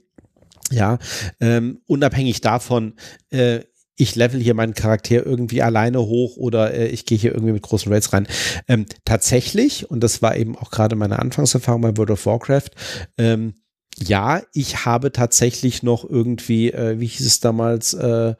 Ja, 0.71 0.99
ähm, 1.39 1.79
unabhängig 1.87 2.41
davon, 2.41 2.93
äh, 3.31 3.61
ich 3.99 4.15
level 4.15 4.41
hier 4.41 4.53
meinen 4.53 4.73
Charakter 4.73 5.25
irgendwie 5.25 5.61
alleine 5.61 5.99
hoch 5.99 6.37
oder 6.37 6.73
äh, 6.73 6.87
ich 6.87 7.05
gehe 7.05 7.17
hier 7.17 7.33
irgendwie 7.33 7.51
mit 7.51 7.61
großen 7.61 7.91
Raids 7.91 8.13
rein. 8.13 8.27
Ähm, 8.67 8.85
tatsächlich, 9.03 9.91
und 9.91 10.01
das 10.01 10.21
war 10.21 10.37
eben 10.37 10.57
auch 10.57 10.71
gerade 10.71 10.95
meine 10.95 11.19
Anfangserfahrung 11.19 11.81
bei 11.81 11.97
World 11.97 12.11
of 12.11 12.25
Warcraft, 12.25 12.69
ähm, 13.17 13.55
ja, 14.01 14.41
ich 14.53 14.85
habe 14.85 15.11
tatsächlich 15.11 15.83
noch 15.83 16.07
irgendwie, 16.07 16.71
äh, 16.71 16.99
wie 16.99 17.07
hieß 17.07 17.25
es 17.25 17.39
damals, 17.39 17.93
äh, 17.93 18.35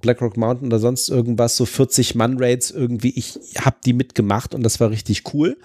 Blackrock 0.00 0.36
Mountain 0.36 0.68
oder 0.68 0.78
sonst 0.78 1.08
irgendwas, 1.08 1.56
so 1.56 1.66
40 1.66 2.14
Mann-Raids 2.14 2.70
irgendwie. 2.70 3.12
Ich 3.16 3.38
habe 3.58 3.76
die 3.84 3.92
mitgemacht 3.92 4.54
und 4.54 4.62
das 4.62 4.80
war 4.80 4.90
richtig 4.90 5.34
cool. 5.34 5.56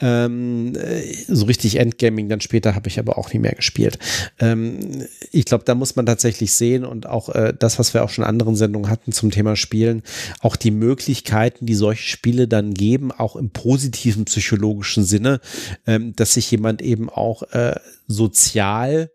Ähm, 0.00 0.74
äh, 0.76 1.02
so 1.26 1.46
richtig 1.46 1.76
Endgaming 1.76 2.28
dann 2.28 2.40
später 2.40 2.74
habe 2.74 2.88
ich 2.88 2.98
aber 2.98 3.18
auch 3.18 3.32
nie 3.32 3.38
mehr 3.38 3.54
gespielt. 3.54 3.98
Ähm, 4.38 5.06
ich 5.32 5.44
glaube, 5.44 5.64
da 5.64 5.74
muss 5.74 5.96
man 5.96 6.06
tatsächlich 6.06 6.52
sehen 6.52 6.84
und 6.84 7.06
auch 7.06 7.28
äh, 7.30 7.54
das, 7.58 7.78
was 7.78 7.94
wir 7.94 8.04
auch 8.04 8.10
schon 8.10 8.24
in 8.24 8.28
anderen 8.28 8.56
Sendungen 8.56 8.90
hatten 8.90 9.12
zum 9.12 9.30
Thema 9.30 9.56
Spielen, 9.56 10.02
auch 10.40 10.56
die 10.56 10.70
Möglichkeiten, 10.70 11.66
die 11.66 11.74
solche 11.74 12.08
Spiele 12.08 12.46
dann 12.46 12.74
geben, 12.74 13.10
auch 13.10 13.36
im 13.36 13.50
positiven 13.50 14.26
psychologischen 14.26 15.04
Sinne, 15.04 15.40
ähm, 15.86 16.14
dass 16.14 16.34
sich 16.34 16.50
jemand 16.50 16.82
eben 16.82 17.08
auch 17.08 17.42
äh, 17.52 17.74
sozial 18.06 19.10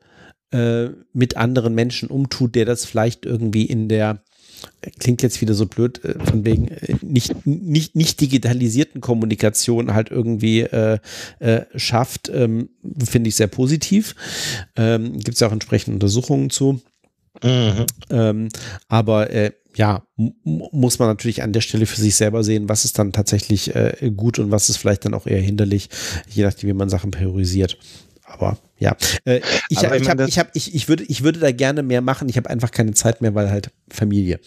äh, 0.51 0.87
mit 1.13 1.37
anderen 1.37 1.75
Menschen 1.75 2.09
umtut, 2.09 2.55
der 2.55 2.65
das 2.65 2.85
vielleicht 2.85 3.25
irgendwie 3.25 3.65
in 3.65 3.87
der 3.87 4.21
klingt 4.99 5.21
jetzt 5.21 5.41
wieder 5.41 5.53
so 5.53 5.65
blöd, 5.65 6.03
äh, 6.03 6.15
von 6.23 6.45
wegen 6.45 6.67
äh, 6.67 6.95
nicht, 7.01 7.45
nicht, 7.45 7.95
nicht 7.95 8.21
digitalisierten 8.21 9.01
Kommunikation 9.01 9.93
halt 9.93 10.11
irgendwie 10.11 10.61
äh, 10.61 10.99
äh, 11.39 11.61
schafft, 11.75 12.29
ähm, 12.29 12.69
finde 13.03 13.29
ich 13.29 13.35
sehr 13.35 13.47
positiv. 13.47 14.15
Ähm, 14.75 15.13
Gibt 15.13 15.35
es 15.35 15.39
ja 15.39 15.47
auch 15.47 15.51
entsprechende 15.51 15.95
Untersuchungen 15.95 16.49
zu. 16.49 16.81
Mhm. 17.43 17.85
Ähm, 18.09 18.49
aber 18.87 19.29
äh, 19.31 19.51
ja, 19.75 20.03
muss 20.43 20.99
man 20.99 21.07
natürlich 21.07 21.43
an 21.43 21.53
der 21.53 21.61
Stelle 21.61 21.85
für 21.85 21.99
sich 22.01 22.15
selber 22.15 22.43
sehen, 22.43 22.67
was 22.67 22.83
ist 22.83 22.99
dann 22.99 23.13
tatsächlich 23.13 23.73
äh, 23.73 24.11
gut 24.15 24.37
und 24.37 24.51
was 24.51 24.69
ist 24.69 24.77
vielleicht 24.77 25.05
dann 25.05 25.13
auch 25.13 25.27
eher 25.27 25.41
hinderlich, 25.41 25.89
je 26.29 26.43
nachdem, 26.43 26.69
wie 26.69 26.73
man 26.73 26.89
Sachen 26.89 27.11
priorisiert. 27.11 27.77
Aber 28.31 28.57
ja, 28.79 28.95
äh, 29.25 29.37
ich, 29.69 29.77
ich, 29.77 29.83
ich, 29.83 30.09
hab, 30.09 30.19
ich, 30.21 30.39
hab, 30.39 30.55
ich, 30.55 30.73
ich, 30.73 30.87
würde, 30.87 31.03
ich 31.03 31.23
würde 31.23 31.39
da 31.39 31.51
gerne 31.51 31.83
mehr 31.83 32.01
machen. 32.01 32.29
Ich 32.29 32.37
habe 32.37 32.49
einfach 32.49 32.71
keine 32.71 32.93
Zeit 32.93 33.21
mehr, 33.21 33.35
weil 33.35 33.51
halt 33.51 33.71
Familie. 33.89 34.39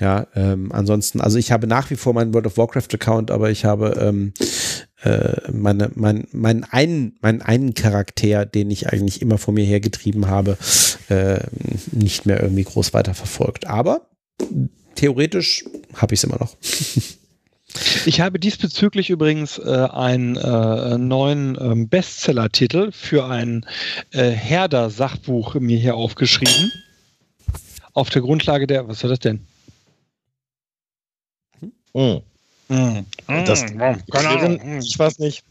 Ja, 0.00 0.26
ähm, 0.34 0.72
ansonsten, 0.72 1.20
also 1.20 1.38
ich 1.38 1.52
habe 1.52 1.66
nach 1.66 1.90
wie 1.90 1.96
vor 1.96 2.14
meinen 2.14 2.34
World 2.34 2.46
of 2.46 2.56
Warcraft 2.56 2.88
Account, 2.94 3.30
aber 3.30 3.50
ich 3.50 3.64
habe 3.64 3.96
ähm, 4.00 4.32
äh, 5.02 5.52
meine, 5.52 5.90
mein, 5.94 6.26
meinen 6.32 6.64
einen, 6.64 7.18
meinen 7.20 7.42
einen 7.42 7.74
Charakter, 7.74 8.46
den 8.46 8.70
ich 8.70 8.88
eigentlich 8.88 9.22
immer 9.22 9.38
vor 9.38 9.54
mir 9.54 9.64
hergetrieben 9.64 10.26
habe, 10.26 10.58
äh, 11.08 11.38
nicht 11.92 12.26
mehr 12.26 12.42
irgendwie 12.42 12.64
groß 12.64 12.94
weiterverfolgt. 12.94 13.66
Aber 13.66 14.08
theoretisch 14.96 15.64
habe 15.94 16.14
ich 16.14 16.20
es 16.20 16.24
immer 16.24 16.38
noch. 16.38 16.56
Ich 18.06 18.20
habe 18.20 18.38
diesbezüglich 18.38 19.10
übrigens 19.10 19.58
äh, 19.58 19.88
einen 19.92 20.36
äh, 20.36 20.98
neuen 20.98 21.58
ähm, 21.60 21.88
Bestseller-Titel 21.88 22.92
für 22.92 23.26
ein 23.26 23.66
äh, 24.12 24.30
Herder-Sachbuch 24.30 25.54
mir 25.56 25.78
hier 25.78 25.94
aufgeschrieben. 25.94 26.72
Auf 27.92 28.10
der 28.10 28.22
Grundlage 28.22 28.66
der, 28.66 28.88
was 28.88 29.02
war 29.02 29.10
das 29.10 29.18
denn? 29.18 29.46
Hm. 31.94 32.22
Hm. 32.68 33.06
Das, 33.26 33.62
hm. 33.62 33.78
Keine 34.10 34.28
Ahnung. 34.28 34.80
Ich 34.80 34.98
weiß 34.98 35.18
nicht. 35.18 35.44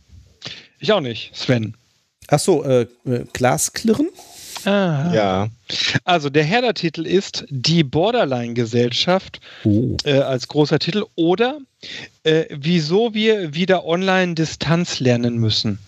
Ich 0.80 0.92
auch 0.92 1.02
nicht, 1.02 1.36
Sven. 1.36 1.76
Ach 2.28 2.40
so, 2.40 2.64
äh, 2.64 2.88
äh 3.06 3.26
Glasklirren? 3.34 4.10
Ah. 4.68 5.14
Ja. 5.14 5.50
Also 6.04 6.30
der 6.30 6.44
Herder-Titel 6.44 7.06
ist 7.06 7.46
Die 7.50 7.86
Borderline-Gesellschaft 7.86 9.40
oh. 9.64 9.96
äh, 10.04 10.20
als 10.20 10.50
großer 10.50 10.78
Titel 10.78 11.06
oder 11.16 11.60
äh, 12.24 12.48
Wieso 12.50 13.14
wir 13.14 13.54
wieder 13.54 13.86
online 13.86 14.34
Distanz 14.34 15.00
lernen 15.00 15.38
müssen. 15.38 15.80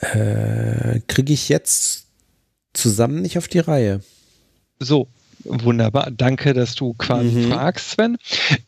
Äh, 0.00 0.98
Kriege 1.06 1.32
ich 1.32 1.48
jetzt 1.48 2.06
zusammen 2.72 3.22
nicht 3.22 3.38
auf 3.38 3.46
die 3.46 3.60
Reihe. 3.60 4.00
So, 4.80 5.06
Wunderbar, 5.44 6.10
danke, 6.10 6.52
dass 6.52 6.74
du 6.74 6.92
quasi 6.94 7.30
mhm. 7.30 7.50
fragst, 7.50 7.92
Sven. 7.92 8.18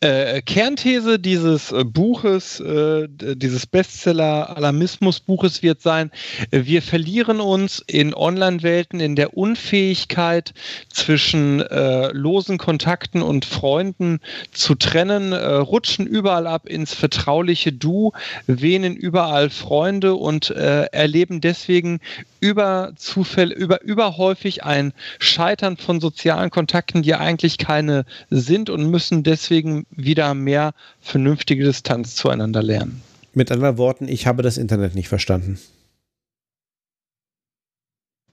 Äh, 0.01 0.41
Kernthese 0.43 1.19
dieses 1.19 1.71
äh, 1.71 1.85
Buches, 1.85 2.61
äh, 2.61 3.09
dieses 3.11 3.67
Bestseller-Alarmismus-Buches 3.67 5.63
wird 5.63 5.83
sein, 5.83 6.11
wir 6.51 6.81
verlieren 6.81 7.41
uns 7.41 7.83
in 7.87 8.15
Online-Welten 8.15 9.01
in 9.01 9.17
der 9.17 9.37
Unfähigkeit 9.37 10.55
zwischen 10.89 11.61
äh, 11.61 12.09
losen 12.13 12.57
Kontakten 12.57 13.21
und 13.21 13.45
Freunden 13.45 14.21
zu 14.53 14.75
trennen, 14.75 15.33
äh, 15.33 15.37
rutschen 15.37 16.07
überall 16.07 16.47
ab 16.47 16.67
ins 16.67 16.95
vertrauliche 16.95 17.73
Du, 17.73 18.13
wähnen 18.47 18.97
überall 18.97 19.51
Freunde 19.51 20.15
und 20.15 20.51
äh, 20.51 20.85
erleben 20.85 21.41
deswegen 21.41 22.01
über 22.43 22.93
Zufälle, 22.97 23.55
über 23.55 23.83
überhäufig 23.83 24.65
ein 24.65 24.93
Scheitern 25.21 25.77
von 25.77 26.01
sozialen 26.01 26.51
Kontakten, 26.51 27.03
die 27.03 27.15
eigentlich 27.15 27.57
keine 27.57 28.05
sind 28.31 28.69
und 28.69 28.91
müssen 28.91 29.23
deswegen 29.23 29.87
wieder 29.91 30.35
mehr 30.35 30.75
vernünftige 31.01 31.65
Distanz 31.65 32.17
zueinander 32.17 32.63
lernen. 32.63 33.01
Mit 33.33 33.53
anderen 33.53 33.79
Worten, 33.79 34.09
ich 34.09 34.27
habe 34.27 34.43
das 34.43 34.59
Internet 34.59 34.97
nicht 34.97 35.09
verstanden. 35.09 35.59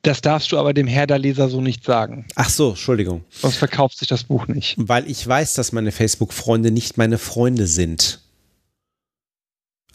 Das 0.01 0.21
darfst 0.21 0.51
du 0.51 0.57
aber 0.57 0.73
dem 0.73 0.87
Herder-Leser 0.87 1.49
so 1.49 1.61
nicht 1.61 1.83
sagen. 1.83 2.25
Ach 2.35 2.49
so, 2.49 2.69
Entschuldigung. 2.69 3.25
Sonst 3.29 3.57
verkauft 3.57 3.99
sich 3.99 4.07
das 4.07 4.23
Buch 4.23 4.47
nicht. 4.47 4.75
Weil 4.77 5.09
ich 5.09 5.27
weiß, 5.27 5.53
dass 5.53 5.71
meine 5.71 5.91
Facebook-Freunde 5.91 6.71
nicht 6.71 6.97
meine 6.97 7.19
Freunde 7.19 7.67
sind. 7.67 8.21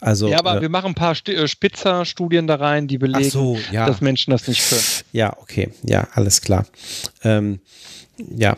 Also, 0.05 0.27
ja, 0.27 0.37
aber 0.37 0.57
äh, 0.57 0.61
wir 0.61 0.69
machen 0.69 0.89
ein 0.89 0.93
paar 0.93 1.15
äh, 1.27 1.47
Spitzer-Studien 1.47 2.45
da 2.45 2.55
rein, 2.55 2.87
die 2.87 2.99
belegen, 2.99 3.27
so, 3.31 3.57
ja. 3.71 3.87
dass 3.87 4.01
Menschen 4.01 4.29
das 4.29 4.47
nicht 4.47 4.69
können. 4.69 4.83
Ja, 5.13 5.35
okay, 5.39 5.69
ja, 5.81 6.07
alles 6.13 6.41
klar. 6.41 6.67
Ähm, 7.23 7.59
ja. 8.19 8.55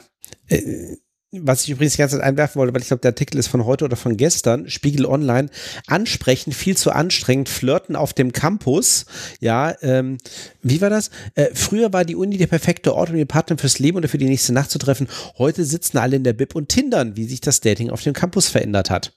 Äh, 0.50 0.98
was 1.32 1.64
ich 1.64 1.70
übrigens 1.70 1.94
die 1.94 2.00
ganze 2.00 2.18
Zeit 2.18 2.26
einwerfen 2.26 2.60
wollte, 2.60 2.74
weil 2.74 2.82
ich 2.82 2.88
glaube, 2.88 3.00
der 3.00 3.12
Artikel 3.12 3.38
ist 3.38 3.48
von 3.48 3.66
heute 3.66 3.86
oder 3.86 3.96
von 3.96 4.18
gestern, 4.18 4.70
Spiegel 4.70 5.06
Online, 5.06 5.50
ansprechen, 5.86 6.52
viel 6.52 6.76
zu 6.76 6.92
anstrengend, 6.92 7.48
flirten 7.48 7.96
auf 7.96 8.12
dem 8.12 8.34
Campus, 8.34 9.06
ja, 9.40 9.74
ähm, 9.82 10.18
wie 10.64 10.82
war 10.82 10.90
das? 10.90 11.12
Äh, 11.36 11.48
früher 11.54 11.94
war 11.94 12.04
die 12.04 12.16
Uni 12.16 12.38
der 12.38 12.48
perfekte 12.48 12.94
Ort, 12.94 13.10
um 13.10 13.16
den 13.16 13.28
Partner 13.28 13.58
fürs 13.58 13.80
Leben 13.80 13.98
oder 13.98 14.10
für 14.10 14.18
die 14.18 14.28
nächste 14.28 14.52
Nacht 14.52 14.72
zu 14.72 14.80
treffen. 14.80 15.08
Heute 15.38 15.64
sitzen 15.64 15.98
alle 15.98 16.18
in 16.18 16.26
der 16.26 16.34
Bib 16.34 16.56
und 16.56 16.68
Tindern, 16.68 17.16
wie 17.16 17.26
sich 17.26 17.40
das 17.40 17.62
Dating 17.62 17.90
auf 17.90 18.04
dem 18.04 18.14
Campus 18.14 18.50
verändert 18.50 18.90
hat. 18.90 19.14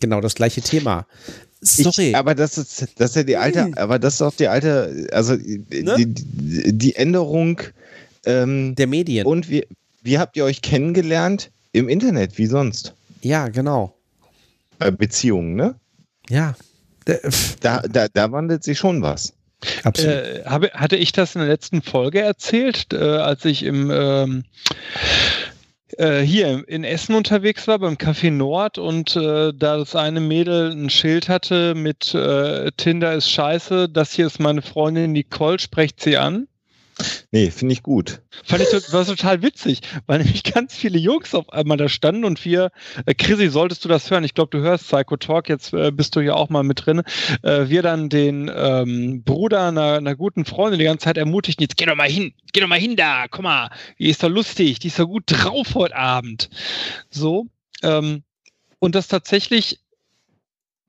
Genau 0.00 0.20
das 0.20 0.34
gleiche 0.34 0.62
Thema. 0.62 1.06
Sorry. 1.60 2.10
Ich, 2.10 2.16
aber 2.16 2.34
das 2.34 2.56
ist, 2.58 2.86
das 2.96 3.10
ist 3.10 3.16
ja 3.16 3.22
die 3.22 3.36
alte, 3.36 3.64
hm. 3.64 3.74
aber 3.74 3.98
das 3.98 4.14
ist 4.14 4.20
doch 4.20 4.34
die 4.34 4.48
alte, 4.48 5.08
also 5.12 5.34
ne? 5.34 5.96
die, 5.98 6.14
die, 6.72 6.96
Änderung 6.96 7.60
ähm, 8.24 8.74
der 8.76 8.86
Medien. 8.86 9.26
Und 9.26 9.50
wie, 9.50 9.66
wie 10.02 10.18
habt 10.18 10.36
ihr 10.36 10.44
euch 10.44 10.62
kennengelernt? 10.62 11.50
Im 11.72 11.88
Internet, 11.88 12.36
wie 12.38 12.46
sonst? 12.46 12.94
Ja, 13.22 13.48
genau. 13.48 13.94
Beziehungen, 14.98 15.54
ne? 15.54 15.76
Ja. 16.28 16.56
Da, 17.60 17.82
da, 17.82 18.08
da 18.08 18.32
wandelt 18.32 18.64
sich 18.64 18.78
schon 18.78 19.02
was. 19.02 19.34
Absolut. 19.84 20.14
Äh, 20.14 20.44
habe, 20.46 20.70
hatte 20.72 20.96
ich 20.96 21.12
das 21.12 21.34
in 21.34 21.40
der 21.40 21.48
letzten 21.50 21.82
Folge 21.82 22.20
erzählt, 22.20 22.92
äh, 22.92 22.96
als 22.96 23.44
ich 23.44 23.62
im 23.62 23.90
ähm, 23.92 24.44
äh, 25.98 26.20
hier 26.20 26.64
in 26.68 26.84
Essen 26.84 27.14
unterwegs 27.14 27.66
war, 27.68 27.78
beim 27.78 27.94
Café 27.94 28.30
Nord 28.30 28.78
und 28.78 29.16
äh, 29.16 29.52
da 29.54 29.78
das 29.78 29.96
eine 29.96 30.20
Mädel 30.20 30.70
ein 30.70 30.90
Schild 30.90 31.28
hatte 31.28 31.74
mit 31.74 32.14
äh, 32.14 32.70
Tinder 32.76 33.14
ist 33.14 33.30
scheiße, 33.30 33.88
das 33.88 34.12
hier 34.12 34.26
ist 34.26 34.40
meine 34.40 34.62
Freundin 34.62 35.12
Nicole, 35.12 35.58
sprecht 35.58 36.00
sie 36.00 36.16
an. 36.16 36.48
Nee, 37.32 37.50
finde 37.50 37.72
ich 37.72 37.82
gut. 37.82 38.22
Fand 38.44 38.62
ich 38.62 38.92
war 38.92 39.04
total 39.04 39.42
witzig, 39.42 39.80
weil 40.06 40.18
nämlich 40.18 40.42
ganz 40.42 40.74
viele 40.74 40.98
Jungs 40.98 41.34
auf 41.34 41.52
einmal 41.52 41.76
da 41.76 41.88
standen 41.88 42.24
und 42.24 42.44
wir, 42.44 42.70
äh, 43.06 43.14
Chrissy, 43.14 43.48
solltest 43.48 43.84
du 43.84 43.88
das 43.88 44.10
hören? 44.10 44.24
Ich 44.24 44.34
glaube, 44.34 44.56
du 44.56 44.62
hörst 44.62 44.88
Psycho 44.88 45.16
Talk, 45.16 45.48
jetzt 45.48 45.72
äh, 45.72 45.90
bist 45.90 46.16
du 46.16 46.20
ja 46.20 46.34
auch 46.34 46.48
mal 46.48 46.62
mit 46.62 46.86
drin. 46.86 47.02
Äh, 47.42 47.68
wir 47.68 47.82
dann 47.82 48.08
den 48.08 48.50
ähm, 48.54 49.22
Bruder 49.22 49.68
einer, 49.68 49.94
einer 49.94 50.16
guten 50.16 50.44
Freundin 50.44 50.78
die 50.78 50.84
ganze 50.84 51.04
Zeit 51.04 51.16
ermutigten, 51.16 51.62
jetzt 51.62 51.76
geh 51.76 51.86
doch 51.86 51.96
mal 51.96 52.08
hin, 52.08 52.32
geh 52.52 52.60
doch 52.60 52.68
mal 52.68 52.78
hin 52.78 52.96
da, 52.96 53.26
guck 53.28 53.42
mal, 53.42 53.70
die 53.98 54.10
ist 54.10 54.22
doch 54.22 54.28
lustig, 54.28 54.78
die 54.78 54.88
ist 54.88 54.98
doch 54.98 55.06
gut 55.06 55.24
drauf 55.26 55.74
heute 55.74 55.96
Abend. 55.96 56.50
So. 57.10 57.46
Ähm, 57.82 58.22
und 58.78 58.94
das 58.94 59.08
tatsächlich 59.08 59.78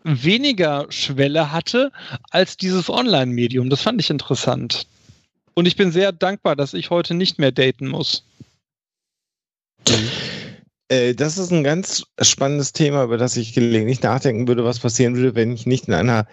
weniger 0.03 0.87
Schwelle 0.89 1.51
hatte 1.51 1.91
als 2.29 2.57
dieses 2.57 2.89
Online-Medium. 2.89 3.69
Das 3.69 3.81
fand 3.81 4.01
ich 4.01 4.09
interessant. 4.09 4.87
Und 5.53 5.67
ich 5.67 5.75
bin 5.75 5.91
sehr 5.91 6.11
dankbar, 6.11 6.55
dass 6.55 6.73
ich 6.73 6.89
heute 6.89 7.13
nicht 7.13 7.39
mehr 7.39 7.51
daten 7.51 7.87
muss. 7.87 8.25
Äh, 10.91 11.15
das 11.15 11.37
ist 11.37 11.51
ein 11.51 11.63
ganz 11.63 12.03
spannendes 12.21 12.73
Thema, 12.73 13.03
über 13.03 13.17
das 13.17 13.37
ich 13.37 13.53
gelegentlich 13.53 14.01
nachdenken 14.01 14.47
würde, 14.47 14.65
was 14.65 14.79
passieren 14.79 15.15
würde, 15.15 15.35
wenn 15.35 15.53
ich 15.53 15.65
nicht 15.65 15.87
in 15.87 15.93
einer, 15.93 16.27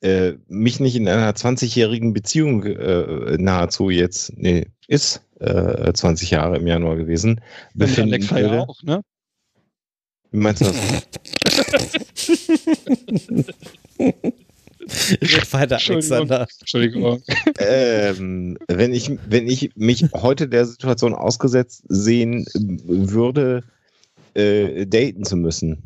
äh, 0.00 0.34
mich 0.48 0.78
nicht 0.78 0.94
in 0.94 1.08
einer 1.08 1.32
20-jährigen 1.32 2.12
Beziehung 2.12 2.64
äh, 2.64 3.36
nahezu 3.38 3.90
jetzt, 3.90 4.32
nee, 4.36 4.66
ist 4.86 5.22
äh, 5.40 5.92
20 5.92 6.30
Jahre 6.30 6.56
im 6.56 6.66
Januar 6.66 6.96
gewesen. 6.96 7.40
Befinden 7.74 8.12
Alexa 8.14 8.36
würde. 8.36 8.54
ja 8.54 8.60
auch, 8.62 8.82
ne? 8.82 9.02
Wie 10.30 10.38
meinst 10.38 10.62
du 10.62 10.66
das? 10.66 10.76
Red 14.86 15.52
weiter, 15.52 15.78
Alexander. 15.84 16.46
Entschuldigung. 16.60 17.22
ähm, 17.58 18.56
wenn, 18.68 18.92
ich, 18.92 19.10
wenn 19.26 19.48
ich 19.48 19.74
mich 19.74 20.04
heute 20.12 20.48
der 20.48 20.66
Situation 20.66 21.14
ausgesetzt 21.14 21.82
sehen 21.88 22.46
würde, 22.54 23.64
äh, 24.34 24.86
daten 24.86 25.24
zu 25.24 25.36
müssen. 25.36 25.82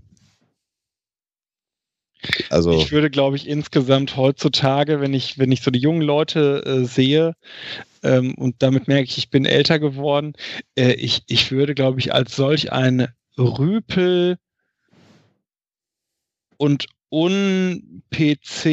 Also, 2.50 2.72
Ich 2.72 2.92
würde, 2.92 3.08
glaube 3.08 3.36
ich, 3.36 3.48
insgesamt 3.48 4.16
heutzutage, 4.16 5.00
wenn 5.00 5.14
ich, 5.14 5.38
wenn 5.38 5.52
ich 5.52 5.62
so 5.62 5.70
die 5.70 5.78
jungen 5.78 6.02
Leute 6.02 6.62
äh, 6.66 6.84
sehe, 6.84 7.34
ähm, 8.02 8.34
und 8.34 8.56
damit 8.58 8.88
merke 8.88 9.04
ich, 9.04 9.16
ich 9.16 9.30
bin 9.30 9.46
älter 9.46 9.78
geworden, 9.78 10.34
äh, 10.74 10.92
ich, 10.92 11.22
ich 11.28 11.50
würde, 11.50 11.74
glaube 11.74 12.00
ich, 12.00 12.12
als 12.12 12.36
solch 12.36 12.72
ein 12.72 13.08
Rüpel 13.38 14.36
und 16.58 16.86
un-PC 17.10 18.66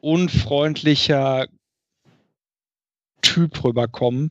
unfreundlicher 0.00 1.46
Typ 3.22 3.64
rüberkommen, 3.64 4.30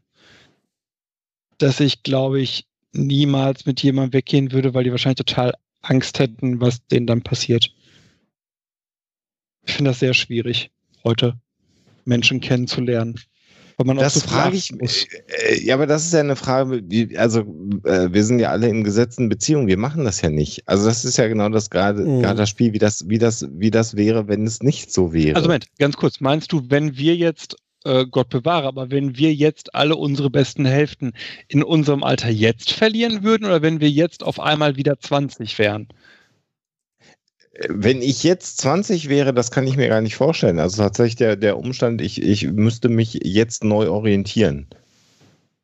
dass 1.58 1.80
ich, 1.80 2.04
glaube 2.04 2.42
ich, 2.42 2.68
niemals 2.94 3.66
mit 3.66 3.82
jemandem 3.84 4.14
weggehen 4.14 4.52
würde, 4.52 4.74
weil 4.74 4.84
die 4.84 4.92
wahrscheinlich 4.92 5.18
total 5.26 5.54
Angst 5.82 6.20
hätten, 6.20 6.62
was 6.62 6.86
denen 6.88 7.08
dann 7.08 7.22
passiert. 7.22 7.74
Ich 9.66 9.74
finde 9.74 9.92
das 9.92 10.00
sehr 10.00 10.14
schwierig, 10.14 10.72
heute 11.04 11.40
Menschen 12.06 12.40
kennenzulernen. 12.40 13.20
Weil 13.78 13.86
man 13.86 14.00
auch 14.00 14.04
das 14.04 14.16
so 14.16 14.20
frage 14.22 14.56
ich 14.58 14.72
mich. 14.72 15.08
Äh, 15.28 15.64
ja, 15.64 15.76
aber 15.76 15.86
das 15.86 16.04
ist 16.06 16.14
ja 16.14 16.20
eine 16.22 16.36
Frage, 16.36 16.82
wie, 16.88 17.16
also 17.16 17.42
äh, 17.84 18.12
wir 18.12 18.24
sind 18.24 18.40
ja 18.40 18.50
alle 18.50 18.68
in 18.68 18.84
gesetzten 18.84 19.30
Beziehungen, 19.30 19.68
wir 19.68 19.78
machen 19.78 20.04
das 20.04 20.22
ja 20.22 20.32
nicht. 20.32 20.68
Also 20.68 20.88
das 20.88 21.06
ist 21.06 21.18
ja 21.18 21.28
genau 21.28 21.50
das 21.50 21.70
gerade 21.70 22.02
Mhm. 22.04 22.22
gerade 22.22 22.38
das 22.38 22.50
Spiel, 22.50 22.74
wie 22.74 22.80
das, 22.80 23.08
wie 23.08 23.20
das, 23.20 23.48
wie 23.52 23.70
das 23.70 23.96
wäre, 23.96 24.28
wenn 24.28 24.48
es 24.48 24.64
nicht 24.64 24.92
so 24.92 25.14
wäre. 25.14 25.36
Also 25.36 25.48
Moment, 25.48 25.68
ganz 25.78 25.96
kurz, 25.96 26.20
meinst 26.20 26.52
du, 26.52 26.64
wenn 26.70 26.98
wir 26.98 27.16
jetzt, 27.16 27.56
äh, 27.86 28.06
Gott 28.10 28.30
bewahre, 28.30 28.68
aber 28.68 28.90
wenn 28.90 29.16
wir 29.16 29.32
jetzt 29.34 29.76
alle 29.76 29.96
unsere 29.96 30.32
besten 30.32 30.66
Hälften 30.66 31.14
in 31.48 31.62
unserem 31.62 32.04
Alter 32.04 32.30
jetzt 32.30 32.72
verlieren 32.72 33.22
würden 33.24 33.46
oder 33.46 33.62
wenn 33.62 33.80
wir 33.80 33.92
jetzt 33.92 34.24
auf 34.24 34.40
einmal 34.40 34.76
wieder 34.76 35.00
20 35.00 35.60
wären? 35.60 35.88
Wenn 37.70 38.02
ich 38.04 38.24
jetzt 38.24 38.60
20 38.60 39.10
wäre, 39.10 39.34
das 39.34 39.50
kann 39.52 39.66
ich 39.66 39.78
mir 39.78 39.88
gar 39.88 40.02
nicht 40.02 40.16
vorstellen. 40.16 40.60
Also 40.60 40.78
tatsächlich 40.84 41.16
der, 41.16 41.36
der 41.36 41.58
Umstand, 41.58 42.02
ich, 42.02 42.22
ich 42.22 42.48
müsste 42.52 42.88
mich 42.90 43.20
jetzt 43.24 43.64
neu 43.64 43.90
orientieren. 43.90 44.68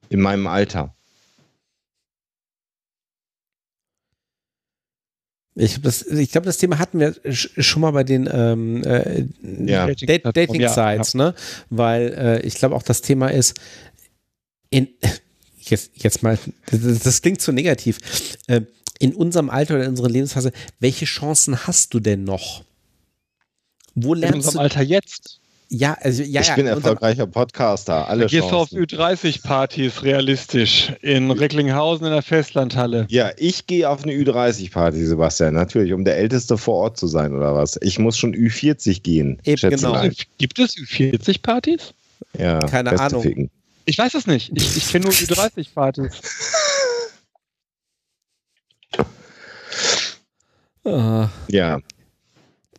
In 0.09 0.19
meinem 0.21 0.47
Alter. 0.47 0.95
Ich, 5.55 5.75
hab 5.75 5.83
das, 5.83 6.01
ich 6.07 6.31
glaube, 6.31 6.45
das 6.45 6.57
Thema 6.57 6.79
hatten 6.79 6.99
wir 6.99 7.11
sch- 7.25 7.61
schon 7.61 7.81
mal 7.83 7.91
bei 7.91 8.03
den 8.03 8.27
ähm, 8.31 8.83
äh, 8.83 9.25
Ja. 9.65 9.85
Dating-Sites, 9.85 11.13
ne? 11.13 11.35
Weil 11.69 12.13
äh, 12.17 12.41
ich 12.41 12.55
glaube 12.55 12.75
auch 12.75 12.81
das 12.81 13.01
Thema 13.01 13.27
ist, 13.27 13.59
in, 14.71 14.87
jetzt, 15.59 15.91
jetzt 15.95 16.23
mal, 16.23 16.39
das, 16.71 16.99
das 16.99 17.21
klingt 17.21 17.39
zu 17.39 17.51
negativ, 17.51 17.99
äh, 18.47 18.61
in 19.03 19.13
unserem 19.13 19.49
Alter 19.49 19.75
oder 19.75 19.83
in 19.83 19.89
unserer 19.89 20.07
Lebensphase, 20.07 20.53
welche 20.79 21.03
Chancen 21.03 21.67
hast 21.67 21.93
du 21.93 21.99
denn 21.99 22.23
noch? 22.23 22.63
Wo 23.95 24.13
In 24.13 24.21
lernst 24.21 24.35
unserem 24.35 24.53
du? 24.53 24.59
Alter 24.61 24.81
jetzt? 24.81 25.41
Ja, 25.67 25.97
also 25.99 26.23
ja, 26.23 26.39
ich 26.39 26.47
ja, 26.47 26.55
bin 26.55 26.67
in 26.67 26.73
erfolgreicher 26.73 27.27
Podcaster. 27.27 28.07
Alle 28.07 28.27
Gehst 28.27 28.49
du 28.49 28.55
auf 28.55 28.69
Chancen. 28.69 28.85
Ü30-Partys 28.85 30.03
realistisch 30.03 30.93
in 31.01 31.31
Recklinghausen 31.31 32.05
in 32.05 32.13
der 32.13 32.21
Festlandhalle? 32.21 33.05
Ja, 33.09 33.31
ich 33.35 33.67
gehe 33.67 33.89
auf 33.89 34.03
eine 34.03 34.13
Ü30-Party, 34.13 35.05
Sebastian. 35.05 35.55
Natürlich, 35.55 35.91
um 35.91 36.05
der 36.05 36.15
Älteste 36.15 36.57
vor 36.57 36.75
Ort 36.75 36.97
zu 36.97 37.07
sein 37.07 37.35
oder 37.35 37.55
was. 37.55 37.77
Ich 37.81 37.99
muss 37.99 38.17
schon 38.17 38.33
Ü40 38.33 39.01
gehen. 39.01 39.37
Eben, 39.43 39.69
genau. 39.69 40.01
Gibt 40.37 40.59
es 40.59 40.77
Ü40-Partys? 40.77 41.93
Ja, 42.39 42.59
Keine 42.59 42.97
Ahnung. 42.97 43.21
Ficken. 43.21 43.49
Ich 43.85 43.97
weiß 43.97 44.13
es 44.13 44.27
nicht. 44.27 44.51
Ich, 44.55 44.77
ich 44.77 44.87
kenne 44.89 45.05
nur 45.05 45.13
Ü30-Partys. 45.13 46.13
Ah, 50.85 51.29
Ja. 51.49 51.79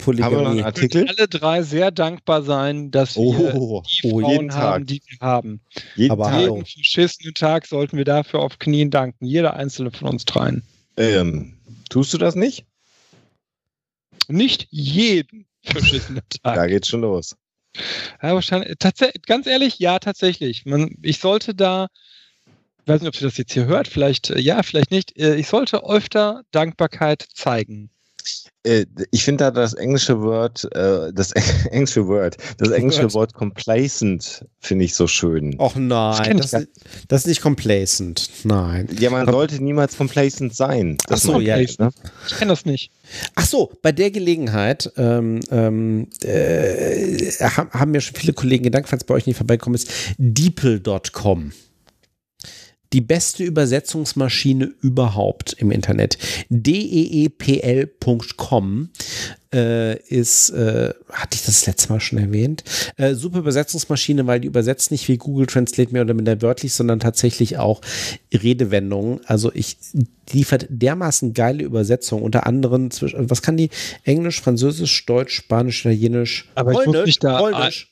Haben 0.00 0.08
wir 0.08 0.24
einen 0.24 0.32
Polygamie. 0.32 0.62
Artikel? 0.64 1.08
alle 1.08 1.28
drei 1.28 1.62
sehr 1.62 1.90
dankbar 1.92 2.42
sein, 2.42 2.90
dass 2.90 3.14
wir 3.16 3.22
Oh, 3.22 3.82
die 4.02 4.08
oh, 4.08 4.20
Frauen 4.20 4.30
jeden 4.32 4.54
haben, 4.54 4.80
Tag. 4.82 4.86
die 4.88 5.00
wir 5.06 5.18
haben. 5.20 5.60
Jeden 5.94 6.10
Aber 6.10 6.24
Tag. 6.30 6.40
Jeden 6.40 6.66
verschissenen 6.66 7.34
Tag 7.34 7.66
sollten 7.66 7.96
wir 7.96 8.04
dafür 8.04 8.40
auf 8.40 8.58
Knien 8.58 8.90
danken. 8.90 9.24
Jeder 9.24 9.54
einzelne 9.54 9.92
von 9.92 10.08
uns 10.08 10.24
dreien. 10.24 10.62
Ähm, 10.96 11.58
tust 11.90 12.12
du 12.12 12.18
das 12.18 12.34
nicht? 12.34 12.64
Nicht 14.28 14.66
jeden 14.70 15.46
verschissenen 15.62 16.22
Da 16.42 16.54
Tag. 16.56 16.68
geht's 16.68 16.88
schon 16.88 17.00
los. 17.02 17.36
Ja, 18.22 18.34
wahrscheinlich, 18.34 18.74
tatsächlich, 18.78 19.22
ganz 19.22 19.46
ehrlich, 19.46 19.78
ja, 19.78 19.98
tatsächlich. 20.00 20.66
Man, 20.66 20.96
ich 21.02 21.18
sollte 21.18 21.54
da, 21.54 21.86
ich 22.82 22.88
weiß 22.88 23.00
nicht, 23.00 23.08
ob 23.08 23.16
sie 23.16 23.24
das 23.24 23.36
jetzt 23.36 23.52
hier 23.52 23.66
hört, 23.66 23.88
vielleicht 23.88 24.30
äh, 24.30 24.40
ja, 24.40 24.62
vielleicht 24.62 24.90
nicht. 24.90 25.16
Äh, 25.18 25.36
Ich 25.36 25.46
sollte 25.48 25.84
öfter 25.88 26.42
Dankbarkeit 26.50 27.26
zeigen. 27.34 27.90
Äh, 28.66 28.86
ich 29.10 29.24
finde 29.24 29.44
da 29.44 29.50
das 29.50 29.74
englische 29.74 30.20
Wort, 30.22 30.64
äh, 30.74 31.12
das 31.12 31.32
englische 31.70 32.06
Word, 32.06 32.36
das 32.58 32.70
englische 32.70 33.02
Word. 33.02 33.14
Wort 33.14 33.34
complacent 33.34 34.44
finde 34.60 34.86
ich 34.86 34.94
so 34.94 35.06
schön. 35.06 35.54
Och 35.58 35.76
nein, 35.76 36.38
das, 36.38 36.52
ist- 36.54 36.68
das 37.08 37.20
ist 37.22 37.26
nicht 37.26 37.42
complacent. 37.42 38.30
Nein. 38.44 38.88
Ja, 38.98 39.10
man 39.10 39.26
sollte 39.30 39.62
niemals 39.62 39.96
complacent 39.98 40.54
sein. 40.54 40.96
Ach 41.10 41.18
so, 41.18 41.40
ja. 41.40 41.58
ich, 41.58 41.78
ne? 41.78 41.90
Ich 42.26 42.36
kenne 42.38 42.52
das 42.52 42.64
nicht. 42.64 42.90
Ach 43.34 43.44
so, 43.46 43.70
bei 43.82 43.92
der 43.92 44.10
Gelegenheit 44.10 44.90
ähm, 44.96 45.40
ähm, 45.50 46.08
äh, 46.22 47.30
haben, 47.40 47.70
haben 47.70 47.90
mir 47.90 48.00
schon 48.00 48.16
viele 48.16 48.32
Kollegen 48.32 48.64
gedankt, 48.64 48.88
falls 48.88 49.04
bei 49.04 49.14
euch 49.14 49.26
nicht 49.26 49.36
vorbeikommen 49.36 49.74
ist, 49.74 49.90
Deeple.com. 50.16 51.52
Die 52.94 53.00
beste 53.00 53.42
Übersetzungsmaschine 53.42 54.72
überhaupt 54.80 55.52
im 55.54 55.72
Internet. 55.72 56.16
Deepl.com 56.48 57.90
äh, 59.52 59.98
ist, 59.98 60.50
äh, 60.50 60.94
hatte 61.10 61.34
ich 61.34 61.44
das 61.44 61.66
letzte 61.66 61.92
Mal 61.92 61.98
schon 61.98 62.20
erwähnt, 62.20 62.62
äh, 62.96 63.14
super 63.14 63.40
Übersetzungsmaschine, 63.40 64.28
weil 64.28 64.38
die 64.38 64.46
übersetzt 64.46 64.92
nicht 64.92 65.08
wie 65.08 65.16
Google 65.16 65.46
Translate 65.46 65.92
mehr 65.92 66.02
oder 66.02 66.14
minder 66.14 66.40
wörtlich, 66.40 66.72
sondern 66.72 67.00
tatsächlich 67.00 67.58
auch 67.58 67.80
Redewendungen. 68.32 69.22
Also 69.26 69.50
ich 69.52 69.76
liefert 70.30 70.66
dermaßen 70.68 71.34
geile 71.34 71.64
Übersetzungen, 71.64 72.22
unter 72.22 72.46
anderem 72.46 72.92
zwischen, 72.92 73.28
was 73.28 73.42
kann 73.42 73.56
die? 73.56 73.70
Englisch, 74.04 74.40
Französisch, 74.40 75.04
Deutsch, 75.04 75.34
Spanisch, 75.34 75.80
Italienisch, 75.80 76.48
Aber 76.54 76.70
ich 76.70 76.86
muss 76.86 77.06
mich 77.06 77.18
da 77.18 77.38
Polnisch. 77.38 77.90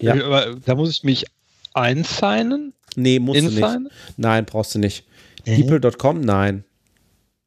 Ja. 0.00 0.16
Äh, 0.16 0.56
da 0.64 0.74
muss 0.74 0.90
ich 0.90 1.04
mich 1.04 1.26
einsignen? 1.72 2.72
Nee, 2.96 3.18
musst 3.18 3.40
du 3.40 3.50
nicht. 3.50 3.90
Nein, 4.16 4.44
brauchst 4.44 4.74
du 4.74 4.78
nicht. 4.78 5.04
Hä? 5.44 5.56
Deeple.com? 5.56 6.20
Nein, 6.20 6.64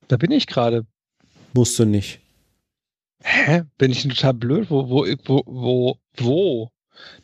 Da 0.08 0.17
bin 0.17 0.32
ich 0.32 0.48
gerade. 0.48 0.85
musst 1.53 1.77
du 1.80 1.85
nicht. 1.85 2.19
Hä? 3.24 3.64
Bin 3.77 3.92
ich 3.92 4.03
total 4.03 4.34
blöd? 4.34 4.69
Wo, 4.69 4.90
wo, 4.90 5.06
wo, 5.26 5.43
wo, 5.45 5.98
wo? 6.17 6.69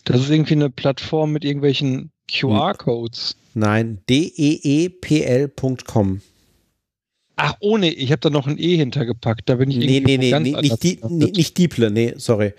Das 0.05 0.21
ist 0.21 0.29
irgendwie 0.29 0.53
eine 0.55 0.69
Plattform 0.69 1.31
mit 1.31 1.43
irgendwelchen 1.45 2.11
QR-Codes. 2.31 3.35
Nein, 3.53 4.01
deepl.com. 5.03 6.21
Ach, 7.35 7.55
ohne, 7.61 7.91
ich 7.91 8.11
habe 8.11 8.19
da 8.21 8.29
noch 8.29 8.45
ein 8.47 8.59
E 8.59 8.77
hintergepackt. 8.77 9.49
Da 9.49 9.55
bin 9.55 9.71
ich 9.71 9.77
Nee, 9.77 9.97
irgendwie 9.97 10.17
nee, 10.17 10.25
nee, 10.25 10.29
ganz 10.31 10.47
nee 10.47 10.61
nicht, 10.61 10.83
die, 10.83 10.99
nee, 11.09 11.31
nicht 11.35 11.57
Dieple, 11.57 11.89
nee, 11.89 12.13
sorry. 12.17 12.53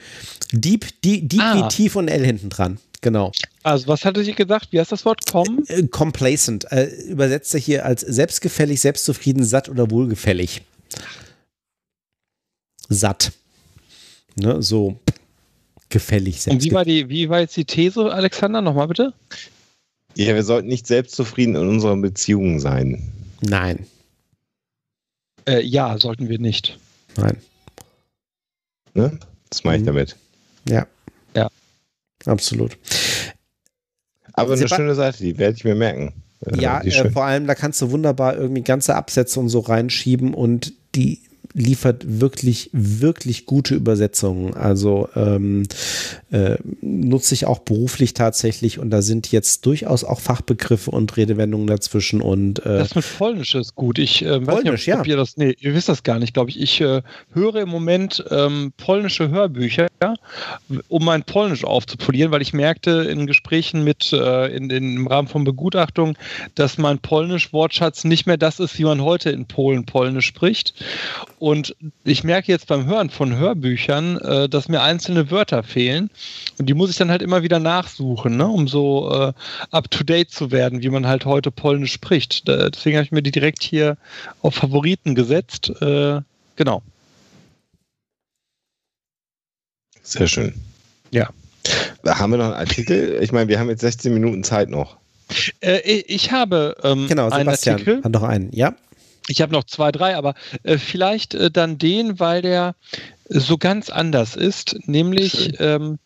Deep, 0.52 0.86
die, 1.02 1.26
Deep 1.28 1.40
Ah. 1.40 1.56
wie 1.56 1.68
tief 1.68 1.94
und 1.96 2.08
L 2.08 2.24
hinten 2.26 2.50
dran. 2.50 2.78
Genau. 3.05 3.33
Also, 3.62 3.86
was 3.89 4.02
hatte 4.07 4.23
ich 4.23 4.34
gesagt? 4.34 4.68
Wie 4.70 4.81
heißt 4.81 4.91
das 4.91 5.05
Wort? 5.05 5.26
Com? 5.31 5.62
Äh, 5.68 5.83
complacent. 5.89 6.65
Äh, 6.73 6.86
übersetzt 7.10 7.52
er 7.52 7.60
hier 7.60 7.84
als 7.84 8.00
selbstgefällig, 8.00 8.81
selbstzufrieden, 8.81 9.44
satt 9.44 9.68
oder 9.68 9.91
wohlgefällig. 9.91 10.62
Satt. 12.89 13.33
Ne, 14.36 14.62
so 14.62 14.99
gefällig, 15.91 16.36
Und 16.36 16.62
wie 16.62 16.70
selbstgefällig. 16.70 16.74
war, 16.74 16.84
die, 16.86 17.08
wie 17.10 17.28
war 17.28 17.41
jetzt 17.41 17.57
die 17.58 17.66
These, 17.66 18.10
Alexander? 18.10 18.62
Nochmal 18.62 18.89
bitte? 18.89 19.12
Ja, 20.16 20.34
wir 20.34 20.42
sollten 20.42 20.68
nicht 20.68 20.86
selbstzufrieden 20.86 21.57
in 21.57 21.68
unseren 21.68 22.00
Beziehungen 22.00 22.58
sein. 22.58 23.12
Nein, 23.42 23.86
Äh, 25.47 25.60
ja, 25.60 25.99
sollten 25.99 26.31
wir 26.31 26.39
nicht. 26.39 26.78
nein. 27.16 27.36
Ne? 28.94 29.18
Das 29.50 29.62
meine 29.62 29.76
ich 29.76 29.83
Mhm. 29.83 29.86
damit. 29.86 30.16
Ja. 30.66 30.86
Absolut. 32.26 32.76
Aber 34.32 34.52
eine 34.52 34.62
Seba- 34.62 34.76
schöne 34.76 34.94
Seite, 34.94 35.18
die 35.18 35.38
werde 35.38 35.56
ich 35.56 35.64
mir 35.64 35.74
merken. 35.74 36.12
Äh, 36.46 36.60
Ja, 36.60 36.80
äh, 36.82 36.90
schön. 36.90 37.12
vor 37.12 37.24
allem, 37.24 37.46
da 37.46 37.54
kannst 37.54 37.80
du 37.82 37.90
wunderbar 37.90 38.36
irgendwie 38.36 38.62
ganze 38.62 38.94
Absätze 38.96 39.38
und 39.40 39.48
so 39.48 39.60
reinschieben 39.60 40.34
und 40.34 40.72
die 40.94 41.20
liefert 41.55 42.05
wirklich, 42.20 42.68
wirklich 42.73 43.47
gute 43.47 43.76
Übersetzungen. 43.76 44.55
Also 44.55 45.08
ähm, 45.15 45.62
äh, 46.33 46.57
nutze 46.81 47.34
ich 47.34 47.47
auch 47.47 47.60
beruflich 47.60 48.12
tatsächlich 48.12 48.81
und 48.81 48.91
da 48.91 49.02
sind 49.02 49.31
jetzt 49.31 49.65
durchaus 49.65 50.02
auch 50.02 50.18
Fachbegriffe 50.18 50.91
und 50.91 51.16
Redewendungen 51.16 51.68
dazwischen 51.68 52.20
und 52.20 52.58
äh, 52.66 52.78
das 52.78 52.97
mit 52.97 53.05
Polnisch 53.18 53.55
ist 53.55 53.76
gut. 53.76 54.00
Ich 54.00 54.24
äh, 54.24 54.44
weiß 54.44 54.62
Polnisch, 54.62 54.86
nicht, 54.86 54.94
ob, 54.94 55.00
ob 55.02 55.07
ihr 55.07 55.16
das, 55.16 55.36
nee, 55.36 55.55
ihr 55.60 55.74
wisst 55.74 55.89
das 55.89 56.02
gar 56.02 56.18
nicht, 56.18 56.34
glaube 56.34 56.50
ich. 56.50 56.60
Ich 56.60 56.81
äh, 56.81 57.02
höre 57.33 57.57
im 57.57 57.68
Moment 57.68 58.24
ähm, 58.31 58.73
polnische 58.76 59.28
Hörbücher, 59.28 59.86
um 60.89 61.05
mein 61.05 61.23
Polnisch 61.23 61.65
aufzupolieren, 61.65 62.33
weil 62.33 62.42
ich 62.42 62.52
merkte 62.52 62.91
in 63.08 63.28
Gesprächen 63.28 63.84
mit 63.84 64.12
äh, 64.12 64.49
in, 64.49 64.70
in, 64.70 64.97
im 64.97 65.07
Rahmen 65.07 65.28
von 65.28 65.44
Begutachtung, 65.44 66.18
dass 66.57 66.78
mein 66.78 66.99
Polnisch-Wortschatz 66.99 68.02
nicht 68.02 68.26
mehr 68.26 68.39
das 68.39 68.58
ist, 68.58 68.76
wie 68.78 68.84
man 68.84 69.02
heute 69.02 69.31
in 69.31 69.47
Polen 69.47 69.86
Polnisch 69.86 70.26
spricht. 70.26 70.74
Und 71.44 71.76
ich 72.05 72.24
merke 72.24 72.50
jetzt 72.50 72.68
beim 72.68 72.86
Hören 72.86 73.10
von 73.10 73.36
Hörbüchern, 73.36 74.16
äh, 74.16 74.48
dass 74.48 74.70
mir 74.70 74.81
einzelne 74.81 75.31
Wörter 75.31 75.62
fehlen. 75.62 76.08
Und 76.56 76.70
die 76.70 76.73
muss 76.73 76.89
ich 76.89 76.97
dann 76.97 77.10
halt 77.10 77.20
immer 77.20 77.42
wieder 77.42 77.58
nachsuchen, 77.58 78.39
ne? 78.39 78.47
um 78.47 78.66
so 78.66 79.12
äh, 79.12 79.32
up-to-date 79.70 80.31
zu 80.31 80.52
werden, 80.52 80.82
wie 80.82 80.89
man 80.89 81.06
halt 81.06 81.26
heute 81.26 81.50
Polnisch 81.50 81.92
spricht. 81.92 82.48
Da, 82.48 82.70
deswegen 82.70 82.97
habe 82.97 83.05
ich 83.05 83.12
mir 83.12 83.20
die 83.20 83.31
direkt 83.31 83.62
hier 83.62 83.98
auf 84.40 84.55
Favoriten 84.55 85.14
gesetzt. 85.14 85.68
Äh, 85.82 86.23
genau. 86.56 86.81
Sehr 90.02 90.28
schön. 90.28 90.55
Ja. 91.10 91.28
Haben 92.06 92.32
wir 92.32 92.39
noch 92.39 92.47
einen 92.47 92.55
Artikel? 92.55 93.18
Ich 93.23 93.32
meine, 93.32 93.48
wir 93.48 93.60
haben 93.60 93.68
jetzt 93.68 93.82
16 93.82 94.14
Minuten 94.14 94.44
Zeit 94.44 94.70
noch. 94.70 94.97
Äh, 95.60 95.81
ich 96.06 96.32
habe 96.32 96.74
ähm, 96.82 97.06
genau, 97.06 97.28
Sebastian 97.28 97.76
einen 97.76 97.89
Artikel. 97.89 98.02
Hat 98.02 98.12
noch 98.12 98.23
einen, 98.23 98.50
ja. 98.55 98.74
Ich 99.28 99.40
habe 99.40 99.52
noch 99.52 99.64
zwei, 99.64 99.90
drei, 99.90 100.16
aber 100.16 100.34
äh, 100.62 100.78
vielleicht 100.78 101.34
äh, 101.34 101.50
dann 101.50 101.78
den, 101.78 102.20
weil 102.20 102.42
der 102.42 102.74
so 103.28 103.56
ganz 103.56 103.88
anders 103.88 104.36
ist, 104.36 104.76
nämlich 104.86 105.58
ähm, 105.58 105.98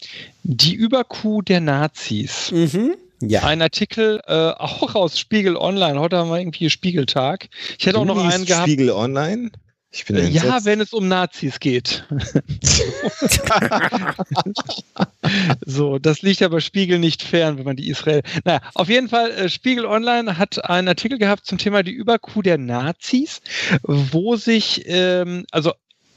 die 0.44 0.74
Überkuh 0.74 1.42
der 1.42 1.60
Nazis. 1.60 2.52
Mhm. 2.52 2.94
Ja. 3.20 3.42
Ein 3.42 3.60
Artikel 3.62 4.20
äh, 4.26 4.32
auch 4.32 4.94
aus 4.94 5.18
Spiegel 5.18 5.56
Online. 5.56 5.98
Heute 5.98 6.18
haben 6.18 6.30
wir 6.30 6.38
irgendwie 6.38 6.70
Spiegeltag. 6.70 7.48
Ich 7.78 7.86
hätte 7.86 7.94
du 7.94 8.02
auch 8.02 8.04
noch 8.04 8.24
einen 8.24 8.44
gehabt. 8.44 8.68
Spiegel 8.68 8.90
Online? 8.90 9.50
Ich 9.90 10.04
bin 10.04 10.16
entsetzt. 10.16 10.44
ja, 10.44 10.64
wenn 10.64 10.80
es 10.80 10.92
um 10.92 11.08
Nazis 11.08 11.60
geht. 11.60 12.06
so, 15.64 15.98
das 15.98 16.20
liegt 16.20 16.42
aber 16.42 16.60
Spiegel 16.60 16.98
nicht 16.98 17.22
fern, 17.22 17.56
wenn 17.56 17.64
man 17.64 17.76
die 17.76 17.88
Israel. 17.88 18.22
Naja, 18.44 18.60
auf 18.74 18.90
jeden 18.90 19.08
Fall, 19.08 19.30
äh, 19.30 19.48
Spiegel 19.48 19.86
Online 19.86 20.36
hat 20.36 20.62
einen 20.64 20.88
Artikel 20.88 21.16
gehabt 21.16 21.46
zum 21.46 21.56
Thema 21.56 21.82
die 21.82 21.92
Überkuh 21.92 22.42
der 22.42 22.58
Nazis, 22.58 23.40
wo 23.82 24.36
sich, 24.36 24.82
ähm, 24.86 25.46
also 25.50 25.72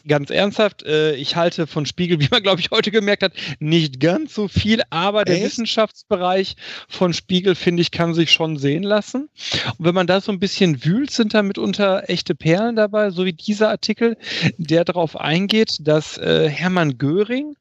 ganz 0.08 0.30
ernsthaft, 0.30 0.84
äh, 0.84 1.16
ich 1.16 1.36
halte 1.36 1.68
von 1.68 1.86
Spiegel, 1.86 2.20
wie 2.22 2.28
man, 2.30 2.44
glaube 2.44 2.62
ich, 2.62 2.72
heute 2.72 2.92
gemerkt 2.92 3.24
hat, 3.24 3.34
nicht 3.60 4.00
ganz 4.00 4.34
so 4.34 4.48
viel, 4.48 4.82
aber 4.90 5.26
der 5.26 5.36
Echt? 5.36 5.46
Wissenschaftsbereich 5.46 6.56
von 6.88 7.14
Spiegel, 7.14 7.56
finde 7.56 7.82
ich, 7.82 7.92
kann 7.92 8.14
sich 8.14 8.32
schon 8.32 8.58
sehen 8.58 8.84
lassen. 8.84 9.30
Und 9.78 9.86
wenn 9.86 9.96
man 9.96 10.08
da 10.08 10.22
so 10.22 10.32
ein 10.32 10.40
bisschen 10.40 10.84
wühlt, 10.84 11.12
sind 11.12 11.34
da 11.34 11.44
mitunter 11.44 12.10
echte 12.10 12.36
Perlen 12.36 12.76
dabei, 12.76 13.12
so 13.12 13.26
wie 13.26 13.34
dieser 13.34 13.70
Artikel, 13.70 14.18
der 14.58 14.86
darauf 14.86 15.20
eingeht, 15.20 15.78
dass 15.82 16.18
äh, 16.18 16.50
Hermann 16.50 16.98
Göring 16.98 17.56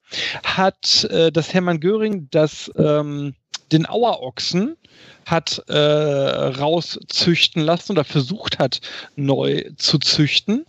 hat, 0.45 1.05
äh, 1.05 1.31
dass 1.33 1.53
Hermann 1.55 1.81
Göring 1.81 2.29
das 2.31 2.71
ähm, 2.77 3.35
den 3.73 3.87
Auerochsen 3.87 4.77
hat 5.27 5.63
äh, 5.69 5.77
rauszüchten 5.77 7.63
lassen 7.63 7.93
oder 7.93 8.05
versucht 8.05 8.59
hat, 8.59 8.81
neu 9.17 9.71
zu 9.77 9.99
züchten. 9.99 10.67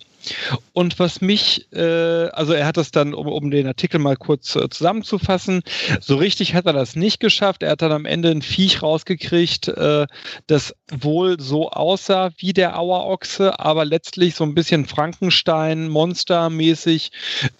Und 0.74 1.00
was 1.00 1.22
mich, 1.22 1.72
äh, 1.74 2.28
also 2.30 2.54
er 2.54 2.66
hat 2.66 2.78
das 2.78 2.92
dann, 2.92 3.14
um, 3.14 3.28
um 3.28 3.52
den 3.52 3.68
Artikel 3.68 4.00
mal 4.00 4.16
kurz 4.16 4.56
äh, 4.56 4.70
zusammenzufassen, 4.70 5.62
so 6.00 6.16
richtig 6.16 6.54
hat 6.54 6.66
er 6.66 6.74
das 6.74 6.96
nicht 6.96 7.20
geschafft. 7.20 7.64
Er 7.64 7.72
hat 7.72 7.82
dann 7.82 7.92
am 7.92 8.06
Ende 8.06 8.30
ein 8.30 8.42
Viech 8.42 8.82
rausgekriegt, 8.82 9.70
äh, 9.70 10.08
das 10.48 10.76
wohl 10.92 11.40
so 11.40 11.70
aussah 11.70 12.32
wie 12.38 12.54
der 12.54 12.78
Auerochse, 12.78 13.60
aber 13.60 13.86
letztlich 13.86 14.36
so 14.36 14.44
ein 14.44 14.56
bisschen 14.56 14.86
Frankenstein, 14.86 15.90
Monstermäßig 15.90 17.12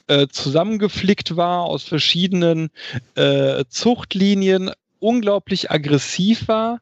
äh, 0.08 0.28
zusammengeflickt 0.28 1.36
war 1.36 1.62
aus 1.62 1.84
verschiedenen 1.84 2.70
äh, 3.16 3.66
Zuchtlinien, 3.70 4.72
unglaublich 5.00 5.72
aggressiv 5.72 6.48
war. 6.48 6.80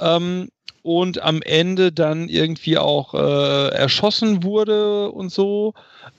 Ähm, 0.00 0.48
und 0.86 1.20
am 1.20 1.42
Ende 1.42 1.92
dann 1.92 2.28
irgendwie 2.28 2.78
auch 2.78 3.12
äh, 3.12 3.68
erschossen 3.74 4.44
wurde 4.44 5.10
und 5.10 5.32
so. 5.32 5.74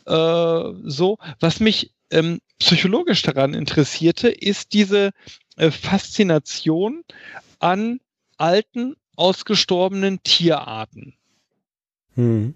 Äh, 0.05 0.63
so. 0.83 1.17
Was 1.39 1.61
mich 1.61 1.93
ähm, 2.11 2.39
psychologisch 2.59 3.21
daran 3.21 3.53
interessierte, 3.53 4.27
ist 4.27 4.73
diese 4.73 5.11
äh, 5.55 5.71
Faszination 5.71 7.03
an 7.59 8.01
alten, 8.37 8.97
ausgestorbenen 9.15 10.21
Tierarten. 10.23 11.13
Hm 12.15 12.53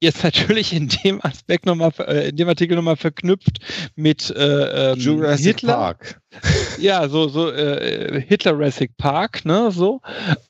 jetzt 0.00 0.22
natürlich 0.22 0.72
in 0.72 0.88
dem 0.88 1.24
Aspekt 1.24 1.66
nochmal, 1.66 1.92
äh, 1.98 2.28
in 2.28 2.36
dem 2.36 2.48
Artikel 2.48 2.76
nochmal 2.76 2.96
verknüpft 2.96 3.58
mit 3.96 4.30
äh, 4.30 4.92
ähm, 4.92 4.98
Jurassic 4.98 5.60
Hitler. 5.60 5.74
Park. 5.74 6.20
Ja, 6.78 7.08
so, 7.08 7.26
so 7.28 7.50
äh, 7.50 8.20
Hitler 8.20 8.52
Jurassic 8.52 8.96
Park, 8.96 9.44
ne, 9.44 9.72
so. 9.72 10.00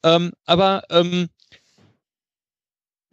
Ähm, 0.03 0.33
aber 0.45 0.83
ähm, 0.91 1.29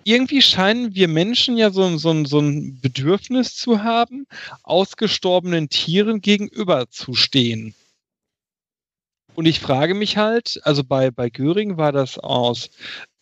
irgendwie 0.04 0.42
scheinen 0.42 0.94
wir 0.94 1.08
Menschen 1.08 1.58
ja 1.58 1.72
so, 1.72 1.98
so, 1.98 2.26
so 2.26 2.40
ein 2.40 2.80
Bedürfnis 2.82 3.56
zu 3.56 3.84
haben, 3.84 4.28
ausgestorbenen 4.64 5.70
Tieren 5.70 6.22
gegenüberzustehen. 6.22 7.74
Und 9.34 9.46
ich 9.46 9.60
frage 9.60 9.96
mich 9.96 10.16
halt, 10.16 10.62
also 10.64 10.84
bei, 10.84 11.12
bei 11.12 11.30
Göring 11.30 11.78
war 11.78 11.92
das 11.92 12.18
aus 12.18 12.70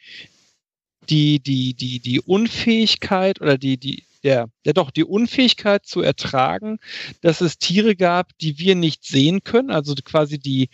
die, 1.09 1.39
die, 1.39 1.73
die, 1.73 1.99
die 1.99 2.21
Unfähigkeit 2.21 3.41
oder 3.41 3.57
die, 3.57 3.77
die, 3.77 4.03
der, 4.23 4.49
der 4.65 4.73
doch 4.73 4.91
die 4.91 5.03
Unfähigkeit 5.03 5.85
zu 5.85 6.01
ertragen, 6.01 6.79
dass 7.21 7.41
es 7.41 7.57
Tiere 7.57 7.95
gab, 7.95 8.37
die 8.39 8.59
wir 8.59 8.75
nicht 8.75 9.05
sehen 9.05 9.43
können, 9.43 9.71
also 9.71 9.95
quasi 10.03 10.39
die, 10.39 10.69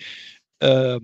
äh, 0.60 1.00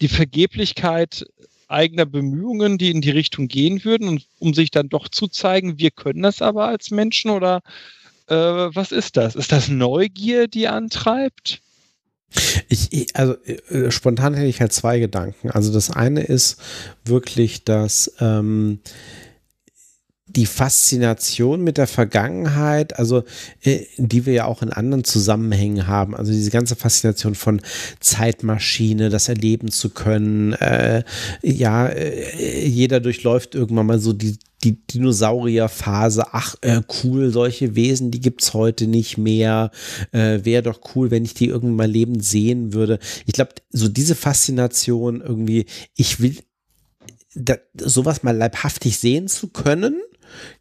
die 0.00 0.08
Vergeblichkeit 0.08 1.26
eigener 1.68 2.06
Bemühungen, 2.06 2.78
die 2.78 2.90
in 2.90 3.00
die 3.00 3.10
Richtung 3.10 3.48
gehen 3.48 3.84
würden, 3.84 4.22
um 4.38 4.54
sich 4.54 4.70
dann 4.70 4.88
doch 4.88 5.08
zu 5.08 5.28
zeigen, 5.28 5.78
wir 5.78 5.90
können 5.90 6.22
das 6.22 6.40
aber 6.40 6.66
als 6.66 6.90
Menschen 6.90 7.30
oder 7.30 7.60
äh, 8.28 8.34
was 8.34 8.92
ist 8.92 9.16
das? 9.16 9.34
Ist 9.34 9.52
das 9.52 9.68
Neugier, 9.68 10.48
die 10.48 10.68
antreibt? 10.68 11.60
Ich, 12.68 13.16
also 13.16 13.34
äh, 13.44 13.90
spontan 13.90 14.34
hätte 14.34 14.46
ich 14.46 14.60
halt 14.60 14.72
zwei 14.72 14.98
Gedanken. 14.98 15.50
Also 15.50 15.72
das 15.72 15.90
eine 15.90 16.22
ist 16.22 16.60
wirklich, 17.04 17.64
dass 17.64 18.12
ähm, 18.20 18.80
die 20.38 20.46
Faszination 20.46 21.64
mit 21.64 21.78
der 21.78 21.88
Vergangenheit, 21.88 22.96
also 22.96 23.24
äh, 23.62 23.80
die 23.96 24.24
wir 24.24 24.34
ja 24.34 24.44
auch 24.44 24.62
in 24.62 24.70
anderen 24.70 25.02
Zusammenhängen 25.02 25.88
haben, 25.88 26.14
also 26.14 26.30
diese 26.30 26.52
ganze 26.52 26.76
Faszination 26.76 27.34
von 27.34 27.60
Zeitmaschine, 27.98 29.08
das 29.08 29.28
erleben 29.28 29.72
zu 29.72 29.90
können, 29.90 30.52
äh, 30.52 31.02
ja, 31.42 31.88
äh, 31.88 32.64
jeder 32.68 33.00
durchläuft 33.00 33.56
irgendwann 33.56 33.86
mal 33.86 33.98
so 33.98 34.12
die, 34.12 34.38
die 34.62 34.86
Dinosaurierphase, 34.86 36.26
ach 36.30 36.54
äh, 36.60 36.82
cool, 37.02 37.32
solche 37.32 37.74
Wesen, 37.74 38.12
die 38.12 38.20
gibt's 38.20 38.54
heute 38.54 38.86
nicht 38.86 39.18
mehr, 39.18 39.72
äh, 40.12 40.44
wäre 40.44 40.62
doch 40.62 40.78
cool, 40.94 41.10
wenn 41.10 41.24
ich 41.24 41.34
die 41.34 41.46
irgendwann 41.46 41.76
mal 41.76 41.90
lebend 41.90 42.24
sehen 42.24 42.72
würde. 42.72 43.00
Ich 43.26 43.32
glaube, 43.32 43.54
so 43.70 43.88
diese 43.88 44.14
Faszination 44.14 45.20
irgendwie, 45.20 45.66
ich 45.96 46.20
will 46.20 46.36
da, 47.34 47.56
sowas 47.76 48.22
mal 48.22 48.36
leibhaftig 48.36 48.98
sehen 48.98 49.26
zu 49.26 49.48
können, 49.48 50.00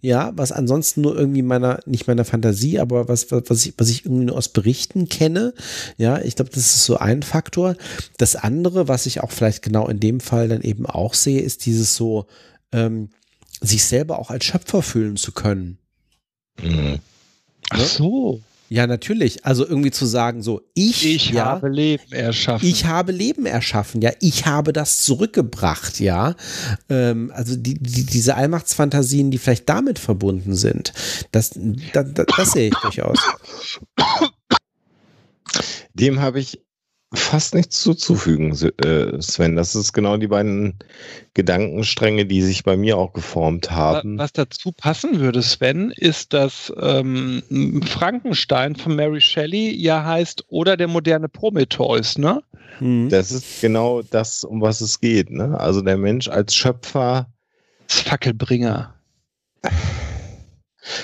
ja, 0.01 0.31
was 0.35 0.51
ansonsten 0.51 1.01
nur 1.01 1.17
irgendwie 1.17 1.41
meiner, 1.41 1.79
nicht 1.85 2.07
meiner 2.07 2.25
Fantasie, 2.25 2.79
aber 2.79 3.07
was, 3.07 3.31
was, 3.31 3.65
ich, 3.65 3.73
was 3.77 3.89
ich 3.89 4.05
irgendwie 4.05 4.25
nur 4.25 4.37
aus 4.37 4.49
Berichten 4.49 5.09
kenne. 5.09 5.53
Ja, 5.97 6.19
ich 6.19 6.35
glaube, 6.35 6.51
das 6.51 6.65
ist 6.65 6.85
so 6.85 6.97
ein 6.97 7.23
Faktor. 7.23 7.75
Das 8.17 8.35
andere, 8.35 8.87
was 8.87 9.05
ich 9.05 9.21
auch 9.21 9.31
vielleicht 9.31 9.61
genau 9.61 9.87
in 9.87 9.99
dem 9.99 10.19
Fall 10.19 10.47
dann 10.47 10.61
eben 10.61 10.85
auch 10.85 11.13
sehe, 11.13 11.41
ist 11.41 11.65
dieses 11.65 11.95
so, 11.95 12.27
ähm, 12.71 13.09
sich 13.61 13.85
selber 13.85 14.19
auch 14.19 14.29
als 14.29 14.45
Schöpfer 14.45 14.81
fühlen 14.81 15.17
zu 15.17 15.31
können. 15.31 15.77
Mhm. 16.61 16.99
Ach 17.69 17.79
so. 17.79 18.41
Ja, 18.69 18.85
natürlich. 18.85 19.45
Also 19.45 19.65
irgendwie 19.65 19.91
zu 19.91 20.05
sagen, 20.05 20.41
so, 20.41 20.61
ich, 20.73 21.05
ich 21.05 21.29
ja, 21.29 21.45
habe 21.45 21.69
Leben 21.69 22.11
erschaffen. 22.11 22.67
Ich 22.67 22.85
habe 22.85 23.11
Leben 23.11 23.45
erschaffen, 23.45 24.01
ja. 24.01 24.11
Ich 24.19 24.45
habe 24.45 24.73
das 24.73 25.03
zurückgebracht, 25.03 25.99
ja. 25.99 26.35
Ähm, 26.89 27.31
also 27.33 27.55
die, 27.55 27.75
die, 27.75 28.05
diese 28.05 28.35
Allmachtsfantasien, 28.35 29.31
die 29.31 29.37
vielleicht 29.37 29.69
damit 29.69 29.99
verbunden 29.99 30.55
sind, 30.55 30.91
das, 31.31 31.51
das, 31.93 32.13
das, 32.13 32.25
das 32.35 32.51
sehe 32.51 32.67
ich 32.69 32.75
durchaus. 32.75 33.19
Dem 35.93 36.19
habe 36.19 36.39
ich 36.39 36.59
fast 37.17 37.55
nichts 37.55 37.81
zuzufügen, 37.81 38.51
äh, 38.83 39.21
Sven. 39.21 39.55
Das 39.55 39.75
ist 39.75 39.93
genau 39.93 40.17
die 40.17 40.27
beiden 40.27 40.75
Gedankenstränge, 41.33 42.25
die 42.25 42.41
sich 42.41 42.63
bei 42.63 42.77
mir 42.77 42.97
auch 42.97 43.13
geformt 43.13 43.71
haben. 43.71 44.17
Was 44.17 44.33
dazu 44.33 44.71
passen 44.71 45.19
würde, 45.19 45.41
Sven, 45.41 45.91
ist, 45.91 46.33
dass 46.33 46.71
ähm, 46.79 47.83
Frankenstein 47.85 48.75
von 48.75 48.95
Mary 48.95 49.21
Shelley 49.21 49.75
ja 49.75 50.03
heißt 50.03 50.45
oder 50.49 50.77
der 50.77 50.87
moderne 50.87 51.29
Prometheus, 51.29 52.17
ne? 52.17 52.41
Mhm. 52.79 53.09
Das 53.09 53.31
ist 53.31 53.61
genau 53.61 54.01
das, 54.01 54.43
um 54.43 54.61
was 54.61 54.81
es 54.81 54.99
geht. 54.99 55.31
Ne? 55.31 55.59
Also 55.59 55.81
der 55.81 55.97
Mensch 55.97 56.27
als 56.27 56.55
Schöpfer. 56.55 57.27
Das 57.87 58.01
Fackelbringer. 58.01 58.93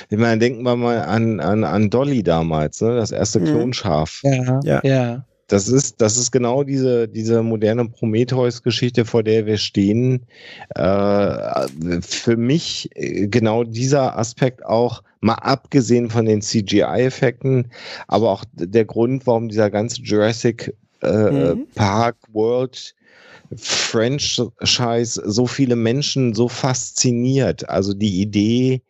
Ich 0.10 0.18
meine, 0.18 0.38
denken 0.38 0.64
wir 0.64 0.76
mal 0.76 1.02
an, 1.02 1.40
an, 1.40 1.64
an 1.64 1.90
Dolly 1.90 2.24
damals, 2.24 2.82
ne? 2.82 2.96
das 2.96 3.12
erste 3.12 3.40
mhm. 3.40 3.46
Klonschaf. 3.46 4.22
Ja, 4.24 4.60
ja. 4.64 4.82
ja. 4.84 5.26
Das 5.54 5.68
ist, 5.68 6.02
das 6.02 6.18
ist 6.18 6.32
genau 6.32 6.64
diese, 6.64 7.08
diese 7.08 7.44
moderne 7.44 7.88
Prometheus-Geschichte, 7.88 9.06
vor 9.06 9.22
der 9.22 9.46
wir 9.46 9.58
stehen. 9.58 10.26
Äh, 10.74 12.02
für 12.02 12.38
mich 12.38 12.90
äh, 12.96 13.28
genau 13.28 13.64
dieser 13.64 14.18
Aspekt 14.18 14.66
auch, 14.66 15.04
mal 15.22 15.36
abgesehen 15.36 16.10
von 16.10 16.26
den 16.26 16.42
CGI-Effekten, 16.42 17.68
aber 18.08 18.32
auch 18.32 18.44
der 18.54 18.86
Grund, 18.86 19.28
warum 19.28 19.48
dieser 19.48 19.70
ganze 19.70 20.02
Jurassic 20.02 20.74
äh, 21.04 21.54
mhm. 21.54 21.68
Park 21.76 22.16
World 22.32 22.96
Franchise 23.56 25.22
so 25.24 25.46
viele 25.46 25.76
Menschen 25.76 26.34
so 26.34 26.50
fasziniert. 26.50 27.70
Also 27.70 27.94
die 27.94 28.22
Idee, 28.22 28.82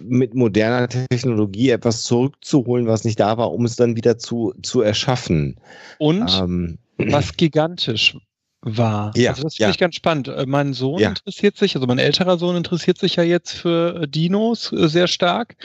mit 0.00 0.34
moderner 0.34 0.88
Technologie 0.88 1.70
etwas 1.70 2.02
zurückzuholen, 2.04 2.86
was 2.86 3.04
nicht 3.04 3.20
da 3.20 3.36
war, 3.38 3.52
um 3.52 3.64
es 3.64 3.76
dann 3.76 3.96
wieder 3.96 4.18
zu, 4.18 4.54
zu 4.62 4.80
erschaffen. 4.82 5.56
Und 5.98 6.30
ähm, 6.40 6.78
was 6.96 7.36
gigantisch 7.36 8.16
war. 8.62 9.16
Ja, 9.16 9.30
also 9.30 9.44
das 9.44 9.54
finde 9.54 9.68
ja. 9.68 9.70
ich 9.70 9.78
ganz 9.78 9.94
spannend. 9.94 10.28
Äh, 10.28 10.44
mein 10.46 10.74
Sohn 10.74 11.00
ja. 11.00 11.10
interessiert 11.10 11.56
sich, 11.56 11.74
also 11.74 11.86
mein 11.86 11.98
älterer 11.98 12.38
Sohn 12.38 12.56
interessiert 12.56 12.98
sich 12.98 13.16
ja 13.16 13.22
jetzt 13.22 13.52
für 13.52 14.06
Dinos 14.06 14.72
äh, 14.72 14.88
sehr 14.88 15.06
stark. 15.06 15.56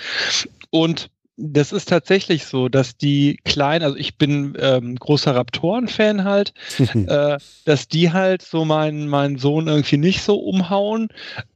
Und 0.69 1.09
das 1.38 1.73
ist 1.73 1.89
tatsächlich 1.89 2.45
so, 2.45 2.69
dass 2.69 2.95
die 2.97 3.38
kleinen, 3.43 3.83
also 3.83 3.97
ich 3.97 4.17
bin 4.17 4.55
ähm, 4.59 4.95
großer 4.95 5.35
Raptoren-Fan 5.35 6.23
halt, 6.23 6.53
äh, 6.93 7.38
dass 7.65 7.88
die 7.88 8.14
halt 8.14 8.41
so 8.41 8.64
meinen 8.64 9.07
mein 9.07 9.38
Sohn 9.38 9.67
irgendwie 9.67 9.97
nicht 9.97 10.22
so 10.22 10.38
umhauen 10.38 11.09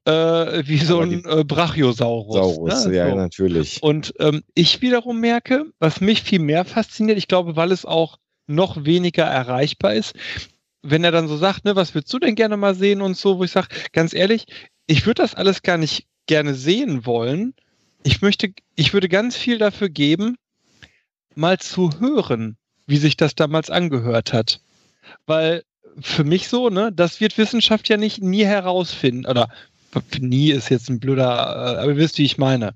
äh, 0.06 0.12
wie 0.66 0.80
so 0.80 1.00
ein 1.00 1.24
äh, 1.26 1.44
Brachiosaurus. 1.46 2.36
Saurus, 2.36 2.86
ne? 2.86 2.96
ja, 2.96 3.10
so. 3.10 3.16
natürlich. 3.16 3.82
Und 3.82 4.14
ähm, 4.20 4.44
ich 4.54 4.82
wiederum 4.82 5.20
merke, 5.20 5.66
was 5.80 6.02
mich 6.02 6.24
viel 6.24 6.40
mehr 6.40 6.66
fasziniert, 6.66 7.18
ich 7.18 7.28
glaube, 7.28 7.56
weil 7.56 7.72
es 7.72 7.86
auch 7.86 8.18
noch 8.48 8.84
weniger 8.84 9.24
erreichbar 9.24 9.94
ist, 9.94 10.14
wenn 10.82 11.04
er 11.04 11.12
dann 11.12 11.28
so 11.28 11.38
sagt, 11.38 11.66
ne, 11.66 11.76
was 11.76 11.94
würdest 11.94 12.14
du 12.14 12.20
denn 12.20 12.36
gerne 12.36 12.58
mal 12.58 12.76
sehen 12.76 13.02
und 13.02 13.16
so, 13.16 13.38
wo 13.38 13.44
ich 13.44 13.52
sage, 13.52 13.68
ganz 13.94 14.14
ehrlich, 14.14 14.46
ich 14.88 15.06
würde 15.06 15.22
das 15.22 15.36
alles 15.36 15.62
gar 15.62 15.78
nicht 15.78 16.08
gerne 16.26 16.54
sehen 16.54 17.06
wollen, 17.06 17.54
ich 18.04 18.22
möchte, 18.22 18.54
ich 18.76 18.94
würde 18.94 19.10
ganz 19.10 19.36
viel 19.36 19.58
dafür 19.58 19.90
geben, 19.90 20.38
mal 21.36 21.60
zu 21.60 21.92
hören, 22.00 22.58
wie 22.88 22.98
sich 22.98 23.18
das 23.18 23.36
damals 23.36 23.70
angehört 23.70 24.34
hat. 24.34 24.62
Weil 25.26 25.64
für 26.00 26.24
mich 26.24 26.48
so, 26.48 26.70
ne, 26.70 26.92
das 26.92 27.20
wird 27.20 27.38
Wissenschaft 27.38 27.90
ja 27.90 27.98
nicht 27.98 28.22
nie 28.22 28.46
herausfinden 28.46 29.26
oder 29.26 29.50
nie 30.20 30.52
ist 30.52 30.70
jetzt 30.70 30.90
ein 30.90 31.00
blöder, 31.00 31.24
äh, 31.24 31.82
aber 31.82 31.92
ihr 31.92 31.98
wisst, 31.98 32.18
wie 32.18 32.26
ich 32.26 32.38
meine. 32.38 32.74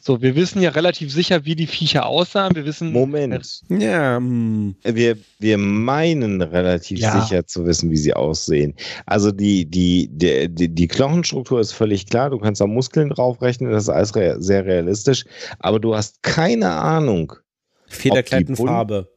So, 0.00 0.22
wir 0.22 0.34
wissen 0.34 0.60
ja 0.60 0.70
relativ 0.70 1.12
sicher, 1.12 1.44
wie 1.44 1.54
die 1.54 1.66
Viecher 1.66 2.06
aussahen. 2.06 2.54
Wir 2.54 2.64
wissen. 2.64 2.92
Moment. 2.92 3.62
Ja. 3.68 4.16
Hm. 4.16 4.74
Wir, 4.82 5.16
wir 5.38 5.58
meinen 5.58 6.42
relativ 6.42 6.98
ja. 6.98 7.20
sicher 7.20 7.46
zu 7.46 7.66
wissen, 7.66 7.90
wie 7.90 7.96
sie 7.96 8.14
aussehen. 8.14 8.74
Also 9.06 9.32
die, 9.32 9.64
die, 9.66 10.08
die, 10.10 10.48
die, 10.48 10.68
die 10.68 10.88
Knochenstruktur 10.88 11.60
ist 11.60 11.72
völlig 11.72 12.06
klar. 12.06 12.30
Du 12.30 12.38
kannst 12.38 12.60
da 12.60 12.66
Muskeln 12.66 13.10
draufrechnen. 13.10 13.70
Das 13.70 13.84
ist 13.84 13.88
alles 13.88 14.14
re 14.14 14.36
sehr 14.38 14.64
realistisch. 14.64 15.24
Aber 15.58 15.78
du 15.80 15.94
hast 15.94 16.22
keine 16.22 16.70
Ahnung. 16.70 17.32
Federkleidenfarbe. 17.88 19.08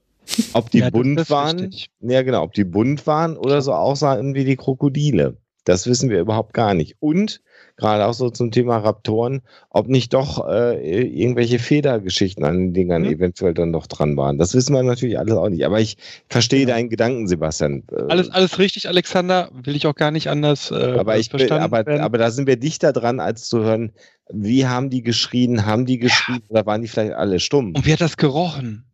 Ob 0.53 0.69
die 0.69 0.79
ja, 0.79 0.89
bunt 0.89 1.29
waren. 1.29 1.73
Ja, 2.01 2.21
genau. 2.21 2.43
Ob 2.43 2.53
die 2.53 2.63
bunt 2.63 3.07
waren 3.07 3.35
oder 3.35 3.61
so 3.61 3.73
aussahen 3.73 4.35
wie 4.35 4.45
die 4.45 4.55
Krokodile. 4.55 5.37
Das 5.65 5.87
wissen 5.87 6.09
wir 6.09 6.19
überhaupt 6.19 6.53
gar 6.53 6.73
nicht. 6.73 6.95
Und 6.99 7.41
gerade 7.77 8.05
auch 8.05 8.13
so 8.13 8.29
zum 8.29 8.51
Thema 8.51 8.77
Raptoren, 8.77 9.41
ob 9.69 9.87
nicht 9.87 10.13
doch 10.13 10.47
äh, 10.47 11.05
irgendwelche 11.05 11.59
Federgeschichten 11.59 12.43
an 12.43 12.57
den 12.57 12.73
Dingern 12.73 13.03
mhm. 13.03 13.13
eventuell 13.13 13.53
dann 13.53 13.71
noch 13.71 13.87
dran 13.87 14.15
waren. 14.17 14.37
Das 14.37 14.53
wissen 14.53 14.73
wir 14.73 14.83
natürlich 14.83 15.17
alles 15.17 15.35
auch 15.35 15.49
nicht. 15.49 15.65
Aber 15.65 15.79
ich 15.79 15.97
verstehe 16.29 16.61
genau. 16.61 16.73
deinen 16.73 16.89
Gedanken, 16.89 17.27
Sebastian. 17.27 17.83
Äh, 17.91 18.03
alles, 18.09 18.29
alles 18.29 18.59
richtig, 18.59 18.87
Alexander. 18.87 19.49
Will 19.53 19.75
ich 19.75 19.87
auch 19.87 19.95
gar 19.95 20.11
nicht 20.11 20.29
anders. 20.29 20.71
Äh, 20.71 20.75
aber, 20.75 21.17
ich 21.17 21.33
aber, 21.51 21.87
aber 21.87 22.17
da 22.17 22.31
sind 22.31 22.47
wir 22.47 22.57
dichter 22.57 22.93
dran, 22.93 23.19
als 23.19 23.47
zu 23.47 23.63
hören, 23.63 23.91
wie 24.31 24.67
haben 24.67 24.89
die 24.89 25.01
geschrien, 25.01 25.65
haben 25.65 25.85
die 25.85 25.99
geschrien 25.99 26.41
ja. 26.43 26.49
oder 26.49 26.65
waren 26.65 26.81
die 26.81 26.87
vielleicht 26.87 27.13
alle 27.13 27.39
stumm? 27.39 27.73
Und 27.75 27.85
wie 27.85 27.93
hat 27.93 28.01
das 28.01 28.17
gerochen? 28.17 28.85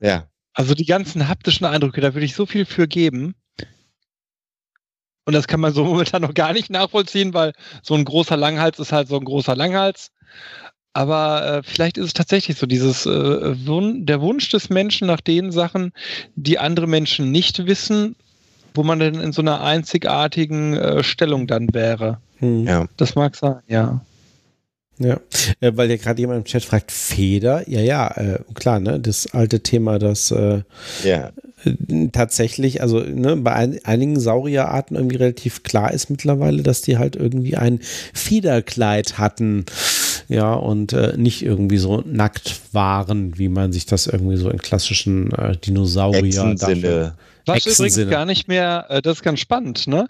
Ja. 0.00 0.28
Also 0.54 0.74
die 0.74 0.84
ganzen 0.84 1.28
haptischen 1.28 1.66
Eindrücke, 1.66 2.00
da 2.00 2.14
würde 2.14 2.26
ich 2.26 2.34
so 2.34 2.44
viel 2.44 2.66
für 2.66 2.86
geben. 2.86 3.34
Und 5.24 5.34
das 5.34 5.46
kann 5.46 5.60
man 5.60 5.72
so 5.72 5.84
momentan 5.84 6.22
noch 6.22 6.34
gar 6.34 6.52
nicht 6.52 6.70
nachvollziehen, 6.70 7.34
weil 7.34 7.52
so 7.82 7.94
ein 7.94 8.04
großer 8.04 8.36
Langhals 8.36 8.78
ist 8.78 8.92
halt 8.92 9.08
so 9.08 9.16
ein 9.16 9.24
großer 9.24 9.56
Langhals. 9.56 10.10
Aber 10.94 11.46
äh, 11.46 11.62
vielleicht 11.62 11.96
ist 11.96 12.06
es 12.06 12.12
tatsächlich 12.12 12.58
so, 12.58 12.66
dieses 12.66 13.06
äh, 13.06 13.66
Wun 13.66 14.04
der 14.04 14.20
Wunsch 14.20 14.50
des 14.50 14.68
Menschen 14.68 15.06
nach 15.06 15.22
den 15.22 15.50
Sachen, 15.50 15.92
die 16.36 16.58
andere 16.58 16.86
Menschen 16.86 17.30
nicht 17.30 17.66
wissen, 17.66 18.14
wo 18.74 18.82
man 18.82 18.98
denn 18.98 19.14
in 19.14 19.32
so 19.32 19.40
einer 19.40 19.62
einzigartigen 19.62 20.74
äh, 20.74 21.02
Stellung 21.02 21.46
dann 21.46 21.72
wäre. 21.72 22.18
Hm. 22.38 22.66
Ja. 22.66 22.86
Das 22.96 23.14
mag 23.14 23.36
sein, 23.36 23.60
ja. 23.68 24.00
Ja, 24.98 25.20
äh, 25.60 25.72
weil 25.74 25.90
ja 25.90 25.96
gerade 25.96 26.20
jemand 26.20 26.38
im 26.38 26.44
Chat 26.44 26.64
fragt, 26.64 26.92
Feder? 26.92 27.68
Ja, 27.68 27.80
ja, 27.80 28.08
äh, 28.08 28.38
klar, 28.54 28.78
ne? 28.78 29.00
Das 29.00 29.26
alte 29.32 29.60
Thema, 29.60 29.98
das 29.98 30.30
äh, 30.30 30.62
ja. 31.02 31.32
Äh, 31.64 32.08
tatsächlich, 32.12 32.82
also 32.82 33.00
ne, 33.00 33.36
bei 33.36 33.52
ein, 33.52 33.78
einigen 33.84 34.20
Saurierarten 34.20 34.96
irgendwie 34.96 35.16
relativ 35.16 35.62
klar 35.62 35.92
ist 35.92 36.10
mittlerweile, 36.10 36.62
dass 36.62 36.82
die 36.82 36.98
halt 36.98 37.16
irgendwie 37.16 37.56
ein 37.56 37.80
Federkleid 38.12 39.18
hatten. 39.18 39.64
Ja, 40.28 40.54
und 40.54 40.92
äh, 40.92 41.16
nicht 41.16 41.42
irgendwie 41.42 41.78
so 41.78 42.02
nackt 42.06 42.60
waren, 42.72 43.38
wie 43.38 43.48
man 43.48 43.72
sich 43.72 43.86
das 43.86 44.06
irgendwie 44.06 44.36
so 44.36 44.50
in 44.50 44.58
klassischen 44.58 45.32
äh, 45.32 45.56
Dinosaurier 45.56 46.54
darstellt. 46.54 47.12
Was 47.44 47.66
übrigens 47.66 48.08
gar 48.08 48.24
nicht 48.24 48.46
mehr, 48.46 48.86
das 49.02 49.16
ist 49.16 49.22
ganz 49.22 49.40
spannend, 49.40 49.88
ne? 49.88 50.06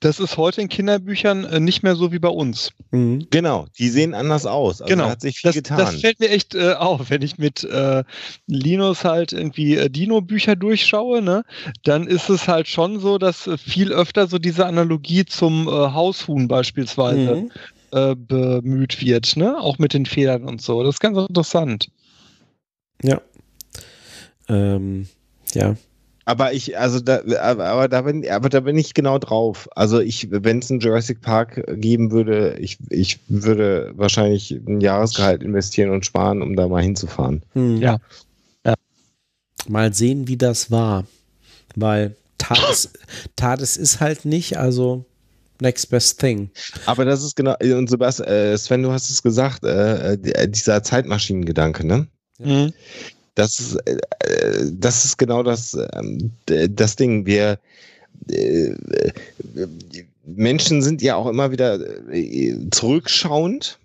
Das 0.00 0.20
ist 0.20 0.36
heute 0.36 0.60
in 0.60 0.68
Kinderbüchern 0.68 1.44
äh, 1.44 1.60
nicht 1.60 1.82
mehr 1.82 1.96
so 1.96 2.12
wie 2.12 2.18
bei 2.18 2.28
uns. 2.28 2.72
Mhm. 2.90 3.26
Genau, 3.30 3.66
die 3.78 3.88
sehen 3.88 4.14
anders 4.14 4.46
aus. 4.46 4.82
Also 4.82 4.92
genau, 4.92 5.08
hat 5.08 5.20
sich 5.20 5.38
viel 5.38 5.48
das, 5.48 5.54
getan. 5.54 5.78
Das 5.78 6.00
fällt 6.00 6.20
mir 6.20 6.28
echt 6.28 6.54
äh, 6.54 6.74
auf, 6.74 7.10
wenn 7.10 7.22
ich 7.22 7.38
mit 7.38 7.64
äh, 7.64 8.04
Linus 8.46 9.04
halt 9.04 9.32
irgendwie 9.32 9.76
äh, 9.76 9.88
Dino-Bücher 9.88 10.56
durchschaue, 10.56 11.22
ne? 11.22 11.44
Dann 11.84 12.06
ist 12.06 12.28
es 12.28 12.46
halt 12.46 12.68
schon 12.68 13.00
so, 13.00 13.18
dass 13.18 13.46
äh, 13.46 13.56
viel 13.56 13.92
öfter 13.92 14.26
so 14.26 14.38
diese 14.38 14.66
Analogie 14.66 15.24
zum 15.24 15.66
äh, 15.68 15.70
Haushuhn 15.70 16.48
beispielsweise 16.48 17.48
mhm. 17.90 18.26
bemüht 18.26 19.00
wird, 19.00 19.36
ne? 19.36 19.58
Auch 19.58 19.78
mit 19.78 19.94
den 19.94 20.06
Federn 20.06 20.44
und 20.44 20.60
so. 20.60 20.82
Das 20.82 20.96
ist 20.96 21.00
ganz 21.00 21.16
interessant. 21.16 21.88
Ja. 23.02 23.20
Ähm, 24.48 25.08
ja. 25.54 25.76
Aber 26.28 26.52
ich, 26.52 26.76
also 26.76 26.98
da, 26.98 27.20
aber 27.38 27.88
da 27.88 28.02
bin, 28.02 28.28
aber 28.28 28.48
da 28.48 28.58
bin 28.58 28.76
ich 28.76 28.94
genau 28.94 29.18
drauf. 29.18 29.68
Also 29.76 30.00
ich, 30.00 30.26
wenn 30.32 30.58
es 30.58 30.68
einen 30.68 30.80
Jurassic 30.80 31.20
Park 31.20 31.62
geben 31.76 32.10
würde, 32.10 32.56
ich, 32.58 32.78
ich 32.90 33.20
würde 33.28 33.92
wahrscheinlich 33.94 34.50
ein 34.50 34.80
Jahresgehalt 34.80 35.44
investieren 35.44 35.90
und 35.90 36.04
sparen, 36.04 36.42
um 36.42 36.56
da 36.56 36.66
mal 36.66 36.82
hinzufahren. 36.82 37.44
Hm. 37.52 37.76
Ja. 37.76 37.98
ja. 38.64 38.74
Mal 39.68 39.94
sehen, 39.94 40.26
wie 40.26 40.36
das 40.36 40.72
war. 40.72 41.06
Weil 41.76 42.16
Tades, 42.38 42.90
Tades 43.36 43.76
ist 43.76 44.00
halt 44.00 44.24
nicht, 44.24 44.58
also 44.58 45.04
next 45.60 45.90
best 45.90 46.18
thing. 46.18 46.50
Aber 46.86 47.04
das 47.04 47.22
ist 47.22 47.36
genau, 47.36 47.54
und 47.60 47.88
Sebastian, 47.88 48.28
äh, 48.28 48.58
Sven, 48.58 48.82
du 48.82 48.90
hast 48.90 49.10
es 49.10 49.22
gesagt, 49.22 49.62
äh, 49.62 50.14
äh 50.14 50.48
dieser 50.48 50.82
Zeitmaschinengedanke, 50.82 51.86
ne? 51.86 52.08
Mhm. 52.40 52.72
Das 53.36 53.60
ist, 53.60 53.76
äh, 53.86 54.72
das 54.72 55.04
ist 55.04 55.18
genau 55.18 55.44
das, 55.44 55.78
ähm, 55.92 56.32
das 56.46 56.96
Ding. 56.96 57.26
Wir 57.26 57.58
äh, 58.28 58.74
Menschen 60.24 60.82
sind 60.82 61.02
ja 61.02 61.14
auch 61.14 61.28
immer 61.28 61.52
wieder 61.52 61.78
äh, 62.12 62.56
zurückschauend. 62.70 63.78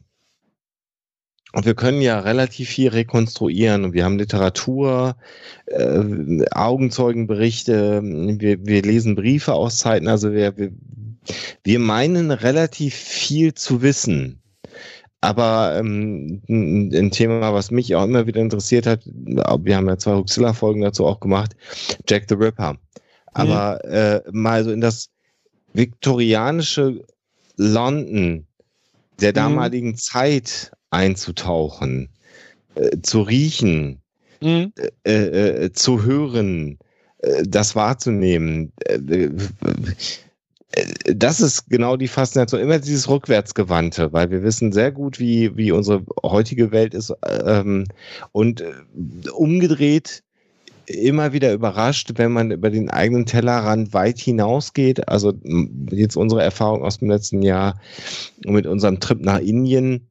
Und 1.53 1.65
wir 1.65 1.75
können 1.75 2.01
ja 2.01 2.21
relativ 2.21 2.69
viel 2.69 2.87
rekonstruieren. 2.87 3.83
Und 3.83 3.93
wir 3.93 4.05
haben 4.05 4.17
Literatur, 4.17 5.17
äh, 5.65 6.45
Augenzeugenberichte, 6.51 8.01
wir, 8.01 8.65
wir 8.65 8.81
lesen 8.81 9.15
Briefe 9.15 9.53
aus 9.53 9.79
Zeiten. 9.79 10.07
Also 10.07 10.31
wir, 10.31 10.57
wir, 10.57 10.71
wir 11.63 11.79
meinen 11.79 12.31
relativ 12.31 12.95
viel 12.95 13.53
zu 13.53 13.81
wissen. 13.81 14.40
Aber 15.21 15.75
ähm, 15.77 16.41
ein, 16.49 16.93
ein 16.93 17.11
Thema, 17.11 17.53
was 17.53 17.69
mich 17.69 17.95
auch 17.95 18.03
immer 18.03 18.25
wieder 18.25 18.41
interessiert 18.41 18.87
hat, 18.87 19.01
wir 19.05 19.75
haben 19.75 19.87
ja 19.87 19.97
zwei 19.97 20.15
Huxilla-Folgen 20.15 20.81
dazu 20.81 21.05
auch 21.05 21.19
gemacht, 21.19 21.55
Jack 22.09 22.25
the 22.27 22.35
Ripper. 22.35 22.77
Aber 23.33 23.79
mhm. 23.85 23.91
äh, 23.93 24.21
mal 24.31 24.63
so 24.63 24.71
in 24.71 24.81
das 24.81 25.09
viktorianische 25.73 27.05
London 27.55 28.47
der 29.21 29.31
mhm. 29.31 29.35
damaligen 29.35 29.89
mhm. 29.89 29.97
Zeit 29.97 30.71
einzutauchen, 30.89 32.09
äh, 32.75 32.97
zu 33.01 33.21
riechen, 33.21 34.01
mhm. 34.41 34.73
äh, 35.03 35.65
äh, 35.65 35.71
zu 35.71 36.03
hören, 36.03 36.79
äh, 37.19 37.43
das 37.47 37.75
wahrzunehmen. 37.75 38.73
Äh, 40.71 40.81
äh, 41.05 41.15
das 41.15 41.41
ist 41.41 41.69
genau 41.69 41.97
die 41.97 42.07
Faszination, 42.07 42.61
immer 42.61 42.79
dieses 42.79 43.09
Rückwärtsgewandte, 43.09 44.13
weil 44.13 44.31
wir 44.31 44.43
wissen 44.43 44.71
sehr 44.71 44.91
gut, 44.91 45.19
wie, 45.19 45.55
wie 45.55 45.71
unsere 45.71 46.03
heutige 46.23 46.71
Welt 46.71 46.93
ist. 46.93 47.13
Ähm, 47.23 47.85
und 48.31 48.63
umgedreht 49.33 50.23
immer 50.87 51.33
wieder 51.33 51.53
überrascht, 51.53 52.11
wenn 52.15 52.31
man 52.31 52.51
über 52.51 52.69
den 52.69 52.89
eigenen 52.89 53.25
Tellerrand 53.25 53.93
weit 53.93 54.19
hinausgeht. 54.19 55.07
Also 55.07 55.33
jetzt 55.89 56.15
unsere 56.15 56.43
Erfahrung 56.43 56.83
aus 56.83 56.99
dem 56.99 57.09
letzten 57.09 57.41
Jahr 57.41 57.79
mit 58.45 58.65
unserem 58.65 58.99
Trip 58.99 59.21
nach 59.21 59.39
Indien. 59.39 60.07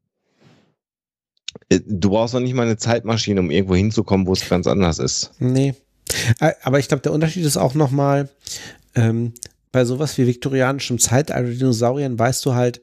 Äh, 1.68 1.80
du 1.86 2.10
brauchst 2.10 2.34
noch 2.34 2.40
nicht 2.40 2.54
mal 2.54 2.66
eine 2.66 2.76
Zeitmaschine, 2.76 3.40
um 3.40 3.50
irgendwo 3.50 3.74
hinzukommen, 3.74 4.26
wo 4.26 4.32
es 4.32 4.48
ganz 4.48 4.66
anders 4.66 4.98
ist. 4.98 5.32
Nee. 5.38 5.74
Äh, 6.40 6.52
aber 6.62 6.78
ich 6.78 6.88
glaube, 6.88 7.02
der 7.02 7.12
Unterschied 7.12 7.44
ist 7.44 7.56
auch 7.56 7.74
nochmal, 7.74 8.28
ähm, 8.94 9.32
bei 9.72 9.84
sowas 9.84 10.18
wie 10.18 10.26
viktorianischem 10.26 10.98
Zeitalter 10.98 11.50
Dinosauriern 11.50 12.18
weißt 12.18 12.44
du 12.46 12.54
halt, 12.54 12.80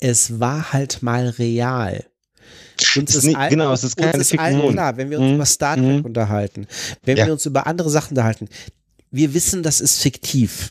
es 0.00 0.40
war 0.40 0.72
halt 0.72 1.02
mal 1.02 1.28
real. 1.28 2.04
Uns 2.96 3.14
ist, 3.14 3.24
nicht, 3.24 3.38
genau, 3.50 3.72
es 3.72 3.82
ist 3.82 3.96
keine 3.96 4.18
uns 4.18 4.32
ist 4.32 4.38
allen 4.38 4.72
klar, 4.72 4.96
wenn 4.96 5.10
wir 5.10 5.18
uns 5.18 5.28
mhm. 5.28 5.34
über 5.34 5.46
Star 5.46 5.76
Trek 5.76 5.98
mhm. 5.98 6.04
unterhalten, 6.04 6.66
wenn 7.02 7.16
ja. 7.16 7.26
wir 7.26 7.32
uns 7.32 7.44
über 7.44 7.66
andere 7.66 7.90
Sachen 7.90 8.10
unterhalten, 8.10 8.48
wir 9.10 9.34
wissen, 9.34 9.62
das 9.62 9.80
ist 9.80 10.00
fiktiv. 10.00 10.70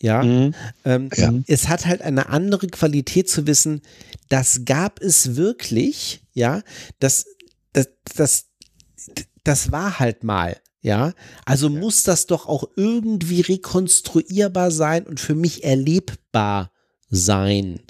Ja? 0.00 0.22
Mhm. 0.22 0.54
Ähm, 0.84 1.10
ja. 1.14 1.32
Es 1.46 1.68
hat 1.68 1.86
halt 1.86 2.02
eine 2.02 2.28
andere 2.28 2.66
Qualität 2.66 3.28
zu 3.30 3.46
wissen, 3.46 3.82
das 4.28 4.62
gab 4.64 5.00
es 5.00 5.36
wirklich, 5.36 6.22
ja, 6.32 6.62
das, 6.98 7.26
das, 7.72 7.88
das, 8.16 8.46
das 9.44 9.72
war 9.72 9.98
halt 10.00 10.24
mal. 10.24 10.56
Ja, 10.86 11.14
also 11.44 11.68
ja. 11.68 11.80
muss 11.80 12.04
das 12.04 12.26
doch 12.26 12.46
auch 12.46 12.62
irgendwie 12.76 13.40
rekonstruierbar 13.40 14.70
sein 14.70 15.04
und 15.04 15.18
für 15.18 15.34
mich 15.34 15.64
erlebbar 15.64 16.70
sein. 17.10 17.80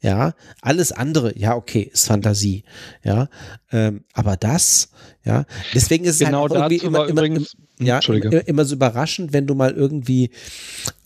Ja, 0.00 0.34
alles 0.62 0.92
andere, 0.92 1.36
ja, 1.36 1.56
okay, 1.56 1.90
ist 1.92 2.06
Fantasie. 2.06 2.62
Ja, 3.02 3.28
ähm, 3.72 4.04
aber 4.12 4.36
das, 4.36 4.90
ja, 5.24 5.46
deswegen 5.74 6.04
ist 6.04 6.14
es 6.14 6.20
halt 6.20 6.28
genau 6.28 6.42
halt 6.42 6.52
irgendwie 6.52 6.86
immer, 6.86 7.08
immer, 7.08 7.08
übrigens, 7.08 7.56
ja, 7.80 7.98
immer, 7.98 8.46
immer 8.46 8.64
so 8.64 8.76
überraschend, 8.76 9.32
wenn 9.32 9.48
du 9.48 9.56
mal 9.56 9.72
irgendwie 9.72 10.30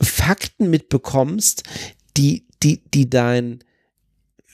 Fakten 0.02 0.68
mitbekommst, 0.68 1.62
die, 2.18 2.46
die, 2.62 2.82
die 2.92 3.08
dein, 3.08 3.60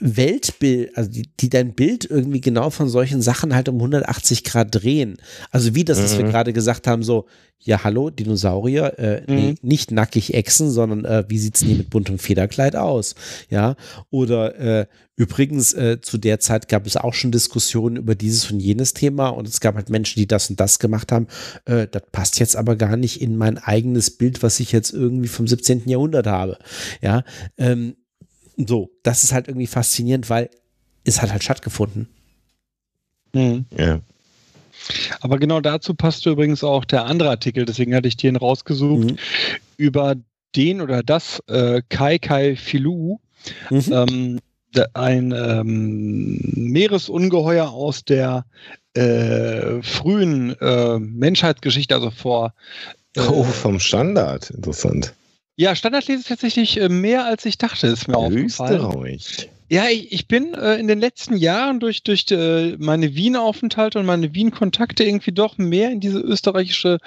Weltbild, 0.07 0.95
also 0.99 1.11
die, 1.11 1.31
die 1.41 1.49
dein 1.49 1.75
Bild 1.75 2.05
irgendwie 2.05 2.43
genau 2.43 2.69
von 2.69 2.91
solchen 2.91 3.23
Sachen 3.23 3.55
halt 3.55 3.71
um 3.71 3.77
180 3.77 4.45
Grad 4.45 4.69
drehen. 4.71 5.17
Also 5.51 5.75
wie 5.75 5.83
das, 5.83 6.03
was 6.03 6.19
wir 6.19 6.27
mhm. 6.27 6.31
gerade 6.31 6.53
gesagt 6.53 6.87
haben, 6.87 7.03
so, 7.03 7.25
ja, 7.59 7.83
hallo, 7.85 8.11
Dinosaurier, 8.11 8.99
äh, 8.99 9.21
mhm. 9.23 9.35
nee, 9.35 9.55
nicht 9.63 9.93
nackig 9.93 10.35
Echsen, 10.35 10.71
sondern 10.71 11.07
äh, 11.07 11.25
wie 11.29 11.39
sieht's 11.39 11.61
denn 11.61 11.79
mit 11.79 11.89
buntem 11.89 12.19
Federkleid 12.19 12.77
aus? 12.77 13.15
Ja, 13.49 13.77
oder 14.11 14.59
äh, 14.59 14.87
übrigens, 15.17 15.73
äh, 15.73 15.99
zu 16.03 16.19
der 16.19 16.39
Zeit 16.39 16.69
gab 16.69 16.87
es 16.87 16.99
auch 16.99 17.15
schon 17.15 17.33
Diskussionen 17.33 17.97
über 17.97 18.15
dieses 18.15 18.51
und 18.51 18.61
jenes 18.61 18.93
Thema 18.93 19.29
und 19.29 19.49
es 19.49 19.61
gab 19.61 19.75
halt 19.75 19.89
Menschen, 19.89 20.21
die 20.21 20.29
das 20.29 20.51
und 20.51 20.61
das 20.61 20.79
gemacht 20.79 21.13
haben. 21.13 21.29
Äh, 21.65 21.87
das 21.91 22.03
passt 22.13 22.39
jetzt 22.41 22.57
aber 22.57 22.77
gar 22.77 22.99
nicht 22.99 23.23
in 23.23 23.39
mein 23.39 23.57
eigenes 23.57 24.11
Bild, 24.11 24.43
was 24.43 24.61
ich 24.61 24.71
jetzt 24.71 24.93
irgendwie 24.93 25.29
vom 25.29 25.47
17. 25.47 25.89
Jahrhundert 25.89 26.27
habe. 26.27 26.59
Ja, 27.01 27.25
ähm, 27.57 27.97
so, 28.57 28.91
das 29.03 29.25
ist 29.25 29.33
halt 29.33 29.49
irgendwie 29.49 29.67
faszinierend, 29.67 30.31
weil 30.31 30.51
es 31.05 31.21
hat 31.21 31.33
halt 31.33 31.45
stattgefunden. 31.45 32.09
Mhm. 33.33 33.67
Ja. 33.77 34.01
Aber 35.21 35.39
genau 35.39 35.61
dazu 35.61 35.95
passte 35.95 36.31
übrigens 36.31 36.63
auch 36.63 36.85
der 36.85 37.07
andere 37.07 37.31
Artikel, 37.31 37.65
deswegen 37.65 37.95
hatte 37.95 38.09
ich 38.09 38.17
den 38.17 38.37
rausgesucht, 38.37 39.13
mhm. 39.13 39.17
über 39.77 40.17
den 40.57 40.81
oder 40.81 41.03
das 41.03 41.43
äh, 41.49 41.83
Kai 41.89 42.19
Kai 42.19 42.57
Filou, 42.57 43.19
mhm. 43.71 43.85
ähm, 43.93 44.41
ein 44.93 45.33
ähm, 45.33 46.41
Meeresungeheuer 46.55 47.71
aus 47.71 48.05
der 48.05 48.45
äh, 48.95 49.83
frühen 49.83 50.59
äh, 50.61 50.99
Menschheitsgeschichte, 50.99 51.95
also 51.95 52.11
vor. 52.11 52.55
Äh, 53.17 53.21
oh, 53.21 53.45
vom 53.45 53.79
Standard, 53.79 54.51
interessant. 54.51 55.15
Ja, 55.57 55.77
Standardlese 55.77 56.21
ist 56.21 56.29
tatsächlich 56.29 56.81
äh, 56.81 56.89
mehr 56.89 57.25
als 57.25 57.47
ich 57.47 57.59
dachte, 57.59 57.87
ist 57.87 58.09
mir 58.09 58.17
aufgefallen. 58.17 58.81
Österreich. 58.81 59.51
Ja, 59.71 59.89
ich, 59.89 60.13
ich 60.13 60.29
bin 60.29 60.53
äh, 60.53 60.75
in 60.75 60.89
den 60.89 61.01
letzten 61.01 61.39
Jahren 61.39 61.81
durch, 61.81 62.03
durch 62.03 62.27
äh, 62.31 62.77
meine 62.79 63.15
Wien-Aufenthalte 63.15 63.99
und 63.99 64.05
meine 64.05 64.35
Wien-Kontakte 64.35 65.05
irgendwie 65.05 65.33
doch 65.33 65.57
mehr 65.57 65.91
in 65.91 66.01
diese 66.01 66.19
österreichische 66.19 66.99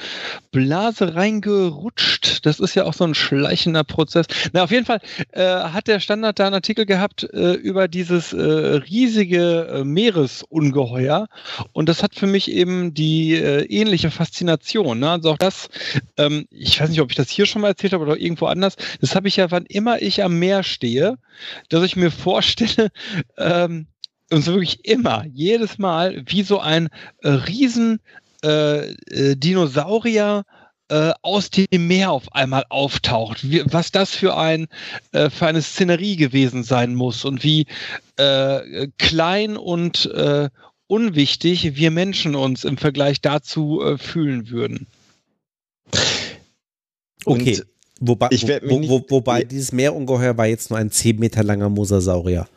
Blase 0.52 1.14
reingerutscht. 1.14 2.48
Das 2.48 2.60
ist 2.60 2.74
ja 2.74 2.86
auch 2.86 2.96
so 2.96 3.04
ein 3.04 3.14
schleichender 3.14 3.84
Prozess. 3.84 4.26
Na, 4.54 4.64
auf 4.64 4.72
jeden 4.72 4.88
Fall 4.88 5.02
äh, 5.34 5.44
hat 5.46 5.88
der 5.88 6.00
Standard 6.00 6.40
da 6.40 6.48
einen 6.48 6.56
Artikel 6.56 6.88
gehabt 6.88 7.32
äh, 7.32 7.54
über 7.54 7.88
dieses 7.88 8.34
äh, 8.34 8.42
riesige 8.42 9.68
äh, 9.68 9.84
Meeresungeheuer. 9.84 11.28
Und 11.74 11.90
das 11.90 12.02
hat 12.02 12.16
für 12.16 12.28
mich 12.28 12.50
eben 12.50 12.96
die 12.96 13.36
ähnliche 13.36 14.10
Faszination. 14.10 15.00
Ne? 15.00 15.12
Also 15.12 15.32
auch 15.32 15.38
das, 15.38 15.70
ähm, 16.18 16.48
ich 16.50 16.82
weiß 16.82 16.90
nicht, 16.90 17.02
ob 17.02 17.12
ich 17.12 17.18
das 17.18 17.30
hier 17.30 17.46
schon 17.46 17.62
mal 17.62 17.70
erzählt 17.70 17.94
habe 17.94 18.04
oder 18.04 18.18
irgendwo 18.18 18.48
anders, 18.48 18.78
das 19.00 19.16
habe 19.16 19.28
ich 19.28 19.36
ja, 19.36 19.52
wann 19.52 19.66
immer 19.68 20.02
ich 20.02 20.24
am 20.24 20.40
Meer 20.40 20.64
stehe, 20.64 21.18
dass 21.70 21.84
ich 21.84 21.96
mir 21.96 22.10
vorstelle, 22.10 22.47
vorstelle, 22.48 22.90
ähm, 23.38 23.88
und 24.32 24.42
so 24.42 24.54
wirklich 24.54 24.84
immer, 24.86 25.26
jedes 25.34 25.78
Mal, 25.78 26.24
wie 26.26 26.44
so 26.44 26.60
ein 26.60 26.90
äh, 27.22 27.30
riesen 27.30 28.00
äh, 28.44 28.92
äh, 28.92 29.36
Dinosaurier 29.36 30.44
äh, 30.90 31.14
aus 31.22 31.50
dem 31.50 31.88
Meer 31.88 32.12
auf 32.12 32.34
einmal 32.34 32.66
auftaucht. 32.70 33.50
Wie, 33.50 33.64
was 33.66 33.92
das 33.92 34.12
für, 34.12 34.38
ein, 34.38 34.68
äh, 35.12 35.30
für 35.30 35.48
eine 35.48 35.62
Szenerie 35.62 36.18
gewesen 36.18 36.64
sein 36.64 36.94
muss 36.96 37.24
und 37.26 37.44
wie 37.44 37.68
äh, 38.18 38.88
klein 38.98 39.56
und 39.56 40.06
äh, 40.08 40.50
unwichtig 40.88 41.76
wir 41.76 41.92
Menschen 41.92 42.36
uns 42.36 42.64
im 42.64 42.78
Vergleich 42.78 43.22
dazu 43.22 43.82
äh, 43.82 43.98
fühlen 43.98 44.50
würden. 44.50 44.88
Okay. 47.26 47.62
Und 47.62 47.66
Wobei, 48.00 48.30
wo, 48.64 48.88
wo, 48.88 49.06
wobei 49.10 49.44
dieses 49.44 49.72
Meerungeheuer 49.72 50.38
war 50.38 50.46
jetzt 50.46 50.70
nur 50.70 50.80
ein 50.80 50.92
10 50.92 51.20
Meter 51.20 51.44
langer 51.44 51.70
Mosasaurier. 51.70 52.48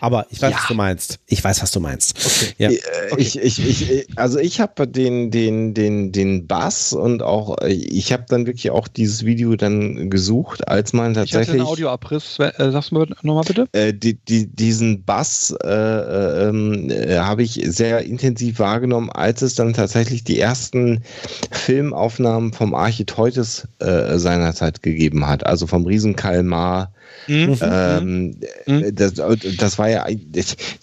Aber 0.00 0.26
ich 0.30 0.40
weiß, 0.42 0.50
ja. 0.50 0.56
was 0.58 0.68
du 0.68 0.74
meinst. 0.74 1.18
Ich 1.26 1.42
weiß, 1.42 1.62
was 1.62 1.70
du 1.70 1.80
meinst. 1.80 2.16
Okay. 2.24 2.54
Ja. 2.58 2.70
Äh, 2.70 2.78
okay. 3.12 3.22
Ich, 3.22 3.38
ich, 3.38 3.58
ich, 3.66 4.06
also 4.16 4.38
ich 4.38 4.60
habe 4.60 4.86
den, 4.86 5.30
den, 5.30 5.74
den, 5.74 6.12
den 6.12 6.46
Bass 6.46 6.92
und 6.92 7.22
auch, 7.22 7.58
ich 7.66 8.12
habe 8.12 8.24
dann 8.28 8.46
wirklich 8.46 8.70
auch 8.70 8.88
dieses 8.88 9.24
Video 9.24 9.56
dann 9.56 10.10
gesucht, 10.10 10.68
als 10.68 10.92
man 10.92 11.14
tatsächlich. 11.14 11.42
Ich 11.42 11.48
hatte 11.48 11.60
einen 11.60 11.68
Audioabriss, 11.68 12.38
äh, 12.38 12.52
sagst 12.70 12.90
du 12.90 12.98
mir 12.98 13.06
nochmal 13.22 13.44
bitte? 13.44 13.68
Äh, 13.72 13.94
die, 13.94 14.14
die, 14.14 14.46
diesen 14.46 15.04
Bass 15.04 15.54
äh, 15.62 15.68
äh, 15.68 16.48
ähm, 16.48 16.90
äh, 16.90 17.18
habe 17.18 17.42
ich 17.42 17.60
sehr 17.64 18.02
intensiv 18.02 18.58
wahrgenommen, 18.58 19.10
als 19.10 19.42
es 19.42 19.54
dann 19.54 19.72
tatsächlich 19.72 20.24
die 20.24 20.38
ersten 20.38 21.02
Filmaufnahmen 21.50 22.52
vom 22.52 22.74
Architeutes 22.74 23.68
seinerzeit 23.78 24.82
gegeben 24.82 25.26
hat, 25.26 25.44
also 25.46 25.66
vom 25.66 25.86
Riesenkalmar 25.86 26.92
Mhm. 27.26 27.58
Ähm, 27.60 28.36
mhm. 28.66 28.94
das, 28.94 29.14
das 29.14 29.78
war 29.78 29.88
ja, 29.88 30.06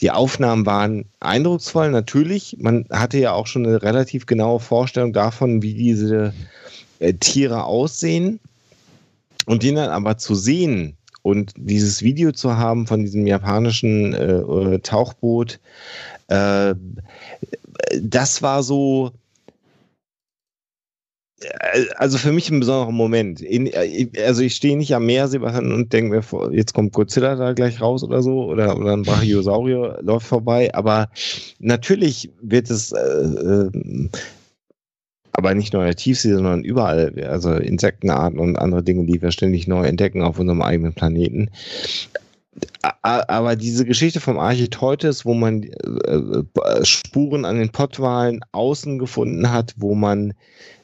die 0.02 0.12
Aufnahmen 0.12 0.66
waren 0.66 1.06
eindrucksvoll, 1.20 1.92
natürlich. 1.92 2.58
Man 2.60 2.86
hatte 2.90 3.18
ja 3.18 3.34
auch 3.34 3.48
schon 3.48 3.66
eine 3.66 3.82
relativ 3.82 4.26
genaue 4.26 4.60
Vorstellung 4.60 5.14
davon, 5.14 5.62
wie 5.62 5.74
diese 5.74 6.34
äh, 7.00 7.14
Tiere 7.14 7.64
aussehen. 7.66 8.40
Und 9.46 9.64
den 9.64 9.76
dann 9.76 9.90
aber 9.90 10.18
zu 10.18 10.36
sehen 10.36 10.96
und 11.24 11.54
dieses 11.58 12.04
Video 12.04 12.32
zu 12.32 12.58
haben 12.58 12.86
von 12.86 13.02
diesem 13.02 13.26
japanischen 13.26 14.14
äh, 14.14 14.34
äh 14.34 14.80
Tauchboot, 14.80 15.60
äh, 16.28 16.76
das 18.00 18.42
war 18.42 18.62
so, 18.64 19.08
äh, 19.08 19.12
also 21.96 22.18
für 22.18 22.32
mich 22.32 22.50
ein 22.50 22.60
besonderer 22.60 22.92
Moment. 22.92 23.42
Äh, 23.42 24.10
also 24.26 24.42
ich 24.42 24.56
stehe 24.56 24.78
nicht 24.78 24.94
am 24.94 25.06
Meer, 25.06 25.28
Sebastian, 25.28 25.72
und 25.72 25.94
denke 25.94 26.18
mir, 26.18 26.56
jetzt 26.56 26.74
kommt 26.74 26.94
Godzilla 26.94 27.36
da 27.36 27.54
gleich 27.54 27.82
raus 27.82 28.04
oder 28.04 28.22
so, 28.22 28.46
oder, 28.46 28.78
oder 28.78 28.94
ein 28.94 29.04
Brachiosaurier 29.04 30.00
läuft 30.02 30.28
vorbei. 30.28 30.74
Aber 30.74 31.10
natürlich 31.60 32.30
wird 32.42 32.70
es, 32.70 32.92
äh, 32.92 33.00
äh, 33.00 34.10
aber 35.34 35.54
nicht 35.54 35.74
nur 35.74 35.84
in 35.84 35.88
der 35.88 35.96
Tiefsee, 35.96 36.34
sondern 36.34 36.64
überall, 36.64 37.14
also 37.24 37.54
Insektenarten 37.54 38.40
und 38.40 38.58
andere 38.58 38.84
Dinge, 38.84 39.06
die 39.06 39.22
wir 39.22 39.32
ständig 39.32 39.68
neu 39.68 39.86
entdecken 39.86 40.22
auf 40.22 40.40
unserem 40.40 40.62
eigenen 40.62 40.94
Planeten. 40.94 41.50
aber 42.82 43.56
diese 43.56 43.86
Geschichte 43.86 44.20
vom 44.20 44.38
Architeutes, 44.38 45.24
wo 45.24 45.34
man 45.34 45.64
äh, 45.64 45.70
äh, 46.10 46.86
Spuren 46.86 47.46
an 47.46 47.58
den 47.58 47.70
Pottwalen 47.70 48.42
außen 48.52 49.00
gefunden 49.00 49.50
hat, 49.50 49.76
wo 49.78 49.96
man 49.96 50.34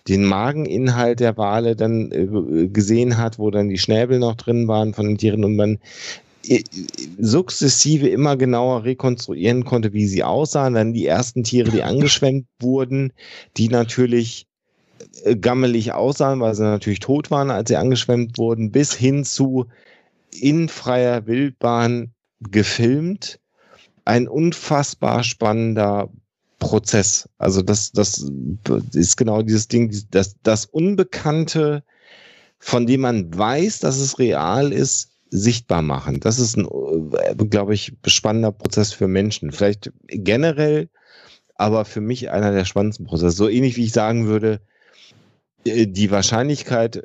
den 0.07 0.25
Mageninhalt 0.25 1.19
der 1.19 1.37
Wale 1.37 1.75
dann 1.75 2.11
äh, 2.11 2.67
gesehen 2.67 3.17
hat, 3.17 3.39
wo 3.39 3.49
dann 3.49 3.69
die 3.69 3.77
Schnäbel 3.77 4.19
noch 4.19 4.35
drin 4.35 4.67
waren 4.67 4.93
von 4.93 5.07
den 5.07 5.17
Tieren 5.17 5.43
und 5.43 5.55
man 5.55 5.79
äh, 6.47 6.63
sukzessive 7.17 8.07
immer 8.07 8.37
genauer 8.37 8.83
rekonstruieren 8.83 9.65
konnte, 9.65 9.93
wie 9.93 10.07
sie 10.07 10.23
aussahen. 10.23 10.75
Dann 10.75 10.93
die 10.93 11.07
ersten 11.07 11.43
Tiere, 11.43 11.71
die 11.71 11.83
angeschwemmt 11.83 12.47
wurden, 12.59 13.13
die 13.57 13.69
natürlich 13.69 14.47
äh, 15.23 15.35
gammelig 15.35 15.93
aussahen, 15.93 16.39
weil 16.39 16.53
sie 16.53 16.63
natürlich 16.63 16.99
tot 16.99 17.31
waren, 17.31 17.49
als 17.49 17.69
sie 17.69 17.77
angeschwemmt 17.77 18.37
wurden, 18.37 18.71
bis 18.71 18.93
hin 18.93 19.23
zu 19.23 19.65
in 20.31 20.69
freier 20.69 21.25
Wildbahn 21.25 22.11
gefilmt. 22.41 23.39
Ein 24.03 24.27
unfassbar 24.27 25.23
spannender 25.23 26.09
Prozess. 26.65 27.29
Also 27.37 27.61
das, 27.61 27.91
das 27.91 28.29
ist 28.93 29.17
genau 29.17 29.41
dieses 29.41 29.67
Ding, 29.67 29.95
das, 30.09 30.35
das 30.41 30.65
Unbekannte, 30.65 31.83
von 32.59 32.87
dem 32.87 33.01
man 33.01 33.37
weiß, 33.37 33.79
dass 33.79 33.99
es 33.99 34.17
real 34.17 34.73
ist, 34.73 35.11
sichtbar 35.29 35.81
machen. 35.81 36.19
Das 36.19 36.39
ist 36.39 36.57
ein, 36.57 36.67
äh, 37.13 37.35
glaube 37.45 37.75
ich, 37.75 37.93
spannender 38.07 38.51
Prozess 38.51 38.93
für 38.93 39.07
Menschen. 39.07 39.51
Vielleicht 39.51 39.91
generell, 40.07 40.89
aber 41.55 41.85
für 41.85 42.01
mich 42.01 42.31
einer 42.31 42.51
der 42.51 42.65
spannendsten 42.65 43.05
Prozesse. 43.05 43.35
So 43.35 43.47
ähnlich 43.47 43.77
wie 43.77 43.85
ich 43.85 43.91
sagen 43.91 44.27
würde, 44.27 44.59
äh, 45.65 45.85
die 45.85 46.09
Wahrscheinlichkeit 46.09 47.03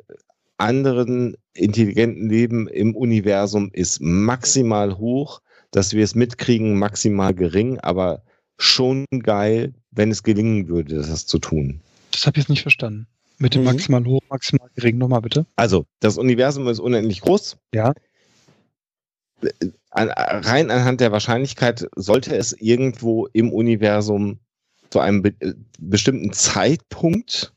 anderen 0.57 1.35
intelligenten 1.53 2.29
Leben 2.29 2.67
im 2.67 2.95
Universum 2.95 3.69
ist 3.73 4.01
maximal 4.01 4.97
hoch, 4.97 5.41
dass 5.71 5.93
wir 5.93 6.03
es 6.03 6.15
mitkriegen, 6.15 6.77
maximal 6.77 7.33
gering, 7.33 7.79
aber 7.79 8.23
schon 8.61 9.05
geil, 9.23 9.73
wenn 9.91 10.11
es 10.11 10.23
gelingen 10.23 10.67
würde, 10.67 10.95
das 10.95 11.25
zu 11.25 11.39
tun. 11.39 11.81
Das 12.11 12.25
habe 12.25 12.37
ich 12.37 12.43
jetzt 12.43 12.49
nicht 12.49 12.61
verstanden. 12.61 13.07
Mit 13.37 13.55
dem 13.55 13.61
mhm. 13.61 13.69
maximal 13.69 14.05
hoch, 14.05 14.21
maximal 14.29 14.69
gering, 14.75 14.97
nochmal 14.97 15.21
bitte. 15.21 15.45
Also, 15.55 15.85
das 15.99 16.17
Universum 16.17 16.67
ist 16.67 16.79
unendlich 16.79 17.21
groß. 17.21 17.57
Ja. 17.73 17.93
Rein 19.91 20.69
anhand 20.69 21.01
der 21.01 21.11
Wahrscheinlichkeit 21.11 21.87
sollte 21.95 22.35
es 22.35 22.53
irgendwo 22.53 23.25
im 23.33 23.51
Universum 23.51 24.39
zu 24.91 24.99
einem 24.99 25.23
be 25.23 25.33
bestimmten 25.79 26.31
Zeitpunkt 26.31 27.51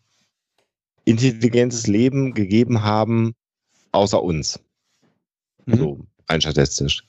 intelligentes 1.04 1.86
Leben 1.86 2.32
gegeben 2.32 2.82
haben, 2.82 3.34
außer 3.92 4.22
uns. 4.22 4.60
Mhm. 5.66 5.76
So, 5.76 6.00
rein 6.30 6.40
statistisch. 6.40 7.06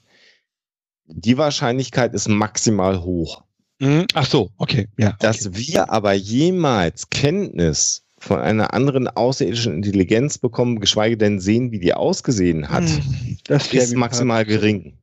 Die 1.07 1.37
Wahrscheinlichkeit 1.37 2.13
ist 2.13 2.27
maximal 2.27 3.01
hoch. 3.01 3.45
Mhm. 3.79 4.05
Ach 4.13 4.25
so, 4.25 4.51
okay. 4.57 4.87
Ja, 4.97 5.15
Dass 5.19 5.45
okay. 5.45 5.57
wir 5.57 5.89
aber 5.89 6.13
jemals 6.13 7.09
Kenntnis 7.09 8.03
von 8.17 8.39
einer 8.39 8.73
anderen 8.73 9.07
außerirdischen 9.07 9.75
Intelligenz 9.75 10.37
bekommen, 10.37 10.79
geschweige 10.79 11.17
denn 11.17 11.39
sehen, 11.39 11.71
wie 11.71 11.79
die 11.79 11.93
ausgesehen 11.93 12.69
hat, 12.69 12.83
mhm. 12.83 13.37
das 13.43 13.73
ist 13.73 13.95
maximal 13.95 14.45
gering. 14.45 14.97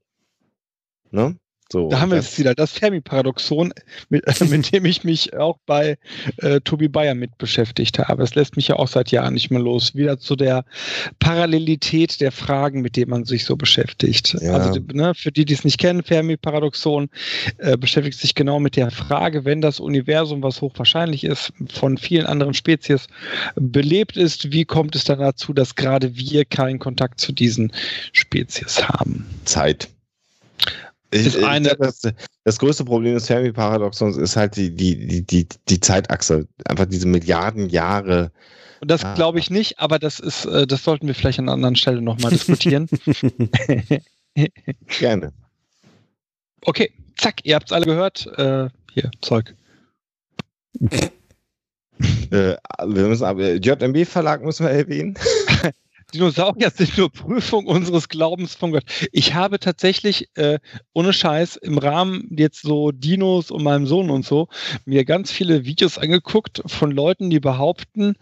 Ne? 1.10 1.36
So, 1.72 1.88
da 1.88 2.00
haben 2.00 2.10
wir 2.10 2.18
es 2.18 2.38
wieder, 2.38 2.54
das 2.54 2.72
Fermi-Paradoxon, 2.72 3.72
mit, 4.10 4.24
mit, 4.50 4.72
dem 4.74 4.84
ich 4.84 5.04
mich 5.04 5.34
auch 5.34 5.56
bei 5.64 5.96
äh, 6.36 6.60
Tobi 6.60 6.86
Bayer 6.86 7.14
mit 7.14 7.38
beschäftigt 7.38 7.98
habe. 7.98 8.22
Es 8.22 8.34
lässt 8.34 8.56
mich 8.56 8.68
ja 8.68 8.76
auch 8.76 8.88
seit 8.88 9.10
Jahren 9.10 9.32
nicht 9.32 9.50
mehr 9.50 9.58
los. 9.58 9.94
Wieder 9.94 10.18
zu 10.18 10.36
der 10.36 10.66
Parallelität 11.18 12.20
der 12.20 12.30
Fragen, 12.30 12.82
mit 12.82 12.96
denen 12.96 13.10
man 13.10 13.24
sich 13.24 13.46
so 13.46 13.56
beschäftigt. 13.56 14.36
Ja. 14.42 14.52
Also 14.52 14.80
ne, 14.92 15.14
für 15.14 15.32
die, 15.32 15.46
die 15.46 15.54
es 15.54 15.64
nicht 15.64 15.78
kennen, 15.78 16.02
Fermi-Paradoxon 16.02 17.08
äh, 17.56 17.78
beschäftigt 17.78 18.18
sich 18.18 18.34
genau 18.34 18.60
mit 18.60 18.76
der 18.76 18.90
Frage, 18.90 19.46
wenn 19.46 19.62
das 19.62 19.80
Universum, 19.80 20.42
was 20.42 20.60
hochwahrscheinlich 20.60 21.24
ist, 21.24 21.54
von 21.72 21.96
vielen 21.96 22.26
anderen 22.26 22.52
Spezies 22.52 23.06
belebt 23.54 24.18
ist, 24.18 24.52
wie 24.52 24.66
kommt 24.66 24.94
es 24.94 25.04
dann 25.04 25.20
dazu, 25.20 25.54
dass 25.54 25.74
gerade 25.74 26.18
wir 26.18 26.44
keinen 26.44 26.78
Kontakt 26.78 27.18
zu 27.18 27.32
diesen 27.32 27.72
Spezies 28.12 28.86
haben? 28.86 29.24
Zeit 29.46 29.88
ist 31.12 31.36
ich, 31.36 31.44
eine. 31.44 31.76
Das, 31.78 32.02
das, 32.44 32.58
größte 32.58 32.84
Problem 32.84 33.14
des 33.14 33.26
Fermi-Paradoxons 33.26 34.16
ist 34.16 34.36
halt 34.36 34.56
die, 34.56 34.74
die, 34.74 35.22
die, 35.24 35.46
die, 35.68 35.80
Zeitachse. 35.80 36.48
Einfach 36.66 36.86
diese 36.86 37.06
Milliarden 37.06 37.68
Jahre. 37.68 38.32
Und 38.80 38.90
das 38.90 39.04
ah. 39.04 39.14
glaube 39.14 39.38
ich 39.38 39.50
nicht, 39.50 39.78
aber 39.78 39.98
das 39.98 40.18
ist, 40.18 40.46
äh, 40.46 40.66
das 40.66 40.82
sollten 40.82 41.06
wir 41.06 41.14
vielleicht 41.14 41.38
an 41.38 41.46
einer 41.46 41.54
anderen 41.54 41.76
Stelle 41.76 42.02
nochmal 42.02 42.30
diskutieren. 42.32 42.88
Gerne. 44.98 45.32
Okay, 46.64 46.92
zack, 47.16 47.44
ihr 47.44 47.54
habt 47.54 47.66
es 47.66 47.72
alle 47.72 47.84
gehört. 47.84 48.26
Äh, 48.38 48.68
hier, 48.92 49.10
Zeug. 49.20 49.54
äh, 50.80 50.96
wir 52.30 53.08
müssen 53.08 53.24
aber 53.24 53.54
JMB 53.54 54.06
Verlag 54.06 54.42
müssen 54.42 54.66
wir 54.66 54.72
erwähnen. 54.72 55.14
Dinosaurier 56.12 56.70
sind 56.74 56.96
nur 56.96 57.10
Prüfung 57.10 57.66
unseres 57.66 58.08
Glaubens 58.08 58.54
von 58.54 58.72
Gott. 58.72 58.84
Ich 59.12 59.34
habe 59.34 59.58
tatsächlich, 59.58 60.28
äh, 60.34 60.58
ohne 60.92 61.12
Scheiß, 61.12 61.56
im 61.56 61.78
Rahmen 61.78 62.28
jetzt 62.30 62.62
so 62.62 62.92
Dinos 62.92 63.50
und 63.50 63.62
meinem 63.62 63.86
Sohn 63.86 64.10
und 64.10 64.24
so, 64.24 64.48
mir 64.84 65.04
ganz 65.04 65.30
viele 65.30 65.64
Videos 65.64 65.98
angeguckt 65.98 66.62
von 66.66 66.90
Leuten, 66.90 67.30
die 67.30 67.40
behaupten, 67.40 68.14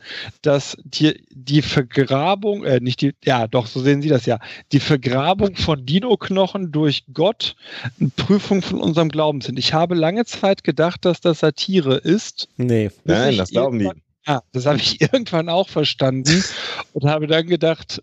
dass 0.43 0.77
die, 0.85 1.25
die 1.31 1.63
Vergrabung, 1.63 2.65
äh, 2.65 2.81
nicht 2.81 3.01
die, 3.01 3.13
ja, 3.25 3.47
doch, 3.47 3.67
so 3.67 3.81
sehen 3.81 4.03
sie 4.03 4.09
das 4.09 4.27
ja, 4.27 4.39
die 4.73 4.81
Vergrabung 4.81 5.57
von 5.57 5.85
Dino-Knochen 5.85 6.73
durch 6.73 7.05
Gott 7.13 7.57
eine 7.99 8.11
Prüfung 8.11 8.63
von 8.63 8.81
unserem 8.81 9.09
Glauben 9.09 9.41
sind. 9.41 9.59
Ich 9.59 9.75
habe 9.75 9.95
lange 9.95 10.25
Zeit 10.25 10.65
gedacht, 10.65 11.05
dass 11.05 11.21
das 11.21 11.41
Satire 11.41 11.97
ist. 11.97 12.49
Nee, 12.57 12.91
nein, 13.05 13.37
das 13.37 13.51
glauben 13.51 13.79
die. 13.79 13.91
Ja, 14.27 14.43
das 14.53 14.67
habe 14.67 14.79
ich 14.79 15.01
irgendwann 15.13 15.49
auch 15.49 15.69
verstanden 15.69 16.45
und 16.93 17.09
habe 17.09 17.27
dann 17.27 17.47
gedacht, 17.47 18.03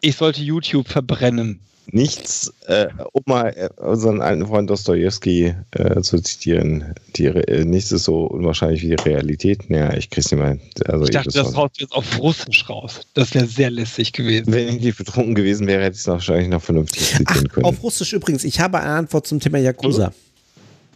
ich 0.00 0.16
sollte 0.16 0.42
YouTube 0.42 0.88
verbrennen. 0.88 1.60
Nichts, 1.92 2.52
äh, 2.66 2.86
um 3.12 3.22
mal 3.26 3.48
äh, 3.48 3.68
unseren 3.82 4.20
alten 4.20 4.46
Freund 4.46 4.70
Dostoevsky 4.70 5.54
äh, 5.72 6.00
zu 6.02 6.20
zitieren, 6.20 6.94
die, 7.16 7.26
äh, 7.26 7.64
nichts 7.64 7.90
ist 7.90 8.04
so 8.04 8.26
unwahrscheinlich 8.26 8.82
wie 8.82 8.88
die 8.88 9.02
Realität. 9.02 9.68
Naja, 9.70 9.94
ich 9.94 10.08
krieg's 10.08 10.30
nicht 10.30 10.40
mehr. 10.40 10.58
Also 10.86 11.04
ich 11.04 11.10
dachte, 11.10 11.30
das 11.30 11.56
haut 11.56 11.78
jetzt 11.78 11.92
auf 11.92 12.18
Russisch 12.20 12.68
raus. 12.68 13.00
Das 13.14 13.34
wäre 13.34 13.46
sehr 13.46 13.70
lästig 13.70 14.12
gewesen. 14.12 14.52
Wenn 14.52 14.68
ich 14.68 14.80
nicht 14.80 14.98
betrunken 14.98 15.34
gewesen 15.34 15.66
wäre, 15.66 15.82
hätte 15.82 15.94
ich 15.94 16.02
es 16.02 16.06
wahrscheinlich 16.06 16.48
noch 16.48 16.62
vernünftig 16.62 17.08
zitieren 17.08 17.46
Ach, 17.48 17.54
können. 17.54 17.66
Auf 17.66 17.82
Russisch 17.82 18.12
übrigens, 18.12 18.44
ich 18.44 18.60
habe 18.60 18.78
eine 18.78 18.90
Antwort 18.90 19.26
zum 19.26 19.40
Thema 19.40 19.58
Yakuza. 19.58 20.12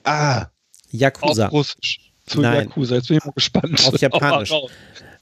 Ah. 0.05 0.47
Yakuza. 0.93 1.47
Auf 1.47 1.53
Russisch 1.53 2.04
zu 2.27 2.41
Nein. 2.41 2.69
Yakuza. 2.69 2.97
Jetzt 2.97 3.09
bin 3.09 3.19
ich 3.19 3.25
mal 3.25 3.33
gespannt. 3.33 3.87
Auf 3.87 4.01
Japanisch. 4.01 4.53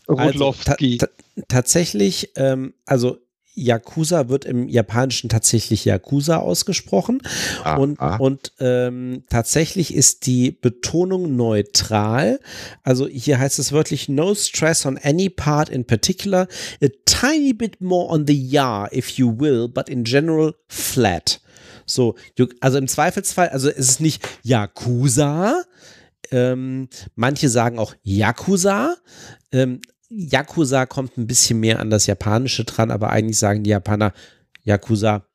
Also, 0.08 0.52
ta 0.64 0.74
ta 0.74 1.06
tatsächlich, 1.46 2.32
ähm, 2.34 2.74
also 2.84 3.18
Yakuza 3.54 4.28
wird 4.28 4.44
im 4.44 4.68
Japanischen 4.68 5.28
tatsächlich 5.28 5.84
Yakuza 5.84 6.38
ausgesprochen. 6.38 7.20
Ah, 7.64 7.76
und 7.76 8.00
ah. 8.00 8.16
und 8.16 8.52
ähm, 8.60 9.24
tatsächlich 9.28 9.94
ist 9.94 10.26
die 10.26 10.50
Betonung 10.50 11.36
neutral. 11.36 12.40
Also 12.82 13.06
hier 13.06 13.38
heißt 13.38 13.58
es 13.58 13.72
wörtlich 13.72 14.08
no 14.08 14.34
stress 14.34 14.86
on 14.86 14.98
any 14.98 15.28
part 15.28 15.68
in 15.68 15.84
particular. 15.84 16.48
A 16.82 16.88
tiny 17.04 17.52
bit 17.52 17.80
more 17.80 18.08
on 18.08 18.26
the 18.26 18.34
ya, 18.34 18.88
if 18.90 19.10
you 19.10 19.38
will, 19.38 19.68
but 19.68 19.88
in 19.88 20.04
general 20.04 20.54
flat. 20.68 21.40
So, 21.84 22.14
also 22.60 22.78
im 22.78 22.88
Zweifelsfall, 22.88 23.48
also 23.50 23.68
es 23.68 23.76
ist 23.76 24.00
nicht 24.00 24.26
Yakuza, 24.42 25.62
ähm, 26.32 26.88
manche 27.14 27.48
sagen 27.48 27.78
auch 27.78 27.94
Yakuza. 28.02 28.96
Ähm, 29.52 29.80
Yakuza 30.08 30.86
kommt 30.86 31.16
ein 31.16 31.26
bisschen 31.26 31.60
mehr 31.60 31.78
an 31.78 31.90
das 31.90 32.06
Japanische 32.06 32.64
dran, 32.64 32.90
aber 32.90 33.10
eigentlich 33.10 33.38
sagen 33.38 33.62
die 33.62 33.70
Japaner 33.70 34.12
Yakuza. 34.64 35.26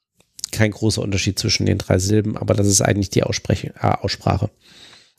Kein 0.51 0.71
großer 0.71 1.01
Unterschied 1.01 1.37
zwischen 1.37 1.65
den 1.65 1.77
drei 1.77 1.99
Silben, 1.99 2.37
aber 2.37 2.53
das 2.53 2.67
ist 2.67 2.81
eigentlich 2.81 3.09
die 3.09 3.23
Aussprech 3.23 3.65
äh, 3.65 3.71
Aussprache. 3.81 4.49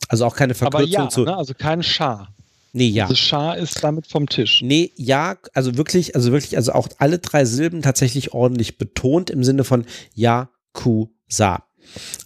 Also 0.08 0.24
auch 0.24 0.34
keine 0.34 0.54
Verkürzung 0.54 0.96
aber 0.96 1.04
ja, 1.04 1.08
zu. 1.08 1.24
Ne? 1.24 1.36
Also 1.36 1.54
kein 1.54 1.82
Scha. 1.82 2.28
Nee, 2.72 2.88
ja. 2.88 3.04
Also 3.04 3.16
Scha 3.16 3.54
ist 3.54 3.82
damit 3.82 4.06
vom 4.06 4.28
Tisch. 4.28 4.62
Nee, 4.62 4.92
ja, 4.96 5.36
also 5.54 5.76
wirklich, 5.76 6.14
also 6.14 6.32
wirklich, 6.32 6.56
also 6.56 6.72
auch 6.72 6.88
alle 6.98 7.18
drei 7.18 7.44
Silben 7.44 7.82
tatsächlich 7.82 8.32
ordentlich 8.32 8.78
betont 8.78 9.30
im 9.30 9.44
Sinne 9.44 9.64
von 9.64 9.84
Yakuza. 10.14 11.64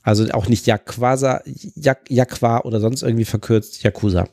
Also 0.02 0.28
auch 0.32 0.48
nicht 0.48 0.66
Yakuza, 0.66 1.42
Jak 1.74 2.10
Yakwa 2.10 2.60
oder 2.60 2.80
sonst 2.80 3.02
irgendwie 3.02 3.24
verkürzt, 3.24 3.82
Yakuza. 3.82 4.26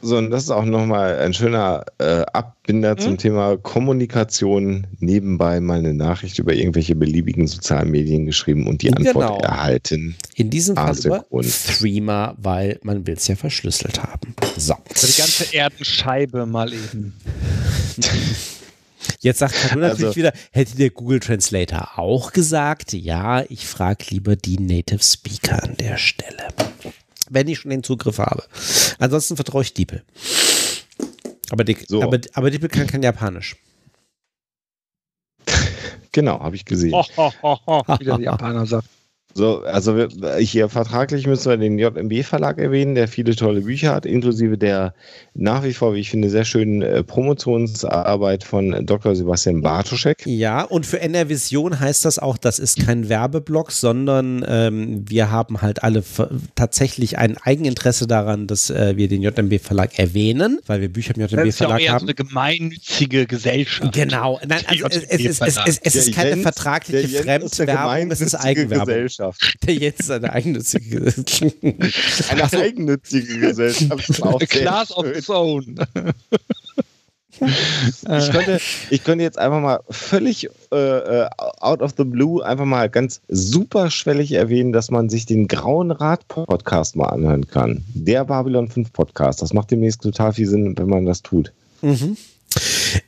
So, 0.00 0.16
und 0.16 0.30
das 0.30 0.44
ist 0.44 0.50
auch 0.50 0.64
nochmal 0.64 1.18
ein 1.18 1.34
schöner 1.34 1.84
äh, 1.98 2.22
Abbinder 2.32 2.94
mhm. 2.94 2.98
zum 2.98 3.18
Thema 3.18 3.56
Kommunikation. 3.56 4.86
Nebenbei 5.00 5.58
mal 5.60 5.80
eine 5.80 5.92
Nachricht 5.92 6.38
über 6.38 6.54
irgendwelche 6.54 6.94
beliebigen 6.94 7.48
sozialen 7.48 7.90
Medien 7.90 8.24
geschrieben 8.24 8.68
und 8.68 8.82
die 8.82 8.92
Antwort 8.92 9.14
genau. 9.14 9.40
erhalten. 9.40 10.14
In 10.36 10.50
diesem 10.50 10.76
Fall 10.76 10.96
über 11.04 11.24
Threema, 11.42 12.34
weil 12.38 12.78
man 12.82 13.06
will 13.06 13.14
es 13.14 13.26
ja 13.26 13.34
verschlüsselt 13.34 14.00
haben. 14.00 14.34
So. 14.56 14.74
Die 14.88 15.20
ganze 15.20 15.54
Erdenscheibe 15.54 16.46
mal 16.46 16.72
eben. 16.72 17.14
Jetzt 19.20 19.38
sagt 19.38 19.54
Kadu 19.54 19.80
natürlich 19.80 20.06
also, 20.06 20.16
wieder, 20.16 20.32
hätte 20.52 20.76
der 20.76 20.90
Google 20.90 21.20
Translator 21.20 21.98
auch 21.98 22.32
gesagt, 22.32 22.92
ja, 22.92 23.42
ich 23.48 23.66
frage 23.66 24.04
lieber 24.10 24.36
die 24.36 24.58
Native 24.58 25.02
Speaker 25.02 25.62
an 25.62 25.76
der 25.76 25.96
Stelle. 25.96 26.48
Wenn 27.30 27.48
ich 27.48 27.58
schon 27.58 27.70
den 27.70 27.82
Zugriff 27.82 28.18
habe. 28.18 28.44
Ansonsten 28.98 29.36
vertraue 29.36 29.62
ich 29.62 29.74
Diepel. 29.74 30.02
Aber, 31.50 31.64
die, 31.64 31.76
so. 31.86 32.02
aber, 32.02 32.18
aber 32.34 32.50
Diepel 32.50 32.68
kann 32.68 32.86
kein 32.86 33.02
Japanisch. 33.02 33.56
Genau, 36.10 36.40
habe 36.40 36.56
ich 36.56 36.64
gesehen. 36.64 36.92
Oh, 37.16 37.30
oh, 37.42 37.56
oh, 37.66 37.82
Wieder 37.98 38.16
die 38.16 38.24
Japaner 38.24 38.66
sagt. 38.66 38.88
So, 39.34 39.62
also 39.62 39.96
wir, 39.96 40.08
hier 40.38 40.68
vertraglich 40.68 41.26
müssen 41.26 41.50
wir 41.50 41.56
den 41.56 41.78
JMB-Verlag 41.78 42.58
erwähnen, 42.58 42.94
der 42.94 43.06
viele 43.06 43.36
tolle 43.36 43.60
Bücher 43.60 43.94
hat, 43.94 44.04
inklusive 44.04 44.58
der 44.58 44.94
nach 45.34 45.62
wie 45.62 45.74
vor, 45.74 45.94
wie 45.94 46.00
ich 46.00 46.10
finde, 46.10 46.28
sehr 46.28 46.44
schönen 46.44 46.82
äh, 46.82 47.04
Promotionsarbeit 47.04 48.42
von 48.42 48.84
Dr. 48.84 49.14
Sebastian 49.14 49.60
Bartoschek. 49.60 50.26
Ja, 50.26 50.62
und 50.62 50.86
für 50.86 51.00
NR 51.00 51.28
Vision 51.28 51.78
heißt 51.78 52.04
das 52.04 52.18
auch, 52.18 52.36
das 52.36 52.58
ist 52.58 52.84
kein 52.84 53.08
Werbeblock, 53.08 53.70
sondern 53.70 54.44
ähm, 54.48 55.08
wir 55.08 55.30
haben 55.30 55.62
halt 55.62 55.84
alle 55.84 56.02
tatsächlich 56.56 57.18
ein 57.18 57.36
Eigeninteresse 57.36 58.08
daran, 58.08 58.48
dass 58.48 58.70
äh, 58.70 58.96
wir 58.96 59.06
den 59.08 59.22
JMB-Verlag 59.22 59.98
erwähnen, 59.98 60.58
weil 60.66 60.80
wir 60.80 60.88
Bücher 60.88 61.14
im 61.14 61.20
JMB-Verlag 61.20 61.80
ja 61.80 61.92
haben. 61.92 62.06
eine 62.06 62.14
gemeinnützige 62.14 63.26
Gesellschaft. 63.26 63.92
Genau, 63.92 64.40
Nein, 64.44 64.62
also 64.66 64.86
es, 64.86 65.04
es, 65.04 65.40
es, 65.40 65.78
es, 65.82 65.94
ist 65.94 66.14
keine 66.14 66.30
Jens, 66.30 66.42
vertragliche 66.42 67.22
Fremdwerbung, 67.22 68.10
es 68.10 68.20
ist 68.20 68.34
Eigenwerbung. 68.34 69.06
Gesellschaft. 69.18 69.56
Der 69.66 69.74
jetzt 69.74 70.10
eine 70.10 70.32
eigennützige 70.32 71.00
Gesellschaft. 71.00 72.30
Eine 72.30 72.52
eigennützige 72.52 73.38
Gesellschaft. 73.38 74.48
Class 74.48 74.96
of 74.96 75.06
its 75.06 75.30
own. 75.30 75.78
Ich 77.40 78.30
könnte, 78.32 78.58
ich 78.90 79.04
könnte 79.04 79.22
jetzt 79.22 79.38
einfach 79.38 79.60
mal 79.60 79.80
völlig 79.90 80.48
äh, 80.72 80.76
äh, 80.76 81.28
out 81.60 81.82
of 81.82 81.94
the 81.96 82.02
blue 82.02 82.44
einfach 82.44 82.64
mal 82.64 82.90
ganz 82.90 83.20
superschwellig 83.28 84.32
erwähnen, 84.32 84.72
dass 84.72 84.90
man 84.90 85.08
sich 85.08 85.24
den 85.24 85.46
Grauen 85.46 85.92
Rat 85.92 86.26
Podcast 86.26 86.96
mal 86.96 87.06
anhören 87.06 87.46
kann. 87.46 87.84
Der 87.94 88.24
Babylon 88.24 88.68
5 88.68 88.92
Podcast. 88.92 89.40
Das 89.40 89.52
macht 89.52 89.70
demnächst 89.70 90.02
total 90.02 90.32
viel 90.32 90.48
Sinn, 90.48 90.76
wenn 90.76 90.88
man 90.88 91.06
das 91.06 91.22
tut. 91.22 91.52
Mhm. 91.80 92.16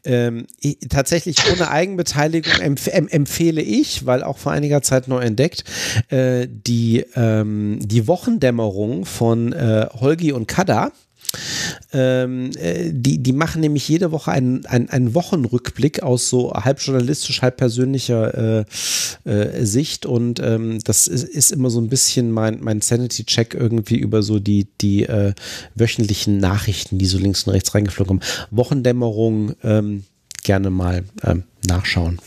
Ähm, 0.04 0.46
ich, 0.60 0.78
tatsächlich 0.88 1.36
ohne 1.52 1.70
Eigenbeteiligung 1.70 2.60
empf 2.60 2.88
empfehle 2.88 3.62
ich, 3.62 4.06
weil 4.06 4.22
auch 4.22 4.38
vor 4.38 4.52
einiger 4.52 4.82
Zeit 4.82 5.08
neu 5.08 5.20
entdeckt, 5.20 5.64
äh, 6.08 6.46
die, 6.48 7.04
ähm, 7.14 7.78
die 7.82 8.06
Wochendämmerung 8.06 9.04
von 9.04 9.52
äh, 9.52 9.86
Holgi 10.00 10.32
und 10.32 10.46
Kada. 10.46 10.92
Ähm, 11.92 12.50
äh, 12.56 12.90
die, 12.92 13.18
die 13.18 13.32
machen 13.32 13.60
nämlich 13.60 13.88
jede 13.88 14.12
Woche 14.12 14.32
einen, 14.32 14.66
einen, 14.66 14.88
einen 14.90 15.14
Wochenrückblick 15.14 16.02
aus 16.02 16.28
so 16.28 16.52
halb 16.52 16.80
journalistisch, 16.80 17.42
halb 17.42 17.56
persönlicher 17.56 18.60
äh, 18.60 18.64
äh, 19.24 19.64
Sicht 19.64 20.06
und 20.06 20.40
ähm, 20.40 20.80
das 20.84 21.06
ist, 21.06 21.24
ist, 21.24 21.52
immer 21.52 21.70
so 21.70 21.80
ein 21.80 21.88
bisschen 21.88 22.30
mein, 22.32 22.58
mein 22.60 22.80
Sanity-Check 22.80 23.54
irgendwie 23.54 23.96
über 23.96 24.22
so 24.22 24.38
die, 24.38 24.66
die 24.80 25.04
äh, 25.04 25.34
wöchentlichen 25.74 26.38
Nachrichten, 26.38 26.98
die 26.98 27.06
so 27.06 27.18
links 27.18 27.44
und 27.44 27.52
rechts 27.52 27.74
reingeflogen 27.74 28.20
kommen. 28.20 28.32
Wochendämmerung 28.50 29.54
ähm, 29.62 30.04
gerne 30.42 30.70
mal 30.70 31.04
ähm, 31.22 31.44
nachschauen. 31.66 32.20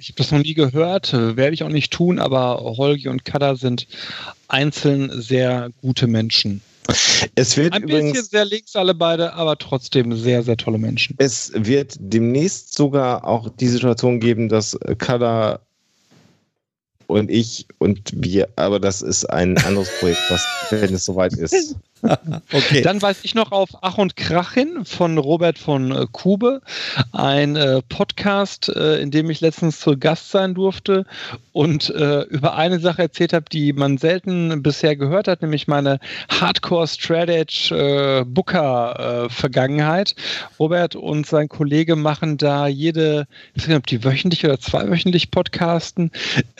Ich 0.00 0.08
habe 0.08 0.18
das 0.18 0.32
noch 0.32 0.42
nie 0.42 0.54
gehört, 0.54 1.14
äh, 1.14 1.36
werde 1.36 1.54
ich 1.54 1.62
auch 1.62 1.68
nicht 1.68 1.92
tun, 1.92 2.18
aber 2.18 2.58
Holgi 2.76 3.08
und 3.08 3.24
Kada 3.24 3.56
sind 3.56 3.86
einzeln 4.48 5.10
sehr 5.20 5.70
gute 5.80 6.06
Menschen. 6.06 6.60
Es 7.34 7.56
wird 7.56 7.72
Ein 7.72 7.84
übrigens, 7.84 8.12
bisschen 8.12 8.28
sehr 8.28 8.44
links 8.44 8.76
alle 8.76 8.94
beide, 8.94 9.32
aber 9.32 9.56
trotzdem 9.56 10.14
sehr, 10.16 10.42
sehr 10.42 10.56
tolle 10.56 10.78
Menschen. 10.78 11.14
Es 11.18 11.52
wird 11.54 11.96
demnächst 11.98 12.74
sogar 12.74 13.26
auch 13.26 13.48
die 13.48 13.68
Situation 13.68 14.20
geben, 14.20 14.48
dass 14.48 14.78
Kada 14.98 15.60
und 17.06 17.30
ich 17.30 17.66
und 17.78 18.12
wir, 18.14 18.48
aber 18.56 18.80
das 18.80 19.02
ist 19.02 19.24
ein 19.26 19.56
anderes 19.58 19.88
Projekt, 19.98 20.20
was, 20.28 20.46
wenn 20.70 20.94
es 20.94 21.04
soweit 21.04 21.34
ist. 21.34 21.76
okay. 22.52 22.82
Dann 22.82 23.00
weise 23.00 23.20
ich 23.22 23.34
noch 23.34 23.52
auf 23.52 23.70
Ach 23.80 23.98
und 23.98 24.16
Krach 24.16 24.52
hin 24.52 24.84
von 24.84 25.16
Robert 25.18 25.58
von 25.58 25.90
äh, 25.90 26.06
Kube, 26.12 26.60
ein 27.12 27.56
äh, 27.56 27.82
Podcast, 27.82 28.68
äh, 28.68 28.98
in 29.00 29.10
dem 29.10 29.30
ich 29.30 29.40
letztens 29.40 29.80
zu 29.80 29.96
Gast 29.98 30.30
sein 30.30 30.54
durfte 30.54 31.06
und 31.52 31.90
äh, 31.90 32.22
über 32.22 32.56
eine 32.56 32.78
Sache 32.78 33.02
erzählt 33.02 33.32
habe, 33.32 33.46
die 33.50 33.72
man 33.72 33.96
selten 33.98 34.62
bisher 34.62 34.96
gehört 34.96 35.28
hat, 35.28 35.40
nämlich 35.42 35.66
meine 35.66 35.98
Hardcore 36.28 36.86
Strategy 36.86 37.74
äh, 37.74 38.24
Booker 38.26 39.24
äh, 39.24 39.30
Vergangenheit. 39.30 40.14
Robert 40.58 40.96
und 40.96 41.26
sein 41.26 41.48
Kollege 41.48 41.96
machen 41.96 42.36
da 42.36 42.66
jede, 42.66 43.26
ich 43.54 43.62
weiß 43.62 43.68
nicht, 43.68 43.76
ob 43.78 43.86
die 43.86 44.04
wöchentlich 44.04 44.44
oder 44.44 44.58
zweiwöchentlich 44.58 45.30
podcasten. 45.30 46.10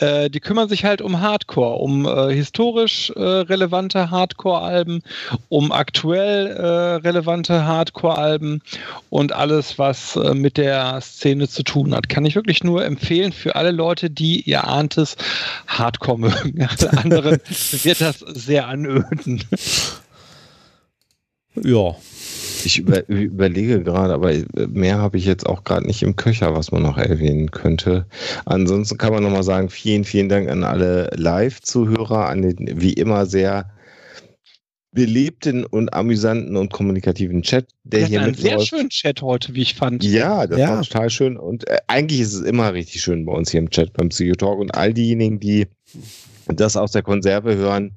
die 0.01 0.39
kümmern 0.39 0.69
sich 0.69 0.85
halt 0.85 1.01
um 1.01 1.19
Hardcore, 1.19 1.75
um 1.75 2.07
historisch 2.29 3.11
relevante 3.15 4.09
Hardcore-Alben 4.11 5.01
um 5.49 5.71
aktuell 5.71 6.47
äh, 6.47 6.95
relevante 7.07 7.65
Hardcore-Alben 7.65 8.61
und 9.09 9.31
alles, 9.31 9.77
was 9.77 10.15
äh, 10.15 10.33
mit 10.33 10.57
der 10.57 10.99
Szene 11.01 11.47
zu 11.47 11.63
tun 11.63 11.93
hat. 11.93 12.09
Kann 12.09 12.25
ich 12.25 12.35
wirklich 12.35 12.63
nur 12.63 12.85
empfehlen 12.85 13.31
für 13.31 13.55
alle 13.55 13.71
Leute, 13.71 14.09
die, 14.09 14.41
ihr 14.41 14.67
ahnt 14.67 14.97
es, 14.97 15.15
Hardcore 15.67 16.19
mögen. 16.19 16.67
Alle 16.79 16.97
anderen 16.97 17.37
wird 17.83 18.01
das 18.01 18.19
sehr 18.19 18.67
anöden. 18.67 19.43
Ja. 21.61 21.95
Ich 22.63 22.79
über, 22.79 23.07
überlege 23.07 23.83
gerade, 23.83 24.13
aber 24.13 24.33
mehr 24.67 24.97
habe 24.97 25.17
ich 25.17 25.25
jetzt 25.25 25.45
auch 25.45 25.63
gerade 25.63 25.85
nicht 25.85 26.01
im 26.01 26.15
Köcher, 26.15 26.55
was 26.55 26.71
man 26.71 26.81
noch 26.81 26.97
erwähnen 26.97 27.51
könnte. 27.51 28.07
Ansonsten 28.45 28.97
kann 28.97 29.13
man 29.13 29.21
nochmal 29.21 29.43
sagen, 29.43 29.69
vielen, 29.69 30.03
vielen 30.03 30.29
Dank 30.29 30.49
an 30.49 30.63
alle 30.63 31.11
Live-Zuhörer, 31.15 32.27
an 32.27 32.41
den 32.41 32.81
wie 32.81 32.93
immer 32.93 33.27
sehr 33.27 33.69
belebten 34.95 35.65
und 35.65 35.93
amüsanten 35.93 36.55
und 36.55 36.73
kommunikativen 36.73 37.43
Chat, 37.43 37.67
der 37.83 37.99
Wir 37.99 38.07
hier 38.07 38.21
einen 38.21 38.31
mitläuft. 38.31 38.59
sehr 38.59 38.65
schönen 38.65 38.89
Chat 38.89 39.21
heute, 39.21 39.53
wie 39.53 39.61
ich 39.61 39.75
fand. 39.75 40.03
Ja, 40.03 40.47
das 40.47 40.57
ja. 40.57 40.69
war 40.69 40.81
total 40.81 41.09
schön 41.11 41.37
und 41.37 41.67
äh, 41.67 41.77
eigentlich 41.87 42.21
ist 42.21 42.33
es 42.33 42.41
immer 42.41 42.73
richtig 42.73 43.01
schön 43.01 43.25
bei 43.25 43.33
uns 43.33 43.51
hier 43.51 43.59
im 43.59 43.69
Chat 43.69 43.93
beim 43.93 44.09
Psychotalk 44.09 44.57
und 44.57 44.73
all 44.73 44.93
diejenigen, 44.93 45.39
die 45.39 45.67
das 46.47 46.77
aus 46.77 46.93
der 46.93 47.03
Konserve 47.03 47.55
hören, 47.55 47.91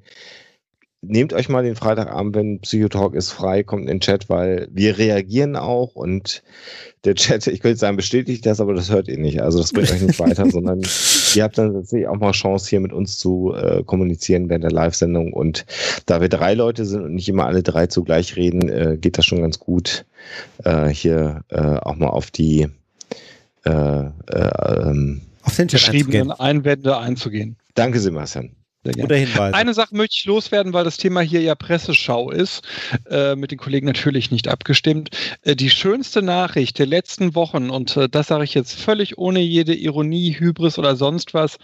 nehmt 1.01 1.33
euch 1.33 1.47
mal 1.47 1.63
den 1.63 1.75
Freitagabend, 1.75 2.35
wenn 2.35 2.59
Psychotalk 2.59 3.15
ist, 3.15 3.31
frei, 3.31 3.63
kommt 3.63 3.83
in 3.83 3.87
den 3.87 3.99
Chat, 4.01 4.29
weil 4.29 4.67
wir 4.71 4.97
reagieren 4.97 5.55
auch 5.55 5.95
und 5.95 6.43
der 7.05 7.15
Chat, 7.15 7.47
ich 7.47 7.61
könnte 7.61 7.77
sagen, 7.77 7.95
bestätigt 7.95 8.45
das, 8.45 8.59
aber 8.59 8.73
das 8.73 8.91
hört 8.91 9.07
ihr 9.07 9.17
nicht. 9.17 9.41
Also 9.41 9.59
das 9.59 9.71
bringt 9.71 9.91
euch 9.91 10.01
nicht 10.01 10.19
weiter, 10.19 10.45
sondern 10.51 10.81
ihr 11.35 11.43
habt 11.43 11.57
dann 11.57 11.73
tatsächlich 11.73 12.07
auch 12.07 12.17
mal 12.17 12.31
Chance, 12.31 12.69
hier 12.69 12.81
mit 12.81 12.91
uns 12.91 13.17
zu 13.17 13.53
äh, 13.55 13.83
kommunizieren 13.83 14.49
während 14.49 14.65
der 14.65 14.71
Live-Sendung. 14.71 15.31
Und 15.31 15.65
da 16.05 16.19
wir 16.19 16.29
drei 16.29 16.53
Leute 16.53 16.85
sind 16.85 17.03
und 17.03 17.15
nicht 17.15 17.29
immer 17.29 17.45
alle 17.45 17.63
drei 17.63 17.87
zugleich 17.87 18.35
reden, 18.35 18.67
äh, 18.67 18.97
geht 18.99 19.17
das 19.17 19.25
schon 19.25 19.41
ganz 19.41 19.59
gut, 19.59 20.05
äh, 20.65 20.87
hier 20.87 21.43
äh, 21.49 21.61
auch 21.61 21.95
mal 21.95 22.09
auf 22.09 22.31
die 22.31 22.67
äh, 23.65 23.71
äh, 23.71 24.09
ähm, 24.27 25.21
auf 25.43 25.55
den 25.55 25.67
geschriebenen 25.67 26.31
Einwände 26.31 26.97
einzugehen. 26.97 27.55
Danke, 27.75 27.99
Sebastian. 27.99 28.51
Guter 28.93 29.15
Hinweis. 29.15 29.53
Eine 29.53 29.73
Sache 29.73 29.95
möchte 29.95 30.15
ich 30.17 30.25
loswerden, 30.25 30.73
weil 30.73 30.83
das 30.83 30.97
Thema 30.97 31.21
hier 31.21 31.41
ja 31.41 31.55
Presseschau 31.55 32.31
ist, 32.31 32.63
äh, 33.09 33.35
mit 33.35 33.51
den 33.51 33.57
Kollegen 33.57 33.85
natürlich 33.85 34.31
nicht 34.31 34.47
abgestimmt. 34.47 35.09
Äh, 35.43 35.55
die 35.55 35.69
schönste 35.69 36.21
Nachricht 36.21 36.79
der 36.79 36.85
letzten 36.85 37.35
Wochen, 37.35 37.69
und 37.69 37.95
äh, 37.97 38.09
das 38.09 38.27
sage 38.27 38.43
ich 38.43 38.53
jetzt 38.53 38.79
völlig 38.79 39.17
ohne 39.17 39.39
jede 39.39 39.73
Ironie, 39.73 40.35
Hybris 40.37 40.79
oder 40.79 40.95
sonst 40.95 41.33
was, 41.33 41.57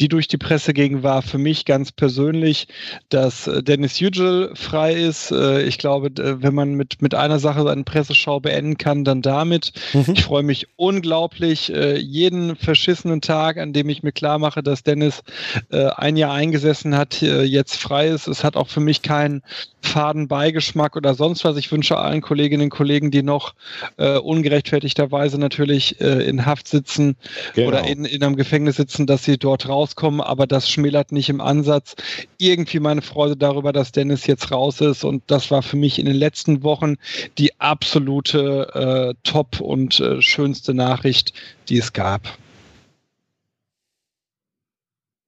die 0.00 0.08
durch 0.08 0.28
die 0.28 0.38
Presse 0.38 0.72
ging, 0.72 1.02
war 1.02 1.22
für 1.22 1.38
mich 1.38 1.64
ganz 1.64 1.92
persönlich, 1.92 2.66
dass 3.08 3.46
äh, 3.46 3.62
Dennis 3.62 4.00
Yücel 4.00 4.52
frei 4.54 4.94
ist. 4.94 5.30
Äh, 5.30 5.62
ich 5.62 5.78
glaube, 5.78 6.10
wenn 6.16 6.54
man 6.54 6.74
mit, 6.74 7.02
mit 7.02 7.14
einer 7.14 7.38
Sache 7.38 7.70
eine 7.70 7.84
Presseschau 7.84 8.40
beenden 8.40 8.78
kann, 8.78 9.04
dann 9.04 9.22
damit. 9.22 9.72
Mhm. 9.92 10.14
Ich 10.14 10.24
freue 10.24 10.42
mich 10.42 10.66
unglaublich 10.76 11.72
äh, 11.72 11.98
jeden 11.98 12.56
verschissenen 12.56 13.20
Tag, 13.20 13.58
an 13.58 13.72
dem 13.72 13.88
ich 13.88 14.02
mir 14.02 14.12
klar 14.12 14.38
mache, 14.38 14.62
dass 14.62 14.82
Dennis 14.82 15.22
ein 15.70 16.16
Jahr 16.16 16.32
eingesetzt 16.32 16.71
gesessen 16.72 16.96
hat, 16.96 17.20
jetzt 17.20 17.76
frei 17.76 18.08
ist. 18.08 18.26
Es 18.26 18.44
hat 18.44 18.56
auch 18.56 18.68
für 18.68 18.80
mich 18.80 19.02
keinen 19.02 19.42
faden 19.82 20.28
Beigeschmack 20.28 20.96
oder 20.96 21.14
sonst 21.14 21.44
was. 21.44 21.56
Ich 21.56 21.70
wünsche 21.70 21.98
allen 21.98 22.22
Kolleginnen 22.22 22.64
und 22.64 22.70
Kollegen, 22.70 23.10
die 23.10 23.22
noch 23.22 23.54
äh, 23.98 24.16
ungerechtfertigterweise 24.16 25.38
natürlich 25.38 26.00
äh, 26.00 26.26
in 26.26 26.46
Haft 26.46 26.68
sitzen 26.68 27.16
genau. 27.54 27.68
oder 27.68 27.84
in, 27.86 28.04
in 28.04 28.22
einem 28.22 28.36
Gefängnis 28.36 28.76
sitzen, 28.76 29.06
dass 29.06 29.24
sie 29.24 29.36
dort 29.36 29.68
rauskommen. 29.68 30.20
Aber 30.20 30.46
das 30.46 30.70
schmälert 30.70 31.12
nicht 31.12 31.28
im 31.28 31.40
Ansatz 31.40 31.94
irgendwie 32.38 32.80
meine 32.80 33.02
Freude 33.02 33.36
darüber, 33.36 33.72
dass 33.72 33.92
Dennis 33.92 34.26
jetzt 34.26 34.50
raus 34.50 34.80
ist. 34.80 35.04
Und 35.04 35.22
das 35.26 35.50
war 35.50 35.62
für 35.62 35.76
mich 35.76 35.98
in 35.98 36.06
den 36.06 36.16
letzten 36.16 36.62
Wochen 36.62 36.96
die 37.36 37.60
absolute 37.60 39.14
äh, 39.14 39.28
Top 39.28 39.60
und 39.60 40.00
äh, 40.00 40.22
schönste 40.22 40.72
Nachricht, 40.72 41.34
die 41.68 41.78
es 41.78 41.92
gab. 41.92 42.38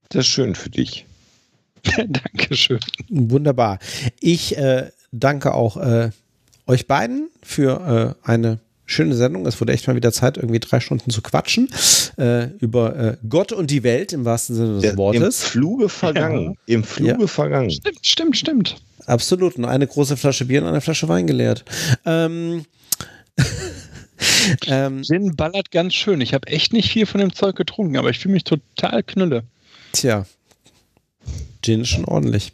Das 0.09 0.27
ist 0.27 0.33
schön 0.33 0.55
für 0.55 0.71
dich. 0.71 1.05
Dankeschön. 2.09 2.81
Wunderbar. 3.09 3.79
Ich 4.21 4.57
äh, 4.57 4.91
danke 5.13 5.55
auch 5.55 5.77
äh, 5.77 6.11
euch 6.67 6.87
beiden 6.87 7.29
für 7.43 8.17
äh, 8.25 8.29
eine 8.29 8.59
schöne 8.87 9.15
Sendung. 9.15 9.47
Es 9.47 9.61
wurde 9.61 9.73
echt 9.73 9.87
mal 9.87 9.97
wieder 9.97 10.13
Zeit, 10.13 10.37
irgendwie 10.37 10.61
drei 10.61 10.81
Stunden 10.81 11.11
zu 11.11 11.23
quatschen 11.23 11.69
äh, 12.19 12.49
über 12.59 12.97
äh, 12.97 13.17
Gott 13.29 13.53
und 13.53 13.71
die 13.71 13.83
Welt 13.83 14.13
im 14.13 14.25
wahrsten 14.25 14.57
Sinne 14.57 14.73
des 14.75 14.83
Der, 14.83 14.91
Im 14.93 14.97
Wortes. 14.99 15.43
Fluge 15.45 15.89
vergangen. 15.89 16.57
Im 16.67 16.85
Fluge 16.85 17.17
Ja. 17.21 17.27
vergangen. 17.27 17.71
Stimmt, 17.71 17.99
stimmt, 18.07 18.37
stimmt. 18.37 18.77
Absolut. 19.07 19.59
Nur 19.59 19.71
eine 19.71 19.87
große 19.87 20.17
Flasche 20.17 20.47
Bier 20.47 20.63
und 20.63 20.69
eine 20.69 20.81
Flasche 20.81 21.09
Wein 21.09 21.27
geleert. 21.27 21.65
Ähm, 22.07 22.65
ähm, 24.67 25.03
Gin 25.03 25.35
ballert 25.37 25.71
ganz 25.71 25.95
schön. 25.95 26.21
Ich 26.21 26.35
habe 26.35 26.47
echt 26.49 26.73
nicht 26.73 26.91
viel 26.91 27.07
von 27.07 27.21
dem 27.21 27.33
Zeug 27.35 27.57
getrunken, 27.57 27.97
aber 27.97 28.11
ich 28.11 28.19
fühle 28.19 28.35
mich 28.35 28.45
total 28.45 29.03
knülle. 29.03 29.45
Tja. 29.93 30.27
Gin 31.65 31.81
ist 31.81 31.89
schon 31.89 32.05
ordentlich. 32.05 32.53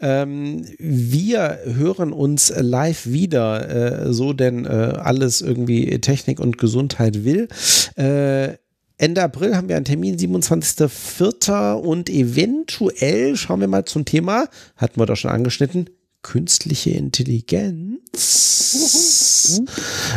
Ähm, 0.00 0.66
wir 0.78 1.60
hören 1.64 2.12
uns 2.12 2.52
live 2.54 3.06
wieder, 3.06 4.06
äh, 4.08 4.12
so 4.12 4.32
denn 4.32 4.64
äh, 4.64 4.68
alles 4.68 5.40
irgendwie 5.40 5.98
Technik 6.00 6.40
und 6.40 6.58
Gesundheit 6.58 7.24
will. 7.24 7.48
Äh, 7.96 8.54
Ende 9.00 9.22
April 9.22 9.56
haben 9.56 9.68
wir 9.68 9.76
einen 9.76 9.84
Termin, 9.84 10.16
27.04. 10.16 11.74
und 11.74 12.10
eventuell 12.10 13.36
schauen 13.36 13.60
wir 13.60 13.68
mal 13.68 13.84
zum 13.84 14.04
Thema, 14.04 14.48
hatten 14.76 15.00
wir 15.00 15.06
doch 15.06 15.16
schon 15.16 15.30
angeschnitten, 15.30 15.88
künstliche 16.22 16.90
Intelligenz. 16.90 18.02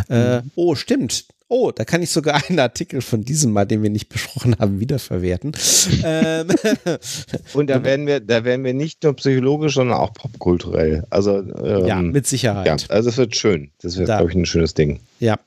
Äh, 0.10 0.42
oh, 0.56 0.74
stimmt. 0.74 1.26
Oh, 1.54 1.70
da 1.70 1.84
kann 1.84 2.02
ich 2.02 2.10
sogar 2.12 2.42
einen 2.50 2.60
Artikel 2.60 3.02
von 3.02 3.26
diesem 3.26 3.52
Mal, 3.52 3.66
den 3.66 3.84
wir 3.84 3.90
nicht 3.90 4.08
besprochen 4.08 4.56
haben, 4.58 4.80
wiederverwerten. 4.80 5.52
ähm, 6.06 6.48
Und 7.54 7.70
da 7.70 7.84
werden 7.84 8.08
wir, 8.08 8.22
da 8.22 8.46
werden 8.46 8.64
wir 8.64 8.74
nicht 8.74 9.04
nur 9.04 9.14
psychologisch, 9.18 9.74
sondern 9.74 9.98
auch 9.98 10.14
popkulturell. 10.14 11.04
Also 11.10 11.40
ähm, 11.40 11.86
ja, 11.86 12.02
mit 12.02 12.24
ja, 12.24 12.30
Sicherheit. 12.30 12.90
also 12.90 13.10
es 13.10 13.18
wird 13.18 13.36
schön. 13.36 13.72
Das 13.82 13.98
wird, 13.98 14.08
Da- 14.08 14.18
glaube 14.20 14.32
ich, 14.32 14.38
ein 14.38 14.46
schönes 14.46 14.76
Ding. 14.76 15.02
Ja, 15.22 15.38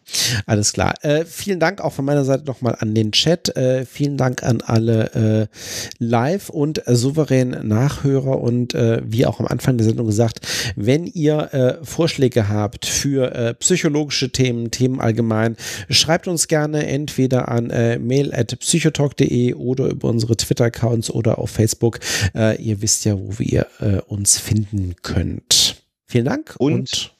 alles 0.46 0.72
klar. 0.72 0.94
Äh, 1.02 1.24
vielen 1.24 1.58
Dank 1.58 1.80
auch 1.80 1.92
von 1.92 2.04
meiner 2.04 2.24
Seite 2.24 2.44
nochmal 2.44 2.76
an 2.78 2.94
den 2.94 3.10
Chat. 3.10 3.56
Äh, 3.56 3.84
vielen 3.84 4.16
Dank 4.16 4.44
an 4.44 4.60
alle 4.60 5.48
äh, 5.50 5.56
Live- 5.98 6.48
und 6.48 6.86
äh, 6.86 6.94
souveränen 6.94 7.66
Nachhörer. 7.66 8.40
Und 8.40 8.72
äh, 8.74 9.02
wie 9.04 9.26
auch 9.26 9.40
am 9.40 9.46
Anfang 9.48 9.76
der 9.76 9.84
Sendung 9.84 10.06
gesagt, 10.06 10.46
wenn 10.76 11.06
ihr 11.08 11.52
äh, 11.52 11.84
Vorschläge 11.84 12.48
habt 12.48 12.86
für 12.86 13.56
psychologische 13.58 14.30
Themen, 14.30 14.70
Themen 14.70 15.00
allgemein, 15.00 15.56
schreibt 15.90 16.28
uns 16.28 16.46
gerne 16.46 16.86
entweder 16.86 17.48
an 17.48 17.70
äh, 17.70 17.98
mail 17.98 18.32
at 18.32 18.56
psychotalk.de 18.56 19.54
oder 19.54 19.86
über 19.86 20.08
unsere 20.08 20.36
Twitter-Accounts 20.36 21.10
oder 21.10 21.38
auf 21.38 21.50
Facebook. 21.50 21.98
Ihr 22.34 22.80
wisst 22.80 23.04
ja, 23.04 23.16
wo 23.18 23.42
ihr 23.42 23.66
äh, 23.80 24.00
uns 24.06 24.38
finden 24.38 24.94
könnt. 25.02 25.82
Vielen 26.06 26.26
Dank 26.26 26.54
Und- 26.58 27.13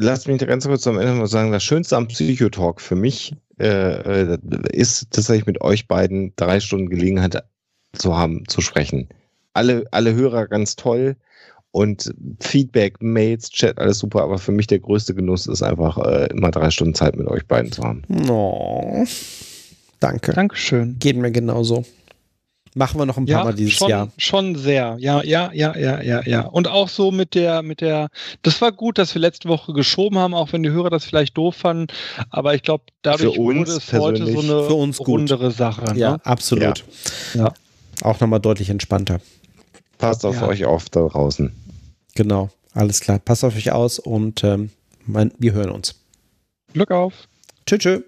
Lass 0.00 0.28
mich 0.28 0.38
ganz 0.38 0.64
kurz 0.64 0.86
am 0.86 0.96
Ende 0.96 1.12
mal 1.14 1.26
sagen, 1.26 1.50
das 1.50 1.64
Schönste 1.64 1.96
am 1.96 2.06
Psychotalk 2.06 2.80
für 2.80 2.94
mich 2.94 3.34
äh, 3.58 4.32
äh, 4.32 4.38
ist 4.70 5.10
tatsächlich 5.10 5.46
mit 5.46 5.60
euch 5.60 5.88
beiden 5.88 6.32
drei 6.36 6.60
Stunden 6.60 6.88
Gelegenheit 6.88 7.42
zu 7.94 8.16
haben, 8.16 8.44
zu 8.46 8.60
sprechen. 8.60 9.08
Alle, 9.54 9.86
alle 9.90 10.14
Hörer 10.14 10.46
ganz 10.46 10.76
toll 10.76 11.16
und 11.72 12.14
Feedback, 12.38 13.02
Mails, 13.02 13.50
Chat, 13.50 13.78
alles 13.78 13.98
super, 13.98 14.22
aber 14.22 14.38
für 14.38 14.52
mich 14.52 14.68
der 14.68 14.78
größte 14.78 15.16
Genuss 15.16 15.48
ist 15.48 15.62
einfach 15.62 15.98
äh, 15.98 16.26
immer 16.26 16.52
drei 16.52 16.70
Stunden 16.70 16.94
Zeit 16.94 17.16
mit 17.16 17.26
euch 17.26 17.44
beiden 17.48 17.72
zu 17.72 17.82
haben. 17.82 18.04
Oh, 18.30 19.04
danke. 19.98 20.32
Dankeschön. 20.32 20.96
Geht 21.00 21.16
mir 21.16 21.32
genauso. 21.32 21.84
Machen 22.78 23.00
wir 23.00 23.06
noch 23.06 23.16
ein 23.16 23.26
paar 23.26 23.44
Mal 23.44 23.54
dieses 23.54 23.74
schon, 23.74 23.88
Jahr. 23.90 24.08
schon 24.18 24.54
sehr. 24.54 24.96
Ja, 25.00 25.20
ja, 25.24 25.50
ja, 25.52 25.76
ja, 25.76 26.00
ja, 26.00 26.22
ja. 26.24 26.42
Und 26.42 26.68
auch 26.68 26.88
so 26.88 27.10
mit 27.10 27.34
der, 27.34 27.62
mit 27.62 27.80
der, 27.80 28.08
das 28.42 28.60
war 28.60 28.70
gut, 28.70 28.98
dass 28.98 29.12
wir 29.14 29.20
letzte 29.20 29.48
Woche 29.48 29.72
geschoben 29.72 30.16
haben, 30.16 30.32
auch 30.32 30.52
wenn 30.52 30.62
die 30.62 30.70
Hörer 30.70 30.88
das 30.88 31.04
vielleicht 31.04 31.36
doof 31.36 31.56
fanden. 31.56 31.88
Aber 32.30 32.54
ich 32.54 32.62
glaube, 32.62 32.84
dadurch 33.02 33.36
wurde 33.36 33.62
es 33.72 33.92
heute 33.92 34.26
so 34.26 34.38
eine 34.40 34.62
Für 34.68 34.74
uns 34.74 34.98
gut. 34.98 35.08
rundere 35.08 35.50
Sache. 35.50 35.96
Ja, 35.96 36.12
Ne? 36.12 36.20
absolut. 36.24 36.84
Ja. 37.34 37.52
Auch 38.02 38.20
nochmal 38.20 38.38
deutlich 38.40 38.70
entspannter. 38.70 39.20
Passt 39.98 40.24
auf 40.24 40.36
Ja. 40.36 40.46
euch 40.46 40.64
auf 40.64 40.88
da 40.88 41.06
draußen. 41.08 41.52
Genau. 42.14 42.48
Alles 42.74 43.00
klar. 43.00 43.18
Passt 43.18 43.44
auf 43.44 43.56
euch 43.56 43.72
aus 43.72 43.98
und 43.98 44.44
ähm, 44.44 44.70
mein, 45.04 45.32
wir 45.38 45.52
hören 45.52 45.70
uns. 45.70 45.96
Glück 46.72 46.92
auf. 46.92 47.12
Tschüss. 47.66 47.80
tschüss. 47.80 48.02